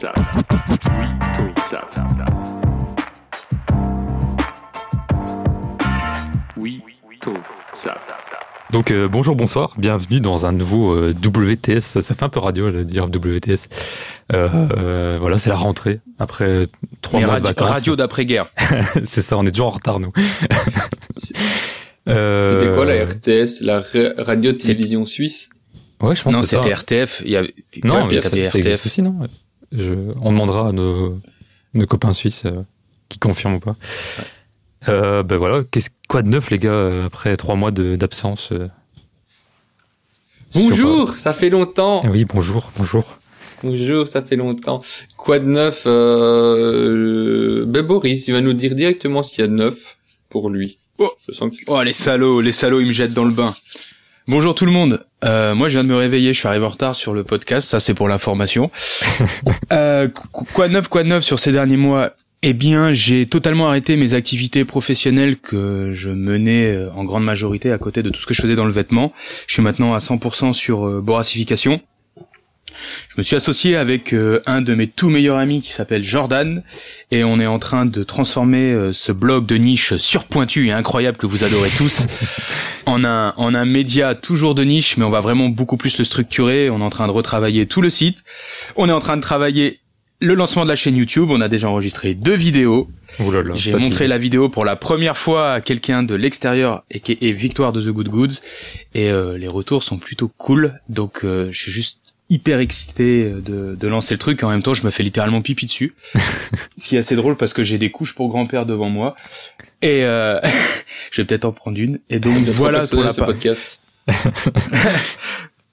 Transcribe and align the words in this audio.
ça. 0.00 0.12
Oui, 0.16 1.06
tout 1.34 1.62
ça. 1.70 1.88
Oui, 6.56 6.82
tout 7.20 7.34
ça. 7.74 7.96
Donc 8.70 8.90
euh, 8.90 9.08
bonjour, 9.08 9.34
bonsoir, 9.34 9.74
bienvenue 9.78 10.20
dans 10.20 10.46
un 10.46 10.52
nouveau 10.52 10.92
euh, 10.92 11.12
WTS. 11.14 11.80
Ça, 11.80 12.02
fait 12.02 12.22
un 12.22 12.28
peu 12.28 12.38
radio 12.38 12.70
de 12.70 12.82
dire 12.82 13.06
WTS. 13.06 13.68
Euh, 14.34 14.48
euh, 14.76 15.16
voilà, 15.20 15.38
c'est 15.38 15.48
la 15.50 15.56
rentrée 15.56 16.00
après 16.18 16.66
trois 17.00 17.20
Mais 17.20 17.26
mois 17.26 17.40
de 17.40 17.46
radio, 17.46 17.54
vacances. 17.62 17.70
radio 17.70 17.96
d'après-guerre. 17.96 18.46
c'est 19.04 19.22
ça, 19.22 19.38
on 19.38 19.46
est 19.46 19.50
toujours 19.52 19.68
en 19.68 19.70
retard 19.70 20.00
nous. 20.00 20.10
C'était 22.06 22.70
quoi 22.74 22.84
la 22.86 23.04
RTS 23.04 23.60
La 23.62 23.80
ra- 23.80 24.14
radio-télévision 24.18 25.04
suisse? 25.04 25.50
Ouais, 26.00 26.14
je 26.14 26.22
pense 26.22 26.32
Non, 26.32 26.40
que 26.42 26.46
c'est 26.46 26.56
ça. 26.56 26.62
c'était 26.62 26.74
RTF. 27.04 27.22
Il 27.24 27.30
y 27.32 27.36
avait, 27.36 27.54
Non, 27.84 27.96
ouais, 27.96 28.04
mais 28.04 28.12
il 28.14 28.18
y 28.18 28.22
ça, 28.22 28.28
avait 28.28 28.44
ça 28.44 28.58
existe 28.58 28.86
aussi, 28.86 29.02
non? 29.02 29.16
Je, 29.72 29.92
On 30.20 30.32
demandera 30.32 30.68
à 30.68 30.72
nos, 30.72 31.18
nos 31.74 31.86
copains 31.86 32.12
suisses 32.12 32.44
euh, 32.46 32.62
qui 33.08 33.18
confirment 33.18 33.56
ou 33.56 33.60
pas. 33.60 33.76
Euh, 34.88 35.22
ben 35.22 35.36
voilà, 35.36 35.62
qu'est-ce 35.70 35.90
quoi 36.08 36.22
de 36.22 36.28
neuf 36.28 36.50
les 36.50 36.58
gars 36.58 36.70
euh, 36.70 37.06
après 37.06 37.36
trois 37.36 37.54
mois 37.56 37.70
de- 37.70 37.96
d'absence 37.96 38.50
euh, 38.52 38.68
sur- 40.50 40.62
Bonjour, 40.62 41.14
ça 41.16 41.32
fait 41.34 41.50
longtemps. 41.50 42.02
Eh 42.04 42.08
Oui, 42.08 42.24
bonjour, 42.24 42.70
bonjour. 42.76 43.18
Bonjour, 43.62 44.06
ça 44.06 44.22
fait 44.22 44.36
longtemps. 44.36 44.78
Quoi 45.16 45.40
de 45.40 45.46
neuf 45.46 45.82
euh... 45.86 47.64
Ben 47.66 47.82
Boris, 47.84 48.28
il 48.28 48.32
va 48.32 48.40
nous 48.40 48.52
dire 48.52 48.74
directement 48.74 49.22
ce 49.22 49.30
qu'il 49.30 49.40
y 49.40 49.44
a 49.44 49.48
de 49.48 49.52
neuf 49.54 49.96
pour 50.28 50.48
lui. 50.48 50.78
Oh. 50.98 51.10
Je 51.28 51.32
sens 51.34 51.50
que... 51.50 51.56
Oh 51.66 51.82
les 51.82 51.92
salauds, 51.92 52.40
les 52.40 52.52
salauds, 52.52 52.80
ils 52.80 52.86
me 52.88 52.92
jettent 52.92 53.12
dans 53.14 53.24
le 53.24 53.32
bain. 53.32 53.52
Bonjour 54.28 54.54
tout 54.54 54.64
le 54.64 54.70
monde. 54.70 55.04
Euh, 55.24 55.54
moi, 55.54 55.68
je 55.68 55.74
viens 55.74 55.84
de 55.84 55.88
me 55.88 55.96
réveiller. 55.96 56.32
Je 56.32 56.38
suis 56.38 56.48
arrivé 56.48 56.64
en 56.64 56.68
retard 56.68 56.94
sur 56.94 57.12
le 57.14 57.24
podcast. 57.24 57.68
Ça, 57.68 57.80
c'est 57.80 57.94
pour 57.94 58.08
l'information. 58.08 58.70
euh, 59.72 60.08
qu- 60.08 60.44
quoi 60.52 60.68
de 60.68 60.74
neuf, 60.74 60.88
quoi 60.88 61.02
de 61.02 61.08
neuf 61.08 61.24
sur 61.24 61.38
ces 61.38 61.52
derniers 61.52 61.76
mois? 61.76 62.12
Eh 62.42 62.52
bien, 62.52 62.92
j'ai 62.92 63.26
totalement 63.26 63.66
arrêté 63.68 63.96
mes 63.96 64.14
activités 64.14 64.64
professionnelles 64.64 65.36
que 65.38 65.90
je 65.92 66.10
menais 66.10 66.72
euh, 66.72 66.90
en 66.92 67.02
grande 67.04 67.24
majorité 67.24 67.72
à 67.72 67.78
côté 67.78 68.04
de 68.04 68.10
tout 68.10 68.20
ce 68.20 68.26
que 68.26 68.34
je 68.34 68.40
faisais 68.40 68.54
dans 68.54 68.64
le 68.66 68.70
vêtement. 68.70 69.12
Je 69.48 69.54
suis 69.54 69.62
maintenant 69.62 69.92
à 69.94 69.98
100% 69.98 70.52
sur 70.52 70.86
euh, 70.86 71.00
boracification. 71.00 71.80
Je 73.08 73.14
me 73.18 73.22
suis 73.22 73.36
associé 73.36 73.76
avec 73.76 74.12
euh, 74.12 74.42
un 74.46 74.62
de 74.62 74.74
mes 74.74 74.86
tout 74.86 75.08
meilleurs 75.08 75.38
amis 75.38 75.60
qui 75.60 75.72
s'appelle 75.72 76.04
Jordan 76.04 76.62
et 77.10 77.24
on 77.24 77.40
est 77.40 77.46
en 77.46 77.58
train 77.58 77.86
de 77.86 78.02
transformer 78.02 78.72
euh, 78.72 78.92
ce 78.92 79.12
blog 79.12 79.46
de 79.46 79.56
niche 79.56 79.96
surpointu 79.96 80.68
et 80.68 80.72
incroyable 80.72 81.16
que 81.16 81.26
vous 81.26 81.44
adorez 81.44 81.70
tous 81.76 82.06
en 82.86 83.04
un 83.04 83.34
en 83.36 83.54
un 83.54 83.64
média 83.64 84.14
toujours 84.14 84.54
de 84.54 84.64
niche 84.64 84.96
mais 84.96 85.04
on 85.04 85.10
va 85.10 85.20
vraiment 85.20 85.48
beaucoup 85.48 85.76
plus 85.76 85.98
le 85.98 86.04
structurer, 86.04 86.70
on 86.70 86.80
est 86.80 86.84
en 86.84 86.90
train 86.90 87.06
de 87.06 87.12
retravailler 87.12 87.66
tout 87.66 87.80
le 87.80 87.90
site. 87.90 88.24
On 88.76 88.88
est 88.88 88.92
en 88.92 89.00
train 89.00 89.16
de 89.16 89.22
travailler 89.22 89.80
le 90.20 90.34
lancement 90.34 90.64
de 90.64 90.68
la 90.68 90.74
chaîne 90.74 90.96
YouTube, 90.96 91.30
on 91.30 91.40
a 91.40 91.48
déjà 91.48 91.68
enregistré 91.68 92.14
deux 92.14 92.34
vidéos. 92.34 92.88
J'ai 93.54 93.74
montré 93.74 94.08
la 94.08 94.18
vidéo 94.18 94.48
pour 94.48 94.64
la 94.64 94.74
première 94.74 95.16
fois 95.16 95.52
à 95.52 95.60
quelqu'un 95.60 96.02
de 96.02 96.14
l'extérieur 96.14 96.84
et 96.90 97.00
qui 97.00 97.16
est 97.20 97.32
Victoire 97.32 97.72
de 97.72 97.80
The 97.80 97.88
Good 97.88 98.08
Goods. 98.08 98.34
Et 98.94 99.10
euh, 99.10 99.38
les 99.38 99.48
retours 99.48 99.84
sont 99.84 99.98
plutôt 99.98 100.28
cool. 100.36 100.80
Donc 100.88 101.24
euh, 101.24 101.48
je 101.52 101.58
suis 101.58 101.72
juste 101.72 101.97
hyper 102.30 102.60
excité 102.60 103.24
de, 103.24 103.74
de 103.74 103.88
lancer 103.88 104.14
le 104.14 104.18
truc 104.18 104.42
et 104.42 104.44
en 104.44 104.50
même 104.50 104.62
temps 104.62 104.74
je 104.74 104.84
me 104.84 104.90
fais 104.90 105.02
littéralement 105.02 105.40
pipi 105.40 105.66
dessus 105.66 105.94
ce 106.76 106.88
qui 106.88 106.96
est 106.96 106.98
assez 106.98 107.16
drôle 107.16 107.36
parce 107.36 107.54
que 107.54 107.62
j'ai 107.62 107.78
des 107.78 107.90
couches 107.90 108.14
pour 108.14 108.28
grand-père 108.28 108.66
devant 108.66 108.90
moi 108.90 109.16
et 109.80 110.04
euh, 110.04 110.40
je 111.10 111.22
vais 111.22 111.26
peut-être 111.26 111.46
en 111.46 111.52
prendre 111.52 111.78
une 111.78 112.00
et 112.10 112.20
donc 112.20 112.36
voilà 112.48 112.86
pour 112.86 113.02
la, 113.02 113.14
podcast. 113.14 113.80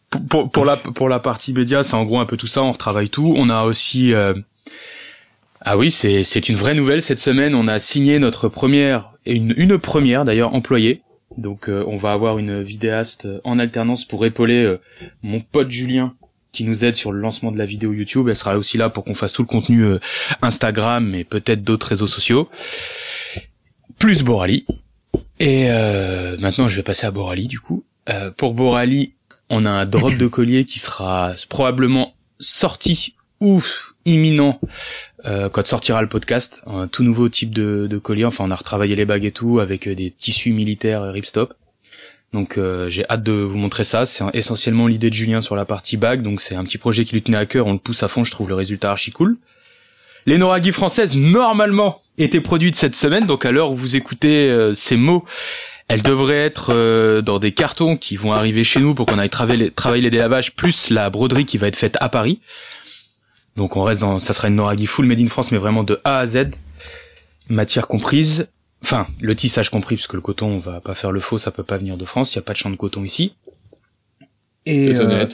pour, 0.09 0.28
pour, 0.28 0.52
pour 0.52 0.66
la 0.66 0.78
pour 0.78 1.09
la 1.09 1.20
partie 1.20 1.53
média, 1.53 1.84
c'est 1.84 1.96
en 1.96 2.06
gros 2.06 2.19
un 2.19 2.25
peu 2.25 2.38
tout 2.38 2.47
ça. 2.47 2.62
On 2.62 2.72
retravaille 2.72 3.09
tout. 3.09 3.34
On 3.35 3.50
a 3.50 3.63
aussi 3.63 4.13
euh, 4.13 4.34
ah 5.62 5.78
oui, 5.78 5.91
c'est 5.91 6.24
c'est 6.24 6.47
une 6.47 6.56
vraie 6.56 6.75
nouvelle 6.75 7.02
cette 7.02 7.19
semaine. 7.19 7.56
On 7.56 7.68
a 7.68 7.79
signé 7.79 8.19
notre 8.19 8.47
première 8.50 9.12
et 9.25 9.34
une 9.34 9.53
une 9.58 9.78
première 9.79 10.24
d'ailleurs 10.24 10.53
employée. 10.53 11.02
Donc 11.38 11.69
euh, 11.69 11.84
on 11.88 11.97
va 11.97 12.12
avoir 12.12 12.38
une 12.38 12.62
vidéaste 12.62 13.25
euh, 13.25 13.41
en 13.44 13.59
alternance 13.59 14.06
pour 14.06 14.25
épauler 14.25 14.63
euh, 14.63 14.79
mon 15.22 15.41
pote 15.41 15.69
Julien 15.69 16.13
qui 16.55 16.63
nous 16.63 16.85
aide 16.85 16.95
sur 16.95 17.11
le 17.11 17.19
lancement 17.19 17.51
de 17.51 17.57
la 17.57 17.66
vidéo 17.66 17.91
YouTube. 17.91 18.29
Elle 18.29 18.35
sera 18.35 18.57
aussi 18.57 18.77
là 18.77 18.89
pour 18.89 19.03
qu'on 19.03 19.13
fasse 19.13 19.33
tout 19.33 19.41
le 19.41 19.47
contenu 19.47 19.83
euh, 19.83 19.99
Instagram 20.41 21.13
et 21.13 21.25
peut-être 21.25 21.63
d'autres 21.63 21.88
réseaux 21.88 22.07
sociaux. 22.07 22.49
Plus 23.99 24.23
Borali. 24.23 24.66
Et 25.39 25.67
euh, 25.69 26.38
maintenant 26.39 26.67
je 26.67 26.77
vais 26.77 26.83
passer 26.83 27.05
à 27.05 27.11
Borali 27.11 27.47
du 27.47 27.59
coup. 27.59 27.83
Euh, 28.09 28.31
pour 28.31 28.53
Borali, 28.53 29.13
on 29.49 29.66
a 29.66 29.69
un 29.69 29.83
drop 29.83 30.16
de 30.16 30.27
collier 30.27 30.63
qui 30.63 30.79
sera 30.79 31.33
probablement 31.49 32.13
sorti 32.39 33.16
ou 33.41 33.61
imminent 34.05 34.59
quand 35.23 35.66
sortira 35.66 36.01
le 36.01 36.07
podcast. 36.07 36.61
Un 36.67 36.87
tout 36.87 37.03
nouveau 37.03 37.29
type 37.29 37.53
de, 37.53 37.97
collier. 37.97 38.25
Enfin, 38.25 38.45
on 38.47 38.51
a 38.51 38.55
retravaillé 38.55 38.95
les 38.95 39.05
bagues 39.05 39.25
et 39.25 39.31
tout 39.31 39.59
avec 39.59 39.89
des 39.89 40.11
tissus 40.11 40.53
militaires 40.53 41.01
ripstop. 41.11 41.55
Donc 42.34 42.58
euh, 42.58 42.90
j'ai 42.90 43.06
hâte 43.09 43.24
de 43.24 43.31
vous 43.31 43.58
montrer 43.58 43.84
ça. 43.84 44.06
C'est 44.06 44.24
essentiellement 44.34 44.88
l'idée 44.88 45.09
de 45.09 45.16
Julien 45.16 45.41
sur 45.41 45.56
la 45.56 45.66
partie 45.66 45.97
bague. 45.97 46.22
Donc 46.22 46.41
c'est 46.41 46.56
un 46.56 46.63
petit 46.63 46.78
projet 46.78 47.06
qui 47.06 47.13
lui 47.13 47.22
tenait 47.22 47.38
à 47.38 47.46
cœur. 47.46 47.68
On 47.68 47.74
le 47.74 47.80
pousse 47.80 48.03
à 48.03 48.08
fond. 48.08 48.24
Je 48.24 48.31
trouve 48.31 48.50
le 48.50 48.56
résultat 48.56 48.91
archi 48.91 49.12
cool. 49.12 49.38
Les 50.25 50.38
Noraghi 50.38 50.72
françaises, 50.72 51.16
normalement, 51.16 52.02
étaient 52.18 52.41
produites 52.41 52.75
cette 52.75 52.96
semaine. 52.96 53.25
Donc 53.25 53.46
à 53.46 53.52
l'heure 53.52 53.72
où 53.72 53.75
vous 53.75 53.96
écoutez 53.96 54.50
euh, 54.50 54.74
ces 54.74 54.97
mots, 54.97 55.24
elles 55.88 56.02
devraient 56.02 56.44
être 56.44 56.74
euh, 56.74 57.22
dans 57.22 57.40
des 57.40 57.52
cartons 57.52 57.96
qui 57.96 58.18
vont 58.18 58.34
arriver 58.34 58.64
chez 58.64 58.80
nous 58.80 58.96
pour 58.96 59.06
qu'on 59.06 59.19
aille 59.19 59.30
travailler 59.30 59.72
les, 60.02 60.09
délavages 60.09 60.56
plus 60.56 60.90
la 60.90 61.09
broderie 61.09 61.46
qui 61.46 61.58
va 61.58 61.68
être 61.68 61.75
faite 61.75 61.97
à 62.00 62.09
Paris. 62.09 62.41
Donc 63.56 63.78
on 63.78 63.84
reste 63.84 64.02
dans, 64.02 64.19
ça 64.19 64.34
sera 64.34 64.47
une 64.47 64.56
Noraghi 64.56 64.88
full 64.88 65.06
made 65.06 65.19
in 65.19 65.28
France, 65.28 65.52
mais 65.52 65.58
vraiment 65.58 65.84
de 65.84 66.02
A 66.03 66.18
à 66.18 66.28
Z, 66.28 66.47
matière 67.50 67.88
comprise. 67.88 68.47
Enfin, 68.84 69.08
le 69.19 69.36
tissage 69.36 69.69
compris, 69.69 69.96
parce 69.96 70.08
que 70.08 70.16
le 70.16 70.22
coton, 70.22 70.47
on 70.47 70.59
va 70.59 70.80
pas 70.80 70.94
faire 70.94 71.12
le 71.12 71.19
faux, 71.19 71.38
ça 71.38 71.52
peut 71.52 71.63
pas 71.63 71.78
venir 71.78 71.97
de 71.97 72.06
France. 72.06 72.34
Il 72.34 72.36
y 72.36 72.40
a 72.40 72.44
pas 72.44 72.53
de 72.53 72.58
champ 72.58 72.69
de 72.69 72.75
coton 72.75 73.03
ici. 73.03 73.34
Et 74.68 74.96
euh, 74.96 75.25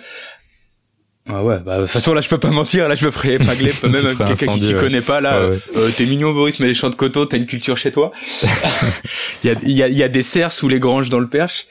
ah 1.28 1.44
ouais, 1.44 1.60
bah 1.60 1.78
de 1.78 1.84
toute 1.84 1.92
façon 1.92 2.14
là 2.14 2.20
je 2.20 2.28
peux 2.28 2.40
pas 2.40 2.50
mentir, 2.50 2.90
là 2.90 2.96
je 2.96 3.06
me 3.06 3.12
ferai 3.12 3.36
épingler 3.36 3.72
même 3.84 3.98
ferais 3.98 4.36
quelqu'un 4.36 4.54
qui 4.54 4.60
s'y 4.60 4.74
ouais. 4.74 4.80
connaît 4.80 5.02
pas 5.02 5.22
là. 5.22 5.40
Ouais, 5.40 5.56
ouais. 5.56 5.60
Euh, 5.78 5.90
t'es 5.96 6.06
mignon 6.06 6.34
Boris, 6.34 6.60
mais 6.60 6.68
les 6.68 6.74
champs 6.74 6.90
de 6.90 6.96
coton, 6.96 7.26
t'as 7.26 7.38
une 7.38 7.46
culture 7.46 7.78
chez 7.78 7.92
toi. 7.92 8.12
Il 9.44 9.48
y 9.48 9.54
a, 9.54 9.56
il 9.64 9.72
y, 9.72 9.84
a, 9.84 9.88
il 9.88 9.96
y 9.98 10.04
a 10.04 10.10
des 10.10 10.24
cerfs 10.24 10.52
sous 10.52 10.68
les 10.68 10.80
granges 10.80 11.10
dans 11.10 11.20
le 11.20 11.28
Perche. 11.28 11.68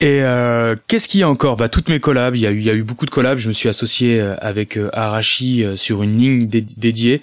Et 0.00 0.22
euh, 0.22 0.74
qu'est-ce 0.88 1.06
qu'il 1.06 1.20
y 1.20 1.22
a 1.22 1.28
encore? 1.28 1.56
Bah 1.56 1.68
toutes 1.68 1.88
mes 1.88 2.00
collabs. 2.00 2.34
Il 2.34 2.42
y 2.42 2.46
a 2.46 2.50
eu, 2.50 2.58
il 2.58 2.64
y 2.64 2.70
a 2.70 2.74
eu 2.74 2.82
beaucoup 2.82 3.06
de 3.06 3.10
collabs. 3.10 3.38
Je 3.38 3.48
me 3.48 3.52
suis 3.52 3.68
associé 3.68 4.20
euh, 4.20 4.34
avec 4.40 4.78
Arashi 4.92 5.64
sur 5.76 6.02
une 6.02 6.18
ligne 6.18 6.46
dé- 6.48 6.64
dédiée 6.76 7.22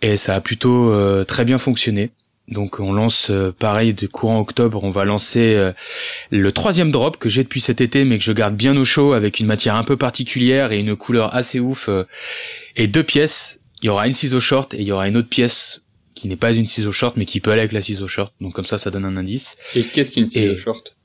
et 0.00 0.16
ça 0.16 0.34
a 0.34 0.40
plutôt 0.40 0.90
euh, 0.90 1.24
très 1.24 1.44
bien 1.44 1.58
fonctionné. 1.58 2.10
Donc 2.48 2.80
on 2.80 2.92
lance 2.92 3.30
euh, 3.30 3.52
pareil 3.56 3.92
de 3.92 4.06
courant 4.06 4.40
octobre, 4.40 4.82
on 4.82 4.90
va 4.90 5.04
lancer 5.04 5.54
euh, 5.54 5.72
le 6.30 6.50
troisième 6.50 6.90
drop 6.90 7.18
que 7.18 7.28
j'ai 7.28 7.42
depuis 7.42 7.60
cet 7.60 7.80
été, 7.80 8.04
mais 8.04 8.18
que 8.18 8.24
je 8.24 8.32
garde 8.32 8.56
bien 8.56 8.76
au 8.76 8.84
chaud 8.84 9.12
avec 9.12 9.38
une 9.38 9.46
matière 9.46 9.74
un 9.74 9.84
peu 9.84 9.96
particulière 9.96 10.72
et 10.72 10.78
une 10.78 10.96
couleur 10.96 11.34
assez 11.34 11.60
ouf. 11.60 11.88
euh, 11.88 12.04
et 12.76 12.86
deux 12.86 13.04
pièces. 13.04 13.60
Il 13.82 13.86
y 13.86 13.88
aura 13.90 14.06
une 14.08 14.14
ciseau 14.14 14.40
short 14.40 14.72
et 14.74 14.78
il 14.78 14.86
y 14.86 14.92
aura 14.92 15.08
une 15.08 15.16
autre 15.16 15.28
pièce 15.28 15.82
qui 16.14 16.26
n'est 16.26 16.36
pas 16.36 16.52
une 16.52 16.66
ciseau 16.66 16.90
short, 16.90 17.16
mais 17.16 17.26
qui 17.26 17.40
peut 17.40 17.50
aller 17.52 17.60
avec 17.60 17.72
la 17.72 17.82
ciseau 17.82 18.08
short. 18.08 18.32
Donc 18.40 18.54
comme 18.54 18.66
ça, 18.66 18.78
ça 18.78 18.90
donne 18.90 19.04
un 19.04 19.16
indice. 19.16 19.56
Et 19.74 19.84
qu'est-ce 19.84 20.12
qu'une 20.12 20.28
t 20.28 20.56
short? 20.56 20.96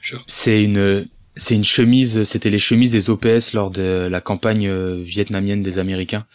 Short. 0.00 0.24
C'est 0.28 0.62
une 0.62 1.06
c'est 1.40 1.54
une 1.54 1.64
chemise, 1.64 2.22
c'était 2.24 2.50
les 2.50 2.58
chemises 2.58 2.92
des 2.92 3.08
OPS 3.08 3.54
lors 3.54 3.70
de 3.70 4.06
la 4.10 4.20
campagne 4.20 4.68
euh, 4.68 5.00
vietnamienne 5.00 5.62
des 5.62 5.78
Américains. 5.78 6.26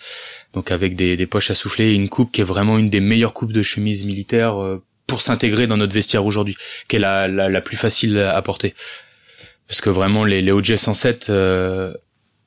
Donc 0.55 0.71
avec 0.71 0.95
des, 0.95 1.27
poches 1.27 1.51
à 1.51 1.53
souffler 1.53 1.91
et 1.91 1.93
une 1.93 2.09
coupe 2.09 2.31
qui 2.31 2.41
est 2.41 2.45
vraiment 2.45 2.79
une 2.79 2.89
des 2.89 3.01
meilleures 3.01 3.33
coupes 3.33 3.51
de 3.51 3.61
chemises 3.61 4.03
militaires 4.03 4.59
euh, 4.59 4.83
pour 5.05 5.21
s'intégrer 5.21 5.67
dans 5.67 5.77
notre 5.77 5.94
vestiaire 5.94 6.25
aujourd'hui, 6.25 6.57
qui 6.88 6.95
est 6.95 7.00
la, 7.00 7.27
la, 7.27 7.50
la 7.50 7.62
plus 7.62 7.77
facile 7.77 8.18
à 8.18 8.41
porter. 8.41 8.74
Parce 9.68 9.80
que 9.80 9.91
vraiment 9.91 10.25
les, 10.25 10.41
les 10.41 10.51
OJ 10.51 10.75
107, 10.75 11.30
euh, 11.30 11.94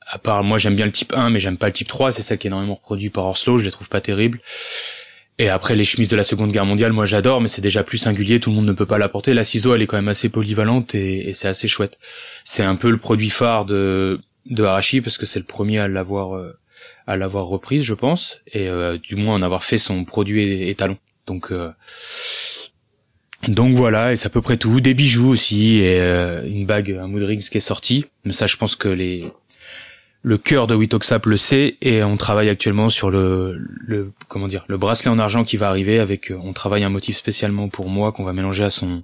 à 0.05 0.17
part 0.17 0.43
moi 0.43 0.57
j'aime 0.57 0.75
bien 0.75 0.85
le 0.85 0.91
type 0.91 1.13
1 1.15 1.29
mais 1.29 1.39
j'aime 1.39 1.57
pas 1.57 1.67
le 1.67 1.73
type 1.73 1.87
3, 1.87 2.11
c'est 2.11 2.23
celle 2.23 2.39
qui 2.39 2.47
est 2.47 2.49
énormément 2.49 2.75
reproduite 2.75 3.13
par 3.13 3.23
Orslo, 3.23 3.57
je 3.57 3.63
les 3.63 3.71
trouve 3.71 3.87
pas 3.87 4.01
terribles. 4.01 4.41
Et 5.39 5.47
après 5.47 5.75
les 5.75 5.85
chemises 5.85 6.09
de 6.09 6.17
la 6.17 6.25
Seconde 6.25 6.51
Guerre 6.51 6.65
mondiale, 6.65 6.91
moi 6.91 7.05
j'adore, 7.05 7.39
mais 7.39 7.47
c'est 7.47 7.61
déjà 7.61 7.81
plus 7.81 7.97
singulier, 7.97 8.41
tout 8.41 8.49
le 8.49 8.57
monde 8.57 8.65
ne 8.65 8.73
peut 8.73 8.85
pas 8.85 8.97
la 8.97 9.07
porter. 9.07 9.33
La 9.33 9.45
ciseau, 9.45 9.73
elle 9.73 9.81
est 9.81 9.87
quand 9.87 9.97
même 9.97 10.09
assez 10.09 10.27
polyvalente 10.27 10.93
et, 10.95 11.29
et 11.29 11.33
c'est 11.33 11.47
assez 11.47 11.69
chouette. 11.69 11.97
C'est 12.43 12.63
un 12.63 12.75
peu 12.75 12.89
le 12.89 12.97
produit 12.97 13.29
phare 13.29 13.65
de 13.65 14.19
de 14.45 14.63
Arashi 14.63 15.01
parce 15.01 15.17
que 15.17 15.25
c'est 15.25 15.39
le 15.39 15.45
premier 15.45 15.79
à 15.79 15.87
l'avoir 15.87 16.35
euh, 16.35 16.59
à 17.07 17.15
l'avoir 17.15 17.45
reprise, 17.45 17.83
je 17.83 17.93
pense, 17.93 18.41
et 18.51 18.67
euh, 18.67 18.97
du 18.97 19.15
moins 19.15 19.35
en 19.35 19.41
avoir 19.41 19.63
fait 19.63 19.77
son 19.77 20.03
produit 20.03 20.69
étalon. 20.69 20.97
Donc 21.25 21.51
euh, 21.51 21.71
donc 23.47 23.75
voilà, 23.75 24.11
et 24.11 24.17
c'est 24.17 24.27
à 24.27 24.29
peu 24.29 24.41
près 24.41 24.57
tout. 24.57 24.81
Des 24.81 24.93
bijoux 24.93 25.29
aussi 25.29 25.77
et 25.77 26.01
euh, 26.01 26.45
une 26.45 26.65
bague, 26.65 26.97
un 27.01 27.07
mood 27.07 27.23
rings 27.23 27.47
qui 27.49 27.57
est 27.57 27.61
sorti. 27.61 28.05
Mais 28.25 28.33
ça, 28.33 28.45
je 28.45 28.57
pense 28.57 28.75
que 28.75 28.89
les 28.89 29.25
le 30.21 30.37
cœur 30.37 30.67
de 30.67 30.75
Witoxap 30.75 31.25
le 31.25 31.37
sait 31.37 31.77
et 31.81 32.03
on 32.03 32.17
travaille 32.17 32.49
actuellement 32.49 32.89
sur 32.89 33.09
le, 33.09 33.57
le 33.57 34.11
comment 34.27 34.47
dire 34.47 34.65
le 34.67 34.77
bracelet 34.77 35.09
en 35.09 35.17
argent 35.17 35.43
qui 35.43 35.55
va 35.55 35.69
arriver 35.69 35.97
avec 35.99 36.29
euh, 36.29 36.39
on 36.43 36.51
travaille 36.51 36.83
un 36.83 36.89
motif 36.89 37.15
spécialement 37.15 37.69
pour 37.69 37.87
moi 37.87 38.11
qu'on 38.11 38.25
va 38.25 38.33
mélanger 38.33 38.65
à 38.65 38.69
son 38.69 39.03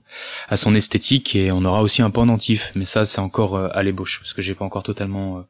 à 0.50 0.58
son 0.58 0.76
esthétique 0.76 1.34
et 1.34 1.52
on 1.54 1.64
aura 1.64 1.82
aussi 1.82 2.02
un 2.02 2.10
pendentif 2.10 2.74
mais 2.76 2.84
ça 2.84 3.06
c'est 3.06 3.22
encore 3.22 3.56
euh, 3.56 3.70
à 3.72 3.82
l'ébauche 3.82 4.20
parce 4.20 4.34
que 4.34 4.42
j'ai 4.42 4.56
pas 4.56 4.66
encore 4.66 4.84
totalement 4.84 5.38
euh, 5.38 5.42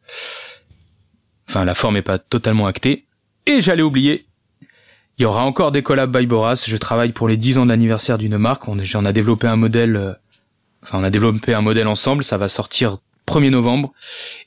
enfin 1.50 1.66
la 1.66 1.74
forme 1.74 1.98
est 1.98 2.04
pas 2.04 2.20
totalement 2.20 2.68
actée 2.68 3.06
Et 3.48 3.62
j'allais 3.62 3.84
oublier, 3.84 4.26
il 5.18 5.24
y 5.24 5.26
aura 5.26 5.44
encore 5.44 5.72
des 5.72 5.84
collabs 5.84 6.16
by 6.16 6.26
Boras. 6.26 6.64
Je 6.68 6.78
travaille 6.78 7.12
pour 7.12 7.28
les 7.28 7.38
10 7.38 7.60
ans 7.60 7.66
d'anniversaire 7.68 8.18
d'une 8.18 8.38
marque. 8.38 8.68
On, 8.68 8.78
on 8.80 9.06
a 9.06 9.14
développé 9.14 9.48
un 9.48 9.56
modèle, 9.56 9.96
euh, 9.96 10.14
enfin 10.82 11.00
on 11.00 11.04
a 11.04 11.12
développé 11.12 11.54
un 11.54 11.62
modèle 11.62 11.88
ensemble. 11.88 12.24
Ça 12.24 12.38
va 12.38 12.50
sortir 12.50 12.98
1er 13.28 13.50
novembre 13.52 13.94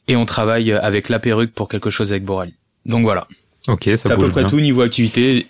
et 0.08 0.16
on 0.16 0.26
travaille 0.26 0.72
avec 0.72 1.08
la 1.08 1.18
perruque 1.18 1.52
pour 1.52 1.68
quelque 1.68 1.90
chose 1.90 2.10
avec 2.10 2.24
Borali. 2.24 2.54
Donc 2.86 3.04
voilà. 3.04 3.28
Ok, 3.68 3.84
ça 3.84 3.96
C'est 3.96 4.10
à 4.12 4.16
bouge 4.16 4.26
peu 4.26 4.30
près 4.32 4.40
bien. 4.42 4.50
tout 4.50 4.60
niveau 4.60 4.82
activité. 4.82 5.46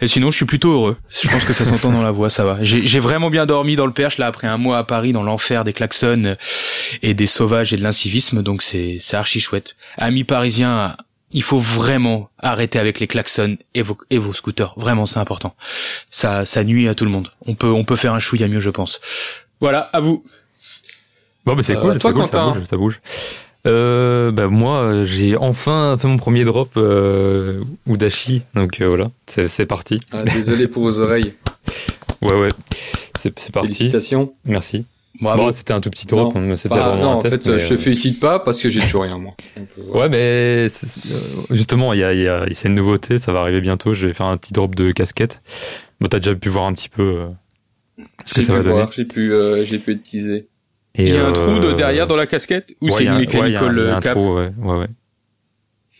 Et 0.00 0.08
sinon, 0.08 0.30
je 0.30 0.36
suis 0.36 0.44
plutôt 0.46 0.72
heureux. 0.72 0.96
Je 1.22 1.28
pense 1.28 1.44
que 1.44 1.52
ça 1.52 1.64
s'entend 1.64 1.90
dans 1.90 2.02
la 2.02 2.10
voix, 2.10 2.30
ça 2.30 2.44
va. 2.44 2.58
J'ai 2.62 2.86
j'ai 2.86 3.00
vraiment 3.00 3.28
bien 3.30 3.44
dormi 3.46 3.74
dans 3.76 3.86
le 3.86 3.92
perche 3.92 4.18
là 4.18 4.26
après 4.26 4.46
un 4.46 4.56
mois 4.56 4.78
à 4.78 4.84
Paris 4.84 5.12
dans 5.12 5.22
l'enfer 5.22 5.64
des 5.64 5.72
klaxons 5.72 6.36
et 7.02 7.14
des 7.14 7.26
sauvages 7.26 7.72
et 7.72 7.76
de 7.76 7.82
l'incivisme, 7.82 8.42
donc 8.42 8.62
c'est 8.62 8.98
c'est 9.00 9.16
archi 9.16 9.40
chouette. 9.40 9.74
Amis 9.96 10.24
parisiens, 10.24 10.96
il 11.32 11.42
faut 11.42 11.58
vraiment 11.58 12.30
arrêter 12.38 12.78
avec 12.78 13.00
les 13.00 13.08
klaxons 13.08 13.56
et 13.74 13.82
vos 13.82 13.98
et 14.10 14.18
vos 14.18 14.32
scooters. 14.32 14.74
Vraiment, 14.76 15.06
c'est 15.06 15.18
important. 15.18 15.54
Ça 16.08 16.46
ça 16.46 16.62
nuit 16.64 16.88
à 16.88 16.94
tout 16.94 17.04
le 17.04 17.10
monde. 17.10 17.30
On 17.46 17.54
peut 17.54 17.70
on 17.70 17.84
peut 17.84 17.96
faire 17.96 18.14
un 18.14 18.20
chouïa 18.20 18.46
mieux, 18.48 18.60
je 18.60 18.70
pense. 18.70 19.00
Voilà, 19.60 19.80
à 19.92 20.00
vous. 20.00 20.24
Bon, 21.46 21.54
bah 21.56 21.62
c'est 21.62 21.76
Euh, 21.76 21.80
cool, 21.80 21.98
toi, 21.98 22.10
c'est 22.10 22.14
cool, 22.14 22.26
ça 22.26 22.44
bouge, 22.50 22.64
ça 22.64 22.76
bouge. 22.76 23.00
Euh, 23.66 24.30
bah 24.32 24.48
moi, 24.48 25.04
j'ai 25.04 25.36
enfin 25.36 25.96
fait 26.00 26.08
mon 26.08 26.16
premier 26.16 26.44
drop 26.44 26.70
euh, 26.78 27.60
Udashi, 27.86 28.42
donc 28.54 28.80
euh, 28.80 28.88
voilà, 28.88 29.10
c'est 29.26 29.48
c'est 29.48 29.66
parti. 29.66 30.00
Ah, 30.12 30.24
désolé 30.24 30.66
pour 30.66 30.82
vos 30.84 30.98
oreilles. 31.00 31.34
Ouais, 32.22 32.38
ouais, 32.38 32.50
c'est 33.18 33.38
c'est 33.38 33.50
parti. 33.50 33.68
Félicitations. 33.68 34.34
Merci. 34.44 34.84
Bon, 35.22 35.50
c'était 35.52 35.72
un 35.72 35.80
tout 35.80 35.88
petit 35.88 36.06
drop, 36.06 36.34
c'était 36.54 36.74
Bah, 36.74 36.90
vraiment 36.90 37.02
non, 37.02 37.10
un 37.12 37.14
en 37.14 37.18
test. 37.18 37.44
fait, 37.44 37.50
mais, 37.52 37.58
je 37.58 37.68
te 37.68 37.74
euh, 37.74 37.78
félicite 37.78 38.20
pas 38.20 38.38
parce 38.40 38.60
que 38.60 38.68
j'ai 38.68 38.80
toujours 38.80 39.04
rien, 39.04 39.16
moi. 39.16 39.32
Donc, 39.56 39.68
euh, 39.78 39.82
voilà. 39.88 40.00
Ouais, 40.02 40.08
mais 40.10 40.68
justement, 41.50 41.94
il 41.94 42.00
y 42.00 42.04
a, 42.04 42.12
il 42.12 42.20
y 42.20 42.28
a, 42.28 42.46
c'est 42.52 42.68
une 42.68 42.74
nouveauté, 42.74 43.16
ça 43.16 43.32
va 43.32 43.40
arriver 43.40 43.62
bientôt. 43.62 43.94
Je 43.94 44.06
vais 44.06 44.12
faire 44.12 44.26
un 44.26 44.36
petit 44.36 44.52
drop 44.52 44.74
de 44.74 44.92
casquette. 44.92 45.40
Bon, 46.00 46.08
t'as 46.08 46.18
déjà 46.18 46.34
pu 46.34 46.50
voir 46.50 46.66
un 46.66 46.74
petit 46.74 46.90
peu 46.90 47.20
ce 48.26 48.34
que 48.34 48.42
ça 48.42 48.52
va 48.52 48.62
donner. 48.62 48.76
voir, 48.76 48.92
J'ai 48.92 49.04
pu, 49.04 49.32
j'ai 49.64 49.78
pu 49.78 49.92
être 49.92 50.02
teasé. 50.02 50.46
Et, 50.96 51.06
il 51.08 51.14
y 51.14 51.16
a 51.16 51.24
un 51.24 51.30
euh, 51.30 51.32
trou 51.32 51.58
de 51.60 51.72
derrière 51.72 52.06
dans 52.06 52.16
la 52.16 52.26
casquette 52.26 52.74
ou 52.80 52.86
ouais, 52.86 52.92
c'est 52.92 53.04
il 53.04 53.06
une 53.06 53.12
un- 53.12 53.18
ouais, 53.18 53.24
il 53.24 53.32
y 53.32 53.36
a 53.56 53.62
un- 53.62 53.72
mechanical 53.72 53.74
il 53.78 53.84
y 53.84 53.88
a 53.90 53.96
un 53.96 54.00
cap 54.00 54.14
trou, 54.14 54.36
ouais, 54.36 54.50
ouais, 54.58 54.78
ouais. 54.78 54.86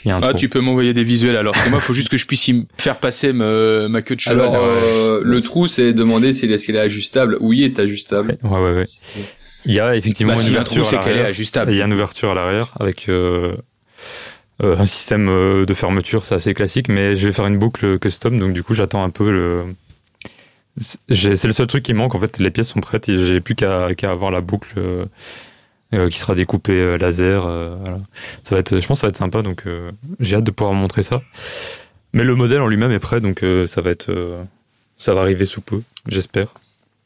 Il 0.04 0.08
y 0.08 0.10
a 0.10 0.16
un 0.16 0.20
Ah, 0.22 0.28
trou. 0.30 0.38
tu 0.38 0.48
peux 0.48 0.60
m'envoyer 0.60 0.94
des 0.94 1.04
visuels 1.04 1.36
alors. 1.36 1.52
Parce 1.52 1.66
que 1.66 1.70
moi, 1.70 1.78
il 1.78 1.84
faut 1.84 1.92
juste 1.92 2.08
que 2.08 2.16
je 2.16 2.26
puisse 2.26 2.48
y 2.48 2.66
faire 2.78 2.98
passer 3.00 3.32
me- 3.34 3.86
ma 3.88 4.00
queue 4.00 4.14
de 4.16 4.20
cheval. 4.20 4.40
Alors, 4.40 4.54
euh, 4.56 5.20
le 5.22 5.40
trou, 5.42 5.66
c'est 5.68 5.92
demander 5.92 6.32
si 6.32 6.46
est-ce 6.46 6.66
qu'elle 6.66 6.76
est 6.76 6.80
ajustable. 6.80 7.36
Oui, 7.40 7.62
elle 7.64 7.70
est 7.72 7.78
ajustable. 7.80 8.38
Ouais, 8.42 8.58
ouais, 8.58 8.72
ouais. 8.76 8.86
Il 9.66 9.74
y 9.74 9.78
a 9.80 9.94
effectivement 9.94 10.34
bah, 10.34 10.40
une 10.40 10.56
a 10.56 10.60
un 10.60 10.64
trou, 10.64 10.76
ouverture 10.78 10.86
à 10.86 10.90
c'est 10.90 10.96
qu'elle 11.00 11.08
est 11.08 11.16
l'arrière. 11.16 11.26
ajustable. 11.28 11.70
Il 11.72 11.76
y 11.76 11.82
a 11.82 11.84
une 11.84 11.92
ouverture 11.92 12.30
à 12.30 12.34
l'arrière 12.34 12.72
avec 12.80 13.10
euh, 13.10 13.52
euh, 14.62 14.76
un 14.78 14.86
système 14.86 15.26
de 15.66 15.74
fermeture, 15.74 16.24
c'est 16.24 16.34
assez 16.34 16.54
classique, 16.54 16.88
mais 16.88 17.14
je 17.14 17.26
vais 17.26 17.34
faire 17.34 17.46
une 17.46 17.58
boucle 17.58 17.98
custom, 17.98 18.38
donc 18.38 18.54
du 18.54 18.62
coup 18.62 18.74
j'attends 18.74 19.04
un 19.04 19.10
peu 19.10 19.30
le. 19.30 19.64
C'est 20.80 21.44
le 21.44 21.52
seul 21.52 21.66
truc 21.66 21.82
qui 21.82 21.92
manque, 21.94 22.14
en 22.14 22.20
fait, 22.20 22.38
les 22.38 22.50
pièces 22.50 22.68
sont 22.68 22.80
prêtes 22.80 23.08
et 23.08 23.18
j'ai 23.18 23.40
plus 23.40 23.54
qu'à 23.54 23.88
avoir 24.04 24.30
la 24.30 24.40
boucle 24.40 24.72
euh, 24.78 25.04
euh, 25.94 26.08
qui 26.08 26.18
sera 26.18 26.34
découpée 26.34 26.72
euh, 26.72 26.96
laser. 26.96 27.44
euh, 27.46 27.76
voilà. 27.80 27.98
Ça 28.44 28.54
va 28.54 28.60
être, 28.60 28.78
je 28.80 28.86
pense 28.86 28.98
que 28.98 29.00
ça 29.02 29.06
va 29.06 29.10
être 29.10 29.16
sympa, 29.16 29.42
donc 29.42 29.64
euh, 29.66 29.90
j'ai 30.20 30.36
hâte 30.36 30.44
de 30.44 30.50
pouvoir 30.50 30.74
montrer 30.74 31.02
ça. 31.02 31.20
Mais 32.12 32.24
le 32.24 32.34
modèle 32.34 32.60
en 32.62 32.66
lui-même 32.68 32.92
est 32.92 32.98
prêt, 32.98 33.20
donc 33.20 33.44
ça 33.66 33.80
va 33.82 33.90
être, 33.90 34.12
ça 34.98 35.14
va 35.14 35.20
arriver 35.20 35.44
sous 35.44 35.60
peu, 35.60 35.82
j'espère. 36.08 36.48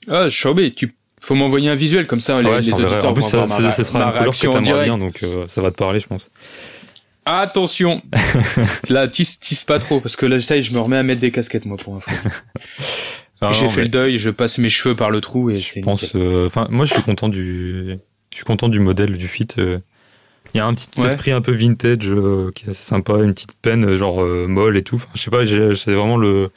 Ah, 0.09 0.31
Chambé, 0.31 0.73
tu 0.73 0.95
faut 1.21 1.35
m'envoyer 1.35 1.69
un 1.71 1.75
visuel 1.75 2.07
comme 2.07 2.21
ça 2.21 2.41
les, 2.41 2.49
Ouais, 2.49 2.61
les 2.61 2.73
auditeurs 2.73 3.05
en 3.07 3.15
plus, 3.15 3.23
ça, 3.23 3.39
ma, 3.47 3.47
sera 3.73 3.99
ma 3.99 4.05
une 4.27 4.31
couleur 4.33 4.63
que 4.63 4.85
bien, 4.85 4.97
donc 4.99 5.23
ça 5.47 5.61
va 5.61 5.71
te 5.71 5.77
parler, 5.77 6.01
je 6.01 6.07
pense. 6.07 6.31
Attention, 7.27 8.03
là 8.89 9.09
tisse, 9.09 9.41
tisse 9.41 9.65
pas 9.65 9.79
trop 9.79 10.01
parce 10.01 10.17
que 10.17 10.27
là 10.27 10.39
ça 10.41 10.57
y 10.57 10.59
est, 10.59 10.63
je 10.63 10.73
me 10.73 10.79
remets 10.79 10.99
à 10.99 11.03
mettre 11.03 11.21
des 11.21 11.31
casquettes 11.31 11.65
moi 11.65 11.77
pour 11.79 11.97
info. 11.97 12.11
J'ai 13.53 13.69
fait 13.69 13.77
mais 13.81 13.85
le 13.85 13.89
deuil, 13.91 14.19
je 14.19 14.31
passe 14.31 14.59
mes 14.59 14.69
cheveux 14.69 14.95
par 14.95 15.11
le 15.11 15.21
trou 15.21 15.51
et 15.51 15.57
je 15.57 15.81
pense, 15.81 16.13
euh, 16.15 16.47
enfin, 16.47 16.67
moi, 16.71 16.85
je 16.85 16.93
suis 16.95 17.03
content 17.03 17.29
du, 17.29 17.97
je 18.31 18.37
suis 18.37 18.45
content 18.45 18.69
du 18.69 18.81
modèle 18.81 19.17
du 19.17 19.29
fit. 19.29 19.47
euh. 19.59 19.79
Il 20.55 20.59
y 20.59 20.61
a 20.61 20.67
un 20.67 20.75
petit 20.75 20.89
Ouais. 20.99 21.07
esprit 21.07 21.33
un 21.33 21.41
peu 21.41 21.51
vintage 21.53 22.09
euh, 22.09 22.53
qui 22.55 22.67
est 22.67 22.69
assez 22.69 22.85
sympa, 22.85 23.15
une 23.23 23.35
petite 23.35 23.55
peine 23.61 23.95
genre 23.95 24.23
euh, 24.23 24.47
molle 24.47 24.77
et 24.77 24.83
tout. 24.83 24.97
Enfin, 24.97 25.09
je 25.15 25.21
sais 25.21 25.31
pas, 25.31 25.43
j'ai- 25.45 25.75
c'est 25.75 25.93
vraiment 25.95 26.17
le. 26.17 26.51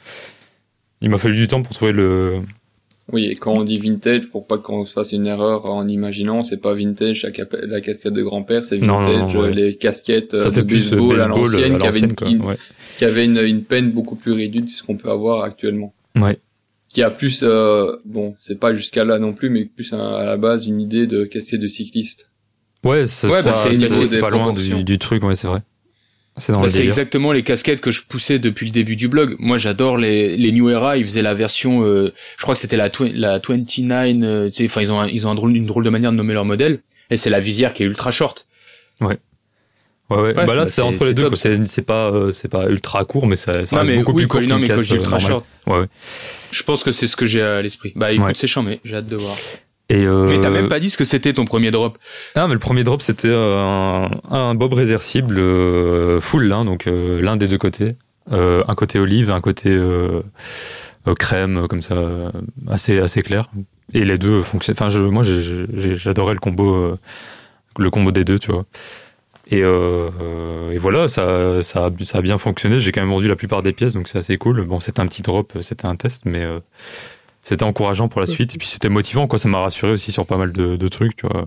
Il 1.00 1.10
m'a 1.10 1.18
fallu 1.18 1.36
du 1.36 1.46
temps 1.46 1.62
pour 1.62 1.74
trouver 1.74 1.92
le. 1.92 2.40
Oui, 3.10 3.24
et 3.26 3.34
quand 3.36 3.52
on 3.54 3.64
dit 3.64 3.78
vintage, 3.78 4.28
pour 4.28 4.46
pas 4.46 4.58
qu'on 4.58 4.84
se 4.84 4.92
fasse 4.92 5.12
une 5.12 5.26
erreur 5.26 5.64
en 5.66 5.88
imaginant, 5.88 6.42
c'est 6.42 6.60
pas 6.60 6.74
vintage 6.74 7.22
la, 7.22 7.30
cap- 7.30 7.56
la 7.60 7.80
casquette 7.80 8.12
de 8.12 8.22
grand-père, 8.22 8.64
c'est 8.64 8.76
vintage 8.76 9.16
non, 9.32 9.40
non, 9.40 9.40
ouais. 9.44 9.54
les 9.54 9.76
casquettes 9.76 10.36
Ça 10.36 10.50
de 10.50 10.54
fait 10.56 10.62
plus 10.64 10.92
euh, 10.92 10.96
baseball, 10.96 11.20
à 11.20 11.26
baseball 11.28 11.50
l'ancienne, 11.52 11.74
à 11.74 11.78
qui 11.78 11.86
avait 11.86 12.00
l'ancienne, 12.00 12.10
une, 12.10 12.14
quoi. 12.14 12.28
une- 12.28 12.42
Ouais. 12.44 12.58
qui 12.98 13.04
avait 13.06 13.24
une, 13.24 13.38
une 13.38 13.62
peine 13.64 13.90
beaucoup 13.92 14.14
plus 14.16 14.32
réduite 14.32 14.66
de 14.66 14.70
ce 14.70 14.82
qu'on 14.82 14.96
peut 14.96 15.10
avoir 15.10 15.42
actuellement. 15.42 15.94
Ouais. 16.16 16.38
Qui 16.88 17.02
a 17.02 17.10
plus, 17.10 17.40
euh, 17.42 17.96
bon, 18.06 18.34
c'est 18.38 18.58
pas 18.58 18.72
jusqu'à 18.72 19.04
là 19.04 19.18
non 19.18 19.34
plus, 19.34 19.50
mais 19.50 19.66
plus 19.66 19.92
à, 19.92 20.18
à 20.20 20.24
la 20.24 20.36
base 20.38 20.66
une 20.66 20.80
idée 20.80 21.06
de 21.06 21.24
casquette 21.24 21.60
de 21.60 21.66
cycliste. 21.66 22.30
Ouais, 22.84 23.04
ça, 23.06 23.28
Ouais, 23.28 23.42
bah, 23.42 23.52
c'est 23.54 23.74
c'est 23.74 24.06
c'est 24.06 24.20
pas 24.20 24.30
loin 24.30 24.52
du, 24.52 24.84
du 24.84 24.98
truc, 24.98 25.22
ouais, 25.24 25.36
c'est 25.36 25.48
vrai. 25.48 25.60
C'est 26.38 26.52
dans 26.52 26.60
Bah, 26.60 26.68
c'est 26.68 26.84
exactement 26.84 27.32
les 27.32 27.42
casquettes 27.42 27.80
que 27.80 27.90
je 27.90 28.04
poussais 28.06 28.38
depuis 28.38 28.64
le 28.66 28.72
début 28.72 28.94
du 28.96 29.08
blog. 29.08 29.34
Moi, 29.40 29.56
j'adore 29.58 29.98
les, 29.98 30.36
les 30.36 30.52
New 30.52 30.70
Era. 30.70 30.96
Ils 30.96 31.04
faisaient 31.04 31.20
la 31.20 31.34
version, 31.34 31.82
euh, 31.84 32.12
je 32.36 32.42
crois 32.42 32.54
que 32.54 32.60
c'était 32.60 32.76
la, 32.76 32.90
la 33.12 33.40
29. 33.40 34.22
euh, 34.22 34.46
tu 34.48 34.52
sais, 34.56 34.64
enfin, 34.66 34.80
ils 34.80 34.92
ont, 34.92 35.00
un- 35.00 35.08
ils 35.08 35.26
ont 35.26 35.30
un 35.30 35.34
drôle, 35.34 35.56
une 35.56 35.66
drôle 35.66 35.84
de 35.84 35.90
manière 35.90 36.12
de 36.12 36.16
nommer 36.16 36.34
leur 36.34 36.44
modèle. 36.44 36.80
Et 37.10 37.16
c'est 37.16 37.28
la 37.30 37.40
visière 37.40 37.74
qui 37.74 37.82
est 37.82 37.86
ultra 37.86 38.12
short. 38.12 38.46
Ouais, 39.00 39.18
ouais. 40.10 40.16
Ouais, 40.18 40.34
bah 40.34 40.54
là, 40.54 40.64
bah, 40.64 40.66
c'est 40.66 40.82
entre 40.82 41.04
les 41.04 41.14
deux. 41.14 41.28
C'est 41.36 41.66
c'est 41.66 41.82
pas, 41.82 42.10
euh, 42.10 42.30
c'est 42.30 42.48
pas 42.48 42.68
ultra 42.68 43.04
court, 43.04 43.26
mais 43.26 43.36
ça, 43.36 43.66
ça 43.66 43.76
non, 43.76 43.82
reste 43.82 43.90
mais 43.92 43.98
beaucoup 43.98 44.12
oui, 44.12 44.22
plus 44.26 44.28
court 44.28 44.40
non, 44.48 44.58
mais 44.58 44.68
quand 44.68 44.82
je 44.82 44.88
dis 44.88 44.94
ultra 44.96 45.18
short, 45.18 45.44
Ouais, 45.66 45.80
ouais. 45.80 45.86
je 46.50 46.62
pense 46.62 46.82
que 46.84 46.92
c'est 46.92 47.06
ce 47.06 47.16
que 47.16 47.26
j'ai 47.26 47.42
à 47.42 47.60
l'esprit. 47.62 47.92
Bah, 47.96 48.10
écoute, 48.12 48.24
Ouais. 48.26 48.32
c'est 48.34 48.46
chiant, 48.46 48.62
mais 48.62 48.80
j'ai 48.84 48.96
hâte 48.96 49.06
de 49.06 49.16
voir. 49.16 49.34
Et 49.90 50.04
euh, 50.06 50.26
Mais 50.28 50.40
t'as 50.40 50.50
même 50.50 50.68
pas 50.68 50.80
dit 50.80 50.90
ce 50.90 50.98
que 50.98 51.04
c'était 51.06 51.32
ton 51.32 51.44
premier 51.46 51.70
drop. 51.70 51.96
Ah, 52.34 52.46
mais 52.46 52.52
le 52.52 52.58
premier 52.58 52.84
drop, 52.84 53.00
c'était 53.00 53.28
euh, 53.30 53.58
un, 53.58 54.10
un 54.30 54.54
bob 54.54 54.74
réversible 54.74 55.38
euh, 55.38 56.20
full 56.20 56.44
lin, 56.44 56.64
donc 56.66 56.86
euh, 56.86 57.22
l'un 57.22 57.36
des 57.36 57.48
deux 57.48 57.56
côtés. 57.58 57.96
Euh, 58.30 58.62
un 58.68 58.74
côté 58.74 58.98
olive, 58.98 59.30
un 59.30 59.40
côté 59.40 59.74
crème, 61.18 61.66
comme 61.68 61.80
ça, 61.80 61.94
euh, 61.94 62.20
assez, 62.68 62.98
assez 62.98 63.22
clair. 63.22 63.46
Et 63.94 64.04
les 64.04 64.18
deux 64.18 64.42
fonctionnent. 64.42 64.76
Enfin, 64.78 64.90
je, 64.90 64.98
moi, 65.00 65.22
j'ai- 65.22 65.42
j'ai- 65.42 65.96
j'adorais 65.96 66.34
le 66.34 66.40
combo, 66.40 66.74
euh, 66.74 66.98
le 67.78 67.90
combo 67.90 68.10
des 68.12 68.24
deux, 68.24 68.38
tu 68.38 68.52
vois. 68.52 68.66
Et, 69.50 69.62
euh, 69.62 70.10
euh, 70.20 70.72
et 70.72 70.78
voilà, 70.78 71.08
ça, 71.08 71.62
ça, 71.62 71.86
a, 71.86 71.90
ça 72.04 72.18
a 72.18 72.20
bien 72.22 72.36
fonctionné. 72.38 72.80
J'ai 72.80 72.92
quand 72.92 73.00
même 73.00 73.08
vendu 73.10 73.28
la 73.28 73.36
plupart 73.36 73.62
des 73.62 73.72
pièces, 73.72 73.94
donc 73.94 74.06
c'est 74.08 74.18
assez 74.18 74.36
cool. 74.36 74.62
Bon, 74.64 74.78
c'était 74.80 75.00
un 75.00 75.06
petit 75.06 75.22
drop, 75.22 75.56
c'était 75.62 75.86
un 75.86 75.96
test, 75.96 76.24
mais 76.26 76.42
euh, 76.44 76.60
c'était 77.42 77.62
encourageant 77.64 78.08
pour 78.08 78.20
la 78.20 78.26
suite. 78.26 78.54
Et 78.54 78.58
puis 78.58 78.68
c'était 78.68 78.90
motivant, 78.90 79.26
quoi. 79.26 79.38
Ça 79.38 79.48
m'a 79.48 79.60
rassuré 79.60 79.92
aussi 79.92 80.12
sur 80.12 80.26
pas 80.26 80.36
mal 80.36 80.52
de, 80.52 80.76
de 80.76 80.88
trucs, 80.88 81.16
tu 81.16 81.26
vois. 81.26 81.46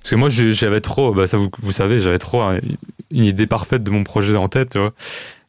Parce 0.00 0.10
que 0.10 0.16
moi, 0.16 0.28
j'avais 0.28 0.82
trop, 0.82 1.14
bah, 1.14 1.26
ça 1.26 1.38
vous, 1.38 1.48
vous 1.62 1.72
savez, 1.72 1.98
j'avais 1.98 2.18
trop 2.18 2.42
un- 2.42 2.58
une 3.10 3.24
idée 3.24 3.46
parfaite 3.46 3.82
de 3.82 3.90
mon 3.90 4.04
projet 4.04 4.36
en 4.36 4.48
tête, 4.48 4.70
tu 4.72 4.78
vois. 4.78 4.92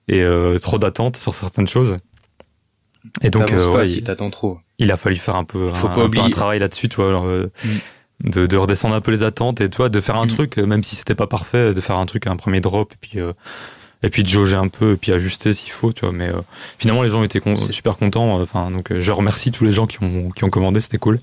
Et 0.08 0.22
euh, 0.22 0.58
trop 0.60 0.78
d'attentes 0.78 1.18
sur 1.18 1.34
certaines 1.34 1.68
choses. 1.68 1.98
Et 3.22 3.30
donc, 3.32 3.52
euh, 3.52 3.66
pas 3.66 3.72
ouais, 3.80 3.86
si 3.86 3.98
il, 3.98 4.04
t'attends 4.04 4.30
trop. 4.30 4.60
il 4.80 4.92
a 4.94 4.98
fallu 4.98 5.18
faire 5.18 5.36
un 5.36 5.44
peu, 5.44 5.72
Faut 5.74 5.88
un, 5.88 5.90
pas 5.90 5.96
un 5.96 5.96
peu 5.96 6.06
oublier. 6.06 6.24
un 6.26 6.30
travail 6.30 6.60
là-dessus, 6.60 6.88
tu 6.88 6.96
vois. 6.96 7.10
alors, 7.10 7.26
euh, 7.26 7.52
de, 8.24 8.46
de 8.46 8.58
redescendre 8.58 8.96
un 8.96 9.02
peu 9.02 9.12
les 9.12 9.24
attentes 9.24 9.62
et 9.62 9.70
toi 9.70 9.90
de 9.90 10.00
faire 10.02 10.16
un 10.16 10.26
Mm. 10.26 10.30
truc, 10.30 10.58
euh, 10.58 10.66
même 10.66 10.84
si 10.84 10.96
c'était 10.96 11.16
pas 11.16 11.28
parfait, 11.28 11.74
de 11.74 11.82
faire 11.82 11.98
un 11.98 12.06
truc, 12.06 12.28
un 12.28 12.36
premier 12.38 12.62
drop, 12.62 12.94
et 12.94 12.98
puis, 13.00 13.20
euh, 13.20 13.34
et 14.04 14.10
puis 14.10 14.24
de 14.24 14.28
jauger 14.30 14.56
un 14.56 14.68
peu, 14.68 14.94
et 14.94 14.98
puis 14.98 15.12
ajuster 15.12 15.54
s'il 15.54 15.72
faut, 15.72 15.92
tu 15.94 16.02
vois. 16.06 16.12
Mais 16.14 16.30
euh, 16.30 16.42
finalement, 16.80 17.04
les 17.04 17.10
gens 17.10 17.24
étaient 17.24 17.40
con- 17.42 17.58
super 17.58 17.98
contents. 17.98 18.40
Enfin, 18.42 18.72
donc, 18.72 18.92
euh, 18.92 19.02
je 19.02 19.12
remercie 19.12 19.52
tous 19.52 19.66
les 19.66 19.72
gens 19.72 19.88
qui 19.88 20.02
ont, 20.04 20.30
qui 20.32 20.44
ont 20.44 20.50
commandé, 20.50 20.80
c'était 20.82 20.98
cool. 20.98 21.20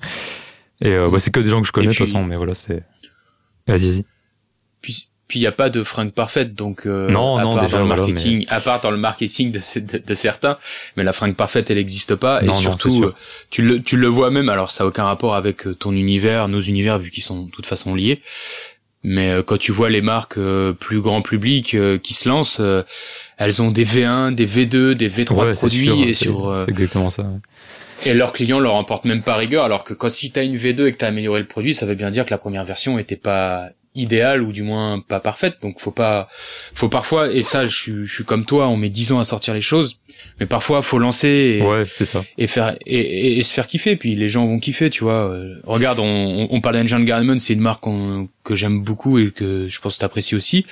Et 0.81 0.89
euh, 0.89 1.09
bah, 1.11 1.19
c'est 1.19 1.31
que 1.31 1.41
des 1.41 1.49
gens 1.51 1.61
que 1.61 1.67
je 1.67 1.73
connais, 1.73 1.87
de 1.89 1.93
toute 1.93 2.05
puis- 2.05 2.13
façon, 2.13 2.25
mais 2.25 2.37
voilà, 2.37 2.55
c'est. 2.55 2.83
Vas-y, 3.69 3.91
vas-y. 3.91 4.05
Puis 4.81 5.09
puis 5.29 5.39
il 5.39 5.43
y 5.43 5.47
a 5.47 5.53
pas 5.53 5.71
de 5.71 5.83
fringue 5.83 6.13
parfaite 6.13 6.55
donc 6.55 6.87
euh, 6.87 7.09
Non, 7.09 7.37
à 7.39 7.43
non, 7.43 7.55
part 7.55 7.65
déjà, 7.65 7.79
dans 7.79 7.85
le 7.85 7.89
marketing 7.89 8.45
à 8.49 8.61
part 8.61 8.81
dans 8.83 8.91
le 8.91 8.97
marketing 8.99 9.51
de, 9.53 9.61
de, 9.81 9.99
de 10.05 10.15
certains 10.15 10.59
mais 10.97 11.05
la 11.05 11.13
fringue 11.13 11.35
parfaite 11.37 11.71
elle 11.71 11.79
n'existe 11.79 12.15
pas 12.17 12.43
Non, 12.43 12.53
et 12.53 12.57
surtout 12.57 13.03
euh, 13.05 13.15
tu 13.51 13.63
le 13.63 13.83
tu 13.83 13.97
le 13.97 14.09
vois 14.09 14.31
même 14.31 14.49
alors 14.49 14.71
ça 14.71 14.85
a 14.85 14.87
aucun 14.87 15.05
rapport 15.05 15.35
avec 15.35 15.67
euh, 15.67 15.75
ton 15.75 15.93
univers 15.93 16.49
nos 16.49 16.61
univers 16.61 16.99
vu 16.99 17.11
qu'ils 17.11 17.23
sont 17.23 17.45
de 17.45 17.51
toute 17.51 17.67
façon 17.67 17.95
liés 17.95 18.21
mais 19.05 19.31
euh, 19.31 19.43
quand 19.43 19.59
tu 19.59 19.73
vois 19.73 19.91
les 19.91 20.03
marques 20.03 20.39
euh, 20.39 20.73
plus 20.73 21.01
grand 21.01 21.23
public 21.23 21.75
euh, 21.75 21.99
qui 21.99 22.15
se 22.15 22.29
lancent 22.29 22.61
euh, 22.61 22.83
elles 23.39 23.63
ont 23.63 23.71
des 23.71 23.85
V1 23.85 24.35
des 24.35 24.47
V2 24.47 24.93
des 24.95 25.09
V3 25.09 25.33
Ouais, 25.35 25.47
de 25.49 25.53
c'est 25.55 25.61
produits 25.67 25.85
sûr, 25.87 26.03
et 26.09 26.13
sur 26.13 26.49
euh, 26.51 26.65
C'est 26.65 26.71
exactement 26.71 27.11
ça. 27.11 27.23
ouais. 27.23 28.11
et 28.11 28.15
leurs 28.15 28.33
clients 28.33 28.61
leur 28.61 28.75
emportent 28.75 29.05
même 29.05 29.23
pas 29.23 29.35
rigueur, 29.37 29.65
alors 29.65 29.83
que 29.83 29.95
quand 29.95 30.11
si 30.11 30.31
t'as 30.31 30.45
une 30.45 30.57
V2 30.57 30.87
et 30.87 30.93
que 30.93 30.99
t'as 30.99 31.09
amélioré 31.09 31.41
le 31.41 31.47
produit, 31.47 31.75
ça 31.75 31.87
veut 31.87 31.95
bien 31.97 32.11
dire 32.11 32.25
que 32.25 32.31
la 32.31 32.39
première 32.39 32.65
version 32.65 32.99
était 32.99 33.17
pas 33.17 33.71
idéale 33.95 34.43
ou 34.43 34.53
du 34.53 34.63
moins 34.63 35.01
pas 35.01 35.21
parfaite. 35.21 35.57
Donc 35.63 35.81
faut 35.81 35.91
pas, 35.91 36.29
faut 36.75 36.89
parfois, 36.89 37.31
et 37.31 37.43
ça 37.43 37.67
je, 37.67 37.77
suis- 37.77 38.05
je 38.05 38.15
suis 38.15 38.25
comme 38.25 38.45
toi, 38.45 38.69
on 38.69 38.77
met 38.77 38.89
10 38.89 39.13
ans 39.13 39.19
à 39.19 39.25
sortir 39.25 39.53
les 39.55 39.61
choses, 39.61 39.99
mais 40.41 40.47
parfois 40.47 40.81
faut 40.83 40.99
lancer 40.99 41.59
et, 41.61 41.63
Ouais, 41.63 41.87
ça. 42.05 42.25
et 42.39 42.47
faire 42.47 42.77
et, 42.87 42.97
et- 42.99 43.39
et 43.39 43.43
se 43.43 43.53
faire 43.53 43.67
kiffer. 43.67 43.97
Puis 43.97 44.15
les 44.15 44.29
gens 44.29 44.47
vont 44.47 44.59
kiffer, 44.59 44.89
tu 44.91 45.05
vois. 45.05 45.31
Euh, 45.31 45.57
Regarde, 45.65 45.99
on, 45.99 46.05
on, 46.05 46.49
on 46.51 46.61
parle 46.61 46.77
d'Engine 46.77 47.05
Garment, 47.05 47.39
c'est 47.39 47.53
une 47.53 47.61
marque 47.61 47.83
qu'on- 47.83 48.29
que 48.45 48.55
j'aime 48.55 48.83
beaucoup 48.83 49.19
et 49.19 49.31
que 49.31 49.67
je 49.69 49.81
pense 49.81 49.97
que 49.97 50.01
t'apprécies 50.01 50.35
aussi. 50.37 50.65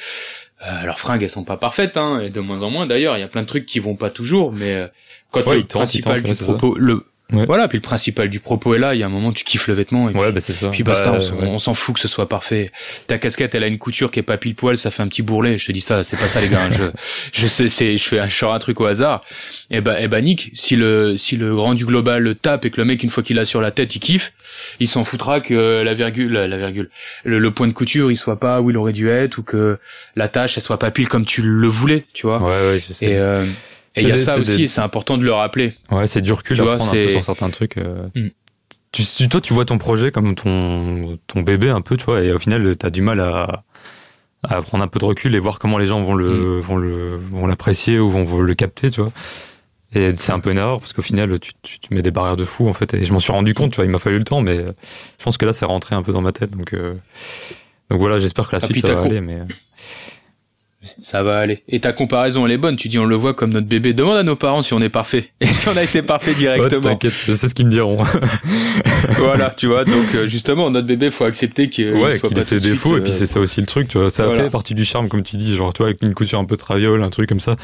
Euh, 0.66 0.82
leurs 0.84 0.98
fringues, 1.00 1.22
elles 1.22 1.30
sont 1.30 1.44
pas 1.44 1.56
parfaites, 1.56 1.96
hein, 1.96 2.20
et 2.20 2.28
de 2.30 2.40
moins 2.40 2.62
en 2.62 2.70
moins 2.70 2.86
d'ailleurs. 2.86 3.16
Il 3.16 3.20
y 3.20 3.24
a 3.24 3.28
plein 3.28 3.42
de 3.42 3.46
trucs 3.46 3.64
qui 3.66 3.78
vont 3.80 3.94
pas 3.96 4.10
toujours, 4.10 4.52
mais 4.52 4.74
euh, 4.74 4.86
quand 5.30 5.46
Ouais, 5.46 5.56
le 5.58 5.64
principal 5.64 6.22
du 6.22 6.34
propos, 6.34 6.74
le 6.76 7.06
Ouais. 7.32 7.46
voilà, 7.46 7.68
puis 7.68 7.78
le 7.78 7.82
principal 7.82 8.28
du 8.28 8.40
propos 8.40 8.74
est 8.74 8.78
là. 8.78 8.94
Il 8.94 8.98
y 8.98 9.02
a 9.02 9.06
un 9.06 9.10
moment, 9.10 9.32
tu 9.32 9.44
kiffes 9.44 9.68
le 9.68 9.74
vêtement. 9.74 10.10
Et 10.10 10.14
Ouais, 10.14 10.32
bah 10.32 10.40
c'est 10.40 10.52
ça. 10.52 10.68
puis 10.70 10.82
basta, 10.82 11.10
Bah, 11.12 11.18
on 11.42 11.58
s'en- 11.58 11.70
ouais. 11.72 11.76
fout 11.76 11.94
que 11.94 12.00
ce 12.00 12.08
soit 12.08 12.28
parfait. 12.28 12.70
Ta 13.06 13.18
casquette, 13.18 13.54
elle 13.54 13.64
a 13.64 13.68
une 13.68 13.78
couture 13.78 14.10
qui 14.10 14.18
est 14.18 14.24
pas 14.24 14.36
pile 14.36 14.54
poil, 14.54 14.76
ça 14.76 14.90
fait 14.90 15.02
un 15.02 15.08
petit 15.08 15.22
bourrelet. 15.22 15.56
Je 15.58 15.66
te 15.66 15.72
dis 15.72 15.80
ça, 15.80 16.02
c'est 16.04 16.16
pas 16.18 16.26
ça 16.28 16.40
les 16.40 16.48
gars. 16.48 16.60
hein. 16.62 16.70
je, 16.72 16.84
je 17.42 17.46
sais, 17.46 17.68
c'est, 17.68 17.96
je 17.96 18.08
fais 18.08 18.18
un, 18.18 18.26
je 18.28 18.44
un 18.44 18.58
truc 18.58 18.80
au 18.80 18.86
hasard. 18.86 19.22
Et 19.70 19.80
bah, 19.80 20.00
et 20.00 20.08
bah 20.08 20.20
Nick, 20.20 20.50
si 20.54 20.74
le, 20.76 21.16
si 21.16 21.36
le 21.36 21.54
grand 21.54 21.74
du 21.74 21.84
global 21.86 22.22
le 22.22 22.34
tape 22.34 22.64
et 22.64 22.70
que 22.70 22.78
le 22.80 22.84
mec 22.84 23.02
une 23.02 23.10
fois 23.10 23.22
qu'il 23.22 23.36
l'a 23.36 23.44
sur 23.44 23.60
la 23.60 23.70
tête, 23.70 23.94
il 23.94 24.00
kiffe, 24.00 24.32
il 24.80 24.88
s'en 24.88 25.04
foutra 25.04 25.40
que 25.40 25.82
la 25.82 25.94
virgule, 25.94 26.32
la 26.32 26.56
virgule, 26.58 26.90
le, 27.24 27.38
le 27.38 27.50
point 27.52 27.68
de 27.68 27.72
couture, 27.72 28.10
il 28.10 28.16
soit 28.16 28.40
pas 28.40 28.60
où 28.60 28.70
il 28.70 28.76
aurait 28.76 28.92
dû 28.92 29.08
être 29.08 29.38
ou 29.38 29.42
que 29.42 29.78
la 30.16 30.26
tâche, 30.28 30.56
elle 30.56 30.62
soit 30.62 30.78
pas 30.78 30.90
pile 30.90 31.08
comme 31.08 31.24
tu 31.24 31.42
le 31.42 31.68
voulais, 31.68 32.04
tu 32.12 32.26
vois. 32.26 32.42
Ouais, 32.42 32.72
ouais, 32.72 32.80
je 32.84 32.92
sais. 32.92 33.06
Et 33.06 33.16
euh, 33.18 33.44
et 33.96 34.02
il 34.02 34.08
y 34.08 34.12
a 34.12 34.16
ça 34.16 34.38
aussi, 34.38 34.56
des- 34.56 34.62
et 34.64 34.68
c'est 34.68 34.80
important 34.80 35.18
de 35.18 35.24
le 35.24 35.32
rappeler. 35.32 35.72
Ouais, 35.90 36.06
c'est 36.06 36.22
du 36.22 36.32
recul 36.32 36.56
Tu 36.56 36.62
à 36.62 36.64
vois, 36.64 36.76
prendre 36.76 36.90
un 36.90 36.94
peu 36.94 37.10
sur 37.10 37.24
certains 37.24 37.50
trucs. 37.50 37.76
euh. 37.78 38.06
Mm. 38.14 38.28
Tu, 38.92 39.04
tu- 39.04 39.28
toi, 39.28 39.40
tu 39.40 39.52
vois 39.54 39.64
ton 39.64 39.78
projet 39.78 40.10
comme 40.10 40.34
ton, 40.34 41.18
ton 41.26 41.42
bébé 41.42 41.68
un 41.70 41.80
peu, 41.80 41.96
tu 41.96 42.04
vois, 42.04 42.22
et 42.22 42.32
au 42.32 42.38
final, 42.38 42.76
t'as 42.76 42.90
du 42.90 43.02
mal 43.02 43.20
à, 43.20 43.62
à 44.42 44.62
prendre 44.62 44.82
un 44.82 44.88
peu 44.88 44.98
de 44.98 45.04
recul 45.04 45.34
et 45.34 45.38
voir 45.38 45.58
comment 45.58 45.78
les 45.78 45.86
gens 45.86 46.02
vont 46.02 46.14
le, 46.14 46.58
Mm. 46.58 46.60
vont 46.60 46.76
le, 46.76 47.16
vont 47.30 47.46
l'apprécier 47.46 47.98
ou 47.98 48.10
vont, 48.10 48.24
vont 48.24 48.40
le 48.40 48.54
capter, 48.54 48.90
tu 48.90 49.00
vois. 49.00 49.12
Et 49.92 50.14
c'est 50.14 50.30
un 50.32 50.38
peu 50.38 50.52
une 50.52 50.58
erreur 50.58 50.78
parce 50.78 50.92
qu'au 50.92 51.02
final, 51.02 51.38
tu, 51.40 51.50
tu, 51.62 51.80
tu 51.80 51.92
mets 51.94 52.02
des 52.02 52.12
barrières 52.12 52.36
de 52.36 52.44
fou, 52.44 52.68
en 52.68 52.74
fait. 52.74 52.94
Et 52.94 53.04
je 53.04 53.12
m'en 53.12 53.18
suis 53.18 53.32
rendu 53.32 53.54
compte, 53.54 53.72
tu 53.72 53.76
vois, 53.76 53.84
il 53.84 53.90
m'a 53.90 53.98
fallu 53.98 54.18
le 54.18 54.24
temps, 54.24 54.40
mais 54.40 54.58
euh, 54.58 54.72
je 55.18 55.24
pense 55.24 55.36
que 55.36 55.44
là, 55.46 55.52
c'est 55.52 55.64
rentré 55.64 55.96
un 55.96 56.02
peu 56.02 56.12
dans 56.12 56.20
ma 56.20 56.30
tête, 56.32 56.50
donc, 56.56 56.74
euh, 56.74 56.94
donc 57.90 57.98
voilà, 58.00 58.20
j'espère 58.20 58.48
que 58.48 58.54
la 58.56 58.60
Ah, 58.62 58.66
suite 58.66 58.86
ça 58.86 58.94
va 58.94 59.02
aller, 59.02 59.20
mais. 59.20 59.40
Ça 61.02 61.22
va 61.22 61.38
aller. 61.38 61.62
Et 61.68 61.78
ta 61.80 61.92
comparaison, 61.92 62.46
elle 62.46 62.52
est 62.52 62.56
bonne. 62.58 62.76
Tu 62.76 62.88
dis, 62.88 62.98
on 62.98 63.04
le 63.04 63.14
voit 63.14 63.34
comme 63.34 63.52
notre 63.52 63.66
bébé. 63.66 63.92
Demande 63.92 64.16
à 64.16 64.22
nos 64.22 64.34
parents 64.36 64.62
si 64.62 64.72
on 64.72 64.80
est 64.80 64.88
parfait. 64.88 65.28
Et 65.40 65.46
si 65.46 65.68
on 65.68 65.76
a 65.76 65.82
été 65.82 66.00
parfait 66.00 66.30
Ouais, 66.30 66.36
directement. 66.38 66.80
t'inquiète, 66.80 67.12
je 67.26 67.34
sais 67.34 67.48
ce 67.50 67.54
qu'ils 67.54 67.66
me 67.66 67.70
diront. 67.70 68.02
voilà, 69.18 69.50
tu 69.50 69.66
vois. 69.66 69.84
Donc, 69.84 70.14
euh, 70.14 70.26
justement, 70.26 70.70
notre 70.70 70.86
bébé, 70.86 71.10
faut 71.10 71.24
accepter 71.24 71.68
qu'il 71.68 71.92
ouais, 71.92 72.16
soit 72.16 72.28
qu'il 72.28 72.34
pas 72.36 72.40
ait 72.40 72.44
ses 72.44 72.60
défauts, 72.60 72.90
suite, 72.90 73.00
et 73.00 73.02
puis 73.02 73.12
euh, 73.12 73.14
c'est 73.14 73.26
ça 73.26 73.40
aussi 73.40 73.60
le 73.60 73.66
truc, 73.66 73.88
tu 73.88 73.98
vois. 73.98 74.10
Ça 74.10 74.26
Voilà. 74.26 74.44
fait 74.44 74.50
partie 74.50 74.74
du 74.74 74.84
charme, 74.84 75.08
comme 75.08 75.22
tu 75.22 75.36
dis, 75.36 75.54
genre, 75.54 75.72
tu 75.74 75.78
vois, 75.78 75.88
avec 75.88 76.02
une 76.02 76.14
couture 76.14 76.38
un 76.38 76.44
peu 76.46 76.56
traviole, 76.56 77.02
un 77.02 77.10
truc 77.10 77.28
comme 77.28 77.40
ça. 77.40 77.56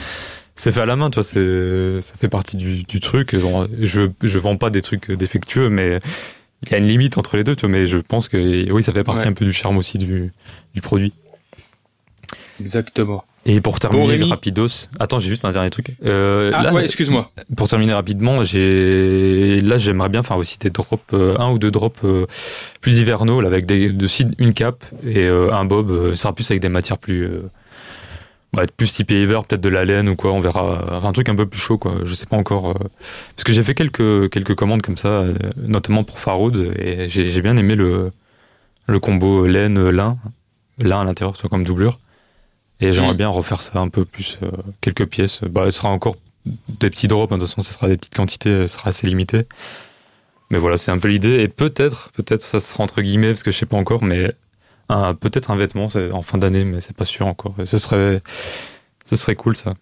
C'est 0.54 0.72
fait 0.72 0.80
à 0.80 0.86
la 0.86 0.96
main, 0.96 1.10
tu 1.10 1.14
vois, 1.16 1.24
c'est, 1.24 2.02
ça 2.02 2.14
fait 2.20 2.28
partie 2.28 2.56
du, 2.56 2.82
du 2.82 3.00
truc. 3.00 3.34
Bon, 3.34 3.66
je, 3.80 4.02
je 4.22 4.38
vends 4.38 4.56
pas 4.56 4.70
des 4.70 4.82
trucs 4.82 5.10
défectueux, 5.10 5.68
mais 5.70 6.00
il 6.66 6.72
y 6.72 6.74
a 6.74 6.78
une 6.78 6.86
limite 6.86 7.18
entre 7.18 7.36
les 7.36 7.44
deux, 7.44 7.56
tu 7.56 7.62
vois, 7.62 7.70
mais 7.70 7.86
je 7.86 7.98
pense 7.98 8.28
que, 8.28 8.70
oui, 8.70 8.82
ça 8.82 8.92
fait 8.92 9.04
partie 9.04 9.22
Ouais. 9.22 9.28
un 9.28 9.32
peu 9.32 9.44
du 9.44 9.52
charme 9.52 9.76
aussi 9.78 9.98
du, 9.98 10.32
du 10.74 10.80
produit. 10.80 11.12
Exactement. 12.60 13.24
Et 13.48 13.60
pour 13.60 13.78
terminer 13.78 14.24
rapidos, 14.24 14.88
attends, 14.98 15.20
j'ai 15.20 15.28
juste 15.28 15.44
un 15.44 15.52
dernier 15.52 15.70
truc. 15.70 15.92
Euh, 16.04 16.50
Ah, 16.52 16.64
là, 16.64 16.72
ouais, 16.74 16.84
excuse-moi. 16.84 17.30
pour 17.56 17.68
terminer 17.68 17.92
rapidement, 17.92 18.42
j'ai 18.42 19.60
là 19.60 19.78
j'aimerais 19.78 20.08
bien 20.08 20.24
faire 20.24 20.36
aussi 20.36 20.58
des 20.58 20.70
drops, 20.70 21.00
euh, 21.12 21.38
un 21.38 21.52
ou 21.52 21.58
deux 21.60 21.70
drops 21.70 22.00
euh, 22.04 22.26
plus 22.80 22.98
hivernaux, 22.98 23.40
là, 23.40 23.46
avec 23.46 23.64
des 23.64 23.90
dessus 23.90 24.26
une 24.38 24.52
cape 24.52 24.84
et 25.06 25.28
un 25.28 25.64
bob. 25.64 26.14
ça 26.14 26.22
sera 26.22 26.34
plus 26.34 26.50
avec 26.50 26.60
des 26.60 26.68
matières 26.68 26.98
plus 26.98 27.28
ouais, 28.56 28.64
plus 28.76 28.92
typé 28.92 29.22
hiver, 29.22 29.44
peut-être 29.44 29.60
de 29.60 29.68
la 29.68 29.84
laine 29.84 30.08
ou 30.08 30.16
quoi. 30.16 30.32
On 30.32 30.40
verra. 30.40 31.00
Un 31.04 31.12
truc 31.12 31.28
un 31.28 31.36
peu 31.36 31.46
plus 31.46 31.60
chaud, 31.60 31.78
quoi. 31.78 31.92
Je 32.02 32.14
sais 32.14 32.26
pas 32.26 32.36
encore. 32.36 32.74
parce 32.74 33.44
que 33.44 33.52
j'ai 33.52 33.62
fait 33.62 33.74
quelques 33.74 34.28
quelques 34.30 34.56
commandes 34.56 34.82
comme 34.82 34.96
ça, 34.96 35.22
notamment 35.56 36.02
pour 36.02 36.18
Faroud, 36.18 36.74
et 36.80 37.08
j'ai 37.08 37.30
j'ai 37.30 37.42
bien 37.42 37.56
aimé 37.56 37.76
le 37.76 38.10
le 38.88 38.98
combo 38.98 39.46
laine 39.46 39.88
lin, 39.90 40.16
lin 40.80 41.00
à 41.00 41.04
l'intérieur, 41.04 41.36
soit 41.36 41.48
comme 41.48 41.62
doublure. 41.62 42.00
Et 42.80 42.92
j'aimerais 42.92 43.14
Mm. 43.14 43.18
bien 43.18 43.28
refaire 43.28 43.62
ça 43.62 43.78
un 43.80 43.88
peu 43.88 44.04
plus, 44.04 44.38
euh, 44.42 44.50
quelques 44.80 45.06
pièces. 45.06 45.40
Bah, 45.42 45.64
ce 45.66 45.70
sera 45.70 45.88
encore 45.88 46.16
des 46.44 46.90
petits 46.90 47.08
drops, 47.08 47.32
hein, 47.32 47.36
de 47.38 47.40
toute 47.40 47.48
façon, 47.50 47.62
ça 47.62 47.72
sera 47.72 47.88
des 47.88 47.96
petites 47.96 48.14
quantités, 48.14 48.50
euh, 48.50 48.66
ce 48.66 48.74
sera 48.78 48.90
assez 48.90 49.06
limité. 49.06 49.46
Mais 50.50 50.58
voilà, 50.58 50.76
c'est 50.76 50.90
un 50.92 50.98
peu 50.98 51.08
l'idée. 51.08 51.40
Et 51.40 51.48
peut-être, 51.48 52.10
peut-être, 52.12 52.42
ça 52.42 52.60
sera 52.60 52.84
entre 52.84 53.00
guillemets, 53.02 53.30
parce 53.30 53.42
que 53.42 53.50
je 53.50 53.58
sais 53.58 53.66
pas 53.66 53.76
encore, 53.76 54.04
mais 54.04 54.30
un, 54.88 55.14
peut-être 55.14 55.50
un 55.50 55.56
vêtement 55.56 55.88
c'est 55.88 56.12
en 56.12 56.22
fin 56.22 56.38
d'année, 56.38 56.64
mais 56.64 56.80
c'est 56.80 56.94
pas 56.96 57.04
sûr 57.06 57.26
encore. 57.26 57.54
Et 57.58 57.66
ce 57.66 57.78
serait, 57.78 58.22
ce 59.06 59.16
serait 59.16 59.34
cool, 59.34 59.56
ça. 59.56 59.74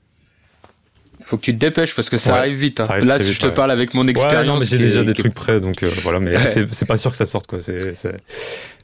Faut 1.27 1.37
que 1.37 1.43
tu 1.43 1.53
te 1.55 1.59
dépêches 1.59 1.95
parce 1.95 2.09
que 2.11 2.17
ça 2.19 2.33
Ouais, 2.33 2.39
arrive 2.39 2.57
vite. 2.57 2.81
hein. 2.81 2.87
ça 2.87 2.93
arrive 2.95 3.05
Là, 3.07 3.19
si 3.19 3.27
vite, 3.27 3.35
je 3.35 3.41
te 3.41 3.47
ouais. 3.49 3.55
parle 3.55 3.71
avec 3.71 3.93
mon 3.95 4.05
Ouais, 4.05 4.11
expérience. 4.11 4.47
non, 4.47 4.59
mais 4.61 4.67
j'ai 4.67 4.77
est- 4.77 4.79
déjà 4.79 5.05
des 5.05 5.13
qui 5.15 5.23
trucs 5.23 5.35
prêts, 5.35 5.61
donc 5.61 5.83
euh, 5.83 5.91
voilà, 6.03 6.21
mais 6.21 6.37
Ouais. 6.37 6.67
c'est 6.71 6.87
pas 6.87 6.97
sûr 6.97 7.11
que 7.11 7.17
ça 7.17 7.27
sorte, 7.27 7.47
quoi. 7.47 7.61
C'est, 7.61 7.95
c'est, 7.95 8.17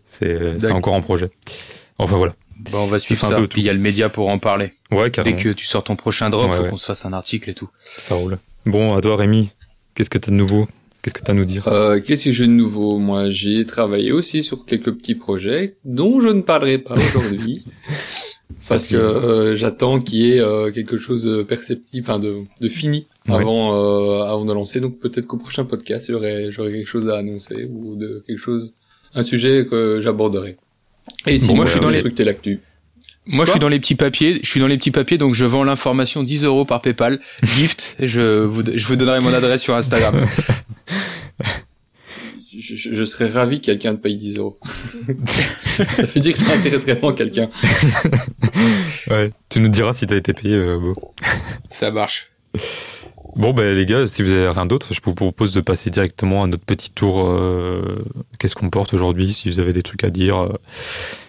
c'est, 0.06 0.38
c'est 0.54 0.60
D'accord. 0.62 0.76
encore 0.76 0.94
en 0.94 1.00
projet. 1.02 1.30
Enfin 1.98 2.16
voilà. 2.16 2.32
Bon, 2.70 2.78
on 2.80 2.86
va 2.86 2.98
suivre 2.98 3.20
ça. 3.20 3.34
peu 3.36 3.46
Puis 3.46 3.62
il 3.62 3.64
y 3.64 3.70
a 3.70 3.72
le 3.72 3.78
média 3.80 4.08
pour 4.08 4.28
en 4.28 4.38
parler. 4.38 4.72
Ouais, 4.90 5.04
Dès 5.04 5.10
carrément. 5.10 5.36
que 5.38 5.48
tu 5.50 5.66
sors 5.66 5.82
ton 5.84 5.96
prochain 5.96 6.30
drop, 6.30 6.50
Ouais, 6.50 6.56
faut 6.56 6.62
ouais. 6.64 6.70
qu'on 6.70 6.76
se 6.76 6.86
fasse 6.86 7.04
un 7.04 7.12
article 7.12 7.50
et 7.50 7.54
tout. 7.54 7.68
Ça 7.98 8.14
roule. 8.14 8.38
Bon, 8.66 8.94
à 8.96 9.00
toi, 9.00 9.16
Rémi. 9.16 9.50
Qu'est-ce 9.94 10.10
que 10.10 10.18
t'as 10.18 10.30
de 10.30 10.36
nouveau? 10.36 10.68
Qu'est-ce 11.02 11.14
que 11.14 11.22
t'as 11.22 11.32
à 11.32 11.34
nous 11.34 11.46
dire? 11.46 11.66
Euh, 11.68 12.00
Qu'est-ce 12.00 12.26
que 12.26 12.32
j'ai 12.32 12.46
de 12.46 12.52
nouveau? 12.52 12.98
Moi, 12.98 13.30
j'ai 13.30 13.64
travaillé 13.64 14.12
aussi 14.12 14.42
sur 14.42 14.66
quelques 14.66 14.92
petits 14.92 15.14
projets 15.14 15.76
dont 15.84 16.20
je 16.20 16.28
ne 16.28 16.42
parlerai 16.42 16.78
pas 16.78 16.94
aujourd'hui. 17.16 17.64
parce 18.68 18.86
que 18.88 18.96
euh, 18.96 19.54
j'attends 19.54 20.00
qu'il 20.00 20.18
y 20.18 20.32
ait 20.32 20.40
euh, 20.40 20.70
quelque 20.70 20.98
chose 20.98 21.24
de 21.24 21.42
perceptible, 21.42 22.04
enfin 22.08 22.18
de, 22.18 22.36
de 22.60 22.68
fini 22.68 23.06
Ouais. 23.28 23.36
avant 23.36 23.74
euh, 23.74 24.24
avant 24.24 24.44
de 24.44 24.52
lancer. 24.52 24.80
Donc 24.80 24.98
peut-être 24.98 25.26
qu'au 25.26 25.36
prochain 25.38 25.64
podcast, 25.64 26.08
j'aurai 26.10 26.50
j'aurai 26.50 26.72
quelque 26.72 26.86
chose 26.88 27.08
à 27.08 27.16
annoncer 27.18 27.64
ou 27.70 27.94
de 27.96 28.22
quelque 28.26 28.38
chose, 28.38 28.74
un 29.14 29.22
sujet 29.22 29.66
que 29.68 30.00
j'aborderai. 30.02 30.56
Et 31.26 31.38
si 31.38 31.46
Bon, 31.46 31.56
moi 31.56 31.64
bah, 31.64 31.68
je 31.70 31.72
suis 31.72 31.80
dans 31.80 31.88
les 31.88 32.00
trucs 32.00 32.14
t'es 32.14 32.24
l'actu. 32.24 32.60
Moi, 33.26 33.44
je 33.44 33.50
suis 33.50 33.60
dans 33.60 33.68
les 33.68 33.78
petits 33.78 33.94
papiers. 33.94 34.40
Je 34.42 34.48
suis 34.48 34.60
dans 34.60 34.66
les 34.66 34.78
petits 34.78 34.90
papiers, 34.90 35.18
donc 35.18 35.34
je 35.34 35.46
vends 35.46 35.62
l'information 35.62 36.22
10 36.22 36.44
euros 36.44 36.64
par 36.64 36.80
PayPal. 36.80 37.20
Gift. 37.42 37.96
je 38.00 38.40
vous, 38.42 38.62
je 38.74 38.86
vous 38.86 38.96
donnerai 38.96 39.20
mon 39.20 39.32
adresse 39.32 39.62
sur 39.62 39.74
Instagram. 39.74 40.26
Je, 42.52 42.76
je, 42.76 42.92
je 42.92 43.04
serais 43.04 43.26
ravi 43.26 43.60
que 43.60 43.66
quelqu'un 43.66 43.94
te 43.94 44.02
paye 44.02 44.16
10 44.16 44.36
euros. 44.36 44.58
ça 45.64 45.84
veut 45.84 46.20
dire 46.20 46.34
que 46.34 46.38
ça 46.38 46.52
intéresse 46.52 46.82
vraiment 46.82 47.12
quelqu'un. 47.12 47.48
Ouais. 49.08 49.30
Tu 49.48 49.60
nous 49.60 49.68
diras 49.68 49.94
si 49.94 50.06
t'as 50.06 50.16
été 50.16 50.34
payé, 50.34 50.56
euh, 50.56 50.78
Beau. 50.78 50.94
Ça 51.70 51.90
marche. 51.90 52.30
Bon, 53.36 53.52
ben 53.52 53.74
les 53.76 53.86
gars, 53.86 54.06
si 54.06 54.22
vous 54.22 54.32
avez 54.32 54.48
rien 54.48 54.66
d'autre, 54.66 54.92
je 54.92 55.00
vous 55.02 55.14
propose 55.14 55.54
de 55.54 55.60
passer 55.60 55.90
directement 55.90 56.42
à 56.44 56.46
notre 56.46 56.64
petit 56.64 56.90
tour. 56.90 57.28
euh, 57.28 58.04
Qu'est-ce 58.38 58.54
qu'on 58.54 58.70
porte 58.70 58.92
aujourd'hui 58.94 59.32
Si 59.32 59.48
vous 59.50 59.60
avez 59.60 59.72
des 59.72 59.82
trucs 59.82 60.04
à 60.04 60.10
dire 60.10 60.36
euh, 60.44 60.52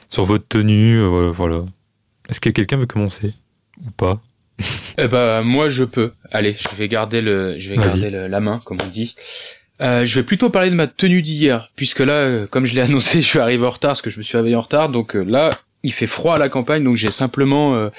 sur 0.10 0.24
votre 0.26 0.48
tenue, 0.48 0.98
euh, 1.00 1.30
voilà. 1.32 1.62
Est-ce 2.30 2.40
que 2.40 2.50
quelqu'un 2.50 2.78
veut 2.78 2.86
commencer 2.86 3.34
ou 3.86 3.92
pas? 3.92 4.20
Eh 4.98 5.08
ben, 5.08 5.42
moi, 5.42 5.70
je 5.70 5.84
peux. 5.84 6.12
Allez, 6.32 6.54
je 6.54 6.76
vais 6.76 6.88
garder 6.88 7.22
le, 7.22 7.58
je 7.58 7.70
vais 7.70 7.78
garder 7.78 8.10
le- 8.10 8.28
la 8.28 8.40
main, 8.40 8.62
comme 8.64 8.78
on 8.84 8.88
dit. 8.88 9.16
Euh, 9.82 10.06
je 10.06 10.20
vais 10.20 10.24
plutôt 10.24 10.50
parler 10.52 10.70
de 10.70 10.76
ma 10.76 10.86
tenue 10.88 11.22
d'hier, 11.24 11.72
puisque 11.76 12.00
là, 12.02 12.14
euh, 12.14 12.48
comme 12.48 12.66
je 12.66 12.76
l'ai 12.76 12.82
annoncé, 12.90 13.22
je 13.22 13.26
suis 13.28 13.40
arrivé 13.40 13.66
en 13.66 13.70
retard, 13.72 13.90
parce 13.92 14.02
que 14.02 14.10
je 14.12 14.18
me 14.20 14.24
suis 14.24 14.38
réveillé 14.38 14.56
en 14.56 14.62
retard, 14.62 14.90
donc 14.90 15.16
euh, 15.16 15.24
là, 15.24 15.50
il 15.84 15.92
fait 15.92 16.06
froid 16.06 16.36
à 16.36 16.40
la 16.40 16.50
campagne, 16.50 16.84
donc 16.84 16.96
j'ai 16.96 17.12
simplement 17.12 17.76
euh, 17.76 17.90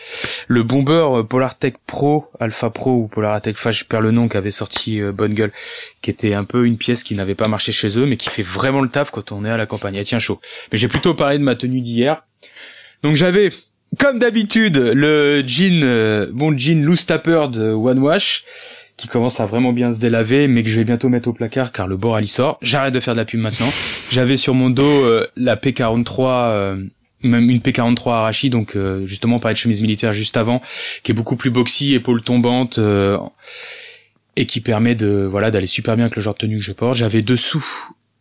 le 0.48 0.62
bomber 0.62 1.06
euh, 1.10 1.22
Polartec 1.22 1.76
Pro, 1.86 2.26
Alpha 2.38 2.70
Pro 2.70 2.92
ou 2.92 3.08
Polartec, 3.08 3.56
enfin 3.56 3.70
je 3.70 3.84
perds 3.84 4.00
le 4.00 4.10
nom, 4.10 4.28
qu'avait 4.28 4.50
sorti 4.50 5.00
euh, 5.00 5.12
Bonne 5.12 5.34
Gueule, 5.34 5.52
qui 6.00 6.10
était 6.10 6.34
un 6.34 6.44
peu 6.44 6.66
une 6.66 6.76
pièce 6.76 7.02
qui 7.02 7.14
n'avait 7.14 7.34
pas 7.34 7.48
marché 7.48 7.72
chez 7.72 7.98
eux, 7.98 8.06
mais 8.06 8.16
qui 8.16 8.30
fait 8.30 8.42
vraiment 8.42 8.80
le 8.80 8.88
taf 8.88 9.10
quand 9.10 9.32
on 9.32 9.44
est 9.44 9.50
à 9.50 9.56
la 9.56 9.66
campagne. 9.66 9.96
Elle 9.96 10.04
tient 10.04 10.18
chaud. 10.18 10.40
Mais 10.70 10.78
j'ai 10.78 10.88
plutôt 10.88 11.14
parlé 11.14 11.38
de 11.38 11.42
ma 11.44 11.54
tenue 11.54 11.80
d'hier. 11.80 12.24
Donc 13.02 13.16
j'avais, 13.16 13.50
comme 13.98 14.18
d'habitude, 14.18 14.76
le 14.76 15.42
jean, 15.46 15.82
euh, 15.82 16.28
bon 16.32 16.56
jean 16.56 16.84
loose 16.84 17.04
tapper 17.04 17.48
de 17.50 17.72
One 17.72 17.98
Wash, 17.98 18.44
qui 18.96 19.08
commence 19.08 19.40
à 19.40 19.46
vraiment 19.46 19.72
bien 19.72 19.92
se 19.92 19.98
délaver, 19.98 20.46
mais 20.46 20.62
que 20.62 20.68
je 20.68 20.78
vais 20.78 20.84
bientôt 20.84 21.08
mettre 21.08 21.28
au 21.28 21.32
placard 21.32 21.72
car 21.72 21.88
le 21.88 21.96
bord 21.96 22.18
elle 22.18 22.24
y 22.24 22.28
sort. 22.28 22.58
J'arrête 22.62 22.94
de 22.94 23.00
faire 23.00 23.14
de 23.14 23.18
la 23.18 23.24
pub 23.24 23.40
maintenant. 23.40 23.68
J'avais 24.10 24.36
sur 24.36 24.54
mon 24.54 24.70
dos 24.70 24.82
euh, 24.84 25.26
la 25.36 25.56
P43, 25.56 26.20
euh, 26.20 26.84
même 27.22 27.50
une 27.50 27.58
P43 27.58 28.10
Arashi, 28.10 28.50
donc 28.50 28.76
euh, 28.76 29.04
justement 29.06 29.38
pas 29.38 29.52
de 29.52 29.58
chemise 29.58 29.80
militaire 29.80 30.12
juste 30.12 30.36
avant, 30.36 30.62
qui 31.02 31.12
est 31.12 31.14
beaucoup 31.14 31.36
plus 31.36 31.50
boxy, 31.50 31.94
épaules 31.94 32.22
tombantes, 32.22 32.78
euh, 32.78 33.18
et 34.36 34.46
qui 34.46 34.60
permet 34.60 34.94
de 34.94 35.28
voilà 35.30 35.50
d'aller 35.50 35.66
super 35.66 35.96
bien 35.96 36.06
avec 36.06 36.16
le 36.16 36.22
genre 36.22 36.34
de 36.34 36.38
tenue 36.38 36.58
que 36.58 36.64
je 36.64 36.72
porte. 36.72 36.96
J'avais 36.96 37.22
dessous 37.22 37.64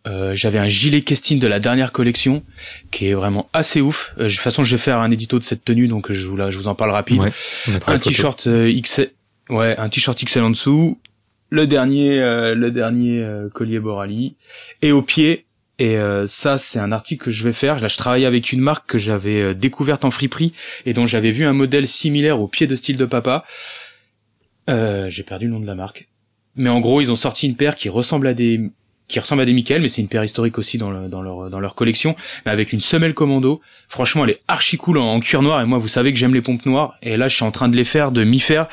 euh, 0.07 0.33
j'avais 0.33 0.57
un 0.57 0.67
gilet 0.67 1.01
Kestin 1.01 1.37
de 1.37 1.47
la 1.47 1.59
dernière 1.59 1.91
collection 1.91 2.43
qui 2.89 3.07
est 3.07 3.13
vraiment 3.13 3.49
assez 3.53 3.81
ouf. 3.81 4.15
Euh, 4.17 4.23
de 4.23 4.29
toute 4.29 4.39
façon, 4.39 4.63
je 4.63 4.75
vais 4.75 4.81
faire 4.81 4.97
un 4.97 5.11
édito 5.11 5.37
de 5.37 5.43
cette 5.43 5.63
tenue, 5.63 5.87
donc 5.87 6.11
je 6.11 6.27
vous, 6.27 6.35
la, 6.35 6.49
je 6.49 6.57
vous 6.57 6.67
en 6.67 6.75
parle 6.75 6.91
rapide. 6.91 7.21
Ouais, 7.21 7.31
un 7.85 7.99
t-shirt 7.99 8.47
euh, 8.47 8.71
XL, 8.81 9.11
ouais, 9.49 9.77
un 9.77 9.89
t-shirt 9.89 10.17
XL 10.23 10.41
en 10.41 10.49
dessous, 10.49 10.97
le 11.49 11.67
dernier, 11.67 12.19
euh, 12.19 12.55
le 12.55 12.71
dernier 12.71 13.23
collier 13.53 13.79
Borali, 13.79 14.35
et 14.81 14.91
au 14.91 15.01
pied. 15.01 15.45
Et 15.81 15.97
euh, 15.97 16.27
ça, 16.27 16.59
c'est 16.59 16.77
un 16.77 16.91
article 16.91 17.25
que 17.25 17.31
je 17.31 17.43
vais 17.43 17.53
faire. 17.53 17.79
Là, 17.79 17.87
je 17.87 17.97
travaillais 17.97 18.27
avec 18.27 18.51
une 18.51 18.59
marque 18.61 18.87
que 18.87 18.99
j'avais 18.99 19.41
euh, 19.41 19.53
découverte 19.55 20.05
en 20.05 20.11
friperie 20.11 20.53
et 20.85 20.93
dont 20.93 21.07
j'avais 21.07 21.31
vu 21.31 21.43
un 21.43 21.53
modèle 21.53 21.87
similaire 21.87 22.39
au 22.39 22.47
pied 22.47 22.67
de 22.67 22.75
style 22.75 22.97
de 22.97 23.05
papa. 23.05 23.43
Euh, 24.69 25.09
J'ai 25.09 25.23
perdu 25.23 25.47
le 25.47 25.53
nom 25.53 25.59
de 25.59 25.65
la 25.65 25.73
marque. 25.73 26.07
Mais 26.55 26.69
en 26.69 26.81
gros, 26.81 27.01
ils 27.01 27.11
ont 27.11 27.15
sorti 27.15 27.47
une 27.47 27.55
paire 27.55 27.73
qui 27.73 27.89
ressemble 27.89 28.27
à 28.27 28.35
des 28.35 28.61
qui 29.07 29.19
ressemble 29.19 29.41
à 29.41 29.45
des 29.45 29.53
Michael, 29.53 29.81
mais 29.81 29.89
c'est 29.89 30.01
une 30.01 30.07
paire 30.07 30.23
historique 30.23 30.57
aussi 30.59 30.77
dans, 30.77 30.91
le- 30.91 31.09
dans 31.09 31.23
leur 31.23 31.49
dans 31.49 31.59
leur 31.59 31.73
collection, 31.73 32.15
mais 32.45 32.51
avec 32.51 32.71
une 32.73 32.79
semelle 32.79 33.15
commando. 33.15 33.59
Franchement, 33.89 34.23
elle 34.23 34.29
est 34.29 34.41
archi 34.47 34.77
cool 34.77 34.99
en, 34.99 35.19
cuir 35.19 35.41
noir. 35.41 35.61
Et 35.61 35.65
moi, 35.65 35.79
vous 35.79 35.87
savez 35.87 36.13
que 36.13 36.19
j'aime 36.19 36.35
les 36.35 36.41
pompes 36.43 36.65
noires. 36.67 36.95
Et 37.01 37.17
là, 37.17 37.27
je 37.27 37.35
suis 37.35 37.43
en 37.43 37.51
train 37.51 37.67
de 37.69 37.75
les 37.75 37.83
faire, 37.85 38.11
de 38.11 38.23
m'y 38.23 38.39
faire. 38.39 38.67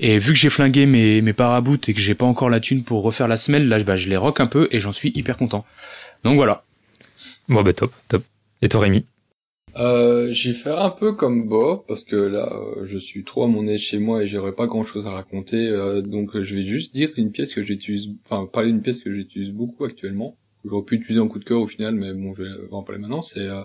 Et 0.00 0.18
vu 0.18 0.32
que 0.32 0.38
j'ai 0.38 0.50
flingué 0.50 0.86
mes 0.86 1.22
mes 1.22 1.30
et 1.30 1.94
que 1.94 2.00
j'ai 2.00 2.14
pas 2.16 2.26
encore 2.26 2.50
la 2.50 2.58
thune 2.60 2.82
pour 2.82 3.02
refaire 3.04 3.28
la 3.28 3.36
semelle, 3.38 3.68
là, 3.68 3.78
bah, 3.84 3.94
je 3.94 4.08
les 4.10 4.16
rock 4.16 4.40
un 4.40 4.46
peu 4.48 4.68
et 4.72 4.80
j'en 4.80 4.92
suis 4.92 5.12
hyper 5.14 5.36
content. 5.38 5.64
Donc 6.24 6.36
voilà. 6.36 6.64
Bon, 7.48 7.62
bah 7.62 7.72
top, 7.72 7.92
top. 8.08 8.22
Et 8.62 8.68
toi, 8.68 8.80
Rémi? 8.80 9.04
Euh, 9.76 10.32
j'ai 10.32 10.52
fait 10.52 10.70
un 10.72 10.90
peu 10.90 11.12
comme 11.12 11.46
Bob 11.48 11.84
parce 11.86 12.02
que 12.02 12.16
là, 12.16 12.50
euh, 12.52 12.84
je 12.84 12.98
suis 12.98 13.22
trop 13.22 13.44
à 13.44 13.46
mon 13.46 13.66
aise 13.68 13.80
chez 13.80 13.98
moi 13.98 14.22
et 14.22 14.26
j'aurais 14.26 14.52
pas 14.54 14.66
grand 14.66 14.82
chose 14.82 15.06
à 15.06 15.10
raconter. 15.10 15.68
euh, 15.68 16.02
donc, 16.02 16.34
euh, 16.34 16.42
je 16.42 16.54
vais 16.54 16.62
juste 16.64 16.92
dire 16.92 17.10
une 17.16 17.30
pièce 17.30 17.54
que 17.54 17.62
j'utilise, 17.62 18.08
enfin, 18.24 18.46
parler 18.46 18.70
d'une 18.72 18.82
pièce 18.82 18.98
que 19.00 19.12
j'utilise 19.12 19.50
beaucoup 19.50 19.84
actuellement. 19.84 20.36
que 20.62 20.68
J'aurais 20.68 20.84
pu 20.84 20.96
utiliser 20.96 21.20
en 21.20 21.28
coup 21.28 21.38
de 21.38 21.44
cœur 21.44 21.60
au 21.60 21.66
final, 21.66 21.94
mais 21.94 22.12
bon, 22.12 22.34
je 22.34 22.42
vais 22.42 22.50
en 22.72 22.82
parler 22.82 23.00
maintenant. 23.00 23.22
C'est 23.22 23.46
euh, 23.46 23.62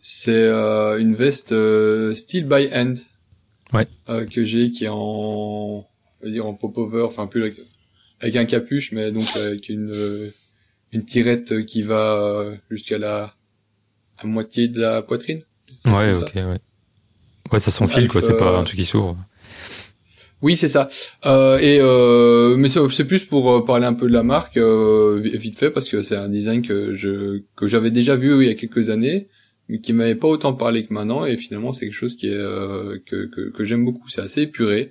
c'est 0.00 0.30
euh, 0.32 0.98
une 0.98 1.14
veste 1.14 1.52
euh, 1.52 2.14
Steel 2.14 2.44
by 2.46 2.68
Hand. 2.72 2.98
Ouais. 3.72 3.86
euh, 4.08 4.24
que 4.26 4.44
j'ai 4.44 4.70
qui 4.70 4.84
est 4.84 4.88
en, 4.88 4.96
on 4.96 5.84
va 6.22 6.30
dire 6.30 6.46
en 6.46 6.54
popover, 6.54 7.02
enfin 7.02 7.26
plus 7.26 7.42
avec, 7.42 7.56
avec 8.20 8.36
un 8.36 8.44
capuche, 8.44 8.92
mais 8.92 9.10
donc 9.10 9.26
avec 9.34 9.68
une 9.68 9.90
euh, 9.90 10.30
une 10.96 11.04
tirette 11.04 11.64
qui 11.66 11.82
va 11.82 12.04
euh, 12.16 12.56
jusqu'à 12.70 12.98
la 12.98 13.34
à 14.18 14.26
moitié 14.26 14.66
de 14.68 14.80
la 14.80 15.02
poitrine. 15.02 15.40
Ouais, 15.84 16.12
ok, 16.14 16.32
ouais. 16.34 16.60
Ouais, 17.52 17.58
ça 17.58 17.70
s'enfile, 17.70 18.08
quoi, 18.08 18.20
c'est 18.22 18.36
pas 18.36 18.58
un 18.58 18.64
truc 18.64 18.78
qui 18.78 18.86
s'ouvre. 18.86 19.16
Oui, 20.42 20.56
c'est 20.56 20.68
ça. 20.68 20.88
Euh, 21.24 21.58
et 21.58 21.78
euh, 21.80 22.56
mais 22.56 22.68
c'est 22.68 23.04
plus 23.06 23.24
pour 23.24 23.50
euh, 23.50 23.64
parler 23.64 23.86
un 23.86 23.94
peu 23.94 24.06
de 24.06 24.12
la 24.12 24.22
marque 24.22 24.58
euh, 24.58 25.18
vi- 25.22 25.36
vite 25.36 25.58
fait 25.58 25.70
parce 25.70 25.88
que 25.88 26.02
c'est 26.02 26.16
un 26.16 26.28
design 26.28 26.60
que 26.62 26.92
je 26.92 27.42
que 27.56 27.66
j'avais 27.66 27.90
déjà 27.90 28.14
vu 28.16 28.42
il 28.42 28.48
y 28.48 28.50
a 28.50 28.54
quelques 28.54 28.90
années, 28.90 29.28
mais 29.68 29.80
qui 29.80 29.92
m'avait 29.94 30.14
pas 30.14 30.28
autant 30.28 30.52
parlé 30.52 30.84
que 30.84 30.92
maintenant. 30.92 31.24
Et 31.24 31.36
finalement, 31.38 31.72
c'est 31.72 31.86
quelque 31.86 31.94
chose 31.94 32.16
qui 32.16 32.26
est 32.28 32.34
euh, 32.34 32.98
que 33.06 33.26
que, 33.26 33.50
que 33.50 33.64
j'aime 33.64 33.84
beaucoup. 33.84 34.08
C'est 34.08 34.20
assez 34.20 34.42
épuré. 34.42 34.90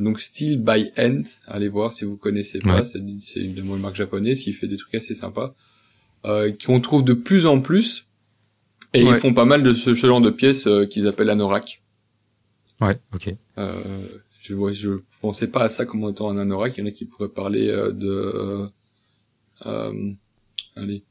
Donc 0.00 0.20
Steel 0.20 0.58
by 0.58 0.90
Hand, 0.98 1.26
allez 1.46 1.68
voir 1.68 1.92
si 1.92 2.04
vous 2.04 2.16
connaissez 2.16 2.58
pas. 2.60 2.80
Ouais. 2.82 2.84
C'est 3.20 3.40
évidemment 3.40 3.76
une 3.76 3.82
marque 3.82 3.96
japonaise 3.96 4.40
qui 4.40 4.52
fait 4.52 4.66
des 4.68 4.76
trucs 4.78 4.94
assez 4.94 5.14
sympas, 5.14 5.54
euh, 6.24 6.50
qu'on 6.64 6.80
trouve 6.80 7.04
de 7.04 7.12
plus 7.12 7.44
en 7.46 7.60
plus. 7.60 8.06
Et 8.94 9.02
Ouais. 9.04 9.10
ils 9.10 9.16
font 9.16 9.34
pas 9.34 9.44
mal 9.44 9.62
de 9.62 9.72
ce, 9.72 9.94
genre 9.94 10.20
de 10.20 10.30
pièces 10.30 10.66
euh, 10.66 10.86
qu'ils 10.86 11.06
appellent 11.08 11.30
anorak. 11.30 11.82
Ouais, 12.80 12.98
ok. 13.14 13.34
Euh, 13.58 13.74
je 14.40 14.54
vois, 14.54 14.72
je 14.72 14.90
pensais 15.20 15.46
pas 15.46 15.64
à 15.64 15.68
ça 15.68 15.84
comme 15.86 16.08
étant 16.08 16.30
un 16.30 16.36
anorak. 16.38 16.74
Il 16.76 16.80
y 16.80 16.82
en 16.84 16.86
a 16.88 16.90
qui 16.90 17.04
pourraient 17.04 17.28
parler 17.28 17.68
euh, 17.68 17.92
de, 17.92 18.08
euh, 18.08 18.66
euh, 19.66 20.12
allez. 20.76 21.04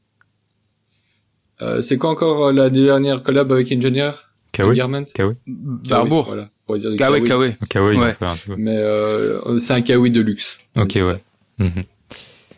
Euh, 1.60 1.82
c'est 1.82 1.98
quoi 1.98 2.10
encore 2.10 2.52
la 2.52 2.68
dernière 2.70 3.22
collab 3.22 3.52
avec 3.52 3.70
Engineer? 3.72 4.10
Garment 4.52 5.04
Kawaii 5.14 5.36
Barbour. 5.46 6.24
Voilà, 6.26 6.48
dire 6.78 6.96
Kawaii, 6.96 7.24
kawaii. 7.24 7.28
Kawaii. 7.28 7.54
Kawaii, 7.68 7.96
ils 7.96 8.00
ont 8.00 8.02
Ouais. 8.04 8.16
ouais. 8.48 8.56
Mais 8.58 8.76
euh, 8.76 9.58
c'est 9.58 9.72
un 9.72 9.80
kawaii 9.82 10.10
de 10.10 10.20
luxe. 10.20 10.58
on 10.74 10.80
va 10.80 10.84
Ok, 10.84 10.90
dire 10.92 11.06
ouais. 11.06 11.22
Mhm. 11.58 11.84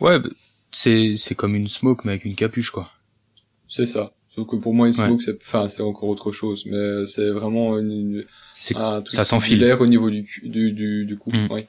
Ouais, 0.01 0.19
bah, 0.19 0.29
c'est 0.71 1.15
c'est 1.17 1.35
comme 1.35 1.55
une 1.55 1.67
smoke 1.67 2.01
mais 2.05 2.11
avec 2.13 2.25
une 2.25 2.35
capuche 2.35 2.69
quoi. 2.71 2.91
C'est 3.67 3.85
ça. 3.85 4.11
Sauf 4.29 4.47
que 4.47 4.57
pour 4.57 4.73
moi, 4.73 4.87
une 4.89 4.93
Ouais. 4.99 5.05
smoke, 5.07 5.21
c'est, 5.23 5.37
enfin, 5.41 5.69
c'est 5.69 5.81
encore 5.81 6.09
autre 6.09 6.33
chose. 6.33 6.65
Mais 6.65 7.05
c'est 7.07 7.29
vraiment 7.29 7.77
une, 7.79 7.91
une- 7.91 8.25
un 8.75 9.01
truc 9.01 9.15
ça 9.15 9.23
s'enfile. 9.23 9.59
l'air 9.59 9.79
au 9.79 9.87
niveau 9.87 10.09
du, 10.09 10.25
du, 10.43 10.73
du, 10.73 11.05
du 11.05 11.17
cou. 11.17 11.31
Mm. 11.31 11.47
Oui. 11.51 11.65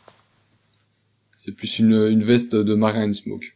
C'est 1.36 1.52
plus 1.52 1.78
une, 1.78 1.92
une 1.94 2.24
veste 2.24 2.56
de 2.56 2.74
marin 2.74 3.04
une 3.06 3.14
smoke. 3.14 3.52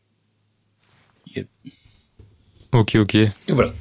Ok, 2.72 2.94
ok. 2.94 3.14
Et 3.16 3.30
voilà. 3.48 3.72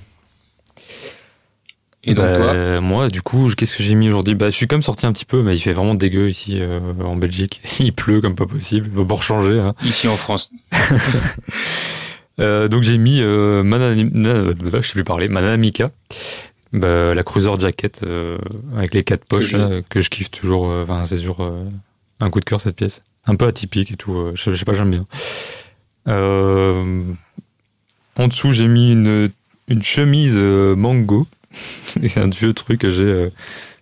Et 2.06 2.14
donc 2.14 2.26
Bah, 2.26 2.36
toi, 2.38 2.82
Moi, 2.82 3.10
du 3.10 3.22
coup, 3.22 3.50
qu'est-ce 3.56 3.76
que 3.76 3.84
j'ai 3.84 3.96
mis 3.96 4.08
aujourd'hui? 4.08 4.36
Bah, 4.36 4.50
je 4.50 4.56
suis 4.56 4.68
même 4.72 4.82
sorti 4.82 5.06
un 5.06 5.12
petit 5.14 5.26
peu, 5.26 5.42
mais 5.44 5.56
il 5.56 5.60
fait 5.60 5.74
vraiment 5.74 5.96
dégueu 5.96 6.30
ici 6.30 6.58
euh, 6.62 6.80
en 7.04 7.16
Belgique. 7.16 7.62
Il 7.80 7.94
pleut 7.94 8.22
comme 8.22 8.36
pas 8.36 8.46
possible. 8.46 8.90
Va 8.94 9.04
pas 9.06 9.20
changer. 9.22 9.60
Hein. 9.60 9.74
ici 9.84 10.08
en 10.08 10.18
France, 10.18 10.50
Euh, 12.40 12.70
donc 12.70 12.84
j'ai 12.84 12.98
mis 12.98 13.20
euh, 13.22 13.64
Manani- 13.64 14.12
na- 14.14 14.54
je 14.82 14.88
sais 14.88 14.94
plus 14.94 15.04
parler, 15.04 15.28
Manamika, 15.28 15.92
bah, 16.72 17.14
la 17.14 17.24
cruiser 17.24 17.52
jacket 17.60 18.00
euh, 18.04 18.38
avec 18.78 18.94
les 18.94 19.04
quatre 19.04 19.26
poches 19.26 19.52
là, 19.52 19.82
que 19.90 20.00
je 20.00 20.10
kiffe 20.10 20.32
toujours. 20.32 20.72
euh, 20.72 20.84
Enfin, 20.84 21.04
c'est 21.04 21.18
euh, 21.18 21.66
un 22.22 22.30
coup 22.30 22.40
de 22.40 22.46
cœur 22.46 22.62
cette 22.62 22.78
pièce, 22.78 23.02
un 23.26 23.36
peu 23.36 23.46
atypique 23.46 23.92
et 23.92 23.96
tout. 23.98 24.14
euh, 24.16 24.32
je, 24.36 24.54
je 24.54 24.56
sais 24.58 24.64
pas, 24.64 24.72
j'aime 24.72 24.90
bien. 24.92 25.06
Euh, 26.08 27.02
en 28.16 28.28
dessous, 28.30 28.54
j'ai 28.54 28.70
mis 28.70 28.94
une 28.94 29.30
une 29.68 29.84
chemise 29.84 30.36
euh, 30.38 30.78
mango, 30.78 31.28
C'est 31.84 32.18
un 32.18 32.28
vieux 32.30 32.54
truc 32.54 32.82
que 32.82 32.90
j'ai 32.90 33.04
euh, 33.04 33.30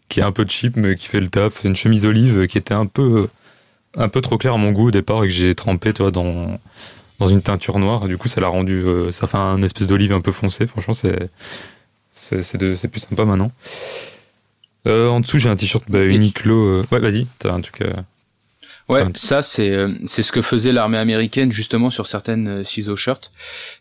qui 0.09 0.19
est 0.21 0.23
un 0.23 0.31
peu 0.31 0.45
cheap 0.47 0.75
mais 0.77 0.95
qui 0.95 1.07
fait 1.07 1.19
le 1.19 1.29
taf. 1.29 1.63
Une 1.63 1.75
chemise 1.75 2.05
olive 2.05 2.39
euh, 2.41 2.47
qui 2.47 2.57
était 2.57 2.73
un 2.73 2.85
peu 2.85 3.27
un 3.95 4.09
peu 4.09 4.21
trop 4.21 4.37
claire 4.37 4.53
à 4.53 4.57
mon 4.57 4.71
goût 4.71 4.87
au 4.87 4.91
départ 4.91 5.23
et 5.23 5.27
que 5.27 5.33
j'ai 5.33 5.55
trempé, 5.55 5.93
toi, 5.93 6.11
dans 6.11 6.59
dans 7.19 7.27
une 7.27 7.41
teinture 7.41 7.79
noire. 7.79 8.07
Du 8.07 8.17
coup, 8.17 8.27
ça 8.27 8.39
l'a 8.41 8.47
rendu, 8.47 8.83
euh, 8.85 9.11
ça 9.11 9.25
fait 9.27 9.37
un 9.37 9.61
espèce 9.63 9.87
d'olive 9.87 10.13
un 10.13 10.21
peu 10.21 10.31
foncé. 10.31 10.67
Franchement, 10.67 10.93
c'est 10.93 11.29
c'est 12.11 12.43
c'est 12.43 12.87
plus 12.87 13.01
sympa 13.01 13.25
maintenant. 13.25 13.51
Euh, 14.87 15.09
en 15.09 15.19
dessous, 15.19 15.39
j'ai 15.39 15.49
un 15.49 15.55
t-shirt 15.55 15.83
bah, 15.89 16.05
Uniqlo. 16.05 16.55
euh, 16.65 16.85
Ouais, 16.91 16.99
vas-y, 16.99 17.27
t'as 17.39 17.53
un 17.53 17.61
truc. 17.61 17.83
Ouais, 18.89 19.01
Enfin, 19.01 19.11
ça 19.15 19.41
c'est 19.41 19.69
euh, 19.69 19.93
c'est 20.05 20.23
ce 20.23 20.31
que 20.31 20.41
faisait 20.41 20.71
l'armée 20.71 20.97
américaine 20.97 21.51
justement 21.51 21.89
sur 21.89 22.07
certaines 22.07 22.47
euh, 22.47 22.63
ciseaux 22.63 22.95
shirts. 22.95 23.31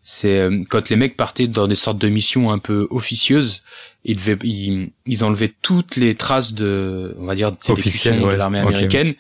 C'est 0.03 0.39
euh, 0.41 0.65
quand 0.69 0.89
les 0.91 0.97
mecs 0.97 1.17
partaient 1.17 1.47
dans 1.47 1.69
des 1.69 1.77
sortes 1.77 1.99
de 1.99 2.09
missions 2.09 2.51
un 2.51 2.59
peu 2.59 2.89
officieuses, 2.91 3.63
ils 4.05 4.17
devaient 4.17 4.37
ils, 4.43 4.91
ils 5.07 5.23
enlevaient 5.25 5.53
toutes 5.63 5.95
les 5.97 6.17
traces 6.17 6.55
de 6.55 7.15
on 7.21 7.25
va 7.27 7.37
dire 7.37 7.55
cuissons 7.61 8.21
ouais. 8.25 8.33
de 8.33 8.37
l'armée 8.37 8.59
américaine 8.59 9.15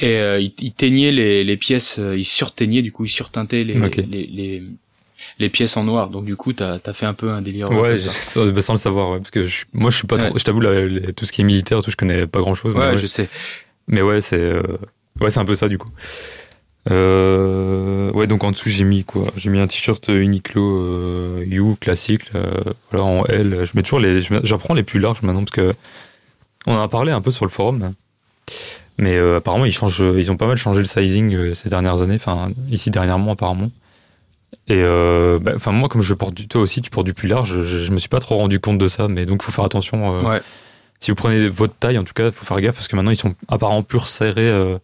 et 0.00 0.16
euh, 0.16 0.40
ils, 0.40 0.52
ils 0.60 0.72
teignaient 0.72 1.12
les, 1.12 1.44
les 1.44 1.56
pièces, 1.56 1.98
euh, 2.00 2.16
ils 2.16 2.24
surteignaient 2.24 2.82
du 2.82 2.90
coup 2.90 3.04
ils 3.04 3.08
surteintaient 3.10 3.62
les 3.62 3.74
les, 3.74 4.26
les 4.26 4.62
les 5.38 5.48
pièces 5.48 5.76
en 5.76 5.84
noir. 5.84 6.10
Donc 6.10 6.24
du 6.24 6.34
coup 6.34 6.52
t'as 6.54 6.78
as 6.84 6.92
fait 6.92 7.06
un 7.06 7.14
peu 7.14 7.30
un 7.30 7.40
délire. 7.40 7.70
Ouais, 7.70 8.00
ça. 8.00 8.10
sans, 8.10 8.46
bah, 8.46 8.62
sans 8.62 8.72
le 8.72 8.78
savoir, 8.80 9.10
ouais, 9.12 9.18
parce 9.18 9.30
que 9.30 9.46
je- 9.46 9.64
moi, 9.74 9.90
je 9.90 9.96
suis 9.98 10.06
pas 10.08 10.16
Ouais. 10.16 10.26
trop. 10.28 10.38
Je 10.38 10.42
t'avoue, 10.44 10.60
tout 11.12 11.24
ce 11.24 11.30
qui 11.30 11.42
est 11.42 11.44
militaire, 11.44 11.82
tout, 11.82 11.90
je 11.92 11.96
connais 11.96 12.26
pas 12.26 12.40
grand-chose. 12.40 12.74
mais 12.74 12.80
Ouais, 12.80 12.86
ouais. 12.88 12.96
je 12.96 13.06
sais. 13.06 13.28
Mais 13.86 14.02
ouais, 14.02 14.20
c'est 14.22 14.40
euh, 14.40 14.62
ouais, 15.20 15.30
c'est 15.30 15.40
un 15.40 15.44
peu 15.44 15.54
ça 15.54 15.68
du 15.68 15.78
coup. 15.78 15.88
Euh, 16.90 18.10
ouais, 18.12 18.26
donc 18.26 18.42
en 18.42 18.50
dessous 18.52 18.70
j'ai 18.70 18.84
mis 18.84 19.04
quoi? 19.04 19.26
J'ai 19.36 19.50
mis 19.50 19.58
un 19.58 19.66
t-shirt 19.66 20.08
Uniqlo 20.08 20.78
euh, 20.80 21.44
You 21.46 21.76
classique, 21.78 22.32
là, 22.32 22.40
voilà 22.90 23.04
en 23.04 23.24
L. 23.26 23.64
Je 23.64 23.72
mets 23.74 23.82
toujours 23.82 24.00
les, 24.00 24.22
j'apprends 24.42 24.74
les 24.74 24.82
plus 24.82 24.98
larges 24.98 25.22
maintenant 25.22 25.44
parce 25.44 25.52
que 25.52 25.74
on 26.66 26.74
en 26.74 26.82
a 26.82 26.88
parlé 26.88 27.12
un 27.12 27.20
peu 27.20 27.30
sur 27.30 27.44
le 27.44 27.50
forum, 27.50 27.90
mais 28.96 29.14
euh, 29.16 29.36
apparemment 29.36 29.66
ils 29.66 29.72
changent, 29.72 30.02
ils 30.16 30.30
ont 30.32 30.36
pas 30.36 30.46
mal 30.46 30.56
changé 30.56 30.80
le 30.80 30.86
sizing 30.86 31.34
euh, 31.34 31.54
ces 31.54 31.68
dernières 31.68 32.00
années, 32.02 32.16
enfin 32.16 32.50
ici 32.70 32.90
dernièrement 32.90 33.32
apparemment. 33.32 33.70
Et 34.68 34.82
euh, 34.82 35.38
bah, 35.38 35.52
enfin 35.56 35.72
moi 35.72 35.88
comme 35.88 36.02
je 36.02 36.14
porte 36.14 36.34
du, 36.34 36.48
toi 36.48 36.62
aussi 36.62 36.80
tu 36.80 36.90
portes 36.90 37.06
du 37.06 37.14
plus 37.14 37.28
large, 37.28 37.62
je, 37.62 37.92
me 37.92 37.98
suis 37.98 38.08
pas 38.08 38.20
trop 38.20 38.36
rendu 38.36 38.58
compte 38.58 38.78
de 38.78 38.88
ça, 38.88 39.06
mais 39.08 39.26
donc 39.26 39.42
faut 39.42 39.52
faire 39.52 39.64
attention. 39.64 40.14
euh, 40.14 40.22
Ouais. 40.22 40.40
Si 41.00 41.10
vous 41.10 41.14
prenez 41.14 41.48
votre 41.48 41.74
taille, 41.74 41.98
en 41.98 42.04
tout 42.04 42.12
cas, 42.14 42.30
faut 42.30 42.44
faire 42.44 42.60
gaffe 42.60 42.74
parce 42.74 42.88
que 42.88 42.96
maintenant 42.96 43.10
ils 43.10 43.16
sont 43.16 43.34
apparemment 43.48 43.82
plus 43.82 43.98
resserrés, 43.98 44.48
euh, 44.48 44.78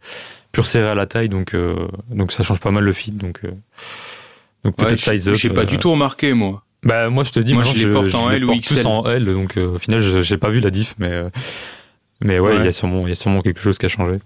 plus 0.52 0.60
resserrés 0.62 0.88
à 0.88 0.94
la 0.94 1.06
taille, 1.06 1.28
donc 1.28 1.54
euh, 1.54 1.88
donc 2.10 2.32
ça 2.32 2.42
change 2.42 2.60
pas 2.60 2.70
mal 2.70 2.84
le 2.84 2.92
fit, 2.92 3.12
donc 3.12 3.40
euh, 3.44 3.50
donc 4.64 4.78
Ouais, 4.80 4.86
peut-être 4.86 4.98
size 4.98 5.28
up. 5.28 5.34
j'ai 5.34 5.50
pas 5.50 5.60
euh, 5.62 5.64
du 5.64 5.78
tout 5.78 5.90
remarqué 5.90 6.32
moi. 6.32 6.62
Bah 6.82 7.10
moi 7.10 7.24
je 7.24 7.32
te 7.32 7.40
dis, 7.40 7.52
Moi, 7.54 7.62
je 7.64 7.86
les 7.86 7.92
porte 7.92 8.14
en 8.14 8.28
les 8.30 8.36
L 8.36 8.44
ou 8.44 8.48
porte 8.48 8.62
tous 8.62 8.74
XL. 8.76 8.86
en 8.86 9.04
L, 9.06 9.24
donc 9.26 9.56
euh, 9.56 9.74
au 9.74 9.78
final 9.78 10.00
je- 10.00 10.20
j'ai 10.22 10.38
pas 10.38 10.50
vu 10.50 10.60
la 10.60 10.70
diff, 10.70 10.94
mais 10.98 11.10
euh, 11.10 11.24
mais 12.22 12.38
ouais, 12.38 12.56
il 12.56 12.64
y 12.64 12.68
a 12.68 12.72
sûrement 12.72 13.02
il 13.06 13.08
y 13.10 13.12
a 13.12 13.16
sûrement 13.16 13.42
quelque 13.42 13.60
chose 13.60 13.76
qui 13.78 13.86
a 13.86 13.88
changé. 13.88 14.18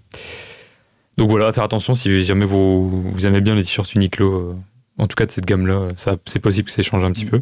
Donc 1.17 1.29
voilà, 1.29 1.51
faire 1.53 1.63
attention 1.63 1.93
si 1.95 2.23
jamais 2.23 2.45
vous 2.45 3.11
vous 3.11 3.25
aimez 3.25 3.41
bien 3.41 3.53
les 3.55 3.63
t-shirts 3.63 3.93
Uniqlo, 3.95 4.31
euh, 4.33 4.55
en 4.97 5.07
tout 5.07 5.15
cas 5.15 5.25
de 5.25 5.31
cette 5.31 5.45
gamme-là, 5.45 5.87
ça 5.97 6.15
c'est 6.25 6.39
possible 6.39 6.67
que 6.69 6.73
ça 6.73 6.81
change 6.83 7.03
un 7.03 7.11
petit 7.11 7.25
peu. 7.25 7.41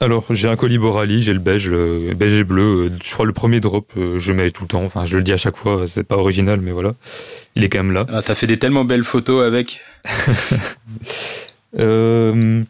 Alors, 0.00 0.26
j'ai 0.34 0.48
un 0.48 0.56
colis 0.56 0.76
Borali, 0.78 1.22
j'ai 1.22 1.32
le 1.32 1.38
beige, 1.38 1.70
le 1.70 2.12
beige 2.14 2.34
et 2.34 2.44
bleu. 2.44 2.86
euh, 2.86 2.98
Je 3.02 3.12
crois 3.12 3.24
le 3.26 3.32
premier 3.32 3.60
drop, 3.60 3.92
euh, 3.96 4.18
je 4.18 4.32
le 4.32 4.36
mets 4.42 4.50
tout 4.50 4.64
le 4.64 4.68
temps. 4.68 4.84
Enfin, 4.84 5.06
je 5.06 5.16
le 5.16 5.22
dis 5.22 5.32
à 5.32 5.36
chaque 5.36 5.56
fois, 5.56 5.86
c'est 5.86 6.04
pas 6.04 6.16
original, 6.16 6.60
mais 6.60 6.72
voilà. 6.72 6.94
Il 7.54 7.64
est 7.64 7.68
quand 7.68 7.78
même 7.78 7.92
là. 7.92 8.04
Ah, 8.12 8.20
T'as 8.20 8.34
fait 8.34 8.46
des 8.48 8.58
tellement 8.58 8.84
belles 8.84 9.04
photos 9.04 9.46
avec. 9.46 9.80
Euh, 11.76 12.62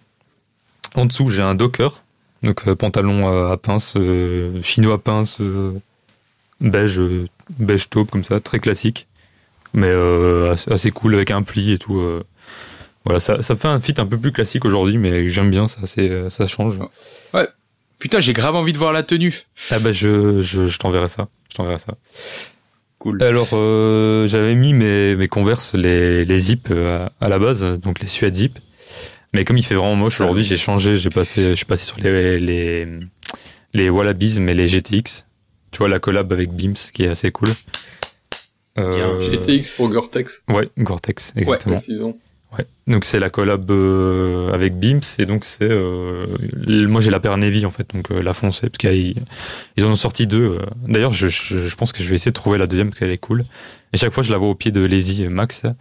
en 0.94 1.04
dessous, 1.04 1.28
j'ai 1.28 1.42
un 1.42 1.54
Docker. 1.54 2.00
Donc, 2.42 2.66
euh, 2.66 2.74
pantalon 2.74 3.28
à, 3.28 3.52
à 3.52 3.56
pince, 3.58 3.94
euh, 3.98 4.60
chinois 4.62 4.94
à 4.94 4.98
pince, 4.98 5.40
beige, 6.62 7.02
beige 7.58 7.90
taupe, 7.90 8.10
comme 8.10 8.24
ça, 8.24 8.40
très 8.40 8.60
classique. 8.60 9.06
Mais 9.74 9.90
assez, 10.50 10.72
assez 10.72 10.90
cool, 10.90 11.16
avec 11.16 11.30
un 11.32 11.42
pli 11.42 11.72
et 11.72 11.78
tout. 11.78 12.00
Voilà, 13.05 13.21
ça, 13.21 13.43
ça 13.43 13.55
fait 13.57 13.69
un 13.69 13.81
fit 13.81 13.95
un 13.99 14.07
peu 14.07 14.17
plus 14.19 14.33
classique 14.33 14.64
aujourd'hui, 14.64 14.97
mais 14.97 15.29
j'aime 15.29 15.51
bien, 15.51 15.69
ça, 15.69 15.81
c'est, 15.85 16.09
euh, 16.11 16.31
ça 16.31 16.47
change. 16.47 16.81
Putain, 17.99 18.21
j'ai 18.21 18.33
grave 18.33 18.55
envie 18.55 18.73
de 18.73 18.79
voir 18.79 18.93
la 18.93 19.03
tenue. 19.03 19.45
Ah 19.71 19.79
bah, 19.79 19.93
je, 19.93 20.40
je, 20.40 20.67
je 20.67 20.79
t'enverrai 20.79 21.09
ça. 21.09 21.29
Je 21.51 21.57
t'enverrai 21.57 21.79
ça. 21.79 21.95
Cool. 22.99 23.23
Alors, 23.23 23.51
euh, 23.53 24.27
j'avais 24.29 24.55
mis 24.55 24.73
mes, 24.73 25.14
mes 25.17 25.29
Converse, 25.29 25.75
les, 25.75 26.25
les 26.25 26.38
Zip 26.38 26.69
euh, 26.71 27.07
à, 27.21 27.25
à 27.27 27.29
la 27.29 27.38
base, 27.38 27.64
donc 27.64 28.01
les 28.01 28.07
Suède 28.07 28.35
Zip. 28.35 28.59
Mais 29.33 29.45
comme 29.45 29.57
il 29.59 29.64
fait 29.64 29.75
vraiment 29.75 29.97
moche 29.97 30.21
aujourd'hui, 30.21 30.45
j'ai 30.45 30.57
changé, 30.57 30.97
j'ai 30.97 31.11
passé, 31.11 31.51
je 31.51 31.55
suis 31.55 31.64
passé 31.64 31.87
sur 31.87 31.99
les, 31.99 32.38
les, 32.38 32.87
les 33.75 33.90
Wallabies, 33.90 34.38
mais 34.40 34.55
les 34.55 34.69
GTX. 34.69 35.25
Tu 35.71 35.79
vois, 35.79 35.88
la 35.88 35.99
collab 35.99 36.33
avec 36.33 36.51
Beams, 36.53 36.75
qui 36.93 37.05
est 37.05 37.09
assez 37.09 37.31
cool. 37.33 37.49
Euh, 38.79 39.21
GTX 39.21 39.71
pour 39.77 39.88
Gore-Tex, 39.88 40.43
Ouais, 40.49 40.69
Gore-Tex, 40.79 41.33
exactement. 41.37 41.77
Ouais. 42.57 42.67
Donc 42.87 43.05
c'est 43.05 43.19
la 43.19 43.31
collab 43.31 43.69
euh, 43.71 44.53
avec 44.53 44.79
Beams 44.79 45.01
et 45.19 45.27
donc 45.27 45.45
c'est 45.45 45.69
euh, 45.69 46.25
moi 46.88 47.01
j'ai 47.01 47.11
la 47.11 47.19
paire 47.19 47.37
Navy 47.37 47.67
en 47.67 47.71
fait 47.73 47.88
donc 47.93 48.11
euh, 48.12 48.23
la 48.23 48.33
foncée 48.33 48.69
parce 48.71 48.79
qu'ils 48.79 49.17
ils 49.77 49.85
en 49.85 49.90
ont 49.90 49.97
sorti 49.97 50.27
deux. 50.29 50.45
euh. 50.45 50.59
D'ailleurs 50.87 51.12
je, 51.12 51.27
je, 51.29 51.59
je 51.67 51.77
pense 51.77 51.93
que 51.93 52.03
je 52.05 52.09
vais 52.09 52.14
essayer 52.14 52.31
de 52.31 52.35
trouver 52.37 52.59
la 52.59 52.67
deuxième 52.69 52.90
parce 52.90 53.01
qu'elle 53.01 53.11
est 53.11 53.19
cool. 53.19 53.45
Et 53.93 53.97
chaque 53.97 54.12
fois 54.12 54.23
je 54.23 54.31
la 54.31 54.38
vois 54.38 54.49
au 54.51 54.55
pied 54.55 54.71
de 54.71 54.85
Lazy 54.85 55.27
Max 55.27 55.62
là. 55.64 55.75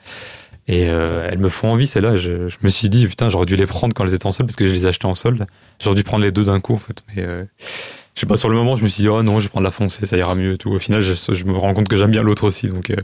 et 0.68 0.90
euh, 0.90 1.30
elles 1.32 1.40
me 1.40 1.50
font 1.50 1.72
envie 1.72 1.86
celle-là. 1.86 2.16
Je, 2.16 2.50
je 2.50 2.58
me 2.64 2.70
suis 2.70 2.90
dit 2.90 3.06
putain 3.06 3.30
j'aurais 3.30 3.46
dû 3.46 3.56
les 3.56 3.68
prendre 3.68 3.94
quand 3.94 4.06
elles 4.06 4.14
étaient 4.16 4.26
en 4.26 4.32
solde 4.32 4.48
parce 4.50 4.56
que 4.56 4.68
je 4.68 4.74
les 4.74 4.86
ai 4.86 4.88
achetées 4.88 5.06
en 5.06 5.14
solde. 5.16 5.46
J'aurais 5.80 5.96
dû 5.96 6.04
prendre 6.04 6.24
les 6.24 6.32
deux 6.32 6.46
d'un 6.46 6.60
coup 6.60 6.74
en 6.74 6.80
fait. 6.80 7.04
Mais 7.16 7.22
euh, 7.24 7.44
je 8.16 8.20
sais 8.22 8.26
pas 8.26 8.38
sur 8.38 8.50
le 8.50 8.56
moment 8.56 8.76
je 8.78 8.84
me 8.84 8.90
suis 8.90 9.04
dit 9.04 9.10
oh 9.10 9.22
non 9.22 9.40
je 9.40 9.46
vais 9.46 9.50
prendre 9.50 9.66
la 9.66 9.72
foncée 9.72 10.08
ça 10.08 10.18
ira 10.18 10.34
mieux 10.34 10.54
et 10.54 10.58
tout. 10.58 10.72
Au 10.72 10.80
final 10.80 11.02
je, 11.02 11.14
je 11.14 11.44
me 11.46 11.54
rends 11.54 11.76
compte 11.76 11.88
que 11.88 11.98
j'aime 11.98 12.12
bien 12.12 12.24
l'autre 12.24 12.46
aussi 12.48 12.68
donc 12.68 12.90
euh, 12.90 12.96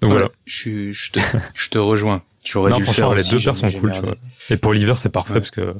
donc 0.00 0.10
voilà. 0.10 0.28
Je, 0.44 0.90
je, 0.92 1.12
te, 1.12 1.20
je 1.54 1.68
te 1.70 1.78
rejoins. 1.78 2.22
J'aurais 2.44 2.70
Non, 2.70 2.76
dû 2.76 2.84
franchement, 2.84 3.08
faire 3.08 3.14
les 3.14 3.22
aussi, 3.22 3.30
deux 3.34 3.40
paires 3.40 3.56
sont 3.56 3.70
cool, 3.72 3.92
tu 3.92 4.00
vois. 4.00 4.16
Et 4.50 4.56
pour 4.56 4.72
l'hiver, 4.74 4.98
c'est 4.98 5.08
parfait 5.08 5.34
Ouais. 5.34 5.40
parce 5.40 5.50
que 5.50 5.74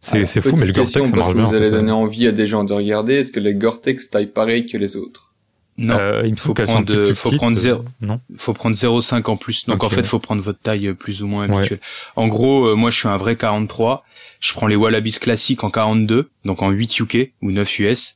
c'est 0.00 0.16
Alors, 0.16 0.28
c'est 0.28 0.40
fou, 0.40 0.54
mais 0.56 0.66
le 0.66 0.72
Gore-Tex, 0.72 0.92
ça 0.92 1.00
parce 1.00 1.12
marche 1.12 1.28
que 1.32 1.34
bien. 1.38 1.46
Vous 1.46 1.54
allez 1.54 1.70
donner 1.70 1.90
envie 1.92 2.26
à 2.26 2.32
des 2.32 2.46
gens 2.46 2.62
de 2.64 2.72
regarder? 2.72 3.14
Est-ce 3.14 3.32
que 3.32 3.40
les 3.40 3.54
Gore-Tex 3.54 4.10
taillent 4.10 4.26
pareil 4.28 4.66
que 4.66 4.76
les 4.78 4.96
autres? 4.96 5.32
Non, 5.76 5.96
Euh, 5.96 6.22
il 6.24 6.30
me 6.30 6.36
faut 6.36 6.54
sont 6.54 6.54
prendre 6.54 6.84
de- 6.84 7.06
plus 7.06 7.14
faut 7.16 7.28
petites, 7.30 7.40
prendre 7.40 7.56
euh, 7.56 7.60
zéro. 7.60 7.84
Non. 8.00 8.20
faut 8.36 8.52
prendre 8.52 8.76
0,5 8.76 9.28
en 9.28 9.36
plus. 9.36 9.66
Donc 9.66 9.82
en 9.82 9.90
fait, 9.90 10.06
faut 10.06 10.20
prendre 10.20 10.40
votre 10.42 10.60
taille 10.60 10.86
euh, 10.86 10.94
plus 10.94 11.22
ou 11.24 11.26
moins 11.26 11.48
Ouais. 11.48 11.56
habituelle. 11.56 11.80
En 12.14 12.28
gros, 12.28 12.66
euh, 12.68 12.74
moi 12.76 12.90
je 12.90 12.98
suis 12.98 13.08
un 13.08 13.16
vrai 13.16 13.34
43. 13.34 14.04
Je 14.38 14.52
prends 14.52 14.68
les 14.68 14.76
Wallabies 14.76 15.10
classiques 15.18 15.64
en 15.64 15.70
42, 15.70 16.28
donc 16.44 16.62
en 16.62 16.70
8 16.70 17.00
UK 17.00 17.32
ou 17.42 17.50
9 17.50 17.78
US. 17.80 18.14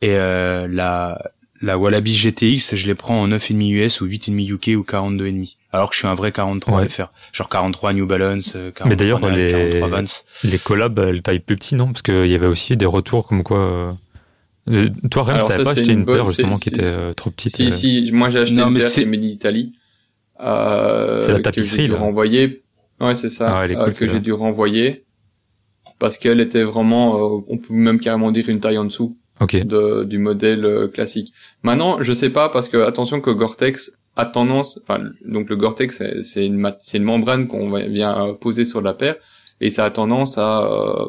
Et 0.00 0.10
euh, 0.14 0.66
la 0.70 1.20
la 1.60 1.76
Wallabies 1.78 2.14
GTX, 2.16 2.74
je 2.76 2.86
les 2.86 2.94
prends 2.94 3.20
en 3.20 3.28
9,5 3.28 3.70
US 3.72 4.00
ou 4.00 4.06
8,5 4.06 4.46
UK 4.52 4.78
ou 4.78 4.82
42,5. 4.82 5.56
Alors 5.76 5.90
que 5.90 5.94
je 5.94 6.00
suis 6.00 6.08
un 6.08 6.14
vrai 6.14 6.32
43 6.32 6.80
Ouais. 6.80 6.88
FR. 6.88 7.06
Genre 7.32 7.48
43 7.48 7.92
New 7.92 8.06
Balance, 8.06 8.52
euh, 8.56 8.70
43 8.72 8.88
Mais 8.88 8.96
d'ailleurs, 8.96 9.28
les- 9.28 9.50
43 9.80 9.88
Vans. 9.88 10.04
Les 10.44 10.58
collabs, 10.58 10.98
elles 10.98 11.22
taillent 11.22 11.38
plus 11.40 11.56
petit, 11.56 11.74
non? 11.74 11.86
Parce 11.88 12.02
qu'il 12.02 12.26
y 12.26 12.34
avait 12.34 12.46
aussi 12.46 12.76
des 12.76 12.86
retours 12.86 13.26
comme 13.26 13.42
quoi. 13.42 13.58
euh, 13.58 13.92
euh, 14.70 14.88
Toi, 15.10 15.22
Rem, 15.24 15.38
t'avais 15.38 15.62
pas 15.64 15.70
acheté 15.72 15.92
une 15.92 15.98
une 16.00 16.04
bonne- 16.04 16.16
paire 16.16 16.26
justement 16.26 16.56
qui 16.58 16.70
était 16.70 16.80
euh, 16.82 17.12
trop 17.12 17.30
petite 17.30 17.54
Si, 17.56 17.66
euh, 17.66 17.70
si, 17.70 18.10
moi 18.12 18.28
j'ai 18.30 18.40
acheté 18.40 18.56
Non, 18.56 18.68
une 18.70 18.78
paire 18.78 18.88
c'est- 18.88 19.02
qui 19.02 19.06
est 19.06 19.10
made 19.10 19.24
in 19.24 19.28
Italie. 19.28 19.72
Euh, 20.40 21.20
C'est 21.20 21.32
la 21.32 21.38
que 21.38 21.42
tapisserie, 21.42 21.82
j'ai 21.82 21.88
dû 21.88 21.92
là. 21.94 21.98
renvoyer. 21.98 22.62
Ouais, 23.00 23.14
c'est 23.14 23.28
ça. 23.28 23.48
Ah 23.50 23.58
ouais, 23.58 23.64
elle 23.66 23.70
est 23.72 23.76
euh, 23.76 23.90
que 23.90 24.06
j'ai 24.06 24.20
dû 24.20 24.32
renvoyer. 24.32 25.04
Parce 25.98 26.18
qu'elle 26.18 26.40
était 26.40 26.62
vraiment, 26.62 27.16
euh, 27.16 27.40
on 27.48 27.56
peut 27.58 27.72
même 27.72 28.00
carrément 28.00 28.30
dire 28.30 28.48
une 28.48 28.60
taille 28.60 28.76
en 28.78 28.84
dessous 28.84 29.16
Ok. 29.40 29.56
de, 29.64 30.04
du 30.04 30.18
modèle 30.18 30.64
euh, 30.64 30.88
classique. 30.88 31.32
Maintenant, 31.62 32.02
je 32.02 32.12
sais 32.12 32.28
pas 32.30 32.48
parce 32.50 32.68
que 32.68 32.76
attention 32.78 33.20
que 33.20 33.30
Gore-Tex 33.30 33.92
a 34.16 34.26
tendance, 34.26 34.80
enfin 34.82 34.98
donc 35.24 35.50
le 35.50 35.56
Gore-Tex 35.56 35.98
c'est- 35.98 36.22
c'est 36.22 36.46
une 36.46 36.72
une 36.94 37.02
membrane 37.04 37.46
qu'on 37.46 37.70
vient 37.88 38.34
poser 38.40 38.64
sur 38.64 38.80
la 38.80 38.94
paire 38.94 39.16
et 39.60 39.70
ça 39.70 39.84
a 39.84 39.90
tendance 39.90 40.38
à 40.38 40.64
euh, 40.64 41.06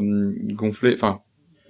gonfler, 0.54 0.94
enfin 0.94 1.20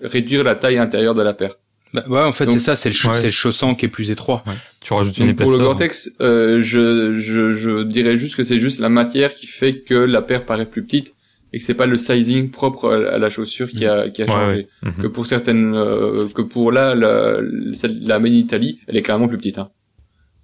réduire 0.02 0.44
la 0.44 0.56
taille 0.56 0.78
intérieure 0.78 1.16
de 1.16 1.24
la 1.24 1.34
paire. 1.34 1.56
Bah, 1.94 2.04
ouais, 2.10 2.22
en 2.22 2.34
fait, 2.34 2.46
c'est 2.48 2.60
ça, 2.60 2.76
c'est 2.76 2.90
le, 2.90 3.10
Ouais. 3.10 3.24
le 3.24 3.30
chaussant 3.30 3.74
qui 3.74 3.86
est 3.86 3.90
plus 3.90 4.12
étroit. 4.12 4.44
Tu 4.82 4.92
rajoutes 4.94 5.18
une 5.20 5.28
Donc 5.28 5.38
pour 5.38 5.46
le 5.52 5.56
épaisseur. 5.56 5.70
Gore-Tex, 5.70 6.12
euh, 6.22 6.60
je, 6.62 7.14
je, 7.18 7.54
je 7.54 7.82
dirais 7.84 8.18
juste 8.18 8.36
que 8.36 8.44
c'est 8.44 8.60
juste 8.60 8.80
la 8.80 8.90
matière 8.90 9.34
qui 9.34 9.48
fait 9.48 9.80
que 9.82 9.94
la 9.96 10.22
paire 10.22 10.44
paraît 10.46 10.66
plus 10.66 10.84
petite 10.84 11.14
et 11.54 11.60
que 11.60 11.64
c'est 11.64 11.74
pas 11.76 11.86
le 11.86 11.98
sizing 11.98 12.52
propre 12.52 12.90
à 12.94 13.18
la 13.18 13.30
chaussure 13.30 13.70
qui 13.72 13.86
a, 13.86 14.10
qui 14.10 14.22
a 14.22 14.28
changé. 14.28 14.56
ouais. 14.84 14.90
Mhm. 14.92 15.02
Que 15.04 15.08
pour 15.08 15.26
certaines, 15.28 15.74
euh, 15.76 16.28
que 16.36 16.42
pour 16.42 16.72
là, 16.74 16.94
la, 16.94 17.38
la 17.42 18.20
Made 18.20 18.34
in 18.34 18.36
Italy, 18.36 18.80
elle 18.88 18.98
est 18.98 19.02
clairement 19.02 19.30
plus 19.30 19.38
petite. 19.38 19.58
Hein. 19.58 19.70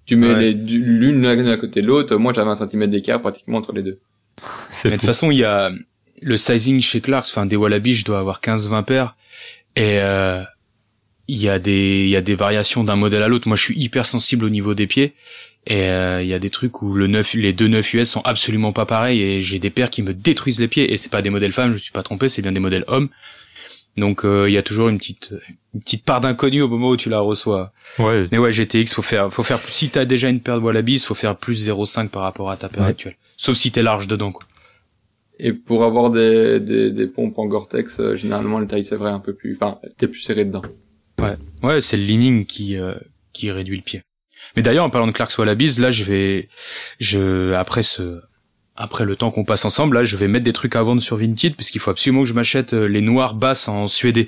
Tu 0.06 0.16
mets 0.16 0.34
Ouais. 0.34 0.52
l'une 0.52 1.24
à 1.26 1.56
côté 1.56 1.80
de 1.80 1.86
l'autre, 1.86 2.16
moi 2.16 2.32
j'avais 2.32 2.50
un 2.50 2.56
centimètre 2.56 2.90
d'écart 2.90 3.20
pratiquement 3.20 3.58
entre 3.58 3.72
les 3.72 3.82
deux. 3.82 3.98
Mais 4.84 4.90
de 4.90 4.96
toute 4.96 5.06
façon, 5.06 5.30
il 5.30 5.38
y 5.38 5.44
a 5.44 5.70
le 6.20 6.36
sizing 6.36 6.80
chez 6.80 7.00
Clarks, 7.00 7.26
enfin 7.30 7.46
des 7.46 7.56
Wallabies, 7.56 7.94
je 7.94 8.04
dois 8.04 8.18
avoir 8.18 8.40
15-20 8.40 8.84
paires 8.84 9.16
et 9.76 9.98
euh, 10.00 10.42
il 11.28 11.40
y 11.40 11.48
a 11.48 11.58
des 11.58 12.04
il 12.04 12.08
y 12.10 12.16
a 12.16 12.20
des 12.20 12.34
variations 12.34 12.84
d'un 12.84 12.96
modèle 12.96 13.22
à 13.22 13.28
l'autre. 13.28 13.48
Moi, 13.48 13.56
je 13.56 13.62
suis 13.62 13.78
hyper 13.78 14.06
sensible 14.06 14.44
au 14.44 14.50
niveau 14.50 14.74
des 14.74 14.86
pieds 14.86 15.14
et 15.66 15.88
euh, 15.88 16.22
il 16.22 16.28
y 16.28 16.34
a 16.34 16.38
des 16.38 16.50
trucs 16.50 16.82
où 16.82 16.92
le 16.92 17.06
9 17.06 17.34
les 17.34 17.52
deux 17.54 17.68
9 17.68 17.94
US 17.94 18.10
sont 18.10 18.20
absolument 18.22 18.72
pas 18.72 18.84
pareils 18.84 19.22
et 19.22 19.40
j'ai 19.40 19.58
des 19.58 19.70
paires 19.70 19.88
qui 19.90 20.02
me 20.02 20.12
détruisent 20.12 20.60
les 20.60 20.68
pieds 20.68 20.92
et 20.92 20.96
c'est 20.98 21.10
pas 21.10 21.22
des 21.22 21.30
modèles 21.30 21.52
femmes, 21.52 21.70
je 21.70 21.74
me 21.74 21.78
suis 21.78 21.92
pas 21.92 22.02
trompé, 22.02 22.28
c'est 22.28 22.42
bien 22.42 22.52
des 22.52 22.60
modèles 22.60 22.84
hommes. 22.88 23.08
Donc 23.96 24.24
euh, 24.24 24.48
il 24.48 24.52
y 24.52 24.58
a 24.58 24.62
toujours 24.62 24.88
une 24.88 24.98
petite 24.98 25.34
une 25.74 25.80
petite 25.80 26.04
part 26.04 26.20
d'inconnu 26.20 26.62
au 26.62 26.68
moment 26.68 26.90
où 26.90 26.96
tu 26.96 27.08
la 27.08 27.20
reçois. 27.20 27.72
Ouais. 27.98 28.26
Mais 28.32 28.38
ouais, 28.38 28.50
GTX, 28.52 28.92
faut 28.94 29.02
faire, 29.02 29.32
faut 29.32 29.42
faire, 29.42 29.58
si 29.58 29.88
t'as 29.90 30.04
déjà 30.04 30.28
une 30.28 30.40
paire 30.40 30.56
de 30.58 30.64
Wallabies, 30.64 30.98
faut 31.00 31.14
faire 31.14 31.36
plus 31.36 31.68
0,5 31.68 32.08
par 32.08 32.22
rapport 32.22 32.50
à 32.50 32.56
ta 32.56 32.68
paire 32.68 32.82
Ouais. 32.84 32.88
actuelle. 32.90 33.16
Sauf 33.36 33.56
si 33.56 33.70
t'es 33.72 33.82
large 33.82 34.06
dedans, 34.06 34.32
quoi. 34.32 34.44
Et 35.40 35.52
pour 35.52 35.82
avoir 35.84 36.10
des, 36.12 36.60
des, 36.60 36.92
des 36.92 37.06
pompes 37.08 37.36
en 37.38 37.46
Gore-Tex, 37.46 37.98
euh, 37.98 38.14
généralement 38.14 38.60
le 38.60 38.68
taille 38.68 38.84
c'est 38.84 38.94
vrai 38.96 39.10
un 39.10 39.18
peu 39.18 39.34
plus, 39.34 39.54
enfin 39.56 39.78
t'es 39.98 40.06
plus 40.06 40.20
serré 40.20 40.44
dedans. 40.44 40.62
Ouais, 41.62 41.80
c'est 41.80 41.96
le 41.96 42.04
leaning 42.04 42.46
qui, 42.46 42.76
euh, 42.76 42.94
qui 43.32 43.50
réduit 43.50 43.76
le 43.76 43.82
pied. 43.82 44.02
Mais 44.56 44.62
d'ailleurs, 44.62 44.84
en 44.84 44.90
parlant 44.90 45.06
de 45.06 45.12
Clarks 45.12 45.36
Wallabies, 45.38 45.76
là, 45.80 45.90
je 45.90 46.04
vais, 46.04 46.48
je, 47.00 47.52
après 47.54 47.82
ce, 47.82 48.20
après 48.76 49.04
le 49.04 49.16
temps 49.16 49.30
qu'on 49.30 49.44
passe 49.44 49.64
ensemble, 49.64 49.96
là, 49.96 50.04
je 50.04 50.16
vais 50.16 50.28
mettre 50.28 50.44
des 50.44 50.52
trucs 50.52 50.76
à 50.76 50.82
vendre 50.82 51.00
sur 51.00 51.16
Vinted, 51.16 51.56
parce 51.56 51.70
qu'il 51.70 51.80
faut 51.80 51.90
absolument 51.90 52.22
que 52.22 52.28
je 52.28 52.34
m'achète 52.34 52.74
euh, 52.74 52.86
les 52.86 53.00
noirs 53.00 53.34
basses 53.34 53.68
en 53.68 53.86
suédé. 53.88 54.26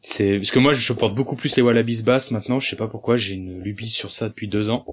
C'est, 0.00 0.38
parce 0.38 0.50
que 0.50 0.58
moi, 0.58 0.72
je 0.72 0.92
porte 0.92 1.14
beaucoup 1.14 1.36
plus 1.36 1.54
les 1.56 1.62
Wallabies 1.62 2.02
basses 2.02 2.32
maintenant, 2.32 2.58
je 2.58 2.68
sais 2.68 2.76
pas 2.76 2.88
pourquoi, 2.88 3.16
j'ai 3.16 3.34
une 3.34 3.62
lubie 3.62 3.90
sur 3.90 4.10
ça 4.10 4.28
depuis 4.28 4.48
deux 4.48 4.68
ans. 4.68 4.84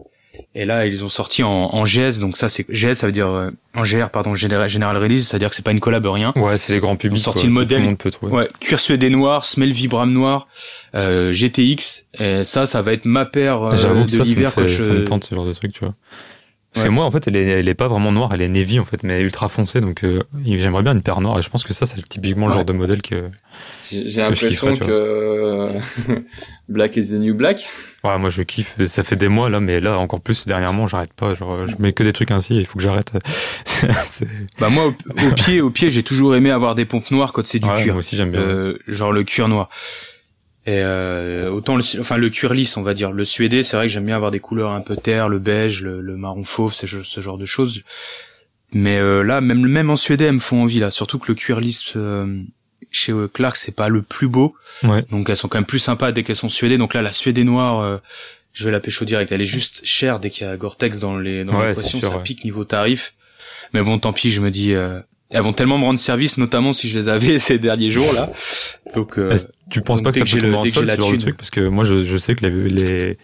Et 0.55 0.65
là, 0.65 0.85
ils 0.85 1.03
ont 1.03 1.09
sorti 1.09 1.43
en, 1.43 1.49
en 1.49 1.83
GS, 1.83 2.19
donc 2.19 2.37
ça, 2.37 2.47
c'est, 2.47 2.65
GS, 2.69 2.93
ça 2.93 3.07
veut 3.07 3.11
dire, 3.11 3.29
euh, 3.29 3.49
en 3.75 3.81
GR, 3.81 4.09
pardon, 4.11 4.35
General, 4.35 4.69
General 4.69 4.95
Release, 4.97 5.27
c'est-à-dire 5.27 5.49
que 5.49 5.55
c'est 5.55 5.65
pas 5.65 5.71
une 5.71 5.79
collab, 5.79 6.05
rien. 6.05 6.31
Ouais, 6.35 6.57
c'est 6.57 6.71
les 6.71 6.79
grands 6.79 6.95
publics. 6.95 7.21
sorti 7.21 7.41
quoi, 7.41 7.49
le 7.49 7.53
ça, 7.53 7.59
modèle. 7.59 7.77
Tout 7.77 7.81
le 7.81 7.87
monde 7.89 7.97
peut 7.97 8.11
trouver. 8.11 8.31
Ouais, 8.33 8.47
cuir 8.59 8.79
suédé 8.79 9.09
noir, 9.09 9.45
semelle 9.45 9.71
vibram 9.71 10.11
noir, 10.13 10.47
euh, 10.95 11.31
GTX. 11.33 12.05
Et 12.19 12.43
ça, 12.43 12.65
ça 12.65 12.81
va 12.81 12.93
être 12.93 13.05
ma 13.05 13.25
paire 13.25 13.61
euh, 13.63 13.75
J'avoue 13.75 14.05
que 14.05 14.11
de 14.11 14.11
ça, 14.11 14.17
ça 14.17 14.23
me, 14.23 14.35
l'hiver 14.35 14.53
fait, 14.53 14.61
que 14.61 14.67
je. 14.67 14.83
ça 14.83 14.89
me 14.89 15.03
tente 15.03 15.23
ce 15.23 15.35
genre 15.35 15.45
de 15.45 15.53
truc, 15.53 15.73
tu 15.73 15.79
vois. 15.79 15.93
Parce 16.73 16.83
Ouais. 16.83 16.89
que 16.89 16.93
moi, 16.93 17.05
en 17.05 17.09
fait, 17.09 17.27
elle 17.27 17.35
est, 17.35 17.47
elle 17.47 17.67
est 17.67 17.73
pas 17.73 17.87
vraiment 17.87 18.11
noire, 18.11 18.31
elle 18.33 18.43
est 18.43 18.47
navy, 18.47 18.79
en 18.79 18.85
fait, 18.85 19.01
mais 19.03 19.21
ultra 19.21 19.49
foncée, 19.49 19.81
donc 19.81 20.03
euh, 20.03 20.21
j'aimerais 20.45 20.83
bien 20.83 20.91
une 20.91 21.01
paire 21.01 21.19
noire, 21.19 21.39
et 21.39 21.41
je 21.41 21.49
pense 21.49 21.63
que 21.63 21.73
ça, 21.73 21.87
c'est 21.87 22.07
typiquement 22.07 22.45
le 22.45 22.51
Ouais. 22.51 22.57
genre 22.57 22.65
de 22.65 22.73
modèle 22.73 23.01
que... 23.01 23.15
J'ai 23.91 24.03
Que 24.03 24.19
l'impression 24.19 24.75
que 24.77 24.85
euh, 24.91 25.79
Black 26.69 26.95
is 26.97 27.09
the 27.09 27.13
new 27.13 27.33
black. 27.33 27.67
Ouais, 28.03 28.19
moi, 28.19 28.29
je 28.29 28.43
kiffe, 28.43 28.75
ça 28.85 29.03
fait 29.03 29.15
des 29.15 29.29
mois, 29.29 29.49
là, 29.49 29.59
mais 29.59 29.79
là, 29.79 29.97
encore 29.97 30.21
plus, 30.21 30.45
dernièrement, 30.45 30.87
j'arrête 30.87 31.11
pas, 31.13 31.33
genre, 31.33 31.65
je 31.67 31.73
mets 31.79 31.91
que 31.93 32.03
des 32.03 32.13
trucs 32.13 32.29
ainsi, 32.29 32.55
il 32.57 32.65
faut 32.67 32.77
que 32.77 32.83
j'arrête. 32.83 33.13
Bah 34.59 34.69
moi, 34.69 34.87
au, 34.87 34.89
au 34.91 35.31
pied, 35.35 35.61
au 35.61 35.69
pied, 35.71 35.89
j'ai 35.89 36.03
toujours 36.03 36.35
aimé 36.35 36.51
avoir 36.51 36.75
des 36.75 36.85
pompes 36.85 37.09
noires 37.11 37.33
quand 37.33 37.45
c'est 37.45 37.59
du 37.59 37.67
Ouais, 37.67 37.81
cuir, 37.81 37.93
moi 37.93 37.99
aussi, 37.99 38.15
j'aime 38.15 38.31
bien. 38.31 38.41
Euh, 38.41 38.77
genre 38.87 39.11
le 39.11 39.23
cuir 39.23 39.47
noir. 39.47 39.69
Et 40.65 40.81
euh, 40.83 41.49
autant 41.49 41.75
le, 41.77 41.83
enfin 41.99 42.17
le 42.17 42.29
cuir 42.29 42.53
lisse, 42.53 42.77
on 42.77 42.83
va 42.83 42.93
dire. 42.93 43.11
Le 43.11 43.23
suédé, 43.25 43.63
c'est 43.63 43.75
vrai 43.77 43.87
que 43.87 43.93
j'aime 43.93 44.05
bien 44.05 44.15
avoir 44.15 44.29
des 44.31 44.39
couleurs 44.39 44.71
un 44.71 44.81
peu 44.81 44.95
terre, 44.95 45.29
le 45.29 45.39
beige, 45.39 45.81
le, 45.81 46.01
le 46.01 46.17
marron 46.17 46.43
fauve, 46.43 46.73
ce, 46.73 46.85
ce 46.85 47.21
genre 47.21 47.37
de 47.37 47.45
choses. 47.45 47.81
Mais 48.71 48.97
euh, 48.99 49.23
là, 49.23 49.41
même 49.41 49.65
même 49.65 49.89
en 49.89 49.95
suédé, 49.95 50.25
elles 50.25 50.33
me 50.33 50.39
font 50.39 50.61
envie 50.63 50.79
là. 50.79 50.91
Surtout 50.91 51.17
que 51.17 51.27
le 51.29 51.35
cuir 51.35 51.59
lisse 51.59 51.93
euh, 51.95 52.41
chez 52.91 53.11
euh, 53.13 53.27
Clark, 53.27 53.55
c'est 53.55 53.75
pas 53.75 53.87
le 53.89 54.01
plus 54.03 54.27
beau. 54.27 54.53
Ouais. 54.83 55.03
Donc 55.09 55.29
elles 55.29 55.37
sont 55.37 55.47
quand 55.47 55.57
même 55.57 55.65
plus 55.65 55.79
sympas 55.79 56.11
dès 56.11 56.23
qu'elles 56.23 56.35
sont 56.35 56.49
suédées. 56.49 56.77
Donc 56.77 56.93
là, 56.93 57.01
la 57.01 57.13
suédée 57.13 57.43
noire, 57.45 57.79
euh, 57.79 57.97
je 58.53 58.65
vais 58.65 58.71
la 58.71 58.79
pécho 58.79 59.05
direct. 59.05 59.31
Elle 59.31 59.41
est 59.41 59.45
juste 59.45 59.81
chère 59.85 60.19
dès 60.19 60.29
qu'il 60.29 60.45
y 60.45 60.49
a 60.49 60.55
Gore-Tex 60.57 60.99
dans 60.99 61.17
les 61.17 61.45
dans 61.45 61.57
Ouais, 61.59 61.69
l'équation, 61.69 61.99
ça 62.01 62.17
ouais. 62.17 62.23
pique 62.23 62.43
niveau 62.43 62.63
tarif. 62.65 63.13
Mais 63.73 63.81
bon, 63.81 63.97
tant 63.97 64.13
pis, 64.13 64.29
je 64.29 64.41
me 64.41 64.51
dis, 64.51 64.73
euh, 64.73 64.99
elles 65.31 65.41
vont 65.41 65.53
tellement 65.53 65.77
me 65.77 65.83
rendre 65.83 65.99
service, 65.99 66.37
notamment 66.37 66.73
si 66.73 66.89
je 66.89 66.99
les 66.99 67.09
avais 67.09 67.37
ces 67.39 67.59
derniers 67.59 67.91
jours 67.91 68.11
là. 68.13 68.31
Donc 68.95 69.17
euh, 69.17 69.35
tu 69.69 69.81
penses 69.81 70.01
pas 70.01 70.11
que 70.11 70.19
ça 70.19 70.25
que 70.25 70.29
peut 70.31 70.35
le- 70.37 70.41
tomber 70.43 70.57
en 70.57 70.61
que 70.63 70.67
j'ai 70.69 70.73
solde, 70.73 70.87
la 70.87 70.95
ce 70.95 71.01
genre 71.01 71.09
de 71.11 71.15
thune. 71.15 71.21
truc 71.21 71.37
Parce 71.37 71.49
que 71.51 71.61
moi, 71.67 71.83
je, 71.83 72.03
je 72.03 72.17
sais 72.17 72.35
que 72.35 72.45
les, 72.47 72.69
les, 72.69 73.17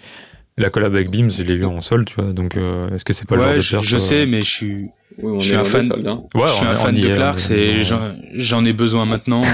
la 0.58 0.70
collab 0.70 0.94
avec 0.94 1.10
Beams, 1.10 1.32
je 1.32 1.44
l'ai 1.44 1.56
vu 1.58 1.66
en 1.66 1.82
solde, 1.82 2.06
tu 2.08 2.16
vois, 2.16 2.32
donc 2.34 2.56
euh, 2.58 2.90
est-ce 2.96 3.04
que 3.06 3.14
c'est 3.14 3.28
pas 3.28 3.36
le 3.36 3.42
genre 3.42 3.54
de 3.56 3.60
je, 3.62 3.72
paire, 3.72 3.84
je 3.84 3.98
sais, 3.98 4.26
mais 4.26 4.42
je 4.42 4.46
suis, 4.52 4.74
Oui, 5.18 5.32
on 5.36 5.40
Je 5.40 5.48
suis 5.48 5.56
un 5.56 5.64
fan. 5.64 5.88
soldes, 5.88 6.08
hein. 6.08 6.24
Ouais, 6.36 6.44
je 6.48 6.52
suis 6.54 6.66
on- 6.66 6.70
un 6.70 6.76
fan 6.76 6.94
de 6.94 7.00
est, 7.00 7.52
est- 7.52 7.58
et 7.76 7.80
on- 7.80 7.84
j'en 7.84 8.16
j'en 8.36 8.66
ai 8.66 8.74
besoin 8.74 9.06
maintenant. 9.06 9.42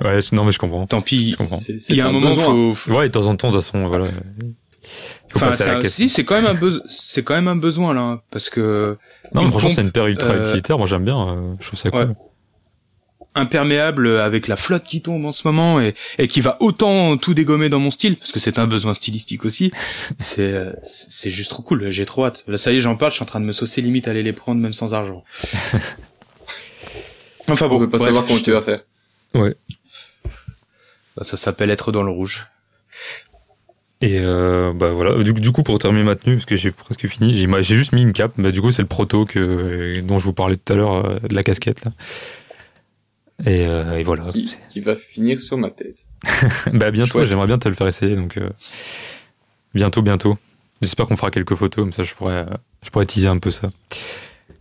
Ouais, 0.00 0.18
non, 0.32 0.44
mais 0.44 0.50
je 0.52 0.58
comprends. 0.58 0.84
Tant 0.86 1.00
pis. 1.00 1.36
Il 1.88 1.96
y 1.96 2.00
a 2.00 2.08
un 2.08 2.12
moment, 2.12 2.28
besoin. 2.30 2.44
faut, 2.44 2.74
faut- 2.74 2.92
Ouais, 2.92 3.06
de 3.06 3.12
temps 3.12 3.26
en 3.26 3.36
temps, 3.36 3.50
de 3.50 3.54
toute 3.56 3.62
façon, 3.64 3.86
voilà. 3.86 4.06
Enfin, 5.34 5.48
à 5.48 5.52
ça- 5.56 5.78
c'est 6.08 6.24
quand 6.24 6.34
même 6.34 6.46
un 6.46 6.54
besoin, 6.54 6.82
c'est 6.86 7.22
quand 7.22 7.34
même 7.34 7.48
un 7.48 7.56
besoin 7.56 7.94
là, 7.94 8.00
hein, 8.00 8.20
parce 8.30 8.50
que 8.50 8.96
Non, 9.34 9.48
franchement, 9.48 9.70
c'est 9.70 9.80
une 9.82 9.90
paire 9.92 10.06
ultra 10.06 10.30
euh, 10.30 10.42
utilitaire. 10.44 10.76
Moi, 10.78 10.86
j'aime 10.86 11.04
bien. 11.04 11.18
euh, 11.28 11.54
je 11.60 11.66
trouve 11.68 11.78
ça 11.78 11.90
cool. 11.90 12.00
Ouais. 12.00 12.14
imperméable 13.34 14.06
avec 14.20 14.46
la 14.46 14.56
flotte 14.56 14.84
qui 14.84 15.00
tombe 15.00 15.24
en 15.24 15.32
ce 15.32 15.46
moment 15.48 15.80
et, 15.80 15.94
et 16.18 16.28
qui 16.28 16.42
va 16.42 16.58
autant 16.60 17.16
tout 17.16 17.32
dégommer 17.32 17.70
dans 17.70 17.78
mon 17.78 17.90
style 17.90 18.16
parce 18.18 18.30
que 18.30 18.38
c'est 18.40 18.58
un 18.58 18.66
besoin 18.66 18.92
stylistique 18.92 19.46
aussi 19.46 19.72
c'est 20.18 20.52
euh, 20.52 20.72
c'est 20.84 21.30
juste 21.30 21.48
trop 21.50 21.62
cool 21.62 21.88
j'ai 21.88 22.04
trop 22.04 22.26
hâte 22.26 22.44
là 22.46 22.58
ça 22.58 22.72
y 22.72 22.76
est 22.76 22.80
j'en 22.80 22.94
parle 22.94 23.10
je 23.10 23.14
suis 23.16 23.22
en 23.22 23.26
train 23.26 23.40
de 23.40 23.46
me 23.46 23.52
saucer 23.52 23.80
limite 23.80 24.06
aller 24.06 24.22
les 24.22 24.34
prendre 24.34 24.60
même 24.60 24.74
sans 24.74 24.92
argent 24.92 25.24
Enfin 27.48 27.68
bon, 27.68 27.76
on 27.76 27.78
veut 27.78 27.88
pas 27.88 27.96
bref, 27.98 28.08
savoir 28.08 28.24
comment 28.26 28.38
je- 28.38 28.44
tu 28.44 28.52
vas 28.52 28.62
faire. 28.62 28.80
Ouais. 29.34 29.54
Bah, 31.16 31.24
Ça 31.24 31.36
s'appelle 31.36 31.70
être 31.70 31.90
dans 31.90 32.02
le 32.02 32.10
rouge. 32.10 32.46
Et 34.02 34.18
euh, 34.18 34.72
bah 34.74 34.90
voilà. 34.90 35.22
Du, 35.22 35.32
du 35.32 35.52
coup, 35.52 35.62
pour 35.62 35.78
terminer 35.78 36.02
ma 36.02 36.16
tenue, 36.16 36.34
parce 36.34 36.44
que 36.44 36.56
j'ai 36.56 36.72
presque 36.72 37.06
fini, 37.06 37.34
j'ai 37.34 37.46
j'ai 37.62 37.76
juste 37.76 37.92
mis 37.92 38.02
une 38.02 38.12
cape. 38.12 38.32
Bah, 38.36 38.50
du 38.50 38.60
coup, 38.60 38.72
c'est 38.72 38.82
le 38.82 38.88
proto 38.88 39.24
que, 39.24 40.00
dont 40.00 40.18
je 40.18 40.24
vous 40.24 40.32
parlais 40.32 40.56
tout 40.56 40.72
à 40.72 40.76
l'heure, 40.76 41.06
euh, 41.06 41.18
de 41.20 41.34
la 41.34 41.44
casquette. 41.44 41.84
Là. 41.84 41.92
Et, 43.46 43.64
euh, 43.64 43.98
et 43.98 44.02
voilà. 44.02 44.24
Qui, 44.24 44.52
qui 44.70 44.80
va 44.80 44.96
finir 44.96 45.40
sur 45.40 45.56
ma 45.56 45.70
tête. 45.70 46.04
bah 46.72 46.90
bientôt, 46.90 47.24
j'aimerais 47.24 47.46
bien 47.46 47.58
te 47.58 47.68
le 47.68 47.76
faire 47.76 47.86
essayer. 47.86 48.16
Donc 48.16 48.38
euh, 48.38 48.48
bientôt, 49.72 50.02
bientôt. 50.02 50.36
J'espère 50.80 51.06
qu'on 51.06 51.16
fera 51.16 51.30
quelques 51.30 51.54
photos, 51.54 51.84
comme 51.84 51.92
ça 51.92 52.02
je 52.02 52.14
pourrais, 52.14 52.44
je 52.82 52.90
pourrais 52.90 53.06
teaser 53.06 53.28
un 53.28 53.38
peu 53.38 53.52
ça. 53.52 53.70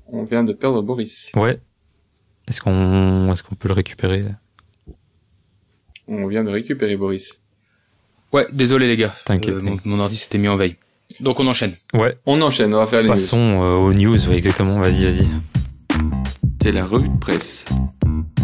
On 0.08 0.24
vient 0.24 0.44
de 0.44 0.54
perdre 0.54 0.84
Boris. 0.84 1.32
Ouais. 1.36 1.60
Est-ce 2.48 2.62
qu'on, 2.62 3.32
est-ce 3.34 3.42
qu'on 3.42 3.56
peut 3.56 3.68
le 3.68 3.74
récupérer? 3.74 4.26
On 6.08 6.28
vient 6.28 6.44
de 6.44 6.52
récupérer 6.52 6.96
Boris. 6.96 7.41
Ouais, 8.34 8.48
désolé 8.52 8.88
les 8.88 8.98
gars. 8.98 9.14
T'inquiète, 9.26 9.56
Euh, 9.56 9.62
mon, 9.62 9.78
mon 9.84 10.00
ordi 10.00 10.16
s'était 10.16 10.38
mis 10.38 10.48
en 10.48 10.56
veille. 10.56 10.76
Donc 11.20 11.40
on 11.40 11.48
enchaîne. 11.48 11.76
Ouais. 11.94 12.16
On 12.26 12.42
enchaîne, 12.42 12.74
on 12.74 12.78
va 12.78 12.86
faire 12.86 13.02
les 13.02 13.10
news. 13.10 13.14
Passons 13.16 13.62
euh, 13.62 13.74
aux 13.76 13.94
news. 13.94 14.30
Ouais, 14.30 14.38
exactement. 14.38 14.80
Vas-y, 14.80 15.04
vas-y. 15.06 15.28
C'est 16.64 16.72
la 16.72 16.86
revue 16.86 17.10
de 17.10 17.18
presse. 17.18 17.66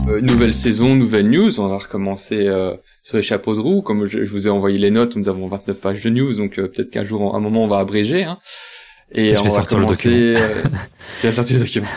Euh, 0.09 0.21
nouvelle 0.21 0.53
saison, 0.53 0.95
nouvelle 0.95 1.29
news. 1.29 1.59
On 1.59 1.67
va 1.67 1.77
recommencer 1.77 2.47
euh, 2.47 2.73
sur 3.03 3.17
les 3.17 3.23
chapeaux 3.23 3.55
de 3.55 3.59
roue. 3.59 3.81
Comme 3.81 4.05
je, 4.05 4.25
je 4.25 4.29
vous 4.31 4.47
ai 4.47 4.49
envoyé 4.49 4.77
les 4.79 4.91
notes, 4.91 5.15
nous 5.15 5.29
avons 5.29 5.47
29 5.47 5.79
pages 5.79 6.03
de 6.03 6.09
news, 6.09 6.33
donc 6.33 6.59
euh, 6.59 6.67
peut-être 6.67 6.89
qu'un 6.91 7.03
jour, 7.03 7.33
à 7.33 7.37
un 7.37 7.39
moment, 7.39 7.63
on 7.63 7.67
va 7.67 7.77
abréger. 7.79 8.23
Hein. 8.23 8.37
Et 9.11 9.33
Je 9.33 9.39
on 9.39 9.43
vais 9.43 9.49
va 9.49 9.55
sortir 9.55 9.77
le 9.79 9.85
commencer. 9.85 10.09
euh, 10.37 10.63
tu 11.21 11.27
vas 11.27 11.31
sortir 11.31 11.57
le 11.57 11.63
document. 11.63 11.87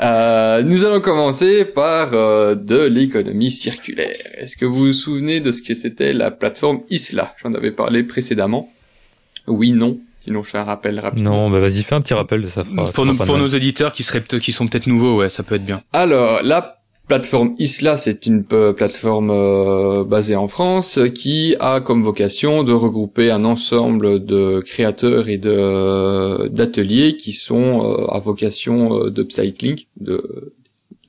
Euh, 0.00 0.62
nous 0.62 0.84
allons 0.84 1.00
commencer 1.00 1.64
par 1.64 2.14
euh, 2.14 2.54
de 2.56 2.84
l'économie 2.86 3.50
circulaire. 3.50 4.16
Est-ce 4.36 4.56
que 4.56 4.64
vous 4.64 4.86
vous 4.86 4.92
souvenez 4.92 5.40
de 5.40 5.52
ce 5.52 5.62
que 5.62 5.74
c'était 5.74 6.12
la 6.12 6.30
plateforme 6.32 6.80
Isla? 6.90 7.34
J'en 7.42 7.54
avais 7.54 7.70
parlé 7.70 8.02
précédemment. 8.02 8.72
Oui, 9.46 9.70
non. 9.72 9.98
Sinon, 10.20 10.42
je 10.42 10.50
fais 10.50 10.58
un 10.58 10.64
rappel 10.64 10.98
rapide. 10.98 11.22
Non, 11.22 11.48
bah 11.48 11.60
vas-y, 11.60 11.82
fais 11.84 11.94
un 11.94 12.00
petit 12.00 12.12
rappel, 12.12 12.44
ça 12.46 12.64
fera. 12.64 12.86
ça 12.86 12.92
pour 12.92 13.04
fera 13.04 13.06
nos, 13.06 13.14
pas 13.14 13.24
de 13.24 13.28
pour 13.30 13.38
nos 13.38 13.54
auditeurs 13.54 13.92
qui 13.92 14.02
seraient 14.02 14.20
qui 14.22 14.52
sont 14.52 14.66
peut-être 14.66 14.86
nouveaux, 14.88 15.16
ouais, 15.18 15.28
ça 15.30 15.42
peut 15.44 15.54
être 15.54 15.64
bien. 15.64 15.80
Alors, 15.92 16.42
la 16.42 16.77
plateforme 17.08 17.54
Isla, 17.58 17.96
c'est 17.96 18.26
une 18.26 18.44
euh, 18.52 18.72
plateforme 18.72 19.30
euh, 19.30 20.04
basée 20.04 20.36
en 20.36 20.46
France 20.46 20.98
euh, 20.98 21.08
qui 21.08 21.56
a 21.58 21.80
comme 21.80 22.04
vocation 22.04 22.62
de 22.62 22.72
regrouper 22.72 23.30
un 23.30 23.44
ensemble 23.44 24.24
de 24.24 24.60
créateurs 24.60 25.28
et 25.28 25.38
d'ateliers 25.38 27.16
qui 27.16 27.32
sont 27.32 27.80
à 28.10 28.18
vocation 28.18 29.06
de, 29.06 29.08
de, 29.10 30.22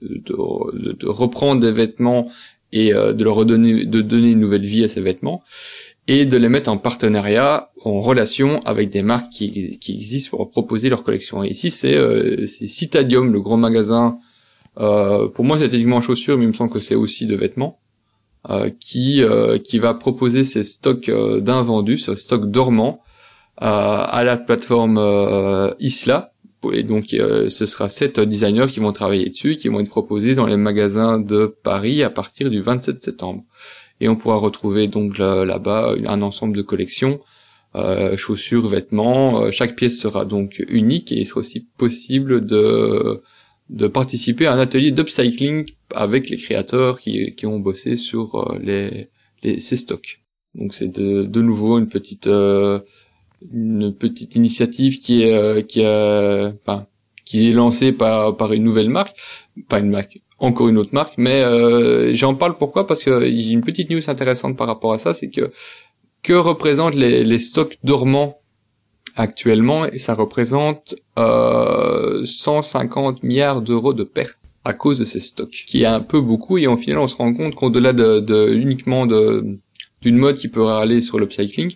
de, 0.01 0.91
de 0.93 1.07
reprendre 1.07 1.61
des 1.61 1.73
vêtements 1.73 2.29
et 2.71 2.91
de 2.91 3.23
leur 3.23 3.45
donner 3.45 4.29
une 4.31 4.39
nouvelle 4.39 4.65
vie 4.65 4.83
à 4.83 4.87
ces 4.87 5.01
vêtements 5.01 5.43
et 6.07 6.25
de 6.25 6.37
les 6.37 6.49
mettre 6.49 6.71
en 6.71 6.77
partenariat, 6.77 7.71
en 7.83 7.99
relation 7.99 8.59
avec 8.65 8.89
des 8.89 9.01
marques 9.01 9.29
qui, 9.31 9.79
qui 9.79 9.93
existent 9.95 10.37
pour 10.37 10.49
proposer 10.49 10.89
leur 10.89 11.03
collection. 11.03 11.43
Ici, 11.43 11.71
c'est 11.71 11.97
Citadium, 12.47 13.33
le 13.33 13.41
grand 13.41 13.57
magasin 13.57 14.19
pour 15.33 15.45
moi, 15.45 15.57
c'est 15.57 15.69
techniquement 15.69 15.97
en 15.97 16.01
chaussures, 16.01 16.37
mais 16.37 16.45
il 16.45 16.47
me 16.49 16.53
semble 16.53 16.71
que 16.71 16.79
c'est 16.79 16.95
aussi 16.95 17.25
de 17.25 17.35
vêtements, 17.35 17.79
euh, 18.49 18.69
qui 18.79 19.21
euh, 19.23 19.57
qui 19.57 19.79
va 19.79 19.93
proposer 19.93 20.43
ses 20.43 20.63
stocks 20.63 21.09
euh, 21.09 21.41
d'invendus, 21.41 21.97
ses 21.97 22.15
stocks 22.15 22.45
dormants, 22.49 23.01
euh, 23.61 23.65
à 23.65 24.23
la 24.23 24.37
plateforme 24.37 24.97
euh, 24.97 25.71
Isla. 25.79 26.31
Et 26.73 26.83
donc, 26.83 27.13
euh, 27.13 27.47
ce 27.49 27.65
sera 27.65 27.87
sept 27.87 28.19
designers 28.19 28.67
qui 28.69 28.79
vont 28.81 28.91
travailler 28.91 29.29
dessus, 29.29 29.55
qui 29.55 29.69
vont 29.69 29.79
être 29.79 29.89
proposés 29.89 30.35
dans 30.35 30.45
les 30.45 30.57
magasins 30.57 31.17
de 31.19 31.45
Paris 31.63 32.03
à 32.03 32.09
partir 32.09 32.49
du 32.49 32.59
27 32.61 33.01
septembre. 33.01 33.43
Et 34.01 34.09
on 34.09 34.15
pourra 34.17 34.35
retrouver 34.35 34.87
donc 34.87 35.17
là- 35.17 35.45
là-bas 35.45 35.95
un 36.05 36.21
ensemble 36.21 36.55
de 36.57 36.61
collections, 36.61 37.19
euh, 37.75 38.17
chaussures, 38.17 38.67
vêtements. 38.67 39.43
Euh, 39.43 39.51
chaque 39.51 39.75
pièce 39.75 39.97
sera 39.99 40.25
donc 40.25 40.61
unique 40.69 41.11
et 41.13 41.19
il 41.19 41.25
sera 41.25 41.39
aussi 41.41 41.67
possible 41.77 42.45
de 42.45 43.21
de 43.69 43.87
participer 43.87 44.47
à 44.47 44.53
un 44.53 44.59
atelier 44.59 44.91
d'upcycling 44.91 45.65
avec 45.93 46.29
les 46.29 46.37
créateurs 46.37 46.99
qui, 46.99 47.35
qui 47.35 47.45
ont 47.45 47.59
bossé 47.59 47.97
sur 47.97 48.35
euh, 48.35 48.59
les, 48.61 49.09
les 49.43 49.59
ces 49.59 49.75
stocks. 49.77 50.21
Donc 50.55 50.73
c'est 50.73 50.87
de, 50.87 51.23
de 51.23 51.41
nouveau 51.41 51.77
une 51.77 51.87
petite 51.87 52.27
euh, 52.27 52.79
une 53.53 53.93
petite 53.93 54.35
initiative 54.35 54.97
qui 54.97 55.21
est 55.21 55.33
euh, 55.33 55.61
qui 55.61 55.83
a 55.85 56.51
enfin 56.61 56.87
qui 57.25 57.49
est 57.49 57.53
lancée 57.53 57.91
par 57.91 58.35
par 58.35 58.53
une 58.53 58.63
nouvelle 58.63 58.89
marque, 58.89 59.15
pas 59.67 59.79
une 59.79 59.91
marque, 59.91 60.19
encore 60.39 60.67
une 60.67 60.77
autre 60.79 60.93
marque, 60.93 61.13
mais 61.17 61.41
euh, 61.43 62.13
j'en 62.15 62.33
parle 62.33 62.57
pourquoi? 62.57 62.87
Parce 62.87 63.03
que 63.03 63.23
j'ai 63.23 63.51
une 63.51 63.61
petite 63.61 63.91
news 63.91 64.01
intéressante 64.09 64.57
par 64.57 64.67
rapport 64.67 64.93
à 64.93 64.99
ça, 64.99 65.13
c'est 65.13 65.29
que 65.29 65.51
que 66.23 66.33
représentent 66.33 66.95
les, 66.95 67.23
les 67.23 67.39
stocks 67.39 67.77
dormants 67.83 68.39
actuellement 69.19 69.85
et 69.85 69.97
ça 69.97 70.13
représente 70.15 70.95
euh, 71.19 72.23
150 72.23 73.21
milliards 73.21 73.61
d'euros 73.61 73.93
de 73.93 74.03
pertes 74.03 74.39
à 74.63 74.73
cause 74.73 74.97
de 74.97 75.03
ces 75.03 75.19
stocks, 75.19 75.65
qui 75.67 75.83
est 75.83 75.85
un 75.85 75.99
peu 75.99 76.21
beaucoup 76.21 76.57
et 76.57 76.67
au 76.67 76.77
final 76.77 76.99
on 76.99 77.07
se 77.07 77.15
rend 77.15 77.33
compte 77.33 77.53
qu'au-delà 77.53 77.91
de, 77.91 78.19
de 78.19 78.53
uniquement 78.53 79.05
de 79.05 79.57
d'une 80.01 80.17
mode 80.17 80.37
qui 80.37 80.47
peut 80.47 80.67
aller 80.67 81.01
sur 81.01 81.19
l'upcycling, 81.19 81.73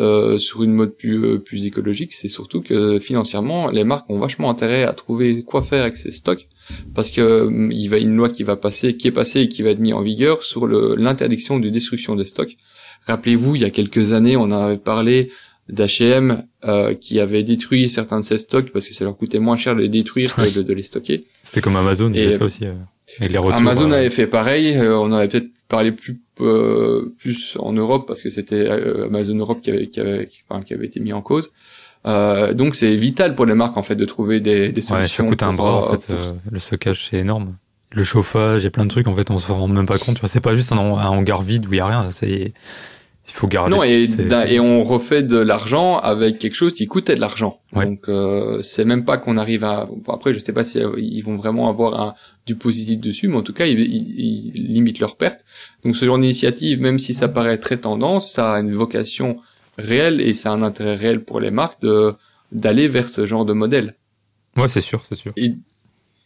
euh, 0.00 0.38
sur 0.38 0.62
une 0.62 0.72
mode 0.72 0.96
plus 0.96 1.22
euh, 1.22 1.38
plus 1.38 1.66
écologique, 1.66 2.14
c'est 2.14 2.28
surtout 2.28 2.62
que 2.62 2.98
financièrement 2.98 3.70
les 3.70 3.84
marques 3.84 4.08
ont 4.08 4.18
vachement 4.18 4.48
intérêt 4.48 4.84
à 4.84 4.94
trouver 4.94 5.42
quoi 5.42 5.62
faire 5.62 5.82
avec 5.82 5.98
ces 5.98 6.10
stocks 6.10 6.48
parce 6.94 7.10
que 7.10 7.42
hum, 7.42 7.70
il 7.70 7.88
va 7.88 7.98
y 7.98 8.00
a 8.00 8.04
une 8.04 8.16
loi 8.16 8.30
qui 8.30 8.44
va 8.44 8.56
passer, 8.56 8.96
qui 8.96 9.08
est 9.08 9.12
passée 9.12 9.40
et 9.40 9.48
qui 9.48 9.60
va 9.60 9.70
être 9.70 9.80
mise 9.80 9.92
en 9.92 10.00
vigueur 10.00 10.42
sur 10.42 10.66
le 10.66 10.94
l'interdiction 10.96 11.58
de 11.58 11.68
destruction 11.68 12.16
des 12.16 12.24
stocks. 12.24 12.56
Rappelez-vous, 13.06 13.56
il 13.56 13.62
y 13.62 13.64
a 13.64 13.70
quelques 13.70 14.12
années, 14.12 14.36
on 14.36 14.50
avait 14.52 14.78
parlé 14.78 15.30
d'H&M 15.72 16.44
euh, 16.64 16.94
qui 16.94 17.18
avait 17.18 17.42
détruit 17.42 17.88
certains 17.88 18.20
de 18.20 18.24
ses 18.24 18.38
stocks 18.38 18.70
parce 18.72 18.86
que 18.86 18.94
ça 18.94 19.04
leur 19.04 19.16
coûtait 19.16 19.38
moins 19.40 19.56
cher 19.56 19.74
de 19.74 19.80
les 19.80 19.88
détruire 19.88 20.34
que 20.36 20.48
de, 20.54 20.62
de 20.62 20.72
les 20.72 20.82
stocker. 20.82 21.24
C'était 21.42 21.60
comme 21.60 21.76
Amazon, 21.76 22.10
il 22.12 22.20
y 22.20 22.22
avait 22.22 22.32
ça 22.32 22.44
aussi. 22.44 22.64
euh, 22.64 22.72
avec 23.18 23.32
les 23.32 23.38
retours. 23.38 23.58
Amazon 23.58 23.90
euh, 23.90 23.96
avait 23.96 24.10
fait 24.10 24.26
pareil. 24.26 24.76
euh, 24.76 24.96
on 24.98 25.10
aurait 25.10 25.28
peut-être 25.28 25.48
parlé 25.68 25.90
plus 25.92 26.20
euh, 26.40 27.14
plus 27.18 27.56
en 27.58 27.72
Europe 27.72 28.06
parce 28.06 28.22
que 28.22 28.30
c'était 28.30 28.68
Amazon 28.68 29.34
Europe 29.36 29.60
qui 29.62 29.70
avait 29.70 29.88
qui 29.88 30.00
avait 30.00 30.30
enfin, 30.48 30.62
qui 30.62 30.74
avait 30.74 30.86
été 30.86 31.00
mis 31.00 31.12
en 31.12 31.22
cause. 31.22 31.52
Euh, 32.06 32.52
donc 32.52 32.74
c'est 32.74 32.94
vital 32.96 33.34
pour 33.34 33.46
les 33.46 33.54
marques 33.54 33.76
en 33.76 33.82
fait 33.82 33.94
de 33.96 34.04
trouver 34.04 34.40
des, 34.40 34.70
des 34.70 34.80
Ouais, 34.82 34.86
ça 34.86 34.94
solutions. 34.96 35.28
coûte 35.28 35.42
un 35.42 35.52
bras, 35.52 35.92
en 35.92 35.98
fait. 35.98 36.06
pour- 36.14 36.26
euh, 36.26 36.32
le 36.50 36.58
stockage, 36.58 37.08
c'est 37.10 37.18
énorme. 37.18 37.56
Le 37.92 38.04
chauffage, 38.04 38.62
il 38.62 38.64
y 38.64 38.66
a 38.66 38.70
plein 38.70 38.84
de 38.86 38.90
trucs, 38.90 39.06
en 39.06 39.14
fait, 39.14 39.30
on 39.30 39.38
se 39.38 39.52
rend 39.52 39.68
même 39.68 39.86
pas 39.86 39.98
compte. 39.98 40.16
Tu 40.16 40.20
vois, 40.20 40.28
c'est 40.28 40.40
pas 40.40 40.54
juste 40.54 40.72
un, 40.72 40.78
un 40.78 41.08
hangar 41.08 41.42
vide 41.42 41.66
où 41.66 41.72
il 41.74 41.76
y 41.76 41.80
a 41.80 41.86
rien. 41.86 42.10
C'est, 42.10 42.54
il 43.28 43.32
faut 43.34 43.46
garder. 43.46 43.70
Non, 43.70 43.82
et, 43.84 44.60
on 44.60 44.82
refait 44.82 45.22
de 45.22 45.36
l'argent 45.36 45.96
avec 45.98 46.38
quelque 46.38 46.54
chose 46.54 46.74
qui 46.74 46.86
coûtait 46.86 47.14
de 47.14 47.20
l'argent. 47.20 47.60
Ouais. 47.72 47.84
Donc 47.86 48.08
euh, 48.08 48.60
c'est 48.62 48.84
même 48.84 49.04
pas 49.04 49.16
qu'on 49.16 49.36
arrive 49.36 49.62
à. 49.64 49.88
après, 50.08 50.32
je 50.32 50.40
sais 50.40 50.52
pas 50.52 50.64
si 50.64 50.80
ils 50.98 51.22
vont 51.22 51.36
vraiment 51.36 51.68
avoir 51.68 52.00
un, 52.00 52.14
du 52.46 52.56
positif 52.56 52.98
dessus, 52.98 53.28
mais 53.28 53.36
en 53.36 53.42
tout 53.42 53.52
cas, 53.52 53.66
ils, 53.66 53.78
ils- 53.80 54.52
ils 54.54 54.66
limitent 54.72 54.98
leurs 54.98 55.16
pertes. 55.16 55.44
Donc 55.84 55.96
ce 55.96 56.04
genre 56.04 56.18
d'initiative, 56.18 56.80
même 56.80 56.98
si 56.98 57.14
ça 57.14 57.28
paraît 57.28 57.58
très 57.58 57.76
tendance, 57.76 58.32
ça 58.32 58.54
a 58.54 58.60
une 58.60 58.72
vocation 58.72 59.36
réelle 59.78 60.20
et 60.20 60.34
ça 60.34 60.50
a 60.50 60.54
un 60.54 60.62
intérêt 60.62 60.96
réel 60.96 61.24
pour 61.24 61.40
les 61.40 61.50
marques 61.50 61.80
de 61.82 62.14
d'aller 62.50 62.86
vers 62.88 63.08
ce 63.08 63.24
genre 63.24 63.44
de 63.46 63.52
modèle. 63.54 63.94
Ouais, 64.56 64.68
c'est 64.68 64.82
sûr, 64.82 65.02
c'est 65.08 65.14
sûr. 65.14 65.32
Et, 65.36 65.54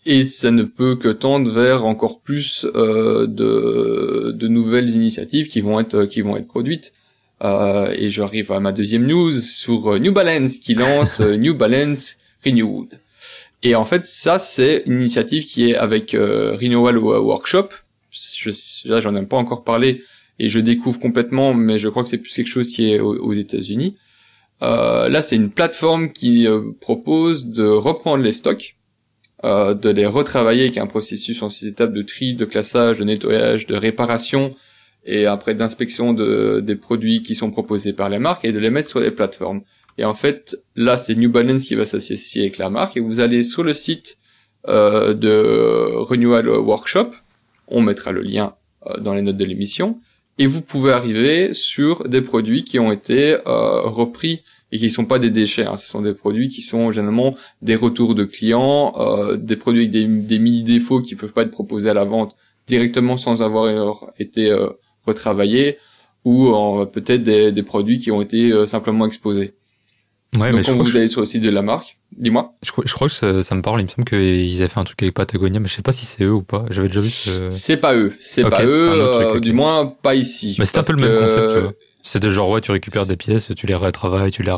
et 0.06 0.24
ça 0.24 0.50
ne 0.50 0.62
peut 0.62 0.96
que 0.96 1.08
tendre 1.08 1.50
vers 1.50 1.84
encore 1.84 2.20
plus 2.20 2.64
euh, 2.74 3.26
de, 3.26 4.30
de 4.32 4.48
nouvelles 4.48 4.90
initiatives 4.90 5.48
qui 5.48 5.60
vont 5.60 5.80
être 5.80 6.04
qui 6.04 6.22
vont 6.22 6.36
être 6.36 6.46
produites. 6.46 6.92
Euh, 7.44 7.92
et 7.98 8.08
j'arrive 8.08 8.50
à 8.52 8.60
ma 8.60 8.72
deuxième 8.72 9.06
news 9.06 9.32
sur 9.32 9.92
euh, 9.92 9.98
New 9.98 10.12
Balance 10.12 10.56
qui 10.56 10.72
lance 10.74 11.20
euh, 11.20 11.36
New 11.36 11.54
Balance 11.54 12.16
Renewed. 12.44 12.98
Et 13.62 13.74
en 13.74 13.84
fait, 13.84 14.04
ça 14.04 14.38
c'est 14.38 14.84
une 14.86 15.00
initiative 15.00 15.44
qui 15.44 15.70
est 15.70 15.74
avec 15.74 16.14
euh, 16.14 16.56
Renewal 16.58 16.96
Workshop. 16.96 17.68
Je, 18.10 18.50
là, 18.88 19.00
j'en 19.00 19.14
ai 19.16 19.22
pas 19.26 19.36
encore 19.36 19.64
parlé 19.64 20.02
et 20.38 20.48
je 20.48 20.60
découvre 20.60 20.98
complètement, 20.98 21.52
mais 21.52 21.78
je 21.78 21.88
crois 21.88 22.04
que 22.04 22.08
c'est 22.08 22.18
plus 22.18 22.32
quelque 22.32 22.48
chose 22.48 22.68
qui 22.68 22.92
est 22.92 23.00
aux, 23.00 23.16
aux 23.16 23.34
États-Unis. 23.34 23.96
Euh, 24.62 25.08
là, 25.08 25.20
c'est 25.20 25.36
une 25.36 25.50
plateforme 25.50 26.12
qui 26.12 26.46
propose 26.80 27.46
de 27.46 27.66
reprendre 27.66 28.22
les 28.22 28.32
stocks, 28.32 28.75
euh, 29.46 29.74
de 29.74 29.90
les 29.90 30.06
retravailler 30.06 30.62
avec 30.62 30.76
un 30.76 30.88
processus 30.88 31.40
en 31.40 31.48
six 31.48 31.68
étapes 31.68 31.92
de 31.92 32.02
tri, 32.02 32.34
de 32.34 32.44
classage, 32.44 32.98
de 32.98 33.04
nettoyage, 33.04 33.66
de 33.66 33.76
réparation 33.76 34.56
et 35.04 35.26
après 35.26 35.54
d'inspection 35.54 36.12
de, 36.12 36.58
des 36.58 36.74
produits 36.74 37.22
qui 37.22 37.36
sont 37.36 37.52
proposés 37.52 37.92
par 37.92 38.08
les 38.08 38.18
marques 38.18 38.44
et 38.44 38.50
de 38.50 38.58
les 38.58 38.70
mettre 38.70 38.88
sur 38.88 38.98
les 38.98 39.12
plateformes. 39.12 39.62
Et 39.98 40.04
en 40.04 40.14
fait, 40.14 40.56
là, 40.74 40.96
c'est 40.96 41.14
New 41.14 41.30
Balance 41.30 41.64
qui 41.66 41.76
va 41.76 41.84
s'associer 41.84 42.42
avec 42.42 42.58
la 42.58 42.70
marque 42.70 42.96
et 42.96 43.00
vous 43.00 43.20
allez 43.20 43.44
sur 43.44 43.62
le 43.62 43.72
site 43.72 44.18
euh, 44.66 45.14
de 45.14 45.92
Renewal 45.94 46.48
Workshop, 46.48 47.10
on 47.68 47.82
mettra 47.82 48.10
le 48.10 48.22
lien 48.22 48.56
euh, 48.86 48.98
dans 48.98 49.14
les 49.14 49.22
notes 49.22 49.36
de 49.36 49.44
l'émission, 49.44 50.00
et 50.38 50.46
vous 50.46 50.60
pouvez 50.60 50.90
arriver 50.90 51.54
sur 51.54 52.08
des 52.08 52.20
produits 52.20 52.64
qui 52.64 52.80
ont 52.80 52.90
été 52.90 53.36
repris 53.46 54.42
et 54.72 54.78
qui 54.78 54.90
sont 54.90 55.04
pas 55.04 55.18
des 55.18 55.30
déchets. 55.30 55.64
Hein. 55.64 55.76
Ce 55.76 55.88
sont 55.88 56.02
des 56.02 56.14
produits 56.14 56.48
qui 56.48 56.62
sont 56.62 56.90
généralement 56.90 57.34
des 57.62 57.76
retours 57.76 58.14
de 58.14 58.24
clients, 58.24 58.94
euh, 58.98 59.36
des 59.36 59.56
produits 59.56 59.82
avec 59.82 59.92
des, 59.92 60.06
des 60.06 60.38
mini 60.38 60.62
défauts 60.62 61.00
qui 61.00 61.14
peuvent 61.14 61.32
pas 61.32 61.42
être 61.42 61.50
proposés 61.50 61.90
à 61.90 61.94
la 61.94 62.04
vente 62.04 62.34
directement 62.66 63.16
sans 63.16 63.42
avoir 63.42 63.68
été 64.18 64.50
euh, 64.50 64.68
retravaillés 65.06 65.78
ou 66.24 66.52
peut-être 66.92 67.22
des, 67.22 67.52
des, 67.52 67.62
produits 67.62 68.00
qui 68.00 68.10
ont 68.10 68.20
été 68.20 68.50
euh, 68.50 68.66
simplement 68.66 69.06
exposés. 69.06 69.54
Ouais, 70.36 70.50
Donc 70.50 70.60
mais 70.60 70.64
quand 70.64 70.74
vous 70.74 70.96
allez 70.96 71.06
sur 71.06 71.20
le 71.20 71.26
site 71.26 71.42
de 71.42 71.50
la 71.50 71.62
marque, 71.62 71.98
dis-moi. 72.18 72.54
Je, 72.62 72.72
je, 72.84 72.92
crois 72.92 73.06
que 73.06 73.14
ça, 73.14 73.42
ça, 73.44 73.54
me 73.54 73.62
parle. 73.62 73.80
Il 73.80 73.84
me 73.84 73.88
semble 73.88 74.04
qu'ils 74.04 74.56
avaient 74.56 74.68
fait 74.68 74.80
un 74.80 74.84
truc 74.84 75.00
avec 75.02 75.14
Patagonia, 75.14 75.60
mais 75.60 75.68
je 75.68 75.74
sais 75.74 75.82
pas 75.82 75.92
si 75.92 76.04
c'est 76.04 76.24
eux 76.24 76.32
ou 76.32 76.42
pas. 76.42 76.64
J'avais 76.70 76.88
déjà 76.88 77.00
vu. 77.00 77.10
Ce... 77.10 77.48
C'est 77.50 77.76
pas 77.76 77.94
eux. 77.94 78.12
C'est 78.20 78.42
pas 78.42 78.64
eux. 78.64 78.88
Euh, 78.90 79.40
du 79.40 79.52
moins 79.52 79.86
pas 79.86 80.16
ici. 80.16 80.56
Mais 80.58 80.64
c'est 80.64 80.78
un 80.78 80.82
peu 80.82 80.92
le 80.92 81.00
même 81.00 81.16
concept, 81.16 81.52
tu 81.52 81.60
vois. 81.60 81.72
C'est 82.06 82.20
de 82.20 82.30
genre 82.30 82.48
ouais, 82.50 82.60
tu 82.60 82.70
récupères 82.70 83.04
des 83.04 83.16
pièces, 83.16 83.50
tu 83.56 83.66
les 83.66 83.74
retravailles, 83.74 84.30
tu 84.30 84.44
les 84.44 84.54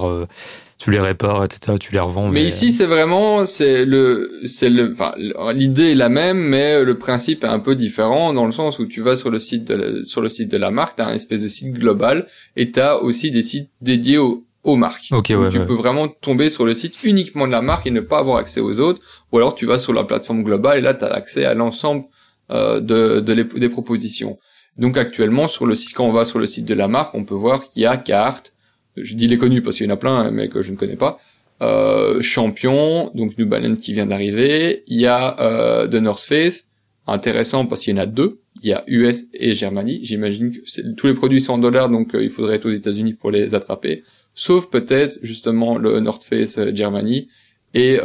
tu 0.77 0.91
les 0.91 1.01
répares, 1.01 1.45
etc. 1.45 1.79
Tu 1.81 1.93
les 1.93 1.99
revends. 1.99 2.29
Mais, 2.29 2.45
ici, 2.45 2.73
c'est 2.73 2.87
vraiment 2.87 3.47
c'est 3.47 3.87
le 3.87 4.41
c'est 4.45 4.69
le 4.69 4.93
enfin 4.93 5.15
l'idée 5.53 5.93
est 5.93 5.95
la 5.95 6.11
même, 6.11 6.39
mais 6.39 6.85
le 6.85 6.99
principe 6.99 7.45
est 7.45 7.49
un 7.49 7.59
peu 7.59 7.75
différent 7.75 8.35
dans 8.35 8.45
le 8.45 8.53
sens 8.53 8.79
où 8.79 8.87
tu 8.87 9.01
vas 9.01 9.17
sur 9.17 9.31
le 9.31 9.39
site 9.39 9.65
de 9.65 9.75
la, 9.75 10.05
sur 10.05 10.21
le 10.21 10.29
site 10.29 10.51
de 10.51 10.59
la 10.59 10.71
marque, 10.71 10.97
t'as 10.97 11.07
un 11.07 11.15
espèce 11.15 11.41
de 11.41 11.49
site 11.49 11.73
global 11.73 12.27
et 12.55 12.71
t'as 12.71 12.97
aussi 12.97 13.31
des 13.31 13.43
sites 13.43 13.71
dédiés 13.81 14.19
aux 14.19 14.45
aux 14.63 14.77
marques. 14.77 15.09
Okay, 15.11 15.35
ouais, 15.35 15.49
tu 15.49 15.61
peux 15.61 15.75
vraiment 15.75 16.09
tomber 16.09 16.51
sur 16.51 16.67
le 16.67 16.75
site 16.75 17.03
uniquement 17.03 17.47
de 17.47 17.53
la 17.53 17.63
marque 17.63 17.87
et 17.87 17.91
ne 17.91 18.01
pas 18.01 18.19
avoir 18.19 18.37
accès 18.37 18.61
aux 18.61 18.79
autres, 18.79 19.01
ou 19.33 19.39
alors 19.39 19.55
tu 19.55 19.65
vas 19.65 19.79
sur 19.79 19.95
la 19.95 20.05
plateforme 20.05 20.43
globale 20.43 20.79
et 20.79 20.81
là 20.83 20.95
tu 20.95 21.05
as 21.05 21.13
accès 21.13 21.45
à 21.45 21.55
l'ensemble 21.55 22.05
euh, 22.51 22.81
de, 22.81 23.21
de 23.21 23.33
les, 23.33 23.45
des 23.45 23.69
propositions. 23.69 24.37
Donc 24.79 24.97
actuellement, 24.97 25.49
sur 25.49 25.67
le 25.67 25.75
site, 25.75 25.95
quand 25.95 26.07
on 26.07 26.13
va 26.13 26.25
sur 26.25 26.39
le 26.39 26.47
site 26.47 26.65
de 26.65 26.75
la 26.75 26.89
marque, 26.89 27.15
on 27.15 27.25
peut 27.25 27.35
voir 27.35 27.69
qu'il 27.69 27.83
y 27.83 27.87
a 27.87 27.97
carte. 27.97 28.55
Je 28.97 29.15
dis 29.15 29.27
les 29.27 29.39
connus 29.39 29.61
parce 29.61 29.77
qu'il 29.77 29.87
y 29.87 29.91
en 29.91 29.95
a 29.95 29.97
plein, 29.97 30.31
mais 30.31 30.49
que 30.49 30.63
je 30.63 30.71
ne 30.71 30.77
connais 30.77 30.97
pas. 30.97 31.19
Euh, 31.61 32.23
Champion, 32.23 33.11
donc 33.15 33.37
New 33.37 33.47
Balance 33.47 33.79
qui 33.79 33.93
vient 33.93 34.07
d'arriver. 34.07 34.85
Il 34.87 34.99
y 35.01 35.07
a 35.07 35.41
euh, 35.41 35.89
The 35.89 35.95
North 35.95 36.23
Face, 36.23 36.67
intéressant 37.09 37.67
parce 37.67 37.83
qu'il 37.83 37.97
y 37.97 37.99
en 37.99 38.03
a 38.03 38.07
deux. 38.07 38.41
Il 38.63 38.69
y 38.69 38.73
a 38.73 38.85
US 38.87 39.25
et 39.35 39.55
Germanie. 39.55 40.01
J'imagine 40.05 40.53
que 40.53 40.93
tous 40.97 41.07
les 41.09 41.15
produits 41.15 41.41
sont 41.41 41.55
en 41.55 41.59
dollars, 41.59 41.89
donc 41.89 42.15
euh, 42.15 42.23
il 42.23 42.31
faudrait 42.31 42.57
être 42.57 42.67
aux 42.67 42.73
États-Unis 42.73 43.15
pour 43.15 43.33
les 43.33 43.55
attraper. 43.55 44.05
Sauf 44.35 44.71
peut-être 44.71 45.19
justement 45.23 45.79
le 45.79 45.99
North 45.99 46.23
Face 46.23 46.61
Germany 46.73 47.29
et 47.75 47.99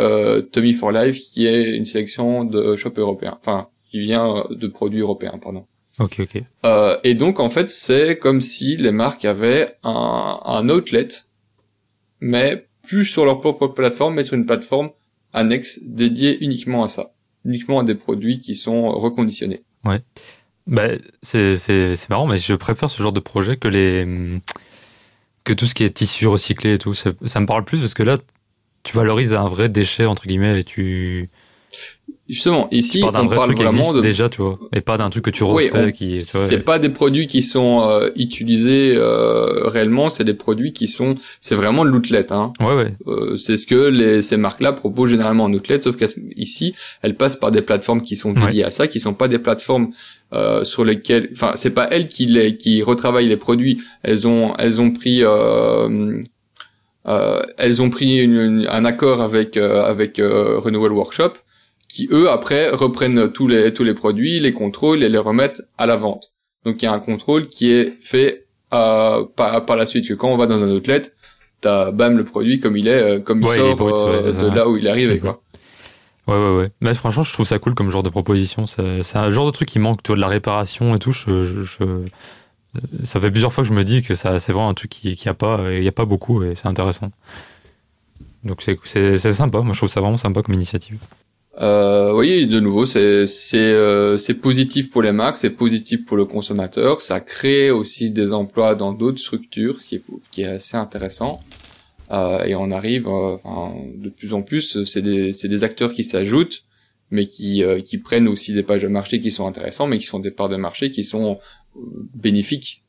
Tommy 0.51 0.73
for 0.73 0.91
Life 0.91 1.21
qui 1.21 1.45
est 1.45 1.77
une 1.77 1.85
sélection 1.85 2.43
de 2.43 2.75
shop 2.75 2.93
européens, 2.97 3.37
enfin 3.39 3.67
qui 3.91 3.99
vient 3.99 4.43
de 4.49 4.67
produits 4.67 5.01
européens, 5.01 5.37
pardon. 5.39 5.67
Ok, 5.99 6.21
ok. 6.21 6.41
Euh, 6.65 6.97
et 7.03 7.13
donc 7.13 7.39
en 7.39 7.49
fait, 7.49 7.69
c'est 7.69 8.17
comme 8.17 8.41
si 8.41 8.77
les 8.77 8.91
marques 8.91 9.25
avaient 9.25 9.75
un, 9.83 10.39
un 10.43 10.69
outlet, 10.69 11.07
mais 12.19 12.67
plus 12.81 13.05
sur 13.05 13.25
leur 13.25 13.39
propre 13.39 13.67
plateforme, 13.67 14.15
mais 14.15 14.23
sur 14.23 14.33
une 14.33 14.45
plateforme 14.45 14.89
annexe 15.33 15.79
dédiée 15.83 16.43
uniquement 16.43 16.83
à 16.83 16.87
ça, 16.87 17.13
uniquement 17.45 17.79
à 17.79 17.83
des 17.83 17.95
produits 17.95 18.39
qui 18.39 18.55
sont 18.55 18.89
reconditionnés. 18.91 19.63
Ouais. 19.85 20.01
Bah, 20.65 20.87
c'est 21.21 21.57
c'est 21.57 21.95
c'est 21.95 22.09
marrant, 22.09 22.25
mais 22.25 22.39
je 22.39 22.53
préfère 22.53 22.89
ce 22.89 23.01
genre 23.01 23.11
de 23.11 23.19
projet 23.19 23.57
que 23.57 23.67
les 23.67 24.05
que 25.43 25.53
tout 25.53 25.67
ce 25.67 25.75
qui 25.75 25.83
est 25.83 25.89
tissu 25.89 26.25
recyclé 26.27 26.75
et 26.75 26.79
tout. 26.79 26.93
Ça, 26.93 27.11
ça 27.25 27.39
me 27.39 27.45
parle 27.45 27.65
plus 27.65 27.79
parce 27.79 27.93
que 27.93 28.03
là, 28.03 28.17
tu 28.83 28.95
valorises 28.95 29.33
un 29.33 29.47
vrai 29.47 29.69
déchet 29.69 30.05
entre 30.05 30.25
guillemets 30.25 30.59
et 30.59 30.63
tu 30.63 31.29
Justement, 32.29 32.69
ici, 32.71 33.03
on 33.03 33.11
parle 33.11 33.27
vraiment 33.27 33.91
de 33.91 33.99
déjà, 33.99 34.29
tu 34.29 34.41
vois, 34.41 34.57
et 34.73 34.79
pas 34.79 34.97
d'un 34.97 35.09
truc 35.09 35.25
que 35.25 35.29
tu 35.29 35.43
refais. 35.43 35.71
Oui, 35.73 35.91
qui, 35.91 36.21
c'est 36.21 36.59
pas 36.59 36.79
des 36.79 36.87
produits 36.87 37.27
qui 37.27 37.43
sont 37.43 37.81
euh, 37.85 38.11
utilisés 38.15 38.93
euh, 38.95 39.67
réellement, 39.67 40.09
c'est 40.09 40.23
des 40.23 40.33
produits 40.33 40.71
qui 40.71 40.87
sont, 40.87 41.15
c'est 41.41 41.55
vraiment 41.55 41.83
de 41.83 41.89
l'outlet. 41.89 42.31
Hein. 42.31 42.53
Ouais, 42.61 42.75
ouais. 42.75 42.93
Euh, 43.07 43.35
c'est 43.35 43.57
ce 43.57 43.67
que 43.67 43.75
les, 43.75 44.21
ces 44.21 44.37
marques-là 44.37 44.71
proposent 44.71 45.09
généralement 45.09 45.43
en 45.43 45.53
outlet, 45.53 45.81
sauf 45.81 45.97
qu'ici, 45.97 46.73
elles 47.01 47.15
passent 47.15 47.35
par 47.35 47.51
des 47.51 47.61
plateformes 47.61 48.01
qui 48.01 48.15
sont 48.15 48.31
dédiées 48.31 48.63
à 48.63 48.69
ça, 48.69 48.87
qui 48.87 49.01
sont 49.01 49.13
pas 49.13 49.27
des 49.27 49.39
plateformes 49.39 49.89
euh, 50.31 50.63
sur 50.63 50.85
lesquelles, 50.85 51.29
enfin, 51.33 51.51
c'est 51.55 51.71
pas 51.71 51.89
elles 51.91 52.07
qui 52.07 52.25
les, 52.27 52.55
qui 52.55 52.83
retravaillent 52.83 53.27
les 53.27 53.35
produits. 53.35 53.81
Elles 54.01 54.29
ont, 54.29 54.53
elles 54.57 54.79
ont 54.79 54.91
pris. 54.91 55.23
Euh, 55.23 56.23
euh, 57.05 57.41
elles 57.57 57.81
ont 57.81 57.89
pris 57.89 58.17
une, 58.17 58.65
un 58.71 58.85
accord 58.85 59.21
avec 59.21 59.57
avec 59.57 60.19
Renewal 60.19 60.93
Workshop 60.93 61.33
qui 61.93 62.09
eux 62.11 62.29
après 62.31 62.71
reprennent 62.71 63.31
tous 63.31 63.47
les 63.47 63.71
tous 63.71 63.83
les 63.83 63.93
produits, 63.93 64.39
les 64.39 64.51
contrôlent 64.51 65.03
et 65.03 65.09
les 65.09 65.19
remettent 65.19 65.61
à 65.77 65.85
la 65.85 65.95
vente. 65.95 66.31
Donc 66.65 66.81
il 66.81 66.85
y 66.85 66.87
a 66.87 66.91
un 66.91 66.99
contrôle 66.99 67.47
qui 67.47 67.71
est 67.71 68.01
fait 68.01 68.47
euh, 68.73 69.23
par, 69.35 69.63
par 69.65 69.75
la 69.75 69.85
suite 69.85 70.07
que 70.07 70.15
quand 70.15 70.29
on 70.29 70.35
va 70.35 70.47
dans 70.47 70.63
un 70.63 70.71
outlet, 70.71 71.03
t'as 71.61 71.91
bam 71.91 72.17
le 72.17 72.23
produit 72.23 72.59
comme 72.59 72.77
il 72.77 72.87
est, 72.87 73.03
euh, 73.03 73.19
comme 73.19 73.41
il 73.41 73.47
sort 73.47 73.79
euh, 73.79 74.49
de 74.49 74.55
là 74.55 74.67
où 74.67 74.75
il 74.77 74.87
est 74.87 74.89
arrivé 74.89 75.19
quoi. 75.19 75.43
Ouais 76.25 76.35
ouais 76.35 76.55
ouais. 76.57 76.71
Mais 76.81 76.95
franchement, 76.95 77.23
je 77.23 77.33
trouve 77.33 77.45
ça 77.45 77.59
cool 77.59 77.75
comme 77.75 77.91
genre 77.91 78.01
de 78.01 78.09
proposition. 78.09 78.65
C'est 78.65 79.15
un 79.15 79.29
genre 79.29 79.45
de 79.45 79.51
truc 79.51 79.67
qui 79.67 79.77
manque, 79.77 80.01
tu 80.01 80.07
vois, 80.07 80.15
de 80.15 80.21
la 80.21 80.29
réparation 80.29 80.95
et 80.95 80.99
tout. 80.99 81.11
Je, 81.11 81.43
je, 81.43 81.83
ça 83.03 83.19
fait 83.19 83.29
plusieurs 83.29 83.53
fois 83.53 83.63
que 83.63 83.67
je 83.67 83.73
me 83.73 83.83
dis 83.83 84.01
que 84.01 84.15
ça 84.15 84.39
c'est 84.39 84.51
vraiment 84.51 84.69
un 84.69 84.73
truc 84.73 84.89
qui 84.89 85.15
qui 85.15 85.29
a 85.29 85.35
pas, 85.35 85.59
il 85.71 85.83
y 85.83 85.87
a 85.87 85.91
pas 85.91 86.05
beaucoup 86.05 86.41
et 86.43 86.55
c'est 86.55 86.67
intéressant. 86.67 87.11
Donc 88.43 88.61
c'est 88.63 88.79
c'est 88.85 89.33
sympa. 89.33 89.59
Moi, 89.59 89.73
je 89.73 89.79
trouve 89.79 89.89
ça 89.89 90.01
vraiment 90.01 90.17
sympa 90.17 90.41
comme 90.41 90.55
initiative. 90.55 90.97
Euh, 91.61 92.13
oui, 92.13 92.47
de 92.47 92.59
nouveau, 92.59 92.87
c'est 92.87 93.25
euh, 93.55 94.17
positif 94.41 94.89
pour 94.89 95.03
les 95.03 95.11
marques, 95.11 95.37
c'est 95.37 95.51
positif 95.51 96.03
pour 96.03 96.17
le 96.17 96.25
consommateur. 96.25 97.01
Ça 97.01 97.19
crée 97.19 97.69
aussi 97.69 98.09
des 98.09 98.33
emplois 98.33 98.73
dans 98.73 98.91
d'autres 98.91 99.19
structures, 99.19 99.79
ce 99.79 99.85
qui 99.87 99.95
est 99.95 100.03
qui 100.31 100.41
est 100.41 100.47
assez 100.47 100.77
intéressant. 100.77 101.39
Euh, 102.11 102.43
et 102.45 102.55
on 102.55 102.71
arrive, 102.71 103.07
euh, 103.07 103.37
de 103.95 104.09
plus 104.09 104.33
en 104.33 104.41
plus, 104.41 104.83
c'est 104.83 105.03
des 105.03 105.31
des 105.31 105.63
acteurs 105.63 105.93
qui 105.93 106.03
s'ajoutent, 106.03 106.63
mais 107.11 107.27
qui 107.27 107.63
euh, 107.63 107.79
qui 107.79 107.99
prennent 107.99 108.27
aussi 108.27 108.53
des 108.53 108.63
pages 108.63 108.81
de 108.81 108.87
marché 108.87 109.19
qui 109.21 109.29
sont 109.29 109.45
intéressants, 109.45 109.85
mais 109.85 109.99
qui 109.99 110.05
sont 110.05 110.19
des 110.19 110.31
parts 110.31 110.49
de 110.49 110.55
marché 110.55 110.89
qui 110.89 111.03
sont 111.03 111.37
euh, 111.75 111.79
bénéfiques. 112.15 112.79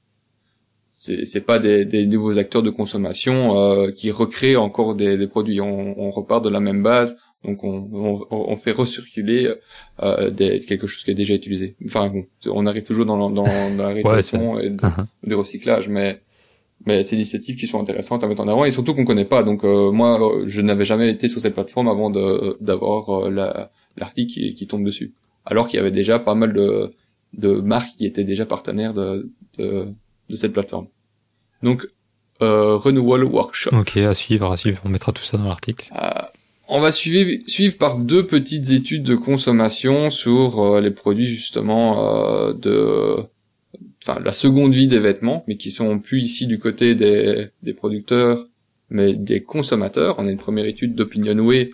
C'est 1.07 1.44
pas 1.44 1.59
des, 1.59 1.85
des 1.85 2.07
nouveaux 2.07 2.38
acteurs 2.38 2.62
de 2.62 2.70
consommation 2.70 3.92
qui 3.94 4.11
recréent 4.11 4.57
encore 4.57 4.94
des, 4.94 5.18
des 5.18 5.27
produits. 5.27 5.61
On, 5.61 6.00
on 6.00 6.11
repart 6.11 6.42
de 6.42 6.48
la 6.48 6.61
même 6.61 6.83
base 6.83 7.18
donc 7.45 7.63
on, 7.63 7.89
on, 7.93 8.27
on 8.31 8.57
fait 8.57 8.73
recirculer 8.73 9.53
euh, 10.03 10.31
des, 10.31 10.61
quelque 10.61 10.87
chose 10.87 11.05
qui 11.05 11.11
est 11.11 11.15
déjà 11.15 11.35
utilisé. 11.35 11.77
Enfin 11.85 12.09
bon, 12.09 12.25
on 12.47 12.67
arrive 12.67 12.85
toujours 12.85 13.07
dans, 13.07 13.19
dans, 13.19 13.31
dans 13.31 13.77
la 13.77 13.89
réflexion 13.89 14.59
et 14.59 14.71
uh-huh. 14.71 15.07
du 15.23 15.35
recyclage, 15.35 15.89
mais 15.89 16.21
mais 16.87 17.03
c'est 17.03 17.17
des 17.17 17.23
initiatives 17.23 17.57
qui 17.57 17.67
sont 17.67 17.81
intéressantes 17.81 18.25
à 18.25 18.29
mettre 18.29 18.43
en 18.43 18.49
avant 18.49 18.65
et 18.65 18.71
surtout 18.71 18.95
qu'on 18.95 19.05
connaît 19.05 19.25
pas. 19.25 19.43
Donc 19.43 19.65
euh, 19.65 19.91
moi, 19.91 20.19
je 20.45 20.61
n'avais 20.61 20.85
jamais 20.85 21.11
été 21.11 21.29
sur 21.29 21.41
cette 21.41 21.55
plateforme 21.55 21.89
avant 21.89 22.11
d'avoir 22.11 23.27
euh, 23.27 23.31
la, 23.31 23.71
l'article 23.97 24.33
qui, 24.33 24.55
qui, 24.55 24.67
tombe 24.67 24.85
dessus, 24.85 25.13
alors 25.45 25.69
qu'il 25.69 25.77
y 25.79 25.81
avait 25.81 25.91
déjà 25.91 26.19
pas 26.19 26.35
mal 26.35 26.53
de 26.53 26.91
de 27.35 27.61
marques 27.61 27.97
qui 27.97 28.07
étaient 28.07 28.25
déjà 28.25 28.47
partenaires 28.47 28.95
de 28.95 29.31
de, 29.59 29.89
de 30.31 30.37
cette 30.37 30.53
plateforme. 30.53 30.89
Donc 31.63 31.87
euh, 32.43 32.77
Renewal 32.77 33.25
Workshop. 33.25 33.71
Ok, 33.77 33.97
à 33.99 34.15
suivre, 34.15 34.51
à 34.51 34.57
suivre. 34.57 34.83
On 34.85 34.89
mettra 34.89 35.13
tout 35.13 35.23
ça 35.23 35.39
dans 35.39 35.49
l'article. 35.49 35.89
On 36.77 36.81
va 36.81 36.91
suivre, 36.91 37.31
suivre 37.47 37.77
par 37.77 37.99
deux 37.99 38.27
petites 38.27 38.73
études 38.73 39.05
de 39.05 39.15
consommation 39.15 40.11
sur 40.11 40.61
euh, 40.61 40.81
les 40.81 40.91
produits 40.91 41.29
justement 41.29 42.49
euh, 42.49 42.53
de 42.53 43.15
enfin 44.03 44.19
la 44.25 44.33
seconde 44.33 44.75
vie 44.75 44.89
des 44.89 44.99
vêtements, 44.99 45.45
mais 45.47 45.57
qui 45.57 45.71
sont 45.71 46.01
plus 46.01 46.21
ici 46.21 46.49
du 46.49 46.59
côté 46.59 46.97
des, 46.97 47.47
des 47.63 47.75
producteurs, 47.75 48.45
mais 48.91 49.15
des 49.15 49.41
consommateurs. 49.41 50.17
On 50.19 50.27
a 50.27 50.33
une 50.33 50.37
première 50.37 50.65
étude 50.65 50.97
d'Opinionway 50.97 51.71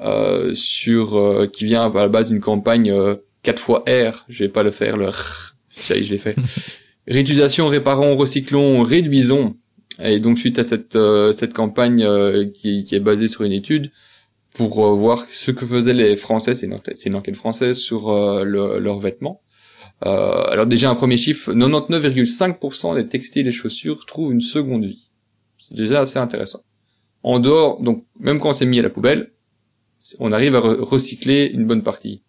euh, 0.00 0.54
sur 0.54 1.16
euh, 1.16 1.48
qui 1.48 1.64
vient 1.64 1.90
à 1.90 2.00
la 2.02 2.06
base 2.06 2.28
d'une 2.28 2.38
campagne 2.38 2.94
4 3.42 3.60
fois 3.60 3.84
R, 3.88 4.26
je 4.28 4.44
vais 4.44 4.48
pas 4.48 4.62
le 4.62 4.70
faire 4.70 4.96
le 4.96 5.10
ça 5.10 6.00
je 6.00 6.08
l'ai 6.08 6.18
fait. 6.18 6.36
Réutilisation, 7.08 7.66
réparons, 7.66 8.16
recyclons, 8.16 8.84
réduisons. 8.84 9.56
Et 10.00 10.20
donc 10.20 10.38
suite 10.38 10.60
à 10.60 10.62
cette 10.62 10.96
cette 11.36 11.52
campagne 11.52 12.06
qui, 12.52 12.84
qui, 12.84 12.94
est 12.94 13.00
basée 13.00 13.26
sur 13.26 13.42
une 13.42 13.52
étude, 13.52 13.90
pour 14.56 14.84
euh, 14.84 14.94
voir 14.94 15.24
ce 15.28 15.50
que 15.50 15.66
faisaient 15.66 15.92
les 15.92 16.16
Français, 16.16 16.54
c'est 16.54 16.66
une, 16.66 16.78
une, 17.04 17.14
enquête 17.14 17.36
française 17.36 17.76
sur 17.76 18.08
euh, 18.08 18.42
leurs 18.44 18.98
vêtements. 18.98 19.42
Euh, 20.04 20.42
alors 20.48 20.66
déjà 20.66 20.90
un 20.90 20.94
premier 20.94 21.16
chiffre, 21.18 21.52
99,5% 21.52 22.96
des 22.96 23.06
textiles 23.06 23.46
et 23.46 23.52
chaussures 23.52 24.06
trouvent 24.06 24.32
une 24.32 24.40
seconde 24.40 24.86
vie. 24.86 25.10
C'est 25.58 25.76
déjà 25.76 26.00
assez 26.00 26.18
intéressant. 26.18 26.60
En 27.22 27.38
dehors, 27.38 27.82
donc 27.82 28.06
même 28.18 28.40
quand 28.40 28.52
c'est 28.54 28.66
mis 28.66 28.78
à 28.78 28.82
la 28.82 28.90
poubelle, 28.90 29.32
on 30.18 30.32
arrive 30.32 30.54
à 30.54 30.60
recycler 30.60 31.50
une 31.52 31.66
bonne 31.66 31.82
partie. 31.82 32.22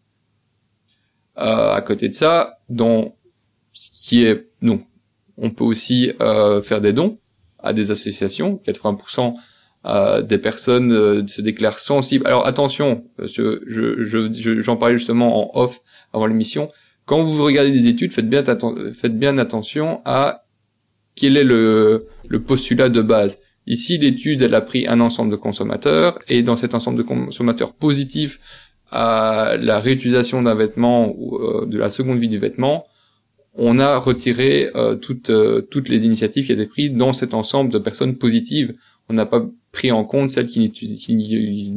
Euh, 1.37 1.73
à 1.73 1.81
côté 1.81 2.09
de 2.09 2.13
ça, 2.13 2.59
dans 2.67 3.15
ce 3.71 3.89
qui 3.91 4.23
est 4.23 4.49
non, 4.61 4.83
on 5.37 5.51
peut 5.51 5.63
aussi 5.63 6.11
euh, 6.19 6.61
faire 6.61 6.81
des 6.81 6.93
dons 6.93 7.19
à 7.59 7.73
des 7.73 7.91
associations. 7.91 8.59
80% 8.65 9.33
euh, 9.85 10.21
des 10.21 10.37
personnes 10.37 10.91
euh, 10.91 11.25
se 11.27 11.41
déclarent 11.41 11.79
sensibles. 11.79 12.27
Alors 12.27 12.45
attention, 12.45 13.05
je, 13.19 13.61
je, 13.65 14.59
j'en 14.59 14.75
parlais 14.75 14.97
justement 14.97 15.55
en 15.55 15.61
off 15.61 15.81
avant 16.13 16.25
l'émission. 16.25 16.69
Quand 17.05 17.23
vous 17.23 17.41
regardez 17.41 17.71
des 17.71 17.87
études, 17.87 18.11
faites 18.11 18.27
bien, 18.27 19.37
attention 19.37 20.01
à 20.03 20.43
quel 21.15 21.37
est 21.37 21.45
le, 21.45 22.07
postulat 22.45 22.89
de 22.89 23.01
base. 23.01 23.37
Ici, 23.65 23.97
l'étude, 23.97 24.41
elle 24.41 24.55
a 24.55 24.61
pris 24.61 24.87
un 24.87 24.99
ensemble 24.99 25.31
de 25.31 25.37
consommateurs, 25.37 26.19
et 26.27 26.43
dans 26.43 26.57
cet 26.57 26.75
ensemble 26.75 26.97
de 26.97 27.03
consommateurs 27.03 27.73
positifs 27.73 28.39
à 28.91 29.55
la 29.57 29.79
réutilisation 29.79 30.41
d'un 30.41 30.55
vêtement 30.55 31.13
ou 31.15 31.37
euh, 31.37 31.65
de 31.65 31.77
la 31.77 31.89
seconde 31.89 32.19
vie 32.19 32.29
du 32.29 32.39
vêtement, 32.39 32.83
on 33.53 33.79
a 33.79 33.97
retiré 33.97 34.69
euh, 34.75 34.95
toutes, 34.95 35.31
toutes 35.69 35.87
les 35.87 36.05
initiatives 36.05 36.45
qui 36.45 36.51
étaient 36.51 36.67
prises 36.67 36.91
dans 36.91 37.13
cet 37.13 37.33
ensemble 37.33 37.71
de 37.71 37.77
personnes 37.77 38.17
positives. 38.17 38.73
On 39.09 39.13
n'a 39.13 39.25
pas 39.25 39.45
pris 39.71 39.91
en 39.91 40.03
compte 40.03 40.29
celles 40.29 40.47
qui, 40.47 40.71
qui, 40.71 41.73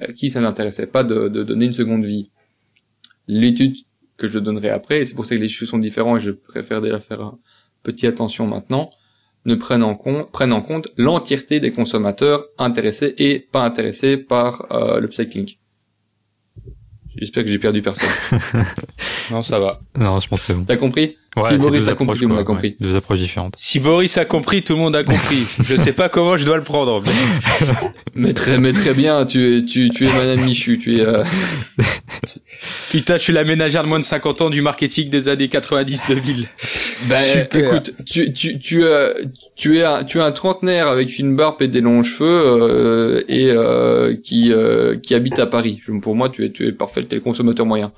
à 0.00 0.12
qui 0.12 0.30
ça 0.30 0.40
n'intéressait 0.40 0.86
pas 0.86 1.04
de, 1.04 1.28
de, 1.28 1.42
donner 1.44 1.66
une 1.66 1.72
seconde 1.72 2.04
vie. 2.04 2.30
L'étude 3.28 3.76
que 4.16 4.26
je 4.26 4.38
donnerai 4.38 4.70
après, 4.70 5.00
et 5.00 5.04
c'est 5.04 5.14
pour 5.14 5.26
ça 5.26 5.36
que 5.36 5.40
les 5.40 5.48
chiffres 5.48 5.66
sont 5.66 5.78
différents 5.78 6.16
et 6.16 6.20
je 6.20 6.30
préfère 6.30 6.80
déjà 6.80 6.98
faire 6.98 7.20
un 7.20 7.38
petit 7.82 8.06
attention 8.06 8.46
maintenant, 8.46 8.90
ne 9.44 9.54
prennent 9.54 9.84
en 9.84 9.94
compte, 9.94 10.30
prennent 10.32 10.52
en 10.52 10.62
compte 10.62 10.88
l'entièreté 10.96 11.60
des 11.60 11.70
consommateurs 11.70 12.44
intéressés 12.58 13.14
et 13.18 13.38
pas 13.38 13.64
intéressés 13.64 14.16
par 14.16 14.66
euh, 14.72 15.00
le 15.00 15.10
cycling. 15.10 15.54
J'espère 17.16 17.44
que 17.44 17.50
j'ai 17.50 17.58
perdu 17.58 17.80
personne. 17.80 18.08
non, 19.30 19.42
ça 19.42 19.58
va. 19.58 19.78
Non, 19.96 20.18
je 20.18 20.28
pense 20.28 20.40
que 20.40 20.46
c'est 20.46 20.54
bon. 20.54 20.64
T'as 20.64 20.76
compris? 20.76 21.16
Ouais, 21.36 21.42
Si 21.50 21.56
Boris 21.58 21.86
a 21.88 21.94
compris, 21.94 22.16
tout 22.18 22.22
le 22.24 22.28
monde 22.28 22.38
a 22.38 22.44
compris. 22.44 22.68
ouais, 22.68 22.76
deux 22.80 22.96
approches 22.96 23.18
différentes. 23.18 23.54
Si 23.58 23.78
Boris 23.78 24.16
a 24.16 24.24
compris, 24.24 24.62
tout 24.62 24.72
le 24.72 24.78
monde 24.78 24.96
a 24.96 25.04
compris. 25.04 25.44
je 25.62 25.76
sais 25.76 25.92
pas 25.92 26.08
comment 26.08 26.36
je 26.38 26.46
dois 26.46 26.56
le 26.56 26.62
prendre. 26.62 27.02
mais- 27.02 27.88
Mais 28.14 28.32
très, 28.32 28.58
mais 28.58 28.72
très 28.72 28.94
bien, 28.94 29.26
tu 29.26 29.58
es, 29.58 29.62
tu, 29.64 29.90
tu 29.90 30.06
es 30.08 30.12
Madame 30.12 30.40
Michu, 30.46 30.78
tu 30.78 30.96
es. 30.96 31.00
euh, 31.00 31.22
Putain, 32.90 33.16
je 33.18 33.22
suis 33.22 33.32
la 33.32 33.44
ménagère 33.44 33.82
de 33.82 33.88
moins 33.88 33.98
de 33.98 34.04
50 34.04 34.40
ans 34.42 34.50
du 34.50 34.62
marketing 34.62 35.10
des 35.10 35.28
années 35.28 35.48
90-2000. 35.48 36.46
Ben, 37.08 37.22
Super. 37.42 37.46
écoute, 37.74 37.92
tu, 38.06 38.32
tu, 38.32 38.58
tu, 38.58 38.84
euh, 38.84 39.12
tu 39.56 39.78
es 39.78 39.84
un, 39.84 40.04
tu 40.04 40.18
es 40.18 40.22
un 40.22 40.32
trentenaire 40.32 40.88
avec 40.88 41.18
une 41.18 41.36
barbe 41.36 41.60
et 41.60 41.68
des 41.68 41.80
longs 41.82 42.02
cheveux 42.02 42.26
euh, 42.26 43.22
et 43.28 43.50
euh, 43.50 44.16
qui, 44.22 44.52
euh, 44.52 44.96
qui 44.96 45.14
habite 45.14 45.38
à 45.38 45.46
Paris. 45.46 45.80
Pour 46.00 46.14
moi, 46.16 46.28
tu 46.30 46.44
es, 46.44 46.50
tu 46.50 46.66
es 46.66 46.72
parfait, 46.72 47.02
t'es 47.02 47.16
le 47.16 47.20
consommateur 47.22 47.66
moyen. 47.66 47.92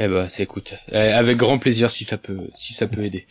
Eh 0.00 0.06
ben, 0.06 0.28
c'est 0.28 0.44
écoute, 0.44 0.74
eh, 0.92 0.96
avec 0.96 1.36
grand 1.36 1.58
plaisir 1.58 1.90
si 1.90 2.04
ça 2.04 2.16
peut, 2.18 2.38
si 2.54 2.72
ça 2.72 2.86
peut 2.86 3.02
aider. 3.04 3.26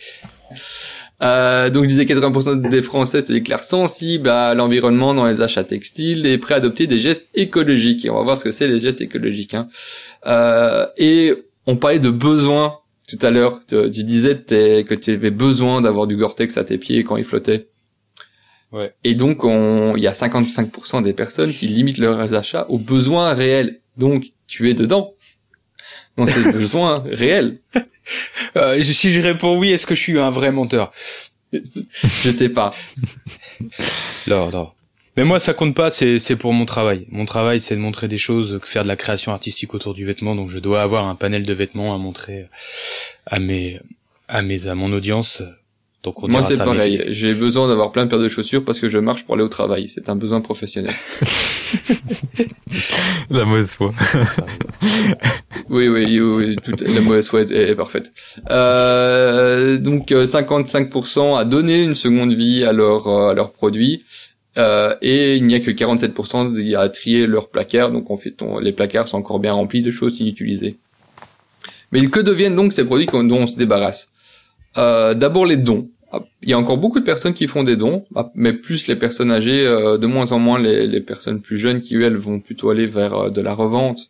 Euh, 1.24 1.70
donc 1.70 1.86
je 1.86 1.89
disais 1.89 2.03
80% 2.03 2.70
des 2.70 2.82
Français 2.82 3.24
se 3.24 3.32
déclarent 3.32 3.63
sensibles 3.63 4.30
à 4.30 4.53
l'environnement 4.53 5.13
dans 5.13 5.26
les 5.26 5.41
achats 5.41 5.63
textiles 5.63 6.26
et 6.26 6.38
prêts 6.38 6.55
à 6.55 6.57
adopter 6.57 6.86
des 6.86 6.99
gestes 6.99 7.30
écologiques. 7.36 8.03
Et 8.05 8.09
on 8.09 8.15
va 8.15 8.24
voir 8.24 8.36
ce 8.38 8.43
que 8.43 8.51
c'est 8.51 8.68
les 8.68 8.80
gestes 8.82 8.99
écologiques. 8.99 9.53
Hein. 9.53 9.70
Euh, 10.26 10.86
et 10.97 11.34
on 11.68 11.78
parlait 11.78 11.99
de 11.99 12.09
besoins 12.09 12.80
tout 13.07 13.18
à 13.22 13.32
l'heure. 13.32 13.61
Tu, 13.65 13.89
tu 13.89 14.03
disais 14.03 14.36
que 14.36 14.93
tu 14.93 15.11
avais 15.11 15.32
besoin 15.32 15.82
d'avoir 15.82 16.05
du 16.05 16.18
Gore-Tex 16.18 16.57
à 16.57 16.65
tes 16.65 16.78
pieds 16.78 17.03
quand 17.05 17.15
ils 17.15 17.24
flottaient. 17.24 17.68
Ouais. 18.74 18.93
Et 19.05 19.15
donc 19.15 19.45
on- 19.45 19.95
il 19.95 20.03
y 20.03 20.07
a 20.07 20.13
55% 20.13 21.01
des 21.01 21.13
personnes 21.13 21.53
qui 21.53 21.68
limitent 21.68 21.97
leurs 21.99 22.34
achats 22.34 22.65
aux 22.70 22.78
besoins 22.80 23.34
réels. 23.34 23.80
Donc 23.95 24.26
tu 24.47 24.70
es 24.70 24.74
dedans. 24.74 25.13
Dans 26.18 26.26
ces 26.26 26.51
besoins 26.51 27.03
réels. 27.05 27.59
Euh, 28.55 28.82
si 28.82 29.11
je 29.11 29.20
réponds 29.20 29.57
oui, 29.57 29.72
est-ce 29.72 29.86
que 29.86 29.93
je 29.93 29.99
suis 29.99 30.18
un 30.18 30.30
vrai 30.30 30.53
menteur? 30.53 30.93
Je 31.51 32.32
sais 32.32 32.47
pas. 32.47 32.74
Non, 34.28 34.49
non. 34.49 34.72
Mais 35.18 35.24
moi, 35.24 35.39
ça 35.39 35.53
compte 35.53 35.76
pas, 35.76 35.89
c'est 35.89 36.20
c'est 36.20 36.36
pour 36.36 36.53
mon 36.53 36.65
travail. 36.65 37.07
Mon 37.09 37.26
travail, 37.26 37.59
c'est 37.59 37.76
de 37.76 37.82
montrer 37.82 38.07
des 38.07 38.18
choses, 38.18 38.59
faire 38.63 38.84
de 38.84 38.88
la 38.88 38.95
création 38.95 39.32
artistique 39.32 39.74
autour 39.74 39.93
du 39.93 40.05
vêtement, 40.05 40.36
donc 40.36 40.49
je 40.49 40.59
dois 40.59 40.82
avoir 40.82 41.07
un 41.07 41.15
panel 41.15 41.43
de 41.43 41.53
vêtements 41.53 41.93
à 41.93 41.97
montrer 41.97 42.47
à 43.26 43.39
mes 43.39 43.80
à 44.28 44.41
mes 44.41 44.68
à 44.68 44.76
mon 44.76 44.93
audience. 44.93 45.41
Donc 46.07 46.23
on 46.23 46.29
Moi, 46.29 46.41
c'est 46.41 46.57
pareil. 46.57 47.03
J'ai 47.09 47.33
besoin 47.33 47.67
d'avoir 47.67 47.91
plein 47.91 48.05
de 48.05 48.09
paires 48.09 48.19
de 48.19 48.29
chaussures 48.29 48.63
parce 48.63 48.79
que 48.79 48.87
je 48.87 48.97
marche 48.97 49.25
pour 49.25 49.35
aller 49.35 49.43
au 49.43 49.49
travail. 49.49 49.89
C'est 49.93 50.07
un 50.07 50.15
besoin 50.15 50.39
professionnel. 50.39 50.93
La 53.29 53.43
mauvaise 53.43 53.73
foi. 53.73 53.93
Oui, 55.69 55.89
oui, 55.89 56.21
oui, 56.21 56.55
toute 56.63 56.79
la 56.79 57.01
mauvaise 57.01 57.27
foi 57.27 57.41
est, 57.41 57.51
est 57.51 57.75
parfaite. 57.75 58.13
Euh, 58.49 59.77
donc, 59.77 60.13
euh, 60.13 60.25
55% 60.25 61.37
à 61.37 61.43
donner 61.43 61.83
une 61.83 61.95
seconde 61.95 62.31
vie 62.31 62.63
à 62.63 62.71
leurs 62.71 63.07
euh, 63.09 63.31
à 63.31 63.33
leurs 63.33 63.51
produits. 63.51 64.01
Euh, 64.57 64.95
et 65.01 65.35
il 65.35 65.45
n'y 65.45 65.55
a 65.55 65.59
que 65.59 65.69
47% 65.71 66.73
à 66.77 66.87
trier 66.87 67.27
leurs 67.27 67.49
placards. 67.49 67.91
Donc, 67.91 68.09
on 68.11 68.15
fait, 68.15 68.41
on- 68.41 68.59
les 68.59 68.71
placards 68.71 69.09
sont 69.09 69.17
encore 69.17 69.39
bien 69.39 69.51
remplis 69.51 69.81
de 69.81 69.91
choses 69.91 70.21
inutilisées. 70.21 70.77
Mais 71.91 72.07
que 72.07 72.21
deviennent 72.21 72.55
donc 72.55 72.71
ces 72.71 72.85
produits 72.85 73.07
dont 73.07 73.29
on 73.35 73.47
se 73.47 73.57
débarrasse? 73.57 74.07
Euh, 74.77 75.13
D'abord, 75.15 75.45
les 75.45 75.57
dons. 75.57 75.89
Ah, 76.11 76.21
Il 76.43 76.49
y 76.49 76.53
a 76.53 76.57
encore 76.57 76.77
beaucoup 76.77 76.99
de 76.99 77.05
personnes 77.05 77.33
qui 77.33 77.47
font 77.47 77.63
des 77.63 77.75
dons, 77.75 78.05
ah, 78.15 78.31
mais 78.33 78.53
plus 78.53 78.87
les 78.87 78.95
personnes 78.95 79.31
âgées, 79.31 79.65
euh, 79.67 79.97
de 79.97 80.07
moins 80.07 80.31
en 80.31 80.39
moins 80.39 80.57
les, 80.59 80.87
les 80.87 81.01
personnes 81.01 81.41
plus 81.41 81.57
jeunes 81.57 81.79
qui, 81.81 81.95
elles, 81.95 82.15
vont 82.15 82.39
plutôt 82.39 82.69
aller 82.69 82.85
vers 82.85 83.13
euh, 83.13 83.29
de 83.29 83.41
la 83.41 83.53
revente 83.53 84.09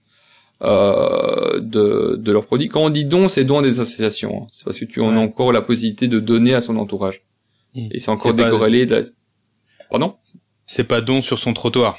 euh, 0.63 1.59
de, 1.59 2.15
de 2.15 2.31
leurs 2.31 2.45
produits. 2.45 2.67
Quand 2.69 2.83
on 2.83 2.89
dit 2.89 3.05
don, 3.05 3.27
c'est 3.29 3.43
don 3.43 3.59
à 3.59 3.61
des 3.63 3.79
associations. 3.79 4.43
hein. 4.43 4.47
C'est 4.51 4.65
parce 4.65 4.79
que 4.79 4.85
tu 4.85 5.01
en 5.01 5.15
as 5.15 5.19
encore 5.19 5.51
la 5.51 5.61
possibilité 5.61 6.07
de 6.07 6.19
donner 6.19 6.53
à 6.53 6.61
son 6.61 6.77
entourage. 6.77 7.23
Mm. 7.75 7.87
Et 7.91 7.99
c'est 7.99 8.09
encore 8.11 8.35
pas- 8.35 8.43
décorrélé 8.43 8.85
de 8.85 8.95
la... 8.95 9.01
Pardon? 9.89 10.15
C'est 10.65 10.83
pas 10.83 11.01
don 11.01 11.21
sur 11.21 11.39
son 11.39 11.53
trottoir. 11.53 11.97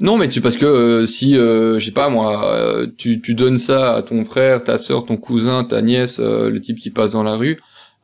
Non, 0.00 0.16
mais 0.16 0.28
tu 0.28 0.40
parce 0.40 0.56
que 0.56 0.64
euh, 0.66 1.06
si 1.06 1.36
euh, 1.36 1.78
je 1.78 1.84
sais 1.84 1.90
pas 1.92 2.08
moi, 2.08 2.54
euh, 2.54 2.86
tu, 2.96 3.20
tu 3.20 3.34
donnes 3.34 3.58
ça 3.58 3.94
à 3.94 4.02
ton 4.02 4.24
frère, 4.24 4.64
ta 4.64 4.78
sœur, 4.78 5.04
ton 5.04 5.16
cousin, 5.16 5.64
ta 5.64 5.82
nièce, 5.82 6.18
euh, 6.20 6.48
le 6.50 6.60
type 6.60 6.78
qui 6.78 6.90
passe 6.90 7.12
dans 7.12 7.22
la 7.22 7.36
rue, 7.36 7.58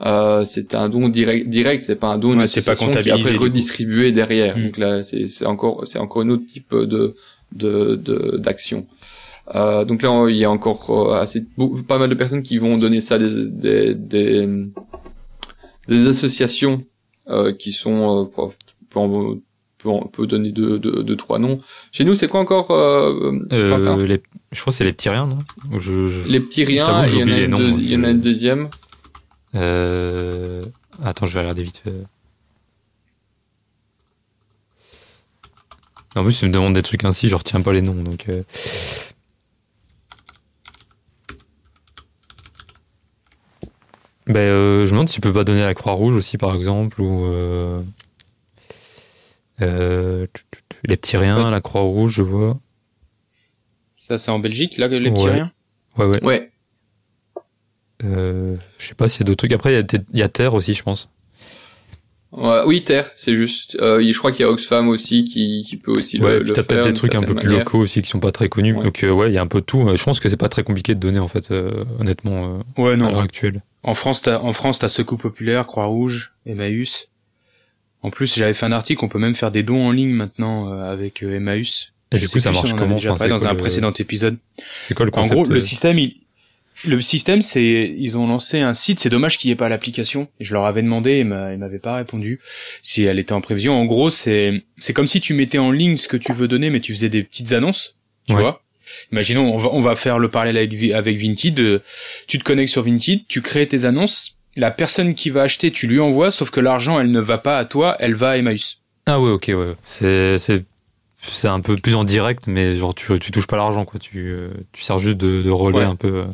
euh, 0.05 0.45
c'est 0.45 0.75
un 0.75 0.89
don 0.91 1.09
direct, 1.09 1.49
direct, 1.49 1.85
c'est 1.85 1.97
pas 1.97 2.09
un 2.13 2.19
don, 2.19 2.37
Ouais, 2.39 2.47
c'est 2.47 2.65
pas 2.65 2.73
association 2.73 2.87
qui 2.87 2.93
est 2.93 3.03
comptabilisé, 3.03 3.31
après 3.31 3.43
redistribué 3.45 4.13
derrière. 4.13 4.59
Mm. 4.59 4.65
Donc 4.65 4.77
là, 4.79 5.05
c'est 5.05 5.29
c'est 5.29 5.47
encore 5.47 5.87
c'est 5.87 5.99
encore 5.99 6.23
un 6.23 6.29
autre 6.31 6.45
type 6.47 6.75
de 6.75 7.15
de 7.55 7.95
de- 7.97 8.37
d'action. 8.37 8.87
Euh, 9.55 9.85
donc 9.85 10.03
là, 10.03 10.11
on- 10.11 10.27
il 10.29 10.37
y 10.37 10.45
a 10.45 10.51
encore 10.51 10.91
euh, 10.91 11.21
assez 11.21 11.45
pas 11.89 11.99
mal 11.99 12.09
de 12.11 12.15
personnes 12.15 12.43
qui 12.43 12.59
vont 12.59 12.77
donner 12.79 13.01
ça 13.01 13.19
des 13.19 13.49
des 13.49 13.95
des, 13.95 14.49
des 15.89 16.07
associations 16.09 16.85
euh, 17.29 17.53
qui 17.53 17.73
sont 17.73 18.21
euh, 18.21 18.25
pour- 18.25 18.55
pour- 18.91 19.03
on 19.03 19.41
peut, 19.79 19.89
on 19.89 20.07
peut 20.09 20.27
donner 20.27 20.51
deux, 20.53 20.79
deux, 20.79 21.03
deux, 21.03 21.17
trois 21.17 21.39
noms. 21.39 21.59
Chez 21.93 22.05
nous, 22.05 22.15
c'est 22.15 22.29
quoi 22.29 22.41
encore 22.41 22.71
euh, 22.73 23.33
Euh, 23.53 24.07
les, 24.07 24.21
je 24.53 24.61
crois 24.61 24.73
que 24.73 24.77
c'est 24.77 24.85
les 24.85 24.93
petits 24.93 25.09
riens, 25.11 25.27
non? 25.27 25.39
Je, 25.79 26.09
je- 26.09 26.29
Les 26.29 26.41
petits 26.41 26.63
je 26.63 26.67
riens, 26.67 27.05
il 27.07 27.15
y 27.19 27.23
en 27.23 27.29
a 27.29 27.41
une 27.41 27.57
deux- 27.57 27.71
il 27.79 27.91
y 27.91 27.97
en 27.97 28.03
a 28.03 28.09
je- 28.09 28.13
une 28.15 28.21
deuxième. 28.21 28.69
Euh... 29.57 30.65
Attends, 31.03 31.27
je 31.27 31.35
vais 31.35 31.41
regarder 31.41 31.63
vite 31.63 31.79
fait. 31.79 31.93
En 36.15 36.25
plus, 36.25 36.39
tu 36.39 36.47
me 36.47 36.51
demandes 36.51 36.75
des 36.75 36.83
trucs 36.83 37.05
ainsi, 37.05 37.29
je 37.29 37.35
retiens 37.37 37.61
pas 37.61 37.73
les 37.73 37.83
noms, 37.83 38.03
donc... 38.03 38.29
euh. 38.29 38.43
Ben, 44.27 44.41
euh, 44.41 44.81
je 44.81 44.87
me 44.87 44.91
demande 44.93 45.09
si 45.09 45.17
tu 45.17 45.21
peux 45.21 45.33
pas 45.33 45.45
donner 45.45 45.63
à 45.63 45.67
la 45.67 45.75
Croix-Rouge 45.75 46.15
aussi, 46.15 46.37
par 46.39 46.55
exemple, 46.55 47.01
ou... 47.01 47.27
Euh... 47.27 47.81
euh, 49.61 50.27
Les 50.85 50.97
petits 50.97 51.17
riens, 51.17 51.51
la 51.51 51.61
Croix-Rouge, 51.61 52.15
je 52.15 52.23
vois. 52.23 52.59
Ça, 53.99 54.19
c'est 54.19 54.31
en 54.31 54.39
Belgique, 54.39 54.79
là, 54.79 54.89
les 54.89 55.11
petits 55.11 55.25
Ouais. 55.25 55.33
riens? 55.33 55.53
Ouais, 55.97 56.07
ouais. 56.07 56.25
Ouais. 56.25 56.51
Euh, 58.05 58.55
je 58.79 58.87
sais 58.89 58.95
pas 58.95 59.09
s'il 59.09 59.21
y 59.21 59.25
a 59.25 59.27
d'autres 59.27 59.39
trucs. 59.39 59.53
Après, 59.53 59.73
il 59.81 60.01
y 60.15 60.19
y, 60.19 60.23
a 60.23 60.29
Terre 60.29 60.55
aussi, 60.55 60.75
je 60.75 60.83
pense. 60.83 61.09
Ouais, 62.33 62.61
oui, 62.67 62.83
Terre, 62.83 63.11
c'est 63.15 63.35
juste. 63.35 63.79
Euh, 63.81 64.03
je 64.03 64.19
crois 64.19 64.33
qu'il 64.33 64.41
y 64.41 64.45
a 64.45 64.51
Oxfam 64.51 64.89
aussi 64.89 65.25
qui, 65.25 65.65
qui 65.67 65.77
peut 65.77 65.93
aussi 65.93 66.21
ouais, 66.21 66.35
le, 66.35 66.41
puis 66.41 66.49
le 66.51 66.55
faire. 66.55 66.67
peut-être 66.67 66.87
des 66.89 66.93
trucs 66.95 67.15
un 67.15 67.21
peu 67.21 67.27
certaine 67.29 67.37
plus 67.41 67.49
manière. 67.49 67.65
locaux 67.65 67.79
aussi 67.79 68.03
qui 68.03 68.11
sont 68.11 68.21
pas 68.21 68.33
très 68.33 68.49
connus. 68.49 68.75
Ouais. 68.75 68.85
Donc 68.85 69.05
euh, 69.05 69.11
ouais, 69.11 69.31
il 69.31 69.35
y 69.35 69.39
a 69.39 69.43
un 69.43 69.47
peu 69.47 69.61
de 69.61 69.65
tout. 69.65 69.89
Je 69.97 70.03
pense 70.05 70.21
que 70.21 70.29
c'est 70.29 70.37
pas 70.37 70.49
très 70.51 70.63
compliqué 70.65 70.95
de 70.95 71.01
donner 71.01 71.21
en 71.21 71.29
fait, 71.29 71.51
euh, 71.51 71.85
honnêtement, 71.99 72.61
euh, 72.79 72.83
Ouais, 72.83 72.93
à 72.93 72.97
l'heure 72.97 73.13
non. 73.13 73.19
actuelle. 73.21 73.63
En 73.85 73.95
France, 73.95 74.23
t'as, 74.23 74.41
en 74.41 74.53
France, 74.53 74.81
t'as 74.81 74.89
Secours 74.89 75.19
Populaire, 75.19 75.67
Croix-Rouge, 75.67 76.35
Emmaüs. 76.45 77.09
En 78.03 78.11
plus, 78.11 78.35
j'avais 78.37 78.55
fait 78.55 78.67
un 78.67 78.73
article, 78.73 79.05
on 79.05 79.09
peut 79.09 79.19
même 79.21 79.37
faire 79.37 79.51
des 79.53 79.63
dons 79.63 79.87
en 79.87 79.93
ligne 79.93 80.11
maintenant 80.13 80.71
euh, 80.73 80.93
avec 80.93 81.23
euh, 81.23 81.37
Emmaüs. 81.37 81.93
Et 82.13 82.17
Je 82.19 82.23
du 82.23 82.29
coup, 82.29 82.39
ça 82.41 82.53
marche 82.53 82.73
en 82.73 82.77
comment 82.77 82.97
Enfin, 82.97 83.29
dans 83.29 83.39
quoi 83.39 83.49
un 83.49 83.53
le- 83.53 83.57
précédent 83.59 83.93
épisode. 83.93 84.37
C'est 84.83 84.95
quoi 84.95 85.07
le 85.07 85.13
En 85.13 85.23
concept 85.23 85.35
gros, 85.35 85.45
le 85.47 85.61
système, 85.61 85.99
il, 85.99 86.17
le 86.85 87.01
système, 87.01 87.41
c'est, 87.43 87.95
ils 87.99 88.17
ont 88.19 88.27
lancé 88.27 88.61
un 88.61 88.75
site. 88.75 89.01
C'est 89.01 89.09
dommage 89.09 89.39
qu'il 89.39 89.49
n'y 89.49 89.53
ait 89.53 89.57
pas 89.57 89.69
l'application. 89.69 90.29
Je 90.41 90.53
leur 90.53 90.67
avais 90.67 90.83
demandé, 90.83 91.21
ils 91.21 91.25
m'avaient 91.25 91.79
pas 91.79 91.97
répondu 91.97 92.41
si 92.83 93.05
elle 93.05 93.19
était 93.19 93.33
en 93.33 93.41
prévision. 93.41 93.75
En 93.75 93.85
gros, 93.87 94.11
c'est, 94.11 94.63
c'est 94.79 94.93
comme 94.93 95.07
si 95.07 95.21
tu 95.21 95.35
mettais 95.35 95.59
en 95.59 95.71
ligne 95.71 95.97
ce 95.97 96.09
que 96.09 96.17
tu 96.17 96.33
veux 96.33 96.49
donner, 96.49 96.71
mais 96.71 96.81
tu 96.81 96.93
faisais 96.93 97.09
des 97.09 97.23
petites 97.23 97.53
annonces. 97.53 97.97
Tu 98.27 98.35
Ouais. 98.35 98.41
vois. 98.43 98.63
Imaginons, 99.13 99.53
on 99.55 99.57
va, 99.57 99.69
on 99.73 99.81
va 99.81 99.97
faire 99.97 100.19
le 100.19 100.29
parallèle 100.29 100.57
avec, 100.57 100.73
avec 100.93 101.17
Vinted. 101.17 101.83
Tu 102.27 102.39
te 102.39 102.45
connectes 102.45 102.73
sur 102.73 102.83
Vinted, 102.83 103.21
tu 103.29 103.41
crées 103.43 103.67
tes 103.67 103.85
annonces. 103.85 104.37
La 104.55 104.71
personne 104.71 105.15
qui 105.15 105.31
va 105.31 105.43
acheter, 105.43 105.71
tu 105.71 105.87
lui 105.87 106.01
envoies, 106.01 106.31
sauf 106.31 106.51
que 106.51 106.61
l'argent, 106.61 106.99
elle 107.01 107.11
ne 107.11 107.21
va 107.21 107.39
pas 107.39 107.59
à 107.59 107.65
toi, 107.65 107.97
elle 108.01 108.15
va 108.15 108.31
à 108.31 108.37
Emmaüs. 108.39 108.81
Ah 109.07 109.21
ouais, 109.21 109.31
ok, 109.31 109.47
ouais. 109.55 109.75
C'est 109.85 110.39
c'est 110.39 110.65
c'est 111.23 111.49
un 111.49 111.61
peu 111.61 111.77
plus 111.77 111.95
en 111.95 112.05
direct, 112.05 112.47
mais 112.47 112.77
genre 112.77 112.95
tu 112.95 113.19
tu 113.19 113.31
touches 113.33 113.47
pas 113.47 113.57
l'argent 113.57 113.85
quoi. 113.85 113.99
Tu 113.99 114.29
euh, 114.31 114.51
tu 114.73 114.83
sers 114.83 114.99
juste 114.99 115.17
de, 115.17 115.43
de 115.43 115.51
relais 115.51 115.79
Ouais. 115.79 115.85
un 115.85 115.97
peu. 115.97 116.09
euh. 116.09 116.25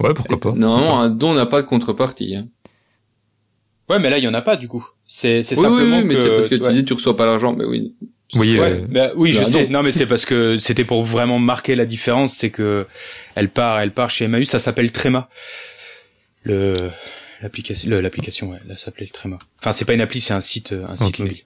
Ouais, 0.00 0.14
pourquoi 0.14 0.38
pas. 0.38 0.52
Normalement, 0.52 1.00
un 1.00 1.10
don 1.10 1.34
n'a 1.34 1.46
pas 1.46 1.62
de 1.62 1.66
contrepartie. 1.66 2.36
hein. 2.36 2.46
Ouais, 3.88 3.98
mais 3.98 4.10
là, 4.10 4.18
il 4.18 4.24
y 4.24 4.28
en 4.28 4.34
a 4.34 4.42
pas, 4.42 4.56
du 4.56 4.68
coup. 4.68 4.86
C'est 5.04 5.42
c'est 5.42 5.56
Oui, 5.56 5.62
oui, 5.64 5.68
simplement 5.70 5.98
oui, 5.98 6.04
mais 6.04 6.14
que 6.14 6.20
c'est 6.20 6.28
parce 6.30 6.46
que 6.48 6.54
tu 6.56 6.62
ouais. 6.62 6.70
disais 6.70 6.84
tu 6.84 6.92
reçois 6.92 7.16
pas 7.16 7.24
l'argent, 7.26 7.54
mais 7.54 7.64
oui. 7.64 7.94
Oui, 8.34 8.58
Ouais, 8.60 8.72
euh, 8.72 8.86
bah 8.90 9.10
oui, 9.16 9.32
je 9.32 9.38
bah 9.40 9.46
sais. 9.46 9.64
non. 9.64 9.78
Non, 9.78 9.82
mais 9.82 9.90
c'est 9.92 10.04
parce 10.14 10.26
que 10.26 10.56
c'était 10.58 10.84
pour 10.84 11.02
vraiment 11.04 11.38
marquer 11.38 11.74
la 11.74 11.86
différence, 11.86 12.34
c'est 12.36 12.50
que 12.50 12.86
elle 13.34 13.48
part, 13.48 13.80
elle 13.80 13.92
part 13.92 14.10
chez 14.10 14.26
Emmaüs, 14.26 14.46
ça 14.48 14.58
s'appelle 14.58 14.92
Tréma. 14.92 15.28
Le 16.42 16.74
l'application, 17.40 17.88
le- 17.90 18.00
l'application, 18.00 18.50
ouais, 18.50 18.58
là, 18.66 18.76
ça 18.76 18.86
s'appelait 18.86 19.06
le 19.06 19.12
Tréma. 19.12 19.38
Enfin, 19.60 19.72
c'est 19.72 19.84
pas 19.84 19.94
une 19.94 20.00
appli, 20.00 20.20
c'est 20.20 20.34
un 20.34 20.40
site, 20.40 20.72
un 20.88 20.96
site 20.96 21.14
Ok. 21.14 21.18
mobile. 21.20 21.38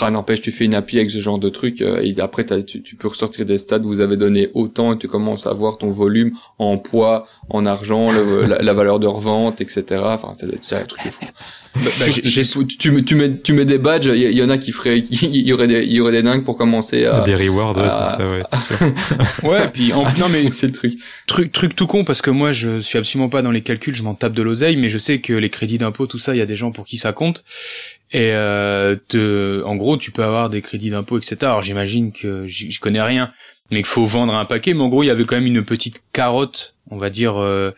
Ah, 0.00 0.10
n'empêche, 0.10 0.42
tu 0.42 0.52
fais 0.52 0.66
une 0.66 0.74
appli 0.74 0.98
avec 0.98 1.10
ce 1.10 1.18
genre 1.18 1.38
de 1.38 1.48
truc, 1.48 1.80
euh, 1.80 2.02
et 2.02 2.20
après, 2.20 2.44
tu, 2.64 2.82
tu 2.82 2.94
peux 2.94 3.08
ressortir 3.08 3.46
des 3.46 3.56
stats, 3.56 3.78
vous 3.78 4.00
avez 4.00 4.16
donné 4.18 4.48
autant, 4.52 4.92
et 4.92 4.98
tu 4.98 5.08
commences 5.08 5.46
à 5.46 5.52
voir 5.54 5.78
ton 5.78 5.90
volume 5.90 6.32
en 6.58 6.76
poids, 6.76 7.26
en 7.48 7.64
argent, 7.64 8.12
le- 8.12 8.44
la, 8.44 8.58
la 8.58 8.72
valeur 8.74 9.00
de 9.00 9.06
revente, 9.06 9.60
etc. 9.62 9.84
Enfin, 10.04 10.32
c'est 10.60 10.76
un 10.76 10.84
truc 10.84 11.04
de 11.06 11.10
fou. 11.10 11.24
Bah, 11.74 11.90
bah, 12.00 12.06
tu, 12.12 12.22
tu, 12.22 12.66
tu 12.78 12.90
mets, 12.90 13.02
tu 13.02 13.14
mets, 13.14 13.40
tu 13.40 13.52
mets 13.52 13.64
des 13.64 13.78
badges, 13.78 14.10
il 14.12 14.36
y, 14.36 14.42
en 14.42 14.48
a 14.50 14.58
qui 14.58 14.72
feraient, 14.72 14.98
il 14.98 15.46
y 15.46 15.52
aurait 15.52 15.68
des, 15.68 15.84
il 15.84 15.92
y 15.92 16.00
aurait 16.00 16.12
des 16.12 16.22
dingues 16.22 16.44
pour 16.44 16.56
commencer 16.56 17.04
à, 17.04 17.20
des 17.20 17.36
rewards, 17.36 17.76
ouais, 17.76 17.84
ah. 17.86 18.16
c'est 18.18 18.22
ça, 18.22 18.30
ouais, 18.30 18.42
sûr. 18.42 19.48
Ouais, 19.50 19.68
puis 19.68 19.92
en, 19.92 20.02
non 20.02 20.28
mais 20.30 20.50
c'est 20.50 20.66
le 20.66 20.72
truc. 20.72 20.94
truc 21.26 21.52
truc 21.52 21.76
tout 21.76 21.86
con 21.86 22.04
parce 22.04 22.20
que 22.20 22.30
moi 22.30 22.52
je 22.52 22.80
suis 22.80 22.98
absolument 22.98 23.28
pas 23.28 23.42
dans 23.42 23.50
les 23.52 23.62
calculs, 23.62 23.94
je 23.94 24.02
m'en 24.02 24.14
tape 24.14 24.32
de 24.32 24.42
l'oseille, 24.42 24.76
mais 24.76 24.88
je 24.88 24.98
sais 24.98 25.20
que 25.20 25.32
les 25.32 25.50
crédits 25.50 25.78
d'impôt, 25.78 26.06
tout 26.06 26.18
ça, 26.18 26.34
il 26.34 26.38
y 26.38 26.42
a 26.42 26.46
des 26.46 26.56
gens 26.56 26.72
pour 26.72 26.84
qui 26.84 26.96
ça 26.96 27.12
compte. 27.12 27.44
Et 28.12 28.32
euh, 28.32 28.96
te- 29.08 29.62
en 29.64 29.76
gros, 29.76 29.96
tu 29.98 30.10
peux 30.10 30.24
avoir 30.24 30.48
des 30.50 30.62
crédits 30.62 30.90
d'impôt, 30.90 31.18
etc. 31.18 31.36
Alors 31.42 31.62
j'imagine 31.62 32.12
que 32.12 32.46
je 32.46 32.80
connais 32.80 33.02
rien, 33.02 33.32
mais 33.70 33.78
qu'il 33.78 33.86
faut 33.86 34.04
vendre 34.06 34.34
un 34.34 34.44
paquet. 34.46 34.72
Mais 34.74 34.80
en 34.80 34.88
gros, 34.88 35.02
il 35.02 35.06
y 35.06 35.10
avait 35.10 35.24
quand 35.24 35.36
même 35.36 35.46
une 35.46 35.64
petite 35.64 36.00
carotte, 36.12 36.74
on 36.90 36.96
va 36.96 37.10
dire, 37.10 37.36
euh, 37.36 37.72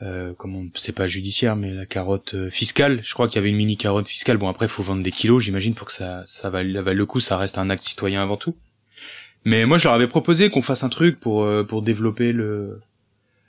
euh, 0.00 0.32
comment, 0.38 0.64
c'est 0.74 0.94
pas 0.94 1.06
judiciaire, 1.06 1.56
mais 1.56 1.72
la 1.74 1.84
carotte 1.84 2.32
euh, 2.34 2.48
fiscale. 2.48 3.00
Je 3.02 3.12
crois 3.12 3.28
qu'il 3.28 3.36
y 3.36 3.38
avait 3.38 3.50
une 3.50 3.56
mini 3.56 3.76
carotte 3.76 4.08
fiscale. 4.08 4.38
Bon, 4.38 4.48
après, 4.48 4.64
il 4.66 4.70
faut 4.70 4.82
vendre 4.82 5.02
des 5.02 5.12
kilos, 5.12 5.42
j'imagine, 5.42 5.74
pour 5.74 5.86
que 5.88 5.92
ça, 5.92 6.22
ça 6.26 6.48
vaille 6.48 6.72
le 6.72 7.04
coup. 7.06 7.20
Ça 7.20 7.36
reste 7.36 7.58
un 7.58 7.68
acte 7.68 7.82
citoyen 7.82 8.22
avant 8.22 8.38
tout. 8.38 8.56
Mais 9.44 9.66
moi, 9.66 9.76
je 9.78 9.84
leur 9.84 9.94
avais 9.94 10.06
proposé 10.08 10.48
qu'on 10.50 10.62
fasse 10.62 10.84
un 10.84 10.88
truc 10.88 11.20
pour 11.20 11.44
euh, 11.44 11.64
pour 11.64 11.82
développer 11.82 12.32
le 12.32 12.80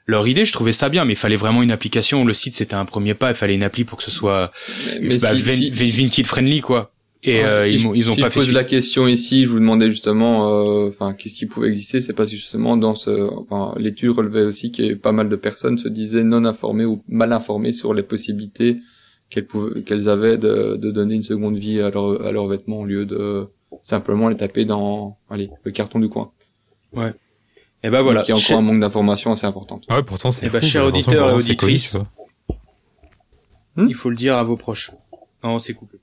leur 0.06 0.28
idée. 0.28 0.46
Je 0.46 0.54
trouvais 0.54 0.72
ça 0.72 0.90
bien, 0.90 1.06
mais 1.06 1.14
il 1.14 1.18
fallait 1.18 1.36
vraiment 1.36 1.62
une 1.64 1.72
application. 1.72 2.26
Le 2.26 2.34
site, 2.34 2.56
c'était 2.56 2.74
un 2.76 2.86
premier 2.86 3.14
pas. 3.14 3.30
Il 3.32 3.36
fallait 3.36 3.56
une 3.56 3.64
appli 3.64 3.84
pour 3.84 3.98
que 3.98 4.04
ce 4.04 4.12
soit 4.12 4.52
Mais, 4.88 5.00
mais 5.02 5.18
bah, 5.20 5.36
si, 5.36 5.42
vin- 5.42 5.52
si- 5.56 5.72
vin- 5.72 5.76
si- 5.78 5.92
vintage 6.04 6.26
friendly, 6.26 6.62
quoi. 6.62 6.94
Et 7.24 7.38
Ouais, 7.38 7.46
euh, 7.46 7.66
si 7.68 7.74
ils, 7.76 7.80
je- 7.80 7.88
ils 7.94 8.10
ont 8.10 8.14
si 8.14 8.22
pas 8.22 8.28
je 8.30 8.32
fait 8.32 8.40
pose 8.40 8.44
suite. 8.46 8.56
la 8.56 8.64
question 8.64 9.08
ici, 9.08 9.46
je 9.46 9.50
vous 9.50 9.60
demandais 9.60 9.92
justement, 9.92 10.50
euh, 10.50 10.88
enfin, 10.88 11.14
qu'est-ce 11.14 11.36
qui 11.36 11.46
pouvait 11.46 11.68
exister 11.70 12.02
C'est 12.02 12.14
parce 12.14 12.32
que 12.32 12.36
justement 12.36 12.78
dans 12.78 12.96
ce, 12.96 13.12
enfin, 13.38 13.76
l'étude 13.78 14.10
relevait 14.10 14.42
aussi 14.42 14.72
que 14.72 14.96
pas 14.96 15.12
mal 15.12 15.30
de 15.30 15.36
personnes 15.36 15.78
se 15.78 15.88
disaient 15.88 16.24
non 16.24 16.46
informées 16.46 16.86
ou 16.86 17.04
mal 17.08 17.32
informées 17.32 17.74
sur 17.74 17.94
les 17.94 18.02
possibilités 18.02 18.78
qu'elles 19.30 19.46
pouvaient, 19.46 19.84
qu'elles 19.84 20.10
avaient 20.10 20.40
de, 20.40 20.78
de 20.78 20.90
donner 20.90 21.14
une 21.14 21.22
seconde 21.24 21.58
vie 21.58 21.80
à 21.80 21.92
leurs 21.92 22.26
à 22.26 22.32
leurs 22.32 22.48
vêtements 22.48 22.80
au 22.80 22.86
lieu 22.86 23.06
de 23.06 23.46
simplement 23.84 24.28
les 24.28 24.36
taper 24.36 24.66
dans, 24.66 25.18
allez, 25.30 25.52
le 25.64 25.72
carton 25.72 26.00
du 26.00 26.10
coin. 26.10 26.32
Et 27.84 27.90
ben 27.90 28.02
voilà. 28.02 28.20
Donc, 28.22 28.30
il 28.30 28.32
y 28.32 28.36
a 28.36 28.38
encore 28.38 28.58
un 28.60 28.62
manque 28.62 28.80
d'information 28.80 29.32
assez 29.32 29.46
important. 29.48 29.82
Ouais, 29.90 30.04
pourtant, 30.04 30.32
c'est 30.32 30.46
Eh 30.46 30.50
ben, 30.50 30.62
fou, 30.62 30.68
chers 30.68 30.82
j'ai 30.84 30.86
l'impression 30.88 31.12
auditeurs 31.12 31.30
et 31.30 31.34
auditrices, 31.34 31.96
vois. 31.96 32.08
Il 33.88 33.96
faut 33.96 34.10
le 34.10 34.16
dire 34.16 34.38
à 34.38 34.44
vos 34.44 34.58
proches. 34.58 34.92
Non, 35.44 35.58
c'est 35.60 35.74
coupé. 35.74 35.98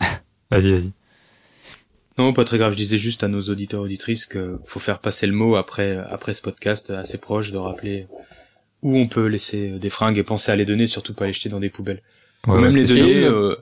Vas-y, 0.50 0.72
vas-y. 0.72 0.92
Non, 2.18 2.32
pas 2.32 2.44
très 2.44 2.58
grave. 2.58 2.72
Je 2.72 2.76
disais 2.76 2.98
juste 2.98 3.22
à 3.24 3.28
nos 3.28 3.40
auditeurs 3.42 3.82
auditrices 3.82 4.26
que 4.26 4.58
faut 4.64 4.80
faire 4.80 5.00
passer 5.00 5.26
le 5.26 5.32
mot 5.34 5.56
après 5.56 5.96
après 6.10 6.32
ce 6.34 6.40
podcast 6.42 6.90
à 6.90 7.04
ses 7.04 7.18
proches 7.18 7.52
de 7.52 7.58
rappeler 7.58 8.06
où 8.82 8.96
on 8.96 9.06
peut 9.06 9.26
laisser 9.26 9.70
des 9.72 9.90
fringues 9.90 10.16
et 10.18 10.22
penser 10.22 10.50
à 10.50 10.56
les 10.56 10.64
donner, 10.64 10.86
surtout 10.86 11.12
pas 11.14 11.26
les 11.26 11.32
jeter 11.32 11.48
dans 11.50 11.60
des 11.60 11.68
poubelles. 11.68 12.02
Ouais, 12.46 12.54
Ou 12.56 12.60
même 12.60 12.74
les 12.74 12.86
c'est 12.86 12.94
donner. 12.96 13.24
euh, 13.24 13.56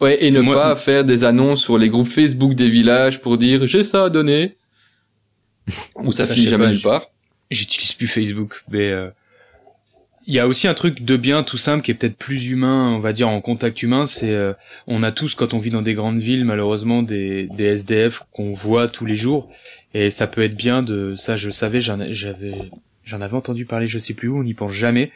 Ouais, 0.00 0.22
et 0.24 0.30
ne 0.30 0.40
Moi- 0.40 0.54
pas 0.54 0.76
faire 0.76 1.04
des 1.04 1.24
annonces 1.24 1.62
sur 1.62 1.78
les 1.78 1.88
groupes 1.88 2.06
Facebook 2.08 2.54
des 2.54 2.68
villages 2.68 3.20
pour 3.22 3.38
dire 3.38 3.66
j'ai 3.66 3.82
ça 3.82 4.04
à 4.04 4.10
donner. 4.10 4.56
Ou 5.96 6.12
ça, 6.12 6.26
Ça, 6.26 6.34
finit 6.34 6.48
jamais 6.48 6.68
nulle 6.68 6.80
part. 6.80 7.06
j'utilise 7.50 7.92
plus 7.94 8.06
Facebook, 8.08 8.62
mais 8.70 8.90
euh, 8.90 9.08
il 10.28 10.34
y 10.34 10.38
a 10.40 10.46
aussi 10.48 10.66
un 10.68 10.74
truc 10.74 11.02
de 11.04 11.16
bien 11.16 11.42
tout 11.42 11.56
simple 11.56 11.82
qui 11.84 11.90
est 11.92 11.94
peut-être 11.94 12.16
plus 12.16 12.50
humain, 12.50 12.90
on 12.92 12.98
va 12.98 13.12
dire 13.12 13.28
en 13.28 13.40
contact 13.40 13.82
humain, 13.82 14.06
c'est 14.06 14.32
euh, 14.34 14.52
on 14.86 15.02
a 15.02 15.12
tous 15.12 15.34
quand 15.34 15.54
on 15.54 15.58
vit 15.58 15.70
dans 15.70 15.82
des 15.82 15.94
grandes 15.94 16.18
villes 16.18 16.44
malheureusement 16.44 17.02
des, 17.02 17.46
des 17.56 17.64
SDF 17.64 18.22
qu'on 18.32 18.52
voit 18.52 18.88
tous 18.88 19.06
les 19.06 19.14
jours. 19.16 19.48
Et 19.94 20.10
ça 20.10 20.26
peut 20.26 20.42
être 20.42 20.56
bien 20.56 20.82
de 20.82 21.14
ça 21.16 21.36
je 21.36 21.50
savais 21.50 21.80
j'en 21.80 22.00
ai- 22.00 22.12
j'avais 22.12 22.54
j'en 23.04 23.20
avais 23.20 23.36
entendu 23.36 23.64
parler 23.66 23.86
je 23.86 23.98
sais 24.00 24.14
plus 24.14 24.28
où 24.28 24.38
on 24.38 24.42
n'y 24.42 24.54
pense 24.54 24.72
jamais. 24.72 25.10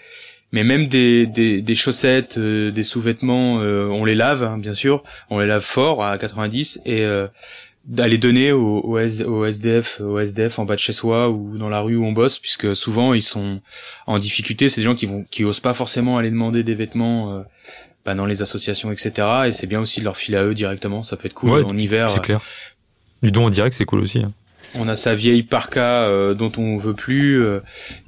Mais 0.53 0.65
même 0.65 0.89
des, 0.89 1.27
des, 1.27 1.63
des 1.63 1.75
chaussettes, 1.77 2.37
euh, 2.37 2.73
des 2.73 2.83
sous-vêtements, 2.83 3.61
euh, 3.61 3.87
on 3.87 4.05
les 4.05 4.17
lave, 4.17 4.43
hein, 4.43 4.59
bien 4.59 4.75
sûr, 4.75 5.05
on 5.29 5.39
les 5.39 5.47
lave 5.47 5.63
fort 5.63 6.05
à 6.05 6.19
90 6.19 6.81
et 6.87 7.03
euh, 7.03 7.29
d'aller 7.91 8.17
donner 8.19 8.53
au, 8.53 8.81
au, 8.81 8.99
S- 8.99 9.21
au 9.21 9.45
SDF, 9.45 10.01
au 10.01 10.19
SDF 10.19 10.59
en 10.61 10.65
bas 10.65 10.75
de 10.77 10.81
chez 10.81 10.93
soi 10.93 11.29
ou 11.29 11.59
dans 11.59 11.69
la 11.69 11.81
rue 11.81 11.97
où 11.97 12.05
on 12.07 12.13
bosse, 12.13 12.39
puisque 12.39 12.75
souvent 12.77 13.13
ils 13.15 13.21
sont 13.23 13.61
en 14.07 14.19
difficulté. 14.19 14.69
C'est 14.69 14.81
des 14.81 14.85
gens 14.87 14.95
qui 14.95 15.07
vont, 15.07 15.25
qui 15.31 15.45
osent 15.45 15.61
pas 15.61 15.75
forcément 15.75 16.17
aller 16.17 16.31
demander 16.31 16.63
des 16.63 16.75
vêtements 16.77 17.35
euh, 17.35 17.43
bah, 18.05 18.15
dans 18.15 18.27
les 18.27 18.43
associations, 18.43 18.93
etc. 18.93 19.27
Et 19.49 19.53
c'est 19.53 19.67
bien 19.67 19.81
aussi 19.81 19.99
de 20.01 20.05
leur 20.05 20.17
filer 20.17 20.39
à 20.39 20.45
eux 20.45 20.55
directement. 20.55 21.03
Ça 21.03 21.17
peut 21.17 21.27
être 21.27 21.35
cool 21.35 21.51
Ouais, 21.51 21.65
en 21.65 21.77
hiver. 21.77 22.09
C'est 22.11 22.23
clair. 22.23 22.41
Du 23.23 23.33
don 23.33 23.47
en 23.47 23.51
direct, 23.51 23.75
c'est 23.77 23.85
cool 23.85 24.01
aussi. 24.01 24.21
hein. 24.21 24.33
On 24.79 24.87
a 24.89 24.95
sa 24.95 25.15
vieille 25.15 25.43
parka 25.43 26.05
euh, 26.05 26.33
dont 26.35 26.53
on 26.57 26.77
veut 26.77 26.95
plus, 26.95 27.43
euh, 27.45 27.59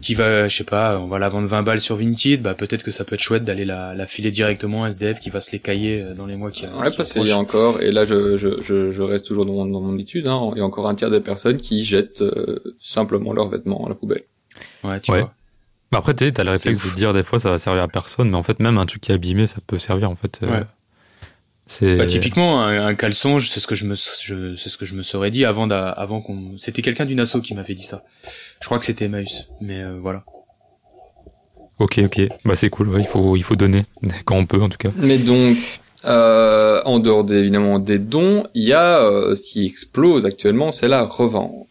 qui 0.01 0.15
va, 0.15 0.47
je 0.47 0.57
sais 0.57 0.63
pas, 0.65 0.99
on 1.01 1.09
va 1.09 1.19
la 1.19 1.29
vendre 1.29 1.49
20 1.49 1.63
balles 1.63 1.81
sur 1.81 1.97
Vinted. 1.97 2.41
Bah 2.41 2.55
peut-être 2.55 2.85
que 2.85 2.93
ça 2.93 3.05
peut 3.05 3.15
être 3.17 3.21
chouette 3.21 3.43
d'aller 3.43 3.65
la, 3.65 3.95
la 3.95 4.07
filer 4.07 4.31
directement 4.31 4.85
à 4.85 4.89
SDF 4.91 5.19
qui 5.19 5.31
va 5.31 5.41
se 5.41 5.51
les 5.51 5.59
cailler 5.59 6.01
euh, 6.03 6.15
dans 6.15 6.27
les 6.27 6.37
mois 6.37 6.51
qui, 6.53 6.67
Ouais, 6.67 6.91
qui 6.91 6.97
parce 6.97 7.13
qu'il 7.13 7.27
y 7.27 7.33
a 7.33 7.37
encore, 7.39 7.81
et 7.83 7.91
là 7.91 8.05
je, 8.05 8.37
je, 8.37 8.61
je, 8.63 8.91
je 8.93 9.03
reste 9.03 9.27
toujours 9.27 9.45
dans 9.45 9.55
mon, 9.55 9.67
dans 9.67 9.81
mon 9.81 9.99
étude, 9.99 10.29
hein, 10.29 10.51
il 10.55 10.59
y 10.59 10.61
a 10.61 10.65
encore 10.65 10.89
un 10.89 10.95
tiers 10.95 11.11
des 11.11 11.21
personnes 11.21 11.57
qui 11.57 11.85
jettent 11.85 12.23
euh, 12.23 12.61
simplement 12.81 13.33
leurs 13.33 13.49
vêtements 13.49 13.85
à 13.85 13.89
la 13.89 13.95
poubelle. 13.97 14.23
Ouais, 14.85 15.01
tu 15.01 15.11
Ouais. 15.11 15.21
vois. 15.23 15.35
Bah 15.91 15.99
après, 15.99 16.15
tu 16.15 16.25
sais, 16.25 16.33
t'as 16.33 16.45
le 16.45 16.53
réflexe 16.53 16.89
de 16.89 16.95
dire 16.95 17.13
des 17.13 17.23
fois 17.25 17.39
ça 17.39 17.51
va 17.51 17.59
servir 17.59 17.83
à 17.83 17.89
personne, 17.89 18.31
mais 18.31 18.37
en 18.37 18.43
fait, 18.43 18.61
même 18.61 18.79
un 18.79 18.87
truc 18.87 19.03
qui 19.03 19.11
est 19.13 19.15
abîmé, 19.17 19.47
ça 19.47 19.59
peut 19.67 19.79
servir 19.79 20.11
en 20.11 20.15
fait. 20.17 20.41
euh, 20.43 20.61
Ouais. 20.61 20.63
C'est. 21.67 21.97
Bah, 21.97 22.07
typiquement 22.07 22.63
un, 22.63 22.87
un 22.87 22.95
caleçon, 22.95 23.39
je- 23.39 23.49
c'est 23.49 23.61
ce 23.61 23.67
que 23.67 23.75
je 23.75 23.87
me, 23.87 23.95
je, 23.95 24.57
c'est 24.57 24.69
ce 24.69 24.77
que 24.77 24.85
je 24.85 24.95
me 24.95 25.03
serais 25.03 25.31
dit 25.31 25.45
avant, 25.45 25.67
d'a- 25.67 25.89
avant 25.91 26.21
qu'on. 26.21 26.59
C'était 26.59 26.83
quelqu'un 26.83 27.05
d'une 27.07 27.21
asso 27.21 27.37
qui 27.43 27.55
m'avait 27.55 27.75
dit 27.75 27.85
ça. 27.85 28.03
Je 28.61 28.67
crois 28.67 28.79
que 28.79 28.85
c'était 28.85 29.05
Emmaüs, 29.07 29.47
mais 29.61 29.81
euh, 29.83 29.99
voilà. 30.01 30.25
Ok, 31.79 32.01
ok. 32.05 32.21
Bah 32.45 32.55
c'est 32.55 32.69
cool. 32.71 32.89
ouais, 32.91 33.01
il 33.01 33.07
faut, 33.07 33.37
il 33.37 33.43
faut 33.43 33.57
donner 33.57 33.85
quand 34.25 34.37
on 34.37 34.47
peut 34.47 34.61
en 34.63 34.69
tout 34.69 34.79
cas. 34.79 34.91
Mais 34.97 35.19
donc, 35.19 35.57
euh, 36.05 36.81
en 36.85 36.99
dehors 36.99 37.25
des- 37.25 37.37
évidemment 37.39 37.79
des 37.79 37.99
dons, 37.99 38.45
il 38.55 38.65
y 38.65 38.73
a 38.73 38.99
euh, 39.01 39.35
ce 39.35 39.43
qui 39.43 39.65
explose 39.67 40.27
actuellement, 40.27 40.73
c'est 40.73 40.89
la 40.89 41.05
revente. 41.05 41.67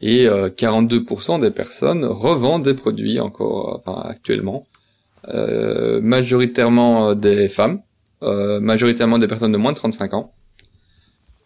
Et 0.00 0.26
euh, 0.28 0.48
42% 0.48 1.40
des 1.40 1.50
personnes 1.50 2.04
revendent 2.04 2.62
des 2.64 2.74
produits 2.74 3.18
encore, 3.20 3.80
enfin 3.84 4.02
actuellement, 4.08 4.66
Euh, 5.28 6.00
majoritairement 6.00 7.10
euh, 7.10 7.14
des 7.14 7.48
femmes, 7.48 7.80
euh, 8.22 8.60
majoritairement 8.60 9.18
des 9.18 9.26
personnes 9.26 9.52
de 9.52 9.58
moins 9.58 9.72
de 9.72 9.76
35 9.76 10.14
ans. 10.14 10.32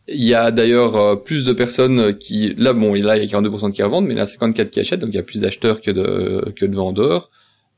Il 0.08 0.24
y 0.24 0.34
a 0.34 0.50
d'ailleurs 0.50 0.96
euh, 0.96 1.16
plus 1.16 1.44
de 1.44 1.52
personnes 1.52 2.16
qui, 2.18 2.54
là 2.56 2.72
bon, 2.72 2.94
là 2.94 3.16
il 3.16 3.30
y 3.30 3.34
a 3.34 3.38
42% 3.38 3.70
qui 3.72 3.82
revendent, 3.82 4.06
mais 4.06 4.14
il 4.14 4.18
y 4.18 4.20
a 4.20 4.26
54 4.26 4.70
qui 4.70 4.80
achètent, 4.80 5.00
donc 5.00 5.10
il 5.12 5.16
y 5.16 5.20
a 5.20 5.22
plus 5.22 5.40
d'acheteurs 5.40 5.80
que 5.80 5.90
de 5.90 6.50
que 6.56 6.66
de 6.66 6.74
vendeurs. 6.74 7.28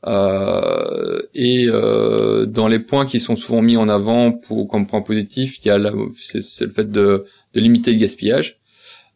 Euh, 0.06 1.20
et 1.34 1.66
euh, 1.68 2.44
dans 2.46 2.68
les 2.68 2.78
points 2.78 3.06
qui 3.06 3.20
sont 3.20 3.36
souvent 3.36 3.62
mis 3.62 3.76
en 3.76 3.88
avant 3.88 4.32
pour 4.32 4.68
comme 4.68 4.86
point 4.86 5.00
positif, 5.00 5.58
il 5.64 5.68
y 5.68 5.70
a 5.70 5.78
c'est 6.20 6.64
le 6.64 6.70
fait 6.70 6.90
de, 6.90 7.24
de 7.54 7.60
limiter 7.60 7.92
le 7.92 7.98
gaspillage, 7.98 8.58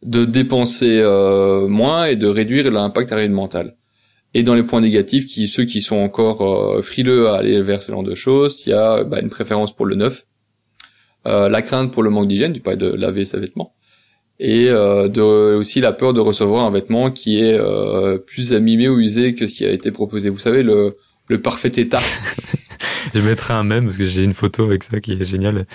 de 0.03 0.25
dépenser 0.25 0.99
euh, 1.01 1.67
moins 1.67 2.05
et 2.05 2.15
de 2.15 2.27
réduire 2.27 2.71
l'impact 2.71 3.11
environnemental. 3.11 3.75
Et 4.33 4.43
dans 4.43 4.53
les 4.53 4.63
points 4.63 4.81
négatifs, 4.81 5.25
qui 5.25 5.47
ceux 5.47 5.65
qui 5.65 5.81
sont 5.81 5.97
encore 5.97 6.41
euh, 6.41 6.81
frileux 6.81 7.29
à 7.29 7.37
aller 7.37 7.61
vers 7.61 7.81
ce 7.81 7.91
genre 7.91 8.03
de 8.03 8.15
choses, 8.15 8.63
il 8.65 8.69
y 8.69 8.73
a 8.73 9.03
bah, 9.03 9.19
une 9.21 9.29
préférence 9.29 9.75
pour 9.75 9.85
le 9.85 9.95
neuf, 9.95 10.25
euh, 11.27 11.49
la 11.49 11.61
crainte 11.61 11.91
pour 11.91 12.03
le 12.03 12.09
manque 12.09 12.27
d'hygiène, 12.27 12.53
du 12.53 12.59
pas 12.59 12.75
de 12.75 12.87
laver 12.93 13.25
ses 13.25 13.39
vêtements, 13.39 13.73
et 14.39 14.69
euh, 14.69 15.07
de, 15.07 15.21
aussi 15.21 15.81
la 15.81 15.91
peur 15.91 16.13
de 16.13 16.19
recevoir 16.19 16.65
un 16.65 16.71
vêtement 16.71 17.11
qui 17.11 17.39
est 17.39 17.57
euh, 17.59 18.17
plus 18.17 18.53
abîmé 18.53 18.87
ou 18.87 18.99
usé 18.99 19.35
que 19.35 19.47
ce 19.47 19.55
qui 19.55 19.65
a 19.65 19.71
été 19.71 19.91
proposé. 19.91 20.29
Vous 20.29 20.39
savez, 20.39 20.63
le, 20.63 20.95
le 21.27 21.41
parfait 21.41 21.71
état. 21.75 21.99
Je 23.13 23.21
mettrai 23.21 23.53
un 23.53 23.63
mème 23.63 23.85
parce 23.85 23.97
que 23.97 24.05
j'ai 24.05 24.23
une 24.23 24.33
photo 24.33 24.65
avec 24.65 24.83
ça 24.83 24.99
qui 24.99 25.13
est 25.13 25.25
géniale. 25.25 25.65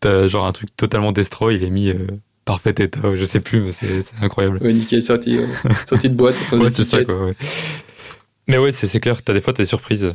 T'as 0.00 0.28
genre 0.28 0.46
un 0.46 0.52
truc 0.52 0.74
totalement 0.76 1.12
destroy, 1.12 1.56
il 1.56 1.64
est 1.64 1.70
mis 1.70 1.88
euh, 1.90 2.06
parfait 2.44 2.74
état, 2.78 3.00
je 3.14 3.24
sais 3.24 3.40
plus, 3.40 3.60
mais 3.60 3.72
c'est 3.72 4.04
incroyable. 4.22 4.58
ouais, 4.62 4.72
nickel, 4.72 5.02
sorti, 5.02 5.38
euh, 5.38 5.46
sorti 5.88 6.08
de 6.08 6.14
boîte, 6.14 6.36
sans 6.36 6.58
Ouais, 6.60 6.70
c'est 6.70 6.84
ça 6.84 7.04
quoi. 7.04 7.26
Ouais. 7.26 7.34
Mais 8.46 8.58
ouais, 8.58 8.72
c'est 8.72 9.00
clair. 9.00 9.22
T'as 9.22 9.32
des 9.32 9.40
fois 9.40 9.52
t'es 9.52 9.64
surprise. 9.64 10.12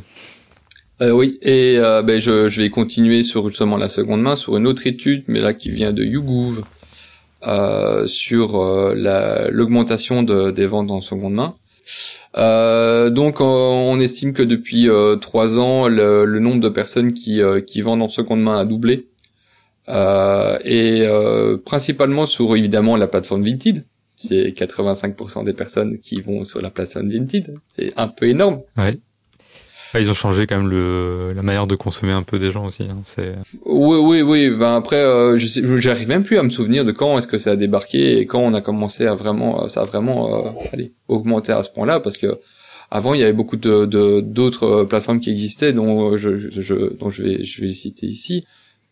Euh, 1.02 1.12
oui, 1.12 1.38
et 1.42 1.78
euh, 1.78 2.02
ben, 2.02 2.20
je, 2.20 2.48
je 2.48 2.60
vais 2.62 2.68
continuer 2.68 3.22
sur 3.22 3.48
justement 3.48 3.76
la 3.78 3.88
seconde 3.88 4.20
main, 4.22 4.36
sur 4.36 4.56
une 4.56 4.66
autre 4.66 4.86
étude, 4.86 5.24
mais 5.28 5.40
là 5.40 5.54
qui 5.54 5.70
vient 5.70 5.92
de 5.92 6.04
YouGov, 6.04 6.62
euh, 7.46 8.06
sur 8.06 8.60
euh, 8.60 8.94
la- 8.94 9.48
l'augmentation 9.50 10.22
de, 10.22 10.50
des 10.50 10.66
ventes 10.66 10.90
en 10.90 11.00
seconde 11.00 11.34
main. 11.34 11.54
Euh, 12.36 13.08
donc 13.08 13.40
on, 13.40 13.98
estime 13.98 14.34
que 14.34 14.42
depuis 14.42 14.88
euh, 14.90 15.16
trois 15.16 15.58
ans, 15.58 15.88
le, 15.88 16.24
le 16.26 16.38
nombre 16.38 16.60
de 16.60 16.68
personnes 16.68 17.14
qui, 17.14 17.40
qui 17.66 17.80
vendent 17.80 18.02
en 18.02 18.08
seconde 18.08 18.42
main 18.42 18.58
a 18.60 18.64
doublé. 18.64 19.06
Et 19.88 21.04
principalement 21.64 22.26
sur 22.26 22.54
évidemment 22.54 22.96
la 22.96 23.08
plateforme 23.08 23.44
Vinted. 23.44 23.84
C'est 24.22 24.48
85% 24.48 25.44
des 25.44 25.54
personnes 25.54 25.98
qui 25.98 26.20
vont 26.20 26.44
sur 26.44 26.60
la 26.60 26.70
plateforme 26.70 27.10
Vinted. 27.10 27.54
C'est 27.70 27.94
un 27.96 28.08
peu 28.08 28.28
énorme. 28.28 28.60
Ouais. 28.76 28.92
ils 29.94 30.10
ont 30.10 30.14
changé 30.14 30.46
quand 30.46 30.58
même 30.58 30.68
le, 30.68 31.32
la 31.34 31.42
manière 31.42 31.66
de 31.66 31.74
consommer 31.74 32.12
un 32.12 32.22
peu 32.22 32.38
des 32.38 32.52
gens 32.52 32.66
aussi. 32.66 32.82
Hein. 32.82 32.98
C'est... 33.02 33.34
Oui, 33.64 33.96
oui, 33.98 34.20
oui. 34.20 34.50
Ben 34.50 34.74
après, 34.74 35.02
euh, 35.02 35.38
je 35.38 35.76
j'arrive 35.78 36.08
même 36.08 36.22
plus 36.22 36.36
à 36.36 36.42
me 36.42 36.50
souvenir 36.50 36.84
de 36.84 36.92
quand 36.92 37.16
est-ce 37.16 37.26
que 37.26 37.38
ça 37.38 37.52
a 37.52 37.56
débarqué 37.56 38.18
et 38.18 38.26
quand 38.26 38.40
on 38.40 38.52
a 38.52 38.60
commencé 38.60 39.06
à 39.06 39.14
vraiment, 39.14 39.68
ça 39.70 39.80
a 39.80 39.84
vraiment, 39.86 40.46
euh, 40.46 40.50
allez, 40.74 40.92
augmenté 41.08 41.52
à 41.52 41.62
ce 41.62 41.70
point-là 41.70 41.98
parce 42.00 42.18
que 42.18 42.38
avant 42.90 43.14
il 43.14 43.20
y 43.20 43.22
avait 43.22 43.32
beaucoup 43.32 43.56
de, 43.56 44.20
d'autres 44.20 44.84
plateformes 44.84 45.20
qui 45.20 45.30
existaient 45.30 45.72
dont 45.72 46.14
je, 46.18 46.36
je, 46.36 46.74
dont 46.98 47.08
je 47.08 47.22
vais, 47.22 47.42
je 47.42 47.62
vais 47.62 47.72
citer 47.72 48.06
ici. 48.06 48.44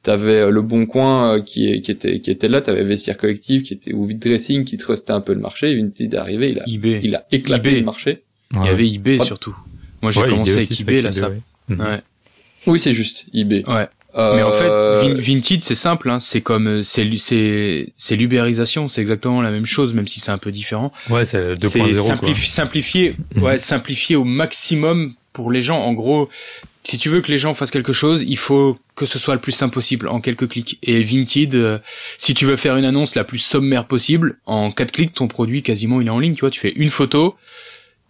T'avais 0.03 0.42
euh, 0.42 0.51
le 0.51 0.62
Bon 0.62 0.86
Coin 0.86 1.34
euh, 1.34 1.40
qui, 1.40 1.82
qui 1.82 1.90
était 1.90 2.20
qui 2.20 2.30
était 2.30 2.49
là, 2.49 2.61
t'avais 2.61 2.84
Vestiaire 2.84 3.16
Collectif 3.16 3.64
qui 3.64 3.74
était 3.74 3.92
ou 3.92 4.05
Vide 4.05 4.20
Dressing 4.20 4.64
qui 4.64 4.76
trustait 4.76 5.12
un 5.12 5.20
peu 5.20 5.34
le 5.34 5.40
marché. 5.40 5.74
Vinted 5.74 6.14
est 6.14 6.16
arrivé, 6.16 6.51
il 6.53 6.61
a 6.61 6.64
eBay. 6.66 7.01
il 7.03 7.16
a 7.16 7.26
éclaté 7.32 7.72
le 7.72 7.84
marché. 7.84 8.22
Il 8.55 8.64
y 8.64 8.68
avait 8.68 8.88
eBay 8.88 9.18
surtout. 9.18 9.57
Moi 10.01 10.11
j'ai 10.12 10.22
commencé 10.22 10.53
avec 10.53 10.80
eBay, 10.80 11.03
là 11.03 11.12
ça. 11.12 11.30
Ouais. 11.68 11.76
Oui 12.66 12.78
c'est 12.78 12.92
juste 12.92 13.26
eBay. 13.34 13.64
Ouais. 13.66 13.88
Mais 14.16 14.42
en 14.42 14.53
fait, 14.53 15.14
Vinted, 15.20 15.62
c'est 15.62 15.74
simple, 15.74 16.11
hein. 16.11 16.18
c'est 16.18 16.40
comme 16.40 16.82
c'est 16.82 17.09
c'est 17.18 17.92
c'est 17.96 18.16
l'ubérisation, 18.16 18.88
c'est 18.88 19.01
exactement 19.01 19.42
la 19.42 19.51
même 19.51 19.66
chose, 19.66 19.94
même 19.94 20.07
si 20.07 20.18
c'est 20.18 20.32
un 20.32 20.38
peu 20.38 20.51
différent. 20.51 20.92
Ouais, 21.11 21.24
c'est 21.24 21.55
2.0 21.55 21.94
simplifié, 21.94 22.49
simplifié, 22.49 23.16
ouais, 23.36 23.59
simplifié 23.59 24.16
au 24.16 24.24
maximum 24.24 25.14
pour 25.32 25.53
les 25.53 25.61
gens. 25.61 25.80
En 25.80 25.92
gros, 25.92 26.28
si 26.89 26.97
tu 26.97 27.11
veux 27.11 27.20
que 27.20 27.30
les 27.30 27.36
gens 27.36 27.53
fassent 27.53 27.70
quelque 27.70 27.93
chose, 27.93 28.24
il 28.26 28.39
faut 28.39 28.78
que 28.95 29.05
ce 29.05 29.18
soit 29.18 29.34
le 29.34 29.43
plus 29.43 29.53
simple 29.53 29.74
possible 29.74 30.09
en 30.09 30.22
quelques 30.22 30.49
clics. 30.49 30.78
Et 30.82 31.03
Vinted, 31.03 31.55
euh, 31.55 31.78
si 32.16 32.32
tu 32.32 32.47
veux 32.47 32.57
faire 32.57 32.76
une 32.76 32.86
annonce 32.86 33.14
la 33.14 33.24
plus 33.24 33.41
sommaire 33.41 33.86
possible, 33.86 34.39
en 34.47 34.72
quatre 34.72 34.91
clics, 34.91 35.12
ton 35.12 35.28
produit 35.28 35.62
quasiment 35.62 36.01
il 36.01 36.07
est 36.07 36.11
en 36.11 36.18
ligne. 36.18 36.32
Tu 36.32 36.41
vois, 36.41 36.51
tu 36.51 36.59
fais 36.59 36.72
une 36.74 36.89
photo, 36.89 37.36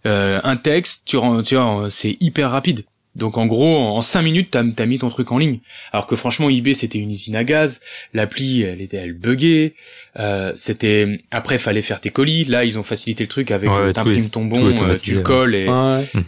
euh, 0.05 0.39
un 0.45 0.55
texte, 0.55 1.03
tu, 1.03 1.17
tu 1.45 1.55
vois, 1.55 1.87
c'est 1.89 2.15
hyper 2.21 2.51
rapide. 2.51 2.85
Donc 3.19 3.37
en 3.37 3.45
gros, 3.45 3.77
en 3.77 4.01
5 4.01 4.21
minutes, 4.23 4.49
t'as 4.51 4.63
as 4.77 4.85
mis 4.85 4.97
ton 4.97 5.09
truc 5.09 5.31
en 5.31 5.37
ligne. 5.37 5.59
Alors 5.91 6.07
que 6.07 6.15
franchement, 6.15 6.49
eBay 6.49 6.73
c'était 6.73 6.97
une 6.97 7.11
usine 7.11 7.35
à 7.35 7.43
gaz. 7.43 7.81
L'appli, 8.13 8.63
elle 8.63 8.81
était, 8.81 8.97
elle 8.97 9.13
buguait. 9.13 9.75
Euh, 10.17 10.51
c'était 10.55 11.21
après, 11.29 11.59
fallait 11.59 11.83
faire 11.83 12.01
tes 12.01 12.09
colis. 12.09 12.45
Là, 12.45 12.65
ils 12.65 12.79
ont 12.79 12.83
facilité 12.83 13.23
le 13.23 13.29
truc 13.29 13.51
avec 13.51 13.69
ouais, 13.69 13.93
t'imprimes 13.93 14.29
ton 14.29 14.45
bon, 14.45 14.65
euh, 14.65 14.95
tu 14.95 15.21
colles 15.21 15.53
et, 15.53 15.67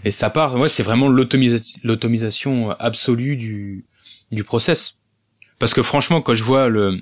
et 0.06 0.12
ça 0.12 0.30
part. 0.30 0.56
Ouais, 0.56 0.70
c'est 0.70 0.84
vraiment 0.84 1.10
l'automisation 1.10 2.72
absolue 2.72 3.36
du 3.36 3.86
du 4.32 4.44
process. 4.44 4.96
Parce 5.60 5.74
que 5.74 5.82
franchement, 5.82 6.22
quand 6.22 6.34
je 6.34 6.44
vois 6.44 6.70
le, 6.70 7.02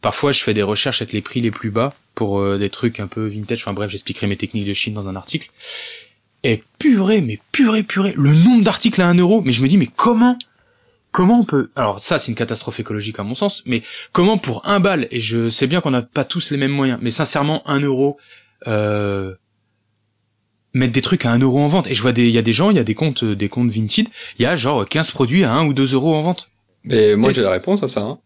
parfois, 0.00 0.32
je 0.32 0.42
fais 0.42 0.54
des 0.54 0.62
recherches 0.62 1.02
avec 1.02 1.12
les 1.12 1.20
prix 1.20 1.40
les 1.40 1.50
plus 1.50 1.70
bas 1.70 1.92
pour 2.14 2.40
euh, 2.40 2.58
des 2.58 2.70
trucs 2.70 3.00
un 3.00 3.06
peu 3.06 3.26
vintage. 3.26 3.62
Enfin 3.62 3.72
bref, 3.72 3.90
j'expliquerai 3.90 4.26
mes 4.26 4.36
techniques 4.36 4.66
de 4.66 4.72
Chine 4.72 4.94
dans 4.94 5.08
un 5.08 5.16
article. 5.16 5.50
Et 6.42 6.62
purée, 6.78 7.20
mais 7.20 7.38
purée, 7.52 7.82
purée, 7.82 8.14
le 8.16 8.32
nombre 8.32 8.64
d'articles 8.64 9.00
à 9.02 9.08
un 9.08 9.14
euro. 9.14 9.42
Mais 9.42 9.52
je 9.52 9.62
me 9.62 9.68
dis, 9.68 9.76
mais 9.76 9.88
comment, 9.94 10.38
comment 11.12 11.40
on 11.40 11.44
peut, 11.44 11.70
alors 11.76 12.00
ça, 12.00 12.18
c'est 12.18 12.30
une 12.30 12.36
catastrophe 12.36 12.80
écologique 12.80 13.18
à 13.18 13.22
mon 13.22 13.34
sens, 13.34 13.62
mais 13.66 13.82
comment 14.12 14.38
pour 14.38 14.66
un 14.66 14.80
bal, 14.80 15.06
et 15.10 15.20
je 15.20 15.50
sais 15.50 15.66
bien 15.66 15.80
qu'on 15.80 15.90
n'a 15.90 16.02
pas 16.02 16.24
tous 16.24 16.50
les 16.50 16.56
mêmes 16.56 16.70
moyens, 16.70 16.98
mais 17.02 17.10
sincèrement, 17.10 17.68
un 17.68 17.80
euro, 17.80 18.18
euh, 18.66 19.34
mettre 20.72 20.92
des 20.92 21.02
trucs 21.02 21.26
à 21.26 21.30
un 21.30 21.38
euro 21.38 21.60
en 21.60 21.68
vente. 21.68 21.86
Et 21.88 21.94
je 21.94 22.02
vois 22.02 22.12
des, 22.12 22.26
il 22.26 22.32
y 22.32 22.38
a 22.38 22.42
des 22.42 22.52
gens, 22.52 22.70
il 22.70 22.76
y 22.76 22.80
a 22.80 22.84
des 22.84 22.94
comptes, 22.94 23.24
des 23.24 23.48
comptes 23.48 23.70
Vinted, 23.70 24.08
il 24.38 24.42
y 24.42 24.46
a 24.46 24.56
genre 24.56 24.84
15 24.84 25.10
produits 25.10 25.44
à 25.44 25.52
1 25.52 25.66
ou 25.66 25.74
2 25.74 25.94
euros 25.94 26.14
en 26.14 26.22
vente. 26.22 26.48
Mais 26.84 27.16
moi, 27.16 27.32
j'ai 27.32 27.42
la 27.42 27.50
réponse 27.50 27.82
à 27.82 27.88
ça, 27.88 28.00
hein 28.00 28.18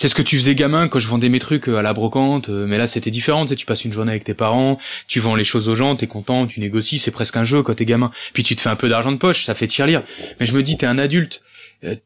c'est 0.00 0.08
ce 0.08 0.14
que 0.14 0.22
tu 0.22 0.38
faisais 0.38 0.54
gamin 0.54 0.88
quand 0.88 0.98
je 0.98 1.08
vendais 1.08 1.28
mes 1.28 1.40
trucs 1.40 1.68
euh, 1.68 1.76
à 1.76 1.82
la 1.82 1.92
brocante, 1.92 2.48
euh, 2.48 2.64
mais 2.66 2.78
là 2.78 2.86
c'était 2.86 3.10
différent, 3.10 3.44
tu 3.44 3.50
sais, 3.50 3.56
tu 3.56 3.66
passes 3.66 3.84
une 3.84 3.92
journée 3.92 4.12
avec 4.12 4.24
tes 4.24 4.32
parents, 4.32 4.78
tu 5.06 5.20
vends 5.20 5.34
les 5.34 5.44
choses 5.44 5.68
aux 5.68 5.74
gens, 5.74 5.94
t'es 5.94 6.06
content, 6.06 6.46
tu 6.46 6.58
négocies, 6.60 6.98
c'est 6.98 7.10
presque 7.10 7.36
un 7.36 7.44
jeu 7.44 7.62
quand 7.62 7.74
t'es 7.74 7.84
gamin. 7.84 8.10
Puis 8.32 8.42
tu 8.42 8.56
te 8.56 8.62
fais 8.62 8.70
un 8.70 8.76
peu 8.76 8.88
d'argent 8.88 9.12
de 9.12 9.18
poche, 9.18 9.44
ça 9.44 9.52
fait 9.52 9.66
tirelire. 9.66 10.02
Mais 10.38 10.46
je 10.46 10.54
me 10.54 10.62
dis, 10.62 10.78
t'es 10.78 10.86
un 10.86 10.96
adulte, 10.96 11.42
euh, 11.84 11.96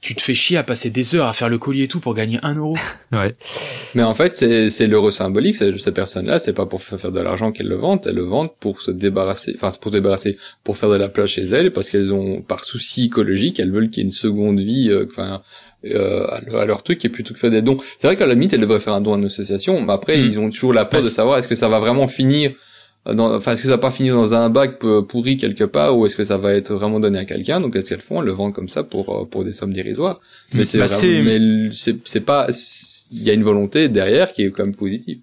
tu, 0.00 0.14
te 0.14 0.22
fais 0.22 0.32
chier 0.32 0.56
à 0.56 0.62
passer 0.62 0.88
des 0.88 1.14
heures 1.14 1.26
à 1.26 1.34
faire 1.34 1.50
le 1.50 1.58
colis 1.58 1.82
et 1.82 1.88
tout 1.88 2.00
pour 2.00 2.14
gagner 2.14 2.38
un 2.42 2.54
euro. 2.54 2.74
ouais. 3.12 3.34
Mais 3.94 4.02
en 4.02 4.14
fait, 4.14 4.34
c'est 4.70 4.86
l'euro 4.86 5.10
symbolique, 5.10 5.56
ces 5.56 5.92
personnes-là, 5.92 6.38
c'est 6.38 6.54
pas 6.54 6.64
pour 6.64 6.82
faire 6.82 7.12
de 7.12 7.20
l'argent 7.20 7.52
qu'elles 7.52 7.68
le 7.68 7.76
vendent, 7.76 8.00
elles 8.06 8.14
le 8.14 8.22
vendent 8.22 8.54
pour 8.58 8.80
se 8.80 8.90
débarrasser, 8.90 9.52
enfin 9.54 9.70
pour 9.78 9.92
se 9.92 9.96
débarrasser, 9.98 10.38
pour 10.64 10.78
faire 10.78 10.88
de 10.88 10.96
la 10.96 11.10
place 11.10 11.28
chez 11.28 11.42
elles, 11.42 11.74
parce 11.74 11.90
qu'elles 11.90 12.14
ont, 12.14 12.40
par 12.40 12.64
souci 12.64 13.06
écologique, 13.06 13.60
elles 13.60 13.70
veulent 13.70 13.90
qu'il 13.90 13.98
y 13.98 14.00
ait 14.00 14.08
une 14.08 14.10
seconde 14.10 14.60
vie, 14.60 14.90
enfin, 15.10 15.34
euh, 15.34 15.38
à, 15.84 16.64
leur 16.64 16.82
truc 16.82 17.04
et 17.04 17.08
plutôt 17.08 17.34
que 17.34 17.40
faire 17.40 17.50
des 17.50 17.62
dons. 17.62 17.76
C'est 17.98 18.06
vrai 18.06 18.16
qu'à 18.16 18.26
la 18.26 18.34
limite, 18.34 18.52
elle 18.52 18.60
devrait 18.60 18.80
faire 18.80 18.94
un 18.94 19.00
don 19.00 19.14
à 19.14 19.18
une 19.18 19.26
association, 19.26 19.80
mais 19.82 19.92
après, 19.92 20.16
mm. 20.16 20.24
ils 20.24 20.40
ont 20.40 20.50
toujours 20.50 20.72
la 20.72 20.84
peur 20.84 21.02
de 21.02 21.08
savoir 21.08 21.38
est-ce 21.38 21.48
que 21.48 21.54
ça 21.54 21.68
va 21.68 21.78
vraiment 21.78 22.08
finir 22.08 22.52
dans, 23.14 23.34
enfin, 23.34 23.52
est-ce 23.52 23.62
que 23.62 23.68
ça 23.68 23.74
va 23.74 23.78
pas 23.78 23.90
finir 23.90 24.14
dans 24.14 24.34
un 24.34 24.50
bac 24.50 24.80
pourri 25.08 25.36
quelque 25.36 25.64
part 25.64 25.96
ou 25.96 26.06
est-ce 26.06 26.16
que 26.16 26.24
ça 26.24 26.36
va 26.36 26.54
être 26.54 26.74
vraiment 26.74 26.98
donné 26.98 27.18
à 27.18 27.24
quelqu'un 27.24 27.60
Donc, 27.60 27.76
est-ce 27.76 27.90
qu'elles 27.90 28.00
font 28.00 28.20
Elles 28.20 28.26
le 28.26 28.32
vendent 28.32 28.52
comme 28.52 28.68
ça 28.68 28.82
pour 28.82 29.14
euh, 29.14 29.24
pour 29.24 29.44
des 29.44 29.52
sommes 29.52 29.72
dérisoires. 29.72 30.20
Mais 30.52 30.64
c'est 30.64 30.78
bah, 30.78 30.86
mais 31.02 31.70
c'est 31.72 31.96
c'est 32.04 32.20
pas 32.20 32.48
il 33.12 33.22
y 33.22 33.30
a 33.30 33.32
une 33.32 33.44
volonté 33.44 33.88
derrière 33.88 34.32
qui 34.32 34.42
est 34.42 34.50
quand 34.50 34.64
même 34.64 34.74
positive. 34.74 35.20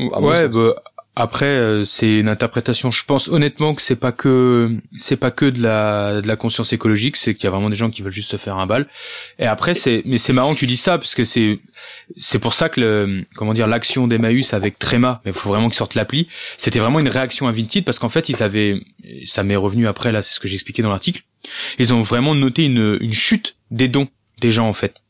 Ouais, 0.00 0.48
bah, 0.48 0.82
après, 1.20 1.46
euh, 1.46 1.84
c'est 1.84 2.20
une 2.20 2.28
interprétation. 2.28 2.92
Je 2.92 3.04
pense 3.04 3.26
honnêtement 3.26 3.74
que 3.74 3.82
c'est 3.82 3.96
pas 3.96 4.12
que 4.12 4.76
c'est 4.96 5.16
pas 5.16 5.32
que 5.32 5.46
de 5.46 5.60
la 5.60 6.20
de 6.20 6.28
la 6.28 6.36
conscience 6.36 6.72
écologique, 6.72 7.16
c'est 7.16 7.34
qu'il 7.34 7.42
y 7.42 7.46
a 7.48 7.50
vraiment 7.50 7.70
des 7.70 7.74
gens 7.74 7.90
qui 7.90 8.02
veulent 8.02 8.12
juste 8.12 8.30
se 8.30 8.36
faire 8.36 8.56
un 8.56 8.66
bal. 8.66 8.86
Et 9.40 9.44
après, 9.44 9.74
c'est 9.74 10.02
mais 10.04 10.18
c'est 10.18 10.32
marrant 10.32 10.54
que 10.54 10.60
tu 10.60 10.68
dis 10.68 10.76
ça 10.76 10.96
parce 10.96 11.16
que 11.16 11.24
c'est 11.24 11.56
c'est 12.16 12.38
pour 12.38 12.54
ça 12.54 12.68
que 12.68 12.80
le 12.80 13.24
comment 13.34 13.52
dire 13.52 13.66
l'action 13.66 14.06
d'Emmaüs 14.06 14.54
avec 14.54 14.78
Tréma, 14.78 15.20
mais 15.24 15.32
il 15.32 15.34
faut 15.34 15.48
vraiment 15.48 15.68
qu'ils 15.68 15.76
sortent 15.76 15.96
l'appli. 15.96 16.28
C'était 16.56 16.78
vraiment 16.78 17.00
une 17.00 17.08
réaction 17.08 17.48
à 17.48 17.52
Vinted 17.52 17.84
parce 17.84 17.98
qu'en 17.98 18.10
fait 18.10 18.28
ils 18.28 18.40
avaient 18.40 18.80
ça 19.26 19.42
m'est 19.42 19.56
revenu 19.56 19.88
après 19.88 20.12
là, 20.12 20.22
c'est 20.22 20.34
ce 20.34 20.38
que 20.38 20.46
j'expliquais 20.46 20.82
dans 20.82 20.90
l'article. 20.90 21.24
Ils 21.80 21.92
ont 21.92 22.00
vraiment 22.00 22.36
noté 22.36 22.66
une 22.66 22.96
une 23.00 23.12
chute 23.12 23.56
des 23.72 23.88
dons 23.88 24.06
des 24.40 24.52
gens 24.52 24.68
en 24.68 24.72
fait. 24.72 25.02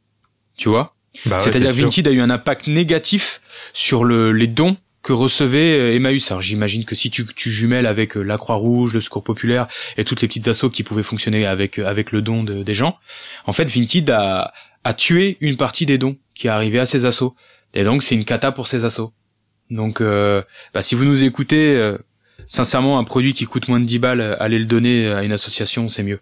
Tu 0.57 0.71
vois? 0.71 0.95
Bah 1.27 1.39
C'est-à-dire 1.39 1.75
Vinted 1.75 2.09
a 2.09 2.13
eu 2.13 2.23
un 2.23 2.31
impact 2.31 2.67
négatif 2.67 3.43
sur 3.75 4.05
le 4.05 4.33
les 4.33 4.47
dons 4.47 4.79
que 5.09 5.15
recevait 5.15 5.79
euh, 5.79 5.95
Emmaüs. 5.95 6.31
Alors 6.31 6.43
j'imagine 6.43 6.85
que 6.85 6.95
si 6.95 7.11
tu, 7.11 7.25
tu 7.25 7.49
jumelles 7.49 7.87
avec 7.87 8.19
euh, 8.19 8.23
la 8.23 8.37
Croix-Rouge, 8.37 8.93
le 8.93 9.01
Secours 9.01 9.25
Populaire 9.25 9.67
et 9.97 10.05
toutes 10.05 10.21
les 10.21 10.29
petites 10.29 10.49
assos 10.49 10.69
qui 10.69 10.83
pouvaient 10.83 11.03
fonctionner 11.03 11.47
avec 11.47 11.79
euh, 11.79 11.87
avec 11.87 12.13
le 12.13 12.21
don 12.21 12.43
des 12.43 12.75
gens, 12.75 12.99
en 13.47 13.55
fait 13.55 13.65
Vinted 13.65 14.11
a, 14.11 14.53
a 14.85 14.93
tué 14.93 15.39
une 15.41 15.57
partie 15.57 15.87
des 15.87 15.97
dons 15.97 16.19
qui 16.35 16.49
arrivaient 16.49 16.79
à 16.79 16.85
ces 16.85 17.07
assos. 17.07 17.35
Et 17.73 17.85
donc 17.85 18.03
c'est 18.03 18.17
une 18.17 18.27
cata 18.27 18.53
pour 18.53 18.67
ces 18.67 18.85
assos. 18.85 19.15
Donc 19.71 20.03
bah, 20.03 20.83
si 20.83 20.95
vous 20.95 21.05
nous 21.07 21.25
écoutez, 21.25 21.83
sincèrement 22.47 22.99
un 22.99 23.05
produit 23.05 23.33
qui 23.33 23.45
coûte 23.45 23.69
moins 23.69 23.81
de 23.81 23.85
10 23.85 23.99
balles, 23.99 24.37
allez 24.41 24.59
le 24.59 24.65
donner 24.65 25.11
à 25.11 25.23
une 25.23 25.33
association, 25.33 25.89
c'est 25.89 26.03
mieux. 26.03 26.21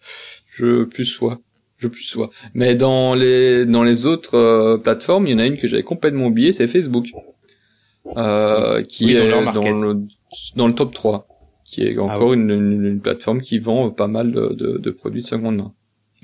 Je 0.49 0.84
plus 0.84 1.05
sois 1.05 1.41
je 1.78 1.89
plus 1.89 2.03
sois. 2.03 2.30
Mais 2.55 2.74
dans 2.74 3.14
les 3.14 3.66
dans 3.66 3.84
les 3.84 4.07
autres 4.07 4.80
plateformes, 4.82 5.26
il 5.26 5.32
y 5.32 5.34
en 5.34 5.39
a 5.39 5.47
une 5.47 5.59
que 5.59 5.68
j'avais 5.68 5.82
complètement 5.82 6.26
oubliée, 6.26 6.53
c'est 6.53 6.66
Facebook 6.66 7.07
euh, 8.16 8.82
qui 8.82 9.12
est 9.12 9.30
dans 9.30 9.62
le, 9.62 10.07
dans 10.57 10.66
le 10.66 10.72
top 10.72 10.94
3, 10.94 11.28
qui 11.64 11.82
est 11.82 11.98
encore 11.98 12.32
ah 12.32 12.34
une, 12.34 12.50
une, 12.50 13.00
plateforme 13.00 13.40
qui 13.40 13.59
vend 13.59 13.90
pas 13.90 14.07
mal 14.07 14.32
de, 14.32 14.54
de, 14.54 14.78
de 14.78 14.90
produits 14.90 15.22
de 15.22 15.26
seconde 15.26 15.57
main. 15.57 15.72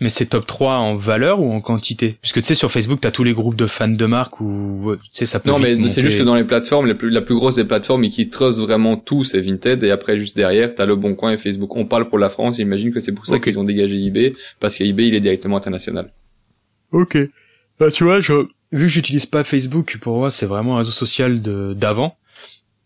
Mais 0.03 0.09
c'est 0.09 0.26
top 0.26 0.47
3 0.47 0.74
en 0.78 0.97
valeur 0.97 1.41
ou 1.41 1.53
en 1.53 1.61
quantité? 1.61 2.16
Parce 2.20 2.33
que 2.33 2.41
tu 2.41 2.47
sais 2.47 2.55
sur 2.55 2.72
Facebook, 2.72 3.01
tu 3.01 3.07
as 3.07 3.11
tous 3.11 3.24
les 3.24 3.35
groupes 3.35 3.55
de 3.55 3.66
fans 3.66 3.87
de 3.89 4.07
marque 4.07 4.41
ou 4.41 4.95
tu 4.97 5.09
sais 5.12 5.26
ça 5.26 5.39
peut 5.39 5.51
Non, 5.51 5.59
mais 5.59 5.80
c'est 5.87 6.01
juste 6.01 6.18
que 6.18 6.24
dans 6.24 6.35
les 6.35 6.45
plateformes, 6.45 6.87
la 6.87 6.95
plus, 6.95 7.11
la 7.11 7.20
plus 7.20 7.35
grosse 7.35 7.57
des 7.57 7.64
plateformes 7.64 8.03
et 8.05 8.09
qui 8.09 8.28
trust 8.28 8.59
vraiment 8.59 8.97
tout, 8.97 9.22
c'est 9.22 9.41
Vinted 9.41 9.85
et 9.85 9.91
après 9.91 10.18
juste 10.18 10.35
derrière, 10.35 10.74
tu 10.74 10.83
as 10.83 10.87
le 10.87 10.97
Bon 10.97 11.14
Coin 11.14 11.33
et 11.33 11.37
Facebook. 11.37 11.76
On 11.76 11.85
parle 11.85 12.09
pour 12.09 12.18
la 12.18 12.28
France, 12.28 12.57
j'imagine 12.57 12.93
que 12.93 13.01
c'est 13.01 13.12
pour 13.12 13.26
ça 13.26 13.39
qu'ils 13.39 13.59
ont 13.59 13.64
dégagé 13.64 14.03
eBay 14.03 14.33
parce 14.59 14.76
qu'eBay 14.76 15.09
il 15.09 15.14
est 15.14 15.20
directement 15.20 15.57
international. 15.57 16.12
OK. 16.91 17.18
Bah 17.78 17.91
tu 17.91 18.05
vois, 18.05 18.20
je 18.20 18.47
vu 18.73 18.87
que 18.87 18.93
j'utilise 18.93 19.27
pas 19.27 19.45
Facebook, 19.45 19.99
pour 20.01 20.18
moi 20.18 20.31
c'est 20.31 20.47
vraiment 20.47 20.77
un 20.77 20.79
réseau 20.79 20.91
social 20.91 21.43
de 21.43 21.75
d'avant. 21.75 22.16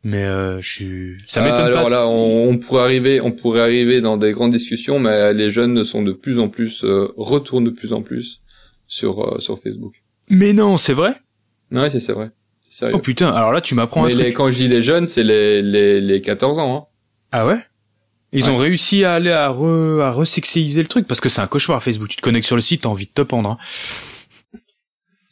Mais 0.04 0.24
euh, 0.24 0.60
je 0.60 0.72
suis, 0.72 1.16
ça 1.26 1.40
m'étonne 1.40 1.62
Alors 1.62 1.82
pas. 1.82 1.88
Alors 1.88 1.90
là, 1.90 2.08
on, 2.08 2.56
pourrait 2.58 2.84
arriver, 2.84 3.20
on 3.20 3.32
pourrait 3.32 3.60
arriver 3.60 4.00
dans 4.00 4.16
des 4.16 4.30
grandes 4.30 4.52
discussions, 4.52 5.00
mais 5.00 5.34
les 5.34 5.50
jeunes 5.50 5.82
sont 5.82 6.02
de 6.02 6.12
plus 6.12 6.38
en 6.38 6.48
plus 6.48 6.84
euh, 6.84 7.12
retournent 7.16 7.64
de 7.64 7.70
plus 7.70 7.92
en 7.92 8.02
plus 8.02 8.40
sur 8.86 9.34
euh, 9.34 9.40
sur 9.40 9.58
Facebook. 9.58 9.94
Mais 10.28 10.52
non, 10.52 10.76
c'est 10.76 10.92
vrai. 10.92 11.14
Ouais, 11.72 11.90
c'est 11.90 11.98
c'est 11.98 12.12
vrai. 12.12 12.30
Sérieux. 12.68 12.94
Oh 12.96 13.00
putain, 13.00 13.30
alors 13.30 13.50
là 13.50 13.60
tu 13.60 13.74
m'apprends 13.74 14.04
un 14.04 14.10
truc. 14.10 14.22
Mais 14.22 14.32
quand 14.32 14.48
je 14.48 14.56
dis 14.56 14.68
les 14.68 14.80
jeunes, 14.80 15.08
c'est 15.08 15.24
les 15.24 15.60
les 15.60 16.00
les 16.00 16.20
14 16.20 16.60
ans. 16.60 16.76
Hein. 16.76 16.84
Ah 17.32 17.44
ouais? 17.44 17.58
Ils 18.32 18.48
ont 18.50 18.56
réussi 18.56 19.04
à 19.04 19.14
aller 19.14 19.32
à 19.32 19.48
re, 19.48 20.00
à 20.02 20.12
resexualiser 20.12 20.82
le 20.82 20.88
truc 20.88 21.08
parce 21.08 21.20
que 21.20 21.28
c'est 21.28 21.40
un 21.40 21.46
cauchemar 21.48 21.82
Facebook. 21.82 22.08
Tu 22.08 22.16
te 22.16 22.22
connectes 22.22 22.46
sur 22.46 22.56
le 22.56 22.62
site, 22.62 22.82
t'as 22.82 22.88
envie 22.90 23.06
de 23.06 23.12
te 23.12 23.22
pendre. 23.22 23.50
Hein. 23.50 23.58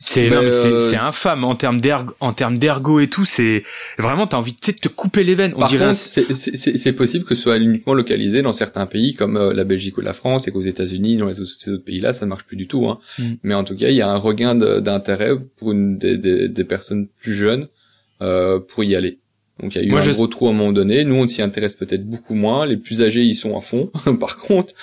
C'est 0.06 0.30
euh, 0.30 0.92
infâme 1.00 1.44
en 1.44 1.54
termes 1.56 1.80
d'ergo, 1.80 2.14
en 2.20 2.32
termes 2.34 2.58
d'ergo 2.58 3.00
et 3.00 3.08
tout. 3.08 3.24
C'est 3.24 3.64
vraiment 3.98 4.26
t'as 4.26 4.36
envie 4.36 4.52
de 4.52 4.58
te 4.58 4.88
couper 4.88 5.24
les 5.24 5.34
veines. 5.34 5.52
On 5.56 5.60
Par 5.60 5.68
dirait 5.68 5.86
un- 5.86 5.92
c'est- 5.94 6.92
possible 6.92 7.24
que 7.24 7.34
ce 7.34 7.42
soit 7.42 7.56
uniquement 7.56 7.94
localisé 7.94 8.42
dans 8.42 8.52
certains 8.52 8.84
pays 8.86 9.14
comme 9.14 9.36
euh, 9.38 9.52
la 9.54 9.64
Belgique 9.64 9.96
ou 9.96 10.02
la 10.02 10.12
France 10.12 10.46
et 10.46 10.50
qu'aux 10.50 10.60
États-Unis, 10.60 11.16
dans 11.16 11.26
les 11.26 11.40
autres, 11.40 11.52
ces 11.58 11.70
autres 11.70 11.84
pays-là, 11.84 12.12
ça 12.12 12.26
ne 12.26 12.28
marche 12.28 12.44
plus 12.44 12.56
du 12.56 12.68
tout. 12.68 12.86
Hein. 12.86 12.98
Mm. 13.18 13.22
Mais 13.44 13.54
en 13.54 13.64
tout 13.64 13.76
cas, 13.76 13.88
il 13.88 13.96
y 13.96 14.02
a 14.02 14.10
un 14.10 14.16
regain 14.18 14.54
d'intérêt 14.54 15.32
pour 15.56 15.72
une 15.72 15.96
des, 15.96 16.18
des, 16.18 16.48
des 16.48 16.64
personnes 16.64 17.08
plus 17.08 17.32
jeunes 17.32 17.66
euh, 18.20 18.60
pour 18.60 18.84
y 18.84 18.94
aller. 18.94 19.20
Donc 19.60 19.74
il 19.74 19.78
y 19.80 19.84
a 19.84 19.86
eu 19.86 19.90
Moi, 19.90 20.00
un 20.00 20.02
je- 20.02 20.12
gros 20.12 20.26
trou 20.26 20.48
à 20.48 20.50
un 20.50 20.52
moment 20.52 20.72
donné. 20.72 21.04
Nous, 21.04 21.14
on 21.14 21.26
s'y 21.28 21.40
intéresse 21.40 21.74
peut-être 21.76 22.04
beaucoup 22.06 22.34
moins. 22.34 22.66
Les 22.66 22.76
plus 22.76 23.00
âgés, 23.00 23.22
ils 23.22 23.36
sont 23.36 23.56
à 23.56 23.60
fond, 23.60 23.90
par 24.20 24.36
contre. 24.36 24.74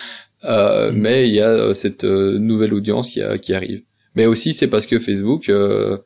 Euh, 0.46 0.92
Mm. 0.92 0.96
Mais 0.98 1.28
il 1.28 1.36
y 1.36 1.42
a 1.42 1.50
euh, 1.50 1.74
cette 1.76 2.04
euh, 2.06 2.40
nouvelle 2.40 2.74
audience 2.74 3.12
qui, 3.12 3.22
a- 3.22 3.38
qui 3.38 3.54
arrive. 3.54 3.84
Mais 4.16 4.26
aussi, 4.26 4.54
c'est 4.54 4.68
parce 4.68 4.86
que 4.88 5.00
Facebook, 5.00 5.50
euh, 5.50 5.98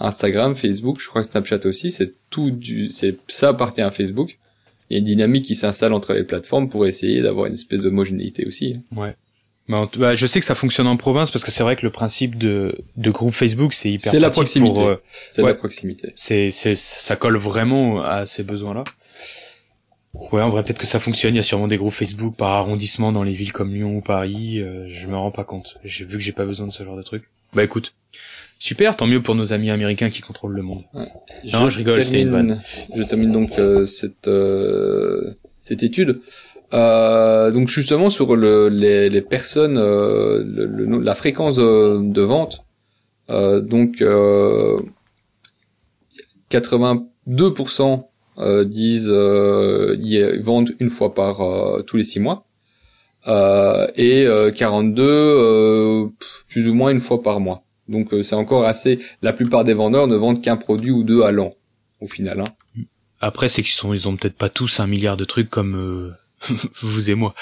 Instagram, 0.00 0.54
Facebook, 0.54 1.00
je 1.00 1.08
crois 1.08 1.22
que 1.22 1.28
Snapchat 1.30 1.60
aussi, 1.66 1.90
c'est 1.90 2.14
tout 2.30 2.50
du, 2.50 2.90
c'est 2.90 3.16
ça 3.28 3.50
appartient 3.50 3.80
à 3.82 3.90
Facebook. 3.90 4.38
Il 4.90 4.94
y 4.94 4.96
a 4.96 4.98
une 4.98 5.04
dynamique 5.04 5.44
qui 5.44 5.54
s'installe 5.54 5.92
entre 5.92 6.12
les 6.12 6.24
plateformes 6.24 6.68
pour 6.68 6.86
essayer 6.86 7.22
d'avoir 7.22 7.46
une 7.46 7.54
espèce 7.54 7.82
d'homogénéité 7.82 8.44
aussi. 8.46 8.76
Ouais. 8.94 9.14
En 9.70 9.86
tout- 9.86 10.00
bah, 10.00 10.14
je 10.14 10.26
sais 10.26 10.40
que 10.40 10.44
ça 10.44 10.56
fonctionne 10.56 10.88
en 10.88 10.96
province 10.96 11.30
parce 11.30 11.44
que 11.44 11.50
c'est 11.52 11.62
vrai 11.62 11.76
que 11.76 11.86
le 11.86 11.92
principe 11.92 12.36
de, 12.36 12.76
de 12.96 13.10
groupe 13.10 13.32
Facebook 13.32 13.72
c'est 13.72 13.90
hyper 13.92 14.10
C'est 14.10 14.18
la 14.18 14.28
proximité. 14.30 14.74
pour, 14.74 14.86
euh, 14.88 14.96
C'est 15.30 15.40
Ouais. 15.42 15.50
la 15.50 15.54
proximité. 15.54 16.12
c'est 16.16 16.50
c'est 16.50 16.74
ça 16.74 17.14
colle 17.16 17.36
vraiment 17.38 18.02
à 18.02 18.26
ces 18.26 18.42
besoins 18.42 18.74
là. 18.74 18.84
Ouais, 20.14 20.42
en 20.42 20.50
vrai 20.50 20.62
peut-être 20.62 20.78
que 20.78 20.86
ça 20.86 20.98
fonctionne. 21.00 21.32
Il 21.34 21.36
y 21.36 21.40
a 21.40 21.44
sûrement 21.44 21.68
des 21.68 21.78
groupes 21.78 21.92
Facebook 21.94 22.36
par 22.36 22.50
arrondissement 22.50 23.12
dans 23.12 23.22
les 23.22 23.32
villes 23.32 23.52
comme 23.52 23.72
Lyon 23.72 23.96
ou 23.96 24.00
Paris. 24.02 24.60
euh, 24.60 24.84
je 24.88 25.06
me 25.06 25.16
rends 25.16 25.30
pas 25.30 25.44
compte. 25.44 25.78
J'ai 25.84 26.04
vu 26.04 26.18
que 26.18 26.22
j'ai 26.22 26.32
pas 26.32 26.44
besoin 26.44 26.66
de 26.66 26.72
ce 26.72 26.82
genre 26.84 26.96
de 26.96 27.02
truc. 27.02 27.22
Bah 27.54 27.64
écoute, 27.64 27.94
super, 28.58 28.96
tant 28.96 29.06
mieux 29.06 29.20
pour 29.22 29.34
nos 29.34 29.52
amis 29.52 29.70
américains 29.70 30.08
qui 30.10 30.22
contrôlent 30.22 30.54
le 30.54 30.62
monde. 30.62 30.84
Non, 31.52 31.68
je 31.70 31.78
rigole, 31.78 31.94
c'est 32.04 32.20
une 32.22 32.30
termine, 32.46 32.62
je 32.96 33.02
termine 33.02 33.32
donc 33.32 33.58
euh, 33.58 33.86
cette 33.86 34.28
euh, 34.28 35.32
cette 35.60 35.82
étude. 35.82 36.20
Euh, 36.74 37.50
donc 37.50 37.68
justement 37.68 38.08
sur 38.08 38.34
le, 38.34 38.68
les, 38.68 39.10
les 39.10 39.20
personnes, 39.20 39.76
euh, 39.76 40.42
le- 40.42 40.64
le- 40.66 40.98
la 41.00 41.14
fréquence 41.14 41.56
de, 41.56 42.00
de 42.10 42.22
vente. 42.22 42.64
Euh, 43.28 43.60
donc 43.60 44.00
euh, 44.00 44.80
82% 46.50 48.04
euh, 48.38 48.64
disent 48.64 49.08
euh, 49.10 49.96
y 50.00 50.22
vendent 50.40 50.74
une 50.80 50.90
fois 50.90 51.14
par 51.14 51.40
euh, 51.42 51.82
tous 51.82 51.96
les 51.96 52.04
six 52.04 52.20
mois. 52.20 52.46
Euh, 53.28 53.86
et 53.96 54.26
euh, 54.26 54.50
42 54.50 55.02
euh, 55.02 56.06
plus 56.48 56.68
ou 56.68 56.74
moins 56.74 56.90
une 56.90 57.00
fois 57.00 57.22
par 57.22 57.40
mois. 57.40 57.62
Donc 57.88 58.12
euh, 58.12 58.22
c'est 58.22 58.34
encore 58.34 58.64
assez. 58.64 58.98
La 59.22 59.32
plupart 59.32 59.64
des 59.64 59.74
vendeurs 59.74 60.06
ne 60.06 60.16
vendent 60.16 60.40
qu'un 60.40 60.56
produit 60.56 60.90
ou 60.90 61.04
deux 61.04 61.22
à 61.22 61.30
l'an, 61.30 61.54
au 62.00 62.08
final. 62.08 62.40
Hein. 62.40 62.82
Après 63.20 63.48
c'est 63.48 63.62
qu'ils 63.62 63.74
sont 63.74 63.92
ils 63.92 64.08
ont 64.08 64.16
peut-être 64.16 64.36
pas 64.36 64.48
tous 64.48 64.80
un 64.80 64.86
milliard 64.86 65.16
de 65.16 65.24
trucs 65.24 65.50
comme 65.50 65.76
euh, 65.76 66.10
vous 66.82 67.10
et 67.10 67.14
moi. 67.14 67.34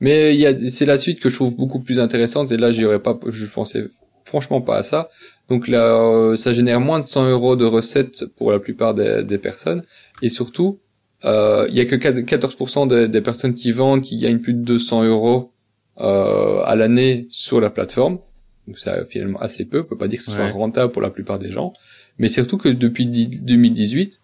Mais 0.00 0.34
il 0.34 0.40
y 0.40 0.46
a, 0.46 0.56
c'est 0.70 0.86
la 0.86 0.98
suite 0.98 1.18
que 1.18 1.28
je 1.28 1.34
trouve 1.34 1.56
beaucoup 1.56 1.80
plus 1.80 1.98
intéressante. 1.98 2.52
Et 2.52 2.56
là, 2.56 2.70
j'y 2.70 2.84
aurais 2.84 3.00
pas, 3.00 3.18
je 3.26 3.46
pensais 3.46 3.88
franchement 4.24 4.60
pas 4.60 4.76
à 4.76 4.82
ça. 4.84 5.08
Donc 5.48 5.66
là, 5.66 5.96
euh, 5.96 6.36
ça 6.36 6.52
génère 6.52 6.80
moins 6.80 7.00
de 7.00 7.06
100 7.06 7.28
euros 7.30 7.56
de 7.56 7.64
recettes 7.64 8.26
pour 8.36 8.52
la 8.52 8.60
plupart 8.60 8.94
des, 8.94 9.24
des 9.24 9.38
personnes. 9.38 9.82
Et 10.22 10.28
surtout, 10.28 10.78
euh, 11.24 11.66
il 11.68 11.74
y 11.76 11.80
a 11.80 11.84
que 11.84 11.96
4 11.96 12.18
14% 12.20 12.88
des, 12.88 13.08
des 13.08 13.20
personnes 13.20 13.54
qui 13.54 13.72
vendent 13.72 14.02
qui 14.02 14.16
gagnent 14.18 14.38
plus 14.38 14.54
de 14.54 14.60
200 14.62 15.04
euros 15.04 15.52
euh, 16.00 16.60
à 16.64 16.76
l'année 16.76 17.26
sur 17.30 17.60
la 17.60 17.70
plateforme. 17.70 18.18
Donc 18.66 18.78
c'est 18.78 19.04
finalement 19.08 19.38
assez 19.40 19.64
peu. 19.64 19.80
On 19.80 19.84
peut 19.84 19.96
pas 19.96 20.08
dire 20.08 20.18
que 20.18 20.24
ce 20.24 20.30
soit 20.32 20.48
rentable 20.50 20.92
pour 20.92 21.02
la 21.02 21.10
plupart 21.10 21.38
des 21.38 21.50
gens. 21.50 21.72
Mais 22.18 22.28
surtout 22.28 22.58
que 22.58 22.68
depuis 22.68 23.06
10 23.06 23.28
2018, 23.42 24.20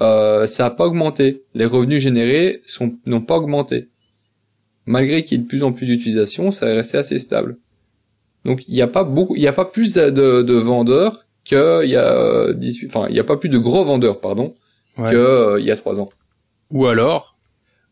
euh, 0.00 0.46
ça 0.46 0.66
a 0.66 0.70
pas 0.70 0.86
augmenté. 0.86 1.42
Les 1.54 1.66
revenus 1.66 2.02
générés 2.02 2.62
sont 2.66 2.92
n'ont 3.06 3.20
pas 3.20 3.36
augmenté. 3.36 3.88
Malgré 4.86 5.24
qu'il 5.24 5.38
y 5.38 5.40
ait 5.40 5.44
de 5.44 5.48
plus 5.48 5.62
en 5.62 5.72
plus 5.72 5.86
d'utilisation, 5.86 6.50
ça 6.50 6.68
est 6.68 6.74
resté 6.74 6.96
assez 6.98 7.18
stable. 7.18 7.58
Donc 8.44 8.66
il 8.68 8.74
n'y 8.74 8.80
a 8.82 8.86
pas 8.88 9.04
beaucoup, 9.04 9.36
il 9.36 9.40
n'y 9.40 9.46
a 9.46 9.52
pas 9.52 9.66
plus 9.66 9.94
de, 9.94 10.40
de 10.42 10.54
vendeurs 10.54 11.26
qu'il 11.44 11.58
y 11.84 11.96
a 11.96 12.52
18, 12.54 12.86
enfin 12.86 13.06
il 13.08 13.12
n'y 13.12 13.18
a 13.20 13.24
pas 13.24 13.36
plus 13.36 13.50
de 13.50 13.58
gros 13.58 13.84
vendeurs, 13.84 14.20
pardon, 14.20 14.54
Ouais. 14.98 15.10
que 15.10 15.16
euh, 15.16 15.60
y 15.60 15.70
a 15.70 15.76
trois 15.76 16.00
ans. 16.00 16.08
Ou 16.70 16.86
alors, 16.86 17.36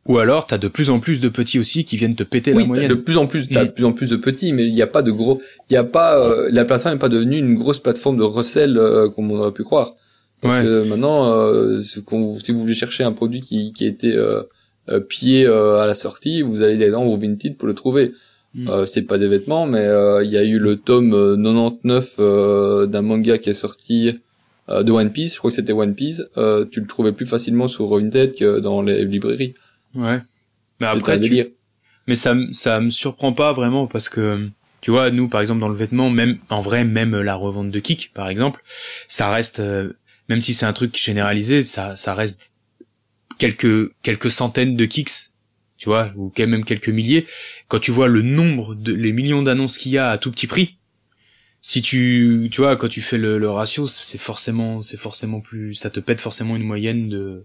ou 0.07 0.19
alors 0.19 0.47
t'as 0.47 0.59
de 0.59 0.69
plus 0.69 0.89
en 0.91 1.01
plus 1.01 1.21
de 1.21 1.29
petits 1.29 1.59
aussi 1.59 1.85
qui 1.85 1.97
viennent 1.97 2.15
te 2.15 2.23
péter 2.23 2.53
Oui, 2.53 2.63
la 2.63 2.69
moyenne. 2.69 2.89
de 2.89 2.95
plus 2.95 3.17
en 3.19 3.27
plus, 3.27 3.49
t'as 3.49 3.65
Mm. 3.65 3.67
de 3.67 3.73
plus 3.73 3.85
en 3.85 3.93
plus 3.93 4.11
de 4.11 4.17
petits, 4.17 4.53
mais 4.53 4.67
il 4.67 4.73
n'y 4.75 4.83
a 4.83 4.87
pas 4.87 5.03
de 5.03 5.11
gros, 5.11 5.41
il 5.69 5.73
n'y 5.75 5.77
a 5.77 5.85
pas, 5.85 6.19
euh, 6.19 6.49
la 6.51 6.65
plateforme 6.65 6.95
n'est 6.95 6.99
pas 7.01 7.09
devenue 7.09 7.39
une 7.39 7.55
grosse 7.57 7.81
plateforme 7.81 8.17
de 8.19 8.23
recel 8.23 8.79
euh, 8.79 9.09
comme 9.09 9.31
on 9.31 9.39
aurait 9.39 9.53
pu 9.53 9.65
croire. 9.65 9.91
Parce 10.41 10.57
Ouais. 10.57 10.63
que 10.63 10.89
maintenant, 10.89 11.33
euh, 11.35 11.81
si 11.81 12.01
vous 12.07 12.59
voulez 12.61 12.75
chercher 12.75 13.03
un 13.05 13.13
produit 13.13 13.41
qui, 13.41 13.73
qui 13.73 13.85
a 13.85 13.89
été 13.89 14.15
euh, 14.15 14.43
euh, 14.89 15.01
pillé 15.01 15.45
euh, 15.47 15.79
à 15.81 15.87
la 15.87 15.95
sortie, 15.97 16.43
vous 16.43 16.63
allez 16.63 16.91
dans 16.91 17.05
Vinted 17.17 17.57
pour 17.57 17.67
le 17.67 17.75
trouver. 17.75 18.13
Mm. 18.55 18.69
Euh, 18.69 18.87
c'est 18.87 19.03
pas 19.03 19.19
des 19.19 19.27
vêtements, 19.29 19.67
mais 19.67 19.81
euh, 19.85 20.23
il 20.25 20.31
y 20.31 20.39
a 20.39 20.45
eu 20.45 20.59
le 20.59 20.77
tome 20.77 21.13
euh, 21.13 21.37
99 21.37 22.15
euh, 22.21 22.87
d'un 22.87 23.03
manga 23.03 23.37
qui 23.37 23.51
est 23.51 23.55
sorti 23.55 24.21
euh, 24.71 24.83
de 24.83 24.93
One 24.93 25.11
Piece. 25.13 25.35
Je 25.35 25.39
crois 25.39 25.51
que 25.51 25.57
c'était 25.57 25.73
One 25.73 25.95
Piece. 25.95 26.23
Euh, 26.37 26.65
tu 26.71 26.81
le 26.81 26.87
trouvais 26.87 27.13
plus 27.13 27.27
facilement 27.27 27.69
sur 27.69 27.87
Vinted 27.89 28.35
que 28.35 28.61
dans 28.61 28.83
les 28.83 29.05
librairies. 29.05 29.55
Ouais. 29.95 30.21
Mais 30.81 30.87
après, 30.87 31.13
un 31.13 31.17
tu- 31.17 31.23
délire. 31.23 31.47
mais 32.07 32.15
ça, 32.15 32.35
ça 32.53 32.81
me 32.81 32.91
surprend 32.91 33.33
pas 33.33 33.53
vraiment 33.53 33.87
parce 33.87 34.09
que, 34.09 34.49
tu 34.81 34.91
vois, 34.91 35.11
nous, 35.11 35.29
par 35.29 35.41
exemple, 35.41 35.61
dans 35.61 35.69
le 35.69 35.75
vêtement, 35.75 36.09
même, 36.11 36.39
en 36.51 36.61
vrai, 36.61 36.85
même 36.85 37.17
la 37.21 37.35
revente 37.35 37.71
de 37.71 37.79
Kik, 37.81 38.13
par 38.15 38.29
exemple, 38.29 38.63
ça 39.09 39.31
reste, 39.31 39.59
euh, 39.61 39.93
même 40.29 40.41
si 40.41 40.55
c'est 40.55 40.67
un 40.67 40.73
truc 40.73 40.97
généralisé, 40.97 41.65
ça, 41.65 41.97
ça 41.97 42.15
reste 42.15 42.53
quelques, 43.39 43.91
quelques 44.03 44.31
centaines 44.31 44.77
de 44.77 44.85
Kicks, 44.85 45.33
tu 45.77 45.89
vois, 45.89 46.13
ou 46.17 46.33
quand 46.37 46.47
même 46.47 46.65
quelques 46.65 46.89
milliers. 46.89 47.27
Quand 47.69 47.79
tu 47.81 47.91
vois 47.91 48.09
le 48.09 48.23
nombre 48.23 48.75
de, 48.75 48.93
les 48.93 49.13
millions 49.13 49.43
d'annonces 49.43 49.79
qu'il 49.79 49.93
y 49.93 49.99
a 49.99 50.11
à 50.11 50.19
tout 50.19 50.31
petit 50.31 50.47
prix, 50.47 50.78
si 51.61 51.83
tu, 51.83 52.49
tu 52.53 52.61
vois, 52.61 52.77
quand 52.77 52.89
tu 52.89 53.01
fais 53.03 53.19
le, 53.19 53.39
le 53.39 53.51
ratio, 53.51 53.87
c'est 53.87 54.19
forcément, 54.19 54.81
c'est 54.83 54.97
forcément 54.97 55.41
plus, 55.41 55.75
ça 55.75 55.91
te 55.91 56.01
pète 56.01 56.21
forcément 56.21 56.57
une 56.57 56.63
moyenne 56.63 57.09
de, 57.09 57.45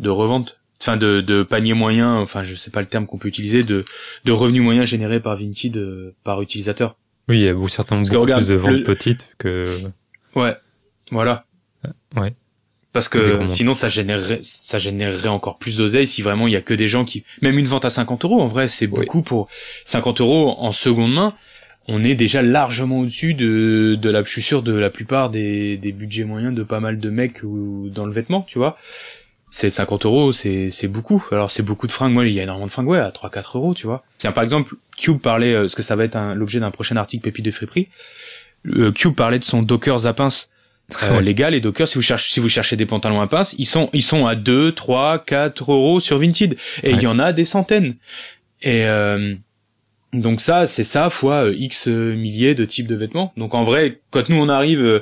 de 0.00 0.10
revente, 0.10 0.60
enfin 0.80 0.96
de, 0.96 1.20
de 1.20 1.42
panier 1.42 1.74
moyen, 1.74 2.16
enfin 2.16 2.42
je 2.42 2.54
sais 2.54 2.70
pas 2.70 2.80
le 2.80 2.86
terme 2.88 3.06
qu'on 3.06 3.18
peut 3.18 3.28
utiliser, 3.28 3.62
de, 3.62 3.84
de 4.24 4.32
revenus 4.32 4.62
moyens 4.62 4.86
générés 4.88 5.20
par 5.20 5.36
Vinted 5.36 5.76
euh, 5.76 6.14
par 6.24 6.42
utilisateur. 6.42 6.96
Oui, 7.28 7.38
il 7.38 7.44
y 7.44 7.48
a 7.48 7.54
beaucoup- 7.54 7.68
certainement 7.68 8.02
beaucoup 8.02 8.20
regarde, 8.22 8.42
plus 8.42 8.50
de 8.50 8.56
ventes 8.56 8.72
le- 8.72 8.82
petites 8.82 9.28
que. 9.38 9.66
Ouais, 10.34 10.56
voilà. 11.10 11.46
Ouais. 12.16 12.34
Parce 12.92 13.08
que 13.08 13.48
sinon 13.48 13.72
ça 13.72 13.88
générerait, 13.88 14.40
ça 14.42 14.76
générerait 14.78 15.28
encore 15.30 15.56
plus 15.58 15.78
d'oseille 15.78 16.06
si 16.06 16.20
vraiment 16.20 16.46
il 16.46 16.52
y 16.52 16.56
a 16.56 16.60
que 16.60 16.74
des 16.74 16.86
gens 16.88 17.06
qui, 17.06 17.24
même 17.40 17.58
une 17.58 17.64
vente 17.66 17.86
à 17.86 17.90
50 17.90 18.26
euros 18.26 18.42
en 18.42 18.48
vrai 18.48 18.68
c'est 18.68 18.84
Oui. 18.86 18.92
beaucoup 19.06 19.22
pour 19.22 19.48
50 19.86 20.20
euros 20.20 20.54
en 20.58 20.72
seconde 20.72 21.14
main. 21.14 21.32
On 21.94 22.02
est 22.02 22.14
déjà 22.14 22.40
largement 22.42 23.00
au-dessus 23.00 23.34
de, 23.34 23.96
de 24.00 24.10
la, 24.10 24.22
je 24.24 24.30
suis 24.30 24.40
sûr 24.42 24.62
de 24.62 24.72
la 24.72 24.88
plupart 24.88 25.28
des, 25.30 25.76
des 25.76 25.92
budgets 25.92 26.24
moyens 26.24 26.54
de 26.54 26.62
pas 26.62 26.80
mal 26.80 26.98
de 26.98 27.10
mecs 27.10 27.42
ou 27.42 27.90
dans 27.94 28.06
le 28.06 28.12
vêtement, 28.12 28.42
tu 28.42 28.58
vois. 28.58 28.78
C'est 29.50 29.68
50 29.68 30.06
euros, 30.06 30.32
c'est, 30.32 30.70
c'est 30.70 30.88
beaucoup. 30.88 31.22
Alors 31.30 31.50
c'est 31.50 31.62
beaucoup 31.62 31.86
de 31.86 31.92
fringues. 31.92 32.14
Moi, 32.14 32.26
il 32.26 32.32
y 32.32 32.40
a 32.40 32.44
énormément 32.44 32.66
de 32.66 32.70
fringues, 32.72 32.88
ouais, 32.88 32.98
à 32.98 33.10
3-4 33.10 33.58
euros, 33.58 33.74
tu 33.74 33.86
vois. 33.86 34.02
Tiens, 34.16 34.32
par 34.32 34.42
exemple, 34.42 34.74
Cube 34.96 35.20
parlait, 35.20 35.52
euh, 35.52 35.68
ce 35.68 35.76
que 35.76 35.82
ça 35.82 35.94
va 35.94 36.04
être 36.04 36.16
un- 36.16 36.34
l'objet 36.34 36.58
d'un 36.60 36.70
prochain 36.70 36.96
article 36.96 37.22
Pépite 37.24 37.44
de 37.44 37.50
friperie. 37.50 37.88
Euh, 38.66 38.90
Cube 38.92 39.14
parlait 39.14 39.38
de 39.38 39.44
son 39.44 39.60
Dockers 39.62 40.06
à 40.06 40.14
pince 40.14 40.48
euh, 41.02 41.16
Ouais. 41.18 41.22
légal 41.22 41.54
et 41.54 41.60
Docker 41.60 41.86
si 41.86 41.96
vous 41.96 42.02
cherchez 42.02 42.32
si 42.32 42.40
vous 42.40 42.48
cherchez 42.48 42.76
des 42.76 42.86
pantalons 42.86 43.20
à 43.20 43.26
pince 43.26 43.54
ils 43.58 43.64
sont 43.66 43.88
ils 43.92 44.02
sont 44.02 44.26
à 44.26 44.34
2 44.34 44.72
3 44.72 45.18
4 45.24 45.72
euros 45.72 46.00
sur 46.00 46.18
Vinted 46.18 46.56
et 46.82 46.90
il 46.90 46.96
Ouais. 46.96 47.02
y 47.02 47.06
en 47.06 47.18
a 47.18 47.32
des 47.32 47.44
centaines 47.44 47.96
et 48.62 48.84
euh, 48.86 49.34
donc 50.12 50.40
ça 50.40 50.66
c'est 50.66 50.84
ça 50.84 51.08
fois 51.10 51.44
euh, 51.46 51.54
x 51.56 51.88
euh, 51.88 52.14
milliers 52.14 52.54
de 52.54 52.64
types 52.64 52.86
de 52.86 52.94
vêtements 52.96 53.32
donc 53.36 53.54
en 53.54 53.64
vrai 53.64 54.00
quand 54.10 54.28
nous 54.28 54.36
on 54.36 54.48
arrive 54.48 54.80
euh, 54.82 55.00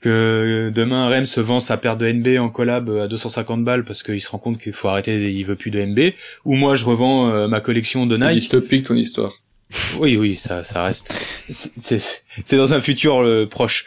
que 0.00 0.70
demain 0.74 1.08
Rem 1.08 1.26
se 1.26 1.40
vend 1.40 1.58
sa 1.58 1.76
paire 1.76 1.96
de 1.96 2.06
NB 2.06 2.38
en 2.38 2.48
collab 2.48 2.90
à 2.90 3.08
250 3.08 3.64
balles 3.64 3.84
parce 3.84 4.02
qu'il 4.02 4.20
se 4.20 4.28
rend 4.30 4.38
compte 4.38 4.58
qu'il 4.58 4.72
faut 4.72 4.88
arrêter 4.88 5.32
il 5.32 5.44
veut 5.44 5.56
plus 5.56 5.70
de 5.70 5.80
NB 5.80 6.12
ou 6.44 6.54
moi 6.54 6.74
je 6.76 6.84
revends 6.84 7.28
euh, 7.30 7.48
ma 7.48 7.60
collection 7.60 8.06
de 8.06 8.14
C'est 8.16 8.22
Nike 8.24 8.34
dystopique 8.34 8.84
ton 8.86 8.94
histoire. 8.94 9.32
oui, 9.98 10.16
oui, 10.16 10.36
ça, 10.36 10.62
ça 10.62 10.84
reste. 10.84 11.12
c'est- 11.50 11.72
C'est 11.76 11.98
c'est 12.44 12.56
dans 12.56 12.72
un 12.72 12.80
futur 12.80 13.20
euh, 13.24 13.46
proche. 13.46 13.84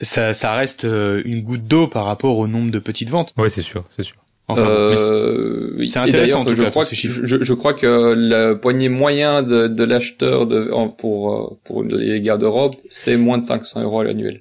Ça, 0.00 0.32
ça 0.32 0.54
reste 0.56 0.84
euh, 0.86 1.22
une 1.24 1.40
goutte 1.42 1.66
d'eau 1.68 1.86
par 1.86 2.04
rapport 2.04 2.36
au 2.38 2.48
nombre 2.48 2.72
de 2.72 2.80
petites 2.80 3.10
ventes. 3.10 3.32
Ouais, 3.36 3.48
c'est 3.48 3.62
sûr, 3.62 3.84
c'est 3.96 4.02
sûr. 4.02 4.16
Enfin, 4.50 4.66
Euh, 4.66 5.84
c'est 5.84 5.98
intéressant, 5.98 6.40
en 6.40 6.44
tout 6.46 6.54
je 6.56 6.62
cas, 6.62 6.70
crois 6.70 6.86
que, 6.86 6.94
je, 6.96 7.42
je 7.42 7.54
crois 7.54 7.74
que 7.74 8.14
le 8.16 8.54
poignet 8.54 8.88
moyen 8.88 9.42
de, 9.42 9.66
de 9.66 9.84
l'acheteur 9.84 10.48
pour, 10.96 11.34
euh, 11.34 11.58
pour 11.64 11.84
les 11.84 12.20
garde-robes, 12.22 12.74
c'est 12.88 13.16
moins 13.18 13.36
de 13.38 13.44
500 13.44 13.82
euros 13.82 14.00
à 14.00 14.04
l'annuel. 14.04 14.40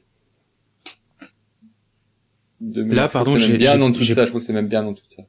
Là, 2.62 3.08
pardon, 3.08 3.36
j'ai- 3.36 3.50
même 3.50 3.58
bien 3.58 3.82
en 3.82 3.90
dessous 3.90 4.02
de 4.02 4.14
ça. 4.14 4.24
Je 4.26 4.30
crois 4.30 4.40
que 4.40 4.46
c'est 4.48 4.54
même 4.54 4.68
bien 4.68 4.86
en 4.86 4.92
dessous 4.94 5.04
de 5.10 5.14
ça. 5.14 5.24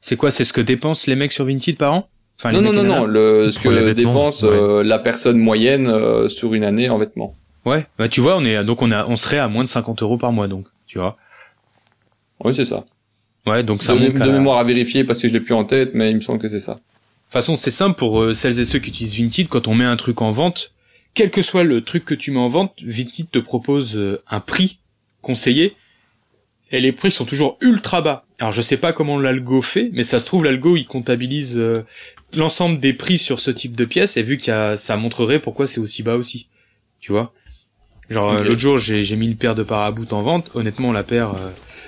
c'est 0.00 0.16
quoi 0.16 0.30
C'est 0.30 0.44
ce 0.44 0.52
que 0.52 0.60
dépensent 0.60 1.04
les 1.10 1.16
mecs 1.16 1.32
sur 1.32 1.44
Vinted 1.44 1.76
par 1.76 1.92
an? 1.92 2.08
Enfin, 2.38 2.52
Non, 2.52 2.62
non, 2.62 2.72
non, 2.72 2.82
non, 2.82 3.04
le, 3.04 3.50
ce 3.50 3.58
que 3.58 3.92
dépense 3.92 4.42
ouais. 4.42 4.48
euh, 4.50 4.82
la 4.82 4.98
personne 4.98 5.38
moyenne 5.38 5.86
euh, 5.88 6.28
sur 6.28 6.54
une 6.54 6.64
année 6.64 6.88
en 6.88 6.96
vêtements. 6.96 7.36
Ouais, 7.64 7.86
bah 7.98 8.08
tu 8.08 8.20
vois, 8.20 8.36
on 8.36 8.44
est 8.44 8.64
donc 8.64 8.82
on 8.82 8.90
a 8.90 9.06
on 9.06 9.14
serait 9.16 9.38
à 9.38 9.48
moins 9.48 9.62
de 9.62 9.68
50 9.68 10.02
euros 10.02 10.16
par 10.18 10.32
mois 10.32 10.48
donc, 10.48 10.66
tu 10.86 10.98
vois. 10.98 11.16
Oui, 12.42 12.52
c'est 12.54 12.64
ça. 12.64 12.84
Ouais, 13.46 13.62
donc 13.62 13.82
ça 13.82 13.94
de, 13.94 13.98
monte. 13.98 14.14
de 14.14 14.22
à 14.22 14.26
mémoire 14.26 14.58
à 14.58 14.64
vérifier 14.64 15.04
parce 15.04 15.20
que 15.20 15.28
je 15.28 15.32
l'ai 15.32 15.40
plus 15.40 15.54
en 15.54 15.64
tête, 15.64 15.90
mais 15.94 16.10
il 16.10 16.16
me 16.16 16.20
semble 16.20 16.38
que 16.38 16.48
c'est 16.48 16.60
ça. 16.60 16.74
De 16.74 16.78
toute 16.78 17.32
façon, 17.32 17.56
c'est 17.56 17.70
simple 17.70 17.98
pour 17.98 18.20
euh, 18.20 18.34
celles 18.34 18.60
et 18.60 18.64
ceux 18.64 18.78
qui 18.78 18.90
utilisent 18.90 19.16
Vinted. 19.16 19.48
Quand 19.48 19.66
on 19.66 19.74
met 19.74 19.84
un 19.84 19.96
truc 19.96 20.20
en 20.22 20.30
vente, 20.30 20.72
quel 21.14 21.30
que 21.30 21.42
soit 21.42 21.64
le 21.64 21.82
truc 21.82 22.04
que 22.04 22.14
tu 22.14 22.30
mets 22.30 22.38
en 22.38 22.48
vente, 22.48 22.74
Vinted 22.82 23.30
te 23.30 23.38
propose 23.38 23.96
euh, 23.96 24.20
un 24.28 24.40
prix 24.40 24.78
conseillé. 25.22 25.74
Et 26.70 26.80
les 26.80 26.92
prix 26.92 27.10
sont 27.10 27.24
toujours 27.24 27.58
ultra 27.60 28.00
bas. 28.00 28.24
Alors 28.38 28.52
je 28.52 28.62
sais 28.62 28.76
pas 28.76 28.92
comment 28.92 29.18
l'algo 29.18 29.60
fait, 29.60 29.90
mais 29.92 30.04
ça 30.04 30.20
se 30.20 30.26
trouve 30.26 30.44
l'algo 30.44 30.76
il 30.76 30.86
comptabilise 30.86 31.58
euh, 31.58 31.84
l'ensemble 32.34 32.80
des 32.80 32.94
prix 32.94 33.18
sur 33.18 33.40
ce 33.40 33.50
type 33.50 33.76
de 33.76 33.84
pièces 33.84 34.16
et 34.16 34.22
vu 34.22 34.38
qu'il 34.38 34.48
y 34.48 34.56
a, 34.56 34.78
ça 34.78 34.96
montrerait 34.96 35.38
pourquoi 35.38 35.66
c'est 35.66 35.80
aussi 35.80 36.02
bas 36.02 36.14
aussi. 36.14 36.48
Tu 36.98 37.12
vois? 37.12 37.34
Genre 38.08 38.42
l'autre 38.42 38.58
jour 38.58 38.78
j'ai 38.78 39.04
j'ai 39.04 39.16
mis 39.16 39.26
une 39.26 39.36
paire 39.36 39.54
de 39.54 39.62
paraboutes 39.62 40.14
en 40.14 40.22
vente. 40.22 40.50
Honnêtement 40.54 40.92
la 40.92 41.02
paire 41.02 41.34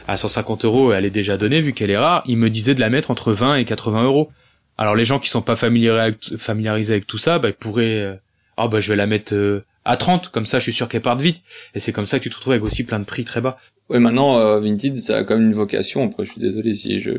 à 0.07 0.17
150 0.17 0.65
euros 0.65 0.93
elle 0.93 1.05
est 1.05 1.11
déjà 1.11 1.37
donnée 1.37 1.61
vu 1.61 1.73
qu'elle 1.73 1.91
est 1.91 1.97
rare. 1.97 2.23
Il 2.27 2.37
me 2.37 2.51
disait 2.51 2.75
de 2.75 2.81
la 2.81 2.91
mettre 2.91 3.11
entre 3.11 3.33
20 3.33 3.57
et 3.57 3.65
80 3.65 4.05
euros. 4.05 4.31
Alors 4.77 4.97
les 4.97 5.05
gens 5.05 5.19
qui 5.19 5.29
sont 5.29 5.43
pas 5.43 5.57
familiarisés 5.57 6.93
avec, 6.93 7.07
tout 7.07 7.19
ça, 7.19 7.39
bah, 7.39 7.49
ils 7.49 7.55
pourraient, 7.55 8.01
euh, 8.01 8.15
ah 8.57 8.69
bah 8.69 8.81
je 8.81 8.91
vais 8.91 8.97
la 8.97 9.07
mettre 9.07 9.35
euh, 9.35 9.65
à 9.85 9.97
30, 9.97 10.31
comme 10.31 10.47
ça 10.47 10.59
je 10.59 10.65
suis 10.65 10.73
sûr 10.73 10.89
qu'elle 10.89 11.03
parte 11.03 11.21
vite. 11.21 11.43
Et 11.75 11.81
c'est 11.81 11.93
comme 11.93 12.07
ça 12.07 12.19
que 12.19 12.25
tu 12.25 12.31
te 12.31 12.37
retrouves 12.37 12.55
avec 12.55 12.65
aussi 12.65 12.85
plein 12.85 12.99
de 12.99 13.05
prix 13.05 13.25
très 13.25 13.41
bas. 13.41 13.57
Ouais, 13.89 13.99
maintenant, 13.99 14.39
euh, 14.39 14.61
Vinted, 14.61 14.97
ça 14.97 15.19
a 15.19 15.25
comme 15.25 15.43
une 15.43 15.53
vocation. 15.53 16.05
Après, 16.05 16.25
je 16.25 16.33
suis 16.33 16.41
désolé 16.41 16.75
si 16.75 16.99
je, 16.99 17.13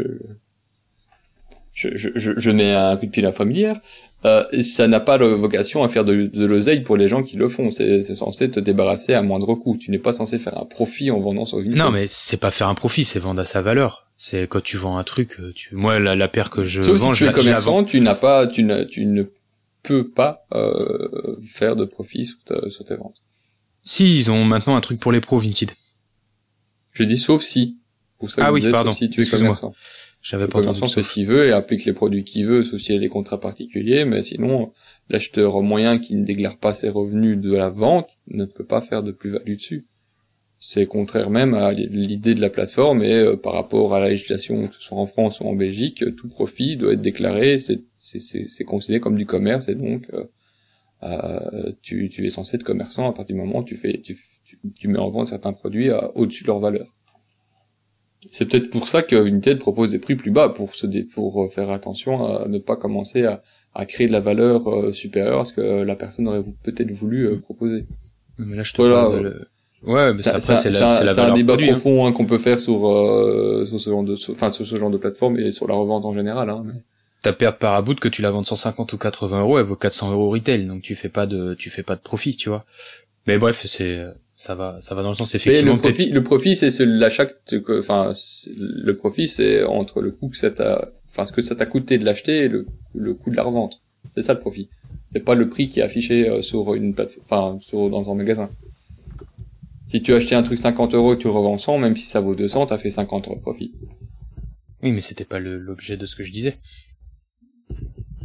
je, 1.73 1.95
je, 1.95 2.09
je, 2.15 2.31
je 2.35 2.51
mets 2.51 2.73
un 2.73 2.97
coup 2.97 3.05
de 3.05 3.11
pied 3.11 3.25
à 3.25 3.31
familière. 3.31 3.77
Euh, 4.25 4.43
ça 4.63 4.87
n'a 4.87 4.99
pas 4.99 5.17
vocation 5.17 5.83
à 5.83 5.87
faire 5.87 6.03
de, 6.03 6.25
de 6.25 6.45
l'oseille 6.45 6.81
pour 6.81 6.97
les 6.97 7.07
gens 7.07 7.21
qui 7.23 7.37
le 7.37 7.47
font. 7.47 7.69
C'est 7.71 8.01
censé 8.01 8.49
te 8.49 8.59
débarrasser 8.59 9.13
à 9.13 9.21
moindre 9.21 9.53
coût. 9.55 9.77
Tu 9.79 9.91
n'es 9.91 9.99
pas 9.99 10.13
censé 10.13 10.39
faire 10.39 10.57
un 10.57 10.65
profit 10.65 11.11
en 11.11 11.19
vendant 11.19 11.45
sur 11.45 11.59
Vinted. 11.59 11.75
Non 11.75 11.91
mais 11.91 12.07
c'est 12.09 12.37
pas 12.37 12.49
faire 12.51 12.67
un 12.67 12.75
profit, 12.75 13.03
c'est 13.03 13.19
vendre 13.19 13.41
à 13.41 13.45
sa 13.45 13.61
valeur. 13.61 14.07
C'est 14.17 14.47
quand 14.47 14.63
tu 14.63 14.77
vends 14.77 14.97
un 14.97 15.03
truc, 15.03 15.39
euh, 15.39 15.51
tu... 15.53 15.75
moi 15.75 15.99
la, 15.99 16.15
la 16.15 16.27
paire 16.27 16.49
que 16.49 16.63
je 16.63 16.81
Sauf 16.81 16.97
vends, 16.99 17.13
si 17.13 17.19
tu 17.19 17.23
es 17.25 17.27
je 17.27 17.33
commerçant, 17.33 17.83
tu 17.83 17.99
n'as 17.99 18.15
pas, 18.15 18.47
tu, 18.47 18.63
n'as- 18.63 18.85
tu 18.85 19.05
ne 19.05 19.23
peux 19.83 20.07
pas 20.09 20.45
euh, 20.53 21.35
faire 21.45 21.75
de 21.75 21.85
profit 21.85 22.25
sur, 22.25 22.37
ta- 22.45 22.69
sur 22.69 22.83
tes 22.85 22.95
ventes. 22.95 23.17
Si 23.83 24.17
ils 24.17 24.31
ont 24.31 24.43
maintenant 24.43 24.75
un 24.75 24.81
truc 24.81 24.99
pour 24.99 25.11
les 25.11 25.21
pros 25.21 25.37
Vinted. 25.37 25.71
Je 26.93 27.03
dis 27.03 27.17
sauf 27.17 27.41
si. 27.43 27.77
Pour 28.17 28.31
ça 28.31 28.41
Ah 28.45 28.53
oui, 28.53 28.61
disais, 28.61 28.71
sauf 28.71 28.77
pardon. 28.77 28.91
si 28.93 29.09
tu 29.09 29.21
es 29.21 29.25
commerçant. 29.29 29.73
J'avais 30.27 30.47
pas 30.47 30.59
entendu. 30.67 30.91
fait 30.91 31.03
qu'il 31.03 31.27
veut 31.27 31.47
et 31.47 31.51
applique 31.51 31.85
les 31.85 31.93
produits 31.93 32.23
qu'il 32.23 32.47
veut, 32.47 32.63
sauf 32.63 32.81
s'il 32.81 32.95
y 32.95 32.97
a 32.97 33.01
des 33.01 33.09
contrats 33.09 33.39
particuliers, 33.39 34.05
mais 34.05 34.23
sinon, 34.23 34.71
l'acheteur 35.07 35.61
moyen 35.61 35.99
qui 35.99 36.15
ne 36.15 36.25
déclare 36.25 36.57
pas 36.57 36.73
ses 36.73 36.89
revenus 36.89 37.37
de 37.37 37.53
la 37.53 37.69
vente 37.69 38.09
ne 38.27 38.43
peut 38.45 38.65
pas 38.65 38.81
faire 38.81 39.03
de 39.03 39.11
plus-value 39.11 39.53
dessus. 39.53 39.85
C'est 40.57 40.87
contraire 40.87 41.29
même 41.29 41.53
à 41.53 41.73
l'idée 41.73 42.33
de 42.33 42.41
la 42.41 42.49
plateforme 42.49 43.03
et 43.03 43.13
euh, 43.13 43.35
par 43.35 43.53
rapport 43.53 43.93
à 43.93 43.99
la 43.99 44.09
législation, 44.09 44.67
que 44.67 44.73
ce 44.73 44.81
soit 44.81 44.97
en 44.97 45.05
France 45.05 45.41
ou 45.41 45.43
en 45.43 45.53
Belgique, 45.53 46.01
euh, 46.01 46.09
tout 46.11 46.27
profit 46.27 46.75
doit 46.75 46.93
être 46.93 47.01
déclaré, 47.01 47.59
c'est- 47.59 47.83
considéré 48.65 48.99
comme 48.99 49.17
du 49.17 49.27
commerce 49.27 49.67
et 49.67 49.75
donc 49.75 50.07
euh, 50.13 50.23
euh, 51.03 51.71
tu, 51.83 52.09
tu 52.09 52.25
es 52.25 52.31
censé 52.31 52.55
être 52.55 52.63
commerçant 52.63 53.07
à 53.07 53.13
partir 53.13 53.35
du 53.35 53.41
moment 53.41 53.59
où 53.59 53.63
tu, 53.63 53.77
fais, 53.77 54.01
tu, 54.01 54.17
tu, 54.43 54.57
tu 54.79 54.87
mets 54.87 54.97
en 54.97 55.11
vente 55.11 55.27
certains 55.27 55.53
produits 55.53 55.91
au-dessus 56.15 56.43
de 56.43 56.47
leur 56.47 56.59
valeur. 56.59 56.94
C'est 58.31 58.45
peut-être 58.45 58.69
pour 58.69 58.87
ça 58.87 59.01
que 59.03 59.15
Vinted 59.15 59.59
propose 59.59 59.91
des 59.91 59.99
prix 59.99 60.15
plus 60.15 60.31
bas 60.31 60.49
pour 60.49 60.75
se 60.75 60.87
dé- 60.87 61.03
pour 61.03 61.43
euh, 61.43 61.49
faire 61.49 61.69
attention 61.71 62.25
à 62.25 62.47
ne 62.47 62.57
pas 62.59 62.75
commencer 62.75 63.25
à, 63.25 63.41
à 63.73 63.85
créer 63.85 64.07
de 64.07 64.11
la 64.11 64.19
valeur 64.19 64.67
euh, 64.67 64.91
supérieure 64.91 65.41
à 65.41 65.45
ce 65.45 65.53
que 65.53 65.61
la 65.61 65.95
personne 65.95 66.27
aurait 66.27 66.43
peut-être 66.63 66.91
voulu 66.91 67.27
euh, 67.27 67.37
proposer. 67.39 67.85
Mais 68.37 68.55
là 68.57 68.63
je 68.63 68.73
te 68.73 68.77
Voilà, 68.81 68.95
parle 69.03 69.17
de 69.17 69.23
le- 69.23 69.47
Ouais, 69.83 70.13
mais 70.13 70.17
Ça- 70.17 70.39
c'est 70.39 71.19
un 71.19 71.31
débat 71.33 71.53
produit, 71.53 71.69
hein. 71.69 71.73
profond 71.73 72.07
hein, 72.07 72.11
qu'on 72.11 72.25
peut 72.25 72.39
faire 72.39 72.59
sur 72.59 72.79
sur 73.67 73.79
ce 73.79 73.89
genre 73.89 74.03
de 74.03 74.15
enfin 74.31 74.49
sur 74.51 74.65
ce 74.65 74.75
genre 74.77 74.89
de 74.89 74.97
plateforme 74.97 75.37
et 75.37 75.51
sur 75.51 75.67
la 75.67 75.75
revente 75.75 76.05
en 76.05 76.13
général. 76.13 76.49
Hein, 76.49 76.63
mais- 76.65 76.81
ta 77.21 77.33
paire 77.33 77.53
de 77.53 77.57
paraboutes 77.57 77.99
que 77.99 78.07
tu 78.07 78.21
la 78.21 78.31
vends 78.31 78.43
150 78.43 78.93
ou 78.93 78.97
80 78.97 79.41
euros, 79.41 79.57
elle 79.59 79.65
vaut 79.65 79.75
400 79.75 80.11
euros 80.11 80.29
retail, 80.29 80.65
donc 80.65 80.81
tu 80.81 80.95
fais 80.95 81.09
pas 81.09 81.25
de, 81.27 81.53
tu 81.55 81.69
fais 81.69 81.81
pas 81.83 81.95
de 81.95 82.01
profit, 82.01 82.35
tu 82.35 82.49
vois. 82.49 82.65
Mais 83.27 83.37
bref, 83.39 83.63
c'est, 83.67 84.03
ça 84.35 84.53
va, 84.53 84.77
ça 84.81 84.93
va 84.95 85.01
dans 85.03 85.09
le 85.09 85.15
sens 85.15 85.33
Mais 85.33 85.37
effectivement. 85.37 85.73
le 85.75 85.81
peut-être- 85.81 85.95
profit, 85.95 86.09
le 86.11 86.23
profit, 86.23 86.55
c'est 86.55 86.69
ce- 86.71 86.83
l'achat, 86.83 87.25
que- 87.25 87.79
enfin, 87.79 88.11
le 88.57 88.93
profit, 88.95 89.27
c'est 89.27 89.63
entre 89.63 90.01
le 90.01 90.11
coût 90.11 90.27
que 90.29 90.37
ça 90.37 90.51
t'a, 90.51 90.91
enfin, 91.09 91.25
ce 91.25 91.31
que 91.31 91.41
ça 91.41 91.55
t'a 91.55 91.65
coûté 91.65 91.97
de 91.97 92.05
l'acheter 92.05 92.43
et 92.43 92.47
le, 92.49 92.65
le 92.93 93.13
coût 93.13 93.31
de 93.31 93.35
la 93.37 93.43
revente. 93.43 93.81
C'est 94.15 94.21
ça 94.23 94.33
le 94.33 94.39
profit. 94.39 94.69
C'est 95.11 95.21
pas 95.21 95.35
le 95.35 95.47
prix 95.49 95.69
qui 95.69 95.79
est 95.79 95.83
affiché 95.83 96.29
euh, 96.29 96.41
sur 96.41 96.73
une 96.75 96.93
plateforme, 96.93 97.23
enfin, 97.25 97.57
sur, 97.61 97.89
dans 97.89 98.11
un 98.11 98.15
magasin. 98.15 98.49
Si 99.87 100.01
tu 100.01 100.13
as 100.13 100.17
acheté 100.17 100.35
un 100.35 100.43
truc 100.43 100.59
50 100.59 100.93
euros 100.95 101.13
et 101.13 101.17
que 101.17 101.21
tu 101.21 101.27
le 101.27 101.33
revends 101.33 101.57
100, 101.57 101.77
même 101.77 101.95
si 101.95 102.05
ça 102.05 102.19
vaut 102.19 102.35
200, 102.35 102.65
t'as 102.65 102.77
fait 102.77 102.91
50 102.91 103.27
euros 103.27 103.37
de 103.37 103.41
profit. 103.41 103.71
Oui, 104.83 104.91
mais 104.91 104.99
c'était 105.01 105.23
pas 105.25 105.39
le- 105.39 105.57
l'objet 105.59 105.95
de 105.95 106.05
ce 106.05 106.15
que 106.15 106.23
je 106.23 106.31
disais. 106.33 106.57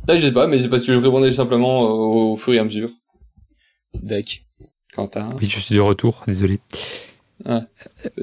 Là, 0.09 0.17
je 0.19 0.27
sais 0.27 0.33
pas, 0.33 0.47
mais 0.49 0.59
c'est 0.59 0.69
parce 0.69 0.85
que 0.85 0.93
je 0.93 0.99
répondais 0.99 1.31
simplement 1.33 1.85
euh, 1.85 2.33
au 2.33 2.37
fur 2.37 2.53
et 2.55 2.59
à 2.59 2.65
mesure. 2.65 2.91
Dac. 4.03 4.43
Quentin, 4.95 5.27
Oui, 5.41 5.49
je 5.49 5.59
suis 5.61 5.75
de 5.75 5.81
retour, 5.81 6.25
désolé. 6.27 6.59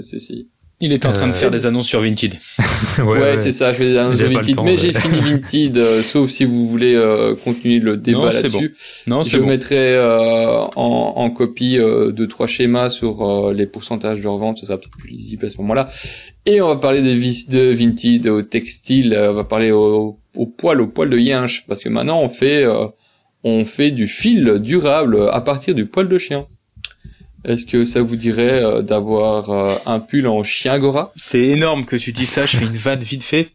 ceci. 0.01 0.49
Il 0.80 0.93
était 0.93 1.07
en 1.07 1.13
train 1.13 1.26
de 1.26 1.32
Euh, 1.32 1.34
faire 1.34 1.49
des 1.49 1.65
annonces 1.65 1.88
sur 1.88 2.01
Vinted. 2.01 2.36
Ouais, 3.03 3.36
c'est 3.38 3.51
ça, 3.51 3.72
je 3.74 3.78
fais 3.78 3.93
J'avais 3.93 4.13
pas 4.15 4.28
le 4.28 4.34
Vinted, 4.36 4.55
temps, 4.55 4.63
mais 4.63 4.78
j'ai 4.78 4.93
fini 4.99 5.20
Vinted, 5.22 5.78
euh, 5.78 6.03
sauf 6.03 6.30
si 6.30 6.45
vous 6.45 6.68
voulez 6.68 6.93
euh, 6.93 7.34
continuer 7.36 7.80
le 7.80 7.97
débat 7.97 8.20
Non, 8.20 8.32
c'est 8.32 8.43
là-dessus. 8.43 8.76
Non, 9.07 9.24
c'est 9.24 9.32
Je 9.32 9.38
bon. 9.39 9.47
mettrai 9.47 9.95
euh, 9.95 10.59
en, 10.76 11.13
en 11.15 11.30
copie 11.32 11.80
euh, 11.80 12.11
deux 12.11 12.28
trois 12.28 12.45
schémas 12.45 12.91
sur 12.91 13.28
euh, 13.28 13.53
les 13.53 13.65
pourcentages 13.65 14.22
de 14.22 14.28
revente, 14.28 14.59
ça 14.59 14.68
sera 14.68 14.78
peut-être 14.78 14.91
plus 14.91 15.09
lisible 15.09 15.47
à 15.47 15.49
ce 15.49 15.57
moment-là. 15.57 15.89
Et 16.45 16.61
on 16.61 16.68
va 16.68 16.76
parler 16.76 17.01
de 17.01 17.72
Vinted 17.74 18.28
au 18.28 18.43
textile, 18.43 19.13
euh, 19.15 19.32
on 19.32 19.34
va 19.34 19.43
parler 19.45 19.72
au, 19.72 20.20
au 20.36 20.45
poil, 20.45 20.80
au 20.80 20.88
poil 20.88 21.09
de 21.09 21.18
yinche, 21.18 21.65
parce 21.68 21.82
que 21.84 21.89
maintenant 21.89 22.20
on 22.22 22.30
fait 22.30 22.63
euh, 22.63 22.86
on 23.43 23.65
fait 23.65 23.89
du 23.89 24.05
fil 24.07 24.59
durable 24.59 25.28
à 25.32 25.41
partir 25.41 25.74
du 25.74 25.88
poil 25.88 26.07
de 26.07 26.18
chien. 26.20 26.45
Est-ce 27.48 27.66
que 27.66 27.86
ça 27.86 28.02
vous 28.02 28.18
dirait 28.18 28.62
euh, 28.62 28.82
d'avoir 28.82 29.50
euh, 29.50 29.76
un 29.86 30.00
pull 30.00 30.28
en 30.28 30.43
chien 30.43 30.78
gora 30.80 31.12
C'est 31.16 31.43
énorme 31.43 31.86
que 31.86 31.95
tu 31.95 32.12
dis 32.12 32.26
ça, 32.26 32.45
je 32.45 32.58
fais 32.58 32.66
une 32.66 32.76
vanne 32.76 33.00
vite 33.00 33.24
fait. 33.24 33.52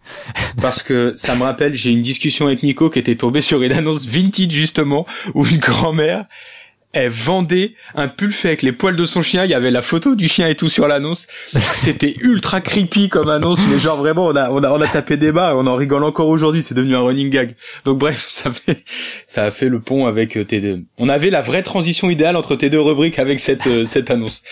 Parce 0.63 0.83
que 0.83 1.13
ça 1.17 1.37
me 1.37 1.43
rappelle, 1.43 1.75
j'ai 1.75 1.91
une 1.91 2.01
discussion 2.01 2.47
avec 2.47 2.63
Nico 2.63 2.89
qui 2.89 2.99
était 2.99 3.17
tombé 3.17 3.43
sur 3.43 3.63
une 3.63 3.73
annonce 3.73 4.07
Vinted 4.07 4.51
justement, 4.51 5.07
où 5.35 5.47
une 5.47 5.59
grand-mère, 5.59 6.25
elle 6.93 7.09
vendait 7.09 7.75
un 7.95 8.09
pull 8.09 8.33
fait 8.33 8.49
avec 8.49 8.63
les 8.63 8.73
poils 8.73 8.97
de 8.97 9.05
son 9.05 9.23
chien, 9.23 9.45
il 9.45 9.51
y 9.51 9.55
avait 9.55 9.71
la 9.71 9.81
photo 9.81 10.15
du 10.15 10.29
chien 10.29 10.49
et 10.49 10.55
tout 10.55 10.69
sur 10.69 10.87
l'annonce. 10.87 11.27
C'était 11.57 12.15
ultra 12.21 12.61
creepy 12.61 13.09
comme 13.09 13.31
annonce, 13.31 13.61
mais 13.71 13.79
genre 13.79 13.97
vraiment, 13.97 14.27
on 14.27 14.37
a, 14.37 14.51
on 14.51 14.63
a, 14.63 14.71
on 14.71 14.81
a 14.81 14.87
tapé 14.87 15.17
des 15.17 15.33
bas, 15.33 15.53
et 15.53 15.55
on 15.55 15.67
en 15.67 15.75
rigole 15.75 16.05
encore 16.05 16.29
aujourd'hui, 16.29 16.63
c'est 16.63 16.75
devenu 16.75 16.95
un 16.95 17.01
running 17.01 17.31
gag. 17.31 17.55
Donc 17.85 17.99
bref, 17.99 18.27
ça 18.31 18.53
fait, 18.53 18.85
ça 19.27 19.45
a 19.45 19.51
fait 19.51 19.71
le 19.71 19.81
pont 19.81 20.07
avec 20.07 20.37
euh, 20.37 20.45
tes 20.45 20.61
deux. 20.61 20.83
On 20.99 21.09
avait 21.09 21.31
la 21.31 21.41
vraie 21.41 21.63
transition 21.63 22.11
idéale 22.11 22.37
entre 22.37 22.57
tes 22.57 22.69
deux 22.69 22.81
rubriques 22.81 23.19
avec 23.19 23.41
cette, 23.41 23.67
euh, 23.67 23.85
cette 23.85 24.11
annonce. 24.11 24.43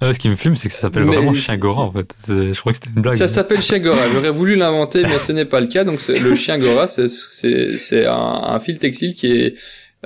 Ah, 0.00 0.12
ce 0.12 0.18
qui 0.18 0.28
me 0.28 0.34
fume, 0.34 0.56
c'est 0.56 0.66
que 0.66 0.74
ça 0.74 0.80
s'appelle 0.80 1.04
vraiment 1.04 1.32
chien 1.32 1.56
Gora, 1.56 1.82
en 1.82 1.92
fait. 1.92 2.12
Je 2.26 2.58
crois 2.58 2.72
que 2.72 2.78
c'était 2.78 2.90
une 2.96 3.02
blague. 3.02 3.16
Ça 3.16 3.28
s'appelle 3.28 3.62
chien 3.62 3.78
gora. 3.78 4.00
J'aurais 4.12 4.32
voulu 4.32 4.56
l'inventer, 4.56 5.02
mais 5.04 5.20
ce 5.20 5.30
n'est 5.30 5.44
pas 5.44 5.60
le 5.60 5.68
cas. 5.68 5.84
Donc 5.84 6.00
le 6.08 6.34
chien 6.34 6.58
gora, 6.58 6.88
c'est 6.88 7.08
c'est 7.08 7.78
c'est 7.78 8.06
un, 8.06 8.12
un 8.14 8.58
fil 8.58 8.78
textile 8.78 9.14
qui 9.14 9.28
est 9.28 9.54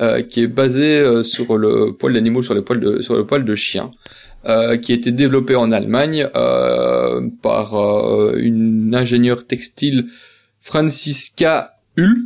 euh, 0.01 0.23
qui 0.23 0.43
est 0.43 0.47
basé 0.49 0.99
euh, 1.01 1.23
sur 1.23 1.57
le 1.59 1.93
poil 1.99 2.13
d'animaux, 2.15 2.43
sur 2.43 2.55
le 2.55 2.63
poil 2.63 2.81
de 2.81 3.03
sur 3.03 3.17
le 3.17 3.25
poil 3.27 3.45
de 3.45 3.55
chien, 3.55 3.91
euh, 4.47 4.77
qui 4.77 4.93
a 4.93 4.95
été 4.97 5.13
développé 5.13 5.57
en 5.57 5.73
Allemagne 5.73 6.29
euh, 6.37 7.29
par 7.43 7.75
euh, 7.75 8.37
une 8.39 8.95
ingénieure 8.95 9.47
textile 9.47 10.07
Franziska 10.61 11.79
Hull, 11.97 12.17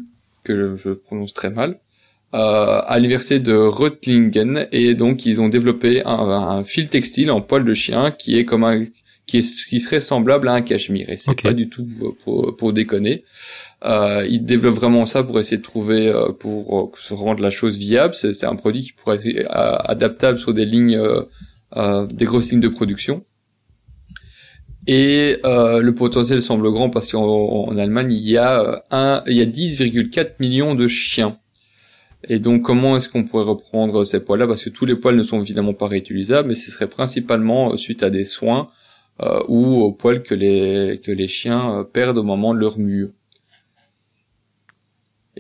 que 0.45 0.57
je, 0.57 0.77
je 0.77 0.91
prononce 0.93 1.33
très 1.35 1.51
mal. 1.51 1.79
euh, 2.35 2.81
à 2.87 2.97
l'université 2.99 3.41
de 3.41 3.55
Reutlingen 3.55 4.67
et 4.73 4.95
donc 4.95 5.27
ils 5.27 5.41
ont 5.41 5.49
développé 5.49 6.03
un, 6.07 6.13
un 6.59 6.63
fil 6.65 6.89
textile 6.89 7.31
en 7.31 7.41
poil 7.41 7.65
de 7.65 7.75
chien 7.75 8.11
qui 8.13 8.39
est 8.39 8.45
comme 8.45 8.65
un 8.65 8.85
qui, 9.27 9.39
est, 9.39 9.69
qui 9.69 9.81
serait 9.81 10.01
semblable 10.01 10.49
à 10.49 10.53
un 10.55 10.63
cachemire 10.63 11.09
et 11.11 11.17
c'est 11.17 11.33
Ok. 11.33 11.43
pas 11.43 11.53
du 11.55 11.69
tout 11.69 11.87
pour, 12.25 12.57
pour 12.57 12.73
déconner. 12.73 13.25
Euh, 13.85 14.27
ils 14.29 14.45
développent 14.45 14.75
vraiment 14.75 15.07
ça 15.07 15.23
pour 15.23 15.39
essayer 15.41 15.57
de 15.57 15.63
trouver 15.63 16.09
euh, 16.09 16.33
pour 16.33 16.79
euh, 16.79 16.91
se 16.99 17.15
rendre 17.15 17.43
la 17.43 17.51
chose 17.51 17.79
viable. 17.79 18.15
C'est 18.15 18.45
un 18.45 18.57
produit 18.57 18.83
qui 18.83 18.93
pourrait 18.93 19.17
être 19.17 19.27
euh, 19.27 19.77
adaptable 19.85 20.39
sur 20.39 20.53
des 20.53 20.67
lignes, 20.67 20.97
euh, 20.97 21.23
euh, 21.77 22.07
des 22.07 22.27
grosses 22.27 22.51
lignes 22.51 22.61
de 22.61 22.69
production. 22.69 23.25
Et 24.87 25.37
le 25.45 25.91
potentiel 25.91 26.43
semble 26.43 26.71
grand 26.71 26.91
parce 26.91 27.13
qu'en 27.13 27.23
en 27.23 27.77
Allemagne 27.77 28.13
il 28.13 28.29
y 28.29 28.39
a 28.39 28.83
a 28.91 29.23
10,4 29.27 30.33
millions 30.41 30.75
de 30.75 30.89
chiens. 30.89 31.37
Et 32.29 32.39
donc 32.39 32.63
comment 32.63 32.97
est-ce 32.97 33.09
qu'on 33.09 33.25
pourrait 33.25 33.45
reprendre 33.45 34.05
ces 34.05 34.21
poils-là? 34.21 34.47
Parce 34.47 34.65
que 34.65 34.71
tous 34.71 34.87
les 34.87 34.97
poils 34.97 35.17
ne 35.17 35.23
sont 35.23 35.41
évidemment 35.41 35.75
pas 35.75 35.87
réutilisables, 35.87 36.49
mais 36.49 36.55
ce 36.55 36.71
serait 36.71 36.89
principalement 36.89 37.77
suite 37.77 38.03
à 38.03 38.11
des 38.11 38.25
soins 38.25 38.69
euh, 39.23 39.41
ou 39.49 39.81
aux 39.83 39.93
poils 39.93 40.23
que 40.23 40.35
les 40.35 41.01
que 41.05 41.13
les 41.13 41.29
chiens 41.29 41.87
perdent 41.93 42.19
au 42.19 42.25
moment 42.25 42.55
de 42.55 42.59
leur 42.59 42.79
mue. 42.79 43.11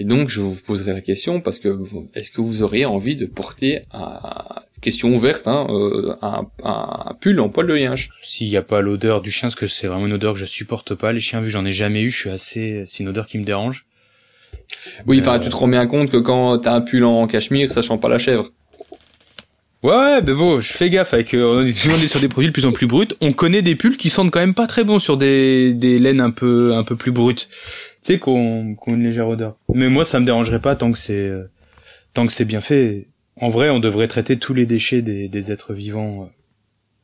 Et 0.01 0.05
donc 0.05 0.31
je 0.31 0.41
vous 0.41 0.57
poserai 0.57 0.95
la 0.95 1.03
question 1.03 1.41
parce 1.41 1.61
que 1.61 1.79
est-ce 2.15 2.31
que 2.31 2.41
vous 2.41 2.63
auriez 2.63 2.87
envie 2.87 3.17
de 3.17 3.27
porter 3.27 3.83
un 3.93 4.63
question 4.81 5.15
ouverte, 5.15 5.47
hein, 5.47 5.67
euh, 5.69 6.15
un, 6.23 6.47
un, 6.65 7.15
pull 7.21 7.39
en 7.41 7.49
poil 7.49 7.67
de 7.67 7.77
yinche. 7.77 8.11
S'il 8.23 8.49
n'y 8.49 8.57
a 8.57 8.63
pas 8.63 8.81
l'odeur 8.81 9.21
du 9.21 9.31
chien, 9.31 9.49
parce 9.49 9.55
que 9.55 9.67
c'est 9.67 9.87
vraiment 9.87 10.07
une 10.07 10.15
odeur 10.15 10.33
que 10.33 10.39
je 10.39 10.47
supporte 10.47 10.95
pas. 10.95 11.13
Les 11.13 11.21
chiens, 11.21 11.41
vu 11.41 11.51
j'en 11.51 11.67
ai 11.67 11.73
jamais 11.73 12.01
eu, 12.01 12.11
je 12.11 12.19
suis 12.19 12.31
assez, 12.31 12.85
c'est 12.87 13.03
une 13.03 13.11
odeur 13.11 13.27
qui 13.27 13.39
me 13.39 13.45
dérange. 13.45 13.87
Oui, 15.07 15.21
enfin, 15.21 15.39
tu 15.39 15.49
te 15.49 15.57
rends 15.57 15.69
bien 15.69 15.87
compte 15.87 16.11
que 16.11 16.17
quand 16.17 16.59
t'as 16.59 16.75
un 16.75 16.81
pull 16.81 17.05
en 17.05 17.27
cachemire, 17.27 17.71
ça 17.71 17.83
sent 17.83 17.99
pas 17.99 18.09
la 18.09 18.19
chèvre. 18.19 18.51
Ouais, 19.83 20.21
mais 20.27 20.35
bon, 20.35 20.61
je 20.61 20.73
fais 20.73 20.91
gaffe 20.91 21.15
avec. 21.15 21.33
Euh, 21.33 21.63
on 21.63 21.67
est 21.67 22.09
sur 22.09 22.21
des 22.21 22.29
produits 22.29 22.49
de 22.49 22.53
plus 22.53 22.67
en 22.67 22.73
plus 22.73 22.87
bruts. 22.87 23.09
On 23.23 23.33
connaît 23.33 23.63
des 23.63 23.77
pulls 23.77 23.97
qui 23.97 24.11
sentent 24.11 24.31
quand 24.31 24.41
même 24.41 24.55
pas 24.55 24.67
très 24.67 24.85
bons 24.85 24.99
sur 24.99 25.17
des, 25.17 25.73
des 25.73 25.99
laines 25.99 26.21
un 26.21 26.31
peu 26.31 26.75
un 26.75 26.85
peu 26.85 26.97
plus 26.97 27.13
brutes. 27.13 27.49
Tu 28.03 28.15
sais 28.15 28.19
qu'on 28.19 28.75
qu'on 28.75 28.95
une 28.95 29.05
légère 29.05 29.29
odeur. 29.29 29.57
Mais 29.75 29.89
moi, 29.89 30.05
ça 30.05 30.21
me 30.21 30.27
dérangerait 30.27 30.61
pas 30.61 30.77
tant 30.77 30.91
que 30.93 30.99
c'est 30.99 31.29
euh, 31.29 31.45
tant 32.15 32.27
que 32.27 32.33
c'est 32.33 32.45
bien 32.45 32.61
fait. 32.61 33.09
En 33.37 33.49
vrai, 33.49 33.71
on 33.71 33.81
devrait 33.81 34.09
traiter 34.09 34.39
tous 34.39 34.55
les 34.55 34.67
déchets 34.67 35.03
des, 35.03 35.29
des 35.29 35.53
êtres 35.53 35.73
vivants 35.73 36.23
euh, 36.23 36.27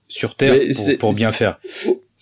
sur 0.09 0.35
Terre 0.35 0.59
pour, 0.75 0.99
pour, 0.99 1.15
bien 1.15 1.33
faire. 1.33 1.59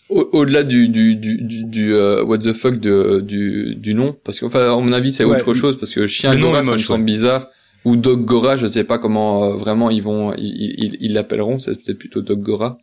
Au-delà 0.09 0.63
du 0.63 0.89
du 0.89 1.17
du, 1.17 1.65
du, 1.65 1.95
what 1.95 2.39
the 2.39 2.53
fuck 2.53 2.79
de, 2.79 3.21
du 3.21 3.75
du 3.75 3.95
nom, 3.95 4.17
parce 4.25 4.41
qu'enfin, 4.41 4.73
à 4.73 4.81
mon 4.81 4.93
avis, 4.93 5.13
c'est 5.13 5.25
autre 5.25 5.55
chose 5.55 5.79
parce 5.79 5.93
que 5.93 6.07
chien 6.07 6.37
Gora, 6.37 6.63
ça 6.63 6.73
me 6.73 6.79
semble 6.79 7.05
bizarre 7.05 7.49
ou 7.85 7.97
Dog 7.97 8.25
Gora, 8.25 8.57
je 8.57 8.67
sais 8.67 8.85
pas 8.85 8.99
comment 8.99 9.45
euh, 9.45 9.57
vraiment 9.57 9.91
ils 9.91 10.03
vont 10.03 10.35
ils 10.37 11.13
l'appelleront, 11.13 11.59
c'est 11.59 11.83
peut-être 11.83 11.99
plutôt 11.99 12.23
Dog 12.23 12.41
Gora. 12.41 12.79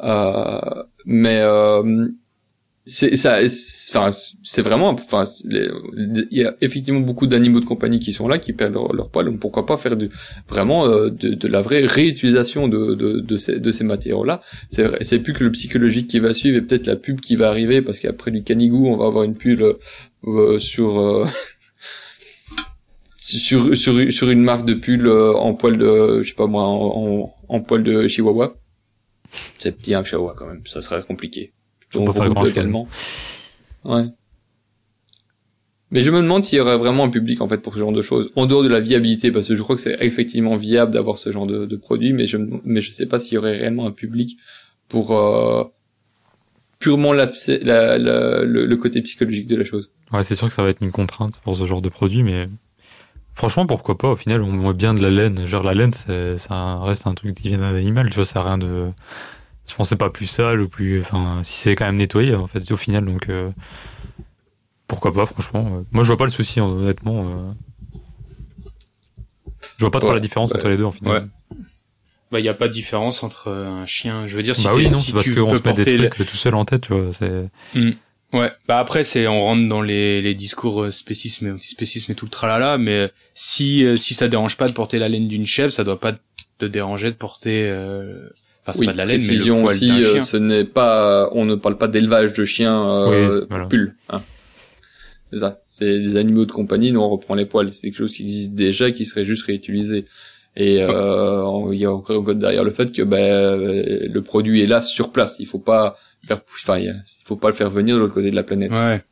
Euh, 0.00 0.60
mais 1.06 1.40
euh, 1.40 2.08
c'est 2.88 3.16
ça 3.16 3.38
enfin 3.90 4.10
c'est 4.42 4.62
vraiment 4.62 4.88
enfin 4.88 5.22
il 5.44 6.26
y 6.30 6.44
a 6.44 6.56
effectivement 6.60 7.00
beaucoup 7.00 7.26
d'animaux 7.26 7.60
de 7.60 7.64
compagnie 7.64 7.98
qui 7.98 8.12
sont 8.12 8.26
là 8.26 8.38
qui 8.38 8.52
perdent 8.52 8.74
leur, 8.74 9.10
poil 9.10 9.26
donc 9.26 9.38
pourquoi 9.40 9.66
pas 9.66 9.76
faire 9.76 9.96
du 9.96 10.08
vraiment 10.48 10.86
euh, 10.86 11.10
de, 11.10 11.34
de, 11.34 11.48
la 11.48 11.60
vraie 11.60 11.84
réutilisation 11.84 12.66
de 12.66 12.94
de, 12.94 13.20
de 13.20 13.36
ces 13.36 13.60
de 13.60 13.70
ces 13.70 13.84
matériaux 13.84 14.24
là 14.24 14.40
c'est 14.70 15.04
c'est 15.04 15.18
plus 15.20 15.34
que 15.34 15.44
le 15.44 15.52
psychologique 15.52 16.08
qui 16.08 16.18
va 16.18 16.34
suivre 16.34 16.56
et 16.56 16.62
peut-être 16.62 16.86
la 16.86 16.96
pub 16.96 17.20
qui 17.20 17.36
va 17.36 17.48
arriver 17.50 17.82
parce 17.82 18.00
qu'après 18.00 18.30
du 18.30 18.42
canigou 18.42 18.88
on 18.88 18.96
va 18.96 19.06
avoir 19.06 19.24
une 19.24 19.36
pub 19.36 19.62
euh, 20.26 20.58
sur 20.58 21.26
sur, 23.28 23.76
sur, 23.76 24.12
sur 24.12 24.30
une 24.30 24.42
marque 24.42 24.64
de 24.64 24.74
pull 24.74 25.06
euh, 25.06 25.34
en 25.34 25.54
poil 25.54 25.76
de, 25.76 26.22
je 26.22 26.28
sais 26.28 26.34
pas 26.34 26.46
moi, 26.46 26.64
en, 26.64 27.24
en, 27.48 27.60
poil 27.60 27.82
de 27.82 28.06
chihuahua. 28.06 28.54
C'est 29.58 29.76
petit 29.76 29.94
un 29.94 30.02
chihuahua 30.02 30.34
quand 30.36 30.46
même, 30.46 30.62
ça 30.66 30.80
serait 30.80 31.02
compliqué. 31.02 31.52
Donc, 31.94 32.06
pas 32.06 32.12
faire 32.12 32.30
grand 32.30 32.44
également. 32.44 32.88
Ouais. 33.84 34.06
Mais 35.90 36.00
je 36.02 36.10
me 36.10 36.20
demande 36.20 36.44
s'il 36.44 36.58
y 36.58 36.60
aurait 36.60 36.76
vraiment 36.76 37.04
un 37.04 37.08
public 37.08 37.40
en 37.40 37.48
fait 37.48 37.58
pour 37.58 37.72
ce 37.72 37.78
genre 37.78 37.92
de 37.92 38.02
choses, 38.02 38.30
en 38.36 38.46
dehors 38.46 38.62
de 38.62 38.68
la 38.68 38.80
viabilité, 38.80 39.30
parce 39.32 39.48
que 39.48 39.54
je 39.54 39.62
crois 39.62 39.74
que 39.74 39.80
c'est 39.80 39.96
effectivement 40.00 40.54
viable 40.56 40.92
d'avoir 40.92 41.16
ce 41.18 41.32
genre 41.32 41.46
de, 41.46 41.64
de 41.64 41.76
produit, 41.76 42.12
mais 42.12 42.26
je 42.26 42.36
mais 42.64 42.82
je 42.82 42.90
sais 42.90 43.06
pas 43.06 43.18
s'il 43.18 43.34
y 43.34 43.38
aurait 43.38 43.56
réellement 43.56 43.86
un 43.86 43.90
public 43.90 44.38
pour 44.88 45.18
euh, 45.18 45.64
purement 46.78 47.14
la, 47.14 47.30
la, 47.62 47.96
le, 47.96 48.66
le, 48.66 48.76
côté 48.76 49.00
psychologique 49.00 49.46
de 49.46 49.56
la 49.56 49.64
chose. 49.64 49.90
Ouais, 50.12 50.22
c'est 50.24 50.34
sûr 50.34 50.48
que 50.48 50.54
ça 50.54 50.62
va 50.62 50.68
être 50.68 50.82
une 50.82 50.92
contrainte 50.92 51.40
pour 51.42 51.56
ce 51.56 51.64
genre 51.64 51.80
de 51.80 51.88
produit, 51.88 52.22
mais 52.22 52.48
Franchement, 53.38 53.66
pourquoi 53.66 53.96
pas 53.96 54.08
Au 54.08 54.16
final, 54.16 54.42
on 54.42 54.58
voit 54.58 54.72
bien 54.72 54.94
de 54.94 55.00
la 55.00 55.10
laine. 55.10 55.46
Genre, 55.46 55.62
la 55.62 55.72
laine, 55.72 55.92
ça 55.92 56.78
reste 56.80 57.06
un 57.06 57.14
truc 57.14 57.36
qui 57.36 57.50
vient 57.50 57.58
d'un 57.58 57.72
animal. 57.72 58.10
Tu 58.10 58.16
vois, 58.16 58.24
ça 58.24 58.40
a 58.40 58.42
rien 58.42 58.58
de. 58.58 58.86
Je 59.68 59.74
pensais 59.74 59.96
pas 59.96 60.10
plus 60.10 60.26
sale 60.26 60.60
ou 60.60 60.68
plus. 60.68 61.00
Enfin, 61.00 61.40
si 61.42 61.56
c'est 61.56 61.76
quand 61.76 61.86
même 61.86 61.96
nettoyé, 61.96 62.34
en 62.34 62.46
fait, 62.46 62.70
au 62.72 62.76
final. 62.76 63.04
Donc, 63.04 63.28
euh, 63.28 63.50
pourquoi 64.86 65.12
pas, 65.12 65.26
franchement. 65.26 65.82
Moi, 65.92 66.02
je 66.02 66.08
vois 66.08 66.16
pas 66.16 66.24
le 66.24 66.30
souci, 66.30 66.60
honnêtement. 66.60 67.20
Euh. 67.20 67.52
Je 69.76 69.84
vois 69.84 69.90
pas 69.90 70.00
trop 70.00 70.12
la 70.12 70.20
différence 70.20 70.52
entre 70.52 70.68
les 70.68 70.76
deux, 70.76 70.84
en 70.84 70.92
final. 70.92 71.28
Bah, 72.30 72.40
il 72.40 72.42
n'y 72.42 72.48
a 72.48 72.54
pas 72.54 72.68
de 72.68 72.72
différence 72.72 73.22
entre 73.22 73.50
un 73.50 73.86
chien. 73.86 74.26
Je 74.26 74.36
veux 74.36 74.42
dire, 74.42 74.56
si 74.56 74.64
bah 74.64 74.72
oui, 74.74 74.88
non, 74.88 74.98
c'est 74.98 75.12
parce 75.12 75.28
qu'on 75.30 75.54
se 75.54 75.62
met 75.62 75.72
des 75.72 76.10
trucs 76.10 76.28
tout 76.28 76.36
seul 76.36 76.54
en 76.54 76.64
tête, 76.64 76.82
tu 76.82 76.94
vois. 76.94 77.12
C'est. 77.12 77.48
Hmm. 77.74 77.92
Ouais, 78.34 78.52
bah 78.66 78.78
après 78.78 79.04
c'est 79.04 79.26
on 79.26 79.40
rentre 79.40 79.66
dans 79.68 79.80
les, 79.80 80.20
les 80.20 80.34
discours 80.34 80.82
euh, 80.82 80.90
spécisme 80.90 81.46
et 81.46 81.50
antispécisme 81.50 82.12
et 82.12 82.14
tout 82.14 82.26
le 82.26 82.30
tralala, 82.30 82.76
mais 82.76 83.08
si 83.32 83.84
euh, 83.84 83.96
si 83.96 84.12
ça 84.12 84.28
dérange 84.28 84.58
pas 84.58 84.68
de 84.68 84.74
porter 84.74 84.98
la 84.98 85.08
laine 85.08 85.28
d'une 85.28 85.46
chèvre, 85.46 85.72
ça 85.72 85.82
doit 85.82 85.98
pas 85.98 86.12
te 86.58 86.66
déranger 86.66 87.10
de 87.10 87.16
porter 87.16 87.62
euh, 87.66 88.28
enfin 88.68 88.78
c'est 88.78 88.86
pas 88.86 88.92
de 88.92 88.98
la 88.98 89.04
laine 89.04 89.20
mais 89.26 89.34
le 89.36 89.44
poil 89.44 89.64
aussi, 89.64 90.02
chien. 90.02 90.20
ce 90.20 90.36
n'est 90.36 90.64
pas 90.64 91.30
on 91.32 91.44
ne 91.44 91.54
parle 91.54 91.78
pas 91.78 91.88
d'élevage 91.88 92.32
de 92.32 92.44
chiens 92.44 92.88
euh, 92.88 93.46
pull, 93.68 93.94
hein. 94.10 94.20
C'est 95.32 95.40
ça, 95.40 95.58
c'est 95.64 95.98
des 95.98 96.16
animaux 96.16 96.46
de 96.46 96.52
compagnie, 96.52 96.90
nous 96.90 97.00
on 97.00 97.08
reprend 97.08 97.34
les 97.34 97.46
poils, 97.46 97.72
c'est 97.72 97.82
quelque 97.82 97.96
chose 97.98 98.12
qui 98.12 98.22
existe 98.22 98.54
déjà 98.54 98.90
qui 98.90 99.04
serait 99.04 99.24
juste 99.24 99.44
réutilisé. 99.44 100.06
Et 100.56 100.82
euh, 100.82 101.68
il 101.70 101.78
y 101.78 101.84
a 101.84 101.92
encore 101.92 102.34
derrière 102.34 102.64
le 102.64 102.70
fait 102.70 102.90
que 102.90 103.02
ben, 103.02 103.60
le 103.60 104.20
produit 104.22 104.62
est 104.62 104.66
là 104.66 104.80
sur 104.80 105.12
place. 105.12 105.36
Il 105.38 105.46
faut 105.46 105.60
pas 105.60 105.96
faire, 106.26 106.40
enfin, 106.64 106.78
il 106.78 106.92
faut 107.24 107.36
pas 107.36 107.48
le 107.48 107.54
faire 107.54 107.70
venir 107.70 107.94
de 107.94 108.00
l'autre 108.00 108.14
côté 108.14 108.30
de 108.30 108.36
la 108.36 108.42
planète. 108.42 108.72
Ouais. 108.72 109.04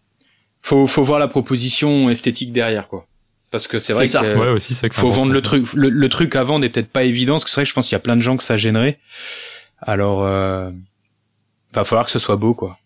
Faut, 0.63 0.89
faut 0.89 1.05
voir 1.05 1.21
la 1.21 1.29
proposition 1.29 2.11
esthétique 2.11 2.53
derrière, 2.53 2.89
quoi. 2.89 3.07
Parce 3.51 3.68
que 3.68 3.78
c'est 3.78 3.92
vrai 3.92 4.07
ça. 4.07 4.20
que 4.20 4.38
ouais, 4.38 4.49
aussi, 4.51 4.74
c'est 4.74 4.92
faut 4.92 5.09
vendre 5.09 5.32
le 5.32 5.40
truc. 5.40 5.72
Le, 5.74 6.09
truc 6.09 6.34
à 6.34 6.42
vendre 6.42 6.64
est 6.64 6.68
peut-être 6.68 6.90
pas 6.90 7.05
évident, 7.05 7.34
parce 7.34 7.44
que 7.44 7.51
c'est 7.51 7.57
vrai 7.57 7.64
que 7.64 7.68
je 7.68 7.74
pense 7.74 7.88
qu'il 7.88 7.94
y 7.94 7.97
a 7.97 8.01
plein 8.01 8.16
de 8.16 8.20
gens 8.20 8.36
que 8.36 8.42
ça 8.42 8.57
gênerait. 8.57 8.99
Alors, 9.80 10.24
euh, 10.24 10.70
va 11.72 11.84
falloir 11.84 12.07
que 12.07 12.12
ce 12.12 12.18
soit 12.18 12.36
beau, 12.36 12.55
quoi. 12.55 12.78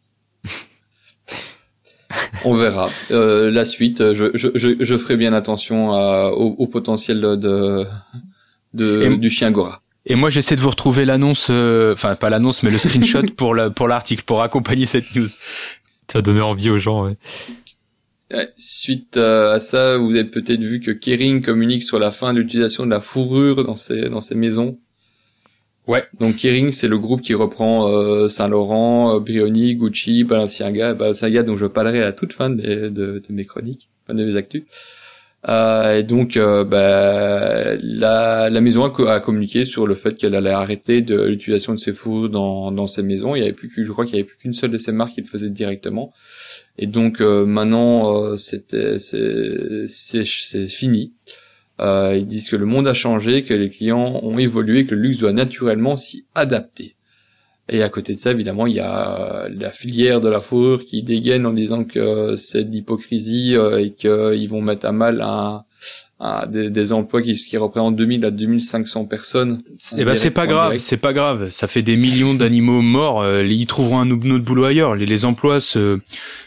On 2.44 2.54
verra. 2.54 2.90
Euh, 3.10 3.50
la 3.50 3.64
suite, 3.64 4.12
je, 4.12 4.30
je, 4.34 4.48
je, 4.54 4.76
je, 4.78 4.96
ferai 4.96 5.16
bien 5.16 5.32
attention 5.32 5.92
à, 5.92 6.30
au, 6.32 6.56
au, 6.58 6.66
potentiel 6.66 7.20
de, 7.20 7.84
de, 8.74 9.14
du 9.14 9.30
chien 9.30 9.50
Gora. 9.50 9.80
Et 10.06 10.14
moi, 10.14 10.30
j'essaie 10.30 10.56
de 10.56 10.60
vous 10.60 10.70
retrouver 10.70 11.04
l'annonce, 11.04 11.48
euh, 11.50 11.92
enfin 11.92 12.16
pas 12.16 12.30
l'annonce, 12.30 12.62
mais 12.62 12.70
le 12.70 12.78
screenshot 12.78 13.22
pour 13.36 13.54
la, 13.54 13.70
pour 13.70 13.86
l'article, 13.86 14.24
pour 14.24 14.42
accompagner 14.42 14.86
cette 14.86 15.14
news. 15.14 15.28
Ça 16.10 16.18
a 16.18 16.22
donné 16.22 16.40
envie 16.40 16.70
aux 16.70 16.78
gens. 16.78 17.04
Ouais. 17.04 17.16
Suite 18.56 19.16
à 19.16 19.58
ça, 19.58 19.96
vous 19.96 20.10
avez 20.10 20.24
peut-être 20.24 20.62
vu 20.62 20.80
que 20.80 20.90
Kering 20.90 21.42
communique 21.42 21.82
sur 21.82 21.98
la 21.98 22.10
fin 22.10 22.32
de 22.32 22.40
l'utilisation 22.40 22.84
de 22.84 22.90
la 22.90 23.00
fourrure 23.00 23.64
dans 23.64 23.76
ses 23.76 24.08
dans 24.08 24.20
ses 24.20 24.36
maisons. 24.36 24.78
Ouais. 25.86 26.04
Donc 26.20 26.36
Kering, 26.36 26.70
c'est 26.70 26.86
le 26.86 26.98
groupe 26.98 27.20
qui 27.22 27.34
reprend 27.34 27.88
euh, 27.88 28.28
Saint 28.28 28.46
Laurent, 28.46 29.16
euh, 29.16 29.18
Brioni, 29.18 29.74
Gucci, 29.74 30.22
Balenciaga, 30.22 30.94
Balenciaga, 30.94 31.42
dont 31.42 31.56
je 31.56 31.66
parlerai 31.66 31.98
à 31.98 32.04
la 32.04 32.12
toute 32.12 32.32
fin 32.32 32.50
de, 32.50 32.88
de, 32.88 32.88
de 32.88 33.24
mes 33.30 33.44
chroniques, 33.44 33.88
fin 34.06 34.14
de 34.14 34.24
mes 34.24 34.36
actus. 34.36 34.62
Euh, 35.48 35.98
et 35.98 36.02
donc, 36.02 36.36
euh, 36.36 36.64
bah, 36.64 37.76
la, 37.82 38.50
la, 38.50 38.60
maison 38.60 38.84
a, 38.84 39.12
a, 39.12 39.20
communiqué 39.20 39.64
sur 39.64 39.86
le 39.86 39.94
fait 39.94 40.16
qu'elle 40.16 40.34
allait 40.34 40.50
arrêter 40.50 41.00
de 41.00 41.22
l'utilisation 41.22 41.72
de 41.72 41.78
ses 41.78 41.92
fours 41.94 42.28
dans, 42.28 42.70
dans 42.72 42.86
ses 42.86 43.02
maisons. 43.02 43.34
Il 43.34 43.40
y 43.40 43.42
avait 43.42 43.54
plus 43.54 43.68
que, 43.68 43.82
je 43.82 43.90
crois 43.90 44.04
qu'il 44.04 44.16
y 44.16 44.18
avait 44.18 44.28
plus 44.28 44.36
qu'une 44.36 44.52
seule 44.52 44.70
de 44.70 44.78
ces 44.78 44.92
marques 44.92 45.14
qui 45.14 45.22
le 45.22 45.26
faisait 45.26 45.48
directement. 45.48 46.12
Et 46.82 46.86
donc 46.86 47.20
euh, 47.20 47.44
maintenant, 47.44 48.16
euh, 48.16 48.36
c'était 48.36 48.98
c'est 48.98 50.66
fini. 50.66 51.12
ils 51.78 52.26
disent 52.26 52.48
que 52.48 52.56
le 52.56 52.66
monde 52.66 52.88
a 52.88 52.94
changé, 52.94 53.44
que 53.44 53.54
les 53.54 53.68
clients 53.68 54.18
ont 54.22 54.38
évolué, 54.38 54.86
que 54.86 54.94
le 54.94 55.02
luxe 55.02 55.18
doit 55.18 55.32
naturellement 55.32 55.96
s'y 55.96 56.26
adapter. 56.34 56.96
Et 57.68 57.82
à 57.82 57.88
côté 57.88 58.14
de 58.14 58.18
ça, 58.18 58.32
évidemment, 58.32 58.66
il 58.66 58.74
y 58.74 58.80
a 58.80 59.48
la 59.48 59.70
filière 59.70 60.20
de 60.20 60.28
la 60.28 60.40
fourrure 60.40 60.84
qui 60.84 61.02
dégaine 61.02 61.46
en 61.46 61.52
disant 61.52 61.84
que 61.84 62.34
c'est 62.36 62.64
de 62.64 62.70
l'hypocrisie 62.70 63.54
euh, 63.56 63.78
et 63.78 63.92
qu'ils 63.92 64.48
vont 64.48 64.60
mettre 64.60 64.86
à 64.86 64.92
mal 64.92 65.20
un, 65.20 65.64
des, 66.48 66.92
emplois 66.92 67.22
qui, 67.22 67.34
qui 67.34 67.56
représentent 67.56 67.96
2000 67.96 68.24
à 68.24 68.30
2500 68.30 69.06
personnes. 69.06 69.62
Eh 69.96 70.04
ben 70.04 70.14
c'est 70.14 70.30
pas 70.30 70.46
grave, 70.46 70.76
c'est 70.78 70.98
pas 70.98 71.12
grave. 71.12 71.50
Ça 71.50 71.66
fait 71.66 71.82
des 71.82 71.96
millions 71.96 72.34
d'animaux 72.34 72.82
morts. 72.82 73.22
Euh, 73.22 73.44
ils 73.44 73.66
trouveront 73.66 74.00
un 74.00 74.10
autre 74.10 74.44
boulot 74.44 74.64
ailleurs. 74.64 74.96
Les, 74.96 75.06
les 75.06 75.24
emplois 75.24 75.60
se, 75.60 75.98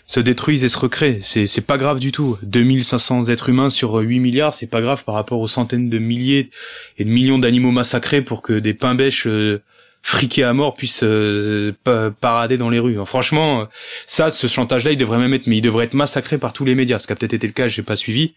se 0.06 0.20
détruisent 0.20 0.64
et 0.64 0.70
se 0.70 0.78
recréent. 0.78 1.20
C'est 1.22 1.48
c'est 1.48 1.62
pas 1.62 1.78
grave 1.78 2.00
du 2.00 2.12
tout. 2.12 2.38
2500 2.44 3.30
êtres 3.30 3.50
humains 3.50 3.70
sur 3.70 3.96
8 3.96 4.20
milliards, 4.20 4.54
c'est 4.54 4.68
pas 4.68 4.82
grave 4.82 5.04
par 5.04 5.16
rapport 5.16 5.40
aux 5.40 5.48
centaines 5.48 5.90
de 5.90 5.98
milliers 5.98 6.52
et 6.98 7.04
de 7.04 7.10
millions 7.10 7.40
d'animaux 7.40 7.72
massacrés 7.72 8.22
pour 8.22 8.44
que 8.44 8.54
des 8.54 8.76
pains 8.76 8.96
bêches 8.96 9.26
euh, 9.26 9.62
friqués 10.04 10.44
à 10.44 10.54
mort 10.54 10.76
puissent 10.76 11.04
euh, 11.04 11.72
parader 12.20 12.58
dans 12.58 12.70
les 12.70 12.80
rues. 12.80 12.98
Franchement, 13.06 13.62
euh, 13.62 13.66
ça, 14.06 14.30
ce 14.30 14.48
chantage-là, 14.48 14.92
il 14.92 14.98
devrait 14.98 15.18
même 15.18 15.34
être, 15.34 15.48
mais 15.48 15.58
il 15.58 15.62
devrait 15.62 15.86
être 15.86 15.94
massacré 15.94 16.38
par 16.38 16.54
tous 16.54 16.66
les 16.66 16.76
médias. 16.76 17.00
Ce 17.00 17.08
qui 17.08 17.14
a 17.14 17.16
peut-être 17.16 17.34
été 17.34 17.48
le 17.48 17.54
cas, 17.54 17.68
j'ai 17.68 17.82
pas 17.82 17.96
suivi. 17.96 18.36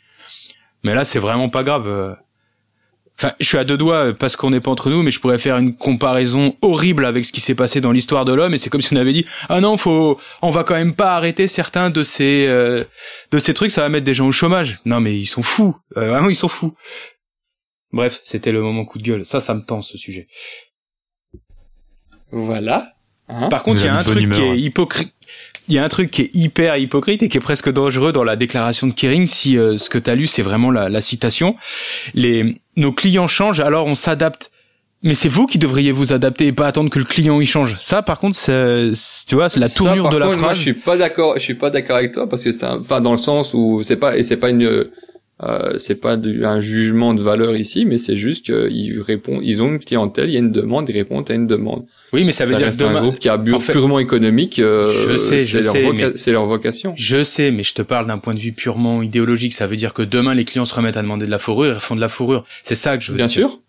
Mais 0.86 0.94
là, 0.94 1.04
c'est 1.04 1.18
vraiment 1.18 1.48
pas 1.48 1.64
grave. 1.64 1.88
Euh. 1.88 2.14
Enfin, 3.18 3.32
je 3.40 3.46
suis 3.46 3.58
à 3.58 3.64
deux 3.64 3.76
doigts 3.76 4.12
parce 4.12 4.36
qu'on 4.36 4.50
n'est 4.50 4.60
pas 4.60 4.70
entre 4.70 4.88
nous, 4.88 5.02
mais 5.02 5.10
je 5.10 5.18
pourrais 5.20 5.38
faire 5.38 5.56
une 5.56 5.74
comparaison 5.74 6.56
horrible 6.62 7.04
avec 7.04 7.24
ce 7.24 7.32
qui 7.32 7.40
s'est 7.40 7.56
passé 7.56 7.80
dans 7.80 7.90
l'histoire 7.90 8.24
de 8.24 8.32
l'homme. 8.32 8.54
Et 8.54 8.58
c'est 8.58 8.70
comme 8.70 8.82
si 8.82 8.94
on 8.94 8.96
avait 8.96 9.12
dit 9.12 9.26
ah 9.48 9.60
non, 9.60 9.76
faut, 9.76 10.20
on 10.42 10.50
va 10.50 10.62
quand 10.62 10.74
même 10.74 10.94
pas 10.94 11.14
arrêter 11.14 11.48
certains 11.48 11.90
de 11.90 12.02
ces 12.02 12.46
de 12.46 13.38
ces 13.38 13.54
trucs, 13.54 13.70
ça 13.70 13.80
va 13.80 13.88
mettre 13.88 14.04
des 14.04 14.14
gens 14.14 14.26
au 14.26 14.32
chômage. 14.32 14.80
Non, 14.84 15.00
mais 15.00 15.18
ils 15.18 15.26
sont 15.26 15.42
fous. 15.42 15.74
vraiment, 15.94 16.28
ils 16.28 16.36
sont 16.36 16.48
fous. 16.48 16.74
Bref, 17.92 18.20
c'était 18.22 18.52
le 18.52 18.60
moment 18.60 18.84
coup 18.84 18.98
de 18.98 19.02
gueule. 19.02 19.24
Ça, 19.24 19.40
ça 19.40 19.54
me 19.54 19.62
tend 19.62 19.82
ce 19.82 19.96
sujet. 19.96 20.28
Voilà. 22.30 22.86
Hein? 23.28 23.48
Par 23.48 23.62
contre, 23.62 23.82
il 23.82 23.86
y 23.86 23.88
a 23.88 23.96
un 23.96 24.04
truc 24.04 24.30
qui 24.30 24.40
est 24.40 24.58
hypocrite. 24.58 25.14
Il 25.68 25.74
y 25.74 25.78
a 25.78 25.84
un 25.84 25.88
truc 25.88 26.10
qui 26.10 26.22
est 26.22 26.30
hyper 26.34 26.76
hypocrite 26.76 27.22
et 27.22 27.28
qui 27.28 27.38
est 27.38 27.40
presque 27.40 27.70
dangereux 27.72 28.12
dans 28.12 28.24
la 28.24 28.36
déclaration 28.36 28.86
de 28.86 28.92
Kering 28.92 29.26
si 29.26 29.58
euh, 29.58 29.78
ce 29.78 29.90
que 29.90 29.98
tu 29.98 30.08
as 30.10 30.14
lu 30.14 30.26
c'est 30.26 30.42
vraiment 30.42 30.70
la, 30.70 30.88
la, 30.88 31.00
citation. 31.00 31.56
Les 32.14 32.60
nos 32.76 32.92
clients 32.92 33.26
changent 33.26 33.60
alors 33.60 33.86
on 33.86 33.94
s'adapte. 33.94 34.50
Mais 35.02 35.14
c'est 35.14 35.28
vous 35.28 35.46
qui 35.46 35.58
devriez 35.58 35.92
vous 35.92 36.12
adapter 36.12 36.46
et 36.46 36.52
pas 36.52 36.66
attendre 36.66 36.88
que 36.90 36.98
le 36.98 37.04
client 37.04 37.38
y 37.40 37.44
change. 37.46 37.76
Ça, 37.78 38.00
par 38.02 38.18
contre, 38.18 38.36
tu 38.44 39.34
vois, 39.34 39.48
c'est 39.50 39.60
la 39.60 39.68
Ça, 39.68 39.76
tournure 39.76 40.04
par 40.04 40.12
de 40.12 40.16
la 40.18 40.26
contre, 40.26 40.38
Moi, 40.38 40.46
phrase. 40.46 40.56
je 40.56 40.62
suis 40.62 40.72
pas 40.72 40.96
d'accord. 40.96 41.34
Je 41.36 41.40
suis 41.42 41.54
pas 41.54 41.70
d'accord 41.70 41.96
avec 41.96 42.12
toi 42.12 42.26
parce 42.28 42.42
que 42.42 42.50
c'est, 42.50 42.64
un- 42.64 42.78
enfin, 42.80 43.00
dans 43.02 43.12
le 43.12 43.18
sens 43.18 43.52
où 43.54 43.82
c'est 43.84 43.96
pas 43.96 44.16
et 44.16 44.22
c'est 44.22 44.38
pas 44.38 44.50
une, 44.50 44.86
euh, 45.42 45.76
c'est 45.78 45.96
pas 46.00 46.16
du- 46.16 46.44
un 46.46 46.60
jugement 46.60 47.12
de 47.12 47.20
valeur 47.20 47.56
ici, 47.56 47.84
mais 47.84 47.98
c'est 47.98 48.16
juste 48.16 48.46
qu'ils 48.46 49.00
répondent, 49.02 49.40
ils 49.42 49.62
ont 49.62 49.68
une 49.68 49.78
clientèle, 49.78 50.28
il 50.30 50.32
y 50.32 50.36
a 50.36 50.40
une 50.40 50.50
demande, 50.52 50.88
ils 50.88 50.92
répondent 50.96 51.30
à 51.30 51.34
une 51.34 51.46
demande. 51.46 51.84
Oui, 52.14 52.24
mais 52.24 52.32
ça 52.32 52.44
veut 52.44 52.50
dire 52.52 52.60
que 52.60 52.64
reste 52.66 52.80
un 52.82 52.88
demain. 52.88 53.02
groupe 53.02 53.18
qui 53.18 53.28
a 53.28 53.36
bu- 53.36 53.52
en 53.52 53.60
fait- 53.60 53.72
purement 53.72 53.98
économique. 53.98 54.58
euh, 54.60 54.86
Je 54.86 55.16
sais, 55.16 55.38
je 55.40 55.58
leur 55.58 55.72
sais, 55.72 55.82
voca- 55.84 56.16
c'est 56.16 56.32
leur 56.32 56.46
vocation. 56.46 56.94
Je 56.96 57.22
sais, 57.22 57.50
mais 57.50 57.62
je 57.64 57.74
te 57.74 57.82
parle 57.82 58.06
d'un 58.06 58.18
point 58.18 58.32
de 58.32 58.38
vue 58.38 58.52
purement 58.52 59.02
idéologique. 59.02 59.52
Ça 59.52 59.66
veut 59.66 59.76
dire 59.76 59.92
que 59.92 60.02
demain, 60.02 60.32
les 60.34 60.44
clients 60.46 60.64
se 60.64 60.74
remettent 60.74 60.96
à 60.96 61.02
demander 61.02 61.26
de 61.26 61.30
la 61.30 61.38
fourrure, 61.38 61.74
ils 61.74 61.80
font 61.80 61.96
de 61.96 62.00
la 62.00 62.08
fourrure. 62.08 62.44
C'est 62.62 62.74
ça 62.74 62.96
que 62.96 63.04
je 63.04 63.10
veux 63.12 63.16
Bien 63.18 63.26
dire. 63.26 63.50
sûr. 63.50 63.60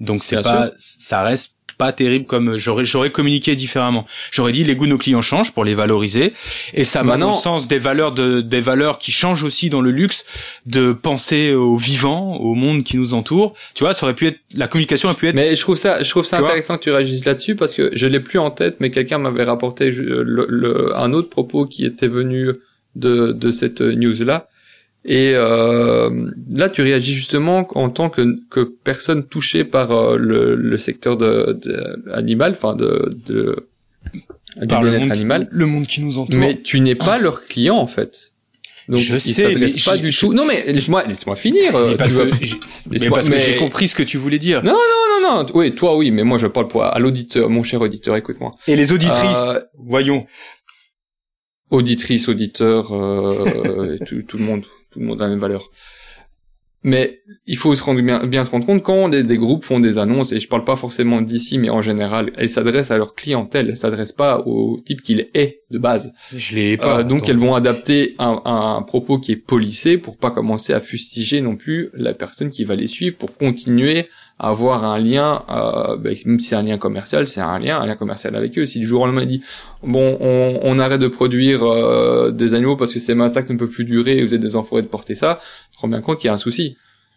Donc 0.00 0.22
c'est 0.22 0.36
Bien 0.36 0.42
pas, 0.44 0.64
sûr. 0.66 0.74
ça 0.78 1.22
reste 1.22 1.56
pas 1.78 1.92
terrible 1.92 2.26
comme 2.26 2.56
j'aurais 2.56 2.84
j'aurais 2.84 3.10
communiqué 3.12 3.54
différemment. 3.54 4.04
J'aurais 4.32 4.52
dit 4.52 4.64
les 4.64 4.74
goûts 4.76 4.84
de 4.86 4.90
nos 4.90 4.98
clients 4.98 5.22
changent 5.22 5.52
pour 5.54 5.64
les 5.64 5.74
valoriser 5.74 6.34
et 6.74 6.84
ça 6.84 6.98
va 7.00 7.12
Maintenant- 7.12 7.28
dans 7.30 7.36
le 7.36 7.40
sens 7.40 7.68
des 7.68 7.78
valeurs 7.78 8.12
de 8.12 8.40
des 8.40 8.60
valeurs 8.60 8.98
qui 8.98 9.12
changent 9.12 9.44
aussi 9.44 9.70
dans 9.70 9.80
le 9.80 9.90
luxe 9.90 10.26
de 10.66 10.92
penser 10.92 11.54
au 11.54 11.76
vivant, 11.76 12.36
au 12.36 12.54
monde 12.54 12.82
qui 12.84 12.96
nous 12.98 13.14
entoure. 13.14 13.54
Tu 13.74 13.84
vois, 13.84 13.94
ça 13.94 14.04
aurait 14.06 14.14
pu 14.14 14.26
être 14.26 14.40
la 14.54 14.68
communication 14.68 15.08
aurait 15.08 15.16
pu 15.18 15.28
être 15.28 15.34
Mais 15.36 15.54
je 15.56 15.60
trouve 15.62 15.76
ça, 15.76 16.02
je 16.02 16.10
trouve 16.10 16.24
ça 16.24 16.38
intéressant 16.38 16.76
que 16.78 16.82
tu 16.82 16.90
réagisses 16.90 17.24
là-dessus 17.24 17.54
parce 17.56 17.74
que 17.74 17.90
je 17.94 18.06
l'ai 18.08 18.20
plus 18.20 18.38
en 18.40 18.50
tête, 18.50 18.76
mais 18.80 18.90
quelqu'un 18.90 19.18
m'avait 19.18 19.44
rapporté 19.44 19.92
je- 19.92 20.02
le, 20.02 20.46
le- 20.48 20.96
un 20.96 21.12
autre 21.12 21.30
propos 21.30 21.64
qui 21.66 21.84
était 21.86 22.08
venu 22.08 22.50
de, 22.96 23.32
de 23.32 23.50
cette 23.52 23.80
news 23.80 24.24
là. 24.24 24.48
Et 25.10 25.32
euh, 25.34 26.10
là, 26.50 26.68
tu 26.68 26.82
réagis 26.82 27.14
justement 27.14 27.66
en 27.74 27.88
tant 27.88 28.10
que, 28.10 28.36
que 28.50 28.60
personne 28.84 29.24
touchée 29.26 29.64
par 29.64 29.90
euh, 29.90 30.16
le, 30.18 30.54
le 30.54 30.76
secteur 30.76 31.16
de, 31.16 31.58
de 31.62 32.02
animal, 32.12 32.52
enfin 32.52 32.74
de, 32.76 33.16
de 33.26 33.66
du 34.60 34.66
par 34.66 34.82
bien-être 34.82 35.10
animal. 35.10 35.48
le 35.50 35.64
monde 35.66 35.86
qui 35.86 36.02
nous 36.02 36.18
entoure. 36.18 36.38
Mais 36.38 36.60
tu 36.62 36.80
n'es 36.80 36.94
pas 36.94 37.18
leur 37.18 37.46
client 37.46 37.76
en 37.78 37.86
fait. 37.86 38.32
Donc 38.88 39.00
Je 39.00 39.14
ils 39.14 39.20
sais, 39.20 39.42
s'adressent 39.44 39.76
mais 39.76 39.82
pas 39.92 39.96
je- 39.96 40.02
du 40.02 40.10
je- 40.10 40.20
tout. 40.20 40.34
Non 40.34 40.44
mais 40.44 40.64
laisse-moi, 40.72 41.04
laisse-moi 41.04 41.36
finir. 41.36 41.74
euh, 41.74 41.90
Mais 41.92 41.96
parce 41.96 42.10
tu 42.10 42.16
vas- 42.16 42.26
que 42.26 42.44
j'ai- 42.44 42.56
mais 42.86 42.98
laisse-moi- 42.98 43.14
parce 43.18 43.28
que 43.28 43.32
mais- 43.32 43.38
j'ai 43.38 43.56
compris 43.56 43.88
ce 43.88 43.94
que 43.94 44.02
tu 44.02 44.18
voulais 44.18 44.38
dire. 44.38 44.62
Non, 44.62 44.72
non, 44.72 45.20
non, 45.22 45.36
non. 45.42 45.46
Oui, 45.54 45.74
toi, 45.74 45.96
oui, 45.96 46.10
mais 46.10 46.22
moi, 46.24 46.36
je 46.36 46.46
parle 46.48 46.68
pour 46.68 46.84
à 46.84 46.98
l'auditeur, 46.98 47.48
mon 47.48 47.62
cher 47.62 47.80
auditeur, 47.80 48.14
écoute-moi. 48.16 48.50
Et 48.66 48.76
les 48.76 48.92
auditrices, 48.92 49.38
Euh, 49.48 49.60
voyons. 49.78 50.26
auditrice, 51.70 52.28
auditeur, 52.28 52.92
euh, 52.94 53.96
tout 54.26 54.38
le 54.38 54.44
monde, 54.44 54.64
tout 54.90 55.00
le 55.00 55.06
monde 55.06 55.20
a 55.20 55.24
la 55.24 55.30
même 55.30 55.38
valeur. 55.38 55.66
Mais 56.84 57.22
il 57.46 57.56
faut 57.56 57.74
se 57.74 57.82
rendre 57.82 58.00
bien, 58.00 58.24
bien 58.24 58.44
se 58.44 58.50
rendre 58.52 58.64
compte 58.64 58.84
quand 58.84 59.08
des, 59.08 59.24
des 59.24 59.36
groupes 59.36 59.64
font 59.64 59.80
des 59.80 59.98
annonces, 59.98 60.30
et 60.30 60.38
je 60.38 60.46
parle 60.46 60.64
pas 60.64 60.76
forcément 60.76 61.20
d'ici, 61.20 61.58
mais 61.58 61.70
en 61.70 61.82
général, 61.82 62.30
elles 62.36 62.48
s'adressent 62.48 62.92
à 62.92 62.98
leur 62.98 63.16
clientèle, 63.16 63.68
elles 63.68 63.76
s'adressent 63.76 64.12
pas 64.12 64.44
au 64.46 64.78
type 64.78 65.02
qu'il 65.02 65.28
est 65.34 65.62
de 65.72 65.78
base. 65.78 66.12
Je 66.34 66.54
l'ai 66.54 66.76
pas. 66.76 67.00
Euh, 67.00 67.02
donc 67.02 67.28
elles 67.28 67.36
vont 67.36 67.56
adapter 67.56 68.14
un, 68.20 68.40
un 68.44 68.82
propos 68.82 69.18
qui 69.18 69.32
est 69.32 69.36
polissé 69.36 69.98
pour 69.98 70.18
pas 70.18 70.30
commencer 70.30 70.72
à 70.72 70.78
fustiger 70.78 71.40
non 71.40 71.56
plus 71.56 71.90
la 71.94 72.14
personne 72.14 72.48
qui 72.48 72.62
va 72.62 72.76
les 72.76 72.86
suivre 72.86 73.16
pour 73.16 73.36
continuer 73.36 74.06
avoir 74.38 74.84
un 74.84 74.98
lien, 75.00 75.42
euh, 75.50 75.96
ben, 75.96 76.16
même 76.26 76.38
si 76.38 76.48
c'est 76.48 76.54
un 76.56 76.62
lien 76.62 76.78
commercial, 76.78 77.26
c'est 77.26 77.40
un 77.40 77.58
lien, 77.58 77.80
un 77.80 77.86
lien 77.86 77.96
commercial 77.96 78.36
avec 78.36 78.56
eux. 78.58 78.64
Si 78.66 78.78
du 78.78 78.86
jour 78.86 79.02
au 79.02 79.06
lendemain 79.06 79.22
il 79.22 79.28
dit 79.28 79.42
bon, 79.82 80.16
on, 80.20 80.60
on 80.62 80.78
arrête 80.78 81.00
de 81.00 81.08
produire 81.08 81.64
euh, 81.64 82.30
des 82.30 82.54
animaux 82.54 82.76
parce 82.76 82.94
que 82.94 83.00
ces 83.00 83.14
massacres 83.14 83.52
ne 83.52 83.58
peuvent 83.58 83.68
plus 83.70 83.84
durer 83.84 84.18
et 84.18 84.24
vous 84.24 84.34
êtes 84.34 84.40
des 84.40 84.54
enfoirés 84.56 84.82
de 84.82 84.86
porter 84.88 85.14
ça, 85.16 85.40
tu 85.72 85.76
te 85.76 85.80
rends 85.82 85.88
bien 85.88 86.00
compte 86.00 86.18
qu'il 86.18 86.28
y 86.28 86.30
a 86.30 86.34
un 86.34 86.38
souci. 86.38 86.76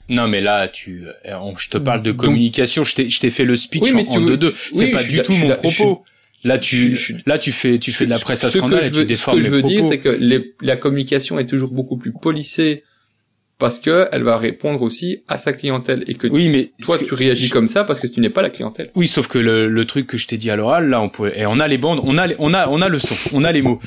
Non, 0.09 0.28
mais 0.28 0.41
là, 0.41 0.67
tu, 0.67 1.03
euh, 1.28 1.36
on- 1.41 1.55
je 1.55 1.69
te 1.69 1.78
parle 1.78 2.01
de 2.01 2.11
Donc- 2.11 2.26
communication. 2.26 2.84
je 2.84 2.95
t'ai, 2.95 3.07
je 3.09 3.19
t'ai 3.19 3.30
fait 3.30 3.45
le 3.45 3.55
speech 3.55 3.84
Oui, 3.84 3.93
mais 3.93 4.05
en, 4.07 4.15
en 4.15 4.19
veux- 4.19 4.26
deux 4.32 4.38
deux. 4.38 4.55
C'est 4.74 4.86
oui, 4.86 4.91
pas 4.91 5.03
du 5.03 5.22
tout 5.22 5.34
mon 5.34 5.47
là- 5.49 5.55
propos. 5.55 6.03
Là, 6.43 6.57
tu, 6.57 6.95
je 6.95 7.13
là, 7.28 7.38
tu 7.38 7.51
fais, 7.51 7.78
tu 7.78 7.91
fais 7.91 8.05
de 8.05 8.09
la 8.09 8.17
presse 8.17 8.43
à 8.43 8.49
Ce 8.49 8.53
que 8.55 8.59
scandale 8.61 8.82
je 8.82 8.88
et 8.88 8.89
veux, 8.89 9.01
tu 9.01 9.05
déformes 9.05 9.38
ce 9.39 9.43
que 9.43 9.45
je 9.47 9.55
veux 9.55 9.61
dire, 9.61 9.86
c'est 9.86 9.99
que 9.99 10.09
les- 10.09 10.55
la 10.63 10.76
communication 10.76 11.38
est 11.38 11.45
toujours 11.45 11.72
beaucoup 11.72 11.97
plus 11.97 12.11
polissée 12.11 12.84
parce 13.62 13.80
que 13.80 14.07
elle 14.12 14.24
va 14.24 14.38
répondre 14.38 14.82
aussi 14.82 15.22
à 15.30 15.38
sa 15.38 15.53
clientèle 15.53 16.03
et 16.07 16.16
que 16.16 16.28
Oui, 16.28 16.49
mais 16.49 16.72
toi 16.84 16.97
tu 16.97 17.14
réagis 17.14 17.45
je- 17.47 17.53
comme 17.53 17.68
ça 17.68 17.84
parce 17.86 17.99
que 17.99 18.07
tu 18.07 18.20
n'es 18.20 18.30
pas 18.32 18.41
la 18.41 18.49
clientèle. 18.49 18.89
Oui, 18.95 19.07
sauf 19.07 19.28
que 19.28 19.38
le, 19.38 19.68
le 19.68 19.86
truc 19.86 20.07
que 20.07 20.18
je 20.18 20.28
t'ai 20.28 20.36
dit 20.38 20.49
à 20.49 20.55
l'oral, 20.55 20.89
là, 20.89 20.99
on 20.99 21.07
pouvait, 21.09 21.39
et 21.39 21.45
on 21.45 21.59
a 21.59 21.68
les 21.68 21.78
bandes, 21.78 22.01
on 22.03 22.18
a, 22.18 22.26
les- 22.28 22.36
on 22.39 22.53
a, 22.53 22.68
on 22.68 22.82
a 22.82 22.89
le 22.89 22.97
son, 22.99 23.16
on 23.34 23.43
a 23.43 23.51
les 23.51 23.62
mots. 23.62 23.80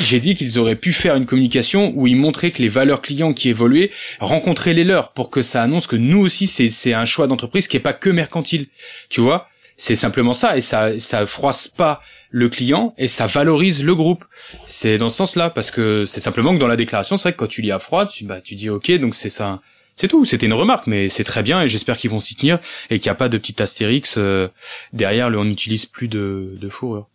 J'ai 0.00 0.18
dit 0.20 0.34
qu'ils 0.34 0.58
auraient 0.58 0.74
pu 0.76 0.92
faire 0.92 1.14
une 1.14 1.26
communication 1.26 1.92
où 1.94 2.06
ils 2.08 2.16
montraient 2.16 2.50
que 2.50 2.60
les 2.60 2.68
valeurs 2.68 3.00
clients 3.02 3.32
qui 3.32 3.48
évoluaient 3.48 3.90
rencontraient 4.18 4.74
les 4.74 4.84
leurs 4.84 5.12
pour 5.12 5.30
que 5.30 5.42
ça 5.42 5.62
annonce 5.62 5.86
que 5.86 5.96
nous 5.96 6.18
aussi, 6.18 6.48
c'est, 6.48 6.68
c'est 6.68 6.92
un 6.92 7.04
choix 7.04 7.26
d'entreprise 7.28 7.68
qui 7.68 7.76
est 7.76 7.80
pas 7.80 7.92
que 7.94 8.10
mercantile. 8.10 8.66
Tu 9.08 9.20
vois? 9.20 9.46
C'est 9.76 9.94
simplement 9.94 10.34
ça, 10.34 10.56
et 10.58 10.60
ça, 10.60 10.98
ça 10.98 11.24
froisse 11.24 11.68
pas 11.68 12.02
le 12.30 12.48
client 12.48 12.94
et 12.96 13.08
ça 13.08 13.26
valorise 13.26 13.84
le 13.84 13.94
groupe. 13.94 14.24
C'est 14.66 14.98
dans 14.98 15.08
ce 15.10 15.16
sens-là, 15.18 15.50
parce 15.50 15.70
que 15.70 16.04
c'est 16.06 16.20
simplement 16.20 16.54
que 16.54 16.60
dans 16.60 16.68
la 16.68 16.76
déclaration, 16.76 17.16
c'est 17.16 17.24
vrai 17.24 17.32
que 17.32 17.38
quand 17.38 17.48
tu 17.48 17.62
lis 17.62 17.72
à 17.72 17.78
froid, 17.78 18.06
tu, 18.06 18.24
bah, 18.24 18.40
tu 18.40 18.54
dis 18.54 18.70
ok, 18.70 18.90
donc 19.00 19.14
c'est 19.14 19.30
ça. 19.30 19.60
C'est 19.96 20.08
tout, 20.08 20.24
c'était 20.24 20.46
une 20.46 20.54
remarque, 20.54 20.86
mais 20.86 21.08
c'est 21.10 21.24
très 21.24 21.42
bien 21.42 21.60
et 21.62 21.68
j'espère 21.68 21.98
qu'ils 21.98 22.10
vont 22.10 22.20
s'y 22.20 22.34
tenir 22.36 22.58
et 22.88 22.98
qu'il 22.98 23.08
n'y 23.08 23.12
a 23.12 23.16
pas 23.16 23.28
de 23.28 23.36
petit 23.36 23.60
astérix 23.62 24.14
euh, 24.16 24.48
derrière 24.94 25.28
le 25.28 25.38
on 25.38 25.44
n'utilise 25.44 25.84
plus 25.84 26.08
de, 26.08 26.54
de 26.58 26.68
fourrure. 26.70 27.08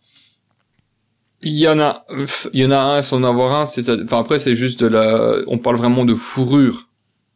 Il 1.42 1.52
y 1.54 1.68
en 1.68 1.78
a, 1.80 2.04
il 2.52 2.60
y 2.60 2.66
en 2.66 2.70
a 2.70 2.78
un 2.78 3.02
sans 3.02 3.18
en 3.18 3.24
avoir 3.24 3.54
un. 3.60 3.66
C'est, 3.66 3.88
enfin 3.90 4.20
après 4.20 4.38
c'est 4.38 4.54
juste 4.54 4.80
de 4.80 4.86
la, 4.86 5.36
on 5.48 5.58
parle 5.58 5.76
vraiment 5.76 6.04
de 6.04 6.14
fourrure 6.14 6.88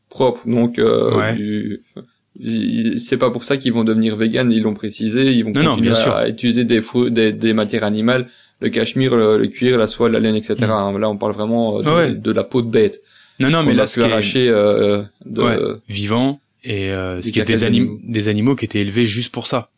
propre. 0.09 0.41
Donc 0.47 0.79
euh, 0.79 1.15
Ouais. 1.17 1.35
du- 1.35 1.83
c'est 2.99 3.17
pas 3.17 3.31
pour 3.31 3.45
ça 3.45 3.57
qu'ils 3.57 3.73
vont 3.73 3.85
devenir 3.85 4.17
véganes. 4.17 4.51
Ils 4.53 4.63
l'ont 4.63 4.75
précisé. 4.75 5.33
Ils 5.33 5.45
vont 5.45 5.51
Non, 5.53 5.63
non, 5.63 5.71
continuer 5.75 5.95
sûr. 5.95 6.15
à 6.15 6.29
utiliser 6.29 6.65
des, 6.65 6.81
des 7.11 7.33
des 7.33 7.53
matières 7.53 7.85
animales, 7.85 8.27
le 8.61 8.69
cachemire, 8.71 9.17
le, 9.17 9.39
le 9.39 9.47
cuir, 9.49 9.79
la 9.79 9.87
soie, 9.87 10.09
la 10.09 10.21
laine, 10.21 10.37
etc. 10.37 10.57
hein. 10.63 10.99
Là 10.99 11.09
on 11.11 11.17
parle 11.17 11.33
vraiment 11.33 11.79
euh, 11.79 11.83
de, 11.83 11.89
Mm. 11.91 11.95
Ouais. 11.95 12.15
de 12.15 12.31
la 12.33 12.45
peau 12.45 12.63
de 12.63 12.69
bête. 12.71 13.01
Non, 13.39 13.49
non, 13.51 13.63
mais 13.63 13.73
là, 13.75 13.85
a 13.85 13.87
ce 13.87 13.95
pu 13.95 14.01
qui 14.01 14.07
est 14.07 14.13
arracher 14.13 14.49
euh, 14.51 15.03
de, 15.25 15.43
Ouais. 15.43 15.59
vivant 15.89 16.41
et 16.63 16.91
euh, 16.93 17.23
ce 17.23 17.31
qui 17.31 17.39
est 17.39 17.43
des, 17.45 17.55
cacas 17.55 17.67
anim- 17.67 17.85
d'animaux. 17.87 18.01
des 18.05 18.29
animaux 18.29 18.55
qui 18.57 18.65
étaient 18.67 18.81
élevés 18.81 19.07
juste 19.07 19.33
pour 19.33 19.47
ça. 19.47 19.71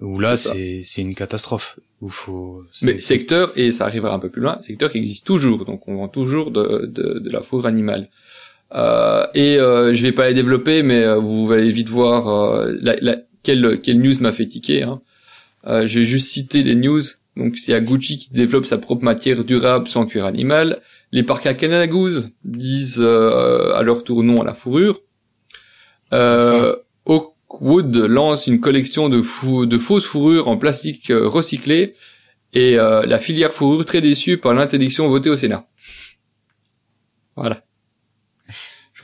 Où 0.00 0.18
là, 0.20 0.36
C'est 0.36 0.48
c'est 0.52 0.80
c'est 0.84 1.00
une 1.02 1.14
catastrophe. 1.14 1.78
Où 2.00 2.08
faut. 2.08 2.62
c'est- 2.72 2.86
Mais 2.86 2.98
secteur, 2.98 3.52
et 3.56 3.70
ça 3.70 3.84
arrivera 3.86 4.14
un 4.14 4.18
peu 4.18 4.28
plus 4.28 4.42
loin, 4.42 4.58
secteur 4.60 4.90
qui 4.92 4.98
existe 4.98 5.26
toujours, 5.26 5.64
donc 5.64 5.86
on 5.88 5.94
vend 5.96 6.08
toujours 6.08 6.50
de, 6.50 6.86
de, 6.86 7.18
de 7.20 7.30
la 7.30 7.40
fourrure 7.40 7.66
animale. 7.66 8.08
Euh, 8.74 9.24
et 9.34 9.58
euh, 9.58 9.94
je 9.94 10.02
vais 10.02 10.12
pas 10.12 10.26
les 10.28 10.34
développer, 10.34 10.82
mais 10.82 11.04
euh, 11.04 11.16
vous 11.16 11.50
allez 11.52 11.70
vite 11.70 11.88
voir 11.88 12.28
euh, 12.28 12.74
la, 12.80 12.96
la, 13.00 13.16
quelle, 13.42 13.80
quelle 13.80 14.00
news 14.00 14.14
m'a 14.20 14.32
fait 14.32 14.46
tiquer. 14.46 14.82
Hein. 14.82 15.00
Euh, 15.66 15.86
je 15.86 16.00
vais 16.00 16.04
juste 16.04 16.28
citer 16.28 16.62
les 16.62 16.74
news. 16.74 17.02
Donc 17.36 17.56
il 17.66 17.70
y 17.70 17.74
a 17.74 17.80
Gucci 17.80 18.18
qui 18.18 18.32
développe 18.32 18.64
sa 18.64 18.78
propre 18.78 19.04
matière 19.04 19.44
durable 19.44 19.88
sans 19.88 20.06
cuir 20.06 20.24
animal. 20.24 20.80
Les 21.12 21.22
parcs 21.22 21.46
à 21.46 21.54
Canada 21.54 21.86
Goose 21.86 22.30
disent 22.44 23.00
euh, 23.00 23.74
à 23.74 23.82
leur 23.82 24.04
tour 24.04 24.22
non 24.22 24.42
à 24.42 24.44
la 24.44 24.54
fourrure. 24.54 25.00
Euh, 26.12 26.76
Oakwood 27.06 27.96
lance 27.96 28.46
une 28.46 28.60
collection 28.60 29.08
de, 29.08 29.20
fou- 29.22 29.66
de 29.66 29.78
fausses 29.78 30.04
fourrures 30.04 30.48
en 30.48 30.56
plastique 30.56 31.10
recyclé 31.10 31.94
et 32.52 32.78
euh, 32.78 33.04
la 33.04 33.18
filière 33.18 33.52
fourrure 33.52 33.84
très 33.84 34.00
déçue 34.00 34.38
par 34.38 34.54
l'interdiction 34.54 35.08
votée 35.08 35.30
au 35.30 35.36
Sénat. 35.36 35.66
Voilà. 37.36 37.64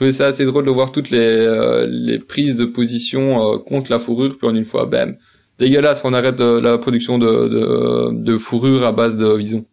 Trouvais 0.00 0.12
ça 0.12 0.28
assez 0.28 0.46
drôle 0.46 0.64
de 0.64 0.70
voir 0.70 0.92
toutes 0.92 1.10
les, 1.10 1.18
euh, 1.18 1.86
les 1.86 2.18
prises 2.18 2.56
de 2.56 2.64
position 2.64 3.52
euh, 3.52 3.58
contre 3.58 3.90
la 3.90 3.98
fourrure, 3.98 4.38
puis 4.38 4.48
en 4.48 4.54
une 4.54 4.64
fois, 4.64 4.86
bam, 4.86 5.14
dégueulasse, 5.58 6.00
on 6.06 6.14
arrête 6.14 6.40
euh, 6.40 6.58
la 6.58 6.78
production 6.78 7.18
de, 7.18 7.26
de, 7.48 8.24
de 8.24 8.38
fourrure 8.38 8.82
à 8.86 8.92
base 8.92 9.18
de 9.18 9.30
vison. 9.30 9.66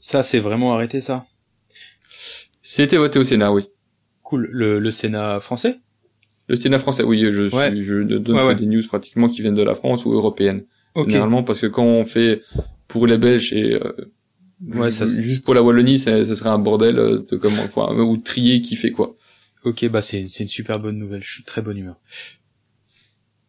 Ça, 0.00 0.24
c'est 0.24 0.40
vraiment 0.40 0.74
arrêté 0.74 1.00
ça? 1.00 1.24
C'était 2.60 2.96
voté 2.96 3.20
au 3.20 3.22
Sénat, 3.22 3.52
oui. 3.52 3.68
Cool. 4.24 4.48
Le, 4.50 4.80
le 4.80 4.90
Sénat 4.90 5.38
français? 5.38 5.78
Le 6.48 6.56
Sénat 6.56 6.80
français, 6.80 7.04
oui, 7.04 7.24
je, 7.30 7.46
suis, 7.46 7.56
Ouais. 7.56 7.76
je 7.76 7.94
ne 7.94 8.18
donne 8.18 8.40
Ouais, 8.40 8.56
des 8.56 8.66
news 8.66 8.82
pratiquement 8.88 9.28
qui 9.28 9.40
viennent 9.42 9.54
de 9.54 9.62
la 9.62 9.76
France 9.76 10.04
ou 10.04 10.12
européennes. 10.14 10.64
Ok. 10.96 11.10
Généralement, 11.10 11.44
parce 11.44 11.60
que 11.60 11.68
quand 11.68 11.84
on 11.84 12.04
fait 12.04 12.42
pour 12.88 13.06
les 13.06 13.18
Belges 13.18 13.52
et 13.52 13.74
euh, 13.74 13.92
Ouais, 14.74 14.90
ça, 14.90 15.06
juste 15.06 15.44
pour 15.44 15.54
la 15.54 15.62
Wallonie, 15.62 15.98
ça, 15.98 16.24
ça 16.24 16.36
serait 16.36 16.50
un 16.50 16.58
bordel 16.58 16.98
euh, 16.98 17.18
de 17.28 17.36
comment, 17.36 17.62
enfin, 17.62 17.92
ou 17.94 18.16
trier 18.16 18.60
qui 18.60 18.76
fait 18.76 18.92
quoi. 18.92 19.16
Ok, 19.64 19.88
bah 19.88 20.02
c'est 20.02 20.26
c'est 20.28 20.44
une 20.44 20.48
super 20.48 20.78
bonne 20.78 20.98
nouvelle. 20.98 21.22
Je 21.22 21.32
suis 21.32 21.44
très 21.44 21.62
bonne 21.62 21.78
humeur. 21.78 21.96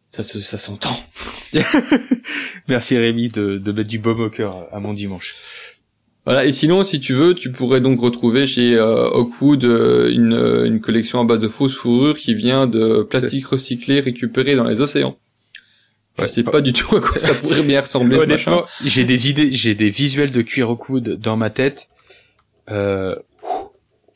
Ça 0.09 0.23
se, 0.23 0.39
ça 0.39 0.57
s'entend. 0.57 0.95
Merci 2.67 2.97
Rémi 2.97 3.29
de, 3.29 3.57
de 3.57 3.71
mettre 3.71 3.89
du 3.89 3.99
baume 3.99 4.21
au 4.21 4.29
cœur 4.29 4.67
à 4.71 4.79
mon 4.79 4.93
dimanche. 4.93 5.35
Voilà. 6.25 6.45
Et 6.45 6.51
sinon, 6.51 6.83
si 6.83 6.99
tu 6.99 7.13
veux, 7.13 7.33
tu 7.33 7.51
pourrais 7.51 7.81
donc 7.81 7.99
retrouver 7.99 8.45
chez 8.45 8.75
euh, 8.75 9.09
Oakwood 9.09 9.65
euh, 9.65 10.09
une, 10.09 10.33
euh, 10.33 10.65
une 10.65 10.79
collection 10.79 11.19
à 11.19 11.25
base 11.25 11.39
de 11.39 11.49
fausses 11.49 11.75
fourrures 11.75 12.17
qui 12.17 12.33
vient 12.33 12.65
de 12.65 13.03
plastique 13.03 13.47
recyclé 13.47 13.99
récupéré 13.99 14.55
dans 14.55 14.63
les 14.63 14.79
océans. 14.79 15.17
Je 16.17 16.21
Ouais. 16.23 16.27
sais 16.27 16.43
pas 16.43 16.61
du 16.61 16.73
tout 16.73 16.95
à 16.95 17.01
quoi 17.01 17.17
ça 17.19 17.33
pourrait 17.33 17.63
bien 17.63 17.81
ressembler. 17.81 18.17
Honnêtement, 18.17 18.63
j'ai 18.85 19.03
des 19.03 19.29
idées, 19.29 19.51
j'ai 19.53 19.73
des 19.73 19.89
visuels 19.89 20.29
de 20.31 20.41
cuir 20.43 20.69
au 20.69 20.75
coude 20.75 21.17
dans 21.19 21.37
ma 21.37 21.49
tête. 21.49 21.89
Euh, 22.69 23.15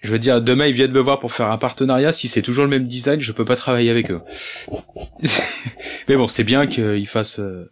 Je 0.03 0.11
veux 0.11 0.19
dire, 0.19 0.41
demain 0.41 0.67
ils 0.67 0.73
viennent 0.75 0.91
me 0.91 0.99
voir 1.01 1.19
pour 1.19 1.33
faire 1.33 1.49
un 1.49 1.57
partenariat. 1.57 2.13
Si 2.13 2.27
c'est 2.27 2.43
toujours 2.43 2.63
le 2.65 2.69
même 2.69 2.85
design, 2.85 3.19
je 3.19 3.31
peux 3.31 3.43
pas 3.45 3.55
travailler 3.55 3.89
avec 3.89 4.11
eux. 4.11 4.21
Mais 6.07 6.15
bon, 6.15 6.27
c'est 6.27 6.43
bien 6.43 6.67
qu'ils 6.67 7.07
fassent, 7.07 7.39
euh, 7.39 7.69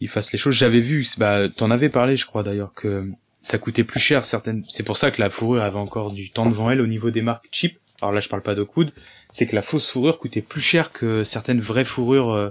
ils 0.00 0.08
fassent 0.08 0.32
les 0.32 0.38
choses. 0.38 0.54
J'avais 0.54 0.80
vu, 0.80 1.06
bah, 1.18 1.48
t'en 1.54 1.70
avais 1.70 1.90
parlé, 1.90 2.16
je 2.16 2.26
crois 2.26 2.42
d'ailleurs 2.42 2.72
que 2.74 3.06
ça 3.42 3.58
coûtait 3.58 3.84
plus 3.84 4.00
cher 4.00 4.24
certaines. 4.24 4.64
C'est 4.68 4.82
pour 4.82 4.96
ça 4.96 5.10
que 5.10 5.20
la 5.20 5.30
fourrure 5.30 5.62
avait 5.62 5.78
encore 5.78 6.12
du 6.12 6.30
temps 6.30 6.46
devant 6.48 6.70
elle 6.70 6.80
au 6.80 6.86
niveau 6.86 7.10
des 7.10 7.22
marques 7.22 7.46
cheap. 7.52 7.78
Alors 8.00 8.12
là, 8.12 8.20
je 8.20 8.28
parle 8.28 8.42
pas 8.42 8.54
de 8.54 8.62
coude. 8.62 8.92
C'est 9.30 9.46
que 9.46 9.54
la 9.54 9.62
fausse 9.62 9.88
fourrure 9.90 10.18
coûtait 10.18 10.42
plus 10.42 10.60
cher 10.60 10.92
que 10.92 11.24
certaines 11.24 11.60
vraies 11.60 11.84
fourrures 11.84 12.32
euh, 12.32 12.50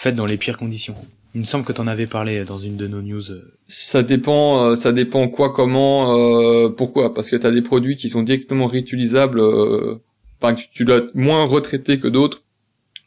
faites 0.00 0.14
dans 0.14 0.26
les 0.26 0.36
pires 0.36 0.58
conditions. 0.58 0.94
Il 1.34 1.40
me 1.40 1.44
semble 1.44 1.64
que 1.64 1.72
t'en 1.72 1.86
avais 1.88 2.06
parlé 2.06 2.44
dans 2.44 2.58
une 2.58 2.76
de 2.76 2.86
nos 2.86 3.02
news. 3.02 3.32
euh. 3.32 3.52
Ça 3.66 4.02
dépend, 4.02 4.62
euh, 4.64 4.76
ça 4.76 4.92
dépend 4.92 5.28
quoi, 5.28 5.52
comment, 5.52 6.16
euh, 6.16 6.68
pourquoi. 6.68 7.12
Parce 7.14 7.28
que 7.30 7.36
tu 7.36 7.46
as 7.46 7.50
des 7.50 7.62
produits 7.62 7.96
qui 7.96 8.08
sont 8.08 8.22
directement 8.22 8.66
réutilisables, 8.66 9.40
euh, 9.40 9.96
enfin 10.40 10.54
que 10.54 10.62
tu 10.72 10.84
dois 10.84 11.02
moins 11.14 11.44
retraiter 11.44 11.98
que 11.98 12.06
d'autres. 12.08 12.42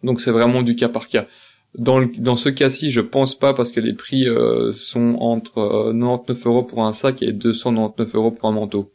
Donc 0.04 0.20
c'est 0.22 0.32
vraiment 0.32 0.64
du 0.64 0.76
cas 0.76 0.90
par 0.90 1.08
cas. 1.08 1.26
Dans, 1.78 1.98
le- 2.00 2.12
dans 2.18 2.36
ce 2.36 2.50
cas-ci, 2.50 2.92
je 2.92 3.00
pense 3.02 3.36
pas 3.40 3.54
parce 3.54 3.72
que 3.72 3.80
les 3.80 3.94
prix 3.94 4.28
euh, 4.28 4.72
sont 4.74 5.16
entre 5.20 5.60
euh, 5.60 5.94
99 5.94 6.46
euros 6.48 6.64
pour 6.64 6.84
un 6.86 6.92
sac 6.94 7.22
et 7.24 7.32
299 7.32 8.16
euros 8.16 8.32
pour 8.32 8.50
un 8.50 8.52
manteau. 8.52 8.92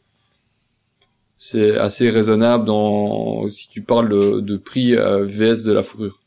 C'est 1.39 1.77
assez 1.77 2.09
raisonnable 2.09 2.65
dans 2.65 3.49
si 3.49 3.67
tu 3.69 3.81
parles 3.81 4.09
de, 4.09 4.39
de 4.39 4.57
prix 4.57 4.95
euh, 4.95 5.23
VS 5.23 5.63
de 5.63 5.71
la 5.71 5.83
fourrure. 5.83 6.19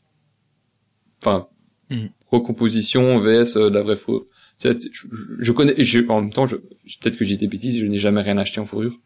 Enfin, 1.21 1.47
Mhm. 1.91 2.09
recomposition 2.27 3.19
VS 3.19 3.57
euh, 3.57 3.69
de 3.69 3.75
la 3.75 3.81
vraie 3.81 3.97
fourrure. 3.97 4.25
Je, 4.63 5.51
connais, 5.51 5.83
je, 5.83 5.99
en 6.07 6.21
même 6.21 6.31
temps, 6.31 6.45
je, 6.45 6.55
peut-être 6.55 7.17
que 7.17 7.25
j'ai 7.25 7.35
des 7.35 7.47
bêtises, 7.47 7.79
je 7.79 7.85
n'ai 7.85 7.97
jamais 7.97 8.21
rien 8.21 8.37
acheté 8.37 8.59
en 8.59 8.65
fourrure. 8.65 8.97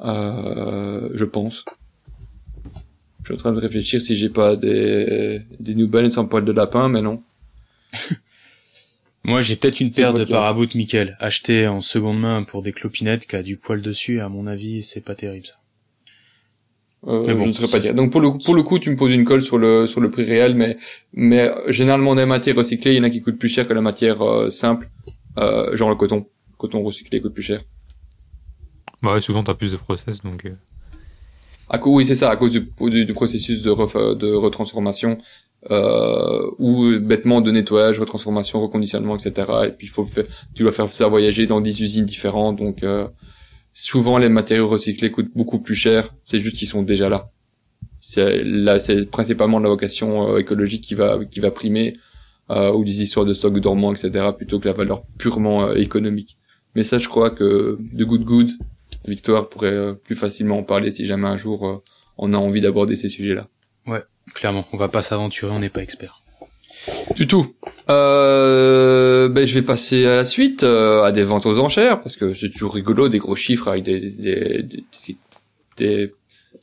Euh, 0.00 1.08
je 1.14 1.24
pense. 1.24 1.64
Je 3.20 3.24
suis 3.26 3.34
en 3.34 3.36
train 3.36 3.52
de 3.52 3.60
réfléchir 3.60 4.00
si 4.00 4.16
j'ai 4.16 4.30
pas 4.30 4.56
des, 4.56 5.42
des 5.60 5.74
New 5.74 5.86
Balance 5.86 6.18
en 6.18 6.26
poil 6.26 6.44
de 6.44 6.52
lapin, 6.52 6.88
mais 6.88 7.02
non. 7.02 7.22
Moi, 9.24 9.40
j'ai 9.40 9.56
peut-être 9.56 9.80
une 9.80 9.90
paire 9.90 10.14
de 10.14 10.24
paraboot 10.24 10.74
Michael, 10.74 11.16
achetée 11.20 11.68
en 11.68 11.80
seconde 11.80 12.20
main 12.20 12.42
pour 12.44 12.62
des 12.62 12.72
clopinettes 12.72 13.26
qui 13.26 13.36
a 13.36 13.42
du 13.42 13.56
poil 13.56 13.82
dessus. 13.82 14.20
À 14.20 14.28
mon 14.28 14.46
avis, 14.46 14.82
c'est 14.82 15.02
pas 15.02 15.14
terrible 15.14 15.46
ça. 15.46 15.57
Euh, 17.06 17.32
bon, 17.34 17.44
je 17.44 17.48
ne 17.48 17.52
saurais 17.52 17.68
pas 17.68 17.78
dire. 17.78 17.94
Donc 17.94 18.10
pour 18.10 18.20
le 18.20 18.36
pour 18.44 18.54
le 18.54 18.62
coup, 18.62 18.78
tu 18.78 18.90
me 18.90 18.96
poses 18.96 19.12
une 19.12 19.24
colle 19.24 19.40
sur 19.40 19.56
le 19.58 19.86
sur 19.86 20.00
le 20.00 20.10
prix 20.10 20.24
réel, 20.24 20.54
mais 20.54 20.76
mais 21.12 21.48
euh, 21.48 21.70
généralement 21.70 22.14
des 22.14 22.26
matières 22.26 22.56
recyclées, 22.56 22.92
il 22.94 22.96
y 22.96 23.00
en 23.00 23.04
a 23.04 23.10
qui 23.10 23.22
coûtent 23.22 23.38
plus 23.38 23.48
cher 23.48 23.66
que 23.68 23.72
la 23.72 23.80
matière 23.80 24.20
euh, 24.22 24.50
simple, 24.50 24.90
euh, 25.38 25.76
genre 25.76 25.88
le 25.90 25.94
coton. 25.96 26.26
Le 26.50 26.56
coton 26.56 26.82
recyclé 26.82 27.20
coûte 27.20 27.34
plus 27.34 27.42
cher. 27.44 27.60
Bah 29.02 29.14
ouais, 29.14 29.20
souvent 29.20 29.42
t'as 29.44 29.54
plus 29.54 29.72
de 29.72 29.76
process, 29.76 30.22
donc. 30.24 30.44
euh, 30.44 30.50
À 31.70 31.78
cause, 31.78 31.94
oui, 31.94 32.04
c'est 32.06 32.16
ça, 32.16 32.30
à 32.30 32.36
cause 32.36 32.50
du, 32.50 32.60
du, 32.90 33.04
du 33.04 33.12
processus 33.14 33.62
de, 33.62 33.70
ref- 33.70 34.16
de 34.16 34.32
retransformation 34.32 35.18
euh, 35.70 36.50
ou 36.58 36.98
bêtement 36.98 37.40
de 37.40 37.50
nettoyage, 37.52 38.00
retransformation, 38.00 38.60
reconditionnement, 38.60 39.16
etc. 39.16 39.52
Et 39.66 39.70
puis 39.70 39.86
il 39.86 39.90
faut 39.90 40.04
faire, 40.04 40.24
tu 40.54 40.62
dois 40.64 40.72
faire 40.72 40.88
ça 40.88 41.06
voyager 41.08 41.46
dans 41.46 41.60
10 41.60 41.78
usines 41.80 42.06
différentes, 42.06 42.56
donc 42.58 42.82
euh, 42.82 43.06
souvent 43.78 44.18
les 44.18 44.28
matériaux 44.28 44.66
recyclés 44.66 45.12
coûtent 45.12 45.30
beaucoup 45.34 45.60
plus 45.60 45.76
cher. 45.76 46.14
C'est 46.24 46.40
juste 46.40 46.56
qu'ils 46.56 46.68
sont 46.68 46.82
déjà 46.82 47.08
là. 47.08 47.30
C'est 48.00 48.42
là, 48.42 48.80
c'est 48.80 49.08
principalement 49.08 49.60
la 49.60 49.68
vocation 49.68 50.34
euh, 50.34 50.38
écologique 50.38 50.82
qui 50.82 50.94
va 50.94 51.24
qui 51.24 51.40
va 51.40 51.50
primer 51.50 51.94
euh, 52.50 52.72
ou 52.72 52.84
des 52.84 53.02
histoires 53.02 53.24
de 53.26 53.34
stock 53.34 53.58
dormant, 53.60 53.92
etc. 53.92 54.26
plutôt 54.36 54.58
que 54.58 54.66
la 54.66 54.74
valeur 54.74 55.04
purement 55.18 55.66
euh, 55.66 55.74
économique. 55.74 56.34
Mais 56.74 56.82
ça, 56.82 56.98
je 56.98 57.08
crois 57.08 57.30
que 57.30 57.78
de 57.92 58.04
Good 58.04 58.24
Good, 58.24 58.50
Victoire 59.06 59.48
pourrait 59.48 59.72
euh, 59.72 59.92
plus 59.92 60.16
facilement 60.16 60.58
en 60.58 60.62
parler 60.64 60.90
si 60.90 61.06
jamais 61.06 61.28
un 61.28 61.36
jour 61.36 61.82
on 62.16 62.32
a 62.34 62.36
envie 62.36 62.60
d'aborder 62.60 62.96
ces 62.96 63.08
sujets-là. 63.08 63.46
Clairement, 64.34 64.66
on 64.72 64.76
va 64.76 64.88
pas 64.88 65.02
s'aventurer, 65.02 65.52
on 65.52 65.60
n'est 65.60 65.70
pas 65.70 65.82
expert. 65.82 66.17
Du 67.16 67.26
tout. 67.26 67.54
Euh, 67.90 69.28
ben, 69.28 69.46
je 69.46 69.54
vais 69.54 69.62
passer 69.62 70.04
à 70.06 70.16
la 70.16 70.24
suite, 70.24 70.62
euh, 70.62 71.02
à 71.02 71.12
des 71.12 71.22
ventes 71.22 71.46
aux 71.46 71.58
enchères, 71.58 72.00
parce 72.00 72.16
que 72.16 72.34
c'est 72.34 72.50
toujours 72.50 72.74
rigolo, 72.74 73.08
des 73.08 73.18
gros 73.18 73.36
chiffres 73.36 73.68
avec 73.68 73.82
des, 73.82 74.00
des, 74.00 74.62
des, 74.62 75.16
des, 75.76 76.08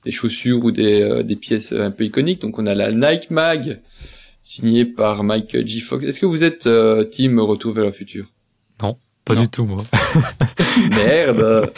des 0.04 0.12
chaussures 0.12 0.64
ou 0.64 0.72
des, 0.72 1.02
euh, 1.04 1.24
des 1.24 1.36
pièces 1.36 1.72
un 1.74 1.92
peu 1.92 2.06
iconiques. 2.06 2.42
Donc 2.42 2.60
on 2.60 2.66
a 2.66 2.76
la 2.76 2.92
Nike 2.92 3.32
Mag, 3.32 3.82
signée 4.42 4.86
par 4.86 5.24
Mike 5.24 5.66
G. 5.68 5.80
Fox. 5.80 6.06
Est-ce 6.06 6.20
que 6.20 6.26
vous 6.26 6.44
êtes 6.44 6.68
euh, 6.68 7.04
team 7.04 7.40
Retour 7.40 7.74
vers 7.74 7.86
le 7.86 7.92
futur? 7.92 8.26
Pas 8.78 9.34
Non. 9.34 9.42
du 9.42 9.50
tout, 9.50 9.66
moi. 9.66 9.84
Merde 10.92 11.72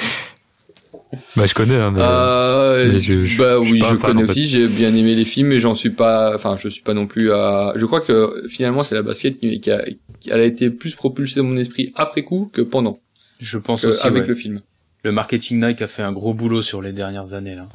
Bah 1.35 1.45
je 1.45 1.53
connais, 1.53 1.75
hein, 1.75 1.91
mais. 1.91 2.01
Euh, 2.03 2.91
mais 2.91 2.99
je- 2.99 3.23
je- 3.23 3.37
bah 3.37 3.53
je 3.63 3.71
oui, 3.71 3.79
je 3.79 3.85
fan, 3.85 3.97
connais 3.97 4.23
en 4.23 4.25
fait. 4.25 4.31
aussi. 4.31 4.47
J'ai 4.47 4.67
bien 4.67 4.93
aimé 4.93 5.15
les 5.15 5.23
films, 5.25 5.47
mais 5.49 5.59
j'en 5.59 5.73
suis 5.75 5.89
pas. 5.89 6.33
Enfin, 6.35 6.55
je 6.61 6.67
suis 6.67 6.81
pas 6.81 6.93
non 6.93 7.07
plus 7.07 7.31
à. 7.31 7.71
Je 7.75 7.85
crois 7.85 8.01
que 8.01 8.43
finalement, 8.49 8.83
c'est 8.83 8.95
la 8.95 9.03
basket 9.03 9.39
qui, 9.39 9.59
qui 9.61 9.71
a, 9.71 9.83
qui 10.19 10.29
elle 10.29 10.39
a 10.41 10.43
été 10.45 10.69
plus 10.69 10.95
propulsée 10.95 11.39
dans 11.39 11.45
mon 11.45 11.57
esprit 11.57 11.93
après 11.95 12.23
coup 12.23 12.49
que 12.51 12.61
pendant, 12.61 12.99
Je 13.39 13.57
pense 13.57 13.81
que 13.83 13.87
aussi 13.87 14.05
avec 14.05 14.23
ouais. 14.23 14.27
le 14.29 14.35
film. 14.35 14.61
le 15.03 15.11
marketing 15.13 15.65
Nike 15.65 15.81
a 15.81 15.87
fait 15.87 16.03
un 16.03 16.11
gros 16.11 16.33
boulot 16.33 16.61
sur 16.61 16.81
les 16.81 16.91
dernières 16.91 17.33
années 17.33 17.55
là. 17.55 17.67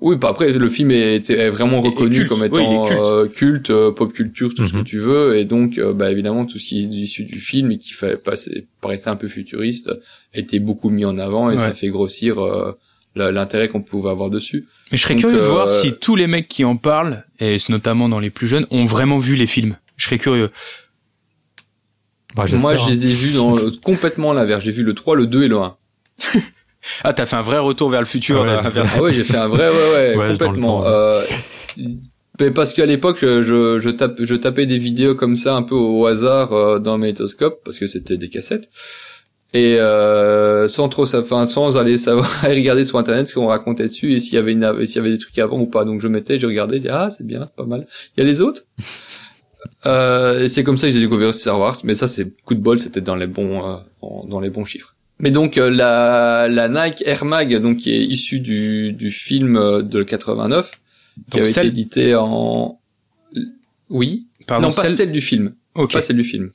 Oui, 0.00 0.16
bah 0.16 0.28
après 0.30 0.52
le 0.52 0.68
film 0.68 0.90
est, 0.90 1.16
été- 1.16 1.34
est 1.34 1.50
vraiment 1.50 1.78
Et- 1.82 1.86
et 1.86 1.88
reconnu 1.88 2.16
culte. 2.16 2.28
comme 2.28 2.40
Oui, 2.40 2.46
étant 2.46 2.86
culte. 2.88 3.00
euh, 3.00 3.28
culte, 3.28 3.70
euh, 3.70 3.90
pop 3.92 4.12
culture, 4.12 4.52
tout 4.54 4.66
ce 4.66 4.72
que 4.72 4.78
Mhm. 4.78 4.84
tu 4.84 4.98
veux, 4.98 5.36
et 5.36 5.44
donc 5.44 5.78
euh, 5.78 5.92
bah 5.92 6.10
évidemment 6.10 6.44
tout 6.46 6.58
ce 6.58 6.66
qui 6.68 6.80
est 6.80 6.86
issu 6.88 7.24
du 7.24 7.40
film 7.40 7.70
et 7.70 7.78
qui 7.78 7.92
fait 7.92 8.16
passer, 8.16 8.66
paraissait 8.80 9.10
un 9.10 9.16
peu 9.16 9.28
futuriste 9.28 9.90
était 10.34 10.58
beaucoup 10.58 10.90
mis 10.90 11.04
en 11.04 11.16
avant 11.18 11.50
et 11.50 11.56
ça 11.58 11.72
fait 11.72 11.88
grossir 11.88 12.38
euh, 12.44 12.72
l'intérêt 13.14 13.68
qu'on 13.68 13.82
pouvait 13.82 14.10
avoir 14.10 14.28
dessus. 14.30 14.66
Mais 14.92 14.98
je 14.98 15.02
serais 15.02 15.14
Donc, 15.14 15.20
curieux 15.22 15.38
de 15.38 15.42
euh, 15.42 15.48
voir 15.50 15.68
si 15.70 15.92
tous 15.94 16.16
les 16.16 16.26
mecs 16.26 16.48
qui 16.48 16.64
en 16.64 16.76
parlent, 16.76 17.24
et 17.40 17.56
notamment 17.70 18.08
dans 18.08 18.20
les 18.20 18.30
plus 18.30 18.46
jeunes, 18.46 18.66
ont 18.70 18.84
vraiment 18.84 19.18
vu 19.18 19.34
les 19.36 19.46
films. 19.46 19.76
Je 19.96 20.04
serais 20.04 20.18
curieux. 20.18 20.50
Bah, 22.34 22.44
j'espère, 22.44 22.60
Moi, 22.60 22.74
je 22.74 22.90
les 22.92 23.06
ai 23.06 23.14
vus 23.14 23.32
dans 23.32 23.56
complètement 23.82 24.34
l'inverse. 24.34 24.62
J'ai 24.62 24.70
vu 24.70 24.82
le 24.82 24.92
3, 24.92 25.16
le 25.16 25.26
2 25.26 25.44
et 25.44 25.48
le 25.48 25.56
1. 25.56 25.76
Ah, 27.04 27.12
t'as 27.12 27.26
fait 27.26 27.36
un 27.36 27.42
vrai 27.42 27.58
retour 27.58 27.88
vers 27.90 28.00
le 28.00 28.06
futur. 28.06 28.38
Ah 28.38 28.42
ouais, 28.42 28.46
là, 28.48 28.60
c'est 28.62 28.70
vers- 28.70 28.92
Ah 28.96 29.02
ouais, 29.02 29.12
j'ai 29.12 29.24
fait 29.24 29.36
un 29.36 29.48
vrai, 29.48 29.68
ouais, 29.68 29.92
ouais, 29.94 30.16
Ouais, 30.28 30.28
complètement. 30.32 30.84
Euh, 30.86 31.22
mais 32.40 32.50
parce 32.50 32.74
qu'à 32.74 32.86
l'époque, 32.86 33.18
je, 33.22 33.78
je, 33.80 33.90
tape, 33.90 34.18
je 34.22 34.34
tapais 34.34 34.66
des 34.66 34.78
vidéos 34.78 35.14
comme 35.14 35.36
ça 35.36 35.54
un 35.56 35.62
peu 35.62 35.74
au 35.74 36.06
hasard 36.06 36.52
euh, 36.52 36.78
dans 36.78 36.98
mes 36.98 37.06
Magnétoscope 37.08 37.60
parce 37.64 37.78
que 37.78 37.86
c'était 37.86 38.18
des 38.18 38.28
cassettes 38.28 38.68
et 39.54 39.78
euh, 39.78 40.68
sans 40.68 40.88
trop, 40.90 41.04
enfin, 41.14 41.46
sans 41.46 41.78
aller 41.78 41.96
savoir 41.96 42.30
aller 42.44 42.56
regarder 42.56 42.84
sur 42.84 42.98
internet 42.98 43.26
ce 43.28 43.34
qu'on 43.34 43.46
racontait 43.46 43.84
dessus 43.84 44.12
et 44.14 44.20
s'il 44.20 44.34
y 44.34 44.38
avait 44.38 44.52
une, 44.52 44.84
s'il 44.86 44.96
y 44.96 44.98
avait 44.98 45.10
des 45.12 45.18
trucs 45.18 45.38
avant 45.38 45.58
ou 45.60 45.66
pas. 45.66 45.84
Donc 45.84 46.00
je 46.02 46.08
mettais, 46.08 46.38
je 46.38 46.46
regardais, 46.46 46.76
je 46.76 46.82
disais, 46.82 46.92
ah 46.92 47.08
c'est 47.16 47.26
bien, 47.26 47.46
pas 47.56 47.64
mal. 47.64 47.86
Il 48.16 48.20
y 48.20 48.22
a 48.22 48.26
les 48.26 48.40
autres? 48.42 48.62
Euh, 49.86 50.44
et 50.44 50.48
c'est 50.48 50.62
comme 50.64 50.76
ça 50.76 50.88
que 50.88 50.92
j'ai 50.92 51.00
découvert 51.00 51.32
Star 51.32 51.58
Wars. 51.58 51.76
Mais 51.84 51.94
ça, 51.94 52.08
c'est 52.08 52.36
coup 52.44 52.54
de 52.54 52.60
bol, 52.60 52.78
c'était 52.78 53.00
dans 53.00 53.16
les 53.16 53.26
bons, 53.26 53.64
euh, 53.66 53.76
dans 54.28 54.40
les 54.40 54.50
bons 54.50 54.64
chiffres. 54.64 54.94
Mais 55.18 55.30
donc 55.30 55.56
euh, 55.56 55.70
la, 55.70 56.46
la 56.48 56.68
Nike 56.68 57.02
Air 57.06 57.24
Mag, 57.24 57.56
donc 57.62 57.78
qui 57.78 57.90
est 57.94 58.04
issue 58.04 58.40
du, 58.40 58.92
du 58.92 59.10
film 59.10 59.56
euh, 59.56 59.82
de 59.82 60.02
89, 60.02 60.72
qui 61.30 61.38
avait 61.40 61.50
celle- 61.50 61.66
été 61.68 61.80
édité 61.80 62.14
en, 62.14 62.78
oui, 63.88 64.26
Pardon, 64.46 64.68
non 64.68 64.74
pas 64.74 64.82
celle- 64.82 64.90
celle 64.96 65.12
du 65.12 65.20
film, 65.20 65.54
Ok. 65.74 65.92
pas 65.92 66.02
celle 66.02 66.16
du 66.16 66.24
film, 66.24 66.50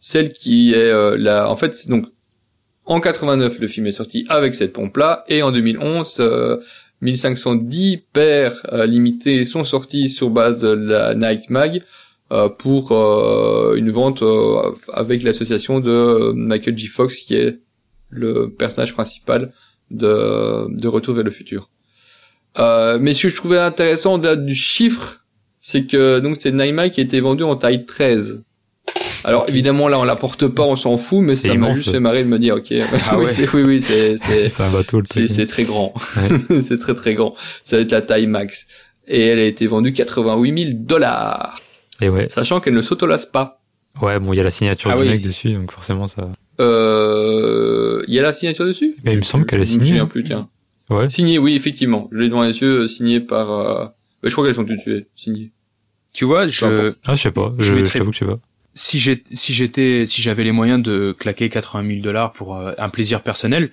celle 0.00 0.32
qui 0.32 0.72
est 0.72 0.76
euh, 0.90 1.16
la, 1.16 1.50
en 1.50 1.56
fait 1.56 1.88
donc 1.88 2.06
en 2.84 3.00
89 3.00 3.58
le 3.60 3.66
film 3.68 3.86
est 3.86 3.92
sorti 3.92 4.24
avec 4.28 4.54
cette 4.54 4.72
pompe 4.72 4.96
là 4.96 5.24
et 5.28 5.42
en 5.42 5.50
2011 5.52 6.16
euh, 6.20 6.56
1510 7.02 7.98
paires 8.12 8.60
euh, 8.72 8.86
limitées 8.86 9.44
sont 9.44 9.64
sorties 9.64 10.08
sur 10.08 10.30
base 10.30 10.60
de 10.60 10.68
la 10.68 11.14
Nike 11.14 11.50
Mag 11.50 11.82
euh, 12.32 12.48
pour 12.48 12.92
euh, 12.92 13.74
une 13.76 13.90
vente 13.90 14.22
euh, 14.22 14.72
avec 14.92 15.22
l'association 15.22 15.80
de 15.80 16.32
Michael 16.34 16.76
G. 16.78 16.86
Fox 16.88 17.20
qui 17.22 17.34
est 17.34 17.58
le 18.10 18.50
personnage 18.50 18.92
principal 18.94 19.52
de, 19.90 20.66
de 20.70 20.88
Retour 20.88 21.14
vers 21.14 21.24
le 21.24 21.30
futur. 21.30 21.70
Euh, 22.58 22.98
mais 23.00 23.12
ce 23.12 23.24
que 23.24 23.28
je 23.28 23.36
trouvais 23.36 23.58
intéressant 23.58 24.14
au-delà 24.14 24.36
du 24.36 24.54
chiffre, 24.54 25.24
c'est 25.60 25.84
que 25.86 26.20
donc 26.20 26.36
c'est 26.40 26.52
Nike 26.52 26.92
qui 26.94 27.00
a 27.00 27.04
été 27.04 27.20
vendue 27.20 27.42
en 27.44 27.56
taille 27.56 27.84
13. 27.86 28.44
Alors 29.24 29.44
évidemment 29.48 29.88
là 29.88 29.98
on 29.98 30.04
la 30.04 30.14
porte 30.16 30.46
pas, 30.46 30.62
on 30.62 30.76
s'en 30.76 30.96
fout, 30.96 31.22
mais 31.22 31.34
ça 31.34 31.52
m'a 31.54 31.74
juste 31.74 31.90
fait 31.90 31.98
marrer 32.00 32.22
de 32.22 32.28
me 32.28 32.38
dire 32.38 32.54
ok, 32.56 32.72
Ah 33.10 33.18
oui, 33.18 33.24
ouais. 33.26 33.48
oui 33.54 33.62
oui 33.64 33.80
c'est 33.80 34.16
c'est 34.16 34.62
un 34.62 34.70
bateau, 34.70 35.02
c'est 35.04 35.46
très 35.46 35.64
grand, 35.64 35.92
c'est 36.62 36.78
très 36.78 36.94
très 36.94 37.14
grand. 37.14 37.34
Ça 37.64 37.76
va 37.76 37.82
être 37.82 37.90
la 37.92 38.02
taille 38.02 38.26
max 38.28 38.66
et 39.08 39.20
elle 39.26 39.38
a 39.40 39.44
été 39.44 39.66
vendue 39.66 39.92
88 39.92 40.66
000 40.66 40.78
dollars, 40.80 41.60
Et 42.00 42.08
ouais. 42.08 42.28
sachant 42.28 42.60
qu'elle 42.60 42.74
ne 42.74 42.82
s'autolasse 42.82 43.26
pas. 43.26 43.60
Ouais, 44.00 44.18
bon, 44.20 44.32
il 44.32 44.36
y 44.36 44.40
a 44.40 44.44
la 44.44 44.50
signature 44.50 44.90
Ah 44.92 44.96
du 44.96 45.02
oui. 45.02 45.08
mec 45.08 45.20
dessus, 45.22 45.52
donc 45.54 45.72
forcément 45.72 46.06
ça. 46.06 46.28
Euh, 46.60 47.75
il 48.06 48.14
y 48.14 48.18
a 48.18 48.22
la 48.22 48.32
signature 48.32 48.64
dessus 48.66 48.94
Mais 49.04 49.12
il 49.12 49.18
me 49.18 49.22
semble 49.22 49.46
qu'elle 49.46 49.60
est 49.60 49.64
Je 49.64 49.70
me 49.70 49.74
signée, 49.74 49.88
souviens 49.88 50.02
hein. 50.04 50.06
plus 50.06 50.24
tiens. 50.24 50.48
Ouais. 50.90 51.08
Signé 51.08 51.38
oui 51.38 51.54
effectivement, 51.56 52.08
je 52.12 52.18
l'ai 52.18 52.28
devant 52.28 52.42
les 52.42 52.58
yeux, 52.60 52.86
signé 52.86 53.20
par. 53.20 53.50
Euh... 53.50 53.84
bah, 53.84 53.92
je 54.28 54.30
crois 54.30 54.44
qu'elles 54.46 54.54
sont 54.54 54.64
toutes 54.64 54.78
tuées, 54.80 55.06
signées. 55.16 55.50
Tu 56.12 56.24
vois, 56.24 56.46
je. 56.46 56.94
Ah, 57.06 57.14
je 57.14 57.22
sais 57.22 57.30
pas. 57.32 57.52
Je 57.58 57.64
Je, 57.64 57.72
mettrais- 57.74 57.90
je 57.92 57.98
t'avoue 57.98 58.10
que 58.10 58.16
je 58.16 58.24
sais 58.24 58.30
pas. 58.30 58.38
si 58.74 58.98
j'étais, 58.98 59.34
si 59.36 59.52
j'étais, 59.52 60.04
si 60.06 60.22
j'avais 60.22 60.44
les 60.44 60.52
moyens 60.52 60.82
de 60.82 61.14
claquer 61.18 61.48
80 61.48 61.86
000 61.88 62.00
dollars 62.02 62.32
pour 62.32 62.56
euh, 62.56 62.72
un 62.78 62.88
plaisir 62.88 63.22
personnel, 63.22 63.70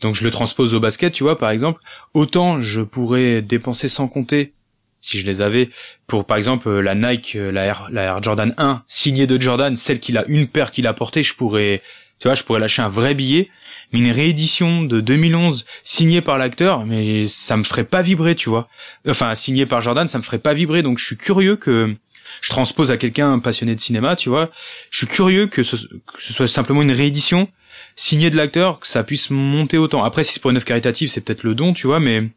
Donc 0.00 0.14
je 0.14 0.24
le 0.24 0.30
transpose 0.30 0.74
au 0.74 0.80
basket, 0.80 1.12
tu 1.12 1.22
vois, 1.24 1.38
par 1.38 1.50
exemple. 1.50 1.80
Autant 2.14 2.60
je 2.60 2.80
pourrais 2.82 3.42
dépenser 3.42 3.88
sans 3.88 4.06
compter 4.08 4.52
si 5.00 5.18
je 5.20 5.26
les 5.26 5.40
avais 5.42 5.68
pour 6.06 6.24
par 6.24 6.36
exemple 6.38 6.70
la 6.70 6.94
Nike, 6.94 7.34
la 7.38 7.64
Air, 7.66 7.88
la 7.92 8.02
Air 8.04 8.22
Jordan 8.22 8.54
1 8.56 8.82
signée 8.88 9.26
de 9.26 9.38
Jordan, 9.40 9.76
celle 9.76 9.98
qu'il 10.00 10.16
a 10.18 10.24
une 10.28 10.46
paire 10.46 10.70
qu'il 10.70 10.86
a 10.86 10.94
portée, 10.94 11.22
je 11.22 11.34
pourrais, 11.34 11.82
tu 12.18 12.28
vois, 12.28 12.34
je 12.34 12.42
pourrais 12.44 12.60
lâcher 12.60 12.80
un 12.82 12.88
vrai 12.88 13.14
billet. 13.14 13.48
Mais 13.92 14.00
une 14.00 14.10
réédition 14.10 14.82
de 14.82 15.00
2011 15.00 15.64
signée 15.82 16.20
par 16.20 16.38
l'acteur, 16.38 16.84
mais 16.84 17.28
ça 17.28 17.56
me 17.56 17.64
ferait 17.64 17.84
pas 17.84 18.02
vibrer, 18.02 18.34
tu 18.34 18.48
vois. 18.48 18.68
Enfin, 19.08 19.34
signée 19.34 19.66
par 19.66 19.80
Jordan, 19.80 20.08
ça 20.08 20.18
me 20.18 20.22
ferait 20.22 20.38
pas 20.38 20.52
vibrer. 20.52 20.82
Donc 20.82 20.98
je 20.98 21.04
suis 21.04 21.16
curieux 21.16 21.56
que 21.56 21.94
je 22.40 22.50
transpose 22.50 22.90
à 22.90 22.96
quelqu'un 22.96 23.38
passionné 23.38 23.74
de 23.74 23.80
cinéma, 23.80 24.16
tu 24.16 24.28
vois. 24.28 24.50
Je 24.90 24.98
suis 24.98 25.06
curieux 25.06 25.46
que 25.46 25.62
ce, 25.62 25.76
soit 26.18 26.48
simplement 26.48 26.82
une 26.82 26.92
réédition 26.92 27.48
signée 27.96 28.30
de 28.30 28.36
l'acteur, 28.36 28.80
que 28.80 28.86
ça 28.86 29.04
puisse 29.04 29.30
monter 29.30 29.78
autant. 29.78 30.04
Après, 30.04 30.24
si 30.24 30.34
c'est 30.34 30.40
pour 30.40 30.50
une 30.50 30.56
œuvre 30.56 30.66
caritative, 30.66 31.08
c'est 31.08 31.20
peut-être 31.20 31.44
le 31.44 31.54
don, 31.54 31.72
tu 31.72 31.86
vois, 31.86 32.00
mais 32.00 32.28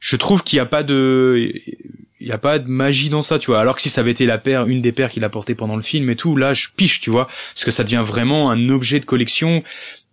je 0.00 0.16
trouve 0.16 0.42
qu'il 0.42 0.56
n'y 0.56 0.60
a 0.60 0.66
pas 0.66 0.82
de 0.82 1.52
il 2.20 2.28
y 2.28 2.32
a 2.32 2.38
pas 2.38 2.58
de 2.58 2.68
magie 2.68 3.10
dans 3.10 3.20
ça 3.20 3.38
tu 3.38 3.48
vois 3.48 3.60
alors 3.60 3.76
que 3.76 3.82
si 3.82 3.90
ça 3.90 4.00
avait 4.00 4.12
été 4.12 4.24
la 4.24 4.38
paire 4.38 4.66
une 4.66 4.80
des 4.80 4.92
paires 4.92 5.10
qu'il 5.10 5.24
a 5.24 5.28
porté 5.28 5.54
pendant 5.54 5.76
le 5.76 5.82
film 5.82 6.08
et 6.08 6.16
tout 6.16 6.36
là 6.36 6.54
je 6.54 6.68
piche 6.74 7.00
tu 7.00 7.10
vois 7.10 7.26
parce 7.26 7.64
que 7.64 7.70
ça 7.70 7.84
devient 7.84 8.02
vraiment 8.04 8.50
un 8.50 8.70
objet 8.70 8.98
de 8.98 9.04
collection 9.04 9.62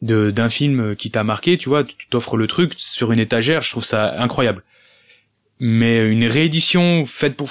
d'un 0.01 0.49
film 0.49 0.95
qui 0.95 1.11
t'a 1.11 1.23
marqué 1.23 1.57
tu 1.57 1.69
vois 1.69 1.83
tu 1.83 2.07
t'offres 2.09 2.37
le 2.37 2.47
truc 2.47 2.73
sur 2.77 3.11
une 3.11 3.19
étagère 3.19 3.61
je 3.61 3.69
trouve 3.69 3.83
ça 3.83 4.19
incroyable 4.19 4.63
mais 5.59 6.09
une 6.09 6.25
réédition 6.25 7.05
faite 7.05 7.35
pour 7.35 7.49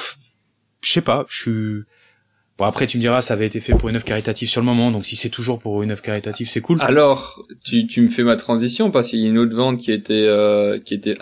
je 0.82 0.90
sais 0.92 1.02
pas 1.02 1.26
je 1.28 1.40
suis 1.40 1.84
Bon 2.60 2.66
après 2.66 2.86
tu 2.86 2.98
me 2.98 3.00
diras 3.00 3.22
ça 3.22 3.32
avait 3.32 3.46
été 3.46 3.58
fait 3.58 3.72
pour 3.72 3.88
une 3.88 3.96
œuvre 3.96 4.04
caritative 4.04 4.46
sur 4.46 4.60
le 4.60 4.66
moment 4.66 4.90
donc 4.90 5.06
si 5.06 5.16
c'est 5.16 5.30
toujours 5.30 5.58
pour 5.60 5.82
une 5.82 5.92
œuvre 5.92 6.02
caritative 6.02 6.46
c'est 6.46 6.60
cool. 6.60 6.76
Alors 6.82 7.40
tu, 7.64 7.86
tu 7.86 8.02
me 8.02 8.08
fais 8.08 8.22
ma 8.22 8.36
transition 8.36 8.90
parce 8.90 9.08
qu'il 9.08 9.20
y 9.20 9.24
a 9.24 9.30
une 9.30 9.38
autre 9.38 9.56
vente 9.56 9.78
qui 9.78 9.90
était 9.90 10.26
euh, 10.26 10.78
qui 10.78 10.92
était 10.92 11.16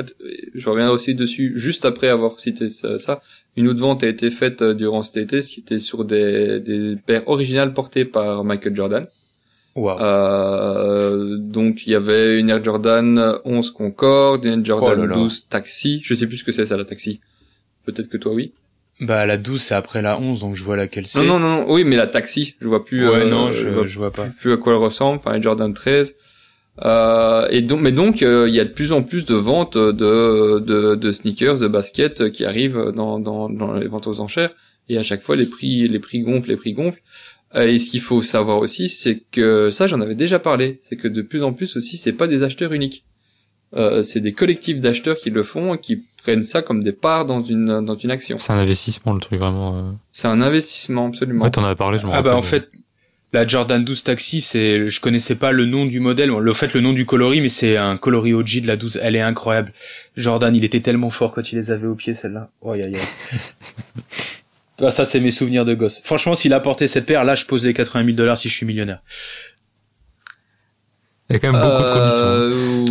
je 0.53 0.69
reviendrai 0.69 0.93
aussi 0.93 1.15
dessus 1.15 1.53
juste 1.55 1.85
après 1.85 2.09
avoir 2.09 2.41
cité 2.41 2.69
ça, 2.69 3.21
une 3.57 3.69
autre 3.69 3.79
vente 3.79 4.03
a 4.03 4.09
été 4.09 4.31
faite 4.31 4.63
euh, 4.63 4.75
durant 4.75 5.05
cet 5.05 5.17
été 5.19 5.41
ce 5.41 5.47
qui 5.47 5.61
était 5.61 5.79
sur 5.79 6.05
des 6.05 6.59
des 6.59 6.97
paires 6.97 7.29
originales 7.29 7.73
portées 7.73 8.05
par 8.05 8.43
Michael 8.43 8.75
Jordan. 8.75 9.07
Wow. 9.79 10.01
Euh, 10.01 11.37
donc 11.39 11.87
il 11.87 11.93
y 11.93 11.95
avait 11.95 12.39
une 12.39 12.51
Air 12.51 12.63
Jordan 12.63 13.39
11 13.45 13.71
Concorde, 13.71 14.45
une 14.45 14.61
Air 14.61 14.65
Jordan 14.65 14.99
Oh 14.99 15.03
là 15.03 15.07
là. 15.09 15.15
12 15.15 15.47
Taxi, 15.49 16.01
je 16.05 16.15
sais 16.15 16.27
plus 16.27 16.39
ce 16.39 16.45
que 16.45 16.53
c'est 16.53 16.67
ça 16.67 16.77
la 16.77 16.85
Taxi. 16.85 17.21
Peut-être 17.85 18.09
que 18.09 18.17
toi 18.17 18.33
oui. 18.33 18.53
Bah 19.01 19.25
la 19.27 19.37
12 19.37 19.63
c'est 19.63 19.75
après 19.75 20.03
la 20.03 20.19
11 20.19 20.41
donc 20.41 20.55
je 20.57 20.65
vois 20.65 20.77
laquelle 20.77 21.07
c'est. 21.07 21.21
Non, 21.21 21.25
non, 21.25 21.39
non, 21.39 21.49
non, 21.61 21.73
oui, 21.73 21.85
mais 21.85 21.95
la 21.97 22.09
taxi, 22.09 22.57
je 22.61 22.67
vois 22.67 22.85
plus. 22.85 23.09
Ouais 23.09 23.23
euh, 23.23 23.31
non 23.31 23.53
je 23.53 23.63
je, 23.63 23.69
vois 23.69 23.87
je 23.87 23.99
vois 23.99 24.11
pas. 24.11 24.25
plus 24.25 24.53
à 24.53 24.57
quoi 24.57 24.73
elle 24.73 24.81
ressemble. 24.81 25.19
Enfin, 25.19 25.37
les 25.37 25.43
Jordan 25.43 25.73
13. 25.73 26.15
Euh, 26.85 27.47
et 27.51 27.63
donc, 27.63 27.81
mais 27.81 27.93
donc, 27.93 28.23
euh, 28.23 28.49
il 28.49 28.55
y 28.55 28.61
a 28.61 28.65
de 28.65 28.71
plus 28.71 28.93
en 28.93 29.03
plus 29.03 29.25
de 29.25 29.35
ventes 29.35 29.79
de 29.79 30.59
de, 30.59 30.95
de 30.97 31.13
sneakers, 31.13 31.59
de 31.59 31.69
baskets 31.69 32.31
qui 32.33 32.45
arrivent 32.45 32.93
dans, 32.95 33.19
dans 33.21 33.49
dans 33.49 33.75
les 33.75 33.87
ventes 33.89 34.07
aux 34.09 34.21
enchères. 34.21 34.51
Et 34.89 34.97
à 34.99 35.03
chaque 35.03 35.23
fois, 35.23 35.37
les 35.37 35.47
prix 35.47 35.87
les 35.87 35.99
prix 36.01 36.21
gonflent, 36.21 36.49
les 36.49 36.57
prix 36.57 36.73
gonflent. 36.73 37.03
Euh, 37.55 37.67
Et 37.67 37.79
ce 37.79 37.89
qu'il 37.91 38.01
faut 38.01 38.21
savoir 38.23 38.59
aussi, 38.59 38.89
c'est 38.89 39.23
que 39.31 39.71
ça, 39.71 39.87
j'en 39.87 40.01
avais 40.01 40.15
déjà 40.15 40.39
parlé, 40.39 40.81
c'est 40.83 40.97
que 40.97 41.09
de 41.09 41.23
plus 41.23 41.43
en 41.43 41.53
plus 41.53 41.77
aussi, 41.77 41.97
c'est 41.97 42.13
pas 42.13 42.27
des 42.27 42.43
acheteurs 42.43 42.73
uniques. 42.73 43.05
Euh, 43.75 44.03
c'est 44.03 44.21
des 44.21 44.33
collectifs 44.33 44.81
d'acheteurs 44.81 45.17
qui 45.19 45.31
le 45.31 45.43
font 45.43 45.75
et 45.75 45.79
qui 45.79 46.05
prennent 46.23 46.43
ça 46.43 46.63
comme 46.63 46.83
des 46.83 46.93
parts 46.93 47.27
dans 47.27 47.41
une 47.43 47.85
dans 47.85 47.97
une 47.97 48.11
action. 48.11 48.39
C'est 48.39 48.53
un 48.53 48.59
investissement, 48.59 49.13
le 49.15 49.21
truc, 49.21 49.39
vraiment. 49.39 49.77
euh. 49.79 49.91
C'est 50.11 50.29
un 50.29 50.41
investissement 50.41 51.07
absolument. 51.09 51.45
Ouais, 51.45 51.51
t'en 51.51 51.65
avais 51.65 51.75
parlé, 51.75 51.99
je 51.99 52.07
me 52.07 52.13
Ah 52.13 52.23
bah 52.23 52.35
en 52.37 52.43
fait 52.43 52.71
la 53.35 53.47
Jordan 53.47 53.85
12 53.85 54.05
Taxi 54.05 54.41
c'est 54.41 54.89
je 54.89 55.01
connaissais 55.03 55.35
pas 55.35 55.53
le 55.53 55.67
nom 55.67 55.85
du 55.85 56.01
modèle 56.01 56.31
le 56.31 56.53
fait 56.55 56.73
le 56.73 56.81
nom 56.81 56.95
du 56.95 57.05
coloris 57.05 57.43
mais 57.43 57.51
c'est 57.51 57.77
un 57.77 57.99
coloris 57.99 58.33
OG 58.33 58.63
de 58.63 58.67
la 58.67 58.77
12 58.77 59.01
elle 59.03 59.17
est 59.17 59.21
incroyable 59.21 59.75
Jordan 60.17 60.57
il 60.57 60.65
était 60.65 60.81
tellement 60.81 61.11
fort 61.11 61.33
quand 61.33 61.53
il 61.53 61.57
les 61.59 61.71
avait 61.71 61.87
au 61.87 61.95
pied 61.95 62.15
celle-là 62.15 62.49
oh 62.63 62.73
aïe 62.73 62.85
aïe 62.87 62.95
Bah, 64.79 64.91
ça 64.91 65.05
c'est 65.05 65.21
mes 65.21 65.31
souvenirs 65.33 65.65
de 65.65 65.75
gosse 65.75 66.01
franchement 66.05 66.35
s'il 66.37 66.53
a 66.55 66.61
porté 66.61 66.87
cette 66.87 67.05
paire 67.07 67.25
là 67.25 67.35
je 67.35 67.45
pose 67.45 67.65
les 67.67 67.75
80 67.75 68.05
000 68.05 68.17
dollars 68.17 68.39
si 68.39 68.49
je 68.49 68.55
suis 68.55 68.65
millionnaire 68.67 69.01
Il 71.31 71.35
y 71.35 71.37
a 71.37 71.39
quand 71.41 71.53
même 71.53 71.61
beaucoup 71.61 71.83
de 71.83 71.93
conditions. 71.93 72.25
hein. 72.25 72.27
Euh, 72.27 72.85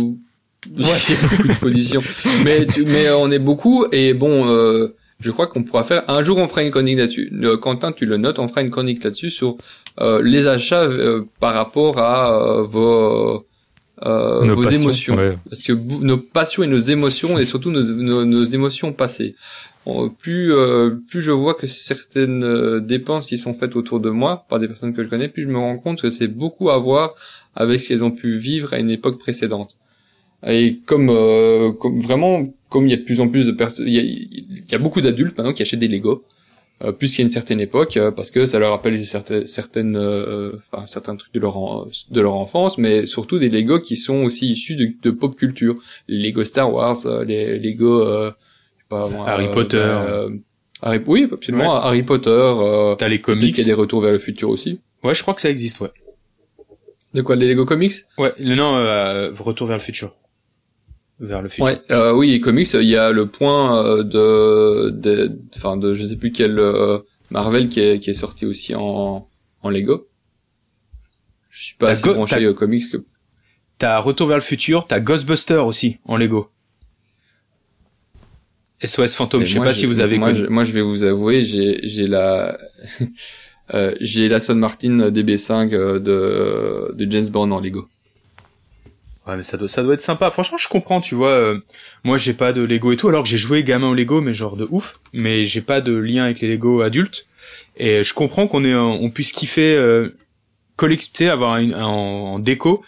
Ouais, 0.76 0.84
il 1.08 1.14
y 1.14 1.18
a 1.18 1.28
beaucoup 1.28 1.48
de 1.48 1.54
conditions. 1.60 2.02
mais, 2.44 2.66
tu- 2.66 2.84
mais 2.84 3.08
on 3.10 3.30
est 3.30 3.38
beaucoup 3.38 3.86
et 3.92 4.12
bon, 4.12 4.48
euh, 4.50 4.94
je 5.20 5.30
crois 5.30 5.46
qu'on 5.46 5.62
pourra 5.62 5.82
faire. 5.84 6.02
Un 6.08 6.22
jour, 6.22 6.36
on 6.38 6.46
fera 6.48 6.62
une 6.62 6.70
chronique 6.72 6.98
là-dessus. 6.98 7.32
Euh, 7.42 7.56
Quentin, 7.56 7.92
tu 7.92 8.06
le 8.06 8.16
notes, 8.16 8.38
on 8.38 8.48
fera 8.48 8.60
une 8.62 8.70
chronique 8.70 9.02
là-dessus 9.02 9.30
sur 9.30 9.56
euh, 10.00 10.20
les 10.22 10.46
achats 10.46 10.82
euh, 10.82 11.24
par 11.40 11.54
rapport 11.54 11.98
à 11.98 12.34
euh, 12.58 12.62
vos 12.64 13.46
euh, 14.04 14.44
Nos 14.44 14.54
vos 14.56 14.62
passions, 14.64 14.80
émotions. 14.80 15.16
ouais. 15.16 15.38
Parce 15.48 15.62
que 15.62 15.72
nos 15.72 16.18
passions 16.18 16.62
et 16.64 16.66
nos 16.66 16.76
émotions 16.76 17.38
et 17.38 17.44
surtout 17.44 17.70
nos, 17.70 17.82
nos, 17.82 18.24
nos 18.24 18.44
émotions 18.44 18.92
passées. 18.92 19.34
Plus 20.18 20.52
euh, 20.52 20.96
plus 21.08 21.22
je 21.22 21.30
vois 21.30 21.54
que 21.54 21.66
certaines 21.66 22.44
euh, 22.44 22.80
dépenses 22.80 23.26
qui 23.26 23.38
sont 23.38 23.54
faites 23.54 23.74
autour 23.74 24.00
de 24.00 24.10
moi 24.10 24.44
par 24.48 24.58
des 24.58 24.68
personnes 24.68 24.92
que 24.92 25.02
je 25.02 25.08
connais, 25.08 25.28
plus 25.28 25.44
je 25.44 25.48
me 25.48 25.56
rends 25.56 25.78
compte 25.78 26.02
que 26.02 26.10
c'est 26.10 26.28
beaucoup 26.28 26.68
à 26.70 26.78
voir 26.78 27.14
avec 27.54 27.80
ce 27.80 27.88
qu'elles 27.88 28.04
ont 28.04 28.10
pu 28.10 28.36
vivre 28.36 28.74
à 28.74 28.78
une 28.78 28.90
époque 28.90 29.18
précédente. 29.18 29.76
Et 30.46 30.80
comme, 30.86 31.10
euh, 31.10 31.72
vraiment, 32.00 32.44
comme 32.68 32.86
il 32.86 32.90
y 32.90 32.94
a 32.94 32.96
de 32.96 33.02
plus 33.02 33.20
en 33.20 33.28
plus 33.28 33.46
de 33.46 33.52
personnes, 33.52 33.88
il 33.88 34.64
y 34.70 34.74
a, 34.74 34.78
beaucoup 34.78 35.00
d'adultes 35.00 35.36
maintenant 35.36 35.52
qui 35.52 35.62
achètent 35.62 35.80
des 35.80 35.88
Lego, 35.88 36.24
euh, 36.84 36.92
plus 36.92 37.18
a 37.18 37.22
une 37.22 37.28
certaine 37.28 37.60
époque, 37.60 37.96
euh, 37.96 38.12
parce 38.12 38.30
que 38.30 38.46
ça 38.46 38.60
leur 38.60 38.70
rappelle 38.70 39.04
certaines, 39.04 39.46
certaines, 39.46 39.96
euh, 39.96 40.52
certains 40.86 41.16
trucs 41.16 41.34
de 41.34 41.40
leur 41.40 41.88
de 42.10 42.20
leur 42.20 42.34
enfance, 42.34 42.78
mais 42.78 43.04
surtout 43.06 43.38
des 43.38 43.48
Lego 43.48 43.80
qui 43.80 43.96
sont 43.96 44.22
aussi 44.22 44.46
issus 44.46 44.76
de, 44.76 44.92
de 45.02 45.10
pop 45.10 45.34
culture, 45.34 45.76
Lego 46.06 46.44
Star 46.44 46.72
Wars, 46.72 47.04
euh, 47.06 47.24
les 47.24 47.58
Lego, 47.58 48.02
euh, 48.02 48.30
pas, 48.88 49.08
Harry 49.26 49.46
euh, 49.46 49.54
Potter. 49.54 49.76
euh, 49.78 50.30
Harry, 50.82 51.00
oui, 51.06 51.28
absolument, 51.30 51.74
Harry 51.74 52.02
Potter. 52.02 52.30
Euh, 52.30 52.94
t'as 52.94 53.08
les 53.08 53.20
comics 53.20 53.54
qu'il 53.54 53.58
y 53.64 53.66
a 53.66 53.74
des 53.74 53.74
retours 53.74 54.00
vers 54.00 54.12
le 54.12 54.18
futur 54.18 54.48
aussi. 54.50 54.80
ouais 55.02 55.14
je 55.14 55.22
crois 55.22 55.34
que 55.34 55.40
ça 55.40 55.50
existe 55.50 55.80
ouais 55.80 55.90
De 57.14 57.22
quoi, 57.22 57.36
les 57.36 57.48
Lego 57.48 57.64
comics? 57.64 57.92
Ouais 58.16 58.32
le- 58.38 58.54
non 58.54 58.76
euh, 58.76 59.32
retour 59.38 59.66
vers 59.66 59.76
le 59.76 59.82
futur 59.82 60.14
vers 61.20 61.42
le 61.42 61.48
futur 61.48 61.64
Ouais, 61.64 61.78
euh, 61.90 62.12
oui, 62.12 62.32
et 62.32 62.40
comics, 62.40 62.72
il 62.74 62.82
y 62.84 62.94
a 62.96 63.10
le 63.10 63.26
point 63.26 64.02
de, 64.04 64.90
de, 64.90 65.36
enfin 65.56 65.76
de, 65.76 65.92
je 65.94 66.06
sais 66.06 66.16
plus 66.16 66.30
quel 66.30 66.58
euh, 66.60 66.98
Marvel 67.30 67.68
qui 67.68 67.80
est, 67.80 67.98
qui 67.98 68.10
est 68.10 68.14
sorti 68.14 68.46
aussi 68.46 68.76
en, 68.76 69.22
en 69.62 69.70
Lego. 69.70 70.06
Je 71.50 71.64
suis 71.64 71.74
pas 71.76 71.90
assez 71.90 72.08
branché 72.08 72.46
aux 72.46 72.54
comics 72.54 72.88
que. 72.90 72.98
T'as 73.78 73.98
Retour 73.98 74.28
vers 74.28 74.36
le 74.36 74.42
futur, 74.42 74.86
t'as 74.86 75.00
Ghostbuster 75.00 75.56
aussi 75.56 75.98
en 76.04 76.16
Lego. 76.16 76.50
SOS 78.84 79.14
Fantôme, 79.14 79.44
je 79.44 79.52
sais 79.54 79.58
pas 79.58 79.74
si 79.74 79.86
vous 79.86 80.00
avez 80.00 80.18
moi, 80.18 80.28
connu. 80.28 80.40
je, 80.42 80.46
moi, 80.46 80.64
je 80.64 80.72
vais 80.72 80.82
vous 80.82 81.02
avouer, 81.02 81.42
j'ai, 81.42 81.80
j'ai 81.82 82.06
la, 82.06 82.56
euh, 83.74 83.94
j'ai 84.00 84.28
la 84.28 84.40
Son 84.40 84.54
Martin 84.54 85.10
DB5 85.10 85.72
euh, 85.74 85.98
de, 85.98 86.94
de 86.94 87.10
James 87.10 87.28
Bond 87.28 87.50
en 87.50 87.60
Lego. 87.60 87.88
Ouais, 89.26 89.36
mais 89.36 89.42
ça 89.42 89.56
doit, 89.58 89.68
ça 89.68 89.82
doit 89.82 89.94
être 89.94 90.00
sympa. 90.00 90.30
Franchement, 90.30 90.58
je 90.58 90.68
comprends, 90.68 91.00
tu 91.00 91.14
vois. 91.14 91.30
euh, 91.30 91.58
moi, 92.04 92.16
j'ai 92.16 92.32
pas 92.32 92.52
de 92.52 92.62
Lego 92.62 92.92
et 92.92 92.96
tout, 92.96 93.08
alors 93.08 93.24
que 93.24 93.28
j'ai 93.28 93.36
joué 93.36 93.62
gamin 93.62 93.88
au 93.88 93.94
Lego, 93.94 94.20
mais 94.20 94.32
genre 94.32 94.56
de 94.56 94.66
ouf. 94.70 94.94
Mais 95.12 95.44
j'ai 95.44 95.60
pas 95.60 95.80
de 95.80 95.92
lien 95.92 96.24
avec 96.24 96.40
les 96.40 96.48
Lego 96.48 96.80
adultes. 96.80 97.26
Et 97.76 98.02
je 98.04 98.14
comprends 98.14 98.46
qu'on 98.48 98.64
un- 98.64 98.78
on 98.78 99.10
puisse 99.10 99.32
kiffer, 99.32 99.74
euh, 99.74 100.16
collecter, 100.76 101.28
avoir 101.28 101.56
une- 101.58 101.74
un- 101.74 101.84
en 101.84 102.38
déco 102.38 102.82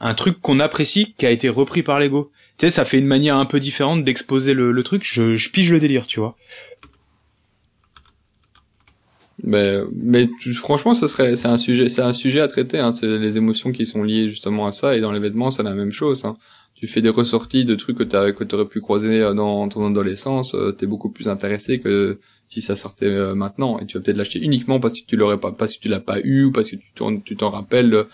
un 0.00 0.12
truc 0.12 0.38
qu'on 0.42 0.60
apprécie, 0.60 1.14
qui 1.16 1.24
a 1.24 1.30
été 1.30 1.48
repris 1.48 1.82
par 1.82 1.98
Lego. 1.98 2.30
Tu 2.58 2.66
sais, 2.66 2.70
ça 2.70 2.84
fait 2.84 2.98
une 2.98 3.06
manière 3.06 3.36
un 3.36 3.44
peu 3.44 3.60
différente 3.60 4.02
d'exposer 4.04 4.54
le, 4.54 4.72
le 4.72 4.82
truc. 4.82 5.02
Je, 5.04 5.36
je 5.36 5.50
pige 5.50 5.70
le 5.70 5.78
délire, 5.80 6.06
tu 6.06 6.20
vois. 6.20 6.36
Mais, 9.44 9.80
mais 9.94 10.28
franchement, 10.54 10.94
ce 10.94 11.06
serait, 11.06 11.36
c'est 11.36 11.48
un 11.48 11.58
sujet, 11.58 11.88
c'est 11.90 12.00
un 12.02 12.14
sujet 12.14 12.40
à 12.40 12.48
traiter. 12.48 12.78
Hein, 12.78 12.92
c'est 12.92 13.18
les 13.18 13.36
émotions 13.36 13.72
qui 13.72 13.84
sont 13.84 14.02
liées 14.02 14.28
justement 14.28 14.66
à 14.66 14.72
ça. 14.72 14.96
Et 14.96 15.00
dans 15.00 15.12
l'événement, 15.12 15.50
c'est 15.50 15.62
la 15.62 15.74
même 15.74 15.92
chose. 15.92 16.24
Hein. 16.24 16.36
Tu 16.74 16.86
fais 16.86 17.02
des 17.02 17.10
ressorties 17.10 17.64
de 17.66 17.74
trucs 17.74 17.98
que 17.98 18.02
t'as, 18.02 18.32
que 18.32 18.44
t'aurais 18.44 18.66
pu 18.66 18.80
croiser 18.80 19.20
euh, 19.22 19.34
dans 19.34 19.68
ton 19.68 19.86
adolescence. 19.86 20.54
euh, 20.54 20.72
T'es 20.72 20.86
beaucoup 20.86 21.10
plus 21.10 21.28
intéressé 21.28 21.78
que 21.80 22.18
si 22.46 22.62
ça 22.62 22.76
sortait 22.76 23.06
euh, 23.06 23.34
maintenant. 23.34 23.78
Et 23.78 23.86
tu 23.86 23.98
vas 23.98 24.02
peut-être 24.02 24.16
l'acheter 24.16 24.40
uniquement 24.42 24.80
parce 24.80 24.94
que 24.98 25.06
tu 25.06 25.16
l'aurais 25.16 25.38
pas, 25.38 25.52
parce 25.52 25.74
que 25.76 25.80
tu 25.80 25.88
l'as 25.88 26.00
pas 26.00 26.18
eu 26.20 26.44
ou 26.44 26.52
parce 26.52 26.70
que 26.70 26.76
tu 26.76 26.92
t'en, 26.94 27.18
tu 27.18 27.36
t'en 27.36 27.50
rappelles 27.50 28.04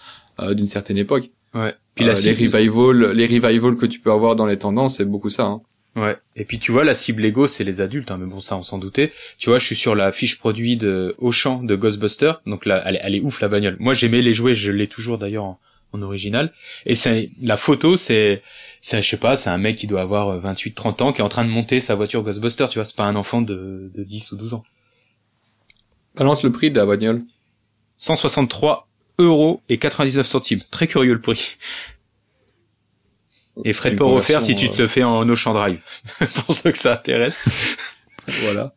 euh, 0.40 0.55
d'une 0.55 0.66
certaine 0.69 0.98
époque. 0.98 1.31
Ouais. 1.55 1.74
Puis 1.94 2.05
Euh, 2.05 2.09
la 2.09 2.14
les 2.14 2.20
cible- 2.35 2.55
revival, 2.56 3.12
les 3.12 3.27
revival 3.27 3.77
que 3.77 3.86
tu 3.86 4.01
peux 4.01 4.10
avoir 4.12 4.35
dans 4.36 4.47
les 4.47 4.59
tendances, 4.59 4.97
c'est 4.97 5.05
beaucoup 5.05 5.28
ça. 5.31 5.44
Hein. 5.44 5.60
Ouais. 5.94 6.16
Et 6.36 6.44
puis 6.47 6.59
tu 6.59 6.73
vois, 6.73 6.85
la 6.85 6.94
cible 6.94 7.20
Lego, 7.23 7.47
c'est 7.47 7.64
les 7.64 7.82
adultes, 7.82 8.10
hein, 8.10 8.16
mais 8.19 8.24
bon, 8.27 8.40
ça, 8.40 8.56
on 8.56 8.62
s'en 8.62 8.78
doutait. 8.78 9.12
Tu 9.36 9.51
vois, 9.51 9.59
je 9.59 9.66
suis 9.66 9.77
sur 9.77 9.94
la 9.94 10.10
fiche 10.10 10.39
produit 10.39 10.77
de 10.78 11.14
Auchan 11.19 11.62
de 11.62 11.77
Ghostbuster, 11.77 12.32
donc 12.47 12.64
là, 12.64 12.82
elle, 12.86 12.97
est- 12.97 13.01
elle 13.02 13.14
est 13.14 13.20
ouf 13.20 13.43
la 13.43 13.48
bagnole. 13.48 13.77
Moi, 13.78 13.93
j'aimais 13.93 14.23
les 14.23 14.32
jouer, 14.32 14.55
je 14.55 14.73
l'ai 14.73 14.86
toujours 14.89 15.19
d'ailleurs 15.19 15.44
en, 15.44 15.60
en 15.93 16.01
original. 16.01 16.55
Et 16.86 16.94
c'est 16.94 17.31
la 17.43 17.59
photo, 17.59 17.98
c'est, 17.98 18.43
c'est, 18.81 19.02
je 19.02 19.06
sais 19.10 19.19
pas, 19.19 19.36
c'est 19.36 19.51
un 19.51 19.59
mec 19.59 19.77
qui 19.77 19.86
doit 19.86 20.01
avoir 20.01 20.40
28-30 20.40 21.02
ans 21.02 21.12
qui 21.12 21.20
est 21.20 21.24
en 21.24 21.28
train 21.28 21.44
de 21.44 21.51
monter 21.51 21.81
sa 21.81 21.94
voiture 21.94 22.23
Ghostbuster. 22.23 22.64
Tu 22.70 22.78
vois, 22.78 22.86
c'est 22.86 22.97
pas 22.97 23.05
un 23.05 23.14
enfant 23.16 23.43
de, 23.43 23.90
de 23.94 24.02
10 24.02 24.32
ou 24.32 24.36
12 24.36 24.55
ans. 24.55 24.64
Balance 26.16 26.43
le 26.43 26.51
prix 26.52 26.70
de 26.70 26.77
la 26.78 26.86
bagnole. 26.86 27.23
163 27.98 28.89
euros 29.18 29.60
et 29.68 29.78
99 29.78 30.26
centimes. 30.26 30.60
Très 30.70 30.86
curieux 30.86 31.12
le 31.14 31.20
prix. 31.20 31.56
Et 33.64 33.72
frais 33.72 33.90
de 33.90 33.97
port 33.97 34.12
offert 34.12 34.43
si 34.43 34.55
tu 34.55 34.70
te 34.70 34.78
le 34.80 34.86
fais 34.89 35.02
en 35.02 35.28
Ocean 35.28 35.52
Drive. 35.52 35.80
Pour 36.47 36.55
ceux 36.55 36.72
que 36.72 36.78
ça 36.78 36.94
intéresse. 36.94 37.44
voilà. 38.43 38.74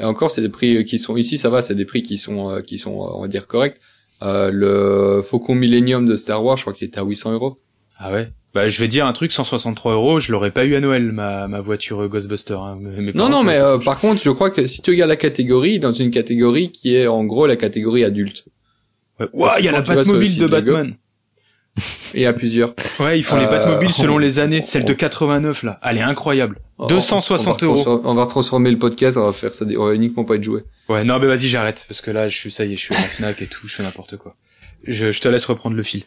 Et 0.00 0.04
encore, 0.04 0.30
c'est 0.30 0.40
des 0.42 0.48
prix 0.48 0.84
qui 0.84 0.98
sont 0.98 1.16
ici, 1.16 1.38
ça 1.38 1.50
va, 1.50 1.62
c'est 1.62 1.74
des 1.74 1.84
prix 1.84 2.02
qui 2.02 2.18
sont 2.18 2.50
euh, 2.50 2.60
qui 2.62 2.78
sont, 2.78 3.02
euh, 3.02 3.10
on 3.14 3.20
va 3.22 3.28
dire 3.28 3.46
corrects. 3.46 3.76
Euh, 4.22 4.50
le 4.50 5.22
Faucon 5.22 5.54
Millennium 5.54 6.06
de 6.06 6.16
Star 6.16 6.44
Wars, 6.44 6.56
je 6.56 6.62
crois 6.62 6.72
qu'il 6.72 6.86
était 6.86 6.98
à 6.98 7.04
800 7.04 7.32
euros. 7.32 7.58
Ah 7.98 8.10
ouais. 8.12 8.30
Bah, 8.52 8.68
je 8.68 8.80
vais 8.80 8.88
dire 8.88 9.06
un 9.06 9.12
truc, 9.12 9.30
163 9.30 9.92
euros, 9.92 10.18
je 10.18 10.32
l'aurais 10.32 10.50
pas 10.50 10.64
eu 10.64 10.74
à 10.74 10.80
Noël, 10.80 11.12
ma, 11.12 11.46
ma 11.46 11.60
voiture 11.60 12.08
Ghostbuster. 12.08 12.54
Hein. 12.54 12.78
Mes- 12.80 13.12
Non, 13.12 13.28
non, 13.28 13.44
mais 13.44 13.58
euh, 13.58 13.78
par 13.78 14.00
contre, 14.00 14.20
je 14.20 14.30
crois 14.30 14.50
que 14.50 14.66
si 14.66 14.82
tu 14.82 14.90
regardes 14.90 15.10
la 15.10 15.16
catégorie, 15.16 15.78
dans 15.78 15.92
une 15.92 16.10
catégorie 16.10 16.72
qui 16.72 16.96
est 16.96 17.06
en 17.06 17.24
gros 17.24 17.46
la 17.46 17.56
catégorie 17.56 18.02
adulte. 18.02 18.44
Ouah, 19.32 19.56
il 19.58 19.64
y 19.64 19.68
a 19.68 19.72
la 19.72 19.80
Batmobile 19.82 20.38
de 20.38 20.46
Batman. 20.46 20.94
et 22.14 22.18
il 22.18 22.22
y 22.22 22.26
a 22.26 22.32
plusieurs. 22.32 22.74
Ouais, 22.98 23.18
ils 23.18 23.22
font 23.22 23.36
les 23.36 23.44
Euh, 23.44 23.50
Batmobiles 23.50 23.92
selon 23.92 24.14
on- 24.14 24.18
les 24.18 24.38
années. 24.40 24.62
Celle 24.62 24.84
de 24.84 24.92
on- 24.92 24.96
89, 24.96 25.62
là. 25.62 25.78
Elle 25.84 25.98
est 25.98 26.02
incroyable. 26.02 26.58
On- 26.78 26.86
260 26.88 27.62
on 27.62 27.72
va 27.74 27.80
euros. 27.80 28.00
On 28.04 28.14
va 28.14 28.26
transformer 28.26 28.70
le 28.70 28.78
podcast, 28.78 29.16
on 29.16 29.24
va 29.24 29.32
faire 29.32 29.54
ça, 29.54 29.64
on 29.78 29.84
va 29.86 29.94
uniquement 29.94 30.24
pas 30.24 30.34
être 30.34 30.42
joué. 30.42 30.62
Ouais, 30.88 31.04
non, 31.04 31.18
mais 31.20 31.26
vas-y, 31.26 31.48
j'arrête. 31.48 31.84
Parce 31.88 32.00
que 32.00 32.10
là, 32.10 32.28
je 32.28 32.36
suis, 32.36 32.50
ça 32.50 32.64
y 32.64 32.72
est, 32.72 32.76
je 32.76 32.80
suis 32.80 32.94
à 32.94 32.98
la 33.00 33.04
Fnac 33.06 33.40
et 33.40 33.46
tout, 33.46 33.68
je 33.68 33.74
fais 33.76 33.82
n'importe 33.84 34.16
quoi. 34.16 34.34
Je, 34.86 35.12
je 35.12 35.20
te 35.20 35.28
laisse 35.28 35.44
reprendre 35.44 35.76
le 35.76 35.82
fil. 35.82 36.02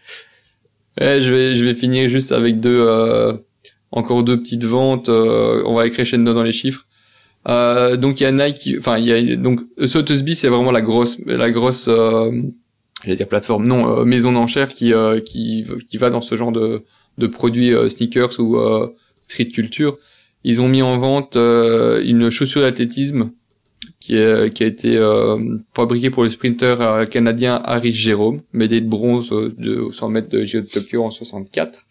Ouais, 0.99 1.22
je 1.22 1.31
vais, 1.34 1.56
je 1.56 1.64
vais 1.64 1.76
finir 1.76 2.10
juste 2.10 2.31
avec 2.31 2.60
deux, 2.60 2.85
euh, 2.88 3.34
encore 3.91 4.23
deux 4.23 4.38
petites 4.40 4.65
ventes. 4.65 5.10
euh, 5.10 5.64
on 5.65 5.76
va 5.76 5.81
aller 5.84 5.91
crescendo 5.91 6.34
dans 6.34 6.44
les 6.44 6.52
chiffres. 6.52 6.85
Euh, 7.48 7.98
donc 7.98 8.19
il 8.22 8.23
y 8.23 8.27
a 8.27 8.31
Nike, 8.31 8.69
enfin 8.80 8.98
il 8.98 9.06
y 9.06 9.34
a 9.34 9.35
donc 9.35 9.60
Sotheby's 9.85 10.40
c'est 10.40 10.48
vraiment 10.48 10.72
la 10.72 10.81
grosse, 10.81 11.18
la 11.26 11.52
grosse, 11.52 11.88
euh, 11.90 12.31
j'allais 13.03 13.15
dire 13.15 13.27
plateforme, 13.27 13.67
non 13.67 13.99
euh, 13.99 14.05
maison 14.05 14.31
d'enchères 14.31 14.73
qui 14.73 14.93
euh, 14.93 15.19
qui 15.19 15.65
qui 15.89 15.97
va 15.97 16.09
dans 16.09 16.21
ce 16.21 16.35
genre 16.35 16.51
de 16.51 16.84
de 17.17 17.27
produits 17.27 17.73
euh, 17.73 17.89
sneakers 17.89 18.39
ou 18.39 18.57
euh, 18.57 18.88
street 19.19 19.47
culture. 19.47 19.97
Ils 20.43 20.59
ont 20.61 20.67
mis 20.67 20.81
en 20.81 20.97
vente 20.97 21.35
euh, 21.35 22.03
une 22.03 22.30
chaussure 22.30 22.61
d'athlétisme 22.61 23.31
qui, 23.99 24.15
est, 24.17 24.53
qui 24.53 24.63
a 24.63 24.67
été 24.67 24.97
euh, 24.97 25.57
fabriquée 25.73 26.09
pour 26.09 26.23
le 26.23 26.30
sprinter 26.30 27.07
canadien 27.09 27.61
Harry 27.63 27.93
Jérôme, 27.93 28.41
médaille 28.51 28.81
de 28.81 28.89
bronze 28.89 29.30
de 29.30 29.88
100 29.89 30.09
mètres 30.09 30.30
de 30.30 30.43
JO 30.43 30.59
de 30.59 30.65
Tokyo 30.65 31.01
en 31.03 31.09
64. 31.09 31.85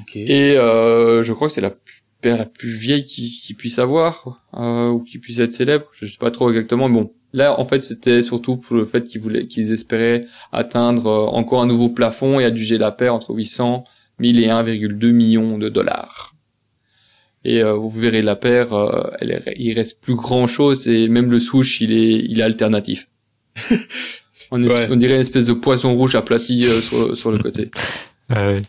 Ok. 0.00 0.16
Et 0.16 0.56
euh, 0.56 1.22
je 1.22 1.32
crois 1.32 1.46
que 1.48 1.54
c'est 1.54 1.60
la 1.60 1.74
paire 2.20 2.38
la 2.38 2.46
plus 2.46 2.70
vieille 2.70 3.04
qui, 3.04 3.30
qui 3.30 3.54
puisse 3.54 3.78
avoir 3.78 4.42
euh, 4.54 4.88
ou 4.88 5.00
qui 5.04 5.18
puisse 5.18 5.38
être 5.38 5.52
célèbre. 5.52 5.86
Je 5.92 6.06
sais 6.06 6.18
pas 6.18 6.30
trop 6.30 6.50
exactement. 6.50 6.88
mais 6.88 6.94
Bon, 6.94 7.12
là 7.32 7.58
en 7.60 7.64
fait 7.64 7.80
c'était 7.82 8.22
surtout 8.22 8.56
pour 8.56 8.76
le 8.76 8.84
fait 8.84 9.04
qu'ils 9.04 9.20
voulaient, 9.20 9.46
qu'ils 9.46 9.72
espéraient 9.72 10.22
atteindre 10.52 11.06
euh, 11.06 11.26
encore 11.26 11.62
un 11.62 11.66
nouveau 11.66 11.88
plafond 11.88 12.40
et 12.40 12.44
adjuger 12.44 12.78
la 12.78 12.92
paire 12.92 13.14
entre 13.14 13.34
800 13.34 13.84
000 14.20 14.38
et 14.38 14.46
1,2 14.48 15.10
million 15.12 15.58
de 15.58 15.68
dollars. 15.68 16.34
Et 17.44 17.62
euh, 17.62 17.74
vous 17.74 17.90
verrez 17.90 18.22
la 18.22 18.34
paire, 18.34 18.72
euh, 18.72 19.08
elle 19.20 19.42
il 19.56 19.72
reste 19.74 20.00
plus 20.00 20.14
grand 20.16 20.46
chose 20.46 20.88
et 20.88 21.08
même 21.08 21.30
le 21.30 21.38
souche 21.38 21.80
il 21.80 21.92
est 21.92 22.24
il 22.28 22.40
est 22.40 22.42
alternatif. 22.42 23.08
on, 24.50 24.62
est- 24.62 24.68
Ouais. 24.68 24.88
on 24.90 24.96
dirait 24.96 25.14
une 25.14 25.20
espèce 25.20 25.46
de 25.46 25.52
poisson 25.52 25.94
rouge 25.94 26.14
aplati 26.14 26.66
euh, 26.66 26.80
sur, 26.80 27.16
sur 27.16 27.30
le 27.30 27.38
côté. 27.38 27.70
Ah 28.28 28.48
ouais. 28.48 28.62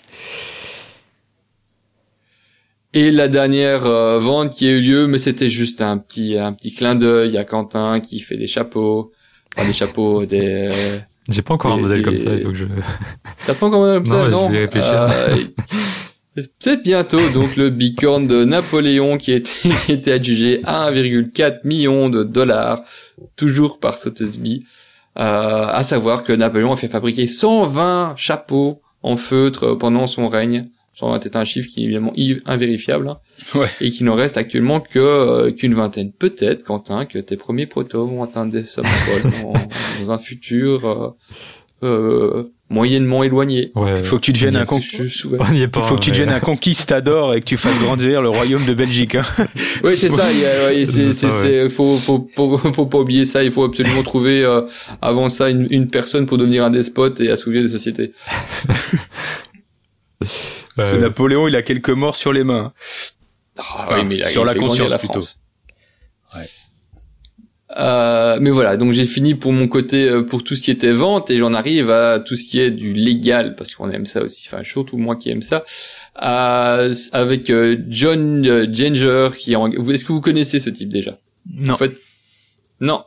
Et 2.97 3.11
la 3.11 3.27
dernière 3.27 3.85
euh, 3.85 4.17
vente 4.17 4.55
qui 4.55 4.67
a 4.67 4.71
eu 4.71 4.81
lieu, 4.81 5.05
mais 5.05 5.19
c'était 5.19 5.51
juste 5.51 5.81
un 5.81 5.99
petit 5.99 6.35
un 6.35 6.51
petit 6.51 6.73
clin 6.73 6.95
d'œil. 6.95 7.37
A 7.37 7.43
Quentin 7.43 7.99
qui 7.99 8.19
fait 8.19 8.37
des 8.37 8.47
chapeaux, 8.47 9.11
enfin 9.55 9.67
des 9.67 9.73
chapeaux, 9.73 10.25
des. 10.33 10.71
J'ai 11.29 11.43
pas 11.43 11.53
encore 11.53 11.73
un 11.73 11.77
modèle 11.77 12.01
comme 12.01 12.17
ça, 12.17 12.33
il 12.33 12.41
faut 12.41 12.49
que 12.49 12.55
je... 12.55 12.65
T'as 13.45 13.53
pas 13.53 13.67
encore 13.67 13.85
un 13.85 13.97
comme 13.97 14.07
ça, 14.07 14.27
Non, 14.29 14.47
je 14.47 14.53
vais 14.53 14.65
réfléchir. 14.65 15.11
Peut-être 16.33 16.81
bientôt, 16.81 17.19
donc 17.35 17.55
le 17.55 17.69
bicorne 17.69 18.25
de 18.25 18.43
Napoléon 18.43 19.19
qui 19.19 19.31
a 19.31 19.35
été, 19.35 19.69
qui 19.85 19.91
a 19.91 19.93
été 19.93 20.11
adjugé 20.11 20.61
à 20.63 20.89
1,4 20.91 21.59
million 21.65 22.09
de 22.09 22.23
dollars, 22.23 22.81
toujours 23.35 23.79
par 23.79 23.99
Sotheby's. 23.99 24.63
Euh, 25.19 25.67
à 25.67 25.83
savoir 25.83 26.23
que 26.23 26.33
Napoléon 26.33 26.73
a 26.73 26.77
fait 26.77 26.87
fabriquer 26.87 27.27
120 27.27 28.15
chapeaux 28.15 28.81
en 29.03 29.15
feutre 29.15 29.75
pendant 29.75 30.07
son 30.07 30.29
règne. 30.29 30.65
120 30.99 31.25
est 31.27 31.35
un 31.35 31.43
chiffre 31.43 31.67
qui 31.69 31.81
est 31.81 31.83
évidemment 31.83 32.11
invérifiable. 32.47 33.07
hein. 33.07 33.17
Ouais. 33.53 33.69
Et 33.81 33.91
qu'il 33.91 34.07
n'en 34.07 34.15
reste 34.15 34.35
actuellement 34.35 34.79
que 34.79 34.97
euh, 34.97 35.51
qu'une 35.51 35.75
vingtaine. 35.75 36.11
Peut-être, 36.11 36.63
Quentin, 36.63 37.05
que 37.05 37.19
tes 37.19 37.37
premiers 37.37 37.67
protos 37.67 38.07
vont 38.07 38.23
atteindre 38.23 38.51
des 38.51 38.63
sommes 38.65 38.85
folles 38.85 39.31
dans, 39.43 39.53
dans 40.05 40.11
un 40.11 40.17
futur 40.17 40.85
euh, 40.87 41.09
euh, 41.83 42.43
moyennement 42.71 43.23
éloigné. 43.23 43.71
Ouais, 43.75 44.01
Faut 44.01 44.15
que 44.15 44.21
tu 44.23 44.33
deviennes 44.33 44.55
un 44.55 44.65
con. 44.65 44.79
Pas. 45.71 45.81
Faut 45.83 45.95
que 45.97 46.01
tu 46.01 46.09
deviennes 46.09 46.29
un 46.31 46.39
conquistador 46.39 47.35
et 47.35 47.41
que 47.41 47.45
tu 47.45 47.57
fasses 47.57 47.77
grandir 47.79 48.23
le 48.23 48.29
royaume 48.29 48.65
de 48.65 48.73
Belgique. 48.73 49.13
Hein. 49.15 49.23
Oui, 49.83 49.95
c'est 49.95 50.09
ça. 50.09 50.31
Il 50.33 50.39
y 50.39 50.45
a, 50.47 50.65
ouais, 50.69 50.85
c'est, 50.85 51.13
c'est- 51.13 51.69
faut, 51.69 51.95
faut, 51.97 52.27
faut, 52.35 52.57
faut 52.57 52.85
pas 52.87 52.97
oublier 52.97 53.25
ça. 53.25 53.43
Il 53.43 53.51
faut 53.51 53.63
absolument 53.65 54.01
trouver 54.01 54.43
euh, 54.43 54.61
avant 55.03 55.29
ça 55.29 55.51
une, 55.51 55.67
une 55.69 55.87
personne 55.87 56.25
pour 56.25 56.39
devenir 56.39 56.65
un 56.65 56.71
despote 56.71 57.21
et 57.21 57.29
assouvir 57.29 57.61
des 57.61 57.69
sociétés. 57.69 58.13
Parce 60.77 60.91
que 60.91 60.95
Ouais. 60.95 61.01
Napoléon, 61.01 61.47
il 61.49 61.55
a 61.57 61.61
quelques 61.63 61.89
morts 61.89 62.15
sur 62.15 62.31
les 62.31 62.45
mains. 62.45 62.71
Ah, 63.57 63.87
Enfin, 63.89 64.09
sur 64.29 64.45
la 64.45 64.53
conscience, 64.55 64.89
la 64.89 64.97
plutôt. 64.99 65.21
France. 65.21 65.37
Euh, 67.77 68.37
mais 68.39 68.49
voilà, 68.49 68.77
donc 68.77 68.93
j'ai 68.93 69.03
fini 69.03 69.35
pour 69.35 69.51
mon 69.51 69.67
côté 69.67 70.05
euh, 70.09 70.23
pour 70.23 70.41
tout 70.41 70.55
ce 70.55 70.63
qui 70.63 70.71
était 70.71 70.93
vente 70.93 71.29
et 71.29 71.37
j'en 71.37 71.53
arrive 71.53 71.91
à 71.91 72.17
tout 72.19 72.37
ce 72.37 72.47
qui 72.47 72.59
est 72.61 72.71
du 72.71 72.93
légal 72.93 73.55
parce 73.55 73.75
qu'on 73.75 73.89
aime 73.91 74.05
ça 74.05 74.21
aussi, 74.23 74.47
enfin 74.47 74.63
surtout 74.63 74.95
moi 74.97 75.17
qui 75.17 75.29
aime 75.29 75.41
ça, 75.41 75.65
à- 76.15 76.85
avec 77.11 77.49
euh, 77.49 77.75
John 77.89 78.47
euh, 78.47 78.67
Ginger 78.71 79.29
qui 79.37 79.51
est 79.51 79.55
en... 79.57 79.69
est-ce 79.69 80.05
que 80.05 80.13
vous 80.13 80.21
connaissez 80.21 80.59
ce 80.61 80.69
type 80.69 80.87
déjà? 80.89 81.19
Non. 81.51 81.73
En 81.73 81.77
fait, 81.77 81.91
non. 82.79 83.03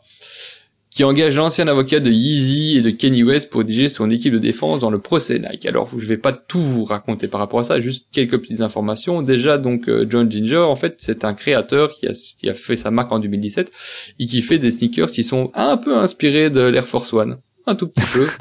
Qui 1.01 1.05
engage 1.05 1.39
l'ancien 1.39 1.67
avocat 1.67 1.99
de 1.99 2.11
Yeezy 2.11 2.77
et 2.77 2.83
de 2.83 2.91
Kenny 2.91 3.23
West 3.23 3.49
pour 3.49 3.65
diriger 3.65 3.89
son 3.89 4.11
équipe 4.11 4.35
de 4.35 4.39
défense 4.39 4.81
dans 4.81 4.91
le 4.91 4.99
procès 4.99 5.39
Nike. 5.39 5.65
Alors, 5.65 5.89
je 5.97 6.05
vais 6.05 6.19
pas 6.19 6.35
tout 6.35 6.61
vous 6.61 6.85
raconter 6.85 7.27
par 7.27 7.41
rapport 7.41 7.61
à 7.61 7.65
ça, 7.65 7.81
juste 7.81 8.09
quelques 8.13 8.37
petites 8.37 8.61
informations. 8.61 9.23
Déjà, 9.23 9.57
donc, 9.57 9.89
euh, 9.89 10.05
John 10.07 10.31
Ginger, 10.31 10.59
en 10.59 10.77
fait, 10.77 10.97
c'est 10.99 11.25
un 11.25 11.33
créateur 11.33 11.95
qui 11.95 12.07
a, 12.07 12.13
qui 12.13 12.51
a 12.51 12.53
fait 12.53 12.77
sa 12.77 12.91
marque 12.91 13.11
en 13.13 13.19
2017 13.19 13.73
et 14.19 14.27
qui 14.27 14.43
fait 14.43 14.59
des 14.59 14.71
sneakers 14.71 15.11
qui 15.11 15.25
sont 15.25 15.51
un 15.55 15.79
peu 15.79 15.97
inspirés 15.97 16.51
de 16.51 16.61
l'Air 16.61 16.87
Force 16.87 17.15
One. 17.15 17.39
Un 17.67 17.77
tout 17.77 17.89
petit 17.89 18.07
peu. 18.13 18.27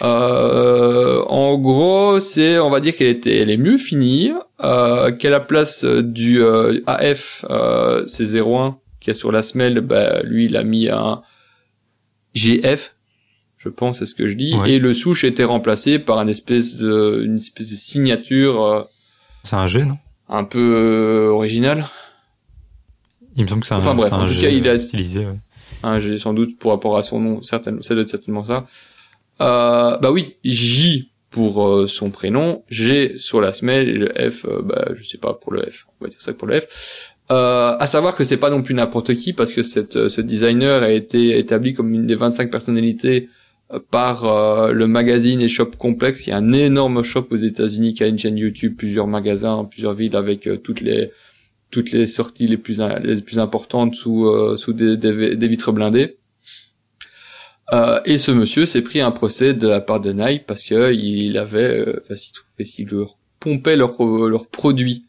Euh, 0.00 1.24
en 1.24 1.58
gros, 1.58 2.20
c'est, 2.20 2.60
on 2.60 2.70
va 2.70 2.78
dire 2.78 2.94
qu'elle 2.94 3.08
était, 3.08 3.38
elle 3.38 3.50
est 3.50 3.56
mieux 3.56 3.78
finie, 3.78 4.30
euh, 4.62 5.10
qu'à 5.10 5.28
la 5.28 5.40
place 5.40 5.82
euh, 5.82 6.04
du 6.04 6.40
euh, 6.40 6.78
AF, 6.86 7.44
euh, 7.50 8.06
c'est 8.06 8.36
01, 8.36 8.78
qui 9.00 9.10
est 9.10 9.14
sur 9.14 9.32
la 9.32 9.42
semelle, 9.42 9.80
bah, 9.80 10.22
lui, 10.22 10.44
il 10.44 10.56
a 10.56 10.62
mis 10.62 10.88
un 10.88 11.22
GF, 12.38 12.94
je 13.58 13.68
pense, 13.68 13.98
c'est 13.98 14.06
ce 14.06 14.14
que 14.14 14.26
je 14.28 14.34
dis, 14.34 14.54
Ouais. 14.54 14.72
et 14.72 14.78
le 14.78 14.94
souche 14.94 15.24
était 15.24 15.44
remplacé 15.44 15.98
par 15.98 16.18
une 16.20 16.28
espèce 16.28 16.76
de, 16.76 17.22
une 17.24 17.36
espèce 17.38 17.68
de 17.68 17.74
signature 17.76 18.62
euh, 18.64 18.82
C'est 19.44 19.56
un 19.56 19.66
G, 19.66 19.84
non? 19.84 19.98
un 20.28 20.44
peu 20.44 20.58
euh, 20.76 21.28
originale. 21.30 21.86
Il 23.36 23.42
me 23.44 23.48
semble 23.48 23.60
que 23.62 23.66
c'est 23.66 23.74
un, 23.74 23.78
Enfin, 23.78 23.94
bref, 23.94 24.10
c'est 24.10 24.16
un 24.16 24.20
en 24.24 24.26
tout 24.26 24.32
G 24.32 24.42
cas, 24.42 24.48
il 24.50 24.68
a- 24.68 24.78
stylisé. 24.78 25.26
ouais. 25.26 25.32
Hein, 25.82 25.98
j'ai 25.98 26.18
sans 26.18 26.32
doute 26.34 26.58
pour 26.58 26.72
rapport 26.72 26.96
à 26.96 27.02
son 27.02 27.20
nom, 27.20 27.42
certainement, 27.42 27.82
ça 27.82 27.94
doit 27.94 28.02
être 28.02 28.08
certainement 28.10 28.44
ça. 28.44 28.66
Euh, 29.40 29.96
bah 29.98 30.10
oui, 30.10 30.36
J 30.44 31.10
pour 31.30 31.66
euh, 31.66 31.86
son 31.86 32.10
prénom, 32.10 32.64
G 32.68 33.14
sur 33.18 33.40
la 33.40 33.52
semelle 33.52 33.88
et 33.88 33.92
le 33.92 34.08
F, 34.30 34.46
bah 34.64 34.88
je 34.94 35.04
sais 35.04 35.18
pas 35.18 35.34
pour 35.34 35.52
le 35.52 35.62
F, 35.62 35.86
on 36.00 36.04
va 36.04 36.08
dire 36.10 36.20
ça 36.20 36.32
pour 36.32 36.48
le 36.48 36.60
F. 36.60 37.14
Euh, 37.30 37.76
à 37.78 37.86
savoir 37.86 38.16
que 38.16 38.24
c'est 38.24 38.38
pas 38.38 38.48
non 38.48 38.62
plus 38.62 38.74
n'importe 38.74 39.14
qui 39.14 39.34
parce 39.34 39.52
que 39.52 39.62
cette, 39.62 39.96
euh, 39.96 40.08
ce 40.08 40.22
designer 40.22 40.82
a 40.82 40.90
été 40.90 41.38
établi 41.38 41.74
comme 41.74 41.92
une 41.92 42.06
des 42.06 42.14
25 42.14 42.50
personnalités 42.50 43.28
euh, 43.70 43.80
par 43.90 44.24
euh, 44.24 44.72
le 44.72 44.86
magazine 44.86 45.42
et 45.42 45.48
shop 45.48 45.72
complexe. 45.78 46.26
Il 46.26 46.30
y 46.30 46.32
a 46.32 46.38
un 46.38 46.52
énorme 46.52 47.02
shop 47.02 47.26
aux 47.30 47.36
États-Unis 47.36 47.92
qui 47.92 48.02
a 48.02 48.06
une 48.06 48.18
chaîne 48.18 48.38
YouTube, 48.38 48.76
plusieurs 48.78 49.06
magasins, 49.06 49.66
plusieurs 49.70 49.92
villes 49.92 50.16
avec 50.16 50.48
toutes 50.62 50.80
les 50.80 51.10
toutes 51.70 51.92
les 51.92 52.06
sorties 52.06 52.46
les 52.46 52.56
plus 52.56 52.80
les 53.02 53.20
plus 53.20 53.38
importantes 53.38 53.94
sous 53.94 54.26
sous 54.56 54.72
des, 54.72 54.96
vitres 55.48 55.70
blindées. 55.72 56.16
Et 58.06 58.16
ce 58.16 58.30
monsieur 58.30 58.64
s'est 58.64 58.80
pris 58.80 59.02
un 59.02 59.10
procès 59.10 59.52
de 59.52 59.68
la 59.68 59.82
part 59.82 60.00
de 60.00 60.12
Nike 60.12 60.46
parce 60.46 60.64
que 60.64 60.94
il 60.94 61.36
avait, 61.36 61.94
enfin, 62.00 62.16
s'il 62.16 62.32
s'il 62.64 62.88
leur 62.88 63.18
pompait 63.38 63.76
leurs 63.76 64.02
leurs 64.02 64.46
produits. 64.46 65.04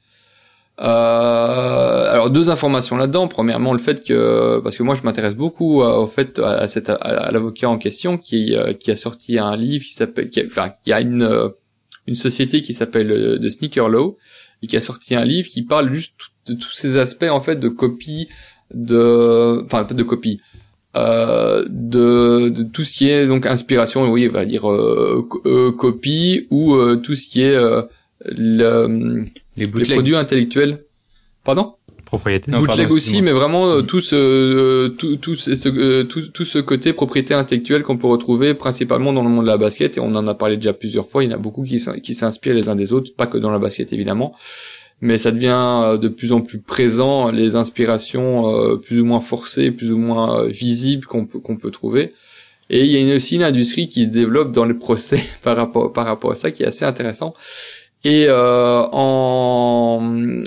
Euh, 0.82 2.12
alors 2.12 2.30
deux 2.30 2.50
informations 2.50 2.96
là-dedans. 2.96 3.28
Premièrement, 3.28 3.74
le 3.74 3.80
fait 3.80 4.06
que 4.06 4.60
parce 4.60 4.78
que 4.78 4.84
moi 4.84 4.96
je 4.96 5.04
m'intéresse 5.04 5.36
beaucoup 5.36 5.82
euh, 5.82 5.98
au 5.98 6.08
fait 6.08 6.40
à, 6.40 6.68
cet 6.68 6.90
à, 6.90 7.32
l'avocat 7.32 7.70
en 7.70 7.78
question 7.78 8.18
qui 8.18 8.56
euh, 8.56 8.74
qui 8.74 8.92
a 8.92 8.96
sorti 8.96 9.40
un 9.40 9.56
livre 9.56 9.84
qui 9.84 9.94
s'appelle, 9.94 10.30
enfin 10.48 10.72
qui 10.84 10.94
a 10.94 11.02
une 11.02 11.24
euh, 11.24 11.50
une 12.08 12.16
société 12.16 12.62
qui 12.62 12.74
s'appelle 12.74 13.40
The 13.42 13.50
Sneaker 13.50 13.90
Law 13.90 14.18
et 14.64 14.68
qui 14.68 14.78
a 14.78 14.82
sorti 14.82 15.16
un 15.16 15.26
livre 15.26 15.50
qui 15.50 15.64
parle 15.64 15.94
juste 15.94 16.16
de 16.48 16.54
tous 16.54 16.72
ces 16.72 16.98
aspects 16.98 17.30
en 17.30 17.42
fait 17.42 17.58
de 17.58 17.70
copie 17.70 18.30
de 18.74 19.62
enfin 19.66 19.84
pas 19.84 19.94
de 19.94 20.04
copie 20.04 20.40
euh, 20.98 21.66
de, 21.70 22.50
de 22.50 22.64
tout 22.64 22.84
ce 22.84 22.98
qui 22.98 23.10
est 23.10 23.28
donc 23.28 23.46
inspiration 23.46 24.10
oui 24.12 24.28
on 24.28 24.34
va 24.34 24.46
dire 24.46 24.72
euh, 24.72 25.28
euh, 25.46 25.72
copie 25.72 26.48
ou 26.50 26.76
tout 26.98 27.14
ce 27.16 27.28
qui 27.28 27.42
est 27.42 27.56
le, 28.26 29.24
Les 29.60 29.66
les 29.66 29.94
produits 29.96 30.16
intellectuels. 30.16 30.84
Pardon? 31.44 31.74
Propriété. 32.06 32.50
Non, 32.50 32.58
Bootleg 32.60 32.78
pardon, 32.80 32.96
aussi, 32.96 33.22
mais 33.22 33.32
vraiment 33.32 33.68
euh, 33.68 33.82
tout 33.84 34.02
ce, 34.02 34.16
euh, 34.16 34.90
tout, 34.90 35.18
tout, 35.18 35.36
ce, 35.36 35.56
ce- 35.56 35.70
euh, 35.70 36.04
tout, 36.06 36.22
tout 36.30 36.44
ce 36.44 36.58
côté 36.58 36.92
propriété 36.92 37.36
intellectuelle 37.36 37.84
qu'on 37.84 37.98
peut 37.98 38.08
retrouver 38.08 38.56
principalement 38.56 39.14
dans 39.14 39.22
le 39.24 39.30
monde 39.30 39.44
de 39.46 39.50
la 39.50 39.58
basket, 39.58 39.98
et 39.98 40.00
on 40.00 40.16
en 40.16 40.26
a 40.26 40.34
parlé 40.34 40.56
déjà 40.58 40.74
plusieurs 40.74 41.08
fois, 41.08 41.24
il 41.24 41.30
y 41.30 41.34
en 41.34 41.36
a 41.36 41.40
beaucoup 41.40 41.62
qui, 41.64 41.80
s'in- 41.80 42.00
qui 42.00 42.16
s'inspirent 42.16 42.56
les 42.56 42.68
uns 42.68 42.76
des 42.76 42.94
autres, 42.94 43.14
pas 43.16 43.28
que 43.28 43.38
dans 43.38 43.52
la 43.52 43.60
basket 43.60 43.94
évidemment, 43.94 44.34
mais 45.02 45.20
ça 45.20 45.30
devient 45.32 45.82
euh, 45.84 45.98
de 45.98 46.08
plus 46.08 46.32
en 46.32 46.42
plus 46.42 46.60
présent, 46.60 47.30
les 47.30 47.56
inspirations 47.56 48.50
euh, 48.56 48.76
plus 48.78 49.00
ou 49.02 49.06
moins 49.06 49.22
forcées, 49.22 49.70
plus 49.70 49.92
ou 49.92 49.98
moins 50.00 50.42
euh, 50.42 50.48
visibles 50.48 51.06
qu'on 51.06 51.28
peut, 51.28 51.40
qu'on 51.40 51.58
peut 51.58 51.70
trouver. 51.72 52.12
Et 52.72 52.86
il 52.86 52.92
y 52.92 52.96
a 52.98 53.00
une, 53.00 53.14
aussi 53.16 53.36
une 53.36 53.44
industrie 53.44 53.88
qui 53.88 54.04
se 54.04 54.10
développe 54.10 54.52
dans 54.52 54.66
le 54.66 54.78
procès 54.80 55.22
par 55.44 55.56
rapport, 55.58 55.94
par 55.94 56.06
rapport 56.08 56.32
à 56.32 56.36
ça, 56.36 56.50
qui 56.50 56.64
est 56.64 56.68
assez 56.68 56.86
intéressant. 56.86 57.34
Et 58.06 58.28
euh, 58.30 58.84
en 58.94 60.00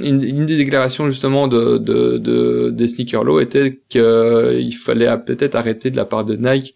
une, 0.03 0.47
des 0.47 0.57
déclarations 0.57 1.11
justement 1.11 1.49
de, 1.49 1.77
de, 1.77 2.16
de 2.16 2.70
des 2.70 2.89
sneaker 2.89 3.24
law 3.24 3.41
était 3.41 3.81
qu'il 3.91 4.74
fallait 4.74 5.19
peut-être 5.19 5.55
arrêter 5.55 5.91
de 5.91 5.97
la 5.97 6.07
part 6.07 6.24
de 6.24 6.37
Nike 6.37 6.74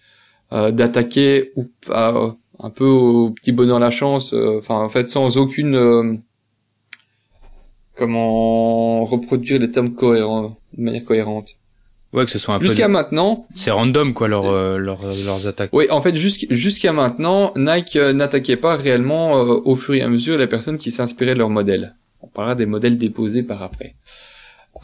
euh, 0.52 0.70
d'attaquer 0.70 1.52
ou 1.56 1.64
pas, 1.86 2.36
un 2.60 2.70
peu 2.70 2.84
au 2.84 3.30
petit 3.30 3.52
bonheur 3.52 3.80
la 3.80 3.90
chance, 3.90 4.32
euh, 4.32 4.58
enfin 4.58 4.76
en 4.76 4.88
fait 4.88 5.10
sans 5.10 5.38
aucune 5.38 5.74
euh, 5.74 6.14
comment 7.96 9.04
reproduire 9.04 9.58
les 9.58 9.70
termes 9.70 9.94
cohérents 9.94 10.56
de 10.76 10.82
manière 10.82 11.04
cohérente. 11.04 11.56
Ouais, 12.12 12.24
que 12.24 12.30
ce 12.30 12.38
soit 12.38 12.54
un 12.54 12.58
peu. 12.58 12.66
Jusqu'à 12.66 12.88
maintenant, 12.88 13.46
C'est 13.54 13.70
random 13.70 14.14
quoi 14.14 14.28
leur, 14.28 14.46
euh, 14.48 14.78
leur- 14.78 15.02
leurs 15.02 15.46
attaques. 15.46 15.70
Oui, 15.72 15.86
en 15.90 16.00
fait, 16.00 16.14
jusqu'- 16.14 16.46
jusqu'à 16.50 16.92
maintenant, 16.92 17.52
Nike 17.56 17.96
euh, 17.96 18.12
n'attaquait 18.12 18.56
pas 18.56 18.76
réellement 18.76 19.38
euh, 19.38 19.60
au 19.64 19.74
fur 19.76 19.94
et 19.94 20.02
à 20.02 20.08
mesure 20.08 20.38
les 20.38 20.46
personnes 20.46 20.78
qui 20.78 20.90
s'inspiraient 20.90 21.34
de 21.34 21.38
leurs 21.40 21.50
modèles. 21.50 21.94
On 22.22 22.28
parlera 22.28 22.54
des 22.54 22.66
modèles 22.66 22.96
déposés 22.96 23.42
par 23.42 23.62
après. 23.62 23.94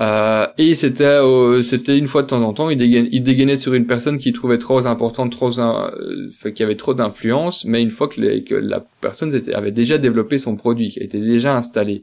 Euh, 0.01 0.47
et 0.57 0.75
c'était, 0.75 1.05
euh, 1.05 1.63
c'était 1.63 1.99
une 1.99 2.07
fois 2.07 2.23
de 2.23 2.27
temps 2.29 2.43
en 2.43 2.55
temps, 2.55 2.71
il 2.71 2.79
dégainait, 2.79 3.09
il 3.13 3.23
dégainait 3.23 3.59
sur 3.59 3.75
une 3.75 3.87
personne 3.87 4.17
qui 4.17 4.33
trouvait 4.33 4.57
trop 4.59 4.87
importante, 4.87 5.31
trop, 5.31 5.59
euh, 5.61 5.91
qu'il 6.43 6.61
y 6.61 6.63
avait 6.63 6.77
trop 6.77 6.95
d'influence, 6.95 7.67
mais 7.67 7.83
une 7.83 7.91
fois 7.91 8.09
que, 8.09 8.19
les- 8.21 8.43
que 8.43 8.55
la 8.55 8.83
personne 9.03 9.35
était- 9.35 9.53
avait 9.53 9.71
déjà 9.71 9.99
développé 9.99 10.39
son 10.39 10.57
produit, 10.57 10.89
qui 10.89 10.99
était 11.01 11.21
déjà 11.21 11.55
installé. 11.55 12.03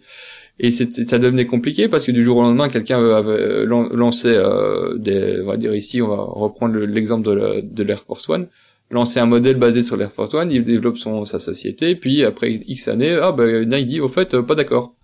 Et 0.61 0.71
ça 0.71 1.19
devenait 1.19 1.45
compliqué 1.45 1.87
parce 1.87 2.03
que 2.05 2.11
du 2.11 2.21
jour 2.21 2.37
au 2.37 2.41
lendemain, 2.41 2.67
quelqu'un 2.67 2.97
avait 3.01 3.31
euh, 3.31 3.65
lan- 3.65 3.87
lancé 3.93 4.27
euh, 4.27 4.97
des, 4.97 5.39
on 5.41 5.45
va 5.45 5.55
dire 5.57 5.73
ici, 5.73 6.01
on 6.01 6.09
va 6.09 6.17
reprendre 6.17 6.73
le- 6.75 6.85
l'exemple 6.85 7.25
de, 7.25 7.31
la- 7.31 7.61
de 7.61 7.83
l'Air 7.83 7.99
Force 7.99 8.27
One, 8.27 8.47
lancer 8.91 9.21
un 9.21 9.25
modèle 9.25 9.55
basé 9.55 9.83
sur 9.83 9.95
l'Air 9.95 10.11
Force 10.11 10.33
One, 10.33 10.51
il 10.51 10.65
développe 10.65 10.97
son 10.97 11.23
sa 11.23 11.39
société, 11.39 11.95
puis 11.95 12.25
après 12.25 12.51
X 12.67 12.89
années, 12.89 13.17
ah 13.21 13.31
ben 13.31 13.69
Nike 13.69 13.87
dit 13.87 13.99
au 14.01 14.09
fait 14.09 14.33
euh, 14.33 14.41
pas 14.41 14.55
d'accord. 14.55 14.95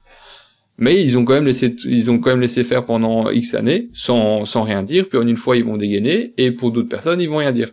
Mais 0.77 1.01
ils 1.01 1.17
ont 1.17 1.23
quand 1.23 1.33
même 1.35 1.45
laissé 1.45 1.73
ils 1.85 2.11
ont 2.11 2.19
quand 2.19 2.31
même 2.31 2.41
laissé 2.41 2.65
faire 2.65 2.83
pendant 2.83 3.29
X 3.29 3.53
années 3.53 3.89
sans 3.93 4.43
sans 4.43 4.63
rien 4.63 4.83
dire, 4.83 5.07
puis 5.07 5.17
en 5.17 5.25
une 5.25 5.37
fois 5.37 5.55
ils 5.55 5.63
vont 5.63 5.77
dégainer 5.77 6.33
et 6.37 6.51
pour 6.51 6.71
d'autres 6.71 6.89
personnes 6.89 7.21
ils 7.21 7.29
vont 7.29 7.37
rien 7.37 7.53
dire. 7.53 7.69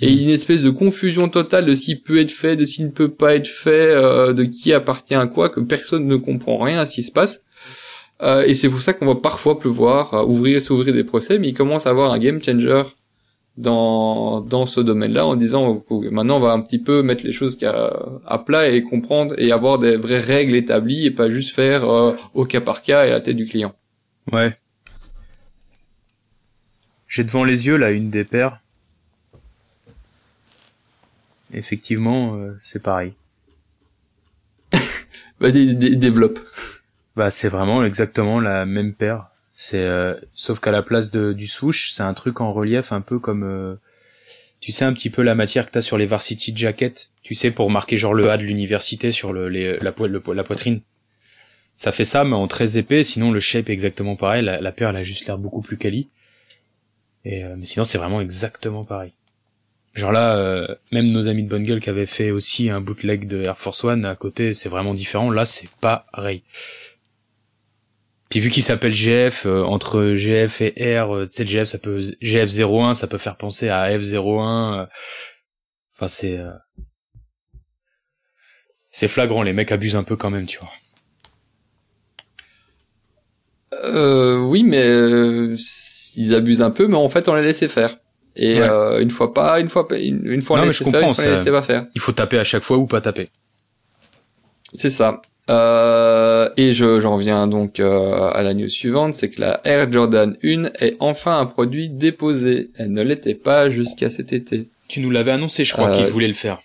Et 0.00 0.12
une 0.12 0.30
espèce 0.30 0.62
de 0.62 0.70
confusion 0.70 1.28
totale 1.28 1.66
de 1.66 1.74
ce 1.74 1.84
qui 1.84 1.96
peut 1.96 2.20
être 2.20 2.32
fait, 2.32 2.56
de 2.56 2.64
ce 2.64 2.76
qui 2.76 2.84
ne 2.84 2.90
peut 2.90 3.10
pas 3.10 3.34
être 3.34 3.46
fait, 3.46 3.94
euh, 3.94 4.32
de 4.32 4.44
qui 4.44 4.72
appartient 4.72 5.14
à 5.14 5.26
quoi, 5.26 5.48
que 5.48 5.60
personne 5.60 6.06
ne 6.06 6.16
comprend 6.16 6.58
rien 6.58 6.78
à 6.78 6.86
ce 6.86 6.94
qui 6.94 7.02
se 7.02 7.12
passe. 7.12 7.42
Euh, 8.22 8.44
et 8.46 8.54
c'est 8.54 8.68
pour 8.68 8.82
ça 8.82 8.92
qu'on 8.94 9.06
va 9.06 9.16
parfois 9.16 9.58
pleuvoir, 9.58 10.14
euh, 10.14 10.24
ouvrir 10.24 10.56
et 10.56 10.60
s'ouvrir 10.60 10.94
des 10.94 11.04
procès, 11.04 11.38
mais 11.38 11.48
il 11.48 11.54
commence 11.54 11.86
à 11.86 11.90
avoir 11.90 12.12
un 12.12 12.18
game 12.18 12.42
changer 12.42 12.82
dans 13.58 14.40
dans 14.40 14.64
ce 14.64 14.80
domaine-là 14.80 15.26
en 15.26 15.36
disant 15.36 15.84
maintenant 16.10 16.38
on 16.38 16.40
va 16.40 16.52
un 16.52 16.60
petit 16.60 16.78
peu 16.78 17.02
mettre 17.02 17.24
les 17.24 17.32
choses 17.32 17.62
à, 17.64 17.92
à 18.26 18.38
plat 18.38 18.68
et 18.68 18.82
comprendre 18.82 19.34
et 19.36 19.52
avoir 19.52 19.78
des 19.78 19.96
vraies 19.96 20.20
règles 20.20 20.54
établies 20.54 21.04
et 21.04 21.10
pas 21.10 21.28
juste 21.28 21.54
faire 21.54 21.84
euh, 21.88 22.12
au 22.32 22.44
cas 22.44 22.62
par 22.62 22.80
cas 22.82 23.04
et 23.04 23.10
à 23.10 23.14
la 23.14 23.20
tête 23.20 23.36
du 23.36 23.46
client. 23.46 23.74
Ouais. 24.32 24.56
J'ai 27.08 27.24
devant 27.24 27.44
les 27.44 27.66
yeux 27.66 27.76
là 27.76 27.90
une 27.90 28.08
des 28.08 28.24
paires. 28.24 28.61
Effectivement, 31.52 32.36
euh, 32.36 32.56
c'est 32.60 32.82
pareil. 32.82 33.12
Vas-y, 35.40 35.74
dé- 35.74 35.96
développe. 35.96 36.38
Bah 37.16 37.30
c'est 37.30 37.48
vraiment 37.48 37.84
exactement 37.84 38.40
la 38.40 38.64
même 38.64 38.94
paire. 38.94 39.26
C'est 39.54 39.78
euh, 39.84 40.14
sauf 40.34 40.60
qu'à 40.60 40.70
la 40.70 40.82
place 40.82 41.10
de, 41.10 41.32
du 41.32 41.46
swoosh, 41.46 41.90
c'est 41.92 42.02
un 42.02 42.14
truc 42.14 42.40
en 42.40 42.52
relief 42.52 42.92
un 42.92 43.00
peu 43.02 43.18
comme 43.18 43.44
euh, 43.44 43.76
tu 44.60 44.72
sais 44.72 44.84
un 44.84 44.92
petit 44.94 45.10
peu 45.10 45.22
la 45.22 45.34
matière 45.34 45.66
que 45.66 45.72
t'as 45.72 45.82
sur 45.82 45.98
les 45.98 46.06
varsity 46.06 46.52
jackets, 46.56 47.10
tu 47.22 47.34
sais 47.34 47.50
pour 47.50 47.70
marquer 47.70 47.96
genre 47.96 48.14
le 48.14 48.30
A 48.30 48.38
de 48.38 48.44
l'université 48.44 49.12
sur 49.12 49.32
le, 49.32 49.48
les, 49.48 49.78
la, 49.78 49.92
po- 49.92 50.06
le 50.06 50.22
la 50.34 50.44
poitrine. 50.44 50.80
Ça 51.76 51.92
fait 51.92 52.04
ça 52.04 52.24
mais 52.24 52.34
en 52.34 52.48
très 52.48 52.78
épais, 52.78 53.04
sinon 53.04 53.30
le 53.30 53.40
shape 53.40 53.68
est 53.68 53.72
exactement 53.72 54.16
pareil, 54.16 54.42
la, 54.42 54.60
la 54.60 54.72
paire 54.72 54.90
elle 54.90 54.96
a 54.96 55.02
juste 55.02 55.26
l'air 55.26 55.38
beaucoup 55.38 55.60
plus 55.62 55.76
quali. 55.76 56.08
Et 57.24 57.44
euh, 57.44 57.54
mais 57.58 57.66
sinon 57.66 57.84
c'est 57.84 57.98
vraiment 57.98 58.20
exactement 58.20 58.84
pareil. 58.84 59.12
Genre 59.94 60.12
là, 60.12 60.36
euh, 60.36 60.66
même 60.90 61.10
nos 61.10 61.28
amis 61.28 61.42
de 61.42 61.48
Bonne 61.48 61.64
Gueule 61.64 61.80
qui 61.80 61.90
avaient 61.90 62.06
fait 62.06 62.30
aussi 62.30 62.70
un 62.70 62.80
bootleg 62.80 63.26
de 63.26 63.42
Air 63.42 63.58
Force 63.58 63.84
One 63.84 64.04
à 64.06 64.16
côté, 64.16 64.54
c'est 64.54 64.68
vraiment 64.70 64.94
différent. 64.94 65.30
Là, 65.30 65.44
c'est 65.44 65.68
pareil. 65.80 66.42
Puis 68.30 68.40
vu 68.40 68.48
qu'il 68.48 68.62
s'appelle 68.62 68.94
GF, 68.94 69.44
euh, 69.44 69.62
entre 69.62 70.14
GF 70.14 70.62
et 70.62 70.98
R, 70.98 71.14
euh, 71.14 71.28
GF, 71.30 71.66
ça 71.68 71.78
peut, 71.78 72.00
GF01, 72.22 72.94
ça 72.94 73.06
peut 73.06 73.18
faire 73.18 73.36
penser 73.36 73.68
à 73.68 73.90
F01. 73.90 74.80
euh. 74.80 74.86
Enfin, 75.94 76.08
c'est, 76.08 76.40
c'est 78.90 79.08
flagrant, 79.08 79.42
les 79.42 79.52
mecs 79.52 79.70
abusent 79.70 79.96
un 79.96 80.02
peu 80.04 80.16
quand 80.16 80.30
même, 80.30 80.46
tu 80.46 80.58
vois. 80.58 80.70
Euh, 83.84 84.38
oui, 84.38 84.62
mais 84.64 84.86
ils 86.16 86.34
abusent 86.34 86.62
un 86.62 86.70
peu, 86.70 86.86
mais 86.86 86.96
en 86.96 87.08
fait 87.08 87.28
on 87.28 87.34
les 87.34 87.42
laissait 87.42 87.68
faire. 87.68 87.96
Et 88.36 88.54
Ouais. 88.60 88.68
euh, 88.68 89.00
une 89.00 89.10
fois 89.10 89.34
pas, 89.34 89.60
une 89.60 89.68
fois 89.68 89.86
une, 89.92 90.22
une 90.24 90.40
fois 90.42 90.56
on 90.56 90.60
Non, 90.60 90.66
laissait 90.66 90.78
faire, 90.78 90.86
une 90.88 90.92
comprends, 90.94 91.14
fois 91.14 91.26
laissait 91.26 91.50
pas 91.50 91.62
faire. 91.62 91.86
Il 91.94 92.00
faut 92.00 92.12
taper 92.12 92.38
à 92.38 92.44
chaque 92.44 92.62
fois 92.62 92.78
ou 92.78 92.86
pas 92.86 93.00
taper. 93.00 93.28
C'est 94.72 94.90
ça. 94.90 95.20
Euh, 95.50 96.48
et 96.56 96.72
je, 96.72 97.00
j'en 97.00 97.16
viens 97.16 97.46
donc 97.48 97.78
euh, 97.80 98.30
à 98.32 98.42
la 98.42 98.54
news 98.54 98.68
suivante, 98.68 99.14
c'est 99.16 99.28
que 99.28 99.40
la 99.40 99.60
Air 99.64 99.90
Jordan 99.92 100.36
1 100.42 100.70
est 100.80 100.96
enfin 101.00 101.38
un 101.40 101.46
produit 101.46 101.88
déposé. 101.88 102.70
Elle 102.78 102.92
ne 102.92 103.02
l'était 103.02 103.34
pas 103.34 103.68
jusqu'à 103.68 104.08
cet 104.08 104.32
été. 104.32 104.68
Tu 104.88 105.00
nous 105.00 105.10
l'avais 105.10 105.32
annoncé, 105.32 105.64
je 105.64 105.72
crois, 105.72 105.90
Euh, 105.90 105.96
qu'ils 105.98 106.06
voulaient 106.12 106.28
le 106.28 106.32
faire. 106.32 106.60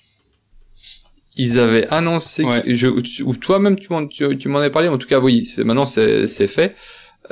Ils 1.35 1.60
avaient 1.60 1.88
annoncé, 1.94 2.44
Ouais. 2.45 2.61
que, 2.61 2.73
je, 2.73 2.88
tu- 3.02 3.23
ou 3.23 3.35
toi-même 3.35 3.77
tu 3.77 3.88
m'en, 3.91 4.07
tu, 4.07 4.38
tu 4.38 4.48
m'en 4.48 4.60
as 4.60 4.69
parlé, 4.69 4.88
en 4.88 4.98
tout 4.98 5.07
cas 5.07 5.19
oui, 5.19 5.45
c'est, 5.45 5.64
maintenant 5.64 5.85
c'est, 5.85 6.27
c'est 6.27 6.48
fait. 6.48 6.76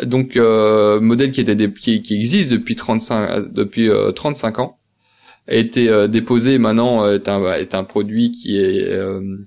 Donc 0.04 0.36
euh, 0.36 1.00
modèle 1.00 1.32
qui 1.32 1.42
était 1.42 1.56
qui, 1.72 2.02
qui 2.02 2.16
existe 2.16 2.50
depuis 2.50 2.76
35 2.76 3.30
euh, 3.30 3.46
depuis 3.50 3.90
euh, 3.90 4.12
35 4.12 4.60
ans 4.60 4.78
a 5.48 5.56
été 5.56 5.90
euh, 5.90 6.08
déposé 6.08 6.58
maintenant 6.58 7.06
euh, 7.06 7.16
est 7.16 7.30
un 7.30 7.54
est 7.54 7.76
un 7.76 7.84
produit 7.84 8.32
qui 8.32 8.58
est 8.58 8.92
euh, 8.92 9.38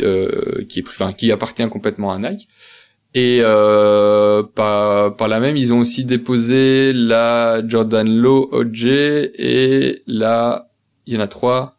euh, 0.00 0.64
qui 0.68 0.80
est 0.80 0.88
enfin 0.88 1.12
qui 1.12 1.30
appartient 1.30 1.68
complètement 1.68 2.12
à 2.12 2.18
Nike. 2.18 2.48
Et 3.14 3.38
euh, 3.42 4.42
par 4.42 5.16
par 5.16 5.28
là 5.28 5.40
même 5.40 5.56
ils 5.56 5.72
ont 5.72 5.80
aussi 5.80 6.04
déposé 6.04 6.92
la 6.92 7.62
Jordan 7.66 8.08
Low 8.08 8.48
OJ 8.52 8.86
et 8.86 10.02
la 10.06 10.68
il 11.06 11.14
y 11.14 11.16
en 11.16 11.20
a 11.20 11.26
trois. 11.26 11.76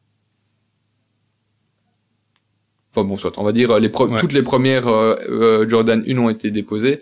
Enfin 2.92 3.04
bon 3.04 3.18
soit 3.18 3.38
on 3.38 3.44
va 3.44 3.52
dire 3.52 3.78
les 3.80 3.90
Ouais. 3.90 4.20
toutes 4.20 4.34
les 4.34 4.42
premières 4.42 4.88
euh, 4.88 5.16
euh, 5.30 5.70
Jordan 5.70 6.04
1 6.08 6.18
ont 6.18 6.30
été 6.30 6.50
déposées 6.52 7.02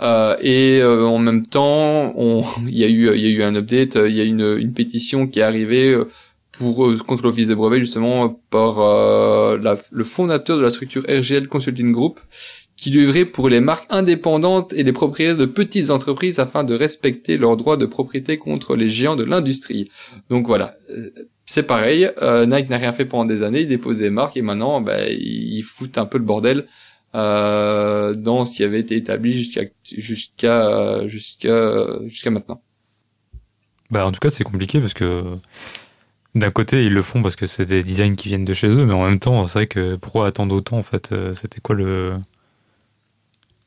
euh, 0.00 0.36
et 0.40 0.80
euh, 0.80 1.04
en 1.04 1.18
même 1.18 1.46
temps, 1.46 2.14
il 2.66 2.78
y 2.78 2.84
a 2.84 2.88
eu, 2.88 3.06
y 3.16 3.26
a 3.26 3.30
eu 3.30 3.42
un 3.42 3.54
update, 3.56 3.96
euh, 3.96 4.08
il 4.08 4.16
y 4.16 4.20
a 4.20 4.24
une, 4.24 4.56
une 4.58 4.72
pétition 4.72 5.26
qui 5.26 5.40
est 5.40 5.42
arrivée 5.42 5.92
euh, 5.92 6.04
pour 6.52 6.86
euh, 6.86 6.96
contre 6.96 7.22
l'office 7.24 7.48
des 7.48 7.54
brevets 7.54 7.80
justement 7.80 8.40
par 8.50 8.80
euh, 8.80 9.58
la- 9.62 9.76
le 9.90 10.04
fondateur 10.04 10.56
de 10.56 10.62
la 10.62 10.70
structure 10.70 11.02
RGL 11.08 11.48
Consulting 11.48 11.92
Group, 11.92 12.20
qui 12.76 12.90
lui 12.90 13.04
œuvrait 13.06 13.24
pour 13.24 13.48
les 13.48 13.60
marques 13.60 13.86
indépendantes 13.90 14.72
et 14.72 14.82
les 14.84 14.92
propriétaires 14.92 15.36
de 15.36 15.46
petites 15.46 15.90
entreprises 15.90 16.38
afin 16.38 16.62
de 16.64 16.74
respecter 16.74 17.36
leurs 17.36 17.56
droits 17.56 17.76
de 17.76 17.86
propriété 17.86 18.38
contre 18.38 18.76
les 18.76 18.88
géants 18.88 19.16
de 19.16 19.24
l'industrie. 19.24 19.88
Donc 20.30 20.46
voilà. 20.46 20.76
C'est 21.44 21.64
pareil, 21.64 22.08
Nike 22.46 22.68
n'a 22.70 22.76
rien 22.76 22.92
fait 22.92 23.04
pendant 23.06 23.24
des 23.24 23.42
années, 23.42 23.62
il 23.62 23.68
dépose 23.68 23.98
des 23.98 24.10
marques 24.10 24.36
et 24.36 24.42
maintenant, 24.42 24.80
ben, 24.80 25.08
il 25.10 25.62
fout 25.62 25.96
un 25.98 26.04
peu 26.06 26.18
le 26.18 26.24
bordel 26.24 26.66
euh, 27.14 28.14
dans 28.14 28.44
ce 28.44 28.52
qui 28.56 28.64
avait 28.64 28.80
été 28.80 28.96
établi 28.96 29.32
jusqu'à 29.34 29.62
jusqu'à 29.84 31.06
jusqu'à 31.08 31.98
jusqu'à 32.06 32.30
maintenant. 32.30 32.62
Bah, 33.90 34.06
en 34.06 34.12
tout 34.12 34.20
cas, 34.20 34.30
c'est 34.30 34.44
compliqué 34.44 34.80
parce 34.80 34.94
que 34.94 35.38
d'un 36.34 36.50
côté, 36.50 36.84
ils 36.84 36.92
le 36.94 37.02
font 37.02 37.22
parce 37.22 37.36
que 37.36 37.46
c'est 37.46 37.66
des 37.66 37.82
designs 37.82 38.16
qui 38.16 38.28
viennent 38.28 38.44
de 38.44 38.54
chez 38.54 38.68
eux, 38.68 38.84
mais 38.86 38.94
en 38.94 39.04
même 39.04 39.18
temps, 39.18 39.46
c'est 39.46 39.60
vrai 39.60 39.66
que 39.66 39.96
pourquoi 39.96 40.26
attendre 40.26 40.54
autant 40.54 40.78
en 40.78 40.82
fait 40.82 41.12
euh, 41.12 41.34
C'était 41.34 41.60
quoi 41.60 41.74
le. 41.74 42.16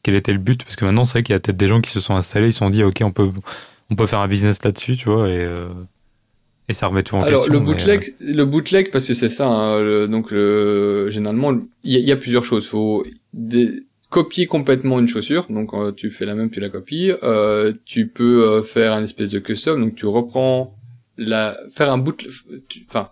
Quel 0.04 0.16
était 0.16 0.32
le 0.34 0.40
but? 0.40 0.64
Parce 0.64 0.76
que 0.76 0.86
maintenant, 0.86 1.06
c'est 1.06 1.14
vrai 1.14 1.24
qu'il 1.24 1.34
y 1.34 1.36
a 1.36 1.40
peut-être 1.40 1.58
des 1.58 1.68
gens 1.68 1.82
qui 1.82 1.92
se 1.92 2.00
sont 2.00 2.16
installés, 2.16 2.50
ils 2.50 2.54
se 2.54 2.60
sont 2.60 2.70
dit, 2.70 2.84
ok, 2.84 3.02
on 3.04 3.12
peut, 3.12 3.32
on 3.90 3.96
peut 3.96 4.08
faire 4.08 4.20
un 4.20 4.28
business 4.28 4.64
là-dessus, 4.64 4.98
tu 4.98 5.10
vois, 5.10 5.30
et. 5.30 5.38
euh, 5.38 5.70
et 6.70 6.74
ça 6.74 6.88
remet 6.88 7.04
tout 7.04 7.16
en 7.16 7.22
Alors 7.22 7.42
question. 7.44 7.54
le 7.54 7.60
mais, 7.60 7.66
bootleg, 7.66 8.16
le 8.22 8.46
bootleg 8.46 8.92
parce 8.92 9.08
que 9.08 9.14
c'est 9.14 9.30
ça. 9.30 9.48
hein, 9.48 9.80
le- 9.82 10.08
donc 10.08 10.32
le, 10.32 11.10
généralement, 11.10 11.52
il 11.84 11.92
y, 11.92 11.96
a- 11.96 12.00
il 12.00 12.06
y 12.06 12.12
a 12.12 12.16
plusieurs 12.18 12.46
choses. 12.46 12.68
Faut 12.68 13.06
des- 13.34 13.72
copier 14.10 14.46
complètement 14.46 15.00
une 15.00 15.08
chaussure. 15.08 15.48
Donc 15.50 15.74
euh, 15.74 15.92
tu 15.92 16.12
fais 16.12 16.26
la 16.26 16.36
même, 16.36 16.50
tu 16.50 16.60
la 16.60 16.70
copies. 16.70 17.12
Euh, 17.24 17.74
tu 17.86 18.08
peux 18.08 18.44
euh, 18.46 18.62
faire 18.64 18.94
un 18.94 19.04
espèce 19.04 19.32
de 19.32 19.40
custom. 19.40 19.80
Donc 19.82 19.96
tu 19.96 20.06
reprends 20.06 20.68
la, 21.18 21.58
faire 21.76 21.92
un 21.92 21.98
boot. 21.98 22.26
Enfin, 22.88 23.10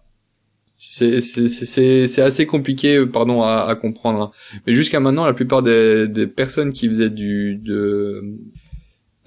c'est 0.76 1.20
c'est 1.22 1.48
c'est- 1.50 1.66
c'est 1.66 2.08
c'est 2.08 2.22
assez 2.22 2.46
compliqué, 2.46 3.06
pardon, 3.06 3.42
à, 3.44 3.66
à 3.68 3.76
comprendre. 3.76 4.22
hein. 4.22 4.32
Mais 4.68 4.74
jusqu'à 4.74 5.00
maintenant, 5.02 5.26
la 5.26 5.34
plupart 5.34 5.64
des, 5.64 6.08
des 6.08 6.28
personnes 6.28 6.72
qui 6.74 6.88
faisaient 6.88 7.10
du 7.10 7.56
de 7.56 8.22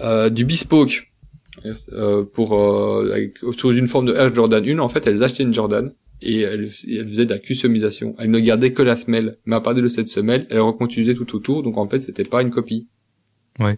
euh, 0.00 0.30
du 0.30 0.44
bespoke 0.44 1.11
euh, 1.92 2.24
pour 2.24 2.54
euh, 2.58 3.10
avec, 3.12 3.38
sous 3.56 3.72
une 3.72 3.86
forme 3.88 4.06
de 4.06 4.14
Air 4.14 4.34
Jordan 4.34 4.64
1 4.68 4.78
en 4.78 4.88
fait 4.88 5.06
elles 5.06 5.22
achetaient 5.22 5.42
une 5.44 5.54
Jordan 5.54 5.92
et 6.20 6.40
elles, 6.40 6.68
elles 6.90 7.08
faisaient 7.08 7.24
de 7.26 7.30
la 7.30 7.38
customisation 7.38 8.14
elles 8.18 8.30
ne 8.30 8.38
gardaient 8.40 8.72
que 8.72 8.82
la 8.82 8.96
semelle 8.96 9.36
mais 9.46 9.56
à 9.56 9.60
partir 9.60 9.82
de 9.82 9.88
cette 9.88 10.08
semelle 10.08 10.46
elles 10.50 10.60
reconstruisaient 10.60 11.14
tout 11.14 11.34
autour 11.36 11.62
donc 11.62 11.76
en 11.78 11.86
fait 11.88 12.00
c'était 12.00 12.24
pas 12.24 12.42
une 12.42 12.50
copie 12.50 12.86
Ouais. 13.60 13.76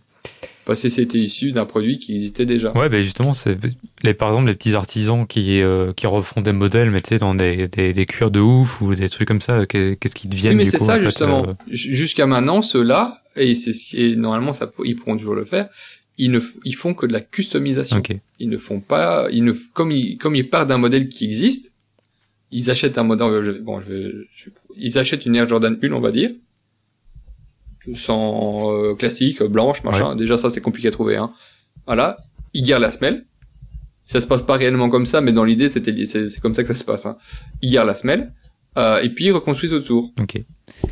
parce 0.67 0.81
que 0.83 0.89
c'était 0.89 1.19
issu 1.19 1.51
d'un 1.51 1.65
produit 1.67 1.99
qui 1.99 2.13
existait 2.13 2.47
déjà 2.47 2.71
Ouais, 2.79 2.89
ben 2.89 3.03
justement, 3.03 3.35
c'est 3.35 3.59
les 4.05 4.15
par 4.15 4.29
exemple 4.29 4.47
les 4.47 4.55
petits 4.55 4.75
artisans 4.75 5.27
qui 5.27 5.61
euh, 5.61 5.93
qui 5.93 6.07
refont 6.07 6.43
des 6.43 6.53
modèles, 6.53 6.91
mais 6.93 7.01
tu 7.03 7.09
sais 7.09 7.19
dans 7.19 7.35
des, 7.35 7.67
des 7.67 7.93
des 7.93 8.07
cuirs 8.07 8.31
de 8.31 8.39
ouf 8.39 8.81
ou 8.81 8.95
des 8.95 9.09
trucs 9.09 9.27
comme 9.27 9.41
ça. 9.41 9.67
qu'est- 9.67 9.97
Qu'est-ce 9.99 10.15
qu'ils 10.15 10.31
deviennent 10.31 10.53
oui, 10.53 10.59
mais 10.59 10.65
c'est 10.67 10.79
ça 10.79 10.95
en 10.95 10.99
fait, 10.99 11.05
justement 11.07 11.43
euh, 11.43 11.51
jusqu'à 11.73 12.27
maintenant 12.27 12.63
ceux-là 12.63 13.21
et 13.35 13.57
c'est 13.57 13.73
et 13.99 14.15
normalement 14.15 14.53
ça 14.53 14.71
ils 14.85 14.95
pourront 14.95 15.17
toujours 15.17 15.35
le 15.35 15.45
faire 15.45 15.69
ils 16.19 16.31
ne 16.31 16.41
ils 16.65 16.75
font 16.77 16.95
que 16.95 17.07
de 17.07 17.13
la 17.13 17.21
customisation 17.21 17.99
Ok. 17.99 18.13
ils 18.39 18.49
ne 18.49 18.57
font 18.57 18.81
pas, 18.81 19.27
ils 19.33 19.43
ne, 19.45 19.53
comme 19.73 19.91
ils, 19.91 20.17
comme 20.19 20.35
ils 20.37 20.49
partent 20.49 20.69
d'un 20.69 20.79
modèle 20.79 21.09
qui 21.09 21.25
existe, 21.25 21.73
ils 22.53 22.71
achètent 22.71 22.99
un 22.99 23.03
modèle, 23.03 23.61
bon, 23.63 23.81
je 23.81 23.93
vais, 23.93 24.13
je- 24.35 24.51
ils 24.77 24.97
achètent 24.99 25.27
une 25.27 25.35
Air 25.37 25.49
Jordan 25.49 25.77
1, 25.83 25.93
on 25.93 26.01
va 26.01 26.11
dire, 26.13 26.31
sans 27.97 28.73
euh, 28.73 28.95
classique, 28.95 29.43
blanche, 29.43 29.83
machin. 29.85 30.17
Déjà 30.17 30.39
ça 30.39 30.51
c'est 30.51 30.61
compliqué 30.61 30.89
à 30.89 30.91
trouver, 30.91 31.17
hein. 31.17 31.33
Voilà, 31.87 32.17
ils 32.55 32.63
gardent 32.63 32.83
la 32.83 32.91
semelle. 32.91 33.27
Ça 34.03 34.21
se 34.21 34.27
passe 34.27 34.43
pas 34.43 34.57
réellement 34.57 34.89
comme 34.89 35.07
ça, 35.07 35.21
mais 35.21 35.33
dans 35.33 35.45
l'idée 35.45 35.69
c'était, 35.69 36.07
c'est, 36.07 36.41
comme 36.41 36.55
ça 36.55 36.63
que 36.63 36.69
ça 36.69 36.75
se 36.75 36.85
passe. 36.85 37.07
Hein. 37.07 37.17
Ils 37.63 37.71
gardent 37.73 37.89
la 37.89 37.95
semelle. 37.95 38.33
Euh, 38.77 39.01
et 39.03 39.09
puis 39.09 39.27
ils 39.27 39.31
reconstruisent 39.33 39.73
autour. 39.73 40.13
Ok. 40.21 40.43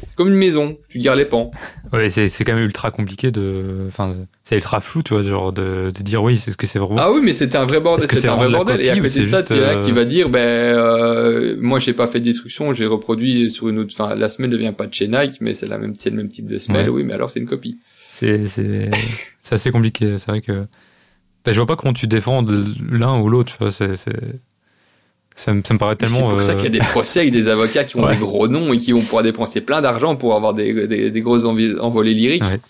C'est 0.01 0.15
comme 0.15 0.29
une 0.29 0.35
maison, 0.35 0.77
tu 0.89 0.99
gardes 0.99 1.19
les 1.19 1.25
pans. 1.25 1.51
Ouais, 1.93 2.09
c'est 2.09 2.29
c'est 2.29 2.45
quand 2.45 2.55
même 2.55 2.65
ultra 2.65 2.91
compliqué 2.91 3.31
de, 3.31 3.85
enfin, 3.87 4.17
c'est 4.45 4.57
ultra 4.57 4.81
flou, 4.81 5.03
tu 5.03 5.15
vois, 5.15 5.23
genre 5.23 5.53
de, 5.53 5.93
de 5.95 6.03
dire 6.03 6.23
oui, 6.23 6.39
c'est 6.39 6.51
ce 6.51 6.57
que 6.57 6.67
c'est 6.67 6.79
vraiment. 6.79 6.97
Ah 6.99 7.13
oui, 7.13 7.21
mais 7.23 7.33
c'était 7.33 7.59
un 7.59 7.67
vrai 7.67 7.81
bordel. 7.81 8.03
C'était 8.03 8.23
c'est 8.23 8.29
un 8.29 8.37
vrai 8.37 8.51
bordel. 8.51 8.81
Et 8.81 8.91
à 8.91 8.97
côté 8.97 9.21
de 9.21 9.27
ça, 9.27 9.43
tu 9.43 9.53
euh, 9.53 9.83
qui 9.83 9.93
va 9.93 10.05
dire, 10.05 10.29
ben, 10.29 10.41
euh, 10.41 11.57
moi, 11.61 11.79
j'ai 11.79 11.93
pas 11.93 12.07
fait 12.07 12.21
de 12.21 12.25
destruction, 12.25 12.73
j'ai 12.73 12.87
reproduit 12.87 13.51
sur 13.51 13.69
une 13.69 13.79
autre. 13.79 13.95
Enfin, 13.99 14.15
la 14.15 14.29
semelle 14.29 14.51
ne 14.51 14.57
vient 14.57 14.73
pas 14.73 14.87
de 14.87 14.95
chez 14.95 15.09
Nike, 15.09 15.39
mais 15.41 15.55
c'est 15.55 15.67
la 15.67 15.79
même, 15.79 15.95
c'est 15.99 16.11
le 16.11 16.17
même 16.17 16.29
type 16.29 16.47
de 16.47 16.59
semelle. 16.59 16.89
Ouais. 16.89 16.97
Oui, 16.97 17.05
mais 17.05 17.15
alors 17.15 17.31
c'est 17.31 17.41
une 17.41 17.47
copie. 17.47 17.79
C'est 18.11 18.47
c'est 18.47 18.91
c'est 19.41 19.55
assez 19.55 19.71
compliqué. 19.71 20.19
C'est 20.19 20.31
vrai 20.31 20.41
que 20.41 20.67
ben, 21.45 21.53
je 21.53 21.57
vois 21.57 21.67
pas 21.67 21.77
comment 21.77 21.93
tu 21.93 22.07
défends 22.07 22.45
l'un 22.91 23.21
ou 23.21 23.29
l'autre. 23.29 23.53
Tu 23.53 23.59
vois, 23.59 23.73
c'est 23.73 23.97
c'est 23.97 24.17
ça 25.35 25.53
me 25.55 25.63
ça 25.65 25.75
me 25.75 25.79
paraît 25.79 25.97
Mais 26.01 26.07
C'est 26.09 26.15
tellement. 26.15 26.31
pour 26.31 26.43
ça 26.43 26.53
euh, 26.53 26.55
qu'il 26.57 26.65
y 26.65 26.67
a 26.67 26.71
des 26.71 26.79
procès 26.79 27.21
avec 27.21 27.33
des 27.33 27.49
avocats 27.49 27.85
qui 27.85 27.97
ont 27.97 28.05
Ouais. 28.05 28.13
des 28.15 28.19
gros 28.21 28.49
noms 28.49 28.73
et 28.73 28.79
qui 28.79 28.93
vont 28.93 29.01
pouvoir 29.01 29.23
dépenser 29.23 29.61
plein 29.61 29.81
d'argent 29.81 30.17
pour 30.17 30.35
avoir 30.35 30.55
des, 30.55 30.87
des, 30.87 31.11
des 31.11 31.21
grosses 31.23 31.45
envolées 31.45 32.15
lyriques. 32.15 32.43
Ouais. 32.45 32.61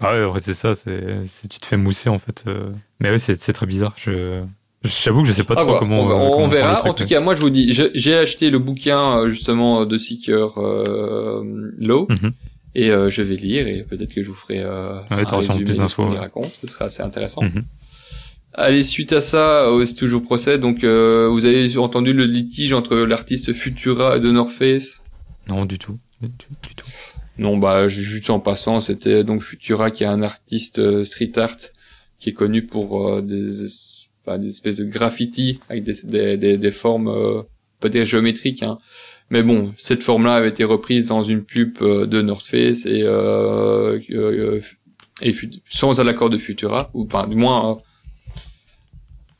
Ah 0.00 0.12
ouais, 0.12 0.24
en 0.24 0.32
fait, 0.34 0.40
c'est 0.42 0.54
ça. 0.54 0.74
C'est 0.74 1.48
tu 1.48 1.58
te 1.60 1.66
fais 1.66 1.76
mousser 1.76 2.08
en 2.08 2.18
fait. 2.18 2.44
euh. 2.46 2.70
Mais 3.00 3.10
oui, 3.10 3.18
c'est 3.20 3.36
très 3.52 3.66
bizarre. 3.66 3.94
Je 3.96 4.42
j'avoue 4.84 5.22
que 5.22 5.28
je 5.28 5.32
sais 5.32 5.44
pas 5.44 5.54
Ah, 5.56 5.60
trop 5.62 5.66
voilà. 5.66 5.78
comment. 5.80 6.02
on, 6.02 6.10
euh, 6.10 6.12
on 6.14 6.30
comment 6.32 6.46
le 6.46 6.52
verra. 6.52 6.76
truc, 6.76 6.90
en 6.90 6.94
tout 6.94 7.02
ouais. 7.04 7.08
cas, 7.08 7.20
moi, 7.20 7.34
je 7.34 7.40
vous 7.40 7.48
dis, 7.50 7.72
j'ai 7.72 8.14
acheté 8.16 8.50
le 8.50 8.58
bouquin 8.58 9.28
justement 9.30 9.86
de 9.86 9.96
Seeker 9.96 10.58
euh, 10.58 11.70
Low. 11.80 12.06
Mhm. 12.10 12.32
Et 12.76 12.90
euh, 12.90 13.08
je 13.08 13.22
vais 13.22 13.36
lire 13.36 13.68
et 13.68 13.84
peut-être 13.88 14.12
que 14.12 14.20
je 14.22 14.26
vous 14.28 14.34
ferai 14.34 14.58
euh, 14.58 14.98
Ouais, 15.12 15.22
un 15.32 15.36
résumé 15.36 15.58
plus 15.58 15.64
de 15.64 15.72
ce 15.74 15.78
d'infos, 15.78 16.08
ouais. 16.08 16.18
Ce 16.60 16.66
sera 16.66 16.86
assez 16.86 17.02
intéressant. 17.02 17.42
Mhm. 17.42 17.62
Allez, 18.56 18.84
suite 18.84 19.12
à 19.12 19.20
ça, 19.20 19.64
euh, 19.68 19.84
c'est 19.84 19.94
toujours 19.96 20.22
procès. 20.22 20.58
Donc, 20.58 20.84
euh, 20.84 21.28
vous 21.28 21.44
avez 21.44 21.76
entendu 21.76 22.12
le 22.12 22.24
litige 22.24 22.72
entre 22.72 22.96
l'artiste 22.96 23.52
Futura 23.52 24.16
et 24.16 24.20
The 24.20 24.24
North 24.24 24.52
Face? 24.52 25.00
Non, 25.48 25.64
du 25.64 25.78
tout. 25.78 25.98
Du, 26.20 26.28
du 26.28 26.74
tout. 26.76 26.86
Non, 27.36 27.56
bah, 27.56 27.88
ju- 27.88 28.04
juste 28.04 28.30
en 28.30 28.38
passant, 28.38 28.78
c'était 28.78 29.24
donc 29.24 29.42
Futura 29.42 29.90
qui 29.90 30.04
est 30.04 30.06
un 30.06 30.22
artiste 30.22 30.78
euh, 30.78 31.04
street 31.04 31.32
art 31.36 31.56
qui 32.20 32.30
est 32.30 32.32
connu 32.32 32.64
pour 32.64 33.08
euh, 33.08 33.22
des, 33.22 33.66
enfin, 34.24 34.38
des 34.38 34.50
espèces 34.50 34.76
de 34.76 34.84
graffiti 34.84 35.58
avec 35.68 35.82
des, 35.82 35.94
des, 36.04 36.36
des, 36.36 36.56
des 36.56 36.70
formes, 36.70 37.44
pas 37.80 37.88
dire 37.88 38.04
géométriques, 38.04 38.62
hein. 38.62 38.78
Mais 39.30 39.42
bon, 39.42 39.72
cette 39.78 40.02
forme-là 40.02 40.34
avait 40.34 40.50
été 40.50 40.64
reprise 40.64 41.08
dans 41.08 41.22
une 41.22 41.42
pub 41.42 41.78
de 41.80 42.22
North 42.22 42.46
Face 42.46 42.84
et, 42.86 43.00
et 45.22 45.34
sans 45.68 45.98
l'accord 46.02 46.30
de 46.30 46.38
Futura, 46.38 46.90
ou 46.94 47.04
enfin 47.06 47.26
du 47.26 47.34
moins, 47.34 47.70
euh, 47.70 47.74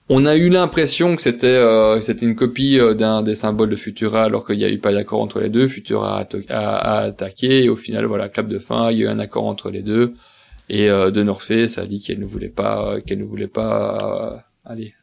on 0.09 0.26
a 0.26 0.36
eu 0.36 0.48
l'impression 0.48 1.16
que 1.16 1.22
c'était 1.22 1.47
euh, 1.47 2.01
une 2.22 2.35
copie 2.35 2.78
euh, 2.78 2.94
d'un 2.94 3.22
des 3.22 3.35
symboles 3.35 3.70
de 3.70 3.76
Futura, 3.76 4.24
alors 4.24 4.47
qu'il 4.47 4.59
n'y 4.59 4.64
a 4.64 4.70
eu 4.70 4.78
pas 4.78 4.93
d'accord 4.93 5.20
entre 5.20 5.40
les 5.40 5.48
deux. 5.48 5.66
Futura 5.68 6.26
a, 6.48 6.98
attaqué 6.98 7.64
et 7.64 7.68
au 7.68 7.76
final, 7.76 8.05
voilà, 8.05 8.28
clap 8.28 8.47
de 8.47 8.59
fin, 8.59 8.90
il 8.90 8.98
y 8.98 9.02
a 9.02 9.06
eu 9.06 9.09
un 9.09 9.18
accord 9.18 9.47
entre 9.47 9.70
les 9.70 9.82
deux. 9.82 10.14
Et 10.68 10.90
euh, 10.90 11.10
de 11.10 11.22
North 11.22 11.43
Face 11.43 11.78
a 11.78 11.86
dit 11.86 12.01
qu'elle 12.01 12.20
ne 12.20 12.26
voulait 12.26 12.48
pas, 12.48 13.01
qu'elle 13.02 13.18
ne 13.18 13.24
voulait 13.24 13.48
pas, 13.48 14.35
euh, 14.35 14.39
aller 14.64 14.94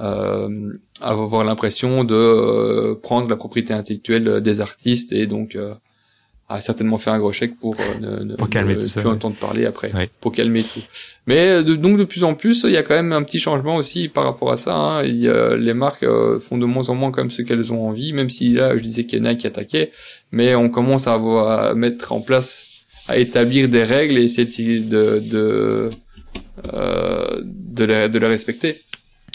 euh, 0.00 0.74
avoir 1.00 1.44
l'impression 1.44 2.04
de 2.04 2.14
euh, 2.14 2.94
prendre 2.94 3.30
la 3.30 3.36
propriété 3.36 3.72
intellectuelle 3.72 4.42
des 4.42 4.60
artistes 4.60 5.12
et 5.12 5.26
donc 5.26 5.56
euh, 5.56 5.74
a 6.48 6.60
certainement 6.60 6.96
fait 6.96 7.10
un 7.10 7.18
gros 7.18 7.32
chèque 7.32 7.58
pour 7.58 7.74
euh, 7.80 7.98
ne, 8.18 8.24
ne- 8.24 8.36
Pour 8.36 8.48
calmer 8.48 8.74
ne 8.74 8.80
tout 8.80 8.86
ça, 8.86 9.00
plus 9.00 9.08
ouais. 9.08 9.14
entendre 9.16 9.34
parler 9.36 9.66
après, 9.66 9.92
Ouais. 9.92 10.08
pour 10.20 10.30
calmer 10.30 10.62
tout. 10.62 10.80
Mais 11.26 11.48
euh, 11.48 11.62
de- 11.64 11.74
donc 11.74 11.98
de 11.98 12.04
plus 12.04 12.22
en 12.22 12.34
plus, 12.34 12.62
il 12.64 12.70
y 12.70 12.76
a 12.76 12.84
quand 12.84 12.94
même 12.94 13.12
un 13.12 13.22
petit 13.22 13.40
changement 13.40 13.74
aussi 13.76 14.08
par 14.08 14.22
rapport 14.24 14.52
à 14.52 14.56
ça. 14.56 14.74
hein. 14.76 15.02
Il 15.02 15.28
les 15.28 15.74
marques 15.74 16.04
euh, 16.04 16.38
font 16.38 16.56
de 16.56 16.64
moins 16.66 16.88
en 16.88 16.94
moins 16.94 17.10
comme 17.10 17.30
ce 17.30 17.42
qu'elles 17.42 17.72
ont 17.72 17.88
envie, 17.88 18.12
même 18.12 18.28
si 18.30 18.52
là 18.52 18.76
je 18.76 18.82
disais 18.82 19.04
qu'il 19.04 19.18
y 19.18 19.22
en 19.22 19.24
a 19.24 19.34
qui 19.34 19.46
attaquaient, 19.48 19.90
mais 20.30 20.54
on 20.54 20.68
commence 20.68 21.08
à, 21.08 21.14
avoir, 21.14 21.70
à 21.70 21.74
mettre 21.74 22.12
en 22.12 22.20
place, 22.20 22.66
à 23.08 23.18
établir 23.18 23.68
des 23.68 23.82
règles 23.82 24.16
et 24.16 24.22
essayer 24.22 24.78
de 24.80 25.20
de 25.32 25.90
de, 26.72 27.84
les, 27.84 28.08
de 28.08 28.18
les 28.18 28.26
respecter. 28.26 28.76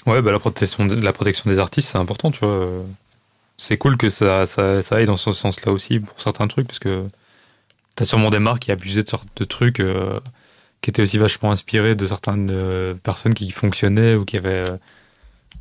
Ouais, 0.08 0.22
bah 0.22 0.32
la 0.32 0.40
protection, 0.40 0.86
de- 0.86 0.96
la 0.96 1.14
protection 1.14 1.50
des 1.50 1.60
artistes, 1.60 1.90
c'est 1.92 1.98
important, 1.98 2.32
tu 2.32 2.40
vois. 2.40 2.84
C'est 3.64 3.78
cool 3.78 3.96
que 3.96 4.10
ça, 4.10 4.48
ça, 4.48 4.82
ça 4.82 4.96
aille 4.96 5.06
dans 5.06 5.18
ce 5.18 5.32
sens-là 5.32 5.72
aussi 5.72 6.00
pour 6.00 6.20
certains 6.20 6.48
trucs, 6.48 6.66
parce 6.66 6.80
que 6.80 7.08
t'as 7.96 8.06
sûrement 8.06 8.32
des 8.32 8.40
marques 8.40 8.64
qui 8.64 8.72
abusaient 8.72 9.04
de 9.04 9.10
sortes 9.10 9.30
de 9.36 9.44
trucs 9.44 9.80
euh, 9.80 10.20
qui 10.82 10.90
étaient 10.90 11.04
aussi 11.04 11.20
vachement 11.20 11.52
inspirés 11.52 11.94
de 11.94 12.06
certaines 12.08 12.50
euh, 12.52 12.96
personnes 12.96 13.36
qui 13.36 13.52
fonctionnaient 13.52 14.16
ou 14.16 14.26
qui 14.26 14.38
avaient 14.38 14.68
euh, 14.68 14.78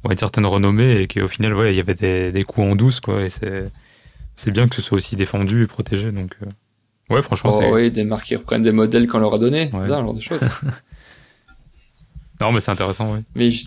une 0.09 0.17
certaine 0.17 0.47
renommée 0.47 1.03
et 1.03 1.09
qu'au 1.09 1.29
final, 1.29 1.53
ouais, 1.55 1.75
il 1.75 1.77
y 1.77 1.81
avait 1.81 1.95
des, 1.95 2.33
des 2.33 2.45
coups 2.45 2.67
en 2.67 2.75
douce, 2.75 3.01
quoi. 3.01 3.23
Et 3.23 3.29
c'est, 3.29 3.71
c'est 4.35 4.51
bien 4.51 4.67
que 4.67 4.77
ce 4.77 4.81
soit 4.81 4.97
aussi 4.97 5.17
défendu 5.17 5.65
et 5.65 5.67
protégé, 5.67 6.11
donc. 6.11 6.37
euh, 6.43 6.47
Ouais, 7.15 7.21
franchement, 7.21 7.51
Oh, 7.53 7.59
c'est. 7.61 7.71
oui, 7.71 7.91
des 7.91 8.05
marques 8.05 8.25
qui 8.29 8.37
reprennent 8.37 8.63
des 8.63 8.73
modèles 8.73 9.09
qu'on 9.09 9.19
leur 9.19 9.35
a 9.35 9.39
donné, 9.39 9.69
Ouais. 9.75 9.89
genre 9.89 10.15
de 10.15 10.21
choses. 10.23 10.41
Non, 12.41 12.53
mais 12.53 12.61
c'est 12.61 12.71
intéressant. 12.71 13.23
Mais 13.35 13.51
je- 13.51 13.67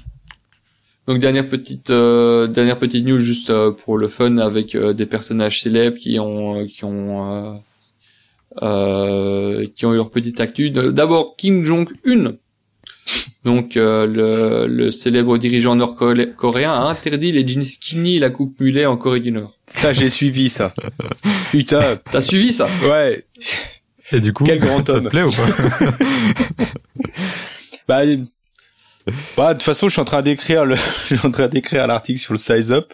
donc 1.08 1.20
dernière 1.20 1.48
petite 1.50 1.90
euh, 1.90 2.48
dernière 2.48 2.80
petite 2.80 3.06
news 3.06 3.20
juste 3.20 3.50
euh, 3.50 3.72
pour 3.72 3.98
le 3.98 4.08
fun 4.08 4.38
avec 4.38 4.76
euh, 4.76 4.94
des 4.94 5.06
personnages 5.06 5.62
célèbres 5.62 5.98
qui 5.98 6.20
ont 6.20 6.62
euh, 6.62 6.66
qui 6.68 6.86
ont 6.86 7.32
euh, 7.34 7.54
euh, 8.62 9.68
qui 9.76 9.86
ont 9.86 9.94
eu 9.94 9.98
leur 9.98 10.10
petite 10.12 10.40
actu. 10.40 10.70
D'abord 10.70 11.36
Kim 11.38 11.64
Jong 11.66 11.90
Un. 12.06 12.34
Donc 13.44 13.76
euh, 13.76 14.06
le, 14.06 14.68
le 14.74 14.92
célèbre 14.92 15.38
dirigeant 15.38 15.76
nord-coréen 15.76 16.72
a 16.72 16.84
interdit 16.84 17.34
les 17.34 17.46
jeans 17.46 17.64
skinny 17.64 18.16
et 18.16 18.20
la 18.20 18.30
coupe 18.30 18.58
mulet 18.62 18.86
en 18.86 18.96
Corée 18.96 19.20
du 19.20 19.32
Nord. 19.34 19.58
Ça, 19.68 19.92
j'ai 19.92 20.10
suivi 20.10 20.50
ça. 20.50 20.74
Putain, 21.52 22.00
T'as 22.10 22.22
suivi 22.22 22.54
ça? 22.54 22.68
Ouais. 22.86 23.26
Et 24.14 24.22
du 24.22 24.32
coup, 24.32 24.46
Quel 24.46 24.60
grand 24.60 24.86
ça 24.86 24.94
homme. 24.96 25.06
te 25.06 25.10
plaît 25.10 25.24
ou 25.24 25.32
pas? 25.32 25.96
Bah, 27.88 28.04
bah, 29.36 29.54
de 29.54 29.60
toute 29.60 29.64
façon, 29.64 29.88
je 29.88 29.94
suis 29.94 30.02
en 30.02 30.06
train 30.06 30.22
d'écrire 30.22 30.66
le, 30.66 30.76
je 31.10 31.16
suis 31.16 31.28
en 31.28 31.32
train 31.32 31.48
d'écrire 31.48 31.88
l'article 31.88 32.20
sur 32.20 32.34
le 32.34 32.40
size 32.40 32.72
up. 32.72 32.94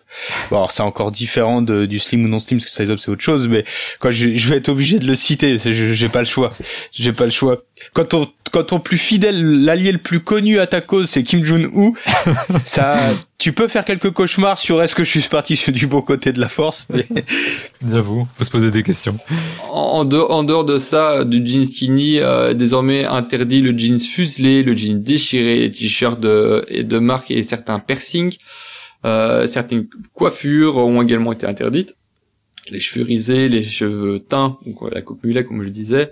Bon, 0.49 0.57
alors 0.57 0.71
c'est 0.71 0.81
encore 0.81 1.11
différent 1.11 1.61
de, 1.61 1.85
du 1.85 1.99
slim 1.99 2.25
ou 2.25 2.27
non 2.27 2.39
slim, 2.39 2.59
parce 2.59 2.65
que 2.65 2.71
size 2.71 2.91
up 2.91 2.99
c'est 2.99 3.11
autre 3.11 3.21
chose, 3.21 3.47
mais 3.47 3.63
quand 3.99 4.11
je, 4.11 4.33
je 4.33 4.49
vais 4.49 4.57
être 4.57 4.69
obligé 4.69 4.99
de 4.99 5.05
le 5.05 5.15
citer, 5.15 5.57
j'ai 5.57 6.09
pas 6.09 6.19
le 6.19 6.25
choix. 6.25 6.53
J'ai 6.91 7.13
pas 7.13 7.25
le 7.25 7.31
choix. 7.31 7.63
Quand 7.93 8.05
ton, 8.05 8.27
quand 8.51 8.63
ton 8.63 8.79
plus 8.79 8.97
fidèle, 8.97 9.63
l'allié 9.63 9.91
le 9.91 9.97
plus 9.97 10.19
connu 10.19 10.59
à 10.59 10.67
ta 10.67 10.81
cause, 10.81 11.09
c'est 11.09 11.23
Kim 11.23 11.43
Jong-un, 11.43 11.93
ça, 12.65 12.97
tu 13.37 13.53
peux 13.53 13.67
faire 13.67 13.85
quelques 13.85 14.11
cauchemars 14.11 14.57
sur 14.57 14.81
est-ce 14.81 14.95
que 14.95 15.03
je 15.03 15.09
suis 15.09 15.29
parti 15.29 15.55
sur 15.55 15.71
du 15.71 15.87
bon 15.87 16.01
côté 16.01 16.31
de 16.31 16.39
la 16.39 16.49
force, 16.49 16.87
mais 16.89 17.07
J'avoue, 17.87 18.27
faut 18.37 18.43
se 18.43 18.49
poser 18.49 18.71
des 18.71 18.83
questions. 18.83 19.17
En 19.71 20.05
dehors, 20.05 20.31
en 20.31 20.43
dehors 20.43 20.65
de 20.65 20.77
ça, 20.77 21.23
du 21.23 21.45
jean 21.45 21.65
skinny, 21.65 22.19
euh, 22.19 22.53
désormais 22.53 23.05
interdit 23.05 23.61
le 23.61 23.77
jeans 23.77 23.99
fuselé, 23.99 24.63
le 24.63 24.75
jean 24.75 25.01
déchiré, 25.01 25.59
les 25.59 25.71
t-shirts 25.71 26.19
de, 26.19 26.65
et 26.67 26.83
de 26.83 26.99
marque 26.99 27.31
et 27.31 27.43
certains 27.43 27.79
piercings. 27.79 28.37
Euh, 29.05 29.47
certaines 29.47 29.87
coiffures 30.13 30.77
ont 30.77 31.01
également 31.01 31.31
été 31.31 31.45
interdites. 31.45 31.95
Les 32.69 32.79
cheveux 32.79 33.05
risés, 33.05 33.49
les 33.49 33.63
cheveux 33.63 34.19
teints, 34.19 34.57
donc 34.65 34.93
la 34.93 35.01
coupe 35.01 35.23
mulet 35.23 35.43
comme 35.43 35.61
je 35.61 35.67
le 35.67 35.71
disais. 35.71 36.11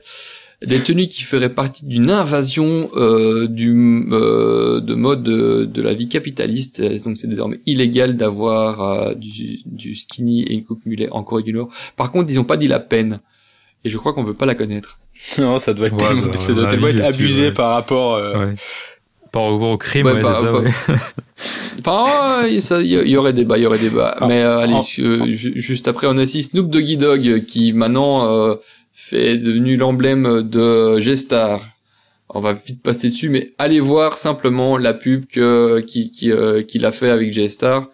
Des 0.66 0.80
tenues 0.80 1.06
qui 1.06 1.22
feraient 1.22 1.54
partie 1.54 1.86
d'une 1.86 2.10
invasion 2.10 2.90
euh, 2.96 3.48
du 3.48 4.08
euh, 4.12 4.80
de 4.80 4.96
mode 4.96 5.22
de, 5.22 5.82
la 5.82 5.94
vie 5.94 6.08
capitaliste. 6.08 6.82
Donc 7.04 7.18
c'est 7.18 7.28
désormais 7.28 7.60
illégal 7.68 8.18
d'avoir 8.18 8.82
euh, 8.82 9.14
du, 9.14 9.60
du, 9.66 9.94
skinny 9.94 10.42
et 10.42 10.54
une 10.54 10.64
coupe 10.64 10.84
mulet 10.88 11.10
en 11.12 11.24
Corée 11.24 11.44
du 11.44 11.54
Nord. 11.54 11.70
Par 11.96 12.12
contre, 12.12 12.32
ils 12.32 12.40
ont 12.40 12.44
pas 12.44 12.58
dit 12.58 12.68
la 12.68 12.80
peine. 12.80 13.20
Et 13.84 13.90
je 13.90 13.98
crois 14.00 14.14
qu'on 14.14 14.24
veut 14.24 14.34
pas 14.34 14.46
la 14.46 14.56
connaître. 14.56 15.00
Non, 15.40 15.60
ça 15.60 15.74
doit 15.74 15.88
être, 15.88 15.98
bah, 15.98 16.14
ça 16.36 16.54
doit 16.54 16.90
être 16.90 17.06
abusé 17.06 17.52
par 17.52 17.74
rapport. 17.74 18.16
Euh... 18.16 18.54
Par 19.32 19.44
rapport 19.44 19.62
au 19.62 19.78
crime, 19.78 20.06
ouais, 20.06 20.22
ça, 20.22 20.52
Enfin, 21.80 22.48
il 22.48 22.86
y, 22.86 23.18
aurait 23.18 23.34
débat, 23.34 23.58
il 23.58 23.64
y 23.64 23.66
aurait 23.66 23.78
débat. 23.78 24.16
Ah. 24.20 24.28
Mais 24.28 24.42
euh, 24.42 24.60
allez, 24.60 24.76
ah. 24.76 25.26
juste 25.26 25.88
après, 25.88 26.08
on 26.08 26.18
a 26.18 26.24
aussi 26.24 26.44
Snoop 26.44 26.70
Doggy 26.70 26.98
Dog 26.98 27.46
qui 27.46 27.74
maintenant 27.74 28.32
euh, 28.32 28.56
fait 29.08 29.38
devenu 29.38 29.78
l'emblème 29.78 30.42
de 30.42 31.00
G-Star. 31.00 31.62
On 32.30 32.40
va 32.40 32.54
vite 32.54 32.84
passer 32.84 33.10
dessus, 33.10 33.30
mais 33.30 33.52
allez 33.58 33.80
voir 33.80 34.18
simplement 34.18 34.78
la 34.78 34.94
pub 34.94 35.26
que 35.26 35.80
qui 35.80 36.12
qui 36.12 36.32
euh, 36.32 36.62
qu'il 36.62 36.86
a 36.86 36.92
fait 36.92 37.10
avec 37.10 37.32
G-Star 37.32 37.90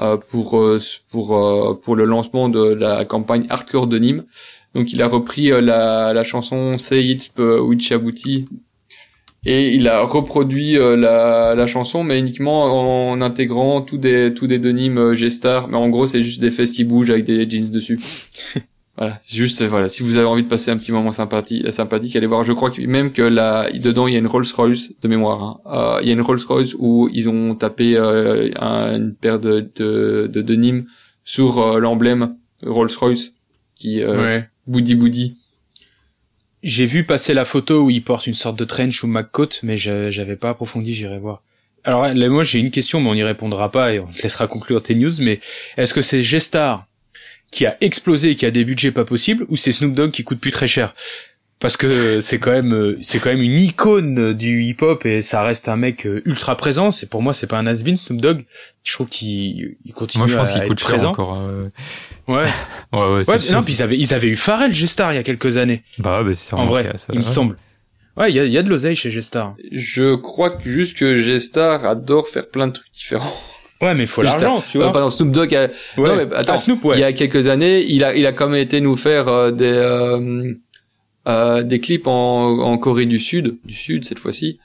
euh, 0.00 0.16
pour 0.16 0.60
pour 1.10 1.80
pour 1.80 1.96
le 1.96 2.04
lancement 2.04 2.48
de 2.48 2.62
la 2.74 3.04
campagne 3.04 3.46
Hardcore 3.48 3.86
de 3.86 3.98
Nîmes. 3.98 4.24
Donc 4.74 4.92
il 4.92 5.00
a 5.02 5.08
repris 5.08 5.48
la 5.48 6.12
la 6.12 6.24
chanson 6.24 6.78
Say 6.78 7.04
It 7.04 7.32
Wichabouti 7.38 8.46
et 9.46 9.72
il 9.74 9.86
a 9.86 10.02
reproduit 10.02 10.76
euh, 10.76 10.96
la, 10.96 11.54
la, 11.54 11.66
chanson 11.66 12.02
mais 12.02 12.18
uniquement 12.18 13.12
en 13.12 13.20
intégrant 13.20 13.80
tous 13.80 13.96
des 13.96 14.34
tous 14.34 14.48
des 14.48 14.58
denimes 14.58 14.98
euh, 14.98 15.14
G-Star 15.14 15.68
mais 15.68 15.76
en 15.76 15.88
gros 15.88 16.06
c'est 16.06 16.20
juste 16.20 16.40
des 16.40 16.50
fesses 16.50 16.72
qui 16.72 16.84
bougent 16.84 17.10
avec 17.10 17.24
des 17.24 17.48
jeans 17.48 17.70
dessus 17.70 17.98
voilà 18.96 19.20
juste 19.26 19.62
voilà 19.62 19.88
si 19.88 20.02
vous 20.02 20.16
avez 20.16 20.26
envie 20.26 20.42
de 20.42 20.48
passer 20.48 20.70
un 20.70 20.76
petit 20.76 20.92
moment 20.92 21.12
sympathique 21.12 21.72
sympathique 21.72 22.16
allez 22.16 22.26
voir 22.26 22.44
je 22.44 22.52
crois 22.52 22.70
que 22.70 22.80
même 22.82 23.12
que 23.12 23.22
là 23.22 23.70
dedans 23.72 24.06
il 24.06 24.14
y 24.14 24.16
a 24.16 24.18
une 24.18 24.26
Rolls 24.26 24.46
Royce 24.56 24.92
de 25.00 25.08
mémoire 25.08 25.42
hein. 25.42 25.60
euh, 25.66 25.98
il 26.02 26.08
y 26.08 26.10
a 26.10 26.14
une 26.14 26.22
Rolls 26.22 26.40
Royce 26.46 26.74
où 26.78 27.08
ils 27.12 27.28
ont 27.28 27.54
tapé 27.54 27.96
euh, 27.96 28.48
une 28.96 29.14
paire 29.14 29.38
de 29.38 29.70
de, 29.76 30.28
de 30.28 30.84
sur 31.24 31.78
l'emblème 31.78 32.36
Rolls 32.62 32.90
Royce 32.98 33.32
qui 33.74 34.04
ouais. 34.04 34.48
Boudi 34.66 34.94
Boudi 34.94 35.36
j'ai 36.66 36.84
vu 36.84 37.04
passer 37.04 37.32
la 37.32 37.44
photo 37.44 37.82
où 37.82 37.90
il 37.90 38.02
porte 38.02 38.26
une 38.26 38.34
sorte 38.34 38.58
de 38.58 38.64
trench 38.64 39.04
ou 39.04 39.06
McCoat, 39.06 39.50
mais 39.62 39.76
j'avais 39.76 40.34
pas 40.34 40.50
approfondi, 40.50 40.92
j'irai 40.92 41.18
voir. 41.18 41.42
Alors 41.84 42.08
là, 42.08 42.28
moi 42.28 42.42
j'ai 42.42 42.58
une 42.58 42.72
question, 42.72 43.00
mais 43.00 43.08
on 43.08 43.14
n'y 43.14 43.22
répondra 43.22 43.70
pas 43.70 43.94
et 43.94 44.00
on 44.00 44.08
te 44.08 44.20
laissera 44.22 44.48
conclure 44.48 44.82
tes 44.82 44.96
news, 44.96 45.12
mais 45.20 45.38
est-ce 45.76 45.94
que 45.94 46.02
c'est 46.02 46.22
G-Star 46.22 46.86
qui 47.50 47.66
a 47.66 47.76
explosé 47.80 48.30
et 48.30 48.34
qui 48.34 48.46
a 48.46 48.50
des 48.50 48.64
budgets 48.64 48.92
pas 48.92 49.04
possibles, 49.04 49.46
ou 49.48 49.56
c'est 49.56 49.72
Snoop 49.72 49.94
Dogg 49.94 50.10
qui 50.10 50.24
coûte 50.24 50.40
plus 50.40 50.50
très 50.50 50.66
cher? 50.66 50.94
Parce 51.58 51.78
que 51.78 52.20
c'est 52.20 52.38
quand 52.38 52.50
même 52.50 52.98
c'est 53.00 53.18
quand 53.18 53.30
même 53.30 53.40
une 53.40 53.58
icône 53.58 54.34
du 54.34 54.62
hip 54.62 54.76
hop 54.82 55.06
et 55.06 55.22
ça 55.22 55.42
reste 55.42 55.70
un 55.70 55.76
mec 55.76 56.06
euh, 56.06 56.20
ultra 56.26 56.54
présent. 56.54 56.90
C'est 56.90 57.08
pour 57.08 57.22
moi 57.22 57.32
c'est 57.32 57.46
pas 57.46 57.56
un 57.58 57.66
has 57.66 57.76
Snoop 57.76 58.20
Dogg. 58.20 58.44
Je 58.82 58.92
trouve 58.92 59.08
qu'il 59.08 59.76
il 59.86 59.94
continue 59.94 60.20
moi, 60.20 60.26
je 60.26 60.36
pense 60.36 60.52
qu'il 60.52 60.62
coûte 60.64 60.80
présent. 60.80 61.10
encore 61.10 61.32
hein, 61.32 61.70
ouais. 62.28 62.44
Ouais 62.92 62.98
ouais, 63.00 63.24
ouais 63.26 63.50
non 63.50 63.62
puis 63.62 63.72
ils 63.72 63.82
avaient 63.82 63.98
ils 63.98 64.12
avaient 64.12 64.28
eu 64.28 64.36
Pharrell 64.36 64.74
Gestar 64.74 65.14
il 65.14 65.16
y 65.16 65.18
a 65.18 65.22
quelques 65.22 65.56
années. 65.56 65.82
Bah 65.96 66.22
ouais 66.22 66.34
c'est 66.34 66.52
en 66.52 66.66
vrai 66.66 66.92
ça, 66.96 67.08
il 67.14 67.20
me 67.20 67.24
semble. 67.24 67.56
Ouais 68.18 68.30
il 68.30 68.36
y 68.36 68.40
a, 68.40 68.44
y 68.44 68.58
a 68.58 68.62
de 68.62 68.68
l'oseille 68.68 68.96
chez 68.96 69.10
Gestar 69.10 69.56
je 69.72 70.14
crois 70.14 70.50
que 70.50 70.68
juste 70.68 70.98
que 70.98 71.16
Gestar 71.16 71.86
adore 71.86 72.28
faire 72.28 72.50
plein 72.50 72.66
de 72.66 72.72
trucs 72.74 72.92
différents 72.92 73.34
Ouais, 73.82 73.94
mais 73.94 74.04
il 74.04 74.06
faut 74.06 74.22
l'argent, 74.22 74.62
tu 74.70 74.78
vois. 74.78 74.88
Euh, 74.88 74.92
pardon, 74.92 75.10
Snoop 75.10 75.30
Dogg. 75.30 75.54
A... 75.54 75.68
Ouais. 75.98 76.08
Non, 76.08 76.16
mais 76.16 76.34
attends. 76.34 76.54
Ah, 76.54 76.58
Snoop, 76.58 76.84
ouais. 76.84 76.96
Il 76.96 77.00
y 77.00 77.04
a 77.04 77.12
quelques 77.12 77.46
années, 77.46 77.84
il 77.86 78.04
a, 78.04 78.16
il 78.16 78.26
a 78.26 78.32
quand 78.32 78.48
même 78.48 78.60
été 78.60 78.80
nous 78.80 78.96
faire 78.96 79.28
euh, 79.28 79.50
des, 79.50 79.72
euh, 79.72 80.54
euh, 81.28 81.62
des 81.62 81.80
clips 81.80 82.06
en, 82.06 82.58
en, 82.58 82.78
Corée 82.78 83.06
du 83.06 83.18
Sud, 83.18 83.58
du 83.64 83.74
Sud 83.74 84.04
cette 84.04 84.18
fois-ci, 84.18 84.58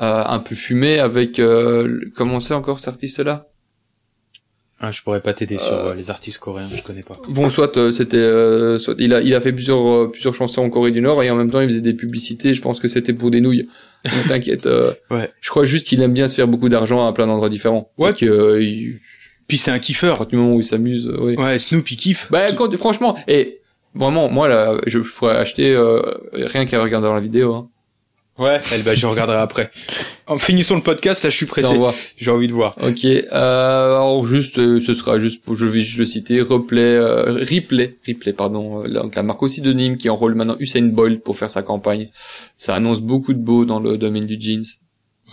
euh, 0.00 0.22
un 0.26 0.38
peu 0.38 0.54
fumé 0.54 0.98
avec 0.98 1.38
euh, 1.38 2.00
comment 2.16 2.40
c'est 2.40 2.54
encore 2.54 2.78
cet 2.78 2.88
artiste-là? 2.88 3.47
Ah, 4.80 4.90
je 4.92 5.02
pourrais 5.02 5.20
pas 5.20 5.34
t'aider 5.34 5.58
sur 5.58 5.74
euh, 5.74 5.94
les 5.94 6.10
artistes 6.10 6.38
coréens, 6.38 6.68
je 6.74 6.82
connais 6.82 7.02
pas. 7.02 7.18
Bon, 7.28 7.48
soit 7.48 7.90
c'était, 7.90 8.78
soit 8.78 8.94
il 8.98 9.12
a 9.12 9.20
il 9.20 9.34
a 9.34 9.40
fait 9.40 9.52
plusieurs 9.52 10.10
plusieurs 10.10 10.34
chansons 10.34 10.62
en 10.62 10.70
Corée 10.70 10.92
du 10.92 11.00
Nord 11.00 11.22
et 11.22 11.30
en 11.30 11.36
même 11.36 11.50
temps 11.50 11.60
il 11.60 11.68
faisait 11.68 11.80
des 11.80 11.94
publicités. 11.94 12.54
Je 12.54 12.62
pense 12.62 12.78
que 12.78 12.88
c'était 12.88 13.12
pour 13.12 13.30
des 13.30 13.40
nouilles. 13.40 13.68
T'inquiète. 14.28 14.68
ouais. 15.10 15.30
Je 15.40 15.50
crois 15.50 15.64
juste 15.64 15.86
qu'il 15.86 16.00
aime 16.02 16.12
bien 16.12 16.28
se 16.28 16.36
faire 16.36 16.46
beaucoup 16.46 16.68
d'argent 16.68 17.06
à 17.06 17.12
plein 17.12 17.26
d'endroits 17.26 17.48
différents. 17.48 17.90
Ouais. 17.98 18.12
Puis 18.12 19.56
c'est 19.56 19.70
un 19.70 19.78
kiffeur. 19.78 20.26
du 20.26 20.36
moment 20.36 20.54
où 20.54 20.60
il 20.60 20.64
s'amuse. 20.64 21.08
Ouais. 21.08 21.36
ouais, 21.36 21.58
Snoop 21.58 21.90
il 21.90 21.96
kiffe. 21.96 22.28
Bah 22.30 22.52
quand, 22.52 22.74
franchement, 22.76 23.18
et 23.26 23.58
Vraiment, 23.94 24.28
moi 24.30 24.48
là, 24.48 24.76
je, 24.86 24.98
pourrais 24.98 25.36
acheter 25.36 25.74
euh, 25.74 26.00
rien 26.32 26.66
qu'à 26.66 26.82
regarder 26.82 27.06
dans 27.06 27.14
la 27.14 27.20
vidéo. 27.20 27.54
Hein. 27.54 27.68
Ouais, 28.38 28.60
elle, 28.72 28.82
bah, 28.84 28.94
je 28.94 29.06
regarderai 29.06 29.38
après. 29.38 29.70
En 30.28 30.38
finissant 30.38 30.76
le 30.76 30.82
podcast, 30.82 31.24
là, 31.24 31.30
je 31.30 31.36
suis 31.36 31.46
pressé. 31.46 31.74
J'ai 32.16 32.30
envie 32.30 32.46
de 32.46 32.52
voir. 32.52 32.76
Ok. 32.80 33.04
Euh, 33.04 33.24
alors 33.32 34.24
juste, 34.26 34.58
euh, 34.58 34.78
ce 34.78 34.94
sera 34.94 35.18
juste, 35.18 35.44
pour, 35.44 35.56
je 35.56 35.66
vais 35.66 35.80
juste 35.80 35.98
le 35.98 36.06
citer, 36.06 36.40
replay, 36.40 36.80
euh, 36.80 37.44
replay, 37.44 37.96
replay, 38.06 38.32
pardon. 38.32 38.84
Euh, 38.84 38.88
donc 38.88 39.16
la 39.16 39.24
marque 39.24 39.42
aussi 39.42 39.60
de 39.60 39.72
Nîmes 39.72 39.96
qui 39.96 40.08
enrôle 40.08 40.34
maintenant 40.34 40.56
Usain 40.60 40.82
Bolt 40.82 41.22
pour 41.24 41.36
faire 41.36 41.50
sa 41.50 41.62
campagne. 41.62 42.08
Ça 42.56 42.76
annonce 42.76 43.00
beaucoup 43.00 43.34
de 43.34 43.40
beau 43.40 43.64
dans 43.64 43.80
le 43.80 43.98
domaine 43.98 44.26
du 44.26 44.40
jeans. 44.40 44.64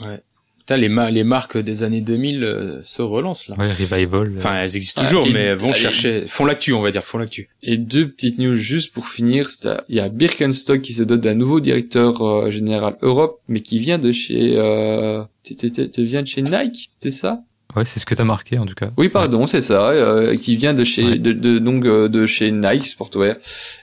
Ouais 0.02 0.22
les, 0.70 0.90
les 1.12 1.24
marques 1.24 1.58
des 1.58 1.84
années 1.84 2.02
2000 2.02 2.44
euh, 2.44 2.82
se 2.82 3.02
relancent 3.02 3.48
là. 3.48 3.56
Ouais, 3.58 3.72
Revival. 3.72 4.28
Euh. 4.28 4.38
Enfin, 4.38 4.56
elles 4.56 4.76
existent 4.76 5.04
toujours, 5.04 5.28
mais 5.28 5.54
vont 5.56 5.74
chercher, 5.74 6.24
font 6.28 6.46
l'actu, 6.46 6.74
on 6.74 6.82
va 6.82 6.92
dire, 6.92 7.04
font 7.04 7.20
l'actu. 7.20 7.50
Et 7.62 7.78
deux 7.78 8.08
petites 8.08 8.40
news 8.40 8.56
juste 8.56 8.92
pour 8.92 9.08
finir. 9.08 9.48
Il 9.90 9.96
y 9.96 10.00
a 10.00 10.10
Birkenstock 10.10 10.82
qui 10.82 10.94
se 10.94 11.04
dote 11.04 11.22
d'un 11.22 11.36
nouveau 11.36 11.60
directeur 11.60 12.22
euh, 12.22 12.50
général 12.50 12.98
Europe, 13.02 13.40
mais 13.48 13.60
qui 13.62 13.80
vient 13.80 14.00
de 14.00 14.12
chez, 14.12 14.54
euh, 14.58 15.24
tu 15.44 15.56
viens 16.04 16.24
de 16.24 16.28
chez 16.28 16.42
Nike, 16.42 16.88
c'était 16.90 17.12
ça? 17.12 17.42
Ouais, 17.76 17.84
c'est 17.84 18.00
ce 18.00 18.06
que 18.06 18.16
t'as 18.16 18.24
marqué 18.24 18.58
en 18.58 18.66
tout 18.66 18.74
cas. 18.74 18.92
Oui, 18.98 19.10
pardon, 19.10 19.48
c'est 19.48 19.62
ça, 19.62 19.90
euh, 19.90 20.38
qui 20.38 20.56
vient 20.56 20.74
de 20.74 20.86
chez, 20.86 21.18
de, 21.20 21.34
de, 21.34 21.60
donc 21.60 21.84
de 21.84 22.26
chez 22.26 22.52
Nike 22.52 22.88
Sportwear. 22.88 23.36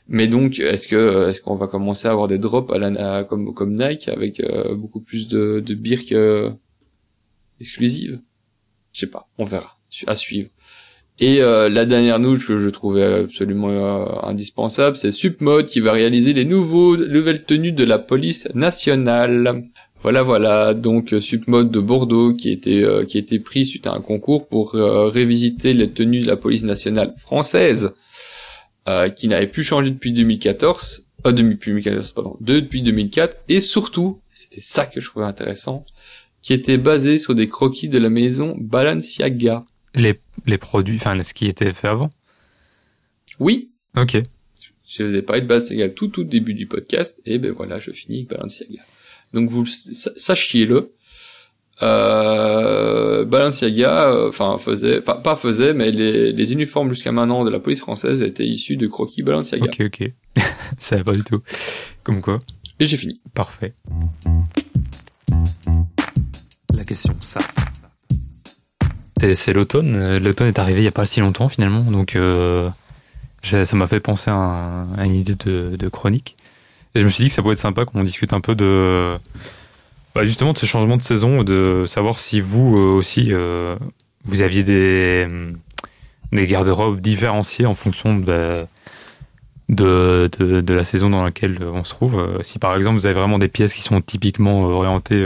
Mais 0.08 0.28
donc, 0.28 0.58
est-ce 0.58 0.88
que 0.88 1.28
est-ce 1.28 1.42
qu'on 1.42 1.56
va 1.56 1.66
commencer 1.66 2.08
à 2.08 2.12
avoir 2.12 2.26
des 2.26 2.38
drops 2.38 2.72
à 2.72 2.78
la, 2.78 3.24
comme 3.24 3.52
comme 3.52 3.74
Nike 3.74 4.08
avec 4.08 4.42
beaucoup 4.78 5.00
plus 5.00 5.28
de 5.28 5.62
de 5.64 5.74
birk 5.74 6.14
exclusive? 7.62 8.20
Je 8.92 9.00
sais 9.00 9.06
pas, 9.06 9.28
on 9.38 9.44
verra, 9.44 9.78
à 10.06 10.14
suivre. 10.14 10.50
Et 11.18 11.40
euh, 11.40 11.68
la 11.68 11.86
dernière 11.86 12.18
news 12.18 12.36
que 12.36 12.58
je 12.58 12.68
trouvais 12.68 13.04
absolument 13.04 13.70
euh, 13.70 14.04
indispensable, 14.22 14.96
c'est 14.96 15.12
Submode 15.12 15.66
qui 15.66 15.80
va 15.80 15.92
réaliser 15.92 16.32
les 16.32 16.44
nouveaux 16.44 16.96
nouvelles 16.96 17.44
tenues 17.44 17.72
de 17.72 17.84
la 17.84 17.98
police 17.98 18.48
nationale. 18.54 19.62
Voilà, 20.00 20.22
voilà. 20.22 20.74
Donc 20.74 21.14
Submode 21.20 21.70
de 21.70 21.80
Bordeaux 21.80 22.34
qui 22.34 22.50
était 22.50 22.82
euh, 22.82 23.04
qui 23.04 23.18
été 23.18 23.38
pris 23.38 23.66
suite 23.66 23.86
à 23.86 23.92
un 23.92 24.00
concours 24.00 24.48
pour 24.48 24.72
révisiter 24.72 25.74
les 25.74 25.90
tenues 25.90 26.20
de 26.20 26.26
la 26.26 26.36
police 26.36 26.64
nationale 26.64 27.14
française, 27.16 27.92
qui 29.16 29.28
n'avait 29.28 29.46
plus 29.46 29.62
changé 29.62 29.90
depuis 29.90 30.12
2014, 30.12 31.04
euh, 31.26 31.32
depuis 31.32 31.70
2014, 31.70 32.12
pardon, 32.12 32.36
depuis 32.40 32.82
2004, 32.82 33.36
et 33.48 33.60
surtout, 33.60 34.20
c'était 34.34 34.60
ça 34.60 34.86
que 34.86 35.00
je 35.00 35.08
trouvais 35.08 35.26
intéressant, 35.26 35.84
qui 36.42 36.52
était 36.52 36.78
basé 36.78 37.18
sur 37.18 37.34
des 37.34 37.48
croquis 37.48 37.88
de 37.88 37.98
la 37.98 38.10
maison 38.10 38.56
Balenciaga. 38.60 39.64
Les, 39.94 40.20
les 40.46 40.58
produits, 40.58 40.96
enfin, 40.96 41.20
ce 41.22 41.34
qui 41.34 41.46
était 41.46 41.72
fait 41.72 41.88
avant? 41.88 42.10
Oui. 43.38 43.70
Ok. 43.96 44.20
Je 44.86 45.02
vous 45.04 45.14
ai 45.14 45.22
parlé 45.22 45.42
de 45.42 45.46
Balenciaga 45.46 45.88
tout 45.88 46.08
tout 46.08 46.24
début 46.24 46.54
du 46.54 46.66
podcast, 46.66 47.22
et 47.24 47.38
ben 47.38 47.52
voilà, 47.52 47.78
je 47.78 47.90
finis 47.92 48.18
avec 48.18 48.30
Balenciaga. 48.30 48.82
Donc 49.32 49.50
vous 49.50 49.64
sachiez-le. 49.66 50.92
Euh, 51.80 53.24
Balenciaga, 53.24 54.10
euh, 54.12 54.28
enfin 54.28 54.58
faisait, 54.58 54.98
enfin 54.98 55.14
pas 55.14 55.36
faisait, 55.36 55.72
mais 55.74 55.90
les, 55.90 56.32
les 56.32 56.52
uniformes 56.52 56.90
jusqu'à 56.90 57.12
maintenant 57.12 57.44
de 57.44 57.50
la 57.50 57.58
police 57.58 57.80
française 57.80 58.22
étaient 58.22 58.46
issus 58.46 58.76
de 58.76 58.86
croquis 58.86 59.22
Balenciaga. 59.22 59.66
Ok, 59.66 59.80
ok. 59.86 60.12
Ça 60.78 60.96
va 60.98 61.04
pas 61.04 61.14
du 61.14 61.24
tout. 61.24 61.40
Comme 62.02 62.20
quoi. 62.20 62.38
Et 62.78 62.86
j'ai 62.86 62.96
fini. 62.96 63.20
Parfait 63.34 63.72
la 66.82 66.86
question 66.86 67.14
ça. 67.20 67.38
C'est 69.34 69.52
l'automne. 69.52 70.18
L'automne 70.18 70.48
est 70.48 70.58
arrivé 70.58 70.80
il 70.80 70.84
y 70.84 70.88
a 70.88 70.92
pas 70.92 71.06
si 71.06 71.20
longtemps 71.20 71.48
finalement, 71.48 71.82
donc 71.82 72.16
euh, 72.16 72.68
ça 73.42 73.76
m'a 73.76 73.86
fait 73.86 74.00
penser 74.00 74.32
à, 74.32 74.86
une 75.04 75.14
idée 75.14 75.36
de, 75.36 75.88
chronique. 75.88 76.36
Et 76.96 77.00
je 77.00 77.04
me 77.04 77.10
suis 77.10 77.24
dit 77.24 77.28
que 77.28 77.34
ça 77.34 77.40
pourrait 77.40 77.52
être 77.52 77.60
sympa 77.60 77.84
qu'on 77.84 78.02
discute 78.02 78.32
un 78.32 78.40
peu 78.40 78.56
de 78.56 79.10
bah, 80.14 80.24
justement 80.24 80.52
de 80.52 80.58
ce 80.58 80.66
changement 80.66 80.96
de 80.96 81.02
saison, 81.02 81.44
de 81.44 81.84
savoir 81.86 82.18
si 82.18 82.40
vous 82.40 82.76
euh, 82.76 82.96
aussi 82.96 83.28
euh, 83.30 83.76
vous 84.24 84.42
aviez 84.42 84.64
des 84.64 85.26
garde-robes 86.32 87.00
différenciés 87.00 87.64
en 87.64 87.74
fonction 87.74 88.16
de, 88.16 88.66
de, 89.68 90.64
la 90.74 90.82
saison 90.82 91.10
dans 91.10 91.22
laquelle 91.22 91.58
on 91.62 91.84
se 91.84 91.90
trouve. 91.90 92.40
Si 92.42 92.58
par 92.58 92.76
exemple 92.76 92.98
vous 92.98 93.06
avez 93.06 93.18
vraiment 93.18 93.38
des 93.38 93.48
pièces 93.48 93.72
qui 93.72 93.82
sont 93.82 94.00
typiquement 94.00 94.62
orientées 94.62 95.24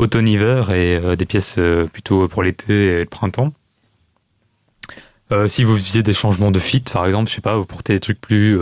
automne-hiver 0.00 0.70
et 0.70 0.96
euh, 0.96 1.14
des 1.14 1.26
pièces 1.26 1.56
euh, 1.58 1.86
plutôt 1.86 2.26
pour 2.26 2.42
l'été 2.42 2.86
et 2.86 2.98
le 3.00 3.06
printemps. 3.06 3.52
Euh, 5.30 5.46
si 5.46 5.62
vous 5.62 5.76
faisiez 5.76 6.02
des 6.02 6.14
changements 6.14 6.50
de 6.50 6.58
fit, 6.58 6.80
par 6.80 7.06
exemple, 7.06 7.28
je 7.30 7.34
sais 7.36 7.40
pas, 7.40 7.56
vous 7.56 7.66
portez 7.66 7.92
des 7.92 8.00
trucs 8.00 8.20
plus 8.20 8.58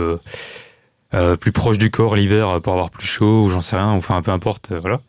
plus 1.39 1.51
proches 1.51 1.79
du 1.79 1.89
corps 1.89 2.15
l'hiver 2.15 2.61
pour 2.61 2.73
avoir 2.73 2.91
plus 2.91 3.07
chaud 3.07 3.45
ou 3.45 3.49
j'en 3.49 3.61
sais 3.61 3.75
rien, 3.75 3.87
enfin 3.87 4.21
peu 4.21 4.29
importe, 4.29 4.71
voilà. 4.73 4.99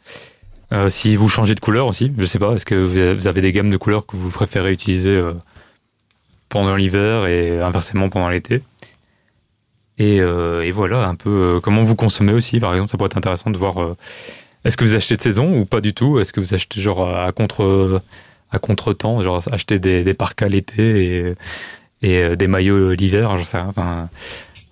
Si 0.88 1.16
vous 1.16 1.28
changez 1.28 1.54
de 1.54 1.60
couleur 1.60 1.86
aussi, 1.86 2.10
je 2.16 2.24
sais 2.24 2.38
pas, 2.38 2.54
est-ce 2.54 2.64
que 2.64 2.74
vous 2.74 3.26
avez- 3.26 3.42
des 3.42 3.52
gammes 3.52 3.68
de 3.68 3.76
couleurs 3.76 4.06
que 4.06 4.16
vous 4.16 4.30
préférez 4.30 4.72
utiliser 4.72 5.22
pendant 6.48 6.74
l'hiver 6.74 7.26
et 7.26 7.60
inversement 7.60 8.08
pendant 8.08 8.30
l'été? 8.30 8.62
Et, 9.98 10.16
et 10.16 10.70
voilà, 10.72 11.06
un 11.06 11.16
peu 11.16 11.60
comment 11.62 11.82
vous 11.84 11.96
consommez 11.96 12.32
aussi, 12.32 12.58
par 12.60 12.72
exemple, 12.72 12.90
ça 12.90 12.96
pourrait 12.96 13.08
être 13.08 13.18
intéressant 13.18 13.50
de 13.50 13.58
voir. 13.58 13.94
Euh, 14.64 14.68
est-ce 14.68 14.76
que 14.76 14.84
vous 14.84 14.94
achetez 14.94 15.16
de 15.16 15.22
saison 15.22 15.58
ou 15.60 15.64
pas 15.64 15.80
du 15.80 15.92
tout? 15.94 16.18
Est-ce 16.18 16.32
que 16.32 16.40
vous 16.40 16.54
achetez 16.54 16.80
genre 16.80 17.08
à 17.08 17.30
contre 17.32 18.02
à 18.50 18.58
contre-temps, 18.58 19.22
genre 19.22 19.42
acheter 19.52 19.78
des, 19.78 20.02
des 20.02 20.14
parkas 20.14 20.48
l'été 20.48 21.04
et, 21.04 21.34
et 22.02 22.16
euh, 22.22 22.36
des 22.36 22.46
maillots 22.48 22.92
l'hiver, 22.94 23.36
j'en 23.36 23.44
sais 23.44 23.58
rien. 23.58 23.66
Enfin, 23.68 24.08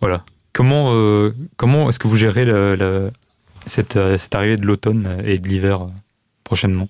voilà. 0.01 0.25
Comment 0.53 0.93
euh, 0.95 1.33
comment 1.57 1.89
est-ce 1.89 1.99
que 2.01 2.09
vous 2.09 2.17
gérez 2.17 2.45
le, 2.45 2.75
le- 2.75 3.11
cette, 3.67 3.97
euh, 3.97 4.19
cette 4.19 4.35
arrivée 4.35 4.57
de 4.57 4.67
l'automne 4.67 5.19
et 5.25 5.39
de 5.39 5.47
l'hiver 5.49 5.83
euh, 5.83 5.87
prochainement? 6.43 6.89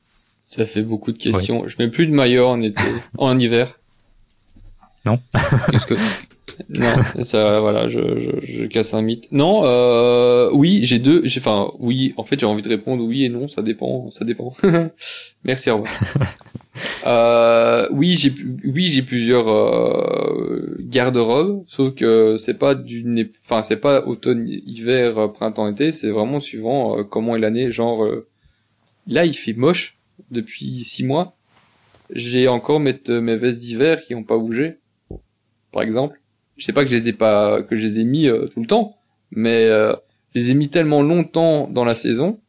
Ça 0.00 0.64
fait 0.64 0.82
beaucoup 0.82 1.12
de 1.12 1.18
questions. 1.18 1.68
Je 1.68 1.76
mets 1.78 1.88
plus 1.88 2.06
de 2.06 2.12
maillot 2.12 2.46
en 2.48 2.60
été, 2.62 2.82
en 3.18 3.38
hiver. 3.38 3.78
Non. 5.04 5.20
Est-ce 5.72 5.86
que 5.86 5.94
Non, 6.68 6.94
ça, 7.22 7.60
voilà, 7.60 7.88
je, 7.88 8.18
je, 8.18 8.30
je 8.40 8.64
casse 8.66 8.94
un 8.94 9.02
mythe. 9.02 9.30
Non, 9.32 9.62
euh, 9.64 10.50
oui, 10.52 10.80
j'ai 10.82 10.98
deux, 10.98 11.22
j'ai, 11.24 11.40
enfin, 11.40 11.72
oui, 11.78 12.14
en 12.16 12.24
fait, 12.24 12.38
j'ai 12.40 12.46
envie 12.46 12.62
de 12.62 12.68
répondre 12.68 13.04
oui 13.04 13.24
et 13.24 13.28
non, 13.28 13.48
ça 13.48 13.62
dépend, 13.62 14.10
ça 14.10 14.24
dépend. 14.24 14.52
Merci, 15.44 15.70
au 15.70 15.78
revoir. 15.78 15.92
euh, 17.06 17.88
oui, 17.90 18.14
j'ai, 18.14 18.32
oui, 18.64 18.84
j'ai 18.84 19.02
plusieurs 19.02 19.48
euh, 19.48 20.76
garde-robes, 20.80 21.64
sauf 21.68 21.94
que 21.94 22.36
c'est 22.38 22.58
pas 22.58 22.74
d'une, 22.74 23.28
enfin, 23.44 23.62
c'est 23.62 23.76
pas 23.76 24.04
automne, 24.06 24.46
hiver, 24.48 25.18
euh, 25.18 25.28
printemps, 25.28 25.68
été, 25.68 25.92
c'est 25.92 26.10
vraiment 26.10 26.40
suivant 26.40 26.98
euh, 26.98 27.04
comment 27.04 27.36
est 27.36 27.40
l'année. 27.40 27.70
Genre, 27.70 28.04
euh, 28.04 28.28
là, 29.06 29.24
il 29.24 29.34
fait 29.34 29.54
moche 29.54 29.98
depuis 30.30 30.84
six 30.84 31.04
mois. 31.04 31.36
J'ai 32.10 32.48
encore 32.48 32.80
mes, 32.80 32.98
mes 33.08 33.36
vestes 33.36 33.60
d'hiver 33.60 34.02
qui 34.02 34.14
ont 34.14 34.24
pas 34.24 34.38
bougé, 34.38 34.78
par 35.72 35.82
exemple 35.82 36.20
je 36.58 36.64
sais 36.66 36.72
pas 36.74 36.84
que 36.84 36.90
je 36.90 36.96
les 36.96 37.08
ai 37.08 37.12
pas 37.14 37.62
que 37.62 37.76
je 37.76 37.82
les 37.86 38.00
ai 38.00 38.04
mis 38.04 38.28
euh, 38.28 38.46
tout 38.48 38.60
le 38.60 38.66
temps 38.66 38.96
mais 39.30 39.64
euh, 39.66 39.92
je 40.34 40.40
les 40.40 40.50
ai 40.50 40.54
mis 40.54 40.68
tellement 40.68 41.00
longtemps 41.02 41.68
dans 41.68 41.84
la 41.84 41.94
saison 41.94 42.40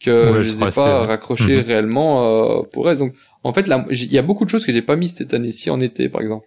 que 0.00 0.32
Ouais, 0.32 0.42
je 0.42 0.52
les 0.52 0.62
ai 0.64 0.70
pas 0.72 1.06
raccrochés 1.06 1.58
Mhm. 1.58 1.66
réellement 1.66 2.58
euh, 2.58 2.62
pour 2.72 2.86
reste 2.86 2.98
donc 3.00 3.14
en 3.44 3.52
fait 3.52 3.68
il 3.90 4.12
y 4.12 4.18
a 4.18 4.22
beaucoup 4.22 4.44
de 4.44 4.50
choses 4.50 4.64
que 4.66 4.72
j'ai 4.72 4.82
pas 4.82 4.96
mis 4.96 5.08
cette 5.08 5.34
année-ci 5.34 5.70
en 5.70 5.78
été 5.80 6.08
par 6.08 6.20
exemple. 6.22 6.46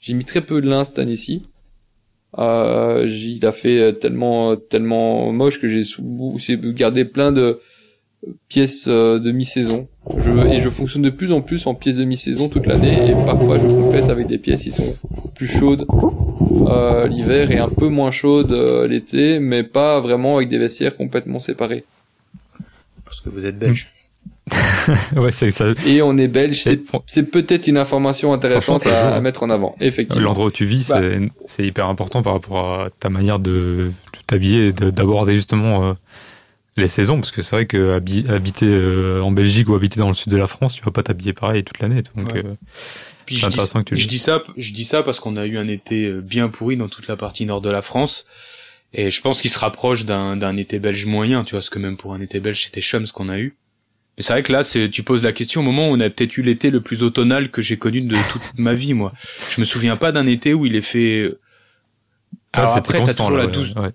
J'ai 0.00 0.14
mis 0.14 0.24
très 0.24 0.40
peu 0.42 0.60
de 0.60 0.68
lin 0.68 0.84
cette 0.84 0.98
année-ci. 0.98 1.44
Euh, 2.38 3.06
il 3.08 3.46
a 3.46 3.52
fait 3.52 3.92
tellement 4.00 4.56
tellement 4.56 5.32
moche 5.32 5.60
que 5.60 5.68
j'ai 5.68 5.84
gardé 6.74 7.04
plein 7.04 7.30
de 7.32 7.60
pièces 8.48 8.86
euh, 8.88 9.18
de 9.18 9.30
mi-saison 9.32 9.86
je, 10.18 10.30
et 10.52 10.60
je 10.60 10.68
fonctionne 10.70 11.02
de 11.02 11.10
plus 11.10 11.32
en 11.32 11.40
plus 11.40 11.66
en 11.66 11.74
pièces 11.74 11.96
de 11.96 12.04
mi-saison 12.04 12.48
toute 12.48 12.66
l'année 12.66 13.10
et 13.10 13.14
parfois 13.26 13.58
je 13.58 13.66
complète 13.66 14.08
avec 14.10 14.26
des 14.26 14.38
pièces 14.38 14.62
qui 14.62 14.72
sont 14.72 14.94
plus 15.34 15.48
chaudes 15.48 15.86
euh, 16.68 17.06
l'hiver 17.06 17.50
et 17.50 17.58
un 17.58 17.68
peu 17.68 17.88
moins 17.88 18.10
chaudes 18.10 18.52
euh, 18.52 18.86
l'été, 18.88 19.38
mais 19.40 19.62
pas 19.62 20.00
vraiment 20.00 20.36
avec 20.36 20.48
des 20.48 20.58
vestiaires 20.58 20.96
complètement 20.96 21.38
séparés. 21.38 21.84
parce 23.04 23.20
que 23.20 23.28
vous 23.28 23.44
êtes 23.46 23.58
belge. 23.58 23.90
Ouais, 25.16 25.32
c'est 25.32 25.50
ça. 25.50 25.66
Et 25.86 26.02
on 26.02 26.16
est 26.18 26.28
belge, 26.28 26.62
c'est, 26.62 26.78
c'est 27.06 27.30
peut-être 27.30 27.66
une 27.66 27.78
information 27.78 28.32
intéressante 28.34 28.86
à, 28.86 29.18
mettre 29.22 29.42
en 29.42 29.48
avant, 29.50 29.74
effectivement. 29.80 30.22
L'endroit 30.22 30.46
où 30.46 30.50
tu 30.50 30.66
vis, 30.66 30.88
Bah. 30.90 31.00
c'est- 31.00 31.30
c'est 31.46 31.66
hyper 31.66 31.88
important 31.88 32.22
par 32.22 32.34
rapport 32.34 32.80
à 32.80 32.88
ta 33.00 33.08
manière 33.08 33.38
de, 33.38 33.50
de 33.52 34.18
t'habiller 34.26 34.68
et 34.68 34.72
de- 34.72 34.90
d'aborder 34.90 35.36
justement 35.36 35.84
euh, 35.84 35.92
les 36.76 36.88
saisons. 36.88 37.16
Parce 37.20 37.30
que 37.30 37.42
c'est 37.42 37.56
vrai 37.56 37.66
que 37.66 37.96
habi- 37.98 38.28
habiter 38.28 38.66
euh, 38.68 39.20
en 39.22 39.30
Belgique 39.30 39.68
ou 39.68 39.74
habiter 39.74 40.00
dans 40.00 40.08
le 40.08 40.14
sud 40.14 40.30
de 40.32 40.36
la 40.36 40.46
France, 40.46 40.74
tu 40.74 40.82
vas 40.82 40.90
pas 40.90 41.02
t'habiller 41.02 41.32
pareil 41.32 41.64
toute 41.64 41.78
l'année. 41.80 42.02
Donc, 42.16 42.32
Ouais. 42.32 42.44
euh, 42.44 42.54
Puis 43.26 43.36
je 43.36 43.48
dis, 43.48 43.56
que 43.56 43.80
tu 43.84 43.96
je 43.96 44.08
dis 44.08 44.18
ça, 44.18 44.42
je 44.56 44.72
dis 44.72 44.84
ça 44.84 45.02
parce 45.02 45.20
qu'on 45.20 45.36
a 45.36 45.46
eu 45.46 45.56
un 45.58 45.68
été 45.68 46.06
euh, 46.06 46.20
bien 46.20 46.48
pourri 46.48 46.76
dans 46.76 46.88
toute 46.88 47.06
la 47.08 47.16
partie 47.16 47.46
nord 47.46 47.60
de 47.60 47.70
la 47.70 47.82
France. 47.82 48.26
Et 48.92 49.10
je 49.10 49.20
pense 49.20 49.40
qu'il 49.40 49.50
se 49.50 49.58
rapproche 49.58 50.04
d'un, 50.04 50.36
d'un 50.36 50.56
été 50.56 50.78
belge 50.78 51.04
moyen, 51.06 51.42
tu 51.42 51.50
vois, 51.50 51.58
parce 51.58 51.70
que 51.70 51.80
même 51.80 51.96
pour 51.96 52.14
un 52.14 52.20
été 52.20 52.38
belge, 52.38 52.62
c'était 52.64 52.80
chum 52.80 53.06
ce 53.06 53.12
qu'on 53.12 53.28
a 53.28 53.38
eu. 53.38 53.56
Mais 54.16 54.22
c'est 54.22 54.32
vrai 54.32 54.44
que 54.44 54.52
là, 54.52 54.62
tu 54.62 55.02
poses 55.02 55.24
la 55.24 55.32
question 55.32 55.62
au 55.62 55.64
moment 55.64 55.88
où 55.90 55.92
on 55.94 55.98
a 55.98 56.08
peut-être 56.08 56.36
eu 56.36 56.42
l'été 56.42 56.70
le 56.70 56.80
plus 56.80 57.02
automnal 57.02 57.50
que 57.50 57.60
j'ai 57.60 57.76
connu 57.76 58.02
de 58.02 58.14
toute 58.30 58.42
ma 58.56 58.72
vie, 58.74 58.94
moi. 58.94 59.12
Je 59.50 59.60
me 59.60 59.64
souviens 59.64 59.96
pas 59.96 60.12
d'un 60.12 60.26
été 60.28 60.54
où 60.54 60.64
il 60.66 60.76
est 60.76 60.82
fait, 60.82 61.32
Alors 62.52 62.70
ouais, 62.72 62.78
après, 62.78 62.98
t'as 62.98 63.06
constant. 63.06 63.24
toujours 63.24 63.36
là, 63.38 63.42
la 63.44 63.46
ouais, 63.48 63.52
12 63.52 63.74
ouais. 63.76 63.90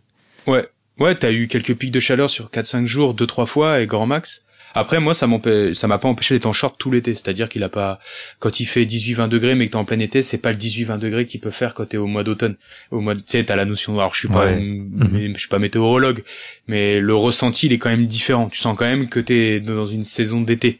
Ouais, 0.53 0.68
ouais, 1.00 1.16
t'as 1.16 1.32
eu 1.32 1.48
quelques 1.48 1.76
pics 1.76 1.92
de 1.92 2.00
chaleur 2.00 2.30
sur 2.30 2.50
4-5 2.50 2.86
jours, 2.86 3.14
deux 3.14 3.28
trois 3.28 3.46
fois 3.46 3.82
et 3.82 3.86
grand 3.88 4.06
max. 4.06 4.44
Après, 4.76 5.00
moi, 5.00 5.16
ça 5.16 5.28
ça 5.74 5.88
m'a 5.88 5.98
pas 5.98 6.08
empêché 6.08 6.36
d'être 6.36 6.46
en 6.46 6.54
short 6.54 6.76
tout 6.78 6.92
l'été. 6.92 7.16
C'est-à-dire 7.16 7.50
qu'il 7.50 7.64
a 7.64 7.70
pas, 7.70 8.00
quand 8.38 8.60
il 8.60 8.66
fait 8.66 8.86
18-20 8.86 9.28
degrés, 9.28 9.56
mais 9.56 9.66
que 9.66 9.72
t'es 9.72 9.78
en 9.78 9.86
plein 9.86 9.98
été, 10.00 10.22
c'est 10.22 10.38
pas 10.38 10.52
le 10.52 10.58
18-20 10.60 11.00
degrés 11.00 11.26
qu'il 11.26 11.40
peut 11.40 11.50
faire 11.50 11.74
quand 11.74 11.88
t'es 11.88 11.98
au 11.98 12.06
mois 12.06 12.24
d'automne. 12.24 12.56
Au 12.92 13.00
mois, 13.00 13.16
tu 13.16 13.24
sais, 13.26 13.44
t'as 13.44 13.56
la 13.56 13.66
notion. 13.66 13.98
Alors, 13.98 14.14
je 14.14 14.20
suis 14.20 14.28
pas, 14.28 14.46
Ouais. 14.46 14.60
Mhm. 14.60 15.34
je 15.34 15.40
suis 15.40 15.50
pas 15.50 15.58
météorologue, 15.60 16.24
mais 16.68 17.00
le 17.00 17.16
ressenti, 17.16 17.66
il 17.66 17.74
est 17.74 17.80
quand 17.80 17.90
même 17.90 18.06
différent. 18.06 18.48
Tu 18.48 18.60
sens 18.60 18.78
quand 18.78 18.86
même 18.86 19.10
que 19.10 19.20
t'es 19.20 19.60
dans 19.60 19.88
une 19.88 20.04
saison 20.04 20.42
d'été. 20.42 20.80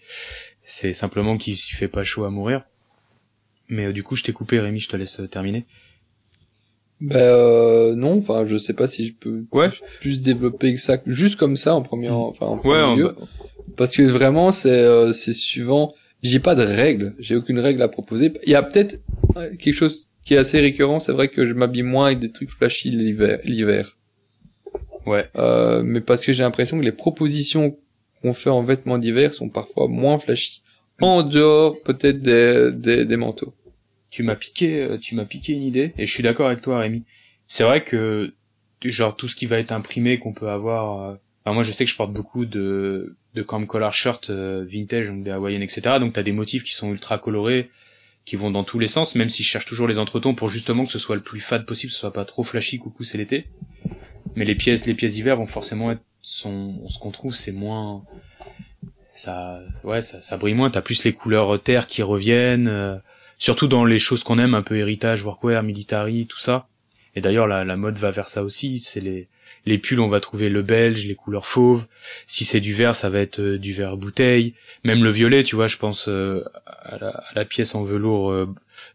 C'est 0.64 0.94
simplement 0.94 1.36
qu'il 1.38 1.58
s'y 1.58 1.74
fait 1.74 1.88
pas 1.88 2.04
chaud 2.04 2.26
à 2.26 2.30
mourir. 2.30 2.62
Mais 3.70 3.86
euh, 3.88 3.92
du 3.92 4.04
coup, 4.04 4.16
je 4.16 4.24
t'ai 4.24 4.34
coupé, 4.34 4.60
Rémi. 4.60 4.80
Je 4.80 4.88
te 4.90 4.98
laisse 4.98 5.20
euh, 5.20 5.28
terminer. 5.28 5.66
Ben 7.02 7.16
euh, 7.18 7.96
non, 7.96 8.18
enfin 8.18 8.44
je 8.46 8.58
sais 8.58 8.74
pas 8.74 8.88
si 8.88 9.08
je 9.08 9.14
peux 9.14 9.46
Ouais. 9.54 9.70
plus 10.02 10.22
développer 10.24 10.74
que 10.76 10.82
ça, 10.82 10.98
juste 11.06 11.38
comme 11.38 11.56
ça 11.56 11.74
en 11.76 11.82
premier, 11.82 12.10
enfin 12.10 12.46
en 12.48 12.58
premier 12.58 12.74
Ouais, 12.76 12.82
on 12.82 12.96
lieu. 12.96 13.16
parce 13.78 13.96
que 13.96 14.04
vraiment 14.04 14.52
c'est 14.52 14.70
euh, 14.70 15.14
c'est 15.14 15.34
suivant. 15.34 15.94
J'ai 16.24 16.40
pas 16.40 16.56
de 16.56 16.64
règles, 16.64 17.16
j'ai 17.20 17.38
aucune 17.38 17.60
règle 17.60 17.82
à 17.82 17.88
proposer. 17.88 18.34
Il 18.46 18.50
y 18.52 18.56
a 18.56 18.64
peut-être 18.64 19.00
euh, 19.38 19.56
quelque 19.58 19.74
chose 19.76 20.10
qui 20.26 20.34
est 20.34 20.38
assez 20.38 20.60
récurrent. 20.60 21.00
C'est 21.00 21.14
vrai 21.14 21.30
que 21.30 21.46
je 21.46 21.54
m'habille 21.54 21.84
moins 21.84 22.08
avec 22.08 22.20
des 22.20 22.32
trucs 22.32 22.52
flashy 22.52 22.90
l'hiver. 22.90 23.40
L'hiver. 23.46 23.98
Ouais. 25.06 25.26
Euh, 25.38 25.82
mais 25.84 26.02
parce 26.02 26.26
que 26.26 26.34
j'ai 26.34 26.44
l'impression 26.44 26.78
que 26.78 26.84
les 26.84 26.92
propositions 26.92 27.78
qu'on 28.22 28.34
fait 28.34 28.50
en 28.50 28.62
vêtements 28.62 28.98
d'hiver 28.98 29.34
sont 29.34 29.48
parfois 29.50 29.88
moins 29.88 30.20
flashy. 30.20 30.62
En 31.00 31.24
dehors 31.24 31.78
peut-être 31.86 32.22
des, 32.22 32.72
des, 32.74 33.06
des 33.06 33.16
manteaux. 33.18 33.54
Tu 34.10 34.24
m'as 34.24 34.36
piqué, 34.36 34.82
euh, 34.82 34.98
tu 34.98 35.16
m'as 35.16 35.26
piqué 35.26 35.54
une 35.54 35.64
idée, 35.64 35.94
et 35.98 36.06
je 36.06 36.12
suis 36.14 36.24
d'accord 36.24 36.48
avec 36.48 36.62
toi, 36.62 36.80
Rémi. 36.80 37.04
C'est 37.48 37.64
vrai 37.64 37.84
que, 37.84 38.34
genre, 38.84 39.16
tout 39.16 39.28
ce 39.28 39.36
qui 39.36 39.46
va 39.46 39.60
être 39.60 39.72
imprimé 39.72 40.20
qu'on 40.20 40.34
peut 40.34 40.50
avoir, 40.50 41.02
euh, 41.46 41.54
moi, 41.54 41.64
je 41.64 41.72
sais 41.72 41.86
que 41.86 41.92
je 41.92 41.96
porte 41.96 42.14
beaucoup 42.14 42.46
de, 42.46 43.16
de 43.34 43.42
camp 43.42 43.66
collar 43.66 43.94
shirt 43.94 44.30
euh, 44.30 44.66
vintage, 44.68 45.08
donc 45.08 45.24
des 45.24 45.32
hawaïennes, 45.32 45.64
etc. 45.64 45.98
Donc, 46.00 46.14
t'as 46.14 46.24
des 46.24 46.32
motifs 46.32 46.64
qui 46.64 46.74
sont 46.74 46.92
ultra 46.92 47.18
colorés, 47.18 47.70
qui 48.26 48.36
vont 48.36 48.52
dans 48.52 48.64
tous 48.64 48.80
les 48.80 48.88
sens, 48.88 49.16
même 49.16 49.30
si 49.30 49.44
je 49.44 49.50
cherche 49.50 49.66
toujours 49.66 49.88
les 49.88 49.98
entretons 49.98 50.36
pour 50.36 50.50
justement 50.50 50.86
que 50.86 50.92
ce 50.92 51.00
soit 51.00 51.16
le 51.16 51.24
plus 51.24 51.40
fade 51.40 51.66
possible, 51.66 51.90
que 51.90 51.94
ce 51.96 52.00
soit 52.00 52.14
pas 52.14 52.26
trop 52.26 52.44
flashy, 52.44 52.78
coucou, 52.78 53.04
c'est 53.04 53.18
l'été. 53.18 53.48
Mais 54.36 54.46
les 54.46 54.56
pièces, 54.56 54.86
les 54.86 54.94
pièces 54.94 55.14
d'hiver 55.14 55.38
vont 55.38 55.48
forcément 55.48 55.92
être, 55.92 56.02
sont, 56.22 56.88
ce 56.88 57.00
qu'on 57.00 57.12
trouve, 57.12 57.34
c'est 57.36 57.52
moins, 57.52 58.04
ça, 59.14 59.62
ouais, 59.84 60.02
ça, 60.02 60.22
ça 60.22 60.38
brille 60.38 60.54
moins. 60.54 60.70
T'as 60.70 60.82
plus 60.82 61.04
les 61.04 61.14
couleurs 61.14 61.62
terre 61.62 61.88
qui 61.88 62.04
reviennent. 62.04 62.68
euh, 62.68 62.98
surtout 63.40 63.68
dans 63.68 63.86
les 63.86 63.98
choses 63.98 64.24
qu'on 64.24 64.38
aime, 64.38 64.54
un 64.54 64.62
peu 64.62 64.78
héritage, 64.78 65.24
workwear, 65.24 65.64
military, 65.64 66.28
tout 66.28 66.38
ça. 66.38 66.68
Et 67.16 67.22
d'ailleurs, 67.22 67.48
la, 67.48 67.66
la 67.66 67.76
mode 67.76 67.98
va 67.98 68.12
vers 68.12 68.28
ça 68.28 68.44
aussi. 68.44 68.80
C'est 68.80 69.00
les, 69.00 69.28
les 69.66 69.80
pulls, 69.80 70.00
on 70.00 70.10
va 70.10 70.20
trouver 70.20 70.50
le 70.50 70.62
belge, 70.62 71.08
les 71.08 71.16
couleurs 71.16 71.48
fauves. 71.48 71.88
Si 72.28 72.46
c'est 72.46 72.60
du 72.60 72.76
vert, 72.76 72.94
ça 72.94 73.10
va 73.10 73.20
être 73.20 73.40
euh, 73.40 73.58
du 73.58 73.74
vert 73.74 73.98
bouteille. 73.98 74.54
Même 74.84 75.04
le 75.04 75.10
violet, 75.10 75.44
tu 75.44 75.56
vois, 75.56 75.66
je 75.66 75.78
pense 75.78 76.08
euh, 76.08 76.44
à, 76.66 77.00
la, 77.00 77.10
à 77.10 77.34
la 77.34 77.46
pièce 77.46 77.74
en 77.74 77.82
velours 77.82 78.30
euh, 78.30 78.48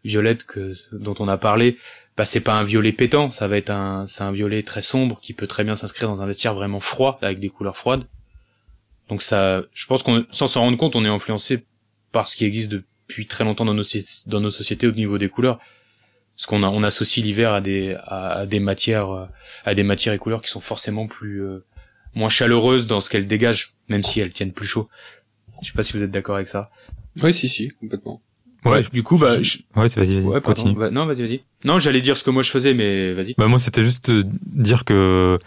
violette 0.05 0.45
que 0.45 0.73
dont 0.93 1.15
on 1.19 1.27
a 1.27 1.37
parlé. 1.37 1.77
Bah, 2.17 2.23
c'est 2.23 2.39
pas 2.39 2.53
un 2.53 2.63
violet 2.63 2.93
pétant, 2.93 3.29
ça 3.29 3.49
va 3.49 3.57
être 3.57 3.71
un, 3.71 4.07
c'est 4.07 4.23
un 4.23 4.31
violet 4.31 4.63
très 4.63 4.81
sombre 4.81 5.19
qui 5.19 5.33
peut 5.33 5.47
très 5.47 5.65
bien 5.65 5.75
s'inscrire 5.75 6.07
dans 6.07 6.21
un 6.21 6.25
vestiaire 6.25 6.53
vraiment 6.53 6.79
froid 6.79 7.19
avec 7.21 7.41
des 7.41 7.49
couleurs 7.49 7.75
froides. 7.75 8.05
Donc 9.09 9.21
ça, 9.21 9.63
je 9.73 9.85
pense 9.85 10.01
qu'on, 10.01 10.25
sans 10.31 10.47
s'en 10.47 10.61
rendre 10.61 10.77
compte, 10.77 10.95
on 10.95 11.03
est 11.03 11.09
influencé 11.09 11.65
par 12.13 12.29
ce 12.29 12.37
qui 12.37 12.45
existe 12.45 12.71
depuis 13.07 13.27
très 13.27 13.43
longtemps 13.43 13.65
dans 13.65 13.73
nos, 13.73 13.83
dans 14.27 14.39
nos 14.41 14.49
sociétés 14.51 14.87
au 14.87 14.91
niveau 14.91 15.17
des 15.17 15.29
couleurs. 15.29 15.59
Parce 16.35 16.47
qu'on 16.47 16.63
a, 16.63 16.67
on 16.67 16.83
associe 16.83 17.25
l'hiver 17.25 17.53
à 17.53 17.61
des, 17.61 17.95
à, 18.05 18.31
à 18.39 18.45
des 18.45 18.59
matières, 18.59 19.09
euh, 19.11 19.25
à 19.63 19.73
des 19.73 19.83
matières 19.83 20.13
et 20.13 20.17
couleurs 20.17 20.41
qui 20.41 20.49
sont 20.49 20.59
forcément 20.59 21.07
plus, 21.07 21.41
euh, 21.43 21.63
moins 22.13 22.29
chaleureuses 22.29 22.87
dans 22.87 22.99
ce 23.01 23.09
qu'elles 23.09 23.27
dégagent, 23.27 23.73
même 23.87 24.03
si 24.03 24.19
elles 24.19 24.33
tiennent 24.33 24.51
plus 24.51 24.67
chaud. 24.67 24.89
Je 25.61 25.67
sais 25.67 25.73
pas 25.73 25.83
si 25.83 25.93
vous 25.93 26.03
êtes 26.03 26.11
d'accord 26.11 26.35
avec 26.35 26.47
ça. 26.49 26.69
Oui, 27.23 27.33
si, 27.33 27.47
si, 27.47 27.69
complètement. 27.79 28.21
Ouais, 28.65 28.81
du 28.91 29.03
coup, 29.03 29.17
bah, 29.17 29.41
je- 29.41 29.59
Ouais, 29.75 29.87
c'est- 29.87 29.99
vas-y, 29.99 30.15
vas-y, 30.15 30.23
ouais, 30.25 30.41
continue. 30.41 30.75
Va- 30.75 30.89
non, 30.89 31.05
vas-y, 31.05 31.21
vas-y. 31.21 31.43
Non, 31.63 31.77
j'allais 31.79 32.01
dire 32.01 32.17
ce 32.17 32.23
que 32.23 32.31
moi 32.31 32.41
je 32.43 32.49
faisais, 32.49 32.73
mais 32.73 33.13
vas-y. 33.13 33.35
Bah 33.37 33.47
moi 33.47 33.59
c'était 33.59 33.83
juste 33.83 34.09
euh, 34.09 34.23
dire 34.25 34.83
que 34.85 35.37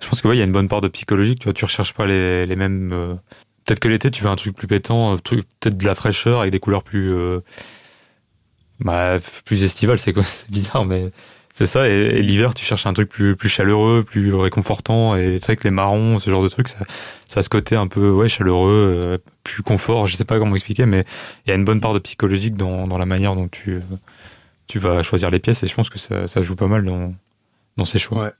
je 0.00 0.08
pense 0.08 0.22
que 0.22 0.28
ouais 0.28 0.36
il 0.36 0.38
y 0.38 0.42
a 0.42 0.46
une 0.46 0.52
bonne 0.52 0.68
part 0.68 0.80
de 0.80 0.88
psychologique 0.88 1.40
tu 1.40 1.44
vois 1.44 1.52
tu 1.52 1.64
recherches 1.64 1.92
pas 1.92 2.06
les, 2.06 2.46
les 2.46 2.56
mêmes 2.56 2.92
euh, 2.92 3.14
peut-être 3.70 3.80
que 3.80 3.88
l'été, 3.88 4.10
tu 4.10 4.24
veux 4.24 4.30
un 4.30 4.36
truc 4.36 4.56
plus 4.56 4.66
pétant, 4.66 5.16
peut-être 5.16 5.78
de 5.78 5.86
la 5.86 5.94
fraîcheur 5.94 6.40
avec 6.40 6.50
des 6.50 6.58
couleurs 6.58 6.82
plus, 6.82 7.14
bah, 8.80 9.18
plus 9.44 9.62
estivales. 9.62 9.98
C'est 10.00 10.16
bizarre, 10.50 10.84
mais 10.84 11.10
c'est 11.52 11.66
ça. 11.66 11.88
Et, 11.88 12.20
l'hiver, 12.20 12.52
tu 12.54 12.64
cherches 12.64 12.86
un 12.86 12.92
truc 12.92 13.08
plus, 13.08 13.36
plus 13.36 13.48
chaleureux, 13.48 14.02
plus 14.02 14.34
réconfortant. 14.34 15.14
Et 15.14 15.38
c'est 15.38 15.46
vrai 15.46 15.56
que 15.56 15.64
les 15.64 15.74
marrons, 15.74 16.18
ce 16.18 16.30
genre 16.30 16.42
de 16.42 16.48
trucs, 16.48 16.68
ça, 16.68 16.78
ça 17.28 17.40
a 17.40 17.42
ce 17.42 17.48
côté 17.48 17.76
un 17.76 17.86
peu, 17.86 18.10
ouais, 18.10 18.28
chaleureux, 18.28 19.18
plus 19.44 19.62
confort. 19.62 20.08
Je 20.08 20.16
sais 20.16 20.24
pas 20.24 20.38
comment 20.38 20.56
expliquer, 20.56 20.86
mais 20.86 21.02
il 21.46 21.50
y 21.50 21.52
a 21.52 21.54
une 21.54 21.64
bonne 21.64 21.80
part 21.80 21.92
de 21.92 22.00
psychologique 22.00 22.56
dans, 22.56 22.88
dans 22.88 22.98
la 22.98 23.06
manière 23.06 23.36
dont 23.36 23.46
tu, 23.46 23.80
tu 24.66 24.78
vas 24.80 25.04
choisir 25.04 25.30
les 25.30 25.38
pièces. 25.38 25.62
Et 25.62 25.68
je 25.68 25.74
pense 25.76 25.90
que 25.90 25.98
ça, 25.98 26.26
ça 26.26 26.42
joue 26.42 26.56
pas 26.56 26.66
mal 26.66 26.84
dans, 26.84 27.14
dans 27.76 27.84
ces 27.84 28.00
choix. 28.00 28.32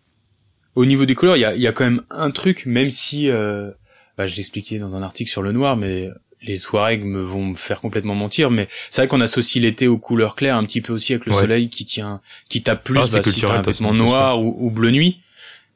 Au 0.74 0.86
niveau 0.86 1.04
des 1.04 1.14
couleurs, 1.14 1.36
il 1.36 1.40
y 1.40 1.44
a, 1.44 1.54
y 1.54 1.66
a, 1.66 1.72
quand 1.72 1.84
même 1.84 2.02
un 2.10 2.30
truc, 2.30 2.64
même 2.64 2.90
si, 2.90 3.28
euh, 3.28 3.70
bah, 4.20 4.26
je 4.26 4.36
l'expliquais 4.36 4.78
dans 4.78 4.96
un 4.96 5.02
article 5.02 5.30
sur 5.30 5.40
le 5.40 5.50
noir, 5.50 5.78
mais 5.78 6.10
les 6.42 6.58
soirées 6.58 6.98
me 6.98 7.22
vont 7.22 7.42
me 7.42 7.56
faire 7.56 7.80
complètement 7.80 8.14
mentir, 8.14 8.50
mais 8.50 8.68
c'est 8.90 9.00
vrai 9.00 9.08
qu'on 9.08 9.22
associe 9.22 9.64
l'été 9.64 9.88
aux 9.88 9.96
couleurs 9.96 10.36
claires 10.36 10.56
un 10.56 10.64
petit 10.64 10.82
peu 10.82 10.92
aussi 10.92 11.14
avec 11.14 11.24
le 11.24 11.32
soleil 11.32 11.70
qui 11.70 11.86
tient, 11.86 12.20
qui 12.50 12.62
tape 12.62 12.84
plus, 12.84 12.98
ah, 12.98 13.06
bah, 13.10 13.22
si 13.22 13.40
t'as 13.40 13.54
un 13.54 13.62
vêtement 13.62 13.94
noir 13.94 14.38
ou, 14.42 14.54
ou, 14.60 14.70
bleu 14.70 14.90
nuit. 14.90 15.20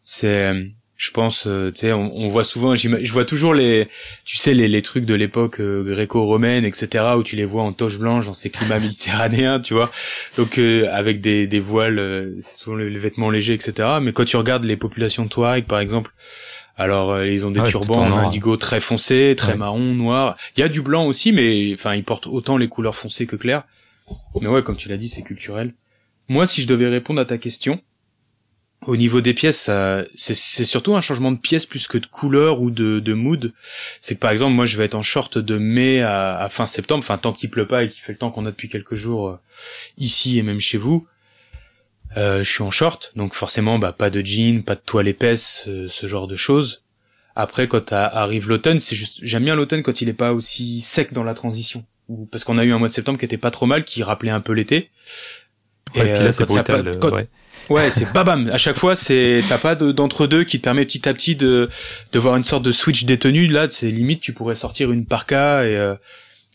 C'est, 0.04 0.52
je 0.98 1.10
pense, 1.10 1.46
euh, 1.46 1.72
tu 1.72 1.80
sais, 1.80 1.94
on, 1.94 2.26
voit 2.26 2.44
souvent, 2.44 2.74
je 2.74 3.12
vois 3.12 3.24
toujours 3.24 3.54
les, 3.54 3.88
tu 4.26 4.36
sais, 4.36 4.52
les, 4.52 4.68
les 4.68 4.82
trucs 4.82 5.06
de 5.06 5.14
l'époque 5.14 5.60
euh, 5.60 5.82
gréco-romaine, 5.82 6.66
etc., 6.66 7.02
où 7.16 7.22
tu 7.22 7.36
les 7.36 7.46
vois 7.46 7.62
en 7.62 7.72
toche 7.72 7.98
blanche 7.98 8.26
dans 8.26 8.34
ces 8.34 8.50
climats 8.50 8.78
méditerranéens, 8.80 9.60
tu 9.60 9.72
vois. 9.72 9.90
Donc 10.36 10.58
euh, 10.58 10.86
avec 10.92 11.22
des, 11.22 11.46
des 11.46 11.60
voiles, 11.60 12.34
c'est 12.40 12.56
souvent 12.56 12.76
les, 12.76 12.90
vêtements 12.98 13.30
légers, 13.30 13.54
etc. 13.54 13.88
Mais 14.02 14.12
quand 14.12 14.26
tu 14.26 14.36
regardes 14.36 14.64
les 14.64 14.76
populations 14.76 15.26
Touareg, 15.28 15.64
par 15.64 15.78
exemple, 15.78 16.10
alors 16.76 17.22
ils 17.24 17.46
ont 17.46 17.50
des 17.50 17.60
ah 17.60 17.68
turbans 17.68 18.18
indigo 18.18 18.56
très 18.56 18.80
foncés, 18.80 19.34
très 19.36 19.56
marron, 19.56 19.94
noir. 19.94 20.36
Il 20.56 20.60
y 20.60 20.62
a 20.62 20.68
du 20.68 20.82
blanc 20.82 21.06
aussi, 21.06 21.32
mais 21.32 21.72
enfin 21.74 21.94
ils 21.94 22.04
portent 22.04 22.26
autant 22.26 22.56
les 22.56 22.68
couleurs 22.68 22.96
foncées 22.96 23.26
que 23.26 23.36
claires. 23.36 23.64
Mais 24.40 24.48
ouais, 24.48 24.62
comme 24.62 24.76
tu 24.76 24.88
l'as 24.88 24.96
dit, 24.96 25.08
c'est 25.08 25.22
culturel. 25.22 25.74
Moi, 26.28 26.46
si 26.46 26.62
je 26.62 26.66
devais 26.66 26.88
répondre 26.88 27.20
à 27.20 27.24
ta 27.24 27.38
question, 27.38 27.80
au 28.86 28.96
niveau 28.96 29.20
des 29.20 29.34
pièces, 29.34 29.70
c'est 30.14 30.34
surtout 30.64 30.94
un 30.94 31.00
changement 31.00 31.32
de 31.32 31.38
pièce 31.38 31.66
plus 31.66 31.86
que 31.86 31.98
de 31.98 32.06
couleur 32.06 32.60
ou 32.60 32.70
de, 32.70 33.00
de 33.00 33.14
mood. 33.14 33.52
C'est 34.00 34.14
que 34.14 34.20
par 34.20 34.30
exemple, 34.30 34.54
moi, 34.54 34.66
je 34.66 34.76
vais 34.76 34.84
être 34.84 34.94
en 34.94 35.02
short 35.02 35.38
de 35.38 35.56
mai 35.56 36.02
à, 36.02 36.46
fin 36.50 36.66
septembre, 36.66 37.00
enfin 37.00 37.18
tant 37.18 37.32
qu'il 37.32 37.50
pleut 37.50 37.66
pas 37.66 37.84
et 37.84 37.88
qu'il 37.88 38.02
fait 38.02 38.12
le 38.12 38.18
temps 38.18 38.30
qu'on 38.30 38.46
a 38.46 38.50
depuis 38.50 38.68
quelques 38.68 38.94
jours 38.94 39.28
euh, 39.28 39.40
ici 39.98 40.38
et 40.38 40.42
même 40.42 40.60
chez 40.60 40.78
vous. 40.78 41.06
Euh, 42.16 42.42
je 42.42 42.50
suis 42.50 42.62
en 42.62 42.70
short, 42.70 43.12
donc 43.16 43.34
forcément, 43.34 43.78
bah 43.78 43.92
pas 43.92 44.10
de 44.10 44.20
jean, 44.24 44.62
pas 44.62 44.74
de 44.74 44.80
toile 44.84 45.08
épaisse, 45.08 45.64
euh, 45.68 45.88
ce 45.88 46.06
genre 46.06 46.26
de 46.26 46.36
choses. 46.36 46.82
Après, 47.36 47.66
quand 47.66 47.92
arrive 47.92 48.48
l'automne, 48.48 48.78
c'est 48.78 48.94
juste, 48.94 49.18
j'aime 49.22 49.44
bien 49.44 49.56
l'automne 49.56 49.82
quand 49.82 50.00
il 50.00 50.08
est 50.08 50.12
pas 50.12 50.32
aussi 50.32 50.80
sec 50.80 51.12
dans 51.12 51.24
la 51.24 51.34
transition, 51.34 51.84
parce 52.30 52.44
qu'on 52.44 52.58
a 52.58 52.64
eu 52.64 52.72
un 52.72 52.78
mois 52.78 52.88
de 52.88 52.92
septembre 52.92 53.18
qui 53.18 53.24
était 53.24 53.38
pas 53.38 53.50
trop 53.50 53.66
mal, 53.66 53.84
qui 53.84 54.02
rappelait 54.04 54.30
un 54.30 54.40
peu 54.40 54.52
l'été. 54.52 54.90
et, 55.94 56.00
puis 56.00 56.08
là, 56.10 56.32
c'est 56.32 56.44
brutal. 56.44 56.98
ouais 57.12 57.28
Ouais, 57.70 57.90
c'est 57.90 58.10
babam. 58.12 58.48
À 58.50 58.58
chaque 58.58 58.76
fois, 58.76 58.94
c'est 58.96 59.42
t'as 59.48 59.58
pas 59.58 59.74
d'entre 59.74 60.26
deux 60.26 60.44
qui 60.44 60.58
te 60.58 60.64
permet 60.64 60.84
petit 60.84 61.08
à 61.08 61.14
petit 61.14 61.34
de 61.36 61.70
de 62.12 62.18
voir 62.18 62.36
une 62.36 62.44
sorte 62.44 62.62
de 62.62 62.72
switch 62.72 63.04
détenu. 63.04 63.46
Là, 63.46 63.68
c'est 63.70 63.90
limite 63.90 64.20
tu 64.20 64.32
pourrais 64.32 64.54
sortir 64.54 64.92
une 64.92 65.06
parka 65.06 65.64
et 65.64 65.76
euh, 65.76 65.94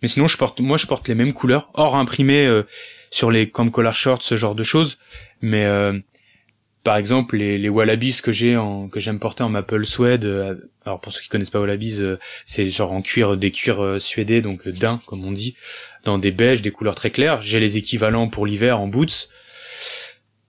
mais 0.01 0.07
sinon 0.07 0.27
je 0.27 0.37
porte 0.37 0.59
moi 0.59 0.77
je 0.77 0.85
porte 0.85 1.07
les 1.07 1.15
mêmes 1.15 1.33
couleurs 1.33 1.71
hors 1.73 1.95
imprimé 1.95 2.45
euh, 2.45 2.63
sur 3.09 3.31
les 3.31 3.49
comme 3.49 3.71
collar 3.71 3.95
shorts 3.95 4.21
ce 4.21 4.35
genre 4.35 4.55
de 4.55 4.63
choses. 4.63 4.97
Mais 5.41 5.65
euh, 5.65 5.97
par 6.83 6.97
exemple 6.97 7.37
les, 7.37 7.57
les 7.57 7.69
wallabies 7.69 8.19
que 8.21 8.31
j'ai 8.31 8.57
en 8.57 8.87
que 8.87 8.99
j'aime 8.99 9.19
porter 9.19 9.43
en 9.43 9.49
maple 9.49 9.85
suède. 9.85 10.25
alors 10.85 10.99
pour 10.99 11.11
ceux 11.11 11.21
qui 11.21 11.29
connaissent 11.29 11.49
pas 11.49 11.59
wallabies, 11.59 12.03
c'est 12.45 12.65
genre 12.69 12.91
en 12.91 13.01
cuir 13.01 13.37
des 13.37 13.51
cuirs 13.51 13.97
suédés 13.99 14.41
donc 14.41 14.67
d'un 14.67 14.99
comme 15.05 15.25
on 15.25 15.31
dit 15.31 15.55
dans 16.03 16.17
des 16.17 16.31
beiges, 16.31 16.61
des 16.61 16.71
couleurs 16.71 16.95
très 16.95 17.11
claires. 17.11 17.41
J'ai 17.41 17.59
les 17.59 17.77
équivalents 17.77 18.27
pour 18.27 18.45
l'hiver 18.45 18.79
en 18.79 18.87
boots. 18.87 19.29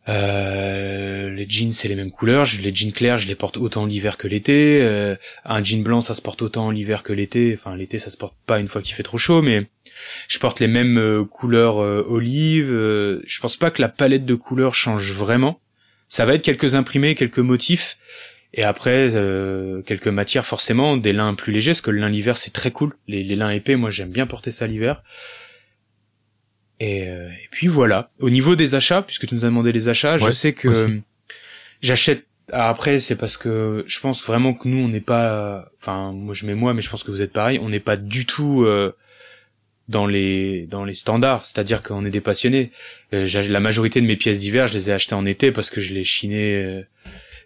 Euh, 0.09 1.29
les 1.31 1.47
jeans 1.49 1.73
c'est 1.73 1.89
les 1.89 1.95
mêmes 1.95 2.11
couleurs, 2.11 2.47
les 2.63 2.75
jeans 2.75 2.93
clairs 2.93 3.19
je 3.19 3.29
les 3.29 3.35
porte 3.35 3.59
autant 3.59 3.85
l'hiver 3.85 4.17
que 4.17 4.27
l'été, 4.27 4.81
euh, 4.81 5.15
un 5.45 5.63
jean 5.63 5.83
blanc 5.83 6.01
ça 6.01 6.15
se 6.15 6.23
porte 6.23 6.41
autant 6.41 6.71
l'hiver 6.71 7.03
que 7.03 7.13
l'été, 7.13 7.55
enfin 7.55 7.77
l'été 7.77 7.99
ça 7.99 8.09
se 8.09 8.17
porte 8.17 8.35
pas 8.47 8.61
une 8.61 8.69
fois 8.69 8.81
qu'il 8.81 8.95
fait 8.95 9.03
trop 9.03 9.19
chaud 9.19 9.43
mais 9.43 9.67
je 10.27 10.39
porte 10.39 10.59
les 10.59 10.69
mêmes 10.69 10.99
euh, 10.99 11.25
couleurs 11.25 11.77
olives, 11.77 12.71
je 12.71 13.41
pense 13.41 13.57
pas 13.59 13.71
que 13.71 13.83
la 13.83 13.89
palette 13.89 14.25
de 14.25 14.35
couleurs 14.35 14.75
change 14.75 15.13
vraiment. 15.13 15.61
Ça 16.09 16.25
va 16.25 16.35
être 16.35 16.43
quelques 16.43 16.75
imprimés, 16.75 17.15
quelques 17.15 17.39
motifs. 17.39 17.99
Et 18.53 18.65
après 18.65 19.11
quelques 19.87 20.09
matières 20.09 20.47
forcément, 20.47 20.97
des 20.97 21.13
lins 21.13 21.35
plus 21.35 21.53
légers 21.53 21.71
parce 21.71 21.83
que 21.83 21.91
le 21.93 22.01
lin 22.01 22.09
l'hiver 22.09 22.37
c'est 22.37 22.53
très 22.53 22.73
cool, 22.73 22.97
les, 23.07 23.23
les 23.23 23.37
lins 23.37 23.51
épais 23.51 23.77
moi 23.77 23.91
j'aime 23.91 24.11
bien 24.11 24.27
porter 24.27 24.51
ça 24.51 24.67
l'hiver. 24.67 25.03
Euh, 26.83 27.29
et, 27.29 27.49
puis 27.51 27.67
voilà. 27.67 28.11
Au 28.21 28.31
niveau 28.31 28.57
des 28.57 28.75
achats, 28.75 29.03
puisque 29.03 29.27
tu 29.27 29.35
nous 29.35 29.45
as 29.45 29.49
demandé 29.49 29.73
les 29.73 29.89
achats, 29.89 30.17
je 30.17 30.31
sais 30.31 30.53
que 30.53 31.01
j'achète. 31.83 32.25
Après, 32.53 32.99
c'est 32.99 33.15
parce 33.15 33.37
que 33.37 33.85
je 33.87 34.01
pense 34.01 34.25
vraiment 34.25 34.55
que 34.55 34.67
nous, 34.67 34.79
on 34.79 34.89
n'est 34.89 35.01
pas. 35.01 35.71
Enfin, 35.81 36.13
moi, 36.13 36.35
je 36.35 36.47
mets 36.47 36.55
moi, 36.55 36.75
mais 36.75 36.83
je 36.83 36.91
pense 36.91 37.05
que 37.05 37.11
vous 37.11 37.23
êtes 37.23 37.33
pareil. 37.33 37.61
On 37.63 37.69
n'est 37.69 37.81
pas 37.81 37.97
du 37.97 38.27
tout 38.27 38.65
euh, 38.65 38.93
dans 39.89 40.07
les 40.07 40.67
dans 40.67 40.85
les 40.85 40.95
standards. 40.95 41.45
C'est-à-dire 41.45 41.83
qu'on 41.83 42.05
est 42.05 42.11
des 42.11 42.21
passionnés. 42.21 42.73
Euh, 43.15 43.27
la 43.49 43.61
majorité 43.61 44.01
de 44.01 44.07
mes 44.07 44.17
pièces 44.17 44.41
d'hiver, 44.41 44.67
je 44.67 44.75
les 44.75 44.91
ai 44.91 44.93
achetées 44.93 45.15
en 45.15 45.27
été 45.27 45.53
parce 45.53 45.71
que 45.71 45.81
je 45.81 45.95
les 45.95 46.03
chinais. 46.03 46.85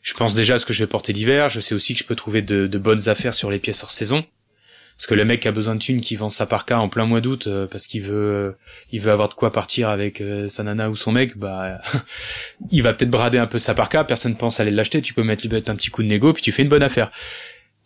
je 0.00 0.14
pense 0.14 0.34
déjà 0.34 0.54
à 0.54 0.58
ce 0.58 0.64
que 0.64 0.72
je 0.72 0.82
vais 0.82 0.88
porter 0.88 1.12
l'hiver. 1.12 1.50
Je 1.50 1.60
sais 1.60 1.74
aussi 1.74 1.92
que 1.92 2.00
je 2.00 2.04
peux 2.04 2.16
trouver 2.16 2.40
de, 2.40 2.66
de 2.66 2.78
bonnes 2.78 3.08
affaires 3.10 3.34
sur 3.34 3.50
les 3.50 3.58
pièces 3.58 3.82
hors 3.82 3.90
saison 3.90 4.24
parce 4.96 5.06
que 5.06 5.14
le 5.14 5.24
mec 5.24 5.44
a 5.44 5.50
besoin 5.50 5.74
de 5.74 5.80
thunes 5.80 6.00
qui 6.00 6.14
vend 6.14 6.28
sa 6.28 6.46
parka 6.46 6.78
en 6.78 6.88
plein 6.88 7.04
mois 7.04 7.20
d'août 7.20 7.46
euh, 7.46 7.66
parce 7.66 7.86
qu'il 7.86 8.02
veut 8.02 8.14
euh, 8.14 8.52
il 8.92 9.00
veut 9.00 9.10
avoir 9.10 9.28
de 9.28 9.34
quoi 9.34 9.52
partir 9.52 9.88
avec 9.88 10.20
euh, 10.20 10.48
sa 10.48 10.62
nana 10.62 10.88
ou 10.88 10.94
son 10.94 11.10
mec 11.10 11.36
bah 11.36 11.80
il 12.70 12.82
va 12.82 12.94
peut-être 12.94 13.10
brader 13.10 13.38
un 13.38 13.48
peu 13.48 13.58
sa 13.58 13.74
parka 13.74 14.04
personne 14.04 14.36
pense 14.36 14.60
aller 14.60 14.70
l'acheter 14.70 15.02
tu 15.02 15.12
peux 15.12 15.24
mettre, 15.24 15.46
un 15.46 15.74
petit 15.74 15.90
coup 15.90 16.02
de 16.02 16.08
négo 16.08 16.32
puis 16.32 16.42
tu 16.42 16.52
fais 16.52 16.62
une 16.62 16.68
bonne 16.68 16.82
affaire 16.82 17.10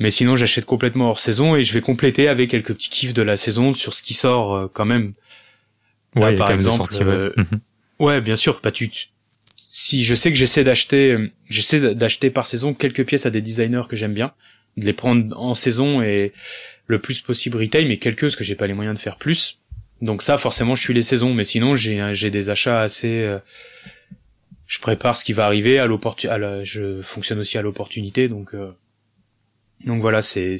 mais 0.00 0.10
sinon 0.10 0.36
j'achète 0.36 0.66
complètement 0.66 1.08
hors 1.08 1.18
saison 1.18 1.56
et 1.56 1.62
je 1.62 1.72
vais 1.72 1.80
compléter 1.80 2.28
avec 2.28 2.50
quelques 2.50 2.74
petits 2.74 2.90
kiffs 2.90 3.14
de 3.14 3.22
la 3.22 3.38
saison 3.38 3.72
sur 3.72 3.94
ce 3.94 4.02
qui 4.02 4.12
sort 4.12 4.70
quand 4.74 4.84
même 4.84 5.14
ouais, 6.14 6.36
par 6.36 6.50
exemple 6.50 6.92
mhm. 7.02 7.46
ouais. 8.00 8.20
bien 8.20 8.36
sûr 8.36 8.60
bah 8.62 8.70
tu, 8.70 8.90
si 9.56 10.04
je 10.04 10.14
sais 10.14 10.30
que 10.30 10.36
j'essaie 10.36 10.62
d'acheter 10.62 11.16
j'essaie 11.48 11.94
d'acheter 11.94 12.28
par 12.28 12.46
saison 12.46 12.74
quelques 12.74 13.06
pièces 13.06 13.24
à 13.24 13.30
des 13.30 13.40
designers 13.40 13.84
que 13.88 13.96
j'aime 13.96 14.12
bien 14.12 14.32
de 14.76 14.84
les 14.84 14.92
prendre 14.92 15.36
en 15.40 15.54
saison 15.54 16.02
et 16.02 16.32
le 16.88 16.98
plus 16.98 17.20
possible 17.20 17.58
retail, 17.58 17.86
mais 17.86 17.98
quelques, 17.98 18.22
parce 18.22 18.36
que 18.36 18.44
j'ai 18.44 18.56
pas 18.56 18.66
les 18.66 18.74
moyens 18.74 18.96
de 18.96 19.00
faire 19.00 19.16
plus. 19.16 19.60
Donc 20.02 20.22
ça, 20.22 20.38
forcément, 20.38 20.74
je 20.74 20.82
suis 20.82 20.94
les 20.94 21.02
saisons, 21.02 21.34
mais 21.34 21.44
sinon, 21.44 21.76
j'ai 21.76 22.14
j'ai 22.14 22.30
des 22.30 22.50
achats 22.50 22.80
assez. 22.80 23.22
Euh, 23.22 23.38
je 24.66 24.80
prépare 24.80 25.16
ce 25.16 25.24
qui 25.24 25.32
va 25.32 25.44
arriver 25.46 25.78
à 25.78 25.86
l'opportunité. 25.86 26.64
Je 26.64 27.00
fonctionne 27.02 27.38
aussi 27.38 27.56
à 27.58 27.62
l'opportunité, 27.62 28.28
donc. 28.28 28.54
Euh, 28.54 28.72
donc 29.84 30.00
voilà, 30.00 30.22
c'est 30.22 30.56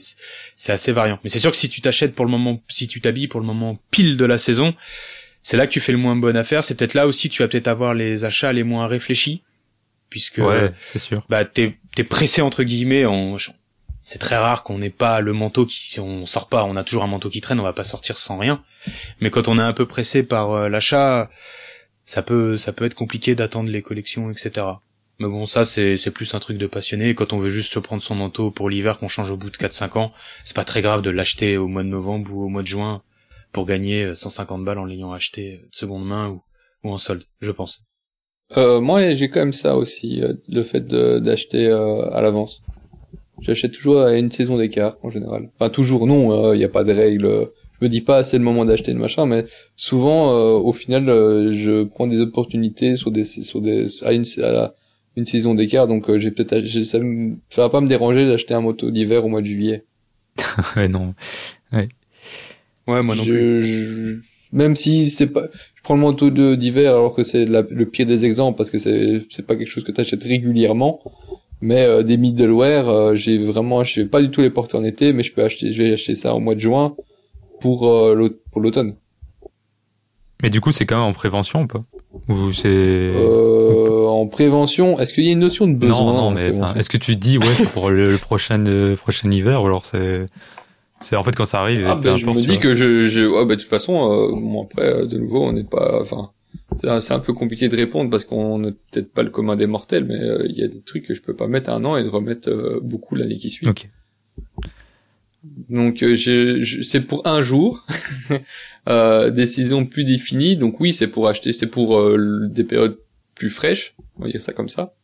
c'est 0.55 0.72
assez 0.72 0.92
variant. 0.92 1.18
Mais 1.24 1.30
c'est 1.30 1.40
sûr 1.40 1.50
que 1.50 1.56
si 1.56 1.68
tu 1.68 1.80
t'achètes 1.80 2.14
pour 2.14 2.24
le 2.24 2.30
moment, 2.30 2.62
si 2.68 2.86
tu 2.86 3.00
t'habilles 3.00 3.26
pour 3.26 3.40
le 3.40 3.46
moment 3.46 3.80
pile 3.90 4.16
de 4.16 4.24
la 4.24 4.38
saison, 4.38 4.74
c'est 5.42 5.56
là 5.56 5.66
que 5.66 5.72
tu 5.72 5.80
fais 5.80 5.92
le 5.92 5.98
moins 5.98 6.14
bonne 6.14 6.36
affaire. 6.36 6.62
C'est 6.62 6.76
peut-être 6.76 6.94
là 6.94 7.06
aussi 7.06 7.28
tu 7.28 7.42
vas 7.42 7.48
peut-être 7.48 7.66
avoir 7.68 7.94
les 7.94 8.24
achats 8.24 8.52
les 8.52 8.62
moins 8.62 8.86
réfléchis, 8.86 9.42
puisque 10.09 10.38
ouais, 10.38 10.70
c'est 10.84 11.00
sûr. 11.00 11.24
Bah 11.28 11.44
t'es 11.44 11.74
t'es 11.96 12.05
pressé 12.05 12.42
entre 12.42 12.62
guillemets 12.62 13.06
en 13.06 13.36
c'est 14.09 14.18
très 14.18 14.39
rare 14.39 14.62
qu'on 14.62 14.78
n'ait 14.78 14.89
pas 14.89 15.20
le 15.20 15.35
manteau 15.35 15.66
qui, 15.66 15.90
si 15.90 16.01
on 16.01 16.24
sort 16.24 16.48
pas, 16.48 16.64
on 16.64 16.76
a 16.76 16.82
toujours 16.82 17.05
un 17.05 17.09
manteau 17.09 17.28
qui 17.28 17.43
traîne, 17.43 17.60
on 17.60 17.64
va 17.64 17.74
pas 17.74 17.85
sortir 17.85 18.16
sans 18.16 18.39
rien. 18.39 18.64
Mais 19.20 19.28
quand 19.28 19.48
on 19.48 19.59
est 19.59 19.62
un 19.62 19.74
peu 19.74 19.85
pressé 19.85 20.22
par 20.22 20.52
euh, 20.52 20.70
l'achat, 20.70 21.28
ça 22.06 22.22
peut, 22.22 22.56
ça 22.56 22.72
peut 22.72 22.86
être 22.86 22.94
compliqué 22.94 23.35
d'attendre 23.35 23.68
les 23.68 23.82
collections, 23.82 24.30
etc. 24.30 24.64
Mais 25.18 25.28
bon, 25.28 25.44
ça, 25.44 25.66
c'est, 25.66 25.98
c'est 25.98 26.10
plus 26.10 26.32
un 26.32 26.39
truc 26.39 26.56
de 26.56 26.66
passionné. 26.66 27.14
Quand 27.14 27.35
on 27.35 27.39
veut 27.39 27.51
juste 27.51 27.70
se 27.70 27.78
prendre 27.78 28.01
son 28.01 28.14
manteau 28.14 28.51
pour 28.51 28.70
l'hiver 28.70 28.98
qu'on 28.98 29.09
change 29.09 29.30
au 29.30 29.36
bout 29.36 29.51
de 29.51 29.56
4-5 29.59 29.98
ans, 29.98 30.10
c'est 30.43 30.56
pas 30.56 30.64
très 30.64 30.80
grave 30.80 31.02
de 31.02 31.10
l'acheter 31.10 31.59
au 31.59 31.68
mois 31.68 31.82
de 31.82 31.89
novembre 31.89 32.32
ou 32.32 32.44
au 32.44 32.48
mois 32.48 32.62
de 32.62 32.66
juin 32.66 33.02
pour 33.52 33.66
gagner 33.66 34.14
150 34.14 34.64
balles 34.64 34.78
en 34.78 34.86
l'ayant 34.86 35.12
acheté 35.12 35.60
de 35.70 35.76
seconde 35.76 36.06
main 36.06 36.28
ou, 36.28 36.43
ou 36.82 36.94
en 36.94 36.97
solde, 36.97 37.24
je 37.40 37.51
pense. 37.51 37.82
Euh, 38.56 38.80
moi, 38.80 39.12
j'ai 39.12 39.28
quand 39.28 39.40
même 39.40 39.52
ça 39.52 39.76
aussi, 39.76 40.22
euh, 40.22 40.32
le 40.48 40.62
fait 40.62 40.86
d'acheter 40.86 41.66
euh, 41.66 42.09
à 42.14 42.22
l'avance. 42.22 42.62
J'achète 43.40 43.73
toujours 43.73 44.01
à 44.01 44.16
une 44.16 44.31
saison 44.31 44.56
d'écart 44.56 44.97
en 45.02 45.10
général. 45.10 45.51
Enfin 45.55 45.70
toujours 45.70 46.06
non, 46.06 46.52
il 46.52 46.55
euh, 46.55 46.56
n'y 46.56 46.65
a 46.65 46.69
pas 46.69 46.85
de 46.85 46.93
règle. 46.93 47.48
Je 47.81 47.85
me 47.85 47.89
dis 47.89 48.01
pas 48.01 48.24
c'est 48.24 48.39
le 48.39 48.44
moment 48.44 48.65
d'acheter 48.65 48.93
le 48.93 48.98
machin, 48.98 49.27
mais 49.27 49.44
souvent 49.77 50.32
euh, 50.32 50.59
au 50.59 50.73
final 50.73 51.09
euh, 51.09 51.52
je 51.52 51.85
prends 51.85 52.06
des 52.06 52.20
opportunités 52.20 52.97
sur 52.97 53.10
des 53.10 53.24
sur 53.24 53.60
des 53.60 53.86
à 54.02 54.12
une 54.12 54.24
à 54.43 54.74
une 55.16 55.27
saison 55.27 55.55
d'écart, 55.55 55.86
donc 55.86 56.15
j'ai 56.16 56.31
peut-être 56.31 56.66
ça 56.85 56.98
me 56.98 57.36
ça 57.48 57.62
va 57.62 57.69
pas 57.69 57.81
me 57.81 57.86
déranger 57.86 58.27
d'acheter 58.27 58.55
un 58.55 58.60
moto 58.60 58.90
d'hiver 58.90 59.24
au 59.24 59.28
mois 59.28 59.40
de 59.40 59.47
juillet. 59.47 59.85
ouais 60.77 60.89
non. 60.89 61.15
Ouais. 61.73 61.89
Ouais 62.86 63.02
moi 63.02 63.15
non 63.15 63.24
plus. 63.24 64.23
même 64.52 64.74
si 64.74 65.09
c'est 65.09 65.27
pas 65.27 65.44
je 65.74 65.82
prends 65.82 65.94
le 65.94 66.01
manteau 66.01 66.31
d'hiver 66.56 66.93
alors 66.93 67.15
que 67.15 67.23
c'est 67.23 67.44
le 67.44 67.85
pire 67.85 68.06
des 68.06 68.24
exemples 68.24 68.56
parce 68.56 68.70
que 68.70 68.78
c'est 68.78 69.23
c'est 69.31 69.47
pas 69.47 69.56
quelque 69.56 69.69
chose 69.69 69.85
que 69.85 69.93
tu 69.93 70.01
achètes 70.01 70.24
régulièrement 70.24 71.01
Mais 71.60 71.85
euh, 71.85 72.02
des 72.02 72.16
middleware, 72.16 72.89
euh, 72.89 73.14
j'ai 73.14 73.39
vraiment, 73.39 73.82
je 73.82 74.02
vais 74.02 74.06
pas 74.09 74.22
du 74.22 74.30
tout 74.30 74.40
les 74.43 74.51
porter 74.51 74.76
en 74.76 74.85
été, 74.85 75.12
mais 75.12 75.22
je 75.22 75.32
peux 75.32 75.43
acheter, 75.43 75.72
je 75.72 75.82
vais 75.82 75.93
acheter 75.93 76.14
ça 76.14 76.35
au 76.35 76.39
mois 76.40 76.55
de 76.55 76.60
juin 76.60 76.94
pour 77.60 77.89
euh, 77.89 78.28
pour 78.52 78.60
l'automne. 78.60 78.94
Mais 80.40 80.51
du 80.51 80.60
coup, 80.60 80.70
c'est 80.70 80.86
quand 80.86 80.97
même 80.98 81.05
en 81.06 81.12
prévention 81.12 81.62
ou 81.62 81.66
pas? 81.66 81.82
Ou 82.28 82.52
c'est. 82.52 82.68
Euh, 82.68 84.06
en 84.06 84.26
prévention, 84.28 84.98
est-ce 85.01 85.12
qu'il 85.12 85.24
y 85.24 85.30
a 85.30 85.32
une 85.32 85.40
notion 85.40 85.66
de 85.66 85.74
besoin 85.74 86.12
non, 86.12 86.14
non, 86.14 86.30
mais 86.30 86.52
est-ce 86.78 86.89
que 86.89 86.97
tu 86.97 87.16
dis, 87.16 87.39
ouais, 87.39 87.55
c'est 87.56 87.70
pour 87.70 87.90
le, 87.90 88.12
le 88.12 88.18
prochain, 88.18 88.64
euh, 88.66 88.94
prochain 88.94 89.30
hiver, 89.30 89.62
ou 89.62 89.66
alors 89.66 89.85
c'est. 89.85 90.26
C'est 91.01 91.14
en 91.14 91.22
fait 91.22 91.35
quand 91.36 91.44
ça 91.44 91.60
arrive, 91.60 91.86
Ah, 91.89 91.94
peu 91.94 92.02
ben, 92.02 92.16
je 92.16 92.24
importe. 92.24 92.39
me 92.39 92.43
tu 92.43 92.48
dis 92.51 92.59
que 92.59 92.74
je, 92.74 93.06
je 93.09 93.24
ouais, 93.24 93.44
ben, 93.47 93.55
de 93.55 93.60
toute 93.60 93.70
façon, 93.70 93.94
euh, 94.12 94.30
bon, 94.32 94.64
après, 94.64 95.06
de 95.06 95.16
nouveau, 95.18 95.44
on 95.44 95.52
n'est 95.52 95.62
pas, 95.64 96.01
enfin, 96.02 96.30
c'est 96.80 96.88
un- 96.88 97.00
c'est 97.00 97.12
un 97.14 97.18
peu 97.18 97.32
compliqué 97.32 97.68
de 97.68 97.76
répondre 97.76 98.10
parce 98.10 98.24
qu'on 98.24 98.59
n'est 98.59 98.72
peut-être 98.72 99.12
pas 99.12 99.22
le 99.22 99.30
commun 99.30 99.56
des 99.56 99.66
mortels, 99.66 100.05
mais 100.05 100.20
euh, 100.20 100.46
il 100.48 100.56
y 100.56 100.62
a 100.62 100.68
des 100.68 100.80
trucs 100.80 101.05
que 101.05 101.14
je 101.14 101.22
peux 101.22 101.34
pas 101.34 101.46
mettre 101.48 101.70
un 101.70 101.84
an 101.84 101.96
et 101.96 102.02
de 102.02 102.09
remettre 102.09 102.48
euh, 102.50 102.80
beaucoup 102.82 103.14
l'année 103.14 103.36
qui 103.36 103.50
suit. 103.50 103.66
Donc, 105.68 106.02
euh, 106.02 106.14
je, 106.14 106.60
je- 106.62 106.82
c'est 106.82 107.00
pour 107.00 107.26
un 107.26 107.40
jour, 107.42 107.86
euh, 108.88 109.30
des 109.30 109.46
saisons 109.46 109.86
plus 109.86 110.05
définies. 110.05 110.56
Donc 110.56 110.80
oui, 110.80 110.92
c'est 110.92 111.06
pour 111.09 111.28
acheter, 111.28 111.52
c'est 111.52 111.66
pour 111.68 112.00
des 112.48 112.64
périodes 112.64 112.98
plus 113.34 113.50
fraîches, 113.50 113.94
on 114.18 114.24
va 114.24 114.30
dire 114.30 114.40
ça 114.40 114.52
comme 114.52 114.68
ça. 114.68 114.94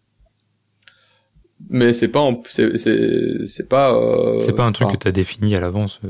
Mais 1.70 1.92
c'est 1.92 2.08
pas, 2.08 2.20
en- 2.20 2.42
c'est, 2.48 2.76
c'est, 2.76 3.46
c'est 3.46 3.68
pas. 3.68 3.94
euh, 3.96 4.40
C'est 4.40 4.54
pas 4.54 4.64
un 4.64 4.72
truc 4.72 4.88
enfin, 4.88 4.96
que 4.96 5.02
t'as 5.02 5.12
défini 5.12 5.54
à 5.54 5.60
l'avance. 5.60 6.00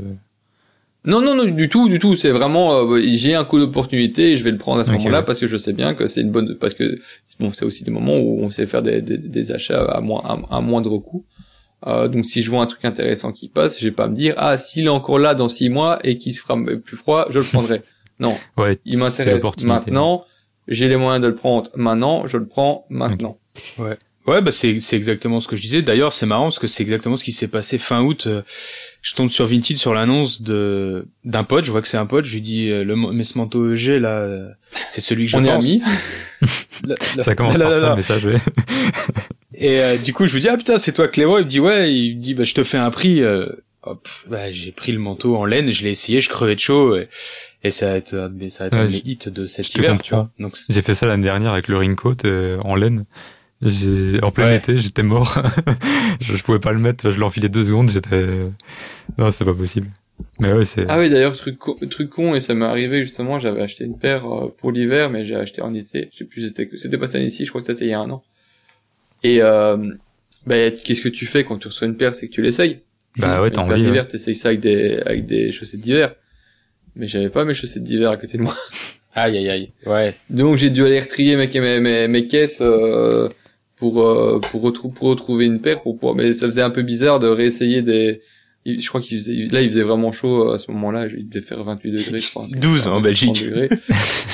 Non, 1.07 1.21
non, 1.21 1.35
non, 1.35 1.45
du 1.45 1.69
tout, 1.69 1.89
du 1.89 1.99
tout. 1.99 2.17
C'est 2.17 2.31
vraiment, 2.31 2.91
euh, 2.91 3.01
j'ai 3.05 3.35
un 3.35 3.45
coup 3.45 3.59
d'opportunité 3.59 4.33
et 4.33 4.37
je 4.37 4.45
vais 4.45 4.51
le 4.51 4.57
prendre 4.59 4.81
à 4.81 4.85
ce 4.85 4.91
moment-là 4.91 5.19
ouais. 5.19 5.25
parce 5.25 5.39
que 5.41 5.47
je 5.47 5.57
sais 5.59 5.75
bien 5.75 5.95
que 5.95 6.07
c'est 6.07 6.23
une 6.23 6.31
bonne, 6.31 6.57
parce 6.57 6.73
que 6.75 6.95
bon, 7.41 7.53
c'est 7.53 7.65
aussi 7.67 7.85
des 7.85 7.91
moments 7.91 8.17
où 8.17 8.41
on 8.43 8.49
sait 8.49 8.65
faire 8.65 8.81
des, 8.83 9.03
des, 9.03 9.19
des 9.19 9.53
achats 9.53 9.85
à, 9.85 10.01
moins, 10.01 10.23
à, 10.25 10.57
à 10.57 10.61
moindre 10.61 10.97
coût. 10.99 11.27
Euh, 11.87 12.09
donc 12.09 12.25
si 12.25 12.41
je 12.41 12.51
vois 12.51 12.63
un 12.63 12.67
truc 12.67 12.85
intéressant 12.87 13.33
qui 13.33 13.49
passe, 13.49 13.79
je 13.79 13.85
vais 13.85 13.95
pas 13.95 14.09
me 14.09 14.15
dire 14.15 14.35
ah 14.39 14.57
s'il 14.57 14.87
est 14.87 14.89
encore 14.89 15.19
là 15.19 15.35
dans 15.35 15.51
six 15.51 15.69
mois 15.69 15.99
et 16.03 16.17
qu'il 16.17 16.33
se 16.33 16.41
fera 16.41 16.57
plus 16.83 16.97
froid, 16.97 17.27
je 17.29 17.39
le 17.39 17.45
prendrai. 17.45 17.83
non, 18.19 18.35
Ouais, 18.57 18.79
il 18.87 18.97
m'intéresse 18.97 19.43
maintenant. 19.63 20.25
J'ai 20.67 20.89
les 20.89 20.97
moyens 20.97 21.23
de 21.23 21.29
le 21.29 21.35
prendre 21.35 21.71
maintenant, 21.75 22.27
je 22.27 22.39
le 22.39 22.47
prends 22.47 22.87
maintenant. 22.89 23.37
Ouais, 23.79 23.91
bah 24.27 24.51
c'est 24.53 24.79
c'est 24.81 24.97
exactement 24.97 25.39
ce 25.41 25.49
que 25.49 25.57
je 25.57 25.63
disais. 25.63 25.83
D'ailleurs, 25.83 26.13
c'est 26.13 26.27
marrant 26.27 26.45
parce 26.45 26.59
que 26.59 26.67
c'est 26.67 26.83
exactement 26.83 27.17
ce 27.17 27.25
qui 27.25 27.33
s'est 27.33 27.49
passé 27.49 27.77
fin 27.79 28.03
août. 28.03 28.27
Euh, 28.27 28.43
Je 29.03 29.15
tombe 29.15 29.29
sur 29.31 29.45
Vinted 29.45 29.77
sur 29.77 29.93
l'annonce 29.93 30.41
de 30.41 31.07
d'un 31.25 31.45
pote. 31.45 31.65
Je 31.65 31.71
vois 31.71 31.83
que 31.83 31.89
c'est 31.89 31.99
un 31.99 32.07
pote. 32.07 32.25
Je 32.25 32.33
lui 32.35 32.41
dis 32.41 32.71
euh, 32.71 32.85
le 32.85 32.97
mais 32.97 33.23
ce 33.25 33.37
manteau 33.37 33.73
EG 33.75 33.99
là, 34.01 34.09
euh, 34.21 34.49
c'est 34.91 35.01
celui 35.03 35.27
que 35.27 35.31
je 35.31 35.37
On 35.37 35.45
est 35.45 35.49
pense. 35.53 35.65
amis. 35.65 35.83
Ça 37.21 37.35
commence 37.35 37.57
là, 37.59 37.65
par 37.67 37.75
ça, 37.75 37.81
là. 37.81 37.89
le 37.91 37.97
message, 37.97 38.25
ouais. 38.27 38.37
Et 39.55 39.79
euh, 39.81 39.97
du 39.97 40.13
coup, 40.13 40.27
je 40.27 40.35
lui 40.35 40.41
dis 40.41 40.49
ah 40.49 40.57
putain, 40.57 40.79
c'est 40.79 40.93
toi 40.93 41.09
Clément. 41.09 41.39
Il 41.39 41.45
me 41.45 41.49
dit 41.49 41.61
ouais. 41.61 41.93
Il 41.95 42.17
me 42.17 42.21
dit 42.21 42.35
bah 42.35 42.45
je 42.45 42.55
te 42.55 42.65
fais 42.65 42.77
un 42.79 42.91
prix. 42.91 43.23
Euh, 43.23 43.47
hop, 43.83 44.09
bah 44.29 44.51
j'ai 44.51 44.73
pris 44.73 44.93
le 44.93 44.99
manteau 44.99 45.37
en 45.37 45.45
laine. 45.45 45.71
Je 45.71 45.85
l'ai 45.85 45.91
essayé. 45.91 46.21
Je 46.21 46.29
crevais 46.29 46.55
de 46.55 46.61
chaud. 46.61 46.97
Et, 46.97 47.09
et 47.63 47.71
ça 47.71 47.87
va 47.89 47.97
être 47.97 48.11
ça 48.11 48.19
va 48.19 48.67
être 48.67 48.73
Ouais, 48.73 48.79
un 48.81 48.85
de 48.87 48.91
mes 48.91 48.99
je- 48.99 49.03
hits 49.11 49.19
de 49.31 49.47
cet 49.47 49.71
je 49.73 49.79
hiver. 49.79 49.97
Tu 50.03 50.15
vois. 50.15 50.31
Donc 50.39 50.57
J'ai 50.69 50.83
fait 50.83 50.95
ça 50.95 51.07
l'année 51.07 51.23
dernière 51.25 51.53
avec 51.53 51.69
le 51.69 51.77
raincoat 51.79 52.17
euh, 52.25 52.59
en 52.63 52.75
laine. 52.75 53.05
J'ai, 53.65 54.23
en 54.23 54.31
plein 54.31 54.47
Ouais. 54.49 54.57
été, 54.57 54.77
j'étais 54.79 55.03
mort. 55.03 55.41
je, 56.21 56.37
je 56.37 56.43
pouvais 56.43 56.59
pas 56.59 56.73
le 56.73 56.79
mettre, 56.79 57.11
je 57.11 57.19
l'enfilais 57.19 57.49
deux 57.49 57.65
secondes, 57.65 57.91
j'étais, 57.91 58.25
non, 59.19 59.31
c'est 59.31 59.45
pas 59.45 59.55
possible. 59.55 59.89
Mais 60.39 60.53
ouais, 60.53 60.65
c'est, 60.65 60.85
Ah 60.89 60.99
oui, 60.99 61.11
d'ailleurs, 61.11 61.37
truc 61.37 61.59
con, 61.59 61.75
truc 61.91 62.11
con, 62.11 62.35
et 62.35 62.41
ça 62.41 62.55
m'est 62.55 62.65
arrivé 62.67 63.01
justement, 63.03 63.39
j'avais 63.39 63.63
acheté 63.63 63.85
une 63.85 63.99
paire 63.99 64.27
euh, 64.27 64.55
pour 64.59 64.71
l'hiver, 64.71 65.11
mais 65.11 65.25
j'ai 65.25 65.35
acheté 65.35 65.63
en 65.63 65.73
été. 65.75 66.09
Je 66.13 66.19
sais 66.19 66.25
plus, 66.25 66.43
c'était, 66.47 66.69
c'était 66.77 66.99
pas 66.99 67.07
ça 67.09 67.19
ici, 67.19 67.45
je 67.45 67.51
crois 67.51 67.63
que 67.63 67.67
c'était 67.67 67.87
il 67.87 67.91
y 67.91 67.95
a 67.95 68.01
un 68.01 68.11
an. 68.11 68.23
Et, 69.23 69.39
euh, 69.41 69.77
ben, 70.47 70.73
qu'est-ce 70.73 71.01
que 71.01 71.09
tu 71.09 71.25
fais 71.27 71.43
quand 71.45 71.59
tu 71.59 71.69
reçois 71.69 71.87
une 71.89 71.97
paire, 71.97 72.15
c'est 72.15 72.29
que 72.29 72.33
tu 72.33 72.43
l'essayes. 72.43 72.81
bah 73.17 73.41
ouais, 73.41 73.49
Une 73.49 73.55
t'as 73.55 73.65
paire 73.65 73.73
envie. 73.77 73.85
d'hiver, 73.85 74.03
ouais. 74.03 74.09
t'essayes 74.09 74.35
ça 74.35 74.49
avec 74.49 74.61
des, 74.61 74.99
avec 75.07 75.25
des 75.27 75.51
chaussettes 75.53 75.81
d'hiver. 75.81 76.15
Mais 76.97 77.09
j'avais 77.09 77.31
pas 77.31 77.45
mes 77.45 77.55
chaussettes 77.55 77.83
d'hiver 77.83 78.11
à 78.11 78.17
côté 78.17 78.37
de 78.39 78.43
moi. 78.43 78.55
aïe 79.15 79.37
aïe 79.39 79.49
aïe. 79.51 79.73
Ouais. 79.87 80.15
Donc 80.31 80.57
j'ai 80.59 80.71
dû 80.71 80.85
aller 80.85 81.01
retrier 81.01 81.35
mes, 81.37 81.49
mes, 81.49 81.81
mes, 81.81 82.09
mes 82.09 82.27
caisses, 82.29 82.59
euh, 82.61 83.29
pour, 83.77 84.03
euh, 84.07 84.41
pour, 84.51 84.63
retrou- 84.63 84.93
pour 84.93 85.09
retrouver 85.09 85.47
une 85.47 85.61
paire, 85.61 85.83
pour 85.83 85.99
pouvoir, 85.99 86.15
mais 86.15 86.33
ça 86.33 86.47
faisait 86.47 86.63
un 86.63 86.71
peu 86.71 86.83
bizarre 86.83 87.19
de 87.19 87.27
réessayer 87.27 87.83
des, 87.83 88.21
je 88.67 88.89
crois 88.89 89.01
qu'il 89.01 89.19
faisait, 89.19 89.35
là, 89.53 89.61
il 89.63 89.69
faisait 89.71 89.83
vraiment 89.83 90.11
chaud 90.13 90.49
euh, 90.51 90.55
à 90.55 90.59
ce 90.59 90.71
moment-là. 90.71 91.07
Il 91.17 91.29
devait 91.29 91.45
faire 91.45 91.63
28 91.63 91.91
degrés, 91.91 92.21
je 92.21 92.31
crois. 92.31 92.47
12 92.51 92.87
en 92.87 93.01
Belgique. 93.01 93.35
30 93.35 93.45
degrés. 93.45 93.69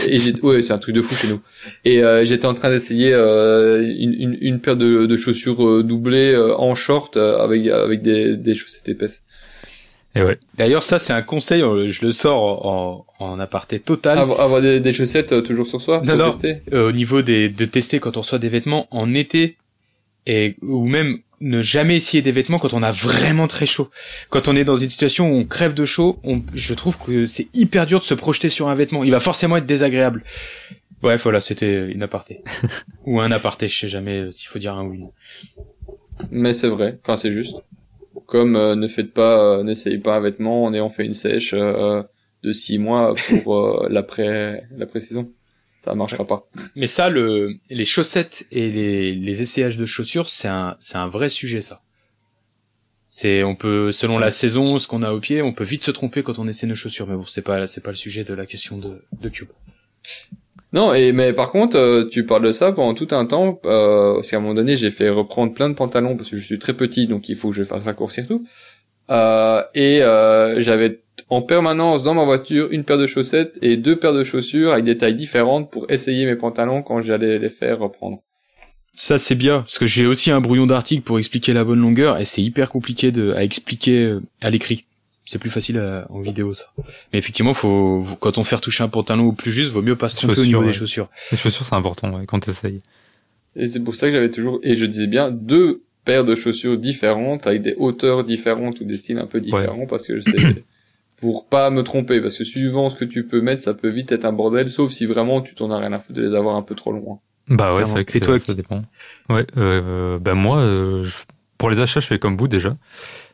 Et 0.06 0.18
j'ai, 0.20 0.32
ouais, 0.42 0.62
c'est 0.62 0.72
un 0.72 0.78
truc 0.78 0.94
de 0.94 1.02
fou 1.02 1.14
chez 1.16 1.26
nous. 1.28 1.40
Et 1.84 2.02
euh, 2.04 2.24
j'étais 2.24 2.46
en 2.46 2.54
train 2.54 2.70
d'essayer 2.70 3.12
euh, 3.12 3.82
une, 3.82 4.14
une, 4.14 4.38
une 4.40 4.60
paire 4.60 4.76
de, 4.76 5.06
de 5.06 5.16
chaussures 5.16 5.66
euh, 5.66 5.82
doublées 5.82 6.32
euh, 6.32 6.54
en 6.56 6.74
short 6.76 7.16
euh, 7.16 7.38
avec 7.38 7.66
avec 7.66 8.02
des, 8.02 8.36
des 8.36 8.54
chaussettes 8.54 8.88
épaisses. 8.88 9.22
Et 10.16 10.22
ouais. 10.22 10.38
D'ailleurs, 10.56 10.82
ça 10.82 10.98
c'est 10.98 11.12
un 11.12 11.22
conseil. 11.22 11.62
euh, 11.62 11.88
Je 11.88 12.04
le 12.04 12.12
sors 12.12 12.66
en, 12.66 13.06
en 13.20 13.38
aparté 13.38 13.78
total. 13.78 14.18
Avoir, 14.18 14.40
avoir 14.40 14.60
des, 14.60 14.80
des 14.80 14.92
chaussettes 14.92 15.32
euh, 15.32 15.40
toujours 15.40 15.66
sur 15.66 15.80
soi 15.80 15.98
Non, 16.04 16.16
pour 16.16 16.26
non. 16.26 16.30
tester. 16.32 16.62
euh, 16.72 16.88
au 16.88 16.92
niveau 16.92 17.22
des, 17.22 17.48
de 17.48 17.64
tester 17.64 18.00
quand 18.00 18.16
on 18.16 18.20
reçoit 18.20 18.38
des 18.40 18.48
vêtements 18.48 18.88
en 18.90 19.14
été 19.14 19.56
et 20.26 20.56
ou 20.62 20.86
même 20.86 21.18
ne 21.40 21.62
jamais 21.62 21.96
essayer 21.96 22.22
des 22.22 22.32
vêtements 22.32 22.58
quand 22.58 22.74
on 22.74 22.82
a 22.82 22.90
vraiment 22.92 23.46
très 23.46 23.64
chaud. 23.66 23.88
Quand 24.28 24.48
on 24.48 24.56
est 24.56 24.64
dans 24.64 24.76
une 24.76 24.88
situation 24.90 25.30
où 25.30 25.36
on 25.36 25.44
crève 25.44 25.72
de 25.74 25.86
chaud, 25.86 26.18
on, 26.22 26.42
je 26.54 26.74
trouve 26.74 26.98
que 26.98 27.24
c'est 27.26 27.46
hyper 27.54 27.86
dur 27.86 28.00
de 28.00 28.04
se 28.04 28.12
projeter 28.14 28.48
sur 28.50 28.68
un 28.68 28.74
vêtement. 28.74 29.04
Il 29.04 29.10
va 29.12 29.20
forcément 29.20 29.56
être 29.56 29.64
désagréable. 29.64 30.22
Bref, 31.00 31.22
voilà, 31.22 31.40
c'était 31.40 31.86
une 31.90 32.02
aparté. 32.02 32.42
ou 33.06 33.20
un 33.20 33.30
aparté, 33.30 33.68
je 33.68 33.78
sais 33.78 33.88
jamais 33.88 34.18
euh, 34.18 34.30
s'il 34.32 34.48
faut 34.48 34.58
dire 34.58 34.76
un 34.78 34.84
oui. 34.84 35.00
Mais 36.30 36.52
c'est 36.52 36.68
vrai. 36.68 36.98
Enfin, 37.02 37.16
c'est 37.16 37.32
juste. 37.32 37.54
Comme 38.30 38.54
euh, 38.54 38.76
ne 38.76 38.86
faites 38.86 39.12
pas, 39.12 39.58
euh, 39.58 39.64
n'essayez 39.64 39.98
pas 39.98 40.16
un 40.16 40.20
vêtement 40.20 40.62
en 40.62 40.72
ayant 40.72 40.88
fait 40.88 41.04
une 41.04 41.14
sèche 41.14 41.52
euh, 41.52 42.00
de 42.44 42.52
six 42.52 42.78
mois 42.78 43.14
pour 43.42 43.56
euh, 43.56 43.88
l'après 43.90 44.68
l'après 44.70 45.00
saison. 45.00 45.32
Ça 45.80 45.96
marchera 45.96 46.24
pas. 46.24 46.48
Mais 46.76 46.86
ça, 46.86 47.08
le, 47.08 47.54
les 47.70 47.84
chaussettes 47.84 48.46
et 48.52 48.70
les, 48.70 49.16
les 49.16 49.42
essayages 49.42 49.76
de 49.76 49.84
chaussures, 49.84 50.28
c'est 50.28 50.46
un, 50.46 50.76
c'est 50.78 50.96
un 50.96 51.08
vrai 51.08 51.28
sujet, 51.28 51.60
ça. 51.60 51.82
C'est, 53.08 53.42
on 53.42 53.56
peut, 53.56 53.90
selon 53.90 54.16
la 54.16 54.30
saison, 54.30 54.78
ce 54.78 54.86
qu'on 54.86 55.02
a 55.02 55.10
au 55.10 55.18
pied, 55.18 55.42
on 55.42 55.52
peut 55.52 55.64
vite 55.64 55.82
se 55.82 55.90
tromper 55.90 56.22
quand 56.22 56.38
on 56.38 56.46
essaie 56.46 56.68
nos 56.68 56.76
chaussures. 56.76 57.08
Mais 57.08 57.16
bon, 57.16 57.26
c'est 57.26 57.42
pas, 57.42 57.66
c'est 57.66 57.80
pas 57.80 57.90
le 57.90 57.96
sujet 57.96 58.22
de 58.22 58.34
la 58.34 58.46
question 58.46 58.78
de, 58.78 59.02
de 59.20 59.28
Cube. 59.28 59.48
Non, 60.72 60.94
et 60.94 61.12
mais 61.12 61.32
par 61.32 61.50
contre, 61.50 61.76
euh, 61.76 62.04
tu 62.08 62.24
parles 62.24 62.44
de 62.44 62.52
ça 62.52 62.70
pendant 62.70 62.94
tout 62.94 63.08
un 63.10 63.26
temps, 63.26 63.60
euh, 63.66 64.14
parce 64.14 64.30
qu'à 64.30 64.36
un 64.36 64.40
moment 64.40 64.54
donné, 64.54 64.76
j'ai 64.76 64.90
fait 64.90 65.10
reprendre 65.10 65.52
plein 65.52 65.68
de 65.68 65.74
pantalons 65.74 66.16
parce 66.16 66.30
que 66.30 66.36
je 66.36 66.44
suis 66.44 66.60
très 66.60 66.74
petit, 66.74 67.06
donc 67.08 67.28
il 67.28 67.34
faut 67.34 67.50
que 67.50 67.56
je 67.56 67.64
fasse 67.64 67.82
raccourcir 67.82 68.26
tout. 68.26 68.44
Euh, 69.10 69.62
et 69.74 70.02
euh, 70.02 70.60
j'avais 70.60 71.00
en 71.28 71.42
permanence 71.42 72.04
dans 72.04 72.14
ma 72.14 72.24
voiture 72.24 72.68
une 72.70 72.84
paire 72.84 72.98
de 72.98 73.08
chaussettes 73.08 73.58
et 73.62 73.76
deux 73.76 73.96
paires 73.96 74.12
de 74.12 74.22
chaussures 74.22 74.72
avec 74.72 74.84
des 74.84 74.96
tailles 74.96 75.16
différentes 75.16 75.70
pour 75.72 75.90
essayer 75.90 76.24
mes 76.24 76.36
pantalons 76.36 76.82
quand 76.82 77.00
j'allais 77.00 77.40
les 77.40 77.48
faire 77.48 77.80
reprendre. 77.80 78.22
Ça, 78.96 79.18
c'est 79.18 79.34
bien, 79.34 79.60
parce 79.60 79.78
que 79.78 79.86
j'ai 79.86 80.06
aussi 80.06 80.30
un 80.30 80.40
brouillon 80.40 80.66
d'article 80.66 81.02
pour 81.02 81.18
expliquer 81.18 81.52
la 81.52 81.64
bonne 81.64 81.80
longueur, 81.80 82.18
et 82.18 82.24
c'est 82.24 82.42
hyper 82.42 82.70
compliqué 82.70 83.10
de, 83.10 83.32
à 83.32 83.42
expliquer 83.42 84.18
à 84.40 84.50
l'écrit. 84.50 84.84
C'est 85.26 85.38
plus 85.38 85.50
facile 85.50 85.78
à- 85.78 86.06
en 86.10 86.20
vidéo, 86.20 86.54
ça. 86.54 86.66
Mais 87.12 87.18
effectivement, 87.18 87.54
faut, 87.54 88.04
quand 88.20 88.38
on 88.38 88.44
fait 88.44 88.56
retoucher 88.56 88.82
un 88.82 88.88
pantalon 88.88 89.26
au 89.26 89.32
plus 89.32 89.52
juste, 89.52 89.70
vaut 89.70 89.82
mieux 89.82 89.96
pas 89.96 90.08
se 90.08 90.16
tromper 90.16 90.32
au 90.32 90.34
Chaussures, 90.36 90.46
niveau 90.46 90.60
ouais. 90.62 90.66
des 90.68 90.72
chaussures. 90.72 91.08
Les 91.30 91.36
chaussures, 91.36 91.64
c'est 91.66 91.74
important, 91.76 92.12
ouais, 92.18 92.26
quand 92.26 92.40
t'essayes. 92.40 92.78
Et 93.56 93.68
c'est 93.68 93.80
pour 93.80 93.94
ça 93.94 94.06
que 94.08 94.12
j'avais 94.12 94.30
toujours, 94.30 94.58
et 94.62 94.74
je 94.76 94.86
disais 94.86 95.06
bien, 95.06 95.30
deux 95.30 95.82
paires 96.04 96.24
de 96.24 96.34
chaussures 96.34 96.78
différentes 96.78 97.46
avec 97.46 97.62
des 97.62 97.74
hauteurs 97.76 98.24
différentes 98.24 98.80
ou 98.80 98.84
des 98.84 98.96
styles 98.96 99.18
un 99.18 99.26
peu 99.26 99.40
différents 99.40 99.86
parce 99.86 100.06
que 100.06 100.18
c'est 100.20 100.64
pour 101.18 101.46
pas 101.46 101.68
me 101.70 101.82
tromper 101.82 102.20
parce 102.22 102.38
que 102.38 102.44
suivant 102.44 102.88
ce 102.88 102.96
que 102.96 103.04
tu 103.04 103.24
peux 103.26 103.40
mettre, 103.42 103.62
ça 103.62 103.74
peut 103.74 103.88
vite 103.90 104.10
être 104.10 104.24
un 104.24 104.32
bordel, 104.32 104.70
sauf 104.70 104.90
si 104.90 105.04
vraiment 105.04 105.42
tu 105.42 105.54
t'en 105.54 105.70
as 105.70 105.78
rien 105.78 105.92
à 105.92 105.98
foutre 105.98 106.18
de 106.18 106.26
les 106.26 106.34
avoir 106.34 106.56
un 106.56 106.62
peu 106.62 106.74
trop 106.74 106.92
loin. 106.92 107.18
Bah 107.48 107.74
ouais, 107.74 107.84
c'est 107.84 107.90
vrai 107.92 108.04
que 108.04 108.12
c'est- 108.12 108.20
toi, 108.20 108.38
ça 108.38 108.54
dépend. 108.54 108.82
Ouais, 109.28 109.44
euh, 109.58 110.18
bah 110.18 110.34
moi, 110.34 110.58
euh, 110.60 111.02
je- 111.04 111.16
pour 111.58 111.68
les 111.70 111.80
achats, 111.80 112.00
je 112.00 112.06
fais 112.06 112.18
comme 112.18 112.36
vous 112.38 112.48
déjà. 112.48 112.72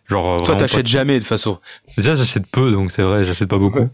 Genre, 0.09 0.45
Toi, 0.45 0.57
t'achètes 0.57 0.87
jamais, 0.87 1.15
de 1.15 1.19
toute 1.21 1.29
façon. 1.29 1.59
Déjà, 1.97 2.15
j'achète 2.15 2.47
peu, 2.47 2.71
donc 2.71 2.93
c'est 2.93 3.03
vrai, 3.03 3.25
j'achète 3.25 3.49
pas 3.49 3.59
beaucoup. 3.59 3.81
Ouais. 3.81 3.91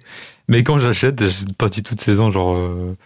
Mais 0.48 0.62
quand 0.62 0.78
j'achète, 0.78 1.20
j'achète 1.20 1.56
pas 1.56 1.68
du 1.68 1.82
tout 1.82 1.94
de 1.94 2.00
saison. 2.00 2.30
Genre, 2.30 2.56
euh, 2.56 2.96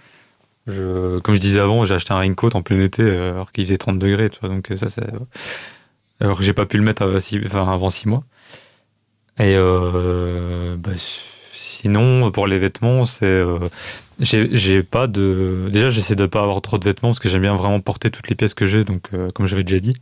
je, 0.67 1.19
comme 1.21 1.35
je 1.37 1.41
disais 1.41 1.61
avant, 1.61 1.85
j'ai 1.85 1.95
acheté 1.95 2.13
un 2.13 2.19
raincoat 2.19 2.51
en 2.55 2.63
plein 2.63 2.81
été, 2.81 3.03
euh, 3.03 3.33
alors 3.33 3.53
qu'il 3.53 3.65
faisait 3.65 3.79
30 3.79 3.99
degrés, 3.99 4.31
tu 4.31 4.41
vois. 4.41 4.49
Donc 4.49 4.71
euh, 4.71 4.77
ça, 4.77 4.89
c'est 4.89 5.05
alors 6.21 6.39
que 6.39 6.43
j'ai 6.43 6.53
pas 6.53 6.67
pu 6.67 6.79
le 6.79 6.83
mettre 6.83 7.03
avant 7.03 7.21
six, 7.21 7.41
enfin, 7.45 7.71
avant 7.73 7.91
six 7.91 8.09
mois. 8.09 8.25
Et 9.39 9.55
euh, 9.55 10.77
bah, 10.79 10.93
sinon, 11.53 12.31
pour 12.31 12.47
les 12.47 12.59
vêtements, 12.59 13.05
c'est 13.05 13.27
euh, 13.27 13.69
j'ai 14.19 14.49
j'ai 14.53 14.83
pas 14.83 15.07
de. 15.07 15.69
Déjà, 15.71 15.91
j'essaie 15.91 16.17
de 16.17 16.27
pas 16.27 16.41
avoir 16.41 16.63
trop 16.63 16.79
de 16.79 16.85
vêtements 16.85 17.11
parce 17.11 17.19
que 17.19 17.29
j'aime 17.29 17.43
bien 17.43 17.55
vraiment 17.57 17.81
porter 17.81 18.11
toutes 18.11 18.29
les 18.29 18.35
pièces 18.35 18.55
que 18.55 18.67
j'ai. 18.67 18.85
Donc, 18.85 19.03
euh, 19.15 19.29
comme 19.35 19.47
j'avais 19.47 19.65
déjà 19.65 19.79
dit. 19.79 19.93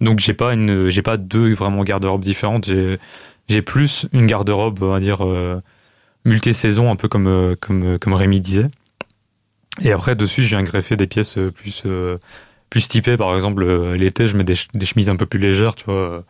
Donc, 0.00 0.18
j'ai 0.20 0.34
pas 0.34 0.54
une, 0.54 0.88
j'ai 0.88 1.02
pas 1.02 1.16
deux 1.16 1.54
vraiment 1.54 1.84
garde-robes 1.84 2.24
différentes. 2.24 2.66
J'ai 2.66 2.98
j'ai 3.48 3.62
plus 3.62 4.06
une 4.12 4.26
garde-robe, 4.26 4.82
on 4.82 4.90
va 4.90 5.00
dire, 5.00 5.24
euh, 5.24 5.60
multi-saison, 6.24 6.90
un 6.90 6.96
peu 6.96 7.08
comme, 7.08 7.26
euh, 7.26 7.54
comme, 7.60 7.84
euh, 7.84 7.98
comme 7.98 8.14
Rémi 8.14 8.40
disait. 8.40 8.70
Et 9.82 9.92
après, 9.92 10.16
dessus, 10.16 10.42
j'ai 10.44 10.56
un 10.56 10.62
greffé 10.62 10.96
des 10.96 11.06
pièces 11.06 11.36
plus, 11.54 11.82
plus 12.70 12.88
typé. 12.88 13.16
Par 13.16 13.34
exemple, 13.34 13.66
l'été, 13.94 14.28
je 14.28 14.36
mets 14.36 14.44
des, 14.44 14.54
des 14.72 14.86
chemises 14.86 15.10
un 15.10 15.16
peu 15.16 15.26
plus 15.26 15.40
légères, 15.40 15.74
tu 15.74 15.86
vois, 15.86 16.24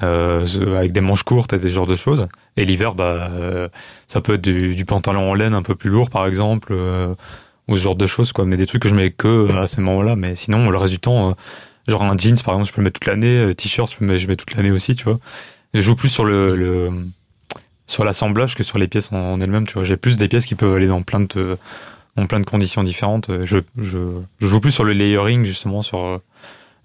avec 0.00 0.92
des 0.92 1.00
manches 1.00 1.24
courtes 1.24 1.52
et 1.52 1.58
des 1.58 1.70
genres 1.70 1.88
de 1.88 1.96
choses. 1.96 2.28
Et 2.56 2.64
l'hiver, 2.64 2.94
bah, 2.94 3.32
ça 4.06 4.20
peut 4.20 4.34
être 4.34 4.42
du, 4.42 4.76
du 4.76 4.84
pantalon 4.84 5.28
en 5.28 5.34
laine 5.34 5.54
un 5.54 5.62
peu 5.62 5.74
plus 5.74 5.90
lourd, 5.90 6.08
par 6.08 6.24
exemple, 6.24 6.72
ou 7.66 7.76
ce 7.76 7.82
genre 7.82 7.96
de 7.96 8.06
choses, 8.06 8.30
quoi. 8.30 8.44
Mais 8.44 8.56
des 8.56 8.66
trucs 8.66 8.82
que 8.82 8.88
je 8.88 8.94
mets 8.94 9.10
que 9.10 9.50
à 9.58 9.66
ces 9.66 9.80
moments-là. 9.80 10.14
Mais 10.14 10.36
sinon, 10.36 10.70
le 10.70 10.78
reste 10.78 10.92
du 10.92 11.00
temps, 11.00 11.34
genre 11.88 12.02
un 12.02 12.16
jeans, 12.16 12.36
par 12.44 12.54
exemple, 12.54 12.68
je 12.68 12.72
peux 12.74 12.80
le 12.80 12.84
mettre 12.84 13.00
toute 13.00 13.06
l'année. 13.08 13.38
euh, 13.38 13.54
T-shirt, 13.54 13.94
je, 13.98 14.04
mets- 14.04 14.18
je 14.18 14.28
mets 14.28 14.36
toute 14.36 14.54
l'année 14.54 14.70
aussi, 14.70 14.94
tu 14.94 15.04
vois. 15.04 15.18
Je 15.74 15.80
joue 15.80 15.96
plus 15.96 16.08
sur 16.08 16.24
le, 16.24 16.56
le 16.56 16.88
sur 17.86 18.04
l'assemblage 18.04 18.54
que 18.54 18.62
sur 18.62 18.78
les 18.78 18.88
pièces 18.88 19.12
en, 19.12 19.40
elles-mêmes, 19.40 19.66
tu 19.66 19.74
vois. 19.74 19.84
J'ai 19.84 19.96
plus 19.96 20.16
des 20.16 20.28
pièces 20.28 20.46
qui 20.46 20.54
peuvent 20.54 20.74
aller 20.74 20.86
dans 20.86 21.02
plein 21.02 21.20
de 21.20 21.56
dans 22.16 22.26
plein 22.26 22.40
de 22.40 22.46
conditions 22.46 22.82
différentes. 22.82 23.30
Je, 23.44 23.58
je, 23.76 23.98
je 24.40 24.46
joue 24.46 24.60
plus 24.60 24.72
sur 24.72 24.84
le 24.84 24.92
layering 24.92 25.44
justement 25.44 25.82
sur 25.82 25.98
euh, 26.04 26.18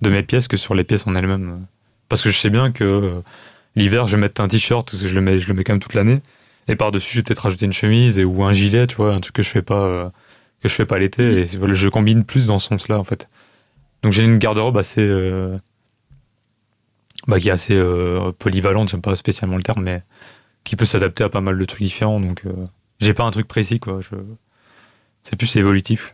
de 0.02 0.10
mes 0.10 0.24
pièces 0.24 0.48
que 0.48 0.58
sur 0.58 0.76
les 0.76 0.84
pièces 0.84 1.08
en 1.08 1.16
elles-mêmes. 1.16 1.66
Parce 2.10 2.22
que 2.22 2.30
je 2.30 2.38
sais 2.38 2.50
bien 2.50 2.72
que 2.72 2.84
euh, 2.84 3.22
l'hiver, 3.76 4.06
je 4.08 4.16
vais 4.16 4.22
mettre 4.22 4.42
un 4.42 4.48
t-shirt 4.48 4.90
parce 4.90 5.02
que 5.02 5.10
je 5.10 5.16
le 5.16 5.22
mets, 5.22 5.40
je 5.40 5.48
le 5.48 5.54
mets 5.56 5.64
quand 5.64 5.74
même 5.74 5.80
toute 5.82 5.96
l'année. 5.96 6.22
Et 6.68 6.76
par-dessus, 6.76 7.14
je 7.14 7.20
vais 7.20 7.24
peut-être 7.24 7.40
rajouter 7.40 7.66
une 7.66 7.74
chemise 7.74 8.20
et, 8.20 8.24
ou 8.24 8.44
un 8.44 8.54
gilet, 8.54 8.88
tu 8.88 8.96
vois, 8.96 9.14
un 9.14 9.20
truc 9.20 9.36
que 9.36 9.44
je 9.44 9.50
fais 9.50 9.62
pas 9.62 10.12
que 10.62 10.70
je 10.70 10.74
fais 10.74 10.86
pas 10.86 11.00
l'été. 11.00 11.40
Et 11.42 11.46
je 11.46 11.90
combine 11.90 12.24
plus 12.24 12.46
dans 12.46 12.60
ce 12.60 12.68
sens-là 12.70 13.00
en 13.00 13.04
fait. 13.04 13.28
Donc 14.04 14.12
j'ai 14.12 14.24
une 14.24 14.38
garde-robe 14.38 14.78
assez 14.78 15.02
euh, 15.02 15.58
bah, 17.28 17.40
qui 17.40 17.50
est 17.50 17.52
assez 17.52 17.76
euh, 17.76 18.32
polyvalente, 18.38 18.90
j'aime 18.90 19.02
pas 19.02 19.16
spécialement 19.16 19.58
le 19.58 19.64
terme, 19.64 19.84
mais 19.84 20.04
qui 20.64 20.76
peut 20.76 20.86
s'adapter 20.86 21.24
à 21.24 21.30
pas 21.30 21.42
mal 21.42 21.58
de 21.58 21.66
trucs 21.66 21.82
différents. 21.82 22.20
Donc, 22.20 22.42
euh, 22.46 22.52
j'ai 23.00 23.14
pas 23.14 23.24
un 23.24 23.32
truc 23.32 23.48
précis, 23.48 23.80
quoi. 23.80 24.00
Je... 24.02 24.16
C'est 25.24 25.36
plus 25.38 25.56
évolutif. 25.56 26.14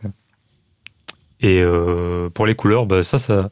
Et 1.40 1.60
euh, 1.62 2.28
pour 2.30 2.46
les 2.46 2.54
couleurs, 2.54 2.86
bah, 2.86 3.02
ça, 3.02 3.18
ça. 3.18 3.50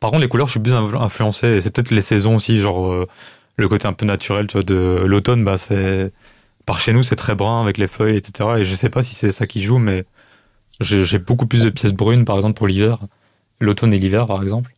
Par 0.00 0.10
contre, 0.10 0.22
les 0.22 0.28
couleurs, 0.28 0.46
je 0.46 0.52
suis 0.52 0.60
plus 0.60 0.74
influ- 0.74 1.00
influencé. 1.00 1.60
C'est 1.60 1.70
peut-être 1.70 1.90
les 1.90 2.00
saisons 2.00 2.36
aussi, 2.36 2.58
genre 2.58 2.86
euh, 2.90 3.06
le 3.56 3.68
côté 3.68 3.86
un 3.88 3.92
peu 3.92 4.06
naturel, 4.06 4.46
tu 4.46 4.54
vois, 4.54 4.62
de 4.62 5.02
l'automne. 5.04 5.44
Bah, 5.44 5.56
c'est 5.56 6.12
par 6.66 6.80
chez 6.80 6.92
nous, 6.92 7.02
c'est 7.02 7.16
très 7.16 7.34
brun 7.34 7.62
avec 7.62 7.78
les 7.78 7.86
feuilles, 7.86 8.16
etc. 8.16 8.50
Et 8.58 8.64
je 8.64 8.74
sais 8.74 8.90
pas 8.90 9.02
si 9.02 9.14
c'est 9.14 9.32
ça 9.32 9.46
qui 9.46 9.62
joue, 9.62 9.78
mais 9.78 10.04
j'ai 10.80 11.18
beaucoup 11.18 11.46
plus 11.46 11.64
de 11.64 11.70
pièces 11.70 11.92
brunes, 11.92 12.24
par 12.24 12.36
exemple, 12.36 12.56
pour 12.56 12.66
l'hiver, 12.68 13.00
l'automne 13.60 13.92
et 13.94 13.98
l'hiver, 13.98 14.26
par 14.26 14.42
exemple, 14.42 14.72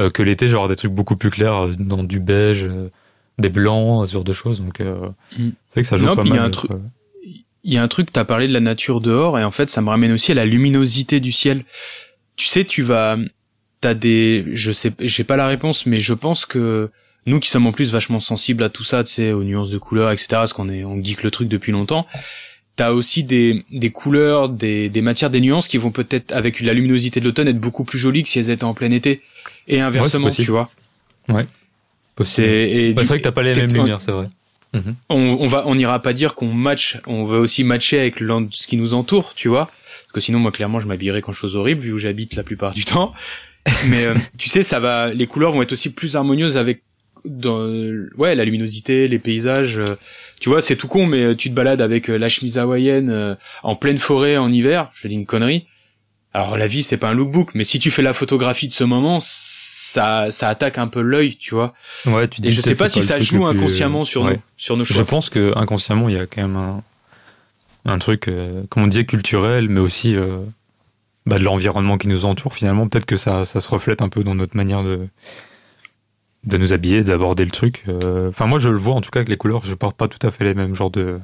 euh, 0.00 0.10
que 0.10 0.22
l'été, 0.22 0.48
genre 0.48 0.68
des 0.68 0.76
trucs 0.76 0.92
beaucoup 0.92 1.16
plus 1.16 1.30
clairs, 1.30 1.66
euh, 1.66 1.74
dans 1.78 2.02
du 2.04 2.20
beige. 2.20 2.64
euh, 2.64 2.88
des 3.36 3.48
blancs, 3.48 4.06
ce 4.06 4.12
genre 4.12 4.22
de 4.22 4.32
choses. 4.32 4.60
Donc, 4.60 4.80
euh, 4.80 5.08
Mm. 5.36 5.48
c'est 5.68 5.72
vrai 5.74 5.82
que 5.82 5.88
ça 5.88 5.96
joue 5.96 6.06
Non, 6.06 6.14
pas 6.14 6.22
puis 6.22 6.30
il 6.30 6.34
y 6.34 6.36
mal. 6.36 6.44
a 6.44 6.46
un 6.46 6.50
truc- 6.50 6.70
Il 7.64 7.72
y 7.72 7.78
a 7.78 7.82
un 7.82 7.88
truc, 7.88 8.12
t'as 8.12 8.24
parlé 8.24 8.46
de 8.46 8.52
la 8.52 8.60
nature 8.60 9.00
dehors, 9.00 9.38
et 9.40 9.44
en 9.44 9.50
fait, 9.50 9.70
ça 9.70 9.80
me 9.80 9.88
ramène 9.88 10.12
aussi 10.12 10.30
à 10.30 10.34
la 10.36 10.44
luminosité 10.44 11.18
du 11.18 11.32
ciel. 11.32 11.64
Tu 12.36 12.46
sais, 12.46 12.64
tu 12.64 12.82
vas, 12.82 13.16
t'as 13.80 13.94
des, 13.94 14.44
je 14.52 14.70
sais, 14.70 14.92
j'ai 15.00 15.24
pas 15.24 15.36
la 15.36 15.46
réponse, 15.48 15.84
mais 15.86 15.98
je 15.98 16.12
pense 16.14 16.46
que 16.46 16.90
nous 17.26 17.40
qui 17.40 17.48
sommes 17.48 17.66
en 17.66 17.72
plus 17.72 17.90
vachement 17.90 18.20
sensibles 18.20 18.62
à 18.62 18.68
tout 18.68 18.84
ça, 18.84 19.02
tu 19.02 19.14
sais, 19.14 19.32
aux 19.32 19.42
nuances 19.44 19.70
de 19.70 19.78
couleurs, 19.78 20.10
etc., 20.12 20.26
parce 20.30 20.52
qu'on 20.52 20.68
est, 20.68 20.84
on 20.84 21.02
geek 21.02 21.22
le 21.24 21.30
truc 21.32 21.48
depuis 21.48 21.72
longtemps. 21.72 22.06
T'as 22.76 22.90
aussi 22.90 23.22
des, 23.22 23.64
des 23.70 23.90
couleurs, 23.90 24.48
des, 24.48 24.88
des 24.88 25.00
matières, 25.00 25.30
des 25.30 25.40
nuances 25.40 25.68
qui 25.68 25.78
vont 25.78 25.92
peut-être, 25.92 26.32
avec 26.32 26.60
la 26.60 26.72
luminosité 26.72 27.20
de 27.20 27.24
l'automne, 27.24 27.46
être 27.46 27.60
beaucoup 27.60 27.84
plus 27.84 27.98
jolies 27.98 28.24
que 28.24 28.28
si 28.28 28.40
elles 28.40 28.50
étaient 28.50 28.64
en 28.64 28.74
plein 28.74 28.90
été. 28.90 29.20
Et 29.68 29.80
inversement, 29.80 30.28
tu 30.30 30.50
vois. 30.50 30.70
C'est, 32.22 32.42
et 32.42 32.92
Bah, 32.92 33.02
c'est 33.02 33.08
vrai 33.08 33.18
que 33.18 33.24
t'as 33.24 33.32
pas 33.32 33.42
les 33.42 33.54
mêmes 33.54 33.72
lumières, 33.72 34.00
c'est 34.00 34.12
vrai. 34.12 34.24
on, 35.08 35.16
on 35.40 35.46
va 35.46 35.62
on 35.66 35.76
n'ira 35.76 36.02
pas 36.02 36.12
dire 36.12 36.34
qu'on 36.34 36.52
match 36.52 36.98
on 37.06 37.22
veut 37.22 37.38
aussi 37.38 37.62
matcher 37.62 38.00
avec 38.00 38.18
ce 38.18 38.66
qui 38.66 38.76
nous 38.76 38.92
entoure 38.92 39.34
tu 39.36 39.46
vois 39.46 39.66
parce 39.66 40.12
que 40.14 40.20
sinon 40.20 40.40
moi 40.40 40.50
clairement 40.50 40.80
je 40.80 40.88
m'habillerais 40.88 41.22
quand 41.22 41.30
chose 41.32 41.54
horrible 41.54 41.80
vu 41.80 41.92
où 41.92 41.98
j'habite 41.98 42.34
la 42.34 42.42
plupart 42.42 42.74
du 42.74 42.84
temps 42.84 43.12
mais 43.86 44.04
euh, 44.04 44.16
tu 44.36 44.48
sais 44.48 44.64
ça 44.64 44.80
va 44.80 45.14
les 45.14 45.28
couleurs 45.28 45.52
vont 45.52 45.62
être 45.62 45.70
aussi 45.70 45.90
plus 45.90 46.16
harmonieuses 46.16 46.56
avec 46.56 46.82
dans, 47.24 47.60
ouais 48.18 48.34
la 48.34 48.44
luminosité 48.44 49.06
les 49.06 49.20
paysages 49.20 49.78
euh, 49.78 49.94
tu 50.40 50.48
vois 50.48 50.60
c'est 50.62 50.76
tout 50.76 50.88
con 50.88 51.06
mais 51.06 51.22
euh, 51.22 51.34
tu 51.34 51.50
te 51.50 51.54
balades 51.54 51.80
avec 51.80 52.08
euh, 52.10 52.16
la 52.16 52.28
chemise 52.28 52.58
hawaïenne 52.58 53.10
euh, 53.10 53.34
en 53.62 53.76
pleine 53.76 53.98
forêt 53.98 54.36
en 54.36 54.52
hiver 54.52 54.90
je 54.94 55.08
dis 55.08 55.14
une 55.14 55.26
connerie 55.26 55.66
alors 56.32 56.56
la 56.56 56.66
vie 56.66 56.82
c'est 56.82 56.96
pas 56.96 57.08
un 57.10 57.14
lookbook 57.14 57.54
mais 57.54 57.64
si 57.64 57.78
tu 57.78 57.90
fais 57.90 58.02
la 58.02 58.12
photographie 58.12 58.66
de 58.68 58.72
ce 58.72 58.84
moment 58.84 59.18
ça 59.20 60.30
ça 60.30 60.48
attaque 60.48 60.78
un 60.78 60.88
peu 60.88 61.00
l'œil 61.00 61.36
tu 61.36 61.54
vois 61.54 61.72
Ouais, 62.06 62.26
tu 62.28 62.44
et 62.44 62.50
je 62.50 62.60
sais 62.60 62.74
pas 62.74 62.88
si 62.88 63.02
ça 63.02 63.20
joue 63.20 63.46
inconsciemment 63.46 64.04
sur 64.04 64.22
Ouais. 64.22 64.34
nous 64.34 64.40
sur 64.56 64.76
nos 64.76 64.84
Je 64.84 64.94
choix 64.94 65.04
pense 65.04 65.30
que 65.30 65.56
inconsciemment, 65.56 66.08
il 66.08 66.16
y 66.16 66.18
a 66.18 66.26
quand 66.26 66.42
même 66.42 66.56
un, 66.56 66.82
un 67.86 67.98
truc, 67.98 68.28
euh, 68.28 68.62
comme 68.70 68.82
on 68.84 68.86
disait, 68.88 69.04
culturel, 69.04 69.68
mais 69.68 69.78
aussi 69.80 70.16
euh, 70.16 70.38
bah, 71.26 71.38
de 71.38 71.44
l'environnement 71.44 71.96
qui 71.98 72.08
nous 72.08 72.24
entoure. 72.24 72.54
Finalement, 72.54 72.88
peut-être 72.88 73.06
que 73.06 73.16
ça, 73.16 73.44
ça 73.44 73.60
se 73.60 73.68
reflète 73.68 74.02
un 74.02 74.08
peu 74.08 74.24
dans 74.24 74.34
notre 74.34 74.56
manière 74.56 74.82
de 74.82 75.06
de 76.46 76.56
nous 76.58 76.72
habiller, 76.72 77.04
d'aborder 77.04 77.44
le 77.44 77.50
truc. 77.50 77.84
Euh, 77.88 78.28
Enfin, 78.28 78.46
moi, 78.46 78.58
je 78.58 78.68
le 78.68 78.76
vois 78.76 78.94
en 78.94 79.00
tout 79.00 79.10
cas 79.10 79.20
avec 79.20 79.28
les 79.28 79.36
couleurs. 79.36 79.64
Je 79.64 79.74
porte 79.74 79.96
pas 79.96 80.08
tout 80.08 80.24
à 80.26 80.30
fait 80.30 80.44
les 80.44 80.54
mêmes 80.54 80.74
genres 80.74 80.90
de 80.90 81.18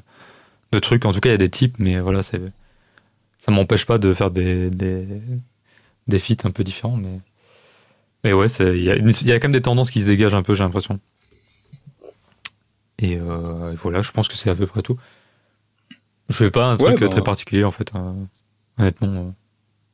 de 0.73 0.79
trucs. 0.79 1.05
En 1.05 1.13
tout 1.13 1.21
cas, 1.21 1.31
il 1.31 1.33
y 1.33 1.35
a 1.35 1.39
des 1.39 1.51
types, 1.51 1.77
mais 1.79 1.99
voilà, 2.01 2.23
c'est 2.23 2.41
ça 3.41 3.51
m'empêche 3.53 3.87
pas 3.87 3.99
de 3.99 4.13
faire 4.15 4.31
des 4.31 4.71
des 4.71 5.07
des 6.07 6.19
feats 6.19 6.45
un 6.45 6.51
peu 6.51 6.65
différents, 6.65 6.97
mais 6.97 7.21
mais 8.25 8.33
ouais, 8.33 8.47
il 8.49 8.77
y 8.79 8.85
y 8.85 9.33
a 9.33 9.39
quand 9.39 9.49
même 9.49 9.53
des 9.53 9.63
tendances 9.63 9.91
qui 9.91 10.03
se 10.03 10.07
dégagent 10.07 10.35
un 10.35 10.43
peu, 10.43 10.55
j'ai 10.55 10.63
l'impression. 10.63 11.01
Et, 12.99 13.17
euh, 13.17 13.73
voilà, 13.83 14.03
je 14.03 14.11
pense 14.11 14.29
que 14.29 14.37
c'est 14.37 14.51
à 14.51 14.55
peu 14.55 14.67
près 14.67 14.83
tout. 14.83 14.99
Je 16.29 16.35
fais 16.37 16.51
pas 16.51 16.67
un 16.67 16.77
truc 16.77 16.95
Ouais, 16.97 17.01
bah. 17.01 17.09
très 17.09 17.23
particulier 17.23 17.65
en 17.65 17.71
fait, 17.71 17.93
euh, 17.95 18.13
honnêtement. 18.79 19.35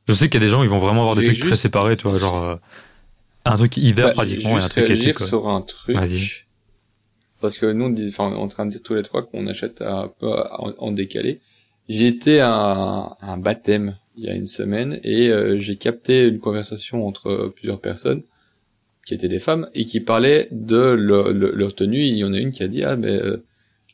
Je 0.09 0.13
sais 0.13 0.29
qu'il 0.29 0.41
y 0.41 0.43
a 0.43 0.45
des 0.45 0.51
gens, 0.51 0.61
ils 0.61 0.69
vont 0.69 0.79
vraiment 0.79 1.01
avoir 1.01 1.15
des 1.15 1.23
trucs 1.23 1.39
très 1.39 1.55
séparés, 1.57 1.95
tu 1.97 2.07
vois, 2.07 2.17
genre 2.19 2.43
euh, 2.43 2.55
un 3.51 3.57
truc 3.57 3.77
hiver 3.77 4.07
Bah, 4.07 4.13
pratiquement 4.13 4.51
et 4.51 4.53
un 4.53 4.59
juste 4.59 4.71
truc 4.71 4.83
été. 4.85 4.93
réagir 4.93 5.15
quoi. 5.15 5.27
sur 5.27 5.47
un 5.49 5.61
truc. 5.61 6.47
Parce 7.39 7.57
que 7.57 7.67
nous, 7.71 7.85
on, 7.85 7.89
dit, 7.89 8.07
enfin, 8.09 8.29
on 8.31 8.33
est 8.33 8.39
en 8.39 8.47
train 8.47 8.65
de 8.65 8.71
dire 8.71 8.81
tous 8.83 8.95
les 8.95 9.03
trois 9.03 9.21
qu'on 9.23 9.45
achète 9.45 9.81
un 9.81 10.11
peu 10.19 10.27
en, 10.27 10.73
en 10.77 10.91
décalé. 10.91 11.39
J'ai 11.87 12.07
été 12.07 12.39
à 12.39 12.51
un, 12.51 13.01
à 13.21 13.33
un 13.33 13.37
baptême 13.37 13.95
il 14.17 14.25
y 14.25 14.29
a 14.29 14.33
une 14.33 14.47
semaine 14.47 14.99
et 15.03 15.29
euh, 15.29 15.57
j'ai 15.59 15.75
capté 15.75 16.27
une 16.27 16.39
conversation 16.39 17.05
entre 17.07 17.53
plusieurs 17.55 17.79
personnes 17.79 18.23
qui 19.05 19.13
étaient 19.13 19.29
des 19.29 19.39
femmes 19.39 19.69
et 19.73 19.85
qui 19.85 20.01
parlaient 20.01 20.47
de 20.51 20.77
leur, 20.77 21.73
tenue. 21.75 22.03
Il 22.03 22.17
y 22.17 22.23
en 22.25 22.33
a 22.33 22.39
une 22.39 22.51
qui 22.51 22.61
a 22.61 22.67
dit 22.67 22.83
ah 22.83 22.97
mais 22.97 23.15
euh, 23.15 23.37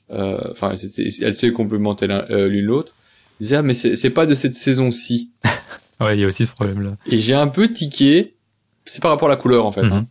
euh, 0.10 0.40
enfin 0.52 0.76
c'était 0.76 1.08
elles 1.22 1.36
se 1.36 1.46
complémentaient 1.48 2.10
euh, 2.10 2.48
l'une 2.48 2.66
l'autre. 2.66 2.96
Ils 3.40 3.44
disaient 3.44 3.58
ah 3.58 3.62
mais 3.62 3.76
c'est 3.76 4.10
pas 4.10 4.26
de 4.26 4.36
cette 4.36 4.56
saison-ci. 4.56 5.32
Ouais, 6.00 6.18
il 6.18 6.22
y 6.22 6.24
a 6.24 6.28
aussi 6.28 6.46
ce 6.48 6.52
problème-là. 6.52 6.98
Et 7.10 7.20
j'ai 7.20 7.36
un 7.36 7.48
peu 7.48 7.72
tiqué. 7.72 8.33
C'est 8.86 9.02
par 9.02 9.12
rapport 9.12 9.28
à 9.30 9.32
la 9.32 9.38
couleur 9.38 9.66
en 9.66 9.72
fait. 9.72 9.84
Mhm. 9.84 9.92
hein. 9.94 10.08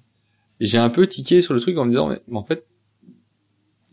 Et 0.61 0.67
j'ai 0.67 0.79
un 0.79 0.91
peu 0.91 1.07
tiqué 1.07 1.41
sur 1.41 1.55
le 1.55 1.61
truc 1.61 1.77
en 1.79 1.85
me 1.85 1.91
disant 1.91 2.09
mais, 2.09 2.21
mais 2.29 2.39
en 2.39 2.43
fait 2.45 2.65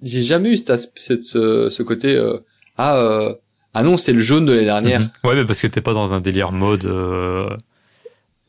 j'ai 0.01 0.22
jamais 0.22 0.49
eu 0.53 0.57
cette, 0.57 1.23
ce, 1.23 1.69
ce 1.69 1.84
côté 1.84 2.15
euh, 2.15 2.38
ah 2.77 2.97
euh, 2.97 3.34
ah 3.73 3.84
non 3.84 3.97
c'est 3.97 4.14
le 4.14 4.19
jaune 4.19 4.45
de 4.45 4.53
l'année 4.53 4.65
dernière. 4.65 5.01
Mhm. 5.01 5.10
Ouais, 5.26 5.35
mais 5.35 5.45
parce 5.45 5.61
que 5.61 5.68
t'es 5.68 5.81
pas 5.81 5.93
dans 5.93 6.14
un 6.14 6.22
délire 6.22 6.51
mode. 6.51 6.85
euh, 6.85 7.49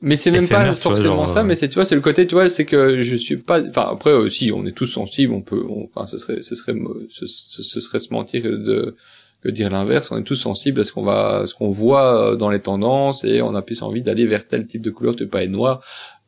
Mais 0.00 0.16
c'est 0.16 0.30
même 0.30 0.46
pas 0.48 0.64
vois, 0.66 0.74
forcément 0.74 1.16
genre, 1.16 1.30
ça, 1.30 1.40
euh, 1.40 1.44
mais 1.44 1.56
c'est 1.56 1.68
tu 1.68 1.74
vois 1.74 1.84
c'est 1.84 1.94
le 1.96 2.00
côté 2.00 2.26
tu 2.26 2.34
vois 2.34 2.48
c'est 2.48 2.64
que 2.64 3.02
je 3.02 3.16
suis 3.16 3.36
pas 3.36 3.60
enfin 3.68 3.88
après 3.90 4.12
aussi 4.12 4.52
on 4.52 4.64
est 4.66 4.72
tous 4.72 4.86
sensibles 4.86 5.32
on 5.34 5.42
peut 5.42 5.64
enfin 5.84 6.06
ce 6.06 6.18
serait 6.18 6.40
ce 6.40 6.54
serait 6.54 6.74
ce, 7.10 7.26
ce- 7.26 7.62
ce 7.62 7.80
serait 7.80 7.98
se 8.00 8.12
mentir 8.12 8.42
que 8.42 8.48
de 8.48 8.96
que 9.42 9.48
dire 9.48 9.70
l'inverse 9.70 10.10
on 10.12 10.18
est 10.18 10.22
tous 10.22 10.36
sensibles 10.36 10.80
à 10.80 10.84
ce 10.84 10.92
qu'on 10.92 11.02
va 11.02 11.38
à 11.40 11.46
ce 11.46 11.54
qu'on 11.54 11.70
voit 11.70 12.32
euh, 12.32 12.36
dans 12.36 12.50
les 12.50 12.60
tendances 12.60 13.24
et 13.24 13.42
on 13.42 13.54
a 13.54 13.62
plus 13.62 13.82
envie 13.82 14.02
d'aller 14.02 14.26
vers 14.26 14.46
tel 14.46 14.66
type 14.66 14.82
de 14.82 14.90
couleur 14.90 15.16
tu 15.16 15.26
pas 15.26 15.42
être 15.42 15.50
noir 15.50 15.80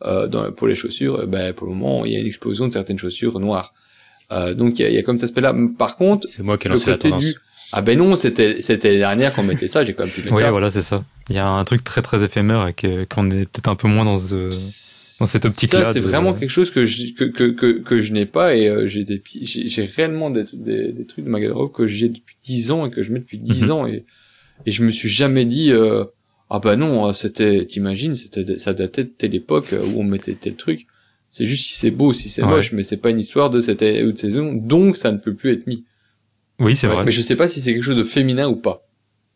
euh, 0.05 0.27
dans, 0.27 0.51
pour 0.53 0.67
les 0.69 0.75
chaussures 0.75 1.21
euh, 1.21 1.27
ben 1.27 1.53
pour 1.53 1.67
le 1.67 1.75
moment 1.75 2.05
il 2.05 2.13
y 2.13 2.17
a 2.17 2.21
une 2.21 2.27
explosion 2.27 2.67
de 2.69 2.73
certaines 2.73 2.99
chaussures 2.99 3.39
noires 3.41 3.73
euh, 4.33 4.55
donc 4.55 4.79
il 4.79 4.83
y 4.83 4.87
a, 4.87 4.91
y 4.91 4.99
a 4.99 5.03
comme 5.03 5.19
cet 5.19 5.25
aspect 5.31 5.41
là 5.41 5.55
par 5.79 5.97
contre 5.97 6.27
c'est 6.29 6.43
moi 6.43 6.59
qui 6.59 6.67
ai 6.67 6.71
lancé 6.71 6.91
la 6.91 6.99
tendance 6.99 7.25
du 7.25 7.35
ah 7.73 7.81
ben 7.83 7.97
non 7.99 8.17
c'était 8.17 8.61
c'était 8.61 8.89
l'année 8.89 8.99
dernière 8.99 9.33
qu'on 9.35 9.43
mettait 9.45 9.69
ça 9.69 9.85
j'ai 9.85 9.95
quand 9.95 10.05
même 10.05 10.13
pu 10.13 10.21
mettre 10.23 10.35
Ouais, 10.35 10.43
ça 10.43 10.51
voilà, 10.51 10.71
c'est 10.71 10.83
ça. 10.83 11.05
Il 11.31 11.37
y 11.37 11.39
a 11.39 11.47
un 11.49 11.65
truc 11.65 11.85
très 11.85 12.03
très 12.03 12.23
éphémère 12.23 12.67
et 12.69 12.75
qu'on 12.75 13.31
est 13.31 13.47
peut-être 13.47 13.69
un 13.71 13.77
peu 13.77 13.89
moins 13.89 14.05
dans 14.05 14.19
ce, 14.19 14.51
dans 15.21 15.27
cette 15.27 15.45
optique-là. 15.47 15.85
Ça, 15.85 15.93
c'est 15.95 16.01
de- 16.01 16.05
vraiment 16.07 16.35
quelque 16.35 16.51
chose 16.51 16.71
que 16.71 16.85
je, 16.85 17.15
que, 17.15 17.25
que, 17.25 17.45
que, 17.51 17.79
que 17.79 18.01
je 18.01 18.13
n'ai 18.13 18.27
pas 18.27 18.57
et 18.57 18.69
euh, 18.69 18.87
j'ai 18.87 19.05
des, 19.05 19.23
j'ai 19.41 19.69
j'ai 19.69 19.85
réellement 19.85 20.29
des, 20.31 20.45
des, 20.53 20.93
des 20.93 21.07
trucs 21.07 21.25
de 21.25 21.31
ma 21.31 21.41
garde-robe 21.41 21.73
que 21.73 21.87
j'ai 21.87 22.09
depuis 22.09 22.37
10 22.43 22.71
ans 22.73 22.87
et 22.87 22.91
que 22.91 23.03
je 23.03 23.13
mets 23.13 23.21
depuis 23.21 23.39
10 23.39 23.65
Mhm. 23.65 23.71
ans 23.71 23.87
et, 23.87 24.05
et 24.67 24.71
je 24.71 24.83
me 24.83 24.91
suis 24.91 25.09
jamais 25.09 25.45
dit, 25.47 25.71
euh, 25.73 26.05
ah 26.55 26.59
bah 26.59 26.77
non, 26.77 27.09
euh, 27.09 27.13
c'était, 27.13 27.65
t'imagines, 27.65 28.15
c'était, 28.15 28.59
ça 28.59 28.75
datait 28.75 29.05
de 29.05 29.09
telle 29.09 29.35
époque 29.35 29.73
euh, 29.73 29.83
où 29.95 30.01
on 30.01 30.05
mettait 30.05 30.35
tel 30.35 30.55
truc. 30.55 30.87
C'est 31.31 31.47
juste 31.47 31.65
si 31.65 31.75
c'est 31.75 31.91
beau, 31.91 32.13
si 32.13 32.29
c'est 32.29 32.43
Ouais. 32.43 32.49
moche, 32.51 32.73
mais 32.73 32.83
c'est 32.83 32.99
pas 32.99 33.09
une 33.11 33.21
histoire 33.21 33.49
de 33.51 33.61
cette 33.63 33.81
ou 33.81 34.13
de 34.13 34.19
saison, 34.19 34.53
donc 34.53 34.97
ça 34.99 35.11
ne 35.13 35.17
peut 35.17 35.35
plus 35.35 35.53
être 35.53 35.67
mis. 35.67 35.85
Oui, 36.59 36.77
c'est 36.77 36.87
Ouais, 36.89 36.95
vrai. 36.95 37.05
Mais 37.05 37.11
je 37.11 37.23
sais 37.23 37.37
pas 37.37 37.49
si 37.49 37.61
c'est 37.61 37.73
quelque 37.73 37.83
chose 37.83 37.97
de 37.97 38.05
féminin 38.05 38.49
ou 38.49 38.57
pas. 38.57 38.87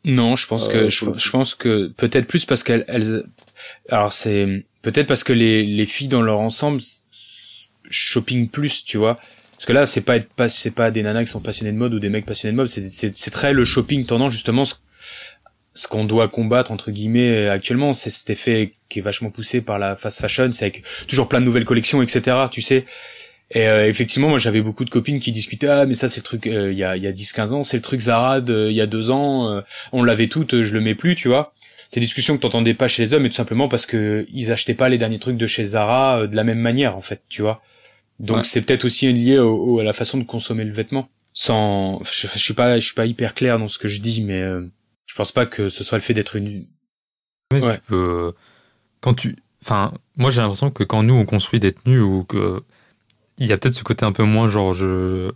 Non, 0.05 0.37
je 0.37 0.47
pense 0.47 0.69
Euh, 0.69 0.73
que 0.73 0.89
je, 0.91 1.05
coup. 1.05 1.15
je 1.17 1.31
pense 1.31 1.55
que 1.55 1.89
peut-être 1.97 2.27
plus 2.27 2.45
parce 2.45 2.63
qu'elles 2.63 2.85
elles 2.87 3.25
alors 3.89 4.13
c'est 4.13 4.65
peut-être 4.83 5.07
parce 5.09 5.25
que 5.25 5.33
les 5.33 5.65
les 5.65 5.87
filles 5.87 6.09
dans 6.09 6.23
leur 6.23 6.39
ensemble 6.39 6.81
shopping 7.91 8.49
plus, 8.49 8.85
tu 8.85 8.99
vois. 8.99 9.19
Parce 9.53 9.65
que 9.67 9.73
là, 9.73 9.87
c'est 9.87 10.03
pas 10.03 10.17
être 10.17 10.29
pas 10.35 10.49
c'est 10.49 10.71
pas 10.71 10.91
des 10.91 11.03
nanas 11.03 11.25
qui 11.25 11.31
sont 11.31 11.41
passionnées 11.41 11.73
de 11.73 11.79
mode 11.79 11.95
ou 11.95 11.99
des 11.99 12.11
mecs 12.11 12.27
passionnés 12.27 12.53
de 12.53 12.57
mode, 12.57 12.69
c'est 12.69 12.89
c'est 12.89 13.17
c'est 13.17 13.31
très 13.31 13.53
le 13.53 13.65
shopping 13.65 14.05
tendance 14.05 14.33
justement 14.33 14.65
ce, 14.65 14.75
ce 15.77 15.87
qu'on 15.87 16.05
doit 16.05 16.29
combattre 16.29 16.73
entre 16.73 16.91
guillemets 16.91 17.49
actuellement, 17.49 17.93
c'est 17.93 18.11
cet 18.11 18.31
effet 18.31 18.73
qui 18.89 18.99
est 18.99 19.03
vachement 19.03 19.31
poussé 19.31 19.61
par 19.61 19.79
la 19.79 19.95
fast 19.95 20.21
fashion, 20.21 20.51
c'est 20.53 20.65
avec 20.65 20.83
toujours 21.07 21.29
plein 21.29 21.41
de 21.41 21.45
nouvelles 21.45 21.65
collections, 21.65 22.03
etc. 22.03 22.37
Tu 22.51 22.63
sais. 22.63 22.85
Et 23.53 23.69
euh, 23.69 23.87
effectivement, 23.87 24.29
moi 24.29 24.39
j'avais 24.39 24.61
beaucoup 24.61 24.85
de 24.85 24.91
copines 24.91 25.21
qui 25.21 25.31
discutaient 25.31 25.69
ah 25.69 25.87
mais 25.87 25.95
ça 25.95 26.09
c'est 26.09 26.19
le 26.21 26.25
truc 26.25 26.47
euh, 26.47 26.73
il 26.73 26.79
y 26.79 26.83
a 26.83 26.97
il 26.97 27.03
y 27.03 27.07
a 27.07 27.13
10 27.13 27.33
15 27.33 27.53
ans, 27.53 27.63
c'est 27.63 27.77
le 27.77 27.83
truc 27.83 28.01
Zara 28.01 28.39
il 28.39 28.73
y 28.73 28.81
a 28.81 28.87
deux 28.87 29.11
ans, 29.11 29.51
euh, 29.51 29.61
on 29.93 30.03
l'avait 30.03 30.27
toutes, 30.27 30.63
je 30.63 30.75
le 30.75 30.81
mets 30.81 30.97
plus, 30.97 31.15
tu 31.15 31.29
vois. 31.29 31.53
Des 31.93 32.01
discussions 32.01 32.37
que 32.37 32.43
t'entendais 32.43 32.75
pas 32.75 32.89
chez 32.89 33.03
les 33.03 33.15
hommes 33.15 33.25
et 33.25 33.31
tout 33.31 33.37
simplement 33.37 33.69
parce 33.69 33.87
que 33.87 34.27
ils 34.33 34.51
achetaient 34.51 34.75
pas 34.75 34.89
les 34.89 34.99
derniers 34.99 35.21
trucs 35.21 35.37
de 35.37 35.47
chez 35.47 35.65
Zara 35.65 36.27
de 36.27 36.35
la 36.35 36.45
même 36.45 36.59
manière 36.59 36.97
en 36.97 37.01
fait, 37.01 37.23
tu 37.29 37.43
vois. 37.43 37.63
Donc 38.19 38.45
c'est 38.47 38.61
peut-être 38.63 38.85
aussi 38.85 39.09
lié 39.13 39.39
au, 39.39 39.79
à 39.79 39.85
la 39.85 39.93
façon 39.93 40.19
de 40.19 40.25
consommer 40.25 40.65
le 40.65 40.73
vêtement. 40.73 41.09
Sans 41.33 42.03
je, 42.05 42.27
je 42.27 42.39
suis 42.39 42.55
pas 42.55 42.81
je 42.81 42.85
suis 42.85 42.95
pas 42.95 43.07
hyper 43.07 43.35
clair 43.35 43.59
dans 43.59 43.69
ce 43.69 43.79
que 43.79 43.89
je 43.89 44.01
dis 44.01 44.23
mais 44.25 44.43
pense 45.17 45.33
pas 45.33 45.47
que 45.47 45.69
ce 45.69 45.83
soit 45.83 45.99
le 45.99 46.03
fait 46.03 46.15
d'être 46.15 46.37
une 46.37 46.67
ouais. 47.53 47.75
tu 47.75 47.81
peux 47.89 48.33
quand 49.01 49.15
tu 49.15 49.37
enfin 49.63 49.93
moi 50.17 50.31
j'ai 50.31 50.41
l'impression 50.41 50.71
que 50.71 50.85
quand 50.85 51.03
nous 51.03 51.15
on 51.15 51.25
construit 51.25 51.61
des 51.61 51.73
tenues 51.73 52.01
ou 52.01 52.25
que 52.25 52.63
il 53.39 53.47
y 53.47 53.53
a 53.53 53.59
peut-être 53.59 53.75
ce 53.75 53.85
côté 53.85 54.05
un 54.05 54.13
peu 54.13 54.25
moins 54.25 54.49
genre 54.49 54.73
je 54.73 55.33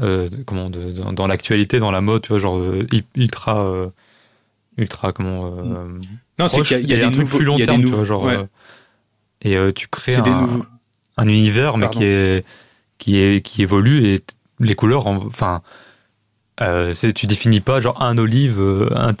euh, 0.00 0.28
comment 0.46 0.70
de, 0.70 0.92
dans, 0.92 1.26
l'actualité 1.26 1.78
dans 1.78 1.90
la 1.90 2.00
mode 2.00 2.22
tu 2.22 2.28
vois 2.28 2.38
genre 2.38 2.60
euh, 2.60 2.82
ultra 3.16 3.64
euh, 3.64 3.88
ultra 4.76 5.12
comment 5.12 5.46
euh, 5.46 5.84
non 6.38 6.48
c'est 6.48 6.62
qu'il 6.62 6.88
y, 6.88 6.94
a, 6.94 7.08
des 7.08 7.12
trucs 7.12 7.28
plus 7.28 7.44
long 7.44 7.58
terme 7.58 7.84
tu 7.84 7.90
vois 7.90 8.04
genre 8.04 8.24
ouais. 8.24 8.46
et 9.42 9.56
tu 9.74 9.88
crées 9.88 10.14
un, 10.14 10.66
un, 11.16 11.28
univers 11.28 11.76
mais 11.76 11.90
qui 11.90 12.04
est 12.04 12.44
qui 12.98 13.18
est 13.18 13.44
qui 13.44 13.62
évolue 13.62 14.14
et 14.14 14.22
les 14.60 14.74
couleurs 14.74 15.06
enfin 15.06 15.60
euh, 16.62 16.92
tu 17.14 17.26
définis 17.26 17.60
pas 17.60 17.80
genre 17.80 18.02
un 18.02 18.18
olive, 18.18 18.60
euh, 18.60 18.90
un, 18.94 19.14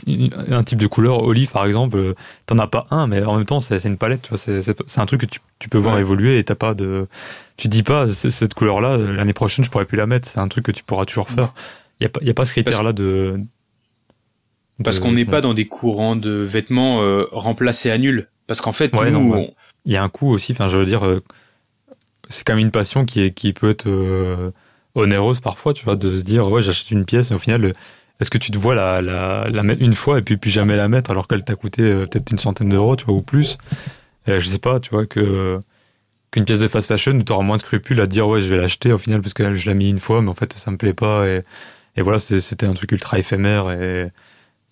un, 0.50 0.62
type 0.62 0.78
de 0.78 0.86
couleur 0.86 1.22
olive 1.22 1.50
par 1.50 1.64
exemple, 1.64 1.98
euh, 1.98 2.14
t'en 2.44 2.58
as 2.58 2.66
pas 2.66 2.86
un, 2.90 3.06
mais 3.06 3.24
en 3.24 3.36
même 3.36 3.46
temps 3.46 3.60
c'est 3.60 3.82
une 3.84 3.96
palette, 3.96 4.22
tu 4.22 4.28
vois, 4.28 4.38
c'est 4.38 5.00
un 5.00 5.06
truc 5.06 5.22
que 5.22 5.26
tu, 5.26 5.40
tu 5.58 5.70
peux 5.70 5.78
voir 5.78 5.98
évoluer 5.98 6.38
et 6.38 6.44
t'as 6.44 6.54
pas 6.54 6.74
de, 6.74 7.06
tu 7.56 7.68
dis 7.68 7.82
pas 7.82 8.08
cette 8.08 8.52
couleur 8.52 8.82
là 8.82 8.98
l'année 8.98 9.32
prochaine 9.32 9.64
je 9.64 9.70
pourrais 9.70 9.86
plus 9.86 9.96
la 9.96 10.06
mettre, 10.06 10.28
c'est 10.28 10.38
un 10.38 10.48
truc 10.48 10.66
que 10.66 10.72
tu 10.72 10.84
pourras 10.84 11.06
toujours 11.06 11.30
faire. 11.30 11.54
Il 12.00 12.04
y 12.04 12.06
a 12.06 12.08
pas, 12.10 12.20
y 12.22 12.30
a 12.30 12.34
pas 12.34 12.44
ce 12.44 12.52
critère 12.52 12.82
là 12.82 12.92
de, 12.92 13.40
parce 14.84 14.98
qu'on 14.98 15.12
n'est 15.12 15.24
pas 15.24 15.40
dans 15.40 15.54
des 15.54 15.66
courants 15.66 16.16
de 16.16 16.32
vêtements 16.32 17.00
euh, 17.02 17.24
remplacés 17.32 17.90
à 17.90 17.96
nul, 17.96 18.28
parce 18.46 18.60
qu'en 18.60 18.72
fait 18.72 18.94
ouais, 18.94 19.10
nous, 19.10 19.48
il 19.86 19.92
y 19.92 19.96
a 19.96 20.02
un 20.02 20.08
coût 20.10 20.30
aussi, 20.30 20.52
enfin 20.52 20.68
je 20.68 20.76
veux 20.76 20.86
dire, 20.86 21.02
c'est 22.28 22.44
quand 22.44 22.54
même 22.54 22.66
une 22.66 22.70
passion 22.70 23.06
qui 23.06 23.22
est 23.22 23.30
qui 23.30 23.54
peut 23.54 23.70
être 23.70 24.52
onéreuse 24.94 25.40
parfois, 25.40 25.72
tu 25.74 25.84
vois, 25.84 25.96
de 25.96 26.16
se 26.16 26.22
dire 26.22 26.48
ouais 26.48 26.62
j'achète 26.62 26.90
une 26.90 27.04
pièce 27.04 27.30
et 27.30 27.34
au 27.34 27.38
final 27.38 27.72
est-ce 28.20 28.30
que 28.30 28.38
tu 28.38 28.50
te 28.50 28.58
vois 28.58 28.74
la, 28.74 29.00
la, 29.00 29.46
la 29.48 29.62
mettre 29.62 29.82
une 29.82 29.94
fois 29.94 30.18
et 30.18 30.22
puis 30.22 30.36
plus 30.36 30.50
jamais 30.50 30.76
la 30.76 30.88
mettre 30.88 31.10
alors 31.10 31.26
qu'elle 31.26 31.44
t'a 31.44 31.54
coûté 31.54 31.82
euh, 31.82 32.06
peut-être 32.06 32.30
une 32.30 32.38
centaine 32.38 32.68
d'euros, 32.68 32.96
tu 32.96 33.06
vois, 33.06 33.14
ou 33.14 33.22
plus? 33.22 33.56
je 34.26 34.38
sais 34.46 34.58
pas, 34.58 34.78
tu 34.78 34.90
vois, 34.90 35.06
que 35.06 35.58
qu'une 36.30 36.44
pièce 36.44 36.60
de 36.60 36.68
fast 36.68 36.86
fashion, 36.88 37.20
tu 37.22 37.32
auras 37.32 37.42
moins 37.42 37.56
de 37.56 37.62
scrupules 37.62 38.00
à 38.00 38.06
dire 38.06 38.28
ouais 38.28 38.40
je 38.40 38.48
vais 38.48 38.56
l'acheter 38.56 38.92
au 38.92 38.98
final 38.98 39.20
parce 39.20 39.34
que 39.34 39.54
je 39.54 39.68
l'ai 39.68 39.74
mis 39.74 39.90
une 39.90 39.98
fois 39.98 40.22
mais 40.22 40.28
en 40.28 40.34
fait 40.34 40.52
ça 40.52 40.70
me 40.70 40.76
plaît 40.76 40.94
pas 40.94 41.26
et, 41.26 41.40
et 41.96 42.02
voilà 42.02 42.18
c'était 42.20 42.66
un 42.66 42.74
truc 42.74 42.92
ultra 42.92 43.18
éphémère 43.18 43.70
et 43.70 44.10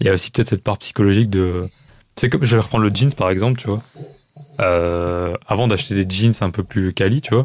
il 0.00 0.06
y 0.06 0.10
a 0.10 0.12
aussi 0.12 0.30
peut-être 0.30 0.48
cette 0.48 0.62
part 0.62 0.78
psychologique 0.78 1.30
de 1.30 1.66
c'est 2.16 2.28
comme 2.28 2.44
je 2.44 2.54
vais 2.54 2.62
reprendre 2.62 2.84
le 2.84 2.94
jeans 2.94 3.12
par 3.12 3.30
exemple 3.30 3.60
tu 3.60 3.66
vois 3.66 3.82
euh, 4.60 5.34
avant 5.46 5.66
d'acheter 5.66 5.94
des 5.94 6.08
jeans 6.08 6.34
un 6.42 6.50
peu 6.50 6.62
plus 6.62 6.92
quali 6.92 7.20
tu 7.20 7.34
vois 7.34 7.44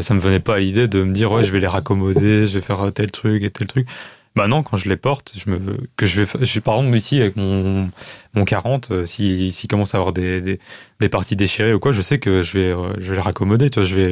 ça 0.00 0.14
me 0.14 0.20
venait 0.20 0.40
pas 0.40 0.54
à 0.54 0.58
l'idée 0.58 0.88
de 0.88 1.02
me 1.02 1.12
dire 1.12 1.30
ouais 1.32 1.44
je 1.44 1.52
vais 1.52 1.60
les 1.60 1.66
raccommoder, 1.66 2.46
je 2.46 2.54
vais 2.54 2.60
faire 2.60 2.90
tel 2.94 3.10
truc 3.10 3.42
et 3.42 3.50
tel 3.50 3.66
truc. 3.66 3.86
Maintenant, 4.34 4.62
quand 4.62 4.78
je 4.78 4.88
les 4.88 4.96
porte, 4.96 5.34
je 5.36 5.50
me 5.50 5.76
que 5.96 6.06
je 6.06 6.22
vais 6.22 6.46
je 6.46 6.60
par 6.60 6.76
exemple 6.76 6.96
ici 6.96 7.20
avec 7.20 7.36
mon 7.36 7.90
mon 8.32 8.44
40 8.46 8.90
euh, 8.90 9.06
si 9.06 9.52
s'il 9.52 9.68
commence 9.68 9.94
à 9.94 9.98
avoir 9.98 10.14
des, 10.14 10.40
des, 10.40 10.58
des 11.00 11.08
parties 11.10 11.36
déchirées 11.36 11.74
ou 11.74 11.78
quoi, 11.78 11.92
je 11.92 12.00
sais 12.00 12.18
que 12.18 12.42
je 12.42 12.58
vais 12.58 12.72
euh, 12.72 12.94
je 12.98 13.10
vais 13.10 13.16
les 13.16 13.20
raccommoder, 13.20 13.68
tu 13.68 13.80
vois, 13.80 13.86
je 13.86 13.94
vais 13.96 14.10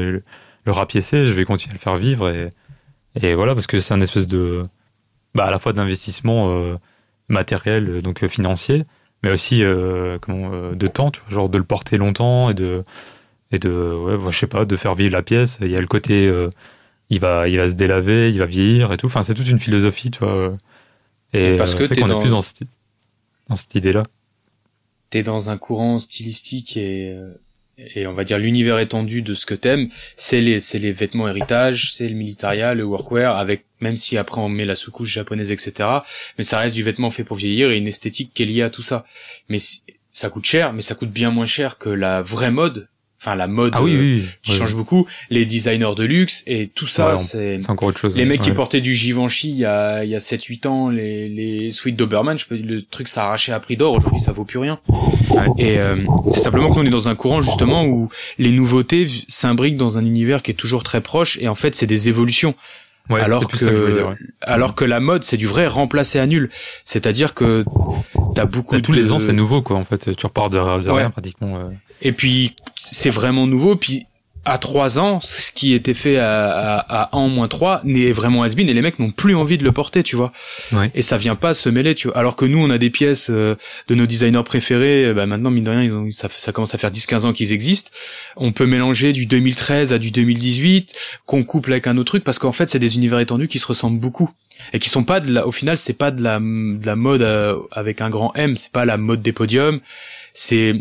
le 0.66 0.72
rapiécer, 0.72 1.24
je 1.24 1.32
vais 1.32 1.44
continuer 1.44 1.72
à 1.72 1.74
le 1.74 1.80
faire 1.80 1.96
vivre 1.96 2.28
et 2.28 2.50
et 3.20 3.34
voilà 3.34 3.54
parce 3.54 3.66
que 3.66 3.80
c'est 3.80 3.94
un 3.94 4.00
espèce 4.02 4.28
de 4.28 4.62
bah 5.34 5.46
à 5.46 5.50
la 5.50 5.58
fois 5.58 5.72
d'investissement 5.72 6.50
euh, 6.50 6.76
matériel 7.28 8.02
donc 8.02 8.26
financier 8.26 8.84
mais 9.22 9.30
aussi 9.30 9.62
euh, 9.62 10.18
comment 10.20 10.72
de 10.72 10.86
temps, 10.86 11.10
tu 11.10 11.20
vois, 11.22 11.30
genre 11.30 11.48
de 11.48 11.58
le 11.58 11.64
porter 11.64 11.96
longtemps 11.98 12.50
et 12.50 12.54
de 12.54 12.84
et 13.52 13.58
de 13.58 13.70
ouais 13.70 14.16
je 14.30 14.38
sais 14.38 14.46
pas 14.46 14.64
de 14.64 14.76
faire 14.76 14.94
vivre 14.94 15.12
la 15.12 15.22
pièce 15.22 15.58
il 15.60 15.70
y 15.70 15.76
a 15.76 15.80
le 15.80 15.86
côté 15.86 16.26
euh, 16.26 16.48
il 17.08 17.20
va 17.20 17.48
il 17.48 17.56
va 17.56 17.68
se 17.68 17.74
délaver 17.74 18.30
il 18.30 18.38
va 18.38 18.46
vieillir 18.46 18.92
et 18.92 18.96
tout 18.96 19.06
enfin 19.06 19.22
c'est 19.22 19.34
toute 19.34 19.48
une 19.48 19.58
philosophie 19.58 20.10
tu 20.10 20.20
vois 20.20 20.56
et 21.32 21.56
parce 21.56 21.74
euh, 21.74 21.78
que 21.78 22.00
qu'on 22.00 22.08
est 22.08 22.20
plus 22.20 22.30
dans 22.30 22.42
cette, 22.42 22.62
dans 23.48 23.56
cette 23.56 23.74
idée 23.74 23.92
là 23.92 24.04
t'es 25.10 25.22
dans 25.22 25.50
un 25.50 25.58
courant 25.58 25.98
stylistique 25.98 26.76
et 26.76 27.12
euh, 27.12 27.32
et 27.94 28.06
on 28.06 28.12
va 28.12 28.24
dire 28.24 28.38
l'univers 28.38 28.78
étendu 28.78 29.22
de 29.22 29.34
ce 29.34 29.46
que 29.46 29.54
t'aimes, 29.54 29.88
c'est 30.16 30.40
les 30.40 30.60
c'est 30.60 30.78
les 30.78 30.92
vêtements 30.92 31.28
héritage, 31.28 31.92
c'est 31.94 32.08
le 32.08 32.14
militaria, 32.14 32.74
le 32.74 32.84
workwear, 32.84 33.36
avec 33.36 33.64
même 33.80 33.96
si 33.96 34.18
après 34.18 34.40
on 34.40 34.48
met 34.48 34.64
la 34.64 34.74
sous-couche 34.74 35.08
japonaise, 35.08 35.50
etc. 35.50 35.88
Mais 36.36 36.44
ça 36.44 36.58
reste 36.58 36.76
du 36.76 36.82
vêtement 36.82 37.10
fait 37.10 37.24
pour 37.24 37.36
vieillir 37.36 37.70
et 37.70 37.76
une 37.76 37.86
esthétique 37.86 38.32
qui 38.34 38.42
est 38.42 38.46
liée 38.46 38.62
à 38.62 38.70
tout 38.70 38.82
ça. 38.82 39.06
Mais 39.48 39.58
ça 40.12 40.28
coûte 40.28 40.44
cher, 40.44 40.72
mais 40.72 40.82
ça 40.82 40.94
coûte 40.94 41.10
bien 41.10 41.30
moins 41.30 41.46
cher 41.46 41.78
que 41.78 41.88
la 41.88 42.20
vraie 42.20 42.50
mode 42.50 42.88
enfin 43.20 43.34
la 43.36 43.46
mode 43.46 43.72
ah 43.74 43.82
oui, 43.82 43.96
oui, 43.96 44.24
qui 44.42 44.52
change 44.52 44.74
beaucoup, 44.74 45.06
les 45.28 45.44
designers 45.44 45.94
de 45.94 46.04
luxe 46.04 46.42
et 46.46 46.68
tout 46.68 46.86
ça, 46.86 47.18
c'est 47.18 47.58
encore 47.68 47.88
autre 47.88 47.98
chose. 47.98 48.16
Les 48.16 48.24
mecs 48.24 48.40
qui 48.40 48.52
portaient 48.52 48.80
du 48.80 48.94
Givenchy 48.94 49.50
il 49.50 49.56
y 49.56 49.64
a 49.66 50.04
il 50.04 50.10
y 50.10 50.14
a 50.14 50.20
7 50.20 50.42
8 50.42 50.66
ans, 50.66 50.88
les 50.88 51.28
les 51.28 51.70
suites 51.70 51.96
Doberman, 51.96 52.38
je 52.38 52.46
peux 52.46 52.56
le 52.56 52.82
truc 52.82 53.08
ça 53.08 53.26
arraché 53.26 53.52
à 53.52 53.60
prix 53.60 53.76
d'or, 53.76 53.94
aujourd'hui 53.94 54.20
ça 54.20 54.32
vaut 54.32 54.44
plus 54.44 54.58
rien. 54.58 54.80
Et 55.58 55.78
euh, 55.78 55.96
c'est 56.32 56.40
simplement 56.40 56.70
qu'on 56.70 56.84
est 56.84 56.90
dans 56.90 57.08
un 57.08 57.14
courant 57.14 57.40
justement 57.40 57.84
où 57.84 58.08
les 58.38 58.52
nouveautés 58.52 59.06
s'imbriquent 59.28 59.76
dans 59.76 59.98
un 59.98 60.04
univers 60.04 60.42
qui 60.42 60.50
est 60.50 60.54
toujours 60.54 60.82
très 60.82 61.00
proche 61.00 61.38
et 61.40 61.48
en 61.48 61.54
fait 61.54 61.74
c'est 61.74 61.86
des 61.86 62.08
évolutions. 62.08 62.54
Ouais, 63.08 63.20
alors 63.20 63.48
que, 63.48 63.56
que 63.56 64.14
alors 64.40 64.76
que 64.76 64.84
la 64.84 65.00
mode 65.00 65.24
c'est 65.24 65.36
du 65.36 65.46
vrai 65.46 65.66
remplacé 65.66 66.18
à 66.18 66.26
nul. 66.26 66.48
C'est-à-dire 66.84 67.34
que 67.34 67.64
t'as 68.34 68.44
beaucoup 68.44 68.80
tous 68.80 68.92
les 68.92 69.12
ans 69.12 69.18
c'est 69.18 69.32
nouveau 69.32 69.62
quoi 69.62 69.76
en 69.76 69.84
fait. 69.84 70.14
Tu 70.16 70.26
repars 70.26 70.48
de, 70.48 70.58
rien 70.58 71.10
pratiquement 71.10 71.56
euh. 71.56 71.70
Et 72.02 72.12
puis 72.12 72.56
c'est 72.76 73.10
vraiment 73.10 73.46
nouveau. 73.46 73.76
Puis 73.76 74.06
à 74.44 74.56
trois 74.58 74.98
ans, 74.98 75.20
ce 75.20 75.52
qui 75.52 75.74
était 75.74 75.94
fait 75.94 76.16
à, 76.16 76.78
à, 76.78 77.02
à 77.02 77.16
1 77.16 77.28
moins 77.28 77.46
3 77.46 77.82
n'est 77.84 78.10
vraiment 78.12 78.42
has 78.42 78.54
et 78.56 78.64
les 78.64 78.82
mecs 78.82 78.98
n'ont 78.98 79.10
plus 79.10 79.34
envie 79.34 79.58
de 79.58 79.64
le 79.64 79.72
porter, 79.72 80.02
tu 80.02 80.16
vois. 80.16 80.32
Ouais. 80.72 80.90
Et 80.94 81.02
ça 81.02 81.18
vient 81.18 81.34
pas 81.34 81.52
se 81.52 81.68
mêler, 81.68 81.94
tu 81.94 82.08
vois. 82.08 82.16
Alors 82.16 82.36
que 82.36 82.46
nous, 82.46 82.58
on 82.58 82.70
a 82.70 82.78
des 82.78 82.88
pièces 82.88 83.28
euh, 83.30 83.56
de 83.88 83.94
nos 83.94 84.06
designers 84.06 84.42
préférés, 84.42 85.12
bah 85.12 85.26
maintenant, 85.26 85.50
mine 85.50 85.64
de 85.64 85.70
rien, 85.70 85.82
ils 85.82 85.94
ont, 85.94 86.10
ça, 86.10 86.28
ça 86.30 86.52
commence 86.52 86.74
à 86.74 86.78
faire 86.78 86.90
10-15 86.90 87.26
ans 87.26 87.32
qu'ils 87.32 87.52
existent. 87.52 87.90
On 88.36 88.52
peut 88.52 88.66
mélanger 88.66 89.12
du 89.12 89.26
2013 89.26 89.92
à 89.92 89.98
du 89.98 90.10
2018, 90.10 90.94
qu'on 91.26 91.44
couple 91.44 91.72
avec 91.72 91.86
un 91.86 91.98
autre 91.98 92.12
truc, 92.12 92.24
parce 92.24 92.38
qu'en 92.38 92.52
fait, 92.52 92.70
c'est 92.70 92.78
des 92.78 92.96
univers 92.96 93.18
étendus 93.18 93.48
qui 93.48 93.58
se 93.58 93.66
ressemblent 93.66 94.00
beaucoup. 94.00 94.30
Et 94.72 94.78
qui 94.78 94.88
sont 94.88 95.04
pas 95.04 95.20
de 95.20 95.32
la, 95.32 95.46
au 95.46 95.52
final, 95.52 95.76
c'est 95.76 95.94
pas 95.94 96.10
de 96.10 96.22
la, 96.22 96.38
de 96.38 96.84
la 96.84 96.96
mode 96.96 97.22
euh, 97.22 97.56
avec 97.72 98.00
un 98.00 98.10
grand 98.10 98.34
M, 98.36 98.56
c'est 98.56 98.72
pas 98.72 98.84
la 98.84 98.96
mode 98.96 99.22
des 99.22 99.32
podiums, 99.32 99.80
c'est 100.32 100.74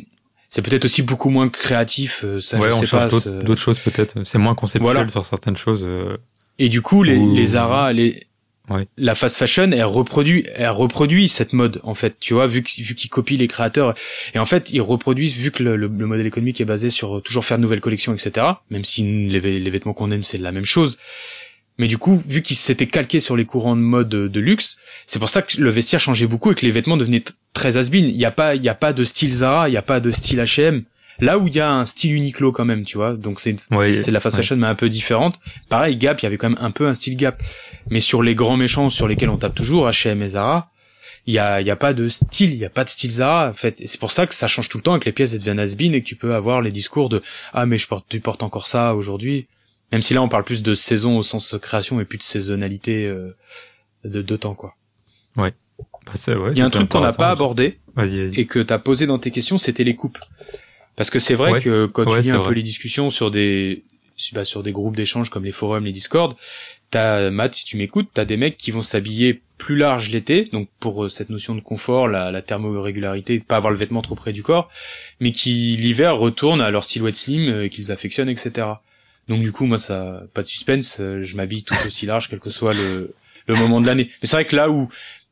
c'est 0.49 0.63
peut-être 0.63 0.85
aussi 0.85 1.03
beaucoup 1.03 1.29
moins 1.29 1.47
créatif. 1.47 2.23
Euh, 2.25 2.39
ça, 2.39 2.57
ouais, 2.57 2.69
je 2.69 2.73
on 2.73 2.83
sais 2.83 2.97
pas, 2.97 3.07
d'autres 3.07 3.61
choses 3.61 3.77
peut-être. 3.79 4.17
C'est 4.25 4.39
moins 4.39 4.55
conceptuel 4.55 5.09
sur 5.09 5.23
certaines 5.23 5.57
choses. 5.57 5.83
Euh. 5.85 6.17
Et 6.57 6.69
du 6.69 6.81
coup, 6.81 7.03
les, 7.03 7.17
les 7.17 7.45
Zara, 7.45 7.93
les 7.93 8.27
ouais. 8.69 8.87
la 8.97 9.13
fast 9.13 9.37
fashion, 9.37 9.71
elle 9.71 9.83
reproduit, 9.83 10.45
elle 10.55 10.69
reproduit 10.71 11.29
cette 11.29 11.53
mode 11.53 11.79
en 11.83 11.93
fait. 11.93 12.19
Tu 12.19 12.33
vois, 12.33 12.47
vu 12.47 12.63
qu'ils 12.63 12.83
vu 12.83 12.95
qu'ils 12.95 13.11
copient 13.11 13.37
les 13.37 13.47
créateurs 13.47 13.93
et 14.33 14.39
en 14.39 14.45
fait 14.45 14.71
ils 14.71 14.81
reproduisent 14.81 15.35
vu 15.35 15.51
que 15.51 15.61
le, 15.61 15.75
le, 15.77 15.87
modèle 15.87 16.25
économique 16.25 16.59
est 16.59 16.65
basé 16.65 16.89
sur 16.89 17.21
toujours 17.21 17.45
faire 17.45 17.57
de 17.57 17.61
nouvelles 17.61 17.79
collections, 17.79 18.13
etc. 18.13 18.47
Même 18.71 18.83
si 18.83 19.03
les, 19.03 19.59
les 19.59 19.69
vêtements 19.69 19.93
qu'on 19.93 20.09
aime 20.09 20.23
c'est 20.23 20.39
la 20.39 20.51
même 20.51 20.65
chose. 20.65 20.97
Mais 21.79 21.87
du 21.87 21.97
coup, 21.97 22.21
vu 22.27 22.41
qu'ils 22.41 22.57
s'étaient 22.57 22.87
calqués 22.87 23.21
sur 23.21 23.37
les 23.37 23.45
courants 23.45 23.77
de 23.77 23.81
mode 23.81 24.09
de, 24.09 24.39
luxe, 24.39 24.77
c'est 25.07 25.17
pour 25.17 25.29
ça 25.29 25.41
que 25.41 25.59
le 25.59 25.69
vestiaire 25.69 26.01
changeait 26.01 26.27
beaucoup 26.27 26.51
et 26.51 26.55
que 26.55 26.65
les 26.65 26.71
vêtements 26.71 26.97
devenaient 26.97 27.23
très 27.53 27.77
has 27.77 27.89
Il 27.93 28.11
y 28.11 28.25
a 28.25 28.31
pas, 28.31 28.55
il 28.55 28.61
y 28.61 28.69
a 28.69 28.75
pas 28.75 28.91
de 28.91 29.05
style 29.05 29.31
Zara, 29.31 29.69
il 29.69 29.73
y 29.73 29.77
a 29.77 29.81
pas 29.81 30.01
de 30.01 30.11
style 30.11 30.39
H&M. 30.39 30.83
Là 31.21 31.37
où 31.37 31.47
il 31.47 31.55
y 31.55 31.59
a 31.59 31.71
un 31.71 31.85
style 31.85 32.13
Uniqlo 32.13 32.51
quand 32.51 32.65
même, 32.65 32.83
tu 32.83 32.97
vois. 32.97 33.15
Donc 33.15 33.39
c'est 33.39 33.55
c'est 33.71 34.07
de 34.07 34.11
la 34.11 34.19
fast 34.19 34.35
fashion 34.35 34.57
mais 34.57 34.67
un 34.67 34.75
peu 34.75 34.89
différente. 34.89 35.39
Pareil, 35.69 35.95
Gap, 35.95 36.21
il 36.21 36.23
y 36.23 36.27
avait 36.27 36.37
quand 36.37 36.49
même 36.49 36.59
un 36.61 36.71
peu 36.71 36.87
un 36.87 36.93
style 36.93 37.15
Gap. 37.15 37.41
Mais 37.89 37.99
sur 38.01 38.23
les 38.23 38.35
grands 38.35 38.57
méchants 38.57 38.89
sur 38.89 39.07
lesquels 39.07 39.29
on 39.29 39.37
tape 39.37 39.55
toujours, 39.55 39.87
H&M 39.87 40.21
et 40.21 40.27
Zara, 40.29 40.69
il 41.27 41.33
y 41.33 41.39
a, 41.39 41.61
y 41.61 41.71
a 41.71 41.75
pas 41.75 41.93
de 41.93 42.09
style, 42.09 42.51
il 42.51 42.57
y 42.57 42.65
a 42.65 42.69
pas 42.69 42.83
de 42.83 42.89
style 42.89 43.11
Zara 43.11 43.49
en 43.49 43.53
fait. 43.53 43.79
Et 43.79 43.87
c'est 43.87 43.99
pour 43.99 44.11
ça 44.11 44.27
que 44.27 44.35
ça 44.35 44.47
change 44.47 44.67
tout 44.67 44.77
le 44.77 44.83
temps 44.83 44.95
et 44.95 44.99
que 44.99 45.05
les 45.05 45.11
pièces 45.13 45.33
deviennent 45.33 45.59
has 45.59 45.75
et 45.79 46.01
que 46.01 46.05
tu 46.07 46.15
peux 46.15 46.35
avoir 46.35 46.61
les 46.61 46.71
discours 46.71 47.07
de 47.07 47.21
ah 47.53 47.65
mais 47.65 47.77
je 47.77 47.87
porte, 47.87 48.05
tu 48.09 48.19
portes 48.19 48.43
encore 48.43 48.67
ça 48.67 48.95
aujourd'hui. 48.95 49.47
Même 49.91 50.01
si 50.01 50.13
là, 50.13 50.21
on 50.21 50.29
parle 50.29 50.43
plus 50.43 50.63
de 50.63 50.73
saison 50.73 51.17
au 51.17 51.23
sens 51.23 51.55
création 51.61 51.99
et 51.99 52.05
plus 52.05 52.17
de 52.17 52.23
saisonnalité 52.23 53.07
euh, 53.07 53.35
de, 54.03 54.21
de 54.21 54.35
temps, 54.35 54.53
quoi. 54.53 54.75
Ouais. 55.35 55.53
Bah, 56.05 56.13
Il 56.51 56.57
y 56.57 56.61
a 56.61 56.65
un 56.65 56.69
truc 56.69 56.89
qu'on 56.89 56.99
n'a 56.99 57.13
pas 57.13 57.29
abordé 57.29 57.79
et 57.97 58.45
que 58.45 58.59
tu 58.59 58.73
as 58.73 58.79
posé 58.79 59.05
dans 59.05 59.19
tes 59.19 59.31
questions, 59.31 59.57
c'était 59.57 59.83
les 59.83 59.95
coupes. 59.95 60.19
Parce 60.95 61.09
que 61.09 61.19
c'est 61.19 61.35
vrai 61.35 61.61
que 61.61 61.85
quand 61.85 62.05
tu 62.05 62.21
lis 62.21 62.31
un 62.31 62.43
peu 62.43 62.53
les 62.53 62.63
discussions 62.63 63.09
sur 63.09 63.31
des 63.31 63.83
bah, 64.33 64.43
sur 64.43 64.63
des 64.63 64.73
groupes 64.73 64.97
d'échange 64.97 65.29
comme 65.29 65.45
les 65.45 65.53
forums, 65.53 65.85
les 65.85 65.93
Discord, 65.93 66.35
t'as 66.91 67.29
Matt, 67.29 67.53
si 67.53 67.63
tu 67.63 67.77
m'écoutes, 67.77 68.09
t'as 68.13 68.25
des 68.25 68.35
mecs 68.35 68.57
qui 68.57 68.71
vont 68.71 68.81
s'habiller 68.81 69.41
plus 69.57 69.77
large 69.77 70.09
l'été, 70.09 70.49
donc 70.51 70.67
pour 70.79 71.05
euh, 71.05 71.09
cette 71.09 71.29
notion 71.29 71.55
de 71.55 71.61
confort, 71.61 72.07
la, 72.07 72.31
la 72.31 72.41
thermorégularité, 72.41 73.39
de 73.39 73.43
pas 73.43 73.57
avoir 73.57 73.71
le 73.71 73.77
vêtement 73.77 74.01
trop 74.01 74.15
près 74.15 74.33
du 74.33 74.43
corps, 74.43 74.69
mais 75.19 75.31
qui 75.31 75.77
l'hiver 75.77 76.17
retournent 76.17 76.61
à 76.61 76.69
leur 76.69 76.83
silhouette 76.83 77.15
slim 77.15 77.49
euh, 77.49 77.67
qu'ils 77.67 77.91
affectionnent, 77.91 78.29
etc. 78.29 78.67
Donc 79.29 79.41
du 79.41 79.51
coup, 79.51 79.65
moi, 79.65 79.77
ça, 79.77 80.23
pas 80.33 80.41
de 80.41 80.47
suspense, 80.47 80.97
euh, 80.99 81.23
je 81.23 81.35
m'habille 81.35 81.63
tout 81.63 81.75
aussi 81.85 82.05
large, 82.05 82.29
quel 82.29 82.39
que 82.39 82.49
soit 82.49 82.73
le, 82.73 83.15
le 83.47 83.55
moment 83.55 83.79
de 83.79 83.85
l'année. 83.85 84.09
Mais 84.21 84.27
c'est 84.27 84.35
vrai 84.35 84.45
que 84.45 84.55
là 84.55 84.69
où 84.69 84.89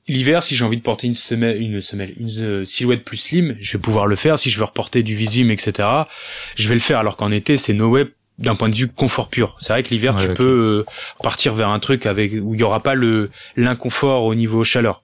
l'hiver, 0.07 0.43
si 0.43 0.55
j'ai 0.55 0.63
envie 0.63 0.77
de 0.77 0.83
porter 0.83 1.07
une 1.07 1.13
semelle, 1.13 1.61
une 1.61 1.81
semelle, 1.81 2.13
une 2.19 2.63
silhouette 2.63 3.03
plus 3.03 3.17
slim, 3.17 3.55
je 3.59 3.73
vais 3.73 3.81
pouvoir 3.81 4.05
le 4.05 4.15
faire. 4.15 4.37
Si 4.39 4.49
je 4.51 4.59
veux 4.59 4.65
reporter 4.65 5.03
du 5.03 5.15
vis-vim, 5.15 5.49
etc., 5.49 5.89
je 6.55 6.69
vais 6.69 6.75
le 6.75 6.81
faire. 6.81 6.99
Alors 6.99 7.17
qu'en 7.17 7.31
été, 7.31 7.57
c'est 7.57 7.73
no 7.73 7.89
way 7.89 8.05
d'un 8.37 8.55
point 8.55 8.69
de 8.69 8.75
vue 8.75 8.87
confort 8.87 9.29
pur. 9.29 9.57
C'est 9.59 9.73
vrai 9.73 9.81
que 9.81 9.89
l'hiver, 9.89 10.15
tu 10.15 10.31
peux 10.31 10.85
euh, 10.85 10.91
partir 11.23 11.55
vers 11.55 11.69
un 11.69 11.79
truc 11.79 12.05
avec 12.05 12.33
où 12.33 12.53
il 12.53 12.59
y 12.59 12.63
aura 12.63 12.83
pas 12.83 12.93
le 12.93 13.31
l'inconfort 13.55 14.25
au 14.25 14.35
niveau 14.35 14.63
chaleur. 14.63 15.03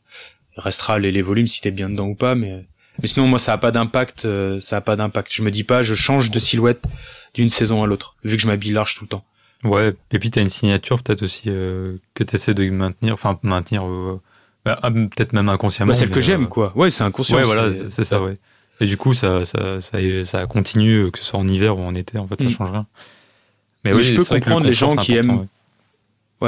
Il 0.55 0.61
restera 0.61 0.99
les, 0.99 1.11
les 1.11 1.23
volumes 1.23 1.47
si 1.47 1.59
t'es 1.59 1.71
bien 1.71 1.89
dedans 1.89 2.07
ou 2.07 2.15
pas, 2.15 2.35
mais 2.35 2.63
mais 3.01 3.07
sinon 3.07 3.25
moi 3.25 3.39
ça 3.39 3.53
a 3.53 3.57
pas 3.57 3.71
d'impact. 3.71 4.25
Euh, 4.25 4.59
ça 4.59 4.77
a 4.77 4.81
pas 4.81 4.95
d'impact. 4.95 5.33
Je 5.33 5.41
me 5.41 5.49
dis 5.49 5.63
pas, 5.63 5.81
je 5.81 5.95
change 5.95 6.29
de 6.29 6.37
silhouette 6.37 6.83
d'une 7.33 7.49
saison 7.49 7.83
à 7.83 7.87
l'autre, 7.87 8.15
vu 8.23 8.35
que 8.35 8.41
je 8.41 8.47
m'habille 8.47 8.71
large 8.71 8.95
tout 8.95 9.05
le 9.05 9.09
temps. 9.09 9.23
Ouais, 9.63 9.93
et 10.11 10.19
puis 10.19 10.29
t'as 10.29 10.41
une 10.41 10.49
signature 10.49 11.01
peut-être 11.01 11.23
aussi 11.23 11.43
euh, 11.47 11.95
que 12.13 12.23
t'essaies 12.23 12.53
de 12.53 12.69
maintenir, 12.69 13.13
enfin 13.13 13.39
maintenir, 13.43 13.85
bah, 14.65 14.79
ah, 14.81 14.91
peut-être 14.91 15.33
même 15.33 15.49
inconsciemment. 15.49 15.91
Bah, 15.91 15.95
celle 15.95 16.09
que 16.09 16.21
j'aime, 16.21 16.47
quoi. 16.47 16.73
Ouais, 16.75 16.91
c'est 16.91 17.03
inconscient. 17.03 17.37
Ouais, 17.37 17.43
voilà, 17.43 17.71
c'est 17.71 18.03
ça, 18.03 18.21
ouais. 18.21 18.37
Et 18.79 18.85
du 18.85 18.97
coup, 18.97 19.13
ça, 19.13 19.45
ça, 19.45 19.79
ça, 19.81 19.99
ça 20.25 20.45
continue, 20.47 21.11
que 21.11 21.19
ce 21.19 21.25
soit 21.25 21.39
en 21.39 21.47
hiver 21.47 21.77
ou 21.77 21.81
en 21.81 21.95
été, 21.95 22.17
en 22.17 22.27
fait, 22.27 22.41
ça 22.41 22.47
mm. 22.47 22.51
change 22.51 22.71
rien. 22.71 22.85
Mais, 23.85 23.93
oui, 23.93 24.03
je 24.03 24.15
peux 24.15 24.25
comprendre 24.25 24.65
les 24.65 24.73
gens 24.73 24.95
qui 24.95 25.13
aiment. 25.15 25.39
Ouais. 25.39 25.45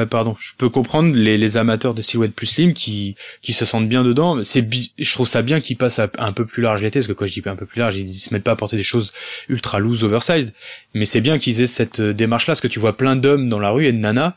Pardon. 0.05 0.35
Je 0.39 0.51
peux 0.57 0.69
comprendre 0.69 1.15
les, 1.15 1.37
les 1.37 1.57
amateurs 1.57 1.93
de 1.93 2.01
silhouettes 2.01 2.33
plus 2.33 2.47
slim 2.47 2.73
qui 2.73 3.15
qui 3.41 3.53
se 3.53 3.63
sentent 3.65 3.87
bien 3.87 4.03
dedans. 4.03 4.43
C'est 4.43 4.67
je 4.97 5.13
trouve 5.13 5.27
ça 5.27 5.41
bien 5.41 5.61
qu'ils 5.61 5.77
passent 5.77 5.99
un 5.99 6.33
peu 6.33 6.45
plus 6.45 6.61
large 6.61 6.81
l'été, 6.81 6.99
parce 6.99 7.07
que 7.07 7.13
quand 7.13 7.25
je 7.25 7.33
dis 7.33 7.41
un 7.45 7.55
peu 7.55 7.65
plus 7.65 7.79
large, 7.79 7.95
ils 7.95 8.13
se 8.13 8.33
mettent 8.33 8.43
pas 8.43 8.51
à 8.51 8.55
porter 8.55 8.77
des 8.77 8.83
choses 8.83 9.13
ultra 9.47 9.79
loose, 9.79 10.03
oversized. 10.03 10.53
Mais 10.93 11.05
c'est 11.05 11.21
bien 11.21 11.37
qu'ils 11.37 11.61
aient 11.61 11.67
cette 11.67 11.99
euh, 12.01 12.13
démarche-là, 12.13 12.53
parce 12.53 12.61
que 12.61 12.67
tu 12.67 12.79
vois 12.79 12.97
plein 12.97 13.15
d'hommes 13.15 13.47
dans 13.47 13.59
la 13.59 13.69
rue 13.69 13.85
et 13.85 13.93
de 13.93 13.97
nanas 13.97 14.33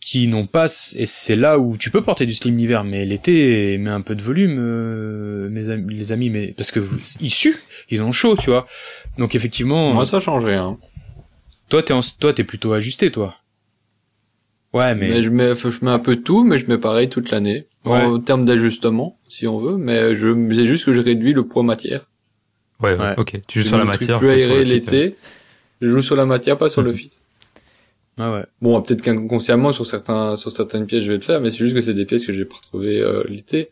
qui 0.00 0.28
n'ont 0.28 0.46
pas 0.46 0.66
et 0.94 1.06
c'est 1.06 1.34
là 1.34 1.58
où 1.58 1.76
tu 1.76 1.90
peux 1.90 2.02
porter 2.02 2.26
du 2.26 2.34
slim 2.34 2.56
l'hiver 2.56 2.84
mais 2.84 3.04
l'été 3.04 3.76
met 3.76 3.90
un 3.90 4.02
peu 4.02 4.14
de 4.14 4.22
volume 4.22 4.56
euh, 4.60 5.48
mes 5.48 5.70
amis, 5.70 5.94
les 5.94 6.12
amis 6.12 6.30
mais 6.30 6.54
parce 6.56 6.70
que 6.70 6.78
ils 7.20 7.30
suent 7.30 7.58
ils 7.90 8.04
ont 8.04 8.12
chaud 8.12 8.36
tu 8.36 8.50
vois 8.50 8.68
donc 9.18 9.34
effectivement 9.34 9.92
moi 9.92 10.06
ça 10.06 10.20
change 10.20 10.44
rien 10.44 10.78
toi, 11.68 11.82
t'es 11.82 11.92
en... 11.92 12.00
toi, 12.00 12.32
t'es 12.32 12.44
plutôt 12.44 12.72
ajusté, 12.72 13.10
toi. 13.10 13.36
Ouais, 14.76 14.94
mais... 14.94 15.22
je 15.22 15.30
mets, 15.30 15.54
je 15.54 15.84
mets 15.84 15.90
un 15.90 15.98
peu 15.98 16.16
de 16.16 16.20
tout, 16.20 16.44
mais 16.44 16.58
je 16.58 16.66
mets 16.66 16.76
pareil 16.76 17.08
toute 17.08 17.30
l'année. 17.30 17.66
En 17.84 18.18
termes 18.18 18.44
d'ajustement, 18.44 19.18
si 19.26 19.46
on 19.46 19.58
veut, 19.58 19.76
mais 19.78 20.14
je 20.14 20.28
c'est 20.54 20.66
juste 20.66 20.84
que 20.84 20.92
je 20.92 21.00
réduis 21.00 21.32
le 21.32 21.46
poids 21.46 21.62
matière. 21.62 22.10
Ouais, 22.80 22.94
ok. 23.16 23.40
Tu 23.46 23.60
joues 23.60 23.68
sur 23.68 23.78
la 23.78 23.86
matière. 23.86 24.18
Plus 24.18 24.28
aéré 24.30 24.64
l'été. 24.64 25.16
Je 25.80 25.88
joue 25.88 26.02
sur 26.02 26.14
la 26.14 26.26
matière, 26.26 26.58
pas 26.58 26.68
sur 26.68 26.82
le 26.82 26.90
mhm. 26.90 26.96
fit. 26.96 27.10
Ah 28.18 28.32
ouais. 28.32 28.44
Bon, 28.60 28.80
peut-être 28.82 29.00
qu'inconsciemment 29.00 29.72
sur 29.72 29.86
certains 29.86 30.36
sur 30.36 30.50
certaines 30.50 30.86
pièces 30.86 31.04
je 31.04 31.08
vais 31.12 31.18
le 31.18 31.22
faire, 31.22 31.40
mais 31.40 31.50
c'est 31.50 31.58
juste 31.58 31.74
que 31.74 31.80
c'est 31.80 31.94
des 31.94 32.04
pièces 32.04 32.26
que 32.26 32.32
j'ai 32.32 32.44
pas 32.44 32.56
retrouvées 32.56 33.00
euh, 33.00 33.24
l'été. 33.28 33.70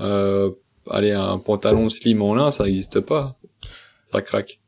Euh, 0.00 0.50
allez, 0.88 1.12
un 1.12 1.38
pantalon 1.38 1.88
slim 1.88 2.22
en 2.22 2.34
lin, 2.34 2.50
ça 2.52 2.64
n'existe 2.64 3.00
pas. 3.00 3.36
Ça 4.12 4.22
craque. 4.22 4.60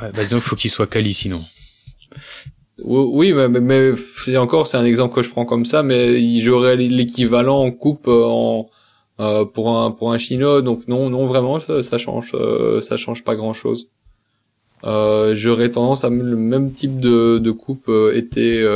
Ouais, 0.00 0.10
bah 0.12 0.22
disons 0.22 0.38
qu'il 0.38 0.44
faut 0.44 0.56
qu'il 0.56 0.70
soit 0.70 0.86
quali 0.86 1.14
sinon. 1.14 1.44
Oui, 2.84 3.32
mais, 3.32 3.48
mais, 3.48 4.36
encore, 4.36 4.66
c'est 4.66 4.76
un 4.76 4.84
exemple 4.84 5.14
que 5.14 5.22
je 5.22 5.30
prends 5.30 5.44
comme 5.44 5.66
ça, 5.66 5.82
mais 5.82 6.40
j'aurais 6.40 6.76
l'équivalent 6.76 7.62
en 7.62 7.70
coupe 7.70 8.08
euh, 8.08 8.24
en 8.24 8.68
euh, 9.20 9.44
pour 9.44 9.78
un 9.78 9.90
pour 9.90 10.12
un 10.12 10.18
chino, 10.18 10.62
donc 10.62 10.88
non, 10.88 11.10
non 11.10 11.26
vraiment, 11.26 11.60
ça, 11.60 11.82
ça 11.82 11.98
change, 11.98 12.32
euh, 12.34 12.80
ça 12.80 12.96
change 12.96 13.22
pas 13.24 13.36
grand 13.36 13.52
chose. 13.52 13.88
Euh, 14.84 15.34
j'aurais 15.34 15.70
tendance 15.70 16.02
à 16.02 16.10
le 16.10 16.36
même 16.36 16.72
type 16.72 16.98
de, 16.98 17.38
de 17.38 17.50
coupe 17.52 17.90
été 18.14 18.66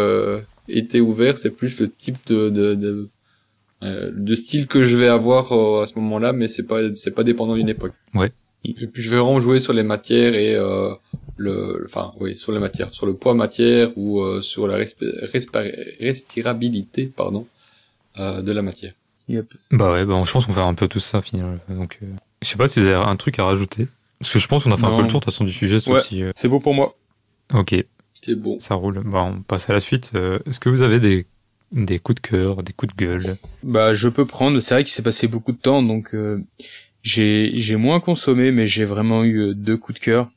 été 0.68 1.00
ouvert, 1.00 1.38
c'est 1.38 1.50
plus 1.50 1.80
le 1.80 1.90
type 1.90 2.18
de 2.26 2.50
de, 2.50 2.74
de, 2.74 3.10
de 3.82 4.34
style 4.34 4.66
que 4.66 4.82
je 4.82 4.96
vais 4.96 5.08
avoir 5.08 5.52
à 5.80 5.86
ce 5.86 5.98
moment-là, 5.98 6.32
mais 6.32 6.48
c'est 6.48 6.64
pas 6.64 6.94
c'est 6.94 7.14
pas 7.14 7.24
dépendant 7.24 7.56
d'une 7.56 7.68
époque. 7.68 7.94
Ouais. 8.14 8.30
Et 8.64 8.86
puis 8.86 9.02
je 9.02 9.10
vais 9.10 9.18
vraiment 9.18 9.40
jouer 9.40 9.60
sur 9.60 9.72
les 9.72 9.82
matières 9.82 10.34
et 10.34 10.54
euh, 10.54 10.90
le, 11.36 11.84
enfin 11.84 12.12
oui, 12.18 12.36
sur 12.36 12.52
les 12.52 12.58
matières, 12.58 12.92
sur 12.92 13.06
le 13.06 13.14
poids 13.14 13.34
matière 13.34 13.90
ou 13.96 14.20
euh, 14.20 14.40
sur 14.40 14.66
la 14.66 14.76
respirabilité, 16.00 17.06
pardon, 17.06 17.46
euh, 18.18 18.42
de 18.42 18.52
la 18.52 18.62
matière. 18.62 18.92
Yep. 19.28 19.54
Bah 19.72 19.92
ouais, 19.92 20.04
bah 20.04 20.22
je 20.24 20.32
pense 20.32 20.46
qu'on 20.46 20.52
va 20.52 20.64
un 20.64 20.74
peu 20.74 20.88
tout 20.88 21.00
ça 21.00 21.20
finir. 21.20 21.46
Donc, 21.68 21.98
euh, 22.02 22.06
je 22.42 22.48
sais 22.48 22.56
pas 22.56 22.68
si 22.68 22.80
vous 22.80 22.86
avez 22.86 22.96
un 22.96 23.16
truc 23.16 23.38
à 23.38 23.44
rajouter, 23.44 23.88
parce 24.18 24.32
que 24.32 24.38
je 24.38 24.48
pense 24.48 24.64
qu'on 24.64 24.72
a 24.72 24.76
fait 24.76 24.86
un 24.86 24.94
peu 24.94 25.02
le 25.02 25.08
tour 25.08 25.20
de 25.20 25.24
toute 25.24 25.32
façon 25.32 25.44
du 25.44 25.52
sujet. 25.52 25.86
Ouais, 25.88 26.00
c'est 26.34 26.48
beau 26.48 26.60
pour 26.60 26.74
moi. 26.74 26.96
Ok. 27.52 27.74
C'est 28.22 28.34
bon. 28.34 28.58
Ça 28.58 28.74
roule. 28.74 29.02
Bah 29.04 29.22
on 29.22 29.42
passe 29.42 29.68
à 29.68 29.72
la 29.72 29.80
suite. 29.80 30.12
Est-ce 30.46 30.58
que 30.58 30.68
vous 30.68 30.82
avez 30.82 31.00
des 31.00 31.26
des 31.72 31.98
coups 31.98 32.22
de 32.22 32.28
cœur, 32.28 32.62
des 32.62 32.72
coups 32.72 32.94
de 32.94 33.04
gueule? 33.04 33.36
Bah 33.62 33.94
je 33.94 34.08
peux 34.08 34.24
prendre. 34.24 34.58
C'est 34.60 34.74
vrai 34.74 34.84
qu'il 34.84 34.92
s'est 34.92 35.02
passé 35.02 35.28
beaucoup 35.28 35.52
de 35.52 35.58
temps, 35.58 35.82
donc 35.82 36.14
j'ai 37.02 37.52
j'ai 37.54 37.76
moins 37.76 38.00
consommé, 38.00 38.52
mais 38.52 38.66
j'ai 38.66 38.84
vraiment 38.84 39.24
eu 39.24 39.54
deux 39.54 39.76
coups 39.76 39.98
de 39.98 40.04
cœur 40.04 40.30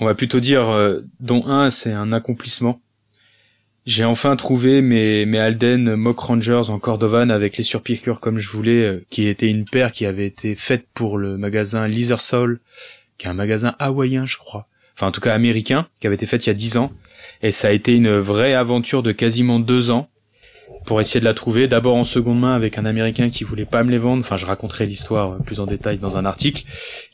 on 0.00 0.06
va 0.06 0.14
plutôt 0.14 0.40
dire, 0.40 0.68
euh, 0.70 1.00
dont 1.20 1.46
un, 1.46 1.70
c'est 1.70 1.92
un 1.92 2.12
accomplissement. 2.12 2.80
J'ai 3.86 4.04
enfin 4.04 4.36
trouvé 4.36 4.82
mes, 4.82 5.26
mes 5.26 5.38
Alden 5.38 5.94
Mock 5.94 6.18
Rangers 6.18 6.68
en 6.68 6.78
Cordovan 6.78 7.30
avec 7.30 7.56
les 7.56 7.64
surpiqûres 7.64 8.20
comme 8.20 8.38
je 8.38 8.48
voulais, 8.48 8.82
euh, 8.82 9.04
qui 9.10 9.26
était 9.26 9.48
une 9.48 9.64
paire 9.64 9.92
qui 9.92 10.06
avait 10.06 10.26
été 10.26 10.54
faite 10.54 10.86
pour 10.94 11.18
le 11.18 11.36
magasin 11.36 11.86
Leather 11.86 12.20
Soul, 12.20 12.60
qui 13.18 13.26
est 13.26 13.30
un 13.30 13.34
magasin 13.34 13.74
hawaïen, 13.78 14.26
je 14.26 14.38
crois. 14.38 14.66
Enfin, 14.96 15.08
en 15.08 15.12
tout 15.12 15.20
cas 15.20 15.34
américain, 15.34 15.86
qui 15.98 16.06
avait 16.06 16.16
été 16.16 16.26
faite 16.26 16.46
il 16.46 16.48
y 16.48 16.50
a 16.50 16.54
dix 16.54 16.76
ans. 16.76 16.92
Et 17.42 17.50
ça 17.50 17.68
a 17.68 17.70
été 17.70 17.94
une 17.94 18.18
vraie 18.18 18.54
aventure 18.54 19.02
de 19.02 19.12
quasiment 19.12 19.60
deux 19.60 19.90
ans 19.90 20.08
pour 20.84 21.00
essayer 21.00 21.20
de 21.20 21.24
la 21.24 21.34
trouver. 21.34 21.68
D'abord 21.68 21.96
en 21.96 22.04
seconde 22.04 22.40
main 22.40 22.54
avec 22.54 22.78
un 22.78 22.84
américain 22.84 23.30
qui 23.30 23.44
voulait 23.44 23.64
pas 23.64 23.82
me 23.82 23.90
les 23.90 23.98
vendre. 23.98 24.20
Enfin, 24.20 24.36
je 24.36 24.46
raconterai 24.46 24.86
l'histoire 24.86 25.38
plus 25.42 25.60
en 25.60 25.66
détail 25.66 25.98
dans 25.98 26.16
un 26.16 26.24
article, 26.24 26.64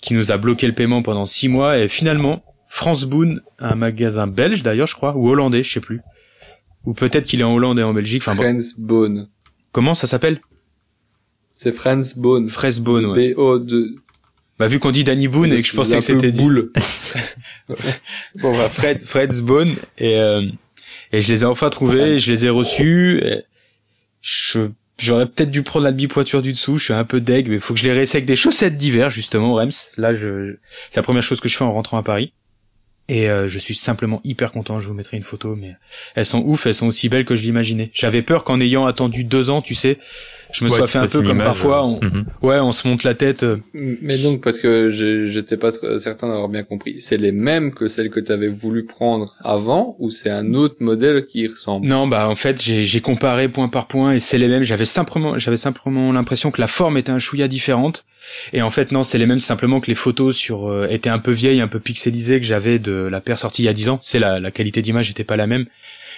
qui 0.00 0.14
nous 0.14 0.32
a 0.32 0.36
bloqué 0.36 0.66
le 0.66 0.72
paiement 0.72 1.02
pendant 1.02 1.26
six 1.26 1.48
mois. 1.48 1.78
Et 1.78 1.88
finalement, 1.88 2.42
France 2.76 3.04
Boone, 3.04 3.40
un 3.58 3.74
magasin 3.74 4.26
belge 4.26 4.62
d'ailleurs, 4.62 4.86
je 4.86 4.94
crois, 4.94 5.16
ou 5.16 5.30
hollandais, 5.30 5.62
je 5.62 5.72
sais 5.72 5.80
plus. 5.80 6.02
Ou 6.84 6.92
peut-être 6.92 7.24
qu'il 7.24 7.40
est 7.40 7.44
en 7.44 7.54
Hollande 7.54 7.78
et 7.78 7.82
en 7.82 7.94
Belgique. 7.94 8.22
Enfin, 8.26 8.34
France 8.34 8.74
Boone. 8.76 9.30
Comment 9.72 9.94
ça 9.94 10.06
s'appelle? 10.06 10.42
C'est 11.54 11.72
France 11.72 12.18
Boone. 12.18 12.50
France 12.50 12.80
Boone, 12.80 13.06
ouais. 13.06 13.32
B-O-2. 13.32 13.94
Bah, 14.58 14.68
vu 14.68 14.78
qu'on 14.78 14.90
dit 14.90 15.04
Danny 15.04 15.26
Boone 15.26 15.54
et 15.54 15.62
que 15.62 15.66
je 15.66 15.74
pensais 15.74 15.94
que 15.94 16.02
c'était 16.02 16.32
boule. 16.32 16.70
bon, 18.40 18.54
bah, 18.54 18.68
Fred, 18.68 19.02
Fred's 19.02 19.40
Boone. 19.40 19.74
Et, 19.96 20.18
euh, 20.18 20.42
et 21.12 21.22
je 21.22 21.32
les 21.32 21.44
ai 21.44 21.46
enfin 21.46 21.70
trouvés, 21.70 22.18
je 22.18 22.30
les 22.30 22.44
ai 22.44 22.50
reçus. 22.50 23.22
je, 24.20 24.68
j'aurais 24.98 25.24
peut-être 25.24 25.50
dû 25.50 25.62
prendre 25.62 25.86
la 25.86 25.92
demi-poiture 25.92 26.42
du 26.42 26.52
dessous, 26.52 26.76
je 26.76 26.84
suis 26.84 26.92
un 26.92 27.04
peu 27.04 27.22
deg, 27.22 27.48
mais 27.48 27.58
faut 27.58 27.72
que 27.72 27.80
je 27.80 27.86
les 27.86 27.92
réessaye 27.92 28.18
avec 28.18 28.26
des 28.26 28.36
chaussettes 28.36 28.76
d'hiver, 28.76 29.08
justement, 29.08 29.54
Rems. 29.54 29.72
Là, 29.96 30.14
je, 30.14 30.56
c'est 30.90 31.00
la 31.00 31.04
première 31.04 31.22
chose 31.22 31.40
que 31.40 31.48
je 31.48 31.56
fais 31.56 31.64
en 31.64 31.72
rentrant 31.72 31.96
à 31.96 32.02
Paris. 32.02 32.34
Et 33.08 33.30
euh, 33.30 33.46
je 33.46 33.58
suis 33.58 33.74
simplement 33.74 34.20
hyper 34.24 34.50
content, 34.50 34.80
je 34.80 34.88
vous 34.88 34.94
mettrai 34.94 35.16
une 35.16 35.22
photo, 35.22 35.54
mais 35.54 35.76
elles 36.16 36.26
sont 36.26 36.42
ouf, 36.44 36.66
elles 36.66 36.74
sont 36.74 36.88
aussi 36.88 37.08
belles 37.08 37.24
que 37.24 37.36
je 37.36 37.42
l'imaginais. 37.42 37.90
J'avais 37.92 38.22
peur 38.22 38.42
qu'en 38.42 38.60
ayant 38.60 38.84
attendu 38.84 39.22
deux 39.22 39.48
ans, 39.48 39.62
tu 39.62 39.74
sais, 39.74 39.98
je 40.52 40.64
me 40.64 40.68
sois 40.68 40.86
fait 40.86 40.98
un 40.98 41.06
peu 41.06 41.22
comme 41.22 41.42
parfois, 41.42 41.84
on, 41.84 42.00
mhm. 42.00 42.24
ouais, 42.42 42.58
on 42.58 42.72
se 42.72 42.86
monte 42.88 43.04
la 43.04 43.14
tête. 43.14 43.42
Euh. 43.42 43.58
Mais 43.74 44.18
donc, 44.18 44.42
parce 44.42 44.58
que 44.58 44.88
j'étais 44.90 45.56
pas 45.56 45.70
certain 45.98 46.28
d'avoir 46.28 46.48
bien 46.48 46.62
compris, 46.62 47.00
c'est 47.00 47.16
les 47.16 47.32
mêmes 47.32 47.72
que 47.72 47.88
celles 47.88 48.10
que 48.10 48.20
tu 48.20 48.32
avais 48.32 48.48
voulu 48.48 48.84
prendre 48.84 49.34
avant, 49.42 49.96
ou 49.98 50.10
c'est 50.10 50.30
un 50.30 50.54
autre 50.54 50.76
modèle 50.80 51.26
qui 51.26 51.46
ressemble? 51.46 51.86
Non, 51.86 52.06
bah 52.06 52.28
en 52.28 52.36
fait, 52.36 52.62
j'ai 52.62 53.00
comparé 53.00 53.48
point 53.48 53.68
par 53.68 53.86
point, 53.86 54.12
et 54.12 54.18
c'est 54.18 54.38
les 54.38 54.48
mêmes. 54.48 54.62
J'avais 54.62 54.84
simplement, 54.84 55.38
j'avais 55.38 55.56
simplement 55.56 56.12
l'impression 56.12 56.50
que 56.50 56.60
la 56.60 56.66
forme 56.66 56.96
était 56.96 57.12
un 57.12 57.18
chouïa 57.18 57.48
différente 57.48 58.04
et 58.52 58.62
en 58.62 58.70
fait, 58.70 58.92
non, 58.92 59.02
c'est 59.02 59.18
les 59.18 59.26
mêmes 59.26 59.40
simplement 59.40 59.80
que 59.80 59.86
les 59.86 59.94
photos 59.94 60.36
sur 60.36 60.68
euh, 60.68 60.86
étaient 60.88 61.10
un 61.10 61.18
peu 61.18 61.30
vieilles, 61.30 61.60
un 61.60 61.68
peu 61.68 61.80
pixelisées 61.80 62.40
que 62.40 62.46
j'avais 62.46 62.78
de 62.78 62.92
la 62.92 63.20
paire 63.20 63.38
sortie 63.38 63.62
il 63.62 63.66
y 63.66 63.68
a 63.68 63.72
10 63.72 63.90
ans. 63.90 63.98
C'est 64.02 64.18
la, 64.18 64.40
la 64.40 64.50
qualité 64.50 64.82
d'image 64.82 65.08
n'était 65.08 65.24
pas 65.24 65.36
la 65.36 65.46
même. 65.46 65.66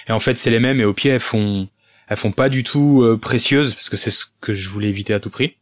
Et 0.09 0.13
en 0.13 0.21
fait, 0.21 0.39
c'est 0.39 0.51
les 0.51 0.61
mêmes 0.61 0.81
et 0.81 0.85
au 0.85 0.95
pied, 0.95 1.11
elles 1.11 1.21
font 1.21 1.69
elles 2.09 2.17
font 2.17 2.33
pas 2.33 2.49
du 2.49 2.65
tout 2.65 3.03
euh, 3.03 3.17
précieuses 3.17 3.75
parce 3.75 3.89
que 3.89 3.97
c'est 3.97 4.11
ce 4.11 4.25
que 4.41 4.55
je 4.55 4.69
voulais 4.69 4.89
éviter 4.89 5.15
à 5.15 5.21
tout 5.21 5.31
prix. 5.31 5.57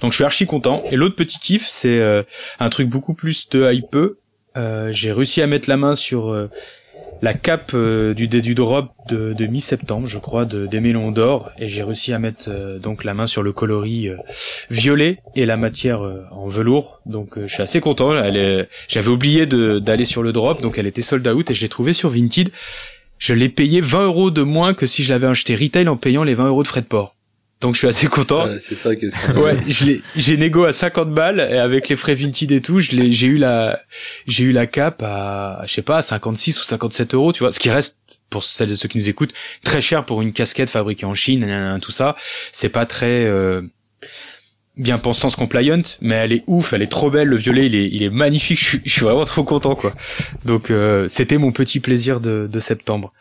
Donc 0.00 0.12
je 0.12 0.16
suis 0.16 0.24
archi 0.24 0.46
content. 0.46 0.82
Et 0.90 0.96
l'autre 0.96 1.16
petit 1.16 1.38
kiff, 1.38 1.66
c'est 1.66 1.98
euh, 1.98 2.22
un 2.60 2.68
truc 2.68 2.88
beaucoup 2.88 3.14
plus 3.14 3.48
de 3.50 3.70
hype. 3.72 3.96
j'ai 4.90 5.12
réussi 5.12 5.42
à 5.42 5.46
mettre 5.46 5.68
la 5.68 5.76
main 5.76 5.96
sur 5.96 6.48
la 7.22 7.34
cape 7.34 7.72
euh, 7.74 8.14
du 8.14 8.28
du 8.28 8.54
drop 8.54 8.90
de, 9.08 9.46
mi-septembre, 9.46 10.06
je 10.06 10.18
crois, 10.18 10.44
de, 10.44 10.66
des 10.66 10.80
Mélons 10.80 11.10
d'or, 11.10 11.50
et 11.58 11.68
j'ai 11.68 11.82
réussi 11.82 12.12
à 12.12 12.18
mettre 12.18 12.46
euh, 12.48 12.78
donc 12.78 13.04
la 13.04 13.14
main 13.14 13.26
sur 13.26 13.42
le 13.42 13.52
coloris 13.52 14.08
euh, 14.08 14.16
violet 14.70 15.18
et 15.34 15.46
la 15.46 15.56
matière 15.56 16.00
en 16.32 16.48
velours. 16.48 17.00
Donc 17.06 17.38
je 17.38 17.46
suis 17.46 17.62
assez 17.62 17.80
content. 17.80 18.12
J'avais 18.88 19.08
oublié 19.08 19.46
d'aller 19.46 20.04
sur 20.04 20.22
le 20.22 20.32
drop, 20.32 20.60
donc 20.60 20.78
elle 20.78 20.86
était 20.86 21.02
sold 21.02 21.26
out 21.26 21.50
et 21.50 21.54
je 21.54 21.62
l'ai 21.62 21.68
trouvée 21.68 21.92
sur 21.92 22.10
Vinted. 22.10 22.50
Je 23.18 23.34
l'ai 23.34 23.48
payé 23.48 23.80
20 23.80 24.06
euros 24.06 24.30
de 24.30 24.42
moins 24.42 24.74
que 24.74 24.86
si 24.86 25.04
je 25.04 25.12
l'avais 25.12 25.26
acheté 25.26 25.54
retail 25.54 25.88
en 25.88 25.96
payant 25.96 26.24
les 26.24 26.34
20 26.34 26.48
euros 26.48 26.62
de 26.62 26.68
frais 26.68 26.82
de 26.82 26.86
port. 26.86 27.16
Donc 27.60 27.74
je 27.74 27.78
suis 27.78 27.88
assez 27.88 28.06
content. 28.06 28.44
Ça, 28.44 28.58
C'est 28.58 28.74
ça 28.74 28.94
qui 28.94 29.06
est 29.06 29.10
ce 29.10 29.32
Ouais, 29.32 29.56
je 29.66 29.86
l'ai, 29.86 30.02
j'ai 30.14 30.36
négo 30.36 30.64
à 30.64 30.72
50 30.72 31.12
balles 31.12 31.40
et 31.40 31.56
avec 31.56 31.88
les 31.88 31.96
frais 31.96 32.14
Vinted 32.14 32.52
et 32.52 32.60
tout, 32.60 32.80
je 32.80 32.92
l'ai, 32.92 33.10
j'ai 33.10 33.28
eu 33.28 33.38
la, 33.38 33.80
j'ai 34.26 34.44
eu 34.44 34.52
la 34.52 34.66
cape 34.66 35.02
à, 35.02 35.62
je 35.66 35.72
sais 35.72 35.82
pas, 35.82 35.98
à 35.98 36.02
56 36.02 36.60
ou 36.60 36.64
57 36.64 37.14
euros, 37.14 37.32
tu 37.32 37.40
vois, 37.40 37.52
ce 37.52 37.58
qui 37.58 37.70
reste 37.70 37.96
pour 38.28 38.44
celles 38.44 38.72
et 38.72 38.74
ceux 38.74 38.88
qui 38.88 38.98
nous 38.98 39.08
écoutent 39.08 39.32
très 39.62 39.80
cher 39.80 40.04
pour 40.04 40.20
une 40.20 40.32
casquette 40.32 40.68
fabriquée 40.68 41.06
en 41.06 41.14
Chine, 41.14 41.78
tout 41.80 41.92
ça. 41.92 42.16
C'est 42.52 42.68
pas 42.68 42.84
très 42.84 43.24
euh, 43.24 43.62
bien 44.76 44.98
pensance 44.98 45.36
compliant, 45.36 45.82
mais 46.00 46.14
elle 46.16 46.32
est 46.32 46.44
ouf, 46.46 46.72
elle 46.72 46.82
est 46.82 46.90
trop 46.90 47.10
belle. 47.10 47.28
Le 47.28 47.36
violet, 47.36 47.66
il 47.66 47.74
est, 47.74 47.88
il 47.88 48.02
est 48.02 48.10
magnifique. 48.10 48.58
Je 48.60 48.64
suis, 48.64 48.80
je 48.84 48.90
suis 48.90 49.02
vraiment 49.02 49.24
trop 49.24 49.44
content, 49.44 49.74
quoi. 49.74 49.92
Donc 50.44 50.70
euh, 50.70 51.08
c'était 51.08 51.38
mon 51.38 51.52
petit 51.52 51.80
plaisir 51.80 52.20
de, 52.20 52.48
de 52.50 52.60
septembre. 52.60 53.12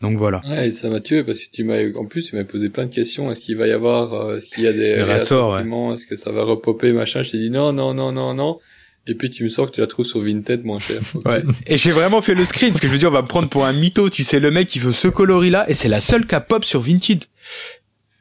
Donc 0.00 0.18
voilà. 0.18 0.40
Ouais, 0.48 0.70
ça 0.72 0.90
m'a 0.90 1.00
tué 1.00 1.22
parce 1.22 1.38
que 1.38 1.50
tu 1.52 1.62
m'as, 1.62 1.78
en 1.96 2.06
plus, 2.06 2.26
tu 2.28 2.36
m'as 2.36 2.44
posé 2.44 2.68
plein 2.70 2.86
de 2.86 2.94
questions. 2.94 3.30
Est-ce 3.30 3.42
qu'il 3.44 3.56
va 3.56 3.68
y 3.68 3.72
avoir, 3.72 4.14
euh, 4.14 4.38
est-ce 4.38 4.50
qu'il 4.50 4.64
y 4.64 4.66
a 4.66 4.72
des 4.72 4.96
Des 4.96 5.02
ressorts, 5.02 5.50
ouais. 5.54 5.94
Est-ce 5.94 6.06
que 6.06 6.16
ça 6.16 6.32
va 6.32 6.42
repopper, 6.42 6.92
machin? 6.92 7.22
Je 7.22 7.30
t'ai 7.30 7.38
dit 7.38 7.50
non, 7.50 7.72
non, 7.72 7.94
non, 7.94 8.10
non, 8.10 8.34
non. 8.34 8.58
Et 9.06 9.14
puis 9.14 9.30
tu 9.30 9.42
me 9.42 9.48
sors 9.48 9.66
que 9.66 9.74
tu 9.74 9.80
la 9.80 9.86
trouves 9.86 10.06
sur 10.06 10.20
Vinted 10.20 10.64
moins 10.64 10.78
cher. 10.78 11.00
Ouais. 11.24 11.42
Et 11.66 11.76
j'ai 11.76 11.90
vraiment 11.90 12.22
fait 12.22 12.34
le 12.34 12.44
screen 12.44 12.70
parce 12.70 12.80
que 12.80 12.86
je 12.88 12.92
me 12.92 12.98
dis 12.98 13.06
on 13.06 13.10
va 13.10 13.22
me 13.22 13.26
prendre 13.26 13.48
pour 13.48 13.64
un 13.64 13.72
mytho. 13.72 14.10
Tu 14.10 14.22
sais 14.22 14.38
le 14.38 14.50
mec 14.50 14.68
qui 14.68 14.78
veut 14.78 14.92
ce 14.92 15.08
coloris 15.08 15.50
là 15.50 15.68
et 15.68 15.74
c'est 15.74 15.88
la 15.88 16.00
seule 16.00 16.26
qui 16.26 16.34
a 16.34 16.40
pop 16.40 16.64
sur 16.64 16.80
Vinted. 16.80 17.24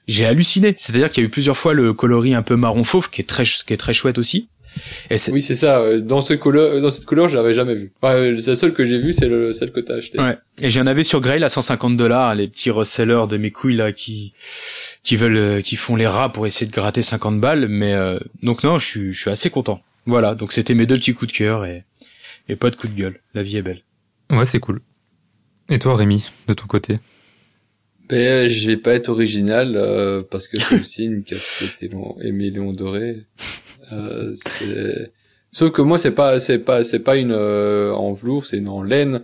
J'ai 0.08 0.26
halluciné. 0.26 0.74
C'est-à-dire 0.78 1.10
qu'il 1.10 1.24
y 1.24 1.26
a 1.26 1.28
eu 1.28 1.32
plusieurs 1.32 1.58
fois 1.58 1.74
le 1.74 1.94
coloris 1.94 2.34
un 2.34 2.42
peu 2.42 2.56
marron 2.56 2.84
fauve 2.84 3.10
qui 3.10 3.22
est 3.22 3.26
très 3.26 3.44
qui 3.44 3.74
est 3.74 3.78
très 3.78 3.94
chouette 3.94 4.18
aussi. 4.18 4.50
Et 5.10 5.18
c'est 5.18 5.32
Oui, 5.32 5.42
c'est 5.42 5.56
ça. 5.56 6.00
Dans 6.00 6.22
ce 6.22 6.34
couleur, 6.34 6.82
dans 6.82 6.92
cette 6.92 7.06
couleur, 7.06 7.28
je 7.28 7.36
l'avais 7.38 7.54
jamais 7.54 7.74
vue. 7.74 7.92
Enfin, 8.02 8.16
euh, 8.16 8.42
la 8.46 8.56
seule 8.56 8.74
que 8.74 8.86
j'ai 8.86 8.98
vue, 8.98 9.14
c'est 9.14 9.28
le, 9.28 9.52
celle 9.54 9.72
que 9.72 9.80
t'as 9.80 9.96
acheté. 9.96 10.20
Ouais. 10.20 10.38
Et 10.60 10.70
j'en 10.70 10.88
avais 10.88 11.04
sur 11.04 11.20
Grail 11.20 11.44
à 11.44 11.50
150 11.50 11.98
dollars, 11.98 12.36
les 12.36 12.48
petits 12.48 12.72
resellers 12.72 13.26
de 13.30 13.38
mes 13.38 13.52
couilles 13.52 13.76
là 13.76 13.92
qui 13.92 14.34
qui 15.04 15.18
veulent 15.18 15.38
euh, 15.38 15.62
qui 15.62 15.76
font 15.76 15.96
les 15.96 16.08
rats 16.08 16.32
pour 16.32 16.48
essayer 16.48 16.68
de 16.68 16.72
gratter 16.72 17.02
50 17.02 17.40
balles 17.40 17.68
mais 17.68 17.94
euh, 17.94 18.20
donc 18.44 18.64
non, 18.64 18.80
je 18.80 18.86
suis 18.86 19.14
je 19.14 19.22
suis 19.22 19.30
assez 19.30 19.50
content. 19.50 19.82
Voilà, 20.06 20.36
donc 20.36 20.52
c'était 20.52 20.74
mes 20.74 20.86
deux 20.86 20.96
petits 20.96 21.14
coups 21.14 21.32
de 21.32 21.38
cœur 21.38 21.66
et 21.66 21.84
et 22.50 22.56
pas 22.56 22.70
de 22.70 22.76
coup 22.76 22.88
de 22.88 22.94
gueule. 22.98 23.20
La 23.34 23.44
vie 23.44 23.58
est 23.58 23.62
belle. 23.62 23.82
Ouais, 24.30 24.46
c'est 24.46 24.60
cool. 24.60 24.82
Et 25.70 25.80
toi, 25.80 25.96
Rémi, 25.96 26.26
de 26.48 26.54
ton 26.54 26.66
côté? 26.66 26.98
Ben, 28.12 28.50
je 28.50 28.68
vais 28.68 28.78
pas 28.78 28.94
être 28.94 29.10
original 29.10 29.74
euh, 29.78 30.22
parce 30.30 30.48
que 30.50 30.60
c'est 30.60 30.80
aussi 30.82 31.06
une 31.06 31.24
casquette 31.24 31.82
éléon- 31.82 32.18
éméléon 32.22 32.74
doré. 32.74 33.22
Euh, 33.94 34.34
Sauf 35.54 35.72
que 35.72 35.82
moi, 35.82 35.98
c'est 35.98 36.12
pas, 36.12 36.40
c'est 36.40 36.60
pas, 36.60 36.84
c'est 36.84 37.00
pas 37.00 37.18
une 37.18 37.32
euh, 37.32 37.94
en 37.94 38.14
velours, 38.14 38.46
c'est 38.46 38.58
une 38.58 38.70
en 38.70 38.84
laine 38.84 39.24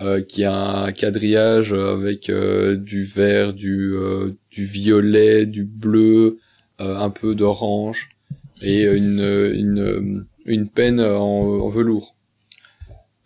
euh, 0.00 0.20
qui 0.22 0.44
a 0.44 0.54
un 0.84 0.92
quadrillage 0.92 1.72
avec 1.72 2.30
euh, 2.30 2.76
du 2.76 3.04
vert, 3.04 3.52
du 3.52 3.92
euh, 3.94 4.30
du 4.50 4.64
violet, 4.64 5.46
du 5.46 5.64
bleu, 5.64 6.38
un 6.80 7.10
peu 7.10 7.34
d'orange 7.34 8.08
et 8.62 8.84
une 8.84 9.20
une 9.54 10.26
une 10.46 10.68
peine 10.68 11.00
en 11.00 11.68
velours 11.68 12.14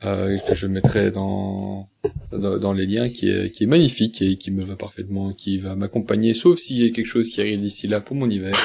euh, 0.04 0.36
que 0.38 0.54
je 0.54 0.66
mettrai 0.66 1.10
dans 1.10 1.88
dans, 2.32 2.58
dans 2.58 2.72
les 2.72 2.86
liens 2.86 3.08
qui 3.08 3.28
est, 3.28 3.50
qui 3.50 3.64
est 3.64 3.66
magnifique 3.66 4.22
et 4.22 4.36
qui 4.36 4.50
me 4.50 4.64
va 4.64 4.74
parfaitement, 4.74 5.32
qui 5.32 5.58
va 5.58 5.76
m'accompagner, 5.76 6.34
sauf 6.34 6.58
y 6.70 6.84
a 6.84 6.90
quelque 6.90 7.06
chose 7.06 7.30
qui 7.30 7.40
arrive 7.40 7.58
d'ici 7.58 7.86
là 7.86 8.00
pour 8.00 8.16
mon 8.16 8.28
hiver. 8.28 8.56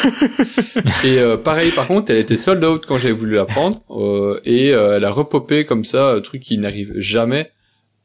et 1.04 1.20
euh, 1.20 1.38
pareil, 1.38 1.72
par 1.72 1.88
contre, 1.88 2.12
elle 2.12 2.18
était 2.18 2.38
sold 2.38 2.64
out 2.64 2.86
quand 2.88 2.98
j'ai 2.98 3.12
voulu 3.12 3.36
la 3.36 3.46
prendre 3.46 3.82
euh, 3.90 4.40
et 4.46 4.74
euh, 4.74 4.98
elle 4.98 5.06
a 5.06 5.12
repopé 5.12 5.66
comme 5.66 5.84
ça, 5.84 6.14
un 6.14 6.22
truc 6.22 6.42
qui 6.42 6.58
n'arrive 6.58 6.94
jamais 6.98 7.52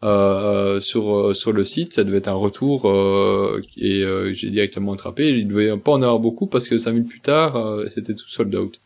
euh, 0.04 0.80
sur 0.80 1.16
euh, 1.16 1.34
sur 1.34 1.52
le 1.52 1.64
site. 1.64 1.94
Ça 1.94 2.04
devait 2.04 2.18
être 2.18 2.28
un 2.28 2.32
retour 2.32 2.88
euh, 2.88 3.62
et 3.76 4.02
euh, 4.02 4.32
j'ai 4.32 4.50
directement 4.50 4.92
attrapé. 4.92 5.28
Il 5.30 5.48
devait 5.48 5.76
pas 5.76 5.92
en 5.92 6.02
avoir 6.02 6.18
beaucoup 6.18 6.46
parce 6.46 6.68
que 6.68 6.78
cinq 6.78 6.92
minutes 6.92 7.08
plus 7.08 7.20
tard, 7.20 7.56
euh, 7.56 7.86
c'était 7.88 8.14
tout 8.14 8.28
sold 8.28 8.54
out. 8.54 8.80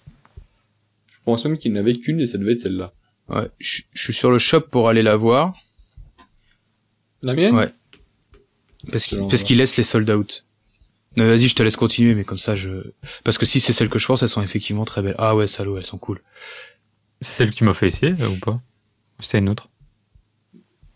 Je 1.10 1.18
pense 1.24 1.44
même 1.44 1.58
qu'il 1.58 1.72
n'avait 1.72 1.94
qu'une 1.94 2.20
et 2.20 2.26
ça 2.26 2.38
devait 2.38 2.52
être 2.52 2.60
celle-là. 2.60 2.92
Ouais, 3.28 3.50
je 3.58 3.82
je 3.92 4.02
suis 4.02 4.12
sur 4.12 4.30
le 4.30 4.38
shop 4.38 4.60
pour 4.70 4.88
aller 4.88 5.02
la 5.02 5.16
voir 5.16 5.54
La 7.22 7.34
mienne? 7.34 7.54
Ouais. 7.56 7.72
parce 8.92 9.06
qu'il 9.06 9.18
parce 9.20 9.32
ouais. 9.32 9.38
qu'il 9.42 9.58
laisse 9.58 9.76
les 9.76 9.82
sold 9.82 10.08
out. 10.10 10.44
Non, 11.16 11.26
vas-y, 11.26 11.48
je 11.48 11.54
te 11.56 11.62
laisse 11.62 11.76
continuer 11.76 12.14
mais 12.14 12.24
comme 12.24 12.38
ça 12.38 12.54
je 12.54 12.92
parce 13.24 13.38
que 13.38 13.46
si 13.46 13.58
c'est 13.60 13.72
celle 13.72 13.88
que 13.88 13.98
je 13.98 14.06
pense, 14.06 14.22
elles 14.22 14.28
sont 14.28 14.42
effectivement 14.42 14.84
très 14.84 15.02
belles. 15.02 15.14
Ah 15.18 15.34
ouais, 15.34 15.46
salaud, 15.46 15.76
elles 15.76 15.86
sont 15.86 15.98
cool. 15.98 16.20
C'est 17.20 17.32
celle 17.32 17.50
que 17.50 17.56
tu 17.56 17.64
m'as 17.64 17.74
fait 17.74 17.88
essayer 17.88 18.12
euh, 18.20 18.28
ou 18.28 18.36
pas? 18.38 18.52
Ou 19.18 19.22
c'était 19.22 19.38
une 19.38 19.48
autre? 19.48 19.70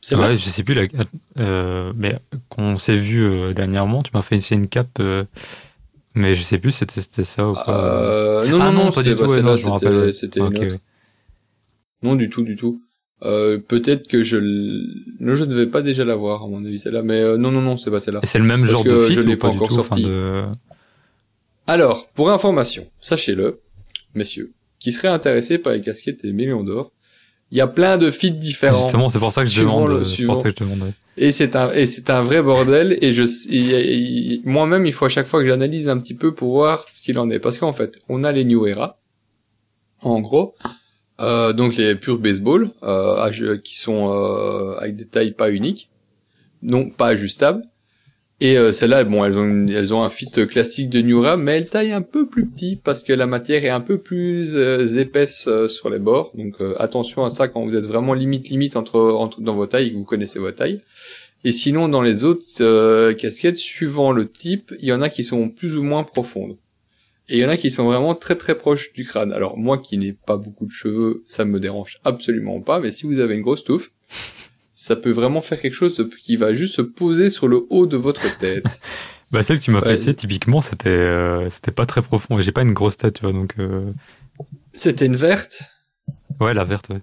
C'est 0.03 0.15
Ouais, 0.15 0.23
vrai. 0.29 0.37
je 0.39 0.49
sais 0.49 0.63
plus. 0.63 0.75
La... 0.75 0.87
Euh, 1.41 1.93
mais 1.97 2.19
quand 2.49 2.63
on 2.63 2.79
s'est 2.79 2.97
vu 2.97 3.23
euh, 3.23 3.53
dernièrement, 3.55 4.03
tu 4.03 4.11
m'as 4.15 4.23
fait 4.23 4.37
essayer 4.37 4.57
une 4.57 4.67
cape, 4.67 4.99
euh, 5.01 5.25
mais 6.15 6.35
je 6.35 6.43
sais 6.43 6.59
plus 6.59 6.73
si 6.73 6.79
c'était 6.81 7.01
c'était 7.01 7.25
ça 7.25 7.49
ou 7.49 7.55
pas. 7.55 7.65
Euh, 7.69 8.47
non, 8.49 8.61
ah 8.61 8.71
non, 8.71 8.85
non, 8.85 8.93
pas 8.93 9.03
du 9.03 9.15
tout. 9.15 9.25
ouais, 9.25 9.43
non, 9.43 9.57
je 9.57 9.67
me 9.67 9.73
c'était- 9.73 9.87
rappelle. 9.87 9.97
ouais. 9.97 10.13
C'était 10.13 10.41
une 10.41 10.47
ok, 10.47 10.53
autre. 10.55 10.63
ouais. 10.75 10.81
Non, 12.03 12.15
du 12.15 12.29
tout, 12.31 12.43
du 12.43 12.57
tout. 12.57 12.81
Euh, 13.23 13.59
peut-être 13.59 14.09
que 14.09 14.23
je, 14.23 14.39
non, 14.39 15.35
je 15.35 15.45
ne 15.45 15.51
devais 15.51 15.67
pas 15.67 15.83
déjà 15.83 16.05
l'avoir, 16.05 16.45
à 16.45 16.47
mon 16.49 16.65
avis, 16.65 16.79
celle-là, 16.79 17.03
mais 17.03 17.21
euh, 17.21 17.37
non, 17.37 17.51
non, 17.51 17.61
non, 17.61 17.77
c'est 17.77 17.91
pas 17.91 18.01
celle-là. 18.01 18.21
Et 18.23 18.27
c'est 18.27 18.39
le 18.39 18.45
même 18.47 18.61
Parce 18.63 18.73
genre 18.73 18.85
que 18.85 18.89
de 18.89 19.07
fit 19.09 19.15
je 19.15 19.21
l'ai 19.21 19.35
ou 19.35 19.39
pas, 19.39 19.49
pas 19.49 19.53
du 19.53 19.57
encore 19.59 19.69
tout 19.69 19.75
sorti. 19.75 20.05
de... 20.05 20.43
Alors, 21.67 22.09
pour 22.09 22.31
information, 22.31 22.87
sachez-le, 23.01 23.61
messieurs, 24.15 24.53
qui 24.79 24.93
seraient 24.93 25.09
intéressés 25.09 25.59
par 25.59 25.73
les 25.75 25.81
casquettes 25.83 26.25
et 26.25 26.33
millions 26.33 26.65
d'or, 26.65 26.93
il 27.53 27.59
y 27.59 27.61
a 27.61 27.67
plein 27.67 27.99
de 27.99 28.11
fits 28.11 28.31
différents. 28.31 28.81
Justement, 28.83 29.09
c'est 29.09 29.19
pour 29.19 29.33
ça 29.33 29.43
que 29.45 29.51
je 29.51 29.61
demande. 29.61 29.89
le- 29.91 30.05
C'est 30.05 30.25
pour 30.25 30.37
ça 30.37 30.45
que 30.45 30.51
je 30.59 30.65
demande. 30.65 30.83
ouais. 30.83 30.93
Et 31.17 31.33
c'est 31.33 31.57
un, 31.57 31.71
et 31.73 31.85
c'est 31.85 32.09
un 32.09 32.23
vrai 32.23 32.43
bordel. 32.43 32.97
Et 33.03 33.13
je, 33.13 33.25
il- 33.51 34.41
moi-même, 34.45 34.87
il 34.87 34.93
faut 34.93 35.05
à 35.05 35.09
chaque 35.09 35.27
fois 35.27 35.41
que 35.41 35.47
j'analyse 35.47 35.89
un 35.89 35.99
petit 35.99 36.15
peu 36.15 36.33
pour 36.33 36.53
voir 36.53 36.87
ce 36.93 37.03
qu'il 37.03 37.19
en 37.19 37.29
est. 37.29 37.41
Parce 37.41 37.59
qu'en 37.59 37.73
fait, 37.73 37.99
on 38.09 38.23
a 38.25 38.31
les 38.33 38.45
New 38.45 38.67
Era, 38.67 39.01
en 40.01 40.21
gros, 40.21 40.55
euh, 41.21 41.53
donc 41.53 41.77
les 41.77 41.95
purs 41.95 42.19
baseball, 42.19 42.71
euh, 42.83 43.57
qui 43.59 43.79
sont 43.79 44.11
euh, 44.13 44.75
avec 44.79 44.97
des 44.97 45.07
tailles 45.07 45.33
pas 45.33 45.51
uniques, 45.51 45.91
donc 46.63 46.97
pas 46.97 47.09
ajustables. 47.09 47.63
Et 48.43 48.57
euh, 48.57 48.73
celles-là, 48.73 49.05
bon, 49.05 49.23
elles 49.25 49.37
ont, 49.37 49.45
une- 49.45 49.69
elles 49.69 49.93
ont 49.93 50.03
un 50.03 50.09
fit 50.09 50.31
classique 50.31 50.89
de 50.89 51.03
New 51.03 51.23
Era, 51.23 51.37
mais 51.37 51.59
elles 51.59 51.69
taillent 51.69 51.93
un 51.93 52.01
peu 52.01 52.27
plus 52.27 52.47
petit 52.47 52.77
parce 52.83 53.03
que 53.03 53.13
la 53.13 53.27
matière 53.27 53.65
est 53.65 53.69
un 53.69 53.83
peu 53.83 53.99
plus 53.99 54.57
euh, 54.57 54.87
épaisse 54.99 55.47
sur 55.69 55.91
les 55.91 55.99
bords. 55.99 56.33
Donc 56.35 56.55
attention 56.79 57.23
à 57.25 57.31
ça 57.31 57.49
quand 57.49 57.63
vous 57.67 57.77
êtes 57.77 57.85
vraiment 57.85 58.15
limite 58.15 58.49
limite 58.49 58.77
entre, 58.77 58.99
entre 58.99 59.43
dans 59.43 59.55
vos 59.55 59.67
tailles 59.67 59.93
que 59.93 59.97
vous 59.99 60.05
connaissez 60.07 60.39
vos 60.39 60.53
tailles. 60.53 60.81
Et 61.45 61.53
sinon, 61.53 61.89
dans 61.89 62.03
les 62.03 62.25
autres 62.25 63.13
casquettes, 63.13 63.57
suivant 63.57 64.13
le 64.13 64.27
type, 64.29 64.75
il 64.81 64.87
y 64.87 64.93
en 64.93 65.01
a 65.03 65.09
qui 65.11 65.25
sont 65.25 65.49
plus 65.49 65.77
ou 65.77 65.83
moins 65.83 66.05
profondes. 66.05 66.57
Et 67.31 67.37
il 67.39 67.41
y 67.41 67.45
en 67.47 67.49
a 67.49 67.57
qui 67.57 67.71
sont 67.71 67.85
vraiment 67.85 68.15
très 68.15 68.35
très 68.37 68.57
proches 68.59 68.93
du 68.93 69.05
crâne. 69.07 69.33
Alors 69.33 69.57
moi 69.57 69.79
qui 69.79 69.97
n'ai 69.99 70.13
pas 70.13 70.37
beaucoup 70.37 70.67
de 70.67 70.73
cheveux, 70.73 71.23
ça 71.27 71.45
me 71.45 71.61
dérange 71.61 71.99
absolument 72.05 72.61
pas. 72.61 72.81
Mais 72.81 72.91
si 72.91 73.07
vous 73.07 73.21
avez 73.21 73.37
une 73.37 73.43
grosse 73.43 73.63
touffe, 73.65 73.93
ça 74.73 74.97
peut 74.97 75.11
vraiment 75.13 75.41
faire 75.41 75.61
quelque 75.61 75.75
chose 75.75 75.97
de- 75.97 76.05
qui 76.05 76.37
va 76.37 76.53
juste 76.55 76.75
se 76.75 76.83
poser 76.83 77.31
sur 77.31 77.47
le 77.49 77.65
haut 77.71 77.87
de 77.87 77.97
votre 77.97 78.37
tête. 78.39 78.81
Bah, 79.33 79.45
celle 79.45 79.61
que 79.61 79.65
tu 79.65 79.71
m'as 79.71 79.81
Ouais. 79.83 79.95
essayer, 79.95 80.13
typiquement, 80.13 80.61
c'était 80.61 80.89
euh, 80.89 81.49
c'était 81.51 81.71
pas 81.71 81.87
très 81.87 82.03
profond. 82.03 82.41
Et 82.41 82.43
j'ai 82.43 82.51
pas 82.51 82.63
une 82.63 82.73
grosse 82.73 82.97
tête, 82.97 83.15
tu 83.15 83.21
vois, 83.23 83.33
donc. 83.33 83.55
euh, 83.61 83.93
C'était 84.73 85.07
une 85.07 85.15
verte? 85.15 85.63
Ouais, 86.41 86.53
la 86.53 86.65
verte, 86.65 86.89
ouais. 86.89 87.01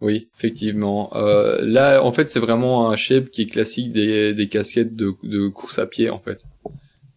Oui, 0.00 0.28
effectivement. 0.36 1.10
Euh, 1.14 1.58
là, 1.62 2.02
en 2.02 2.10
fait, 2.10 2.28
c'est 2.28 2.40
vraiment 2.40 2.90
un 2.90 2.96
shape 2.96 3.30
qui 3.30 3.42
est 3.42 3.46
classique 3.46 3.92
des, 3.92 4.34
des 4.34 4.48
casquettes 4.48 4.96
de, 4.96 5.12
de 5.22 5.46
course 5.46 5.78
à 5.78 5.86
pied, 5.86 6.10
en 6.10 6.18
fait. 6.18 6.42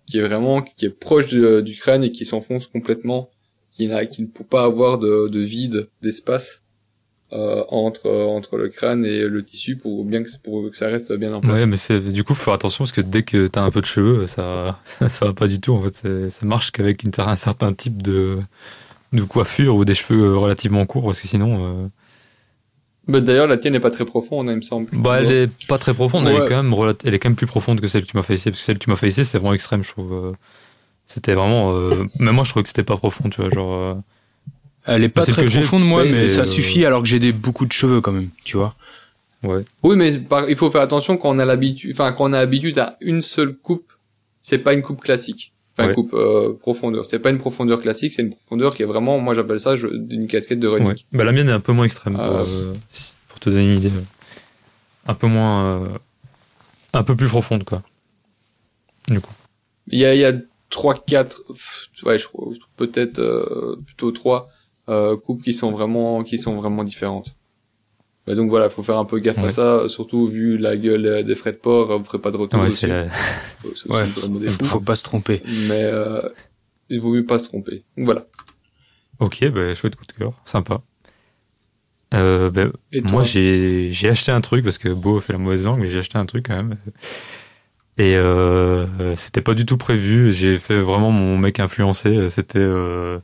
Qui 0.07 0.19
est 0.19 0.21
vraiment, 0.27 0.61
qui 0.61 0.85
est 0.85 0.89
proche 0.89 1.27
de- 1.33 1.61
du 1.61 1.75
crâne 1.75 2.03
et 2.03 2.11
qui 2.11 2.25
s'enfonce 2.25 2.67
complètement, 2.67 3.29
qui 3.71 3.87
n'a, 3.87 4.05
qui 4.05 4.21
ne 4.21 4.27
peut 4.27 4.43
pas 4.43 4.63
avoir 4.63 4.97
de, 4.97 5.27
de 5.27 5.39
vide, 5.41 5.89
d'espace, 6.01 6.63
euh, 7.33 7.63
entre, 7.69 8.09
entre 8.09 8.55
le 8.57 8.69
crâne 8.69 9.03
et 9.05 9.27
le 9.27 9.43
tissu 9.43 9.75
pour 9.75 10.05
bien 10.05 10.23
que, 10.23 10.29
pour 10.41 10.71
que 10.71 10.77
ça 10.77 10.87
reste 10.87 11.11
bien 11.11 11.33
en 11.33 11.41
place. 11.41 11.53
Ouais, 11.53 11.65
mais 11.65 11.75
c'est 11.75 11.99
du 11.99 12.23
coup, 12.23 12.33
faut 12.33 12.45
faire 12.45 12.53
attention 12.53 12.85
parce 12.85 12.93
que 12.93 13.01
dès 13.01 13.23
que 13.23 13.47
t'as 13.47 13.61
un 13.63 13.69
peu 13.71 13.81
de 13.81 13.85
cheveux, 13.85 14.27
ça, 14.27 14.79
ça, 14.85 15.09
ça 15.09 15.25
va 15.25 15.33
pas 15.33 15.47
du 15.47 15.59
tout. 15.59 15.73
En 15.73 15.83
fait, 15.83 16.29
ça 16.29 16.45
marche 16.45 16.71
qu'avec 16.71 17.03
une, 17.03 17.11
un 17.17 17.35
certain 17.35 17.73
type 17.73 18.01
de, 18.01 18.37
de 19.11 19.23
coiffure 19.23 19.75
ou 19.75 19.83
des 19.83 19.93
cheveux 19.93 20.37
relativement 20.37 20.85
courts, 20.85 21.03
parce 21.03 21.19
que 21.19 21.27
sinon, 21.27 21.65
euh, 21.83 21.87
Mais 23.07 23.21
d'ailleurs, 23.21 23.47
la 23.47 23.57
tienne 23.57 23.73
n'est 23.73 23.79
pas 23.79 23.91
très 23.91 24.05
profonde, 24.05 24.47
il 24.49 24.55
me 24.57 24.61
semble. 24.61 24.87
bah, 24.93 25.19
elle 25.21 25.31
est 25.31 25.49
pas 25.67 25.77
très 25.77 25.93
profonde. 25.93 26.27
Elle 26.27 26.35
est 26.35 26.47
quand 26.47 26.61
même, 26.63 26.73
relat- 26.73 26.97
elle 27.05 27.13
est 27.13 27.19
quand 27.19 27.29
même 27.29 27.35
plus 27.37 27.47
profonde 27.47 27.79
que 27.79 27.87
celle 27.87 28.03
que 28.05 28.07
tu 28.11 28.17
m'as 28.17 28.23
fait 28.23 28.33
essayer, 28.35 28.51
parce 28.51 28.59
que 28.59 28.65
celle 28.65 28.77
que 28.77 28.83
tu 28.83 28.89
m'as 28.89 28.95
fait 28.97 29.07
essayer, 29.07 29.23
c'est 29.23 29.37
vraiment 29.37 29.53
extrême, 29.53 29.83
je 29.83 29.91
trouve. 29.91 30.13
euh. 30.13 30.31
C'était 31.05 31.33
vraiment, 31.33 31.73
euh, 31.73 32.05
même 32.19 32.35
moi, 32.35 32.43
je 32.43 32.49
trouvais 32.49 32.63
que 32.63 32.67
c'était 32.69 32.83
pas 32.83 32.97
profond, 32.97 33.29
tu 33.29 33.39
vois, 33.41 33.49
genre. 33.49 33.73
euh, 33.73 33.93
Elle 34.85 35.03
est 35.03 35.09
pas 35.09 35.21
le 35.25 35.31
très 35.31 35.45
profonde 35.45 35.83
moi 35.85 36.03
mais 36.03 36.29
ça 36.29 36.41
euh, 36.41 36.45
suffit 36.45 36.85
alors 36.85 37.01
que 37.01 37.07
j'ai 37.07 37.19
des 37.19 37.31
beaucoup 37.33 37.65
de 37.65 37.71
cheveux 37.71 38.01
quand 38.01 38.11
même, 38.11 38.29
tu 38.43 38.57
vois. 38.57 38.73
ouais. 39.43 39.63
Oui, 39.83 39.95
mais 39.95 40.17
par- 40.19 40.49
il 40.49 40.55
faut 40.57 40.69
faire 40.71 40.81
attention 40.81 41.15
quand 41.17 41.29
on 41.29 41.39
a 41.39 41.45
l'habitude, 41.45 41.91
enfin 41.93 42.11
quand 42.11 42.29
on 42.29 42.33
a 42.33 42.39
l'habitude 42.39 42.77
à 42.79 42.97
une 43.01 43.21
seule 43.21 43.53
coupe, 43.55 43.91
c'est 44.41 44.57
pas 44.59 44.73
une 44.73 44.81
coupe 44.81 45.01
classique, 45.01 45.53
enfin 45.77 45.89
Ouais. 45.89 45.93
coupe 45.93 46.13
euh, 46.13 46.53
profondeur. 46.59 47.05
C'est 47.05 47.19
pas 47.19 47.29
une 47.29 47.37
profondeur 47.37 47.81
classique, 47.81 48.13
c'est 48.13 48.21
une 48.23 48.31
profondeur 48.31 48.73
qui 48.75 48.81
est 48.83 48.85
vraiment, 48.85 49.19
moi 49.19 49.33
j'appelle 49.33 49.59
ça 49.59 49.75
je- 49.75 49.87
une 49.87 50.27
casquette 50.27 50.59
de 50.59 50.67
running. 50.67 50.87
Ouais. 50.89 50.95
Bah, 51.11 51.23
la 51.23 51.31
mienne 51.31 51.49
est 51.49 51.53
un 51.53 51.59
peu 51.59 51.71
moins 51.73 51.85
extrême, 51.85 52.17
Ah. 52.19 52.27
pour, 52.27 52.35
euh, 52.39 52.73
si- 52.89 53.13
pour 53.29 53.39
te 53.39 53.49
donner 53.49 53.73
une 53.73 53.79
idée. 53.79 53.91
Un 55.05 55.13
peu 55.13 55.27
moins, 55.27 55.83
euh, 55.83 55.87
un 56.93 57.03
peu 57.03 57.15
plus 57.15 57.27
profonde, 57.27 57.63
quoi. 57.63 57.81
Du 59.09 59.21
coup. 59.21 59.31
Il 59.87 59.99
y 59.99 60.05
a, 60.05 60.13
il 60.15 60.19
y 60.21 60.25
a 60.25 60.33
3, 60.69 60.95
4, 61.05 61.41
ouais, 62.03 62.17
peut-être 62.75 63.19
euh, 63.19 63.77
plutôt 63.85 64.11
3 64.11 64.49
euh, 64.89 65.15
coupes 65.15 65.43
qui 65.43 65.53
sont 65.53 65.71
vraiment, 65.71 66.23
qui 66.23 66.37
sont 66.37 66.55
vraiment 66.55 66.83
différentes. 66.83 67.35
Bah 68.27 68.35
donc 68.35 68.49
voilà, 68.49 68.69
faut 68.69 68.83
faire 68.83 68.97
un 68.97 69.05
peu 69.05 69.19
gaffe 69.19 69.37
à 69.39 69.49
ça, 69.49 69.87
surtout 69.87 70.27
vu 70.27 70.57
la 70.57 70.75
gueule 70.75 71.23
des 71.23 71.33
frais 71.35 71.53
de 71.53 71.57
port, 71.57 71.97
vous 71.97 72.03
ferez 72.03 72.19
pas 72.19 72.29
de 72.31 72.35
retour 72.37 72.59
Ouais, 72.59 72.69
c'est 72.69 72.87
la- 72.87 73.07
Faut- 73.09 73.93
Ouais. 74.79 74.83
pas 74.85 74.95
se 74.97 75.03
tromper. 75.03 75.41
Mais 75.45 75.83
euh, 75.83 76.19
il 76.89 76.99
vaut 76.99 77.13
mieux 77.13 77.25
pas 77.25 77.39
se 77.39 77.47
tromper. 77.47 77.85
Donc 77.95 78.05
voilà. 78.05 78.25
Ok, 79.19 79.49
bah, 79.49 79.73
chouette 79.75 79.95
coup 79.95 80.05
de 80.05 80.11
cœur, 80.11 80.33
sympa. 80.45 80.81
Euh, 82.13 82.49
bah, 82.51 82.65
moi, 83.11 83.23
j'ai 83.23 83.91
j'ai 83.91 84.09
acheté 84.09 84.31
un 84.31 84.41
truc 84.41 84.63
parce 84.63 84.77
que 84.77 84.89
Beau 84.89 85.19
fait 85.19 85.33
la 85.33 85.39
mauvaise 85.39 85.63
langue, 85.63 85.79
mais 85.81 85.89
j'ai 85.89 85.99
acheté 85.99 86.17
un 86.17 86.25
truc 86.25 86.47
quand 86.47 86.55
même. 86.55 86.77
Et 87.99 88.15
euh, 88.15 89.15
c'était 89.15 89.41
pas 89.41 89.55
du 89.55 89.65
tout 89.65 89.77
prévu. 89.77 90.31
J'ai 90.31 90.57
fait 90.59 90.79
vraiment 90.79 91.11
mon 91.11 91.37
mec 91.37 91.59
influencé. 91.59 92.29
C'était 92.29 92.59
euh, 92.59 93.19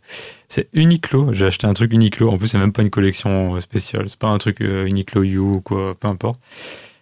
c'est 0.49 0.67
Uniqlo. 0.73 1.31
J'ai 1.33 1.45
acheté 1.45 1.67
un 1.67 1.73
truc 1.73 1.93
Uniqlo. 1.93 2.31
En 2.31 2.37
plus, 2.37 2.47
c'est 2.47 2.57
même 2.57 2.73
pas 2.73 2.81
une 2.81 2.89
collection 2.89 3.59
spéciale. 3.59 4.09
C'est 4.09 4.19
pas 4.19 4.29
un 4.29 4.39
truc 4.39 4.61
euh, 4.61 4.85
Uniqlo 4.87 5.23
You 5.23 5.55
ou 5.57 5.61
quoi, 5.61 5.95
peu 5.99 6.07
importe. 6.07 6.39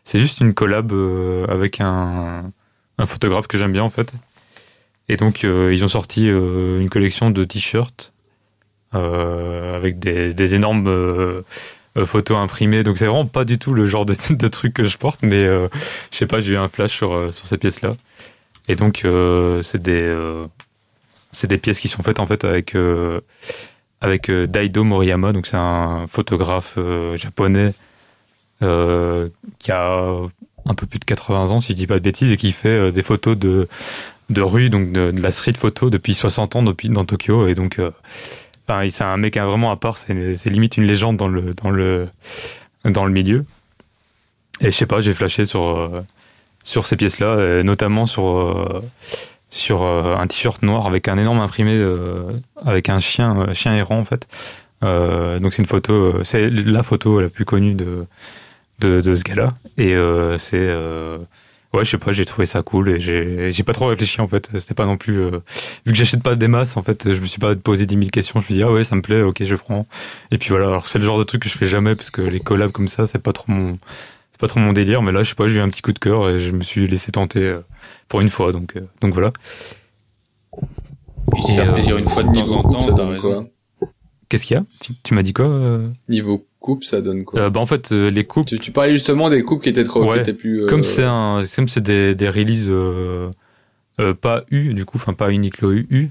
C'est 0.03 0.19
juste 0.19 0.41
une 0.41 0.53
collab 0.53 0.91
euh, 0.91 1.45
avec 1.48 1.80
un 1.80 2.52
un 2.98 3.06
photographe 3.06 3.48
que 3.48 3.57
j'aime 3.57 3.73
bien 3.73 3.84
en 3.84 3.89
fait. 3.89 4.14
Et 5.10 5.18
donc 5.18 5.43
euh, 5.43 5.73
ils 5.73 5.84
ont 5.84 5.89
sorti 5.89 6.30
euh, 6.30 6.80
une 6.80 6.89
collection 6.89 7.31
de 7.31 7.43
t-shirts 7.43 8.14
euh, 8.93 9.76
avec 9.76 9.99
des, 9.99 10.34
des 10.34 10.56
énormes 10.56 10.88
euh, 10.88 10.91
euh, 10.91 11.41
photos 12.05 12.38
imprimées. 12.38 12.84
Donc 12.84 12.97
c'est 12.97 13.05
vraiment 13.05 13.26
pas 13.26 13.45
du 13.45 13.57
tout 13.57 13.73
le 13.73 13.85
genre 13.85 14.05
de, 14.05 14.47
truc 14.47 14.73
que 14.73 14.85
je 14.85 14.97
porte, 14.97 15.22
mais 15.23 15.43
euh, 15.43 15.68
je 16.11 16.18
sais 16.18 16.27
pas, 16.27 16.39
j'ai 16.39 16.53
eu 16.53 16.57
un 16.57 16.68
flash 16.68 16.95
sur, 16.95 17.13
euh, 17.13 17.31
sur 17.31 17.45
ces 17.45 17.57
pièces-là. 17.57 17.93
Et 18.68 18.76
donc 18.76 19.03
euh, 19.05 19.61
c'est 19.61 19.81
des 19.81 20.01
euh, 20.01 20.41
c'est 21.31 21.47
des 21.47 21.57
pièces 21.57 21.80
qui 21.80 21.88
sont 21.89 22.03
faites 22.03 22.19
en 22.19 22.27
fait 22.27 22.43
avec 22.45 22.76
euh, 22.76 23.22
avec 24.01 24.30
euh, 24.30 24.45
Daido 24.45 24.84
Moriyama. 24.84 25.34
Donc 25.34 25.47
c'est 25.47 25.57
un 25.57 26.05
photographe 26.07 26.76
euh, 26.77 27.18
japonais 27.18 27.73
euh, 28.61 29.30
qui 29.59 29.72
a 29.72 30.05
un 30.65 30.76
peu 30.76 30.85
plus 30.85 30.99
de 30.99 31.05
80 31.05 31.51
ans, 31.51 31.61
si 31.61 31.73
je 31.73 31.77
dis 31.77 31.88
pas 31.88 31.95
de 31.95 32.03
bêtises, 32.03 32.31
et 32.31 32.38
qui 32.38 32.51
fait 32.51 32.69
euh, 32.69 32.91
des 32.91 33.03
photos 33.03 33.38
de 33.38 33.68
de 34.30 34.41
rue, 34.41 34.69
donc 34.69 34.91
de, 34.93 35.11
de 35.11 35.22
la 35.22 35.31
street 35.31 35.55
photo 35.59 35.89
depuis 35.89 36.15
60 36.15 36.55
ans 36.55 36.63
depuis 36.63 36.88
dans 36.88 37.03
Tokyo. 37.03 37.47
Et 37.47 37.55
donc 37.55 37.80
Enfin, 38.72 38.89
c'est 38.89 39.03
un 39.03 39.18
mec 39.18 39.38
vraiment 39.38 39.69
à 39.69 39.76
part, 39.76 39.98
c'est 39.98 40.14
limite 40.45 40.77
une 40.77 40.85
légende 40.85 41.18
dans 41.18 41.27
le, 41.27 41.53
dans 41.53 41.72
le, 41.72 42.07
dans 42.85 43.03
le 43.03 43.11
milieu. 43.11 43.43
Et 44.61 44.65
je 44.65 44.72
sais 44.72 44.85
pas, 44.85 45.02
j'ai 45.02 45.14
flashé 45.14 45.45
sur, 45.45 45.77
euh, 45.77 45.89
sur 46.64 46.85
ces 46.85 46.95
pièces-là, 46.95 47.27
euh, 47.27 47.64
notamment 47.64 48.06
sur, 48.06 48.38
euh, 48.38 48.81
sur 49.49 49.84
un 49.84 50.26
t-shirt 50.27 50.61
noir 50.64 50.88
avec 50.88 51.10
un 51.10 51.18
énorme 51.18 51.41
imprimé, 51.41 51.77
avec 52.65 52.88
un 52.88 53.02
chien, 53.02 53.53
chien 53.53 53.73
errant 53.73 53.99
en 53.99 54.06
fait. 54.06 54.26
Donc 54.81 55.53
c'est 55.53 55.64
une 55.64 55.68
photo, 55.68 56.23
c'est 56.23 56.49
la 56.49 56.84
photo 56.84 57.19
la 57.19 57.27
plus 57.27 57.43
connue 57.43 57.73
de, 57.73 58.06
de, 58.80 59.02
de 59.02 59.15
ce 59.15 59.23
gars-là. 59.23 59.53
Et 59.77 59.93
c'est. 60.38 60.73
Ouais, 61.73 61.85
je 61.85 61.91
sais 61.91 61.98
pas, 61.98 62.11
j'ai 62.11 62.26
trouvé 62.26 62.45
ça 62.45 62.61
cool 62.64 62.89
et 62.89 62.99
j'ai 62.99 63.52
j'ai 63.53 63.64
pas 63.64 63.72
trop 63.72 63.88
réfléchi 63.88 64.19
en 64.19 64.27
fait. 64.27 64.49
C'était 64.60 64.73
pas 64.73 64.85
non 64.85 64.98
plus. 64.98 65.19
euh, 65.22 65.39
vu 65.85 65.93
que 65.93 65.98
j'achète 65.98 66.22
pas 66.22 66.35
des 66.35 66.49
masses, 66.49 66.76
en 66.76 66.84
fait, 66.84 67.10
je 67.14 67.22
me 67.22 67.26
suis 67.26 67.39
pas 67.39 67.56
posé 67.56 67.85
10 67.85 67.95
000 67.95 68.07
questions. 68.10 68.34
Je 68.35 68.39
me 68.39 68.45
suis 68.45 68.53
dit, 68.56 68.64
ah 68.64 68.72
ouais, 68.72 68.84
ça 68.84 68.95
me 68.98 69.02
plaît, 69.02 69.22
ok, 69.22 69.41
je 69.43 69.56
prends. 69.56 69.88
Et 70.31 70.38
puis 70.38 70.49
voilà, 70.49 70.68
alors 70.68 70.88
c'est 70.89 70.99
le 70.99 71.06
genre 71.06 71.18
de 71.18 71.23
truc 71.23 71.43
que 71.43 71.49
je 71.49 71.57
fais 71.57 71.68
jamais 71.68 71.95
parce 71.95 72.11
que 72.11 72.22
les 72.22 72.41
collabs 72.41 72.72
comme 72.72 72.89
ça, 72.89 73.07
c'est 73.07 73.19
pas 73.19 73.31
trop 73.31 73.45
mon. 73.52 73.77
C'est 74.34 74.39
pas 74.41 74.48
trop 74.48 74.60
mon 74.60 74.73
délire, 74.73 75.02
mais 75.02 75.11
là, 75.14 75.23
je 75.23 75.30
sais 75.30 75.35
pas, 75.35 75.48
j'ai 75.48 75.60
eu 75.60 75.61
un 75.61 75.69
petit 75.69 75.81
coup 75.81 75.93
de 75.93 75.99
cœur 75.99 76.27
et 76.30 76.39
je 76.39 76.52
me 76.52 76.61
suis 76.61 76.88
laissé 76.88 77.11
tenter 77.14 77.39
euh, 77.43 77.60
pour 78.10 78.19
une 78.22 78.30
fois, 78.30 78.52
donc, 78.52 78.76
euh, 78.76 78.81
donc 79.02 79.14
voilà. 79.14 79.31
Puis 81.34 81.43
se 81.43 81.52
faire 81.53 81.69
euh, 81.69 81.73
plaisir 81.73 81.98
une 81.98 82.10
fois 82.10 82.23
de 82.23 82.27
temps 82.27 82.34
Niveau 82.34 82.56
en 82.56 82.64
temps. 82.64 82.81
ça 82.81 82.88
t'as 82.89 82.95
donne 82.98 83.10
raison. 83.11 83.22
quoi 83.80 83.88
Qu'est-ce 84.27 84.45
qu'il 84.45 84.56
y 84.56 84.60
a? 84.60 84.64
Tu 85.03 85.14
m'as 85.14 85.22
dit 85.23 85.34
quoi 85.34 85.45
euh? 85.45 85.88
Niveau 86.10 86.48
coupe, 86.61 86.85
ça 86.85 87.01
donne 87.01 87.25
quoi 87.25 87.41
Euh, 87.41 87.49
Bah 87.49 87.59
en 87.59 87.65
fait, 87.65 87.91
euh, 87.91 88.09
les 88.09 88.23
coupes, 88.23 88.45
tu, 88.47 88.57
tu 88.59 88.71
parlais 88.71 88.93
justement 88.93 89.29
des 89.29 89.43
coupes 89.43 89.61
qui 89.61 89.67
étaient 89.69 89.83
trop, 89.83 90.05
Ouais. 90.05 90.13
qui 90.15 90.19
étaient 90.21 90.33
plus. 90.33 90.61
euh, 90.63 90.67
Comme 90.67 90.83
c'est 90.85 91.03
un, 91.03 91.43
comme 91.55 91.67
c'est 91.67 91.81
des, 91.83 92.15
des 92.15 92.29
releases 92.29 92.71
pas 94.21 94.43
U 94.51 94.73
du 94.73 94.85
coup, 94.85 94.97
enfin 94.97 95.13
pas 95.13 95.31
Uniqlo 95.31 95.71
U, 95.73 96.09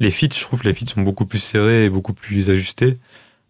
les 0.00 0.10
fits, 0.10 0.28
je 0.32 0.40
trouve 0.42 0.60
que 0.60 0.68
les 0.68 0.74
fits 0.74 0.86
sont 0.86 1.00
beaucoup 1.02 1.26
plus 1.26 1.38
serrés 1.40 1.86
et 1.86 1.88
beaucoup 1.90 2.12
plus 2.12 2.50
ajustés. 2.50 2.94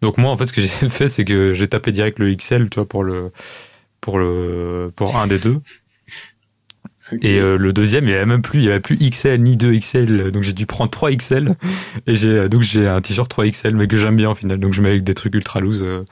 Donc 0.01 0.17
moi 0.17 0.31
en 0.31 0.37
fait 0.37 0.47
ce 0.47 0.53
que 0.53 0.61
j'ai 0.61 0.67
fait 0.89 1.09
c'est 1.09 1.25
que 1.25 1.53
j'ai 1.53 1.67
tapé 1.67 1.91
direct 1.91 2.19
le 2.19 2.33
XL, 2.33 2.69
tu 2.69 2.75
vois 2.75 2.87
pour 2.87 3.03
le 3.03 3.31
pour 4.01 4.17
le 4.17 4.91
pour 4.95 5.17
un 5.17 5.27
des 5.27 5.39
deux 5.39 5.57
et 7.21 7.39
euh, 7.39 7.57
le 7.57 7.73
deuxième 7.73 8.05
il 8.05 8.11
y 8.11 8.13
avait 8.13 8.25
même 8.25 8.41
plus 8.41 8.59
il 8.59 8.65
y 8.65 8.69
avait 8.69 8.79
plus 8.79 8.97
XL 8.97 9.41
ni 9.41 9.55
2 9.57 9.73
XL 9.79 10.31
donc 10.31 10.43
j'ai 10.43 10.53
dû 10.53 10.65
prendre 10.65 10.89
3 10.91 11.11
XL 11.11 11.47
et 12.07 12.15
j'ai 12.15 12.47
donc 12.49 12.61
j'ai 12.61 12.87
un 12.87 13.01
t-shirt 13.01 13.29
3 13.29 13.47
XL 13.47 13.75
mais 13.75 13.87
que 13.87 13.97
j'aime 13.97 14.15
bien 14.15 14.29
au 14.31 14.35
final 14.35 14.57
donc 14.59 14.73
je 14.73 14.81
mets 14.81 14.89
avec 14.89 15.03
des 15.03 15.13
trucs 15.13 15.33
ultra 15.35 15.59
loose 15.59 15.83
euh, 15.83 16.03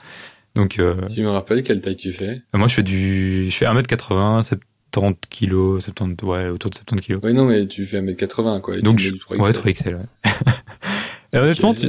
donc 0.54 0.78
euh, 0.78 0.94
Tu 1.14 1.22
me 1.22 1.28
rappelles 1.28 1.62
quelle 1.62 1.80
taille 1.80 1.96
tu 1.96 2.10
fais? 2.12 2.42
moi, 2.54 2.66
je 2.66 2.74
fais 2.74 2.82
du, 2.82 3.48
je 3.50 3.54
fais 3.56 3.66
1m80, 3.66 4.42
70 4.42 5.18
kg, 5.30 5.78
70, 5.80 6.24
ouais, 6.26 6.48
autour 6.48 6.70
de 6.70 6.74
70 6.76 7.06
kg. 7.06 7.18
Oui, 7.22 7.32
non, 7.34 7.44
mais 7.44 7.66
tu 7.68 7.84
fais 7.86 8.00
1m80, 8.00 8.60
quoi. 8.62 8.76
et 8.78 8.82
Donc, 8.82 8.98
je, 8.98 9.10
mets 9.10 9.12
du 9.12 9.18
3XL. 9.20 9.40
ouais, 9.40 9.50
3XL, 9.52 9.94
ouais. 9.94 10.02
Et 11.34 11.36
honnêtement, 11.38 11.74
tu- 11.74 11.88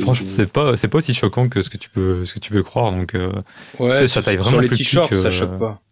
franchement, 0.00 0.28
c'est 0.28 0.50
pas, 0.50 0.76
c'est 0.76 0.86
pas 0.88 0.98
aussi 0.98 1.12
choquant 1.12 1.48
que 1.48 1.60
ce 1.62 1.68
que 1.68 1.76
tu 1.76 1.90
peux, 1.90 2.24
ce 2.24 2.32
que 2.32 2.38
tu 2.38 2.52
peux 2.52 2.62
croire, 2.62 2.92
donc, 2.92 3.14
euh, 3.16 3.32
Ouais, 3.80 3.92
C'est- 3.94 4.06
ça 4.06 4.22
taille 4.22 4.36
vraiment 4.36 4.50
Sur 4.52 4.60
les 4.60 4.68
t-shirts, 4.68 5.10
que- 5.10 5.16
ça 5.16 5.30
choque 5.30 5.58
pas. 5.58 5.82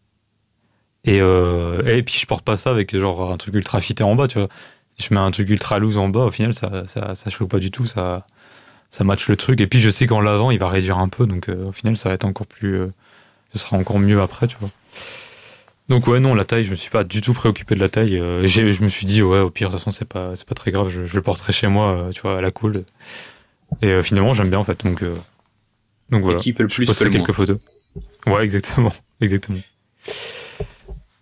Et, 1.07 1.20
euh, 1.20 1.83
et 1.97 2.02
puis 2.02 2.18
je 2.20 2.26
porte 2.26 2.44
pas 2.44 2.57
ça 2.57 2.70
avec 2.70 2.94
genre 2.97 3.33
un 3.33 3.36
truc 3.36 3.55
ultra 3.55 3.81
fité 3.81 4.02
en 4.05 4.15
bas, 4.15 4.28
tu 4.28 4.39
vois. 4.39 4.49
Je 4.99 5.12
mets 5.12 5.20
un 5.20 5.31
truc 5.31 5.49
ultra 5.51 5.78
loose 5.78 5.99
en 5.99 6.09
bas, 6.09 6.25
au 6.25 6.31
final, 6.31 6.55
ça, 6.55 6.85
ça, 6.86 7.15
ça 7.15 7.31
choque 7.31 7.51
pas 7.51 7.59
du 7.59 7.70
tout, 7.70 7.86
ça, 7.86 8.23
ça 8.91 9.05
match 9.05 9.28
le 9.28 9.36
truc. 9.36 9.60
Et 9.60 9.67
puis 9.67 9.81
je 9.81 9.91
sais 9.91 10.07
qu'en 10.07 10.20
lavant, 10.20 10.51
il 10.51 10.59
va 10.59 10.68
réduire 10.68 10.99
un 10.99 11.09
peu, 11.09 11.26
donc, 11.26 11.49
euh, 11.49 11.67
au 11.68 11.73
final, 11.73 11.97
ça 11.97 12.09
va 12.09 12.15
être 12.15 12.25
encore 12.25 12.47
plus, 12.47 12.75
euh, 12.81 12.91
ce 13.52 13.59
sera 13.59 13.76
encore 13.76 13.99
mieux 13.99 14.20
après, 14.23 14.47
tu 14.49 14.57
vois. 14.60 14.70
Donc 15.89 16.09
ouais 16.09 16.18
non 16.18 16.35
la 16.35 16.44
taille 16.44 16.65
je 16.65 16.70
me 16.70 16.75
suis 16.75 16.91
pas 16.91 17.05
du 17.05 17.20
tout 17.20 17.33
préoccupé 17.33 17.76
de 17.76 17.81
la 17.81 17.89
taille 17.89 18.18
euh, 18.18 18.44
je 18.44 18.83
me 18.83 18.89
suis 18.89 19.07
dit 19.07 19.23
ouais 19.23 19.39
au 19.39 19.51
pire 19.51 19.68
de 19.68 19.75
toute 19.75 19.81
façon 19.81 19.93
c'est 19.93 20.05
pas 20.05 20.35
c'est 20.35 20.47
pas 20.49 20.57
très 20.57 20.73
grave 20.73 20.89
je, 20.89 21.05
je 21.05 21.15
le 21.15 21.23
porterai 21.23 21.52
chez 21.52 21.68
moi 21.68 21.93
euh, 21.93 22.10
tu 22.10 22.23
vois 22.23 22.39
à 22.39 22.41
la 22.41 22.51
cool 22.51 22.73
et 23.83 23.86
euh, 23.91 24.02
finalement 24.02 24.35
j'aime 24.35 24.51
bien 24.51 24.59
en 24.59 24.65
fait 24.65 24.85
donc 24.85 25.05
euh, 25.05 25.15
donc 26.10 26.23
voilà 26.23 26.41
Qui 26.41 26.52
peut 26.52 26.65
le 26.65 26.68
je 26.68 26.75
plus, 26.75 26.86
peut 26.86 27.05
moins. 27.05 27.12
quelques 27.12 27.33
photos 27.33 27.59
ouais 28.26 28.43
exactement 28.43 28.93
exactement 29.20 29.60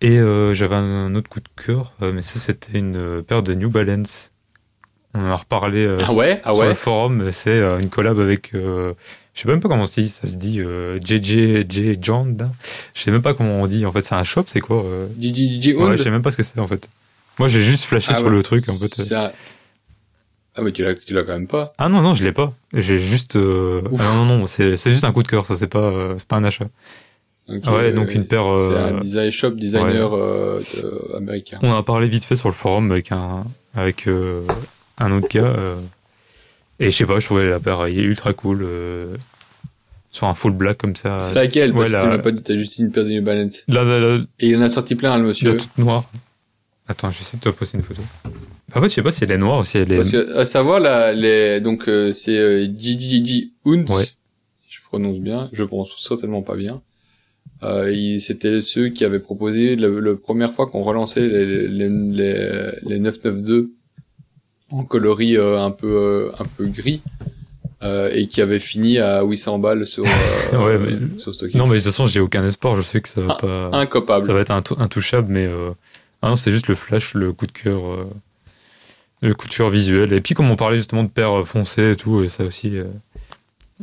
et 0.01 0.19
euh, 0.19 0.53
j'avais 0.53 0.75
un 0.75 1.13
autre 1.15 1.29
coup 1.29 1.39
de 1.39 1.49
cœur 1.65 1.93
euh, 2.01 2.11
mais 2.13 2.21
ça 2.21 2.39
c'était 2.39 2.77
une 2.77 2.97
euh, 2.97 3.21
paire 3.21 3.43
de 3.43 3.53
New 3.53 3.69
Balance 3.69 4.31
on 5.13 5.21
en 5.21 5.31
a 5.31 5.35
reparlé 5.35 5.85
euh, 5.85 5.97
Ah 6.05 6.13
ouais 6.13 6.41
Ah 6.43 6.53
sur 6.53 6.63
le 6.63 6.69
ouais 6.69 6.75
forum 6.75 7.31
c'est 7.31 7.59
une 7.79 7.89
collab 7.89 8.19
avec 8.19 8.53
euh, 8.53 8.93
je 9.33 9.41
sais 9.41 9.47
même 9.47 9.61
pas 9.61 9.69
comment 9.69 9.87
ça 9.87 9.95
se 9.95 10.01
dit 10.01 10.09
ça 10.09 10.27
se 10.27 10.35
dit 10.35 10.59
euh, 10.61 10.99
JJ 11.01 11.97
John 12.01 12.37
là. 12.37 12.49
je 12.93 13.01
sais 13.01 13.11
même 13.11 13.21
pas 13.21 13.33
comment 13.33 13.61
on 13.61 13.67
dit 13.67 13.85
en 13.85 13.91
fait 13.91 14.03
c'est 14.05 14.15
un 14.15 14.23
shop 14.23 14.43
c'est 14.47 14.59
quoi 14.61 14.83
euh? 14.83 15.07
DJ 15.19 15.73
Ouais, 15.75 15.97
je 15.97 16.03
sais 16.03 16.11
même 16.11 16.21
pas 16.21 16.31
ce 16.31 16.37
que 16.37 16.43
c'est 16.43 16.59
en 16.59 16.67
fait. 16.67 16.89
Moi, 17.37 17.49
j'ai 17.49 17.61
juste 17.61 17.83
flashé 17.83 18.11
Ah 18.13 18.15
sur 18.15 18.25
ouais. 18.27 18.31
le 18.31 18.43
truc 18.43 18.69
en 18.69 18.75
fait. 18.75 19.13
Ah, 20.57 20.61
mais 20.61 20.71
tu 20.71 20.83
l'as, 20.83 20.93
tu 20.95 21.13
l'as 21.13 21.23
quand 21.23 21.33
même 21.33 21.47
pas. 21.47 21.73
Ah 21.77 21.89
non 21.89 22.01
non, 22.01 22.13
je 22.13 22.23
l'ai 22.23 22.31
pas. 22.31 22.53
J'ai 22.71 22.97
juste. 22.97 23.35
euh, 23.35 23.81
ah 23.99 24.03
non 24.15 24.23
non 24.25 24.37
non, 24.37 24.45
c'est 24.45 24.77
c'est 24.77 24.89
juste 24.93 25.03
un 25.03 25.11
coup 25.11 25.21
de 25.21 25.27
cœur. 25.27 25.45
Ça 25.45 25.55
c'est 25.57 25.67
pas 25.67 25.79
euh, 25.79 26.15
c'est 26.17 26.27
pas 26.29 26.37
un 26.37 26.45
achat. 26.45 26.67
Ok, 27.47 27.61
Ah 27.65 27.75
ouais, 27.75 27.91
donc 27.93 28.13
une 28.13 28.25
paire, 28.25 28.43
C'est 28.57 28.73
euh, 28.73 28.97
un 28.97 28.99
design 29.01 29.31
shop 29.31 29.51
designer 29.51 30.13
euh, 30.13 30.59
de- 30.59 31.15
américain. 31.15 31.59
On 31.61 31.69
en 31.71 31.77
a 31.77 31.83
parlé 31.83 32.07
vite 32.07 32.25
fait 32.25 32.35
sur 32.35 32.49
le 32.49 32.55
forum 32.55 32.91
avec 32.91 33.11
un 33.11 33.45
avec 33.75 34.07
euh, 34.07 34.41
un 34.97 35.11
autre 35.11 35.27
gars. 35.29 35.43
euh, 35.43 35.75
et 36.79 36.89
je 36.89 36.95
sais 36.95 37.05
pas, 37.05 37.19
je 37.19 37.25
trouvais 37.25 37.47
la 37.47 37.59
paire 37.59 37.85
ultra 37.85 38.33
cool. 38.33 38.61
euh, 38.63 39.15
sur 40.09 40.27
un 40.27 40.33
full 40.33 40.53
black 40.53 40.77
comme 40.77 40.95
ça. 40.95 41.19
C'est 41.21 41.35
laquelle? 41.35 41.73
Parce 41.73 41.83
ouais, 41.83 41.87
que 41.89 41.93
la- 41.97 42.01
tu 42.03 42.07
m'as 42.07 42.17
pas 42.19 42.31
dit, 42.31 42.41
t'as 42.41 42.55
juste 42.55 42.77
une 42.79 42.89
paire 42.89 43.03
de 43.03 43.09
New 43.09 43.21
Balance. 43.21 43.63
Là, 43.67 43.83
là, 43.83 43.99
là, 43.99 44.23
Et 44.39 44.47
il 44.49 44.55
en 44.57 44.61
a 44.61 44.69
sorti 44.69 44.95
plein, 44.95 45.17
le 45.17 45.25
monsieur. 45.25 45.51
la 45.51 45.57
toute 45.57 45.77
noire. 45.77 46.05
Attends, 46.87 47.11
j'essaie 47.11 47.35
de 47.37 47.41
te 47.41 47.49
poster 47.49 47.77
une 47.77 47.83
photo. 47.83 48.01
En 48.73 48.79
fait, 48.81 48.87
je 48.89 48.93
sais 48.95 49.03
pas 49.03 49.11
si 49.11 49.23
elle 49.25 49.31
est 49.33 49.37
noire 49.37 49.59
ou 49.59 49.63
si 49.65 49.77
elle 49.77 49.91
est. 49.91 49.97
Parce 49.97 50.11
que, 50.11 50.37
à 50.37 50.45
savoir, 50.45 50.79
là, 50.79 51.11
les, 51.11 51.59
donc, 51.59 51.89
euh, 51.89 52.13
c'est 52.13 52.37
euh, 52.37 52.65
JJJ 52.65 53.51
Hunt, 53.65 53.85
Ouais. 53.89 54.05
si 54.05 54.69
je 54.69 54.81
prononce 54.83 55.19
bien, 55.19 55.49
je 55.51 55.63
prononce 55.65 55.93
certainement 55.97 56.41
pas 56.43 56.55
bien. 56.55 56.81
Euh, 57.63 58.19
C'était 58.19 58.61
ceux 58.61 58.89
qui 58.89 59.05
avaient 59.05 59.19
proposé 59.19 59.75
la, 59.75 59.87
la 59.87 60.13
première 60.15 60.53
fois 60.53 60.67
qu'on 60.67 60.83
relançait 60.83 61.21
les, 61.27 61.67
les, 61.67 61.89
les, 61.89 62.71
les 62.83 62.99
992 62.99 63.67
en 64.71 64.83
coloris 64.83 65.37
euh, 65.37 65.59
un 65.59 65.71
peu 65.71 65.87
euh, 65.95 66.29
un 66.39 66.45
peu 66.45 66.65
gris 66.65 67.01
euh, 67.83 68.09
et 68.13 68.27
qui 68.27 68.41
avait 68.41 68.59
fini 68.59 68.97
à 68.99 69.23
800 69.23 69.59
balles 69.59 69.85
sur 69.87 70.03
Ouais, 70.53 70.77
mais- 70.77 71.19
sur 71.19 71.33
StockX. 71.33 71.55
Non, 71.57 71.65
mais 71.65 71.71
de 71.71 71.75
toute 71.75 71.85
façon, 71.85 72.07
j'ai 72.07 72.19
aucun 72.19 72.45
espoir. 72.45 72.75
Je 72.75 72.81
sais 72.81 72.99
que 73.01 73.07
ça 73.09 73.21
va 73.21 73.33
Ah, 73.39 73.41
pas. 73.41 73.69
incopable. 73.77 74.25
Ça 74.27 74.33
va 74.33 74.41
être 74.41 74.51
intou- 74.51 74.79
intouchable, 74.81 75.27
mais 75.31 75.49
ah 76.21 76.29
non, 76.29 76.35
c'est 76.35 76.51
juste 76.51 76.67
le 76.67 76.75
flash, 76.75 77.13
le 77.13 77.31
coup 77.33 77.47
de 77.47 77.51
cœur, 77.51 77.81
le 79.21 79.33
coup 79.33 79.47
de 79.47 79.53
cœur 79.53 79.69
visuel. 79.69 80.13
Et 80.13 80.21
puis 80.21 80.33
comme 80.35 80.49
on 80.51 80.55
parlait 80.55 80.77
justement 80.77 81.03
de 81.03 81.09
paires 81.09 81.47
foncées 81.47 81.91
et 81.91 81.95
tout, 81.95 82.23
et 82.23 82.29
ça 82.29 82.43
aussi, 82.43 82.73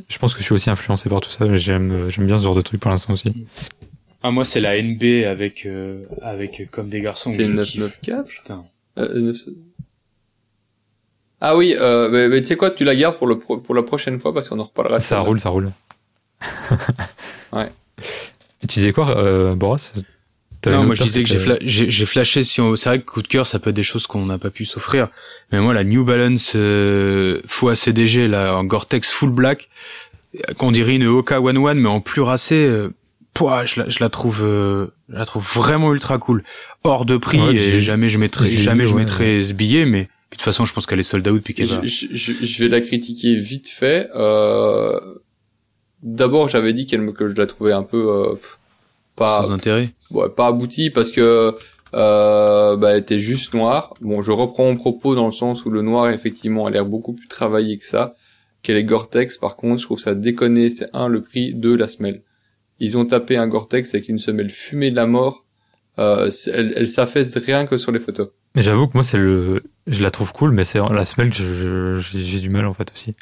je 0.09 0.19
pense 0.19 0.33
que 0.35 0.41
je 0.41 0.45
suis 0.45 0.55
aussi 0.55 0.71
influencé 0.71 1.09
par 1.09 1.21
tout 1.21 1.31
ça. 1.31 1.45
mais 1.47 1.59
J'aime, 1.59 1.91
euh, 1.93 2.09
j'aime 2.09 2.27
bien 2.27 2.39
ce 2.39 2.45
genre 2.45 2.55
de 2.55 2.63
truc 2.63 2.81
pour 2.81 2.91
l'instant 2.91 3.13
aussi. 3.13 3.47
Ah 4.23 4.31
moi 4.31 4.45
c'est 4.45 4.61
la 4.61 4.81
NB 4.81 5.03
avec 5.27 5.67
euh, 5.67 6.05
avec 6.23 6.61
euh, 6.61 6.65
comme 6.71 6.89
des 6.89 7.01
garçons. 7.01 7.31
C'est 7.33 7.39
que 7.39 7.43
une 7.43 7.59
je 7.65 7.71
kiffe. 7.73 7.81
994 7.81 8.29
Putain. 8.31 8.65
Euh, 8.99 9.21
neuf- 9.21 9.49
Ah 11.41 11.57
oui, 11.57 11.75
euh, 11.77 12.09
mais, 12.11 12.29
mais 12.29 12.41
tu 12.41 12.47
sais 12.49 12.57
quoi, 12.57 12.71
tu 12.71 12.85
la 12.85 12.95
gardes 12.95 13.17
pour 13.19 13.27
le 13.27 13.39
pro- 13.39 13.59
pour 13.59 13.75
la 13.75 13.83
prochaine 13.83 14.21
fois 14.21 14.33
parce 14.33 14.49
qu'on 14.49 14.61
en 14.61 14.65
reparlera. 14.65 15.01
Ça 15.01 15.19
roule, 15.21 15.41
ça 15.41 15.49
roule. 15.49 15.73
Ouais. 17.53 17.69
Et 18.63 18.67
tu 18.69 18.75
disais 18.79 18.93
quoi, 18.93 19.17
euh, 19.19 19.55
Boras? 19.57 19.91
T'avais 19.93 20.07
Non, 20.67 20.85
moi 20.85 20.95
je 20.95 21.03
disais 21.03 21.23
que 21.23 21.29
j'ai 21.29 21.39
fla- 21.39 21.59
j'ai 21.61 22.07
flashé 22.07 22.45
si 22.45 22.61
on... 22.61 22.77
c'est 22.77 22.89
vrai 22.89 23.01
que 23.01 23.05
coup 23.05 23.23
de 23.23 23.27
cœur 23.29 23.47
ça 23.47 23.59
peut 23.59 23.71
être 23.71 23.77
des 23.77 23.83
choses 23.83 24.07
qu'on 24.07 24.27
n'a 24.27 24.39
pas 24.39 24.51
pu 24.51 24.65
s'offrir. 24.65 25.09
Mais 25.51 25.61
moi 25.61 25.75
la 25.75 25.83
New 25.85 26.05
Balance 26.05 26.53
euh, 26.55 27.41
fois 27.47 27.75
CDG 27.75 28.29
là 28.29 28.55
en 28.57 28.63
Gore-Tex 28.65 29.11
full 29.11 29.31
black 29.31 29.69
qu'on 30.59 30.71
dirait 30.73 30.95
une 30.95 31.07
Oka 31.07 31.41
One 31.41 31.59
One 31.59 31.81
mais 31.81 31.89
en 31.89 32.01
plus 32.01 32.23
racé 32.23 32.55
euh, 32.55 32.91
pouah, 33.35 33.67
je 33.67 33.81
la 33.81 33.89
je 33.89 33.99
la 34.01 34.09
trouve 34.09 34.43
euh, 34.45 34.87
je 35.09 35.17
la 35.17 35.25
trouve 35.25 35.45
vraiment 35.55 35.93
ultra 35.93 36.19
cool. 36.19 36.45
Hors 36.85 37.05
de 37.07 37.17
prix 37.17 37.41
Ouais, 37.41 37.55
et 37.57 37.81
jamais 37.81 38.09
je 38.09 38.19
mettrai 38.19 38.55
jamais 38.55 38.87
je 38.87 38.95
ouais. 38.95 39.01
mettrai 39.01 39.43
ce 39.43 39.53
billet 39.55 39.85
mais 39.85 40.03
de 40.03 40.09
toute 40.37 40.43
façon 40.43 40.65
je 40.65 40.73
pense 40.73 40.87
qu'elle 40.87 41.01
est 41.01 41.03
sold 41.03 41.27
out 41.29 41.43
puis 41.43 41.55
qu'elle 41.55 41.67
Je, 41.67 41.75
va. 41.75 41.81
je, 41.85 42.07
je- 42.13 42.33
je 42.47 42.63
vais 42.65 42.69
la 42.69 42.81
critiquer 42.81 43.35
vite 43.37 43.69
fait. 43.69 44.09
Euh, 44.15 44.99
D'abord, 46.05 46.49
j'avais 46.49 46.73
dit 46.73 46.85
qu'elle 46.87 47.01
me, 47.01 47.13
que 47.13 47.29
je 47.29 47.35
la 47.35 47.47
trouvais 47.47 47.71
un 47.73 47.85
peu 47.85 48.09
euh, 48.09 48.33
pff, 48.35 48.59
pas 49.17 49.43
Sans 49.43 49.53
intérêt. 49.53 49.91
ouais, 50.11 50.29
pas 50.31 50.47
aboutie 50.49 50.91
parce 50.91 51.11
que 51.11 51.55
euh, 51.95 52.77
bah, 52.77 52.93
elle 52.93 52.99
était 53.01 53.19
juste 53.19 53.55
noire. 53.55 53.93
Bon, 54.01 54.23
je 54.23 54.31
reprends 54.33 54.65
mon 54.65 54.77
propos 54.77 55.15
dans 55.15 55.27
le 55.27 55.33
sens 55.33 55.65
où 55.65 55.71
le 55.71 55.83
noir 55.83 56.09
effectivement 56.11 56.67
a 56.67 56.71
l'air 56.71 56.87
beaucoup 56.87 57.13
plus 57.13 57.29
travaillé 57.29 57.77
que 57.79 57.87
ça. 57.87 58.15
Qu'elle 58.63 58.77
est 58.77 58.85
Gore-Tex, 58.85 59.39
par 59.39 59.57
contre, 59.57 59.81
je 59.81 59.87
trouve 59.87 59.99
ça 59.99 60.15
déconné. 60.15 60.71
C'est 60.71 60.89
un 60.95 61.09
le 61.09 61.21
prix, 61.21 61.53
deux 61.53 61.77
la 61.77 61.89
semelle. 61.89 62.23
Ils 62.79 62.97
ont 62.97 63.05
tapé 63.05 63.37
un 63.37 63.47
Gore-Tex 63.49 63.93
avec 63.95 64.09
une 64.09 64.19
semelle 64.19 64.51
fumée 64.51 64.91
de 64.91 64.97
la 64.97 65.07
mort. 65.07 65.45
Euh, 65.99 66.31
elle, 66.53 66.73
elle 66.77 66.89
s'affaisse 66.89 67.37
rien 67.37 67.67
que 67.67 67.77
sur 67.77 67.93
les 67.93 67.99
photos. 68.01 68.29
Mais 68.55 68.63
j'avoue 68.63 68.87
que 68.87 68.93
moi, 68.95 69.03
c'est 69.03 69.19
le, 69.19 69.63
je 69.87 70.03
la 70.03 70.11
trouve 70.11 70.33
cool, 70.33 70.53
mais 70.53 70.65
c'est 70.65 70.79
la 70.79 71.05
semelle 71.05 71.31
que 71.31 71.37
je- 71.37 71.55
je- 71.55 71.99
j'ai 72.01 72.23
j'ai 72.23 72.41
du 72.41 72.51
mal 72.51 72.67
en 72.67 72.73
fait 72.75 72.91
aussi. 72.93 73.15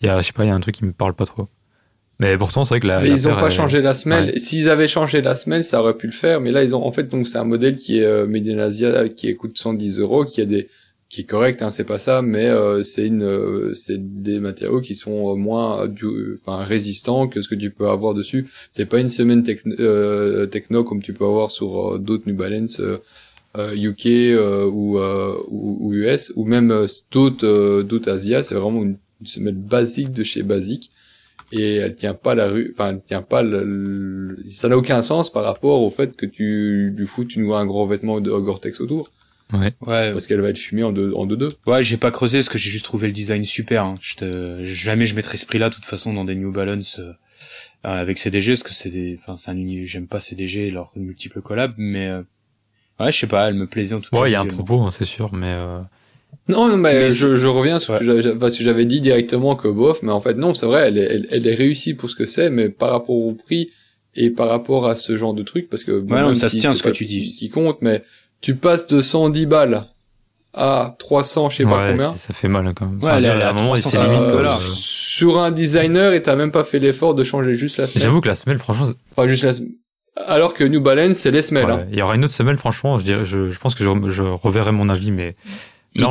Il 0.00 0.06
y 0.06 0.08
a, 0.10 0.20
je 0.20 0.26
sais 0.26 0.32
pas, 0.32 0.44
il 0.44 0.48
y 0.48 0.50
a 0.50 0.54
un 0.54 0.60
truc 0.60 0.74
qui 0.74 0.84
me 0.84 0.92
parle 0.92 1.14
pas 1.14 1.24
trop. 1.26 1.48
Mais 2.22 2.38
pourtant, 2.38 2.64
c'est 2.64 2.70
vrai 2.74 2.80
que 2.80 2.86
la. 2.86 3.00
Mais 3.00 3.08
la 3.08 3.14
ils 3.14 3.26
ont 3.28 3.32
paire 3.32 3.40
pas 3.40 3.46
est- 3.48 3.50
changé 3.50 3.80
la 3.82 3.94
semelle. 3.94 4.30
ouais. 4.30 4.38
S'ils 4.38 4.68
avaient 4.68 4.88
changé 4.88 5.20
la 5.20 5.34
semelle, 5.34 5.64
ça 5.64 5.80
aurait 5.80 5.96
pu 5.96 6.06
le 6.06 6.12
faire. 6.12 6.40
Mais 6.40 6.50
là, 6.50 6.64
ils 6.64 6.74
ont 6.74 6.84
en 6.86 6.92
fait 6.92 7.08
donc 7.08 7.26
c'est 7.28 7.38
un 7.38 7.44
modèle 7.44 7.76
qui 7.76 7.98
est 7.98 8.04
euh, 8.04 8.26
Made 8.26 8.48
in 8.48 8.58
Asia, 8.58 9.08
qui 9.08 9.34
coûte 9.36 9.58
110 9.58 9.98
euros, 9.98 10.24
qui 10.24 10.40
a 10.40 10.44
des 10.46 10.68
qui 11.08 11.20
est 11.20 11.24
correct, 11.24 11.60
hein, 11.60 11.70
c'est 11.70 11.84
pas 11.84 11.98
ça, 11.98 12.22
mais 12.22 12.46
euh, 12.48 12.82
c'est 12.82 13.06
une 13.06 13.22
euh, 13.22 13.74
c'est 13.74 13.98
des 14.22 14.40
matériaux 14.40 14.80
qui 14.80 14.94
sont 14.94 15.36
moins 15.36 15.82
euh, 15.82 15.86
du, 15.86 16.06
enfin 16.34 16.64
résistants 16.64 17.28
que 17.28 17.42
ce 17.42 17.48
que 17.48 17.54
tu 17.54 17.68
peux 17.70 17.86
avoir 17.88 18.14
dessus. 18.14 18.46
C'est 18.70 18.86
pas 18.86 18.98
une 18.98 19.10
semaine 19.10 19.42
techno, 19.42 19.74
euh, 19.78 20.46
techno 20.46 20.84
comme 20.84 21.02
tu 21.02 21.12
peux 21.12 21.26
avoir 21.26 21.50
sur 21.50 21.96
euh, 21.96 21.98
d'autres 21.98 22.26
New 22.26 22.34
Balance 22.34 22.80
UK 23.56 24.06
euh, 24.06 24.66
ou, 24.66 24.98
euh, 24.98 25.34
ou 25.48 25.76
ou 25.80 25.92
US 25.92 26.32
ou 26.36 26.44
même 26.46 26.86
d'autres 27.10 27.46
euh, 27.46 27.82
d'autres 27.82 28.10
Asia. 28.10 28.42
C'est 28.42 28.54
vraiment 28.54 28.82
une, 28.82 28.96
une 29.20 29.26
semelle 29.26 29.54
basique 29.54 30.12
de 30.12 30.22
chez 30.24 30.42
basique 30.42 30.90
et 31.52 31.76
elle 31.76 31.94
tient 31.94 32.14
pas 32.14 32.34
la 32.34 32.48
rue, 32.48 32.70
enfin 32.72 32.90
elle 32.90 33.00
tient 33.06 33.22
pas 33.22 33.42
le, 33.42 33.62
le- 33.62 34.38
ça 34.50 34.68
n'a 34.68 34.76
aucun 34.76 35.02
sens 35.02 35.30
par 35.32 35.44
rapport 35.44 35.80
au 35.82 35.90
fait 35.90 36.16
que 36.16 36.26
tu 36.26 36.92
lui 36.96 37.06
foutes 37.06 37.36
une, 37.36 37.50
un 37.52 37.66
gros 37.66 37.86
vêtement 37.86 38.20
de 38.20 38.30
Gore-Tex 38.30 38.80
autour 38.80 39.10
Ouais. 39.52 39.74
Ouais. 39.82 40.12
parce 40.12 40.26
qu'elle 40.26 40.40
va 40.40 40.48
être 40.48 40.56
fumée 40.58 40.82
en 40.82 40.92
deux 40.92 41.12
en 41.14 41.26
deux 41.26 41.36
deux. 41.36 41.52
Ouais, 41.66 41.82
j'ai 41.82 41.98
pas 41.98 42.10
creusé 42.10 42.38
parce 42.38 42.48
que 42.48 42.56
j'ai 42.56 42.70
juste 42.70 42.86
trouvé 42.86 43.06
le 43.06 43.12
design 43.12 43.44
super. 43.44 43.84
Hein. 43.84 43.96
Je 44.00 44.14
te... 44.16 44.64
Jamais 44.64 45.04
je 45.04 45.14
mettrais 45.14 45.36
ce 45.36 45.44
prix-là, 45.44 45.68
de 45.68 45.74
toute 45.74 45.84
façon, 45.84 46.14
dans 46.14 46.24
des 46.24 46.34
New 46.36 46.52
Balance 46.52 47.00
euh, 47.00 47.12
euh, 47.84 48.00
avec 48.00 48.16
CDG, 48.16 48.52
parce 48.52 48.62
que 48.62 48.72
c'est 48.72 48.88
des... 48.88 49.18
enfin, 49.20 49.36
c'est 49.36 49.50
un 49.50 49.56
uni... 49.58 49.84
j'aime 49.84 50.06
pas 50.06 50.20
CDG, 50.20 50.70
leurs 50.70 50.90
multiples 50.96 51.42
collabs, 51.42 51.74
mais 51.76 52.06
euh, 52.08 52.22
ouais, 52.98 53.12
je 53.12 53.18
sais 53.18 53.26
pas, 53.26 53.46
elle 53.48 53.54
me 53.56 53.66
plaisait 53.66 53.94
en 53.94 54.00
tout 54.00 54.08
cas. 54.08 54.20
Ouais, 54.22 54.30
il 54.30 54.32
y 54.32 54.36
a 54.36 54.40
un 54.40 54.46
propos, 54.46 54.80
hein, 54.80 54.90
c'est 54.90 55.04
sûr, 55.04 55.34
mais 55.34 55.48
euh, 55.52 55.80
Non, 56.48 56.68
non, 56.68 56.76
mais, 56.76 56.94
Mais 56.94 57.10
je, 57.10 57.36
je 57.36 57.46
reviens 57.46 57.78
sur 57.78 57.96
ce 57.96 58.02
que 58.04 58.10
Ouais. 58.10 58.20
j'avais- 58.22 58.36
parce 58.36 58.58
que 58.58 58.64
j'avais 58.64 58.84
dit 58.84 59.00
directement 59.00 59.54
que 59.54 59.68
bof, 59.68 60.00
mais 60.02 60.10
en 60.12 60.20
fait 60.20 60.34
non, 60.34 60.54
c'est 60.54 60.66
vrai, 60.66 60.88
elle 60.88 60.98
est, 60.98 61.02
elle, 61.10 61.26
elle 61.30 61.46
est 61.46 61.54
réussie 61.54 61.94
pour 61.94 62.10
ce 62.10 62.16
que 62.16 62.26
c'est, 62.26 62.50
mais 62.50 62.68
par 62.68 62.90
rapport 62.90 63.14
au 63.16 63.32
prix 63.32 63.70
et 64.16 64.30
par 64.30 64.48
rapport 64.48 64.86
à 64.88 64.96
ce 64.96 65.16
genre 65.16 65.34
de 65.34 65.42
truc, 65.42 65.70
parce 65.70 65.84
que 65.84 66.00
bon, 66.00 66.14
Ouais, 66.14 66.20
non, 66.20 66.26
même 66.28 66.34
ça 66.34 66.48
se 66.48 66.56
tient, 66.56 66.72
c'est 66.72 66.78
ce 66.78 66.82
que 66.82 66.90
tu 66.90 67.04
dis. 67.06 67.34
qui 67.38 67.48
compte, 67.48 67.78
mais 67.80 68.02
tu 68.40 68.56
passes 68.56 68.86
de 68.88 69.00
110 69.00 69.46
balles 69.46 69.84
à 70.54 70.96
300, 70.98 71.48
je 71.48 71.58
sais 71.58 71.64
pas 71.64 71.90
combien. 71.90 72.12
c'est- 72.12 72.26
ça 72.26 72.34
fait 72.34 72.48
mal 72.48 72.66
hein, 72.66 72.74
quand 72.76 72.86
même. 72.86 73.02
Ouais, 73.02 73.10
à 73.10 73.50
un 73.50 73.52
moment, 73.52 73.74
300, 73.76 73.90
c'est 73.90 74.02
limite. 74.02 74.26
Euh, 74.26 74.32
voilà. 74.32 74.58
Sur 74.74 75.38
un 75.38 75.50
designer 75.50 76.12
et 76.12 76.22
t'as 76.22 76.36
même 76.36 76.50
pas 76.50 76.64
fait 76.64 76.78
l'effort 76.80 77.14
de 77.14 77.22
changer 77.24 77.54
juste 77.54 77.76
la 77.78 77.86
semelle. 77.86 78.02
J'avoue 78.02 78.20
que 78.20 78.28
la 78.28 78.34
semelle, 78.34 78.58
franchement, 78.58 78.88
Enfin, 79.16 79.28
juste 79.28 79.44
la 79.44 79.52
Alors 80.26 80.52
que 80.52 80.64
New 80.64 80.80
Balance, 80.82 81.16
c'est 81.16 81.30
les 81.30 81.40
semelles. 81.40 81.64
ouais, 81.66 81.72
hein. 81.72 81.86
il 81.90 81.98
y 81.98 82.02
aura 82.02 82.16
une 82.16 82.24
autre 82.24 82.34
semelle, 82.34 82.58
franchement, 82.58 82.98
je 82.98 83.04
dirais, 83.04 83.24
je, 83.24 83.50
je 83.50 83.58
pense 83.58 83.74
que 83.74 83.82
je, 83.84 83.90
je 84.10 84.22
reverrai 84.22 84.72
mon 84.72 84.90
avis, 84.90 85.10
mais 85.10 85.36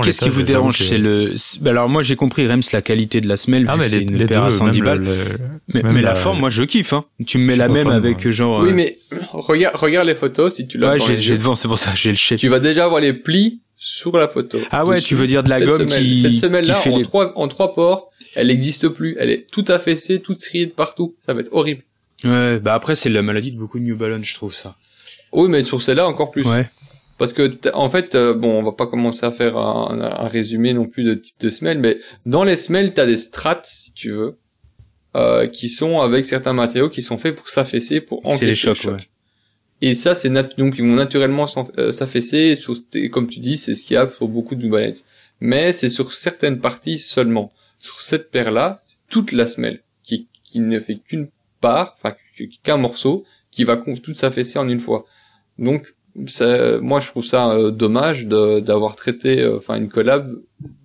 qu'est-ce 0.04 0.22
qui 0.22 0.30
vous 0.30 0.44
dérange 0.44 0.78
que- 0.78 0.84
C'est 0.84 0.98
le. 0.98 1.34
bah 1.62 1.72
alors 1.72 1.90
moi 1.90 2.02
j'ai 2.04 2.16
compris 2.16 2.48
Rems 2.48 2.62
la 2.74 2.82
qualité 2.82 3.20
de 3.22 3.28
la 3.28 3.38
semelle, 3.38 3.66
Ah, 3.68 3.74
vu 3.74 3.80
mais 3.80 3.84
que 3.86 3.90
c'est 3.92 3.98
les, 4.00 4.04
une 4.04 4.16
les 4.18 4.26
paire 4.28 4.42
deux, 4.42 4.48
à 4.48 4.52
110 4.52 4.80
même 4.82 4.86
balles. 4.90 5.00
le- 5.04 5.16
le- 5.16 5.38
mais 5.74 5.84
mais 5.84 6.02
la, 6.02 6.10
la- 6.10 6.16
forme, 6.16 6.40
moi 6.40 6.50
je 6.50 6.64
kiffe. 6.64 6.94
Hein. 6.94 7.06
Tu 7.26 7.38
me 7.38 7.46
mets 7.46 7.56
la 7.56 7.68
même 7.68 7.88
avec 7.88 8.30
genre. 8.30 8.62
Oui, 8.62 8.70
euh, 8.70 8.74
mais 8.74 9.00
regarde, 9.34 9.76
regarde 9.76 10.08
les 10.08 10.16
photos 10.16 10.56
si 10.56 10.68
tu 10.68 10.78
l'as 10.78 10.94
ouais, 10.94 11.16
j'ai 11.18 11.38
devant, 11.38 11.56
c'est 11.56 11.68
pour 11.68 11.78
ça, 11.80 11.92
j'ai 11.96 12.10
le 12.10 12.16
shape. 12.16 12.40
Tu 12.40 12.48
vas 12.48 12.60
déjà 12.60 12.86
avoir 12.86 13.02
les 13.02 13.14
plis 13.14 13.62
sur 13.76 14.16
la 14.18 14.28
photo. 14.28 14.60
Ah 14.72 14.86
ouais, 14.86 14.98
Dessus. 14.98 15.08
tu 15.10 15.16
veux 15.16 15.26
dire 15.28 15.42
de 15.44 15.50
la 15.50 15.58
Cette 15.58 15.68
gomme 15.68 15.88
semelle- 15.88 16.04
qui 16.04 16.22
Cette 16.22 16.36
semelle-là, 16.36 16.76
qui 16.76 16.82
fait 16.84 16.90
en, 16.92 16.98
les- 16.98 17.04
trois, 17.04 17.32
en 17.36 17.48
trois 17.48 17.74
ports, 17.74 18.12
elle 18.36 18.48
n'existe 18.48 18.88
plus. 18.90 19.16
Elle 19.20 19.32
est 19.32 19.50
toute 19.52 19.70
affaissée, 19.72 20.20
toute 20.22 20.40
striée 20.42 20.68
de 20.68 20.74
partout. 20.74 21.16
Ça 21.26 21.34
va 21.34 21.40
être 21.42 21.50
horrible. 21.54 21.82
Ouais, 22.24 22.60
bah 22.60 22.76
après 22.76 22.94
c'est 22.96 23.10
la 23.10 23.24
maladie 23.24 23.52
de 23.52 23.58
beaucoup 23.58 23.80
de 23.80 23.84
New 23.84 23.98
Balance, 23.98 24.24
je 24.26 24.36
trouve 24.36 24.54
ça. 24.54 24.76
Oui, 25.32 25.50
mais 25.50 25.64
sur 25.64 25.82
celle-là, 25.82 26.08
encore 26.08 26.30
plus. 26.30 26.46
Ouais. 26.46 26.70
Parce 27.22 27.34
que, 27.34 27.52
en 27.76 27.88
fait, 27.88 28.16
euh, 28.16 28.34
bon, 28.34 28.50
on 28.58 28.64
va 28.64 28.72
pas 28.72 28.88
commencer 28.88 29.24
à 29.28 29.30
faire 29.30 29.56
un, 29.56 30.02
un 30.02 30.28
résumé 30.28 30.74
non 30.74 30.86
plus 30.86 31.04
de 31.04 31.14
type 31.14 31.40
de 31.40 31.52
semelle, 31.52 31.78
mais 31.78 31.98
dans 32.26 32.44
les 32.44 32.56
semelles, 32.56 32.96
t'as 32.96 33.06
des 33.06 33.16
strates, 33.16 33.68
si 33.68 33.92
tu 33.94 34.10
veux, 34.10 34.40
euh, 35.16 35.46
qui 35.46 35.70
sont 35.70 36.00
avec 36.02 36.26
certains 36.26 36.54
matériaux 36.54 36.90
qui 36.90 37.04
sont 37.04 37.20
faits 37.20 37.36
pour 37.36 37.48
s'affaisser, 37.48 38.02
pour 38.02 38.26
encaisser 38.26 38.46
les 38.46 38.52
le 38.52 38.58
chocs, 38.58 38.76
choc. 38.76 38.96
ouais. 38.96 39.08
Et 39.82 39.94
ça, 39.94 40.16
c'est 40.16 40.30
nat- 40.30 40.56
donc 40.58 40.80
ils 40.80 40.82
vont 40.84 40.96
naturellement 40.96 41.46
euh, 41.78 41.92
s'affaisser. 41.92 42.56
comme 43.12 43.28
tu 43.28 43.40
dis, 43.40 43.56
c'est 43.56 43.76
ce 43.76 43.84
qu'il 43.86 43.94
y 43.94 43.98
a 43.98 44.08
pour 44.08 44.28
beaucoup 44.28 44.56
de 44.56 44.68
Balance. 44.68 45.04
Mais 45.40 45.74
c'est 45.74 45.90
sur 45.90 46.14
certaines 46.16 46.60
parties 46.60 46.98
seulement. 46.98 47.52
Sur 47.78 48.02
cette 48.02 48.32
paire-là, 48.32 48.80
c'est 48.82 48.98
toute 49.10 49.32
la 49.32 49.46
semelle 49.46 49.84
qui, 50.02 50.28
qui 50.44 50.60
ne 50.60 50.80
fait 50.80 50.96
qu'une 50.98 51.28
part, 51.60 51.96
enfin 52.00 52.16
qu'un 52.64 52.78
morceau, 52.78 53.26
qui 53.52 53.64
va 53.64 53.78
tout 53.78 54.16
s'affaisser 54.16 54.58
en 54.58 54.68
une 54.68 54.80
fois. 54.80 55.06
Donc, 55.60 55.94
moi, 56.16 57.00
je 57.00 57.08
trouve 57.08 57.26
ça 57.26 57.52
euh, 57.52 57.72
dommage 57.72 58.28
de- 58.28 58.60
d'avoir 58.60 58.96
traité, 58.96 59.42
euh, 59.42 59.58
enfin, 59.58 59.78
une 59.78 59.90
collab 59.90 60.32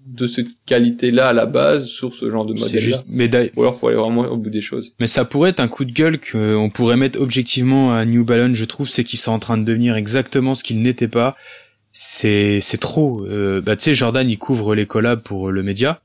de 0.07 0.27
cette 0.27 0.49
qualité-là 0.65 1.29
à 1.29 1.33
la 1.35 1.45
base 1.47 1.85
sur 1.87 2.15
ce 2.15 2.31
genre 2.31 2.47
de 2.47 2.57
C'est 2.57 2.63
modèle-là. 2.65 2.81
juste, 2.87 3.05
mais 3.09 3.29
Ou 3.57 3.61
alors, 3.63 3.77
faut 3.79 3.89
aller 3.89 3.97
vraiment 3.99 4.23
au 4.23 4.37
bout 4.39 4.49
des 4.51 4.63
choses. 4.63 4.95
Mais 4.99 5.07
ça 5.07 5.25
pourrait 5.27 5.51
être 5.51 5.61
un 5.61 5.69
coup 5.69 5.85
de 5.85 5.93
gueule 5.93 6.19
qu'on 6.21 6.71
pourrait 6.73 6.97
mettre 6.97 7.21
objectivement 7.21 7.95
à 7.95 8.05
New 8.07 8.25
Balance, 8.25 8.55
je 8.57 8.65
trouve, 8.65 8.89
c'est 8.89 9.05
qu'ils 9.05 9.19
sont 9.19 9.33
en 9.33 9.39
train 9.39 9.59
de 9.59 9.65
devenir 9.65 9.95
exactement 9.97 10.55
ce 10.55 10.65
qu'ils 10.65 10.81
n'étaient 10.81 11.09
pas. 11.09 11.37
C'est 11.93 12.61
c'est 12.61 12.79
trop. 12.79 13.25
Euh, 13.27 13.61
bah 13.63 13.75
tu 13.77 13.85
sais, 13.85 13.95
Jordan 13.95 14.29
il 14.29 14.39
couvre 14.39 14.75
les 14.75 14.87
collabs 14.87 15.23
pour 15.23 15.49
euh, 15.49 15.51
le 15.51 15.63
média, 15.63 16.03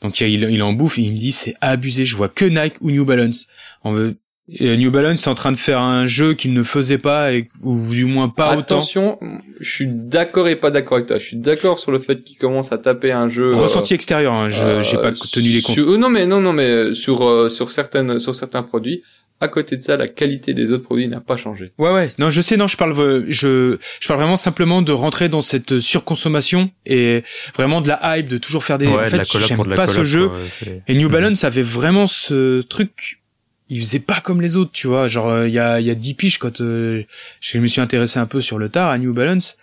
donc 0.00 0.20
il, 0.20 0.44
il 0.44 0.62
en 0.62 0.72
bouffe 0.72 0.98
et 0.98 1.02
il 1.02 1.12
me 1.12 1.16
dit 1.16 1.32
c'est 1.32 1.54
abusé. 1.60 2.04
Je 2.04 2.16
vois 2.16 2.28
que 2.28 2.44
Nike 2.44 2.76
ou 2.80 2.90
New 2.92 3.04
Balance. 3.04 3.48
On 3.84 3.92
veut 3.92 4.16
et 4.50 4.76
New 4.78 4.90
Balance 4.90 5.26
est 5.26 5.30
en 5.30 5.34
train 5.34 5.52
de 5.52 5.58
faire 5.58 5.80
un 5.80 6.06
jeu 6.06 6.32
qu'il 6.34 6.54
ne 6.54 6.62
faisait 6.62 6.96
pas 6.98 7.32
et 7.32 7.48
ou 7.62 7.86
du 7.88 8.06
moins 8.06 8.28
pas 8.30 8.52
autant. 8.52 8.60
Attention, 8.60 9.18
je 9.60 9.70
suis 9.70 9.86
d'accord 9.86 10.48
et 10.48 10.56
pas 10.56 10.70
d'accord 10.70 10.96
avec 10.96 11.06
toi. 11.08 11.18
Je 11.18 11.24
suis 11.24 11.36
d'accord 11.36 11.78
sur 11.78 11.90
le 11.92 11.98
fait 11.98 12.22
qu'il 12.24 12.38
commence 12.38 12.72
à 12.72 12.78
taper 12.78 13.12
un 13.12 13.28
jeu. 13.28 13.52
euh, 13.52 13.56
Ressenti 13.56 13.92
extérieur, 13.94 14.32
hein, 14.32 14.48
je 14.48 14.62
euh, 14.64 14.82
j'ai 14.82 14.96
pas 14.96 15.12
tenu 15.12 15.48
les 15.50 15.60
comptes. 15.62 15.74
sur- 15.74 15.88
euh, 15.90 15.98
non 15.98 16.08
mais 16.08 16.26
non 16.26 16.40
non 16.40 16.52
mais 16.54 16.64
euh, 16.68 16.92
sur 16.94 17.26
euh, 17.28 17.48
sur 17.48 17.70
certaines 17.72 18.18
sur 18.18 18.34
certains 18.34 18.62
produits. 18.62 19.02
À 19.40 19.46
côté 19.46 19.76
de 19.76 19.82
ça, 19.82 19.96
la 19.96 20.08
qualité 20.08 20.52
des 20.52 20.72
autres 20.72 20.82
produits 20.82 21.06
n'a 21.06 21.20
pas 21.20 21.36
changé. 21.36 21.70
Ouais 21.78 21.92
ouais, 21.92 22.10
non 22.18 22.28
je 22.28 22.40
sais 22.40 22.56
non 22.56 22.66
je 22.66 22.76
parle 22.76 23.24
je 23.28 23.76
je 24.00 24.08
parle 24.08 24.18
vraiment 24.18 24.36
simplement 24.36 24.82
de 24.82 24.90
rentrer 24.90 25.28
dans 25.28 25.42
cette 25.42 25.78
surconsommation 25.78 26.70
et 26.86 27.22
vraiment 27.54 27.80
de 27.80 27.88
la 27.88 28.18
hype 28.18 28.26
de 28.28 28.38
toujours 28.38 28.64
faire 28.64 28.78
des 28.78 28.86
ouais, 28.88 28.94
en 28.94 29.04
de 29.04 29.08
fait 29.10 29.16
la 29.18 29.24
collab 29.24 29.46
j'aime 29.46 29.56
pour 29.56 29.64
de 29.66 29.70
la 29.70 29.76
pas 29.76 29.86
collab, 29.86 29.98
ce 30.00 30.04
jeu 30.04 30.26
ouais, 30.26 30.82
et 30.88 30.94
New. 30.96 31.08
Balance 31.08 31.44
avait 31.44 31.62
vraiment 31.62 32.08
ce 32.08 32.62
truc 32.62 33.17
il 33.70 33.80
faisait 33.80 33.98
pas 34.00 34.20
comme 34.20 34.40
les 34.40 34.56
autres 34.56 34.72
tu 34.72 34.86
vois 34.86 35.08
genre 35.08 35.28
euh, 35.28 35.48
il 35.48 35.54
y 35.54 35.58
a 35.58 35.80
il 35.80 35.86
y 35.86 35.90
a 35.90 35.94
10 35.94 36.14
piges 36.14 36.38
quand 36.38 36.60
euh, 36.60 37.02
je 37.40 37.58
me 37.58 37.66
suis 37.66 37.80
intéressé 37.80 38.18
un 38.18 38.26
peu 38.26 38.40
sur 38.40 38.58
le 38.58 38.68
tard 38.68 38.88
à 38.90 38.98
New 38.98 39.12
Balance 39.12 39.56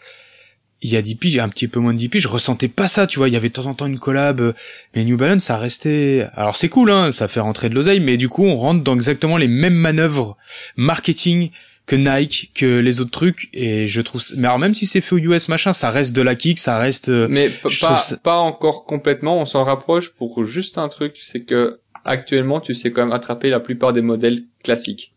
il 0.82 0.90
y 0.92 0.98
a 0.98 1.02
10 1.02 1.16
piges, 1.16 1.34
il 1.34 1.38
y 1.38 1.40
a 1.40 1.44
un 1.44 1.50
petit 1.50 1.68
peu 1.68 1.80
moins 1.80 1.94
de 1.94 1.98
10 1.98 2.10
piges, 2.10 2.22
je 2.24 2.28
ressentais 2.28 2.68
pas 2.68 2.88
ça, 2.88 3.08
tu 3.08 3.18
vois, 3.18 3.28
il 3.28 3.34
y 3.34 3.38
avait 3.38 3.48
de 3.48 3.54
temps 3.54 3.66
en 3.66 3.74
temps 3.74 3.88
une 3.88 3.98
collab, 3.98 4.40
euh, 4.42 4.54
mais 4.94 5.04
New 5.04 5.18
Balance, 5.18 5.42
ça 5.46 5.58
restait, 5.58 6.28
alors 6.36 6.56
c'est 6.56 6.70
cool, 6.70 6.92
hein, 6.92 7.12
ça 7.12 7.28
fait 7.28 7.40
rentrer 7.40 7.70
de 7.70 7.76
l'oseille, 7.76 8.02
mais 8.02 8.18
du 8.18 8.30
coup, 8.30 8.44
on 8.46 8.56
rentre 8.56 8.84
dans 8.84 8.94
exactement 8.94 9.38
les 9.38 9.48
mêmes 9.48 9.74
manœuvres 9.74 10.38
marketing 10.76 11.50
que 11.88 11.96
Nike, 11.96 12.52
que 12.54 12.80
les 12.80 13.00
autres 13.00 13.10
trucs, 13.12 13.50
et 13.54 13.88
je 13.88 14.02
trouve, 14.02 14.22
mais 14.38 14.48
alors 14.48 14.60
même 14.60 14.76
si 14.76 14.86
c'est 14.86 15.02
fait 15.02 15.16
aux 15.16 15.20
US, 15.20 15.48
machin, 15.50 15.72
ça 15.74 15.90
reste 15.90 16.14
de 16.14 16.22
la 16.22 16.36
kick, 16.36 16.60
ça 16.60 16.78
reste, 16.78 17.10
Mais 17.10 17.50
pas 17.80 17.98
ça- 17.98 18.18
pas 18.18 18.38
encore 18.38 18.86
complètement. 18.86 19.40
On 19.40 19.46
s'en 19.46 19.64
rapproche 19.64 20.10
pour 20.10 20.44
juste 20.44 20.78
un 20.78 20.90
truc, 20.90 21.16
c'est 21.20 21.46
que 21.46 21.80
actuellement, 22.06 22.62
tu 22.62 22.74
sais 22.74 22.92
quand 22.92 23.04
même 23.04 23.14
attraper 23.14 23.50
la 23.50 23.60
plupart 23.60 23.92
des 23.92 24.02
modèles 24.02 24.44
classiques. 24.64 25.12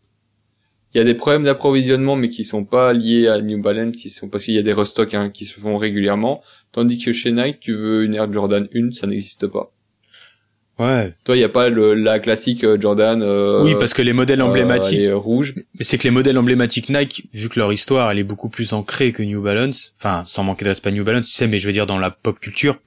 il 0.93 0.97
y 0.97 1.01
a 1.01 1.03
des 1.03 1.13
problèmes 1.13 1.43
d'approvisionnement, 1.43 2.15
mais 2.15 2.29
qui 2.29 2.43
sont 2.43 2.65
pas 2.65 2.91
liés 2.93 3.27
à 3.27 3.39
New 3.41 3.61
Balance, 3.61 3.95
qui 3.95 4.09
sont 4.09 4.27
parce 4.27 4.43
qu'il 4.43 4.55
y 4.55 4.59
a 4.59 4.63
des 4.63 4.73
restocks 4.73 5.13
hein, 5.13 5.29
qui 5.29 5.45
se 5.45 5.59
font 5.59 5.77
régulièrement. 5.77 6.41
Tandis 6.71 6.97
que 6.97 7.13
chez 7.13 7.31
Nike, 7.31 7.59
tu 7.59 7.73
veux 7.73 8.03
une 8.03 8.15
Air 8.15 8.31
Jordan 8.33 8.67
1, 8.75 8.91
ça 8.91 9.07
n'existe 9.07 9.47
pas. 9.47 9.71
Ouais. 10.79 11.13
Toi, 11.25 11.35
il 11.35 11.41
y 11.41 11.43
a 11.43 11.49
pas 11.49 11.67
le, 11.67 11.93
la 11.93 12.19
classique 12.19 12.63
euh, 12.63 12.79
Jordan. 12.79 13.21
Euh, 13.21 13.63
oui, 13.63 13.75
parce 13.77 13.93
que 13.93 14.01
les 14.01 14.13
modèles 14.13 14.41
emblématiques, 14.41 15.07
euh, 15.07 15.15
rouges. 15.17 15.53
mais 15.55 15.83
c'est 15.83 15.97
que 15.97 16.05
les 16.05 16.11
modèles 16.11 16.37
emblématiques 16.37 16.89
Nike, 16.89 17.25
vu 17.33 17.49
que 17.49 17.59
leur 17.59 17.73
histoire, 17.73 18.09
elle 18.09 18.17
est 18.17 18.23
beaucoup 18.23 18.47
plus 18.47 18.71
ancrée 18.71 19.11
que 19.11 19.21
New 19.21 19.41
Balance. 19.41 19.93
Enfin, 19.99 20.23
sans 20.23 20.43
manquer 20.43 20.63
de 20.63 20.69
respect 20.69 20.89
à 20.89 20.91
New 20.93 21.03
Balance, 21.03 21.27
tu 21.27 21.33
sais, 21.33 21.47
mais 21.47 21.59
je 21.59 21.67
veux 21.67 21.73
dire 21.73 21.85
dans 21.85 21.97
la 21.97 22.11
pop 22.11 22.39
culture, 22.39 22.79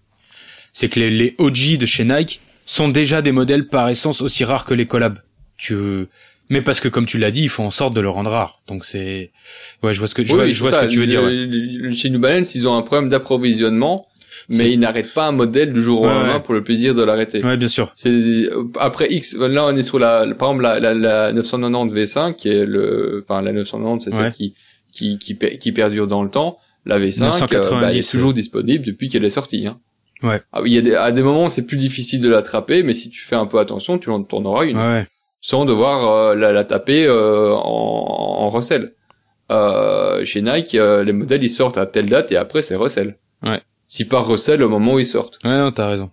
c'est 0.73 0.89
que 0.89 1.01
les, 1.01 1.11
les 1.11 1.35
OG 1.37 1.77
de 1.77 1.85
chez 1.85 2.05
Nike 2.05 2.41
sont 2.65 2.89
déjà 2.89 3.23
des 3.23 3.33
modèles 3.33 3.67
par 3.69 3.89
essence 3.89 4.21
aussi 4.21 4.45
rares 4.45 4.65
que 4.65 4.75
les 4.75 4.87
collabs. 4.87 5.19
Tu 5.57 5.77
mais 6.51 6.61
parce 6.61 6.81
que 6.81 6.89
comme 6.89 7.07
tu 7.07 7.19
l'as 7.19 7.31
dit, 7.31 7.43
il 7.45 7.49
faut 7.49 7.63
en 7.63 7.71
sorte 7.71 7.95
de 7.95 8.01
le 8.01 8.09
rendre 8.11 8.31
rare. 8.31 8.61
Donc 8.67 8.85
c'est 8.85 9.31
ouais, 9.83 9.93
je 9.95 9.99
vois 9.99 10.09
ce 10.09 10.15
que 10.15 10.23
je 10.25 10.33
vois, 10.35 10.45
Oui, 10.45 10.53
je 10.53 10.63
vois 10.63 10.73
ce 10.73 10.87
que 10.87 10.91
tu 10.91 10.99
veux 10.99 11.07
dire. 11.07 11.23
ouais. 11.23 11.31
Le- 11.47 11.89
le- 11.89 11.93
Chez 11.95 12.11
New 12.11 12.19
Balance, 12.19 12.55
ils 12.55 12.69
ont 12.69 12.77
un 12.77 12.83
problème 12.83 13.09
d'approvisionnement, 13.09 14.07
mais 14.51 14.71
ils 14.73 14.79
n'arrêtent 14.79 15.15
pas 15.15 15.29
un 15.29 15.33
modèle 15.33 15.73
du 15.73 15.81
jour 15.81 16.03
au 16.03 16.07
Ouais, 16.07 16.13
lendemain 16.13 16.35
ouais. 16.35 16.41
pour 16.43 16.53
le 16.53 16.63
plaisir 16.63 16.95
de 16.95 17.03
l'arrêter. 17.03 17.43
Ouais, 17.43 17.57
bien 17.57 17.69
sûr. 17.69 17.91
C'est 17.95 18.49
après 18.79 19.11
X. 19.13 19.35
Là, 19.37 19.65
on 19.67 19.77
est 19.77 19.83
sur 19.83 19.99
la, 19.99 20.27
par 20.35 20.51
exemple, 20.51 20.63
la, 20.65 20.79
la, 20.81 20.95
la 20.95 21.33
990 21.33 21.95
V5 21.95 22.35
qui 22.35 22.49
est 22.49 22.67
le, 22.67 23.25
enfin 23.25 23.41
la 23.41 23.53
990, 23.53 24.05
c'est 24.05 24.11
celle 24.15 24.33
qui 24.33 24.55
qui 24.93 25.19
qui, 25.19 25.35
per- 25.35 25.57
qui 25.59 25.73
perdure 25.73 26.07
dans 26.07 26.23
le 26.23 26.29
temps. 26.29 26.59
La 26.85 26.99
V5, 26.99 27.21
990, 27.21 27.55
euh, 27.77 27.81
bah, 27.81 27.91
elle 27.93 27.97
est 27.97 28.11
toujours 28.11 28.35
disponible 28.35 28.85
depuis 28.85 29.09
qu'elle 29.09 29.25
est 29.25 29.31
sortie. 29.31 29.67
Hein. 29.67 29.79
Ouais. 30.23 30.41
Ah, 30.53 30.61
il 30.65 30.73
y 30.73 30.79
a 30.79 30.83
des, 30.83 30.95
à 30.95 31.11
des 31.13 31.23
moments, 31.23 31.49
c'est 31.49 31.67
plus 31.67 31.77
difficile 31.77 32.21
de 32.21 32.29
l'attraper, 32.29 32.83
mais 32.83 32.93
si 32.93 33.11
tu 33.11 33.21
fais 33.21 33.37
un 33.37 33.47
peu 33.47 33.59
attention, 33.59 33.99
tu 33.99 34.11
en 34.11 34.25
auras 34.45 34.65
une, 34.67 34.79
Ouais. 34.79 35.07
sans 35.41 35.65
devoir 35.65 36.09
euh, 36.13 36.35
la, 36.35 36.53
la 36.53 36.65
taper 36.65 37.07
euh, 37.07 37.53
en, 37.55 37.59
en 38.45 38.51
recel. 38.51 38.93
Euh, 39.51 40.25
chez 40.25 40.41
Nike, 40.43 40.75
euh, 40.77 41.03
les 41.05 41.13
modèles 41.13 41.43
ils 41.43 41.51
sortent 41.51 41.77
à 41.77 41.85
telle 41.87 42.09
date 42.09 42.33
et 42.33 42.37
après 42.37 42.63
c'est 42.63 42.77
recel. 42.77 43.17
Ouais. 43.43 43.61
Si 43.89 44.05
pas 44.07 44.21
recel 44.21 44.63
au 44.63 44.69
moment 44.69 44.95
où 44.95 44.99
ils 44.99 45.07
sortent. 45.07 45.39
Ouais, 45.45 45.59
non, 45.59 45.71
t'as 45.73 45.89
raison. 45.89 46.11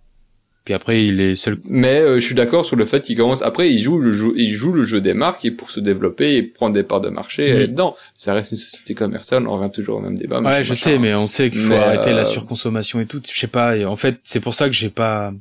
Puis 0.70 0.76
après, 0.76 1.04
il 1.04 1.20
est 1.20 1.36
seul. 1.36 1.58
Mais 1.66 2.00
euh, 2.00 2.20
je 2.20 2.24
suis 2.24 2.36
d'accord 2.36 2.64
sur 2.64 2.76
le 2.76 2.86
fait 2.86 3.02
qu'il 3.02 3.18
commence. 3.18 3.42
Après, 3.42 3.72
il 3.72 3.80
joue 3.80 3.98
le 4.00 4.12
jeu, 4.12 4.34
il 4.36 4.54
joue 4.54 4.72
le 4.72 4.84
jeu 4.84 5.02
des 5.02 5.16
marques 5.16 5.44
et 5.44 5.50
pour 5.50 5.72
se 5.72 5.80
développer 5.80 6.36
et 6.36 6.44
prendre 6.44 6.76
des 6.76 6.84
parts 6.84 7.02
de 7.02 7.10
marché 7.10 7.64
et 7.64 7.66
dedans. 7.66 7.96
Ça 8.14 8.36
reste 8.36 8.52
une 8.52 8.60
société 8.60 8.94
commerciale. 8.94 9.48
On 9.48 9.58
revient 9.58 9.72
toujours 9.72 9.98
au 9.98 10.00
même 10.00 10.16
débat. 10.16 10.42
Ouais, 10.42 10.62
je 10.64 10.70
machin. 10.70 10.76
sais, 10.76 11.00
mais 11.00 11.16
on 11.16 11.26
sait 11.26 11.50
qu'il 11.50 11.62
faut 11.62 11.70
Mais, 11.70 11.78
arrêter 11.78 12.12
euh, 12.12 12.18
la 12.18 12.24
surconsommation 12.24 13.00
et 13.00 13.08
tout. 13.08 13.20
Je 13.28 13.36
sais 13.36 13.48
pas. 13.48 13.78
et 13.78 13.86
en 13.86 13.96
fait, 13.96 14.18
c'est 14.22 14.42
pour 14.42 14.54
ça 14.54 14.68
que 14.68 14.74
j'ai 14.74 14.90
pas. 14.92 15.34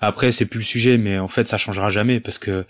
Après, 0.00 0.30
c'est 0.30 0.46
plus 0.46 0.60
le 0.60 0.64
sujet, 0.64 0.98
mais 0.98 1.18
en 1.18 1.26
fait, 1.26 1.48
ça 1.48 1.58
changera 1.58 1.88
jamais 1.88 2.20
parce 2.20 2.38
que 2.38 2.64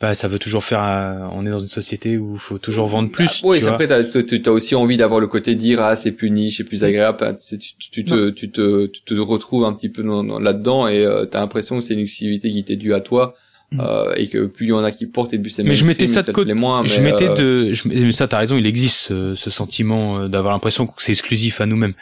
bah, 0.00 0.14
ça 0.14 0.28
veut 0.28 0.38
toujours 0.38 0.62
faire. 0.64 0.80
un- 0.80 1.30
On 1.34 1.44
est 1.46 1.50
dans 1.50 1.58
une 1.60 1.66
société 1.68 2.16
où 2.18 2.34
il 2.34 2.40
faut 2.40 2.58
toujours 2.58 2.86
vendre 2.86 3.10
plus. 3.10 3.40
Ah, 3.42 3.46
oui, 3.48 3.64
après 3.66 3.86
t'as 3.86 4.04
tu- 4.04 4.40
t'as 4.42 4.50
aussi 4.50 4.74
envie 4.74 4.96
d'avoir 4.96 5.18
le 5.20 5.26
côté 5.26 5.54
dire 5.54 5.80
ah 5.80 5.96
c'est 5.96 6.12
plus 6.12 6.30
niche, 6.30 6.58
c'est 6.58 6.64
plus 6.64 6.84
agréable. 6.84 7.18
Tu, 7.48 7.58
tu, 7.90 8.04
te 8.04 8.30
tu 8.30 8.50
te 8.50 8.86
tu 8.86 9.02
te 9.02 9.14
retrouves 9.14 9.64
un 9.64 9.72
petit 9.72 9.88
peu 9.88 10.02
dans, 10.02 10.22
dans- 10.22 10.38
là-dedans 10.38 10.86
et 10.88 11.04
euh, 11.04 11.24
t'as 11.24 11.40
l'impression 11.40 11.78
que 11.78 11.84
c'est 11.84 11.94
une 11.94 12.00
exclusivité 12.00 12.50
qui 12.50 12.62
t'est 12.64 12.76
due 12.76 12.94
à 12.94 13.00
toi. 13.00 13.34
Mm. 13.70 13.80
Euh, 13.86 14.14
et 14.16 14.28
que 14.28 14.46
plus 14.46 14.64
il 14.66 14.68
y 14.70 14.72
en 14.72 14.82
a 14.82 14.90
qui 14.92 15.04
portent 15.06 15.34
et 15.34 15.38
plus 15.38 15.50
c'est 15.50 15.62
Mais 15.62 15.74
je 15.74 15.84
mettais 15.84 16.06
ça 16.06 16.22
de 16.22 16.32
côté. 16.32 16.54
moins, 16.54 16.86
je 16.86 17.00
mais, 17.02 17.10
mettais 17.12 17.28
euh, 17.28 17.34
de. 17.68 17.72
Je... 17.74 17.82
Mais 17.88 18.12
ça, 18.12 18.26
t'as 18.26 18.38
raison. 18.38 18.56
Il 18.56 18.66
existe 18.66 18.96
ce, 19.08 19.34
ce 19.34 19.50
sentiment 19.50 20.20
euh, 20.20 20.28
d'avoir 20.28 20.54
l'impression 20.54 20.86
que 20.86 21.02
c'est 21.02 21.12
exclusif 21.12 21.60
à 21.60 21.66
nous-mêmes. 21.66 21.92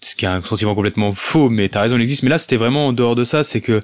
Ce 0.00 0.16
qui 0.16 0.24
est 0.24 0.28
un 0.28 0.42
sentiment 0.42 0.74
complètement 0.74 1.12
faux, 1.12 1.50
mais 1.50 1.68
t'as 1.68 1.82
raison, 1.82 1.96
il 1.96 2.00
existe. 2.02 2.22
Mais 2.22 2.30
là, 2.30 2.38
c'était 2.38 2.56
vraiment 2.56 2.86
en 2.86 2.92
dehors 2.94 3.16
de 3.16 3.24
ça. 3.24 3.44
C'est 3.44 3.60
que 3.60 3.80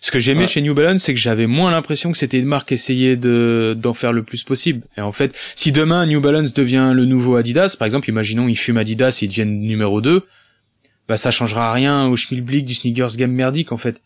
ce 0.00 0.10
que 0.10 0.18
j'aimais 0.18 0.40
Ouais. 0.42 0.46
chez 0.46 0.62
New 0.62 0.74
Balance, 0.74 1.02
c'est 1.02 1.12
que 1.14 1.20
j'avais 1.20 1.46
moins 1.46 1.70
l'impression 1.70 2.10
que 2.10 2.18
c'était 2.18 2.38
une 2.38 2.46
marque 2.46 2.72
essayer 2.72 3.16
de 3.16 3.76
d'en 3.78 3.92
faire 3.94 4.12
le 4.12 4.22
plus 4.22 4.42
possible. 4.44 4.82
Et 4.96 5.00
en 5.02 5.12
fait, 5.12 5.34
si 5.54 5.72
demain 5.72 6.06
New 6.06 6.20
Balance 6.20 6.54
devient 6.54 6.92
le 6.94 7.04
nouveau 7.04 7.36
Adidas, 7.36 7.76
par 7.78 7.86
exemple, 7.86 8.08
imaginons 8.08 8.48
ils 8.48 8.56
fument 8.56 8.78
Adidas 8.78 9.18
et 9.20 9.26
ils 9.26 9.28
deviennent 9.28 9.60
numéro 9.60 10.00
2, 10.00 10.22
bah 11.08 11.16
ça 11.16 11.30
changera 11.30 11.72
rien 11.72 12.06
au 12.06 12.16
schmilblick 12.16 12.64
du 12.64 12.74
sneakers 12.74 13.16
game 13.16 13.32
merdique 13.32 13.72
en 13.72 13.76
fait. 13.76 14.00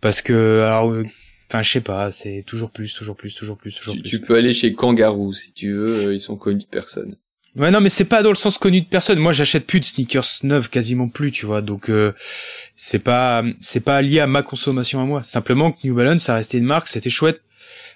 Parce 0.00 0.22
que 0.22 0.62
alors 0.66 0.90
euh, 0.90 1.04
enfin 1.48 1.62
je 1.62 1.70
sais 1.70 1.80
pas, 1.80 2.10
c'est 2.10 2.42
toujours 2.46 2.70
plus, 2.70 2.92
toujours 2.94 3.16
plus, 3.16 3.34
toujours 3.34 3.56
plus, 3.58 3.74
toujours 3.74 3.94
tu, 3.94 4.00
plus. 4.00 4.10
tu 4.10 4.20
peux 4.20 4.34
aller 4.36 4.52
chez 4.52 4.72
Kangaroo 4.72 5.32
si 5.32 5.52
tu 5.52 5.70
veux, 5.72 6.06
euh, 6.06 6.14
ils 6.14 6.20
sont 6.20 6.36
connus 6.36 6.60
de 6.60 6.64
personne. 6.64 7.16
Ouais, 7.56 7.72
non, 7.72 7.80
mais 7.80 7.88
c'est 7.88 8.04
pas 8.04 8.22
dans 8.22 8.28
le 8.28 8.36
sens 8.36 8.58
connu 8.58 8.80
de 8.80 8.86
personne. 8.86 9.18
Moi, 9.18 9.32
j'achète 9.32 9.66
plus 9.66 9.80
de 9.80 9.84
sneakers 9.84 10.24
neufs, 10.44 10.70
quasiment 10.70 11.08
plus, 11.08 11.32
tu 11.32 11.46
vois. 11.46 11.62
Donc, 11.62 11.90
euh, 11.90 12.14
c'est 12.76 13.00
pas, 13.00 13.42
c'est 13.60 13.80
pas 13.80 14.00
lié 14.02 14.20
à 14.20 14.28
ma 14.28 14.42
consommation 14.42 15.00
à 15.02 15.04
moi. 15.04 15.24
Simplement 15.24 15.72
que 15.72 15.78
New 15.84 15.94
Balance, 15.96 16.22
ça 16.22 16.34
restait 16.34 16.58
une 16.58 16.64
marque, 16.64 16.86
c'était 16.86 17.10
chouette. 17.10 17.40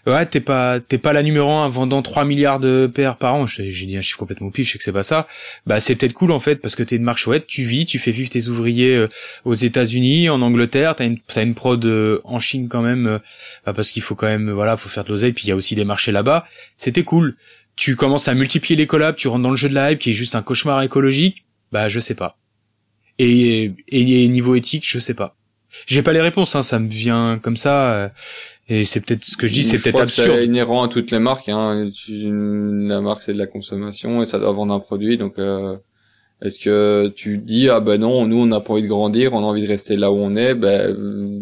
Ouais, 0.07 0.27
t'es 0.27 0.41
pas, 0.41 0.81
t'es 0.81 0.99
pas 0.99 1.15
la 1.15 1.23
numéro 1.23 1.51
un 1.51 1.69
vendant 1.69 2.03
3 2.03 2.27
milliards 2.27 2.61
de 2.61 2.91
paires 2.93 3.17
par 3.17 3.35
an. 3.35 3.47
J'ai 3.47 3.71
dit 3.71 3.97
un 3.97 4.03
chiffre 4.03 4.19
complètement 4.19 4.51
pif, 4.51 4.67
je 4.67 4.73
sais 4.73 4.79
que 4.79 4.85
c'est 4.85 4.93
pas 4.93 5.03
ça. 5.03 5.27
Bah, 5.67 5.81
c'est 5.81 5.95
peut-être 5.95 6.13
cool, 6.13 6.33
en 6.33 6.41
fait, 6.41 6.57
parce 6.57 6.77
que 6.77 6.83
t'es 6.83 6.97
une 6.97 7.05
marque 7.05 7.19
chouette, 7.19 7.47
tu 7.47 7.63
vis, 7.63 7.87
tu 7.87 7.99
fais 7.99 8.11
vivre 8.11 8.29
tes 8.29 8.49
ouvriers 8.49 8.97
euh, 8.97 9.09
aux 9.47 9.55
États-Unis, 9.55 10.29
en 10.29 10.43
Angleterre, 10.43 10.97
t'as 10.97 11.07
une, 11.07 11.19
t'as 11.21 11.43
une 11.43 11.55
prod 11.55 11.83
euh, 11.87 12.21
en 12.25 12.39
Chine 12.39 12.69
quand 12.69 12.83
même, 12.83 13.07
euh, 13.07 13.19
bah, 13.65 13.73
parce 13.73 13.93
qu'il 13.93 14.03
faut 14.03 14.15
quand 14.15 14.27
même, 14.27 14.51
voilà, 14.51 14.77
faut 14.77 14.91
faire 14.91 15.05
de 15.05 15.09
l'oseille, 15.11 15.33
puis 15.33 15.45
il 15.47 15.49
y 15.49 15.53
a 15.53 15.57
aussi 15.57 15.75
des 15.75 15.85
marchés 15.85 16.13
là-bas. 16.13 16.45
C'était 16.77 17.05
cool 17.05 17.35
tu 17.77 17.97
commences 17.97 18.29
à 18.29 18.35
multiplier 18.35 18.77
les 18.77 18.87
collabs, 18.87 19.17
tu 19.17 19.29
rentres 19.29 19.43
dans 19.43 19.51
le 19.51 19.57
jeu 19.57 19.69
de 19.69 19.75
la 19.75 19.93
hype 19.93 19.99
qui 19.99 20.11
est 20.11 20.15
juste 20.15 20.35
un 20.35 20.43
cauchemar 20.43 20.83
écologique, 20.83 21.45
bah 21.73 21.89
je 21.89 22.01
sais 22.01 22.15
pas. 22.15 22.39
Et, 23.19 23.73
et, 23.89 24.25
et 24.25 24.29
niveau 24.29 24.55
éthique, 24.55 24.85
je 24.87 24.99
sais 24.99 25.15
pas. 25.15 25.37
J'ai 25.87 26.03
pas 26.03 26.13
les 26.13 26.21
réponses, 26.21 26.55
hein, 26.55 26.63
ça 26.63 26.79
me 26.79 26.89
vient 26.89 27.39
comme 27.43 27.57
ça. 27.57 27.93
euh, 27.93 28.09
et 28.69 28.85
c'est 28.85 29.01
peut-être 29.01 29.25
ce 29.25 29.37
que 29.37 29.47
je 29.47 29.53
dis, 29.53 29.65
c'est 29.65 29.79
peut-être 29.79 30.01
absurde. 30.01 30.37
C'est 30.39 30.47
inhérent 30.47 30.85
à 30.85 30.89
toutes 30.89 31.11
les 31.11 31.19
marques. 31.19 31.49
Hein. 31.49 31.91
La 32.09 33.01
marque 33.01 33.23
c'est 33.23 33.35
de 33.35 33.39
la 33.39 33.47
consommation 33.47 34.23
et 34.23 34.27
ça 34.27 34.39
doit 34.39 34.53
vendre 34.53 34.73
un 34.73 34.81
produit. 34.81 35.19
Donc 35.19 35.39
euh, 35.39 35.77
est-ce 36.41 36.59
que 36.59 37.09
tu 37.15 37.39
dis 37.39 37.69
ah 37.69 37.81
ben 37.81 38.01
non, 38.01 38.27
nous 38.27 38.39
on 38.39 38.47
n'a 38.47 38.61
pas 38.61 38.73
envie 38.73 38.83
de 38.83 38.89
grandir, 38.89 39.35
on 39.35 39.39
a 39.41 39.43
envie 39.43 39.63
de 39.63 39.69
rester 39.69 39.97
là 39.97 40.11
où 40.13 40.17
on 40.17 40.35
est. 40.37 40.55
Ben 40.55 40.91
euh, 40.97 41.41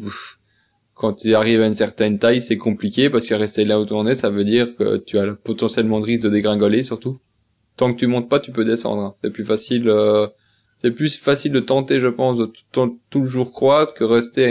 quand 0.95 1.15
tu 1.15 1.35
arrives 1.35 1.61
à 1.63 1.67
une 1.67 1.75
certaine 1.75 2.19
taille, 2.19 2.41
c'est 2.43 2.59
compliqué 2.59 3.11
parce 3.11 3.27
que 3.27 3.35
rester 3.35 3.65
là 3.65 3.81
où 3.81 3.87
on 3.91 4.07
est, 4.07 4.15
ça 4.15 4.31
veut 4.31 4.45
dire 4.45 4.77
que 4.77 4.99
tu 4.99 5.19
as 5.19 5.35
potentiellement 5.35 5.99
le 5.99 6.05
risque 6.05 6.23
de 6.23 6.29
dégringoler 6.31 6.83
surtout. 6.83 7.19
Tant 7.77 7.93
que 7.93 7.99
tu 7.99 8.07
montes 8.07 8.29
pas, 8.29 8.41
tu 8.41 8.53
peux 8.53 8.65
descendre. 8.65 9.03
hein. 9.03 9.15
C'est 9.23 9.31
plus 9.31 9.45
facile. 9.45 9.89
euh, 9.89 10.27
c'est 10.77 10.91
plus 10.91 11.17
facile 11.17 11.53
de 11.53 11.61
tenter, 11.61 11.99
je 12.01 12.09
pense, 12.09 12.39
de 12.39 12.51
tout, 12.73 12.99
toujours 13.09 13.53
croître 13.53 13.95
que 13.95 14.05
rester 14.05 14.45
à, 14.45 14.49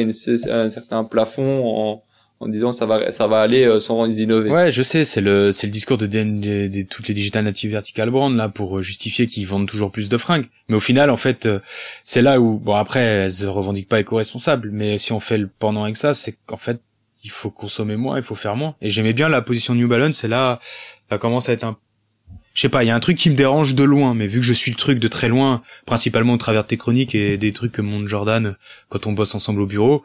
à 0.53 0.61
un 0.63 0.69
certain 0.69 1.03
plafond 1.03 1.63
en, 1.65 2.03
en 2.41 2.47
disant 2.47 2.71
ça 2.71 2.87
va 2.87 3.11
ça 3.11 3.27
va 3.27 3.39
aller 3.39 3.63
euh, 3.65 3.79
sans 3.79 4.07
innover. 4.07 4.49
Ouais, 4.49 4.71
je 4.71 4.81
sais, 4.81 5.05
c'est 5.05 5.21
le 5.21 5.51
c'est 5.51 5.67
le 5.67 5.71
discours 5.71 5.97
de, 5.97 6.83
toutes 6.83 7.07
les 7.07 7.13
digital 7.13 7.45
native 7.45 7.71
vertical 7.71 8.09
brand 8.09 8.35
là 8.35 8.49
pour 8.49 8.79
euh, 8.79 8.81
justifier 8.81 9.27
qu'ils 9.27 9.47
vendent 9.47 9.67
toujours 9.67 9.91
plus 9.91 10.09
de 10.09 10.17
fringues. 10.17 10.47
Mais 10.67 10.75
au 10.75 10.79
final, 10.79 11.11
en 11.11 11.17
fait, 11.17 11.45
euh, 11.45 11.59
c'est 12.03 12.23
là 12.23 12.41
où 12.41 12.57
bon 12.57 12.75
après 12.75 12.99
elles 12.99 13.31
se 13.31 13.45
revendiquent 13.45 13.87
pas 13.87 13.99
éco-responsables, 13.99 14.71
mais 14.71 14.97
si 14.97 15.13
on 15.13 15.19
fait 15.19 15.37
le 15.37 15.47
pendant 15.59 15.83
avec 15.83 15.97
ça, 15.97 16.15
c'est 16.15 16.35
qu'en 16.47 16.57
fait 16.57 16.81
il 17.23 17.29
faut 17.29 17.51
consommer 17.51 17.95
moins, 17.95 18.17
il 18.17 18.23
faut 18.23 18.35
faire 18.35 18.55
moins. 18.55 18.75
Et 18.81 18.89
j'aimais 18.89 19.13
bien 19.13 19.29
la 19.29 19.43
position 19.43 19.75
de 19.75 19.79
New 19.79 19.87
Balance, 19.87 20.23
et 20.23 20.27
là 20.27 20.59
ça 21.09 21.19
commence 21.19 21.47
à 21.47 21.53
être 21.53 21.63
un 21.63 21.77
je 22.53 22.59
sais 22.59 22.69
pas, 22.69 22.83
il 22.83 22.87
y 22.87 22.89
a 22.89 22.95
un 22.95 22.99
truc 22.99 23.17
qui 23.17 23.29
me 23.29 23.35
dérange 23.35 23.75
de 23.75 23.83
loin, 23.83 24.13
mais 24.13 24.27
vu 24.27 24.39
que 24.39 24.45
je 24.45 24.51
suis 24.51 24.71
le 24.71 24.77
truc 24.77 24.99
de 24.99 25.07
très 25.07 25.29
loin, 25.29 25.61
principalement 25.85 26.33
au 26.33 26.37
travers 26.37 26.63
de 26.63 26.67
tes 26.67 26.75
chroniques 26.75 27.15
et 27.15 27.37
des 27.37 27.53
trucs 27.53 27.71
que 27.71 27.81
monte 27.81 28.09
Jordan 28.09 28.57
quand 28.89 29.07
on 29.07 29.13
bosse 29.13 29.33
ensemble 29.35 29.61
au 29.61 29.65
bureau, 29.65 30.03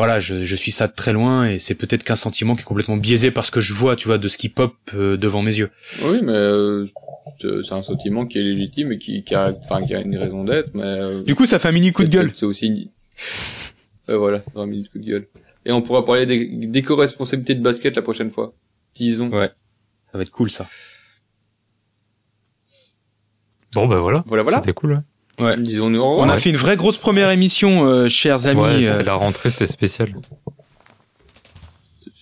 voilà, 0.00 0.18
je, 0.18 0.44
je 0.44 0.56
suis 0.56 0.70
ça 0.72 0.88
de 0.88 0.94
très 0.94 1.12
loin 1.12 1.46
et 1.46 1.58
c'est 1.58 1.74
peut-être 1.74 2.04
qu'un 2.04 2.16
sentiment 2.16 2.54
qui 2.56 2.62
est 2.62 2.64
complètement 2.64 2.96
biaisé 2.96 3.30
parce 3.30 3.50
que 3.50 3.60
je 3.60 3.74
vois, 3.74 3.96
tu 3.96 4.08
vois, 4.08 4.18
de 4.18 4.28
ce 4.28 4.38
qui 4.38 4.48
pop 4.48 4.74
euh, 4.94 5.16
devant 5.16 5.42
mes 5.42 5.54
yeux. 5.56 5.70
Oui, 6.02 6.20
mais 6.22 6.32
euh, 6.32 6.86
c'est 7.40 7.62
c'est 7.62 7.74
un 7.74 7.82
sentiment 7.82 8.24
qui 8.26 8.38
est 8.38 8.42
légitime 8.42 8.92
et 8.92 8.98
qui, 8.98 9.22
qui 9.24 9.34
a, 9.34 9.52
enfin, 9.58 9.84
qui 9.86 9.94
a 9.94 10.00
une 10.00 10.16
raison 10.16 10.44
d'être, 10.44 10.74
mais 10.74 10.82
euh, 10.84 11.22
Du 11.22 11.34
coup, 11.34 11.46
ça 11.46 11.58
fait 11.58 11.68
un 11.68 11.72
mini 11.72 11.92
coup 11.92 12.04
de 12.04 12.08
gueule. 12.08 12.30
C'est 12.34 12.46
aussi 12.46 12.66
une... 12.68 12.88
Euh, 14.08 14.16
voilà, 14.16 14.42
un 14.56 14.66
minute 14.66 14.90
coup 14.90 14.98
de 14.98 15.04
gueule. 15.06 15.28
Et 15.66 15.72
on 15.72 15.82
pourra 15.82 16.04
parler 16.04 16.24
des, 16.26 16.46
des 16.46 16.82
co-responsabilités 16.82 17.54
de 17.54 17.62
basket 17.62 17.94
la 17.94 18.02
prochaine 18.02 18.30
fois. 18.30 18.54
Disons. 18.94 19.28
Ouais. 19.30 19.50
Ça 20.10 20.16
va 20.18 20.22
être 20.22 20.30
cool, 20.30 20.50
ça. 20.50 20.66
Bon, 23.74 23.86
bah 23.86 24.00
voilà. 24.00 24.24
Voilà, 24.26 24.42
voilà. 24.42 24.58
C'était 24.58 24.72
cool. 24.72 24.92
ouais. 24.94 24.98
Ouais. 25.40 25.56
Disons-nous 25.56 26.00
au 26.00 26.20
On 26.20 26.28
a 26.28 26.36
fait 26.36 26.50
une 26.50 26.56
vraie 26.56 26.76
grosse 26.76 26.98
première 26.98 27.30
émission, 27.30 27.84
euh, 27.86 28.08
chers 28.08 28.46
amis. 28.46 28.60
ouais, 28.60 28.86
euh, 28.86 28.92
c'était 28.92 29.04
la 29.04 29.14
rentrée, 29.14 29.50
c'était 29.50 29.66
spécial. 29.66 30.14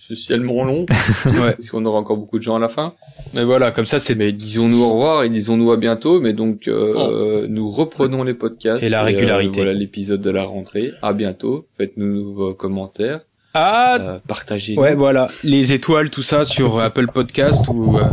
Socialement 0.07 0.63
long, 0.63 0.85
ouais. 1.25 1.51
parce 1.51 1.69
qu'on 1.69 1.85
aura 1.85 1.99
encore 1.99 2.17
beaucoup 2.17 2.39
de 2.39 2.43
gens 2.43 2.55
à 2.55 2.59
la 2.59 2.69
fin. 2.69 2.93
Mais 3.35 3.43
voilà, 3.43 3.69
comme 3.71 3.85
ça, 3.85 3.99
c'est 3.99 4.15
Mais 4.15 4.31
disons-nous 4.31 4.81
au 4.81 4.89
revoir 4.93 5.23
et 5.23 5.29
disons-nous 5.29 5.71
à 5.71 5.77
bientôt. 5.77 6.19
Mais 6.19 6.33
donc, 6.33 6.67
euh, 6.67 7.45
nous 7.47 7.69
reprenons 7.69 8.23
les 8.23 8.33
podcasts. 8.33 8.81
Oh. 8.81 8.85
Et 8.85 8.89
la 8.89 9.01
euh, 9.01 9.05
régularité. 9.05 9.53
voilà 9.55 9.73
l'épisode 9.73 10.21
de 10.21 10.31
la 10.31 10.43
rentrée. 10.45 10.93
À 11.03 11.13
bientôt. 11.13 11.67
Faites-nous 11.77 12.33
vos 12.33 12.53
commentaires. 12.55 13.19
Ah 13.59 13.97
Euh, 13.99 14.19
partagez. 14.27 14.77
Ouais, 14.77 14.95
voilà, 14.95 15.27
les 15.43 15.73
étoiles, 15.73 16.09
tout 16.09 16.23
ça 16.23 16.45
sur 16.45 16.79
Apple 16.79 17.07
Podcast 17.07 17.65
ou 17.67 17.97
euh, 17.97 18.03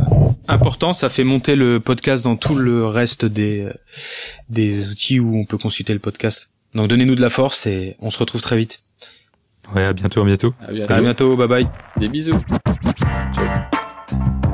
important, 0.48 0.92
ça 0.92 1.08
fait 1.08 1.24
monter 1.24 1.56
le 1.56 1.80
podcast 1.80 2.24
dans 2.24 2.36
tout 2.36 2.54
le 2.56 2.86
reste 2.86 3.24
des 3.24 3.62
euh, 3.62 3.72
des 4.48 4.88
outils 4.88 5.20
où 5.20 5.36
on 5.36 5.44
peut 5.44 5.58
consulter 5.58 5.92
le 5.92 5.98
podcast. 6.00 6.50
Donc 6.74 6.88
donnez-nous 6.88 7.14
de 7.14 7.22
la 7.22 7.30
force 7.30 7.66
et 7.66 7.96
on 8.00 8.10
se 8.10 8.18
retrouve 8.18 8.40
très 8.40 8.56
vite. 8.56 8.80
Ouais, 9.74 9.84
à 9.84 9.92
bientôt, 9.92 10.22
à 10.22 10.24
bientôt. 10.24 10.54
À 10.66 10.72
bientôt. 10.72 10.92
À 10.92 11.00
bientôt, 11.00 11.36
bye 11.36 11.48
bye. 11.48 11.68
Des 11.96 12.08
bisous. 12.08 12.40
Ciao. 13.34 14.45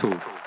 Ça. 0.00 0.39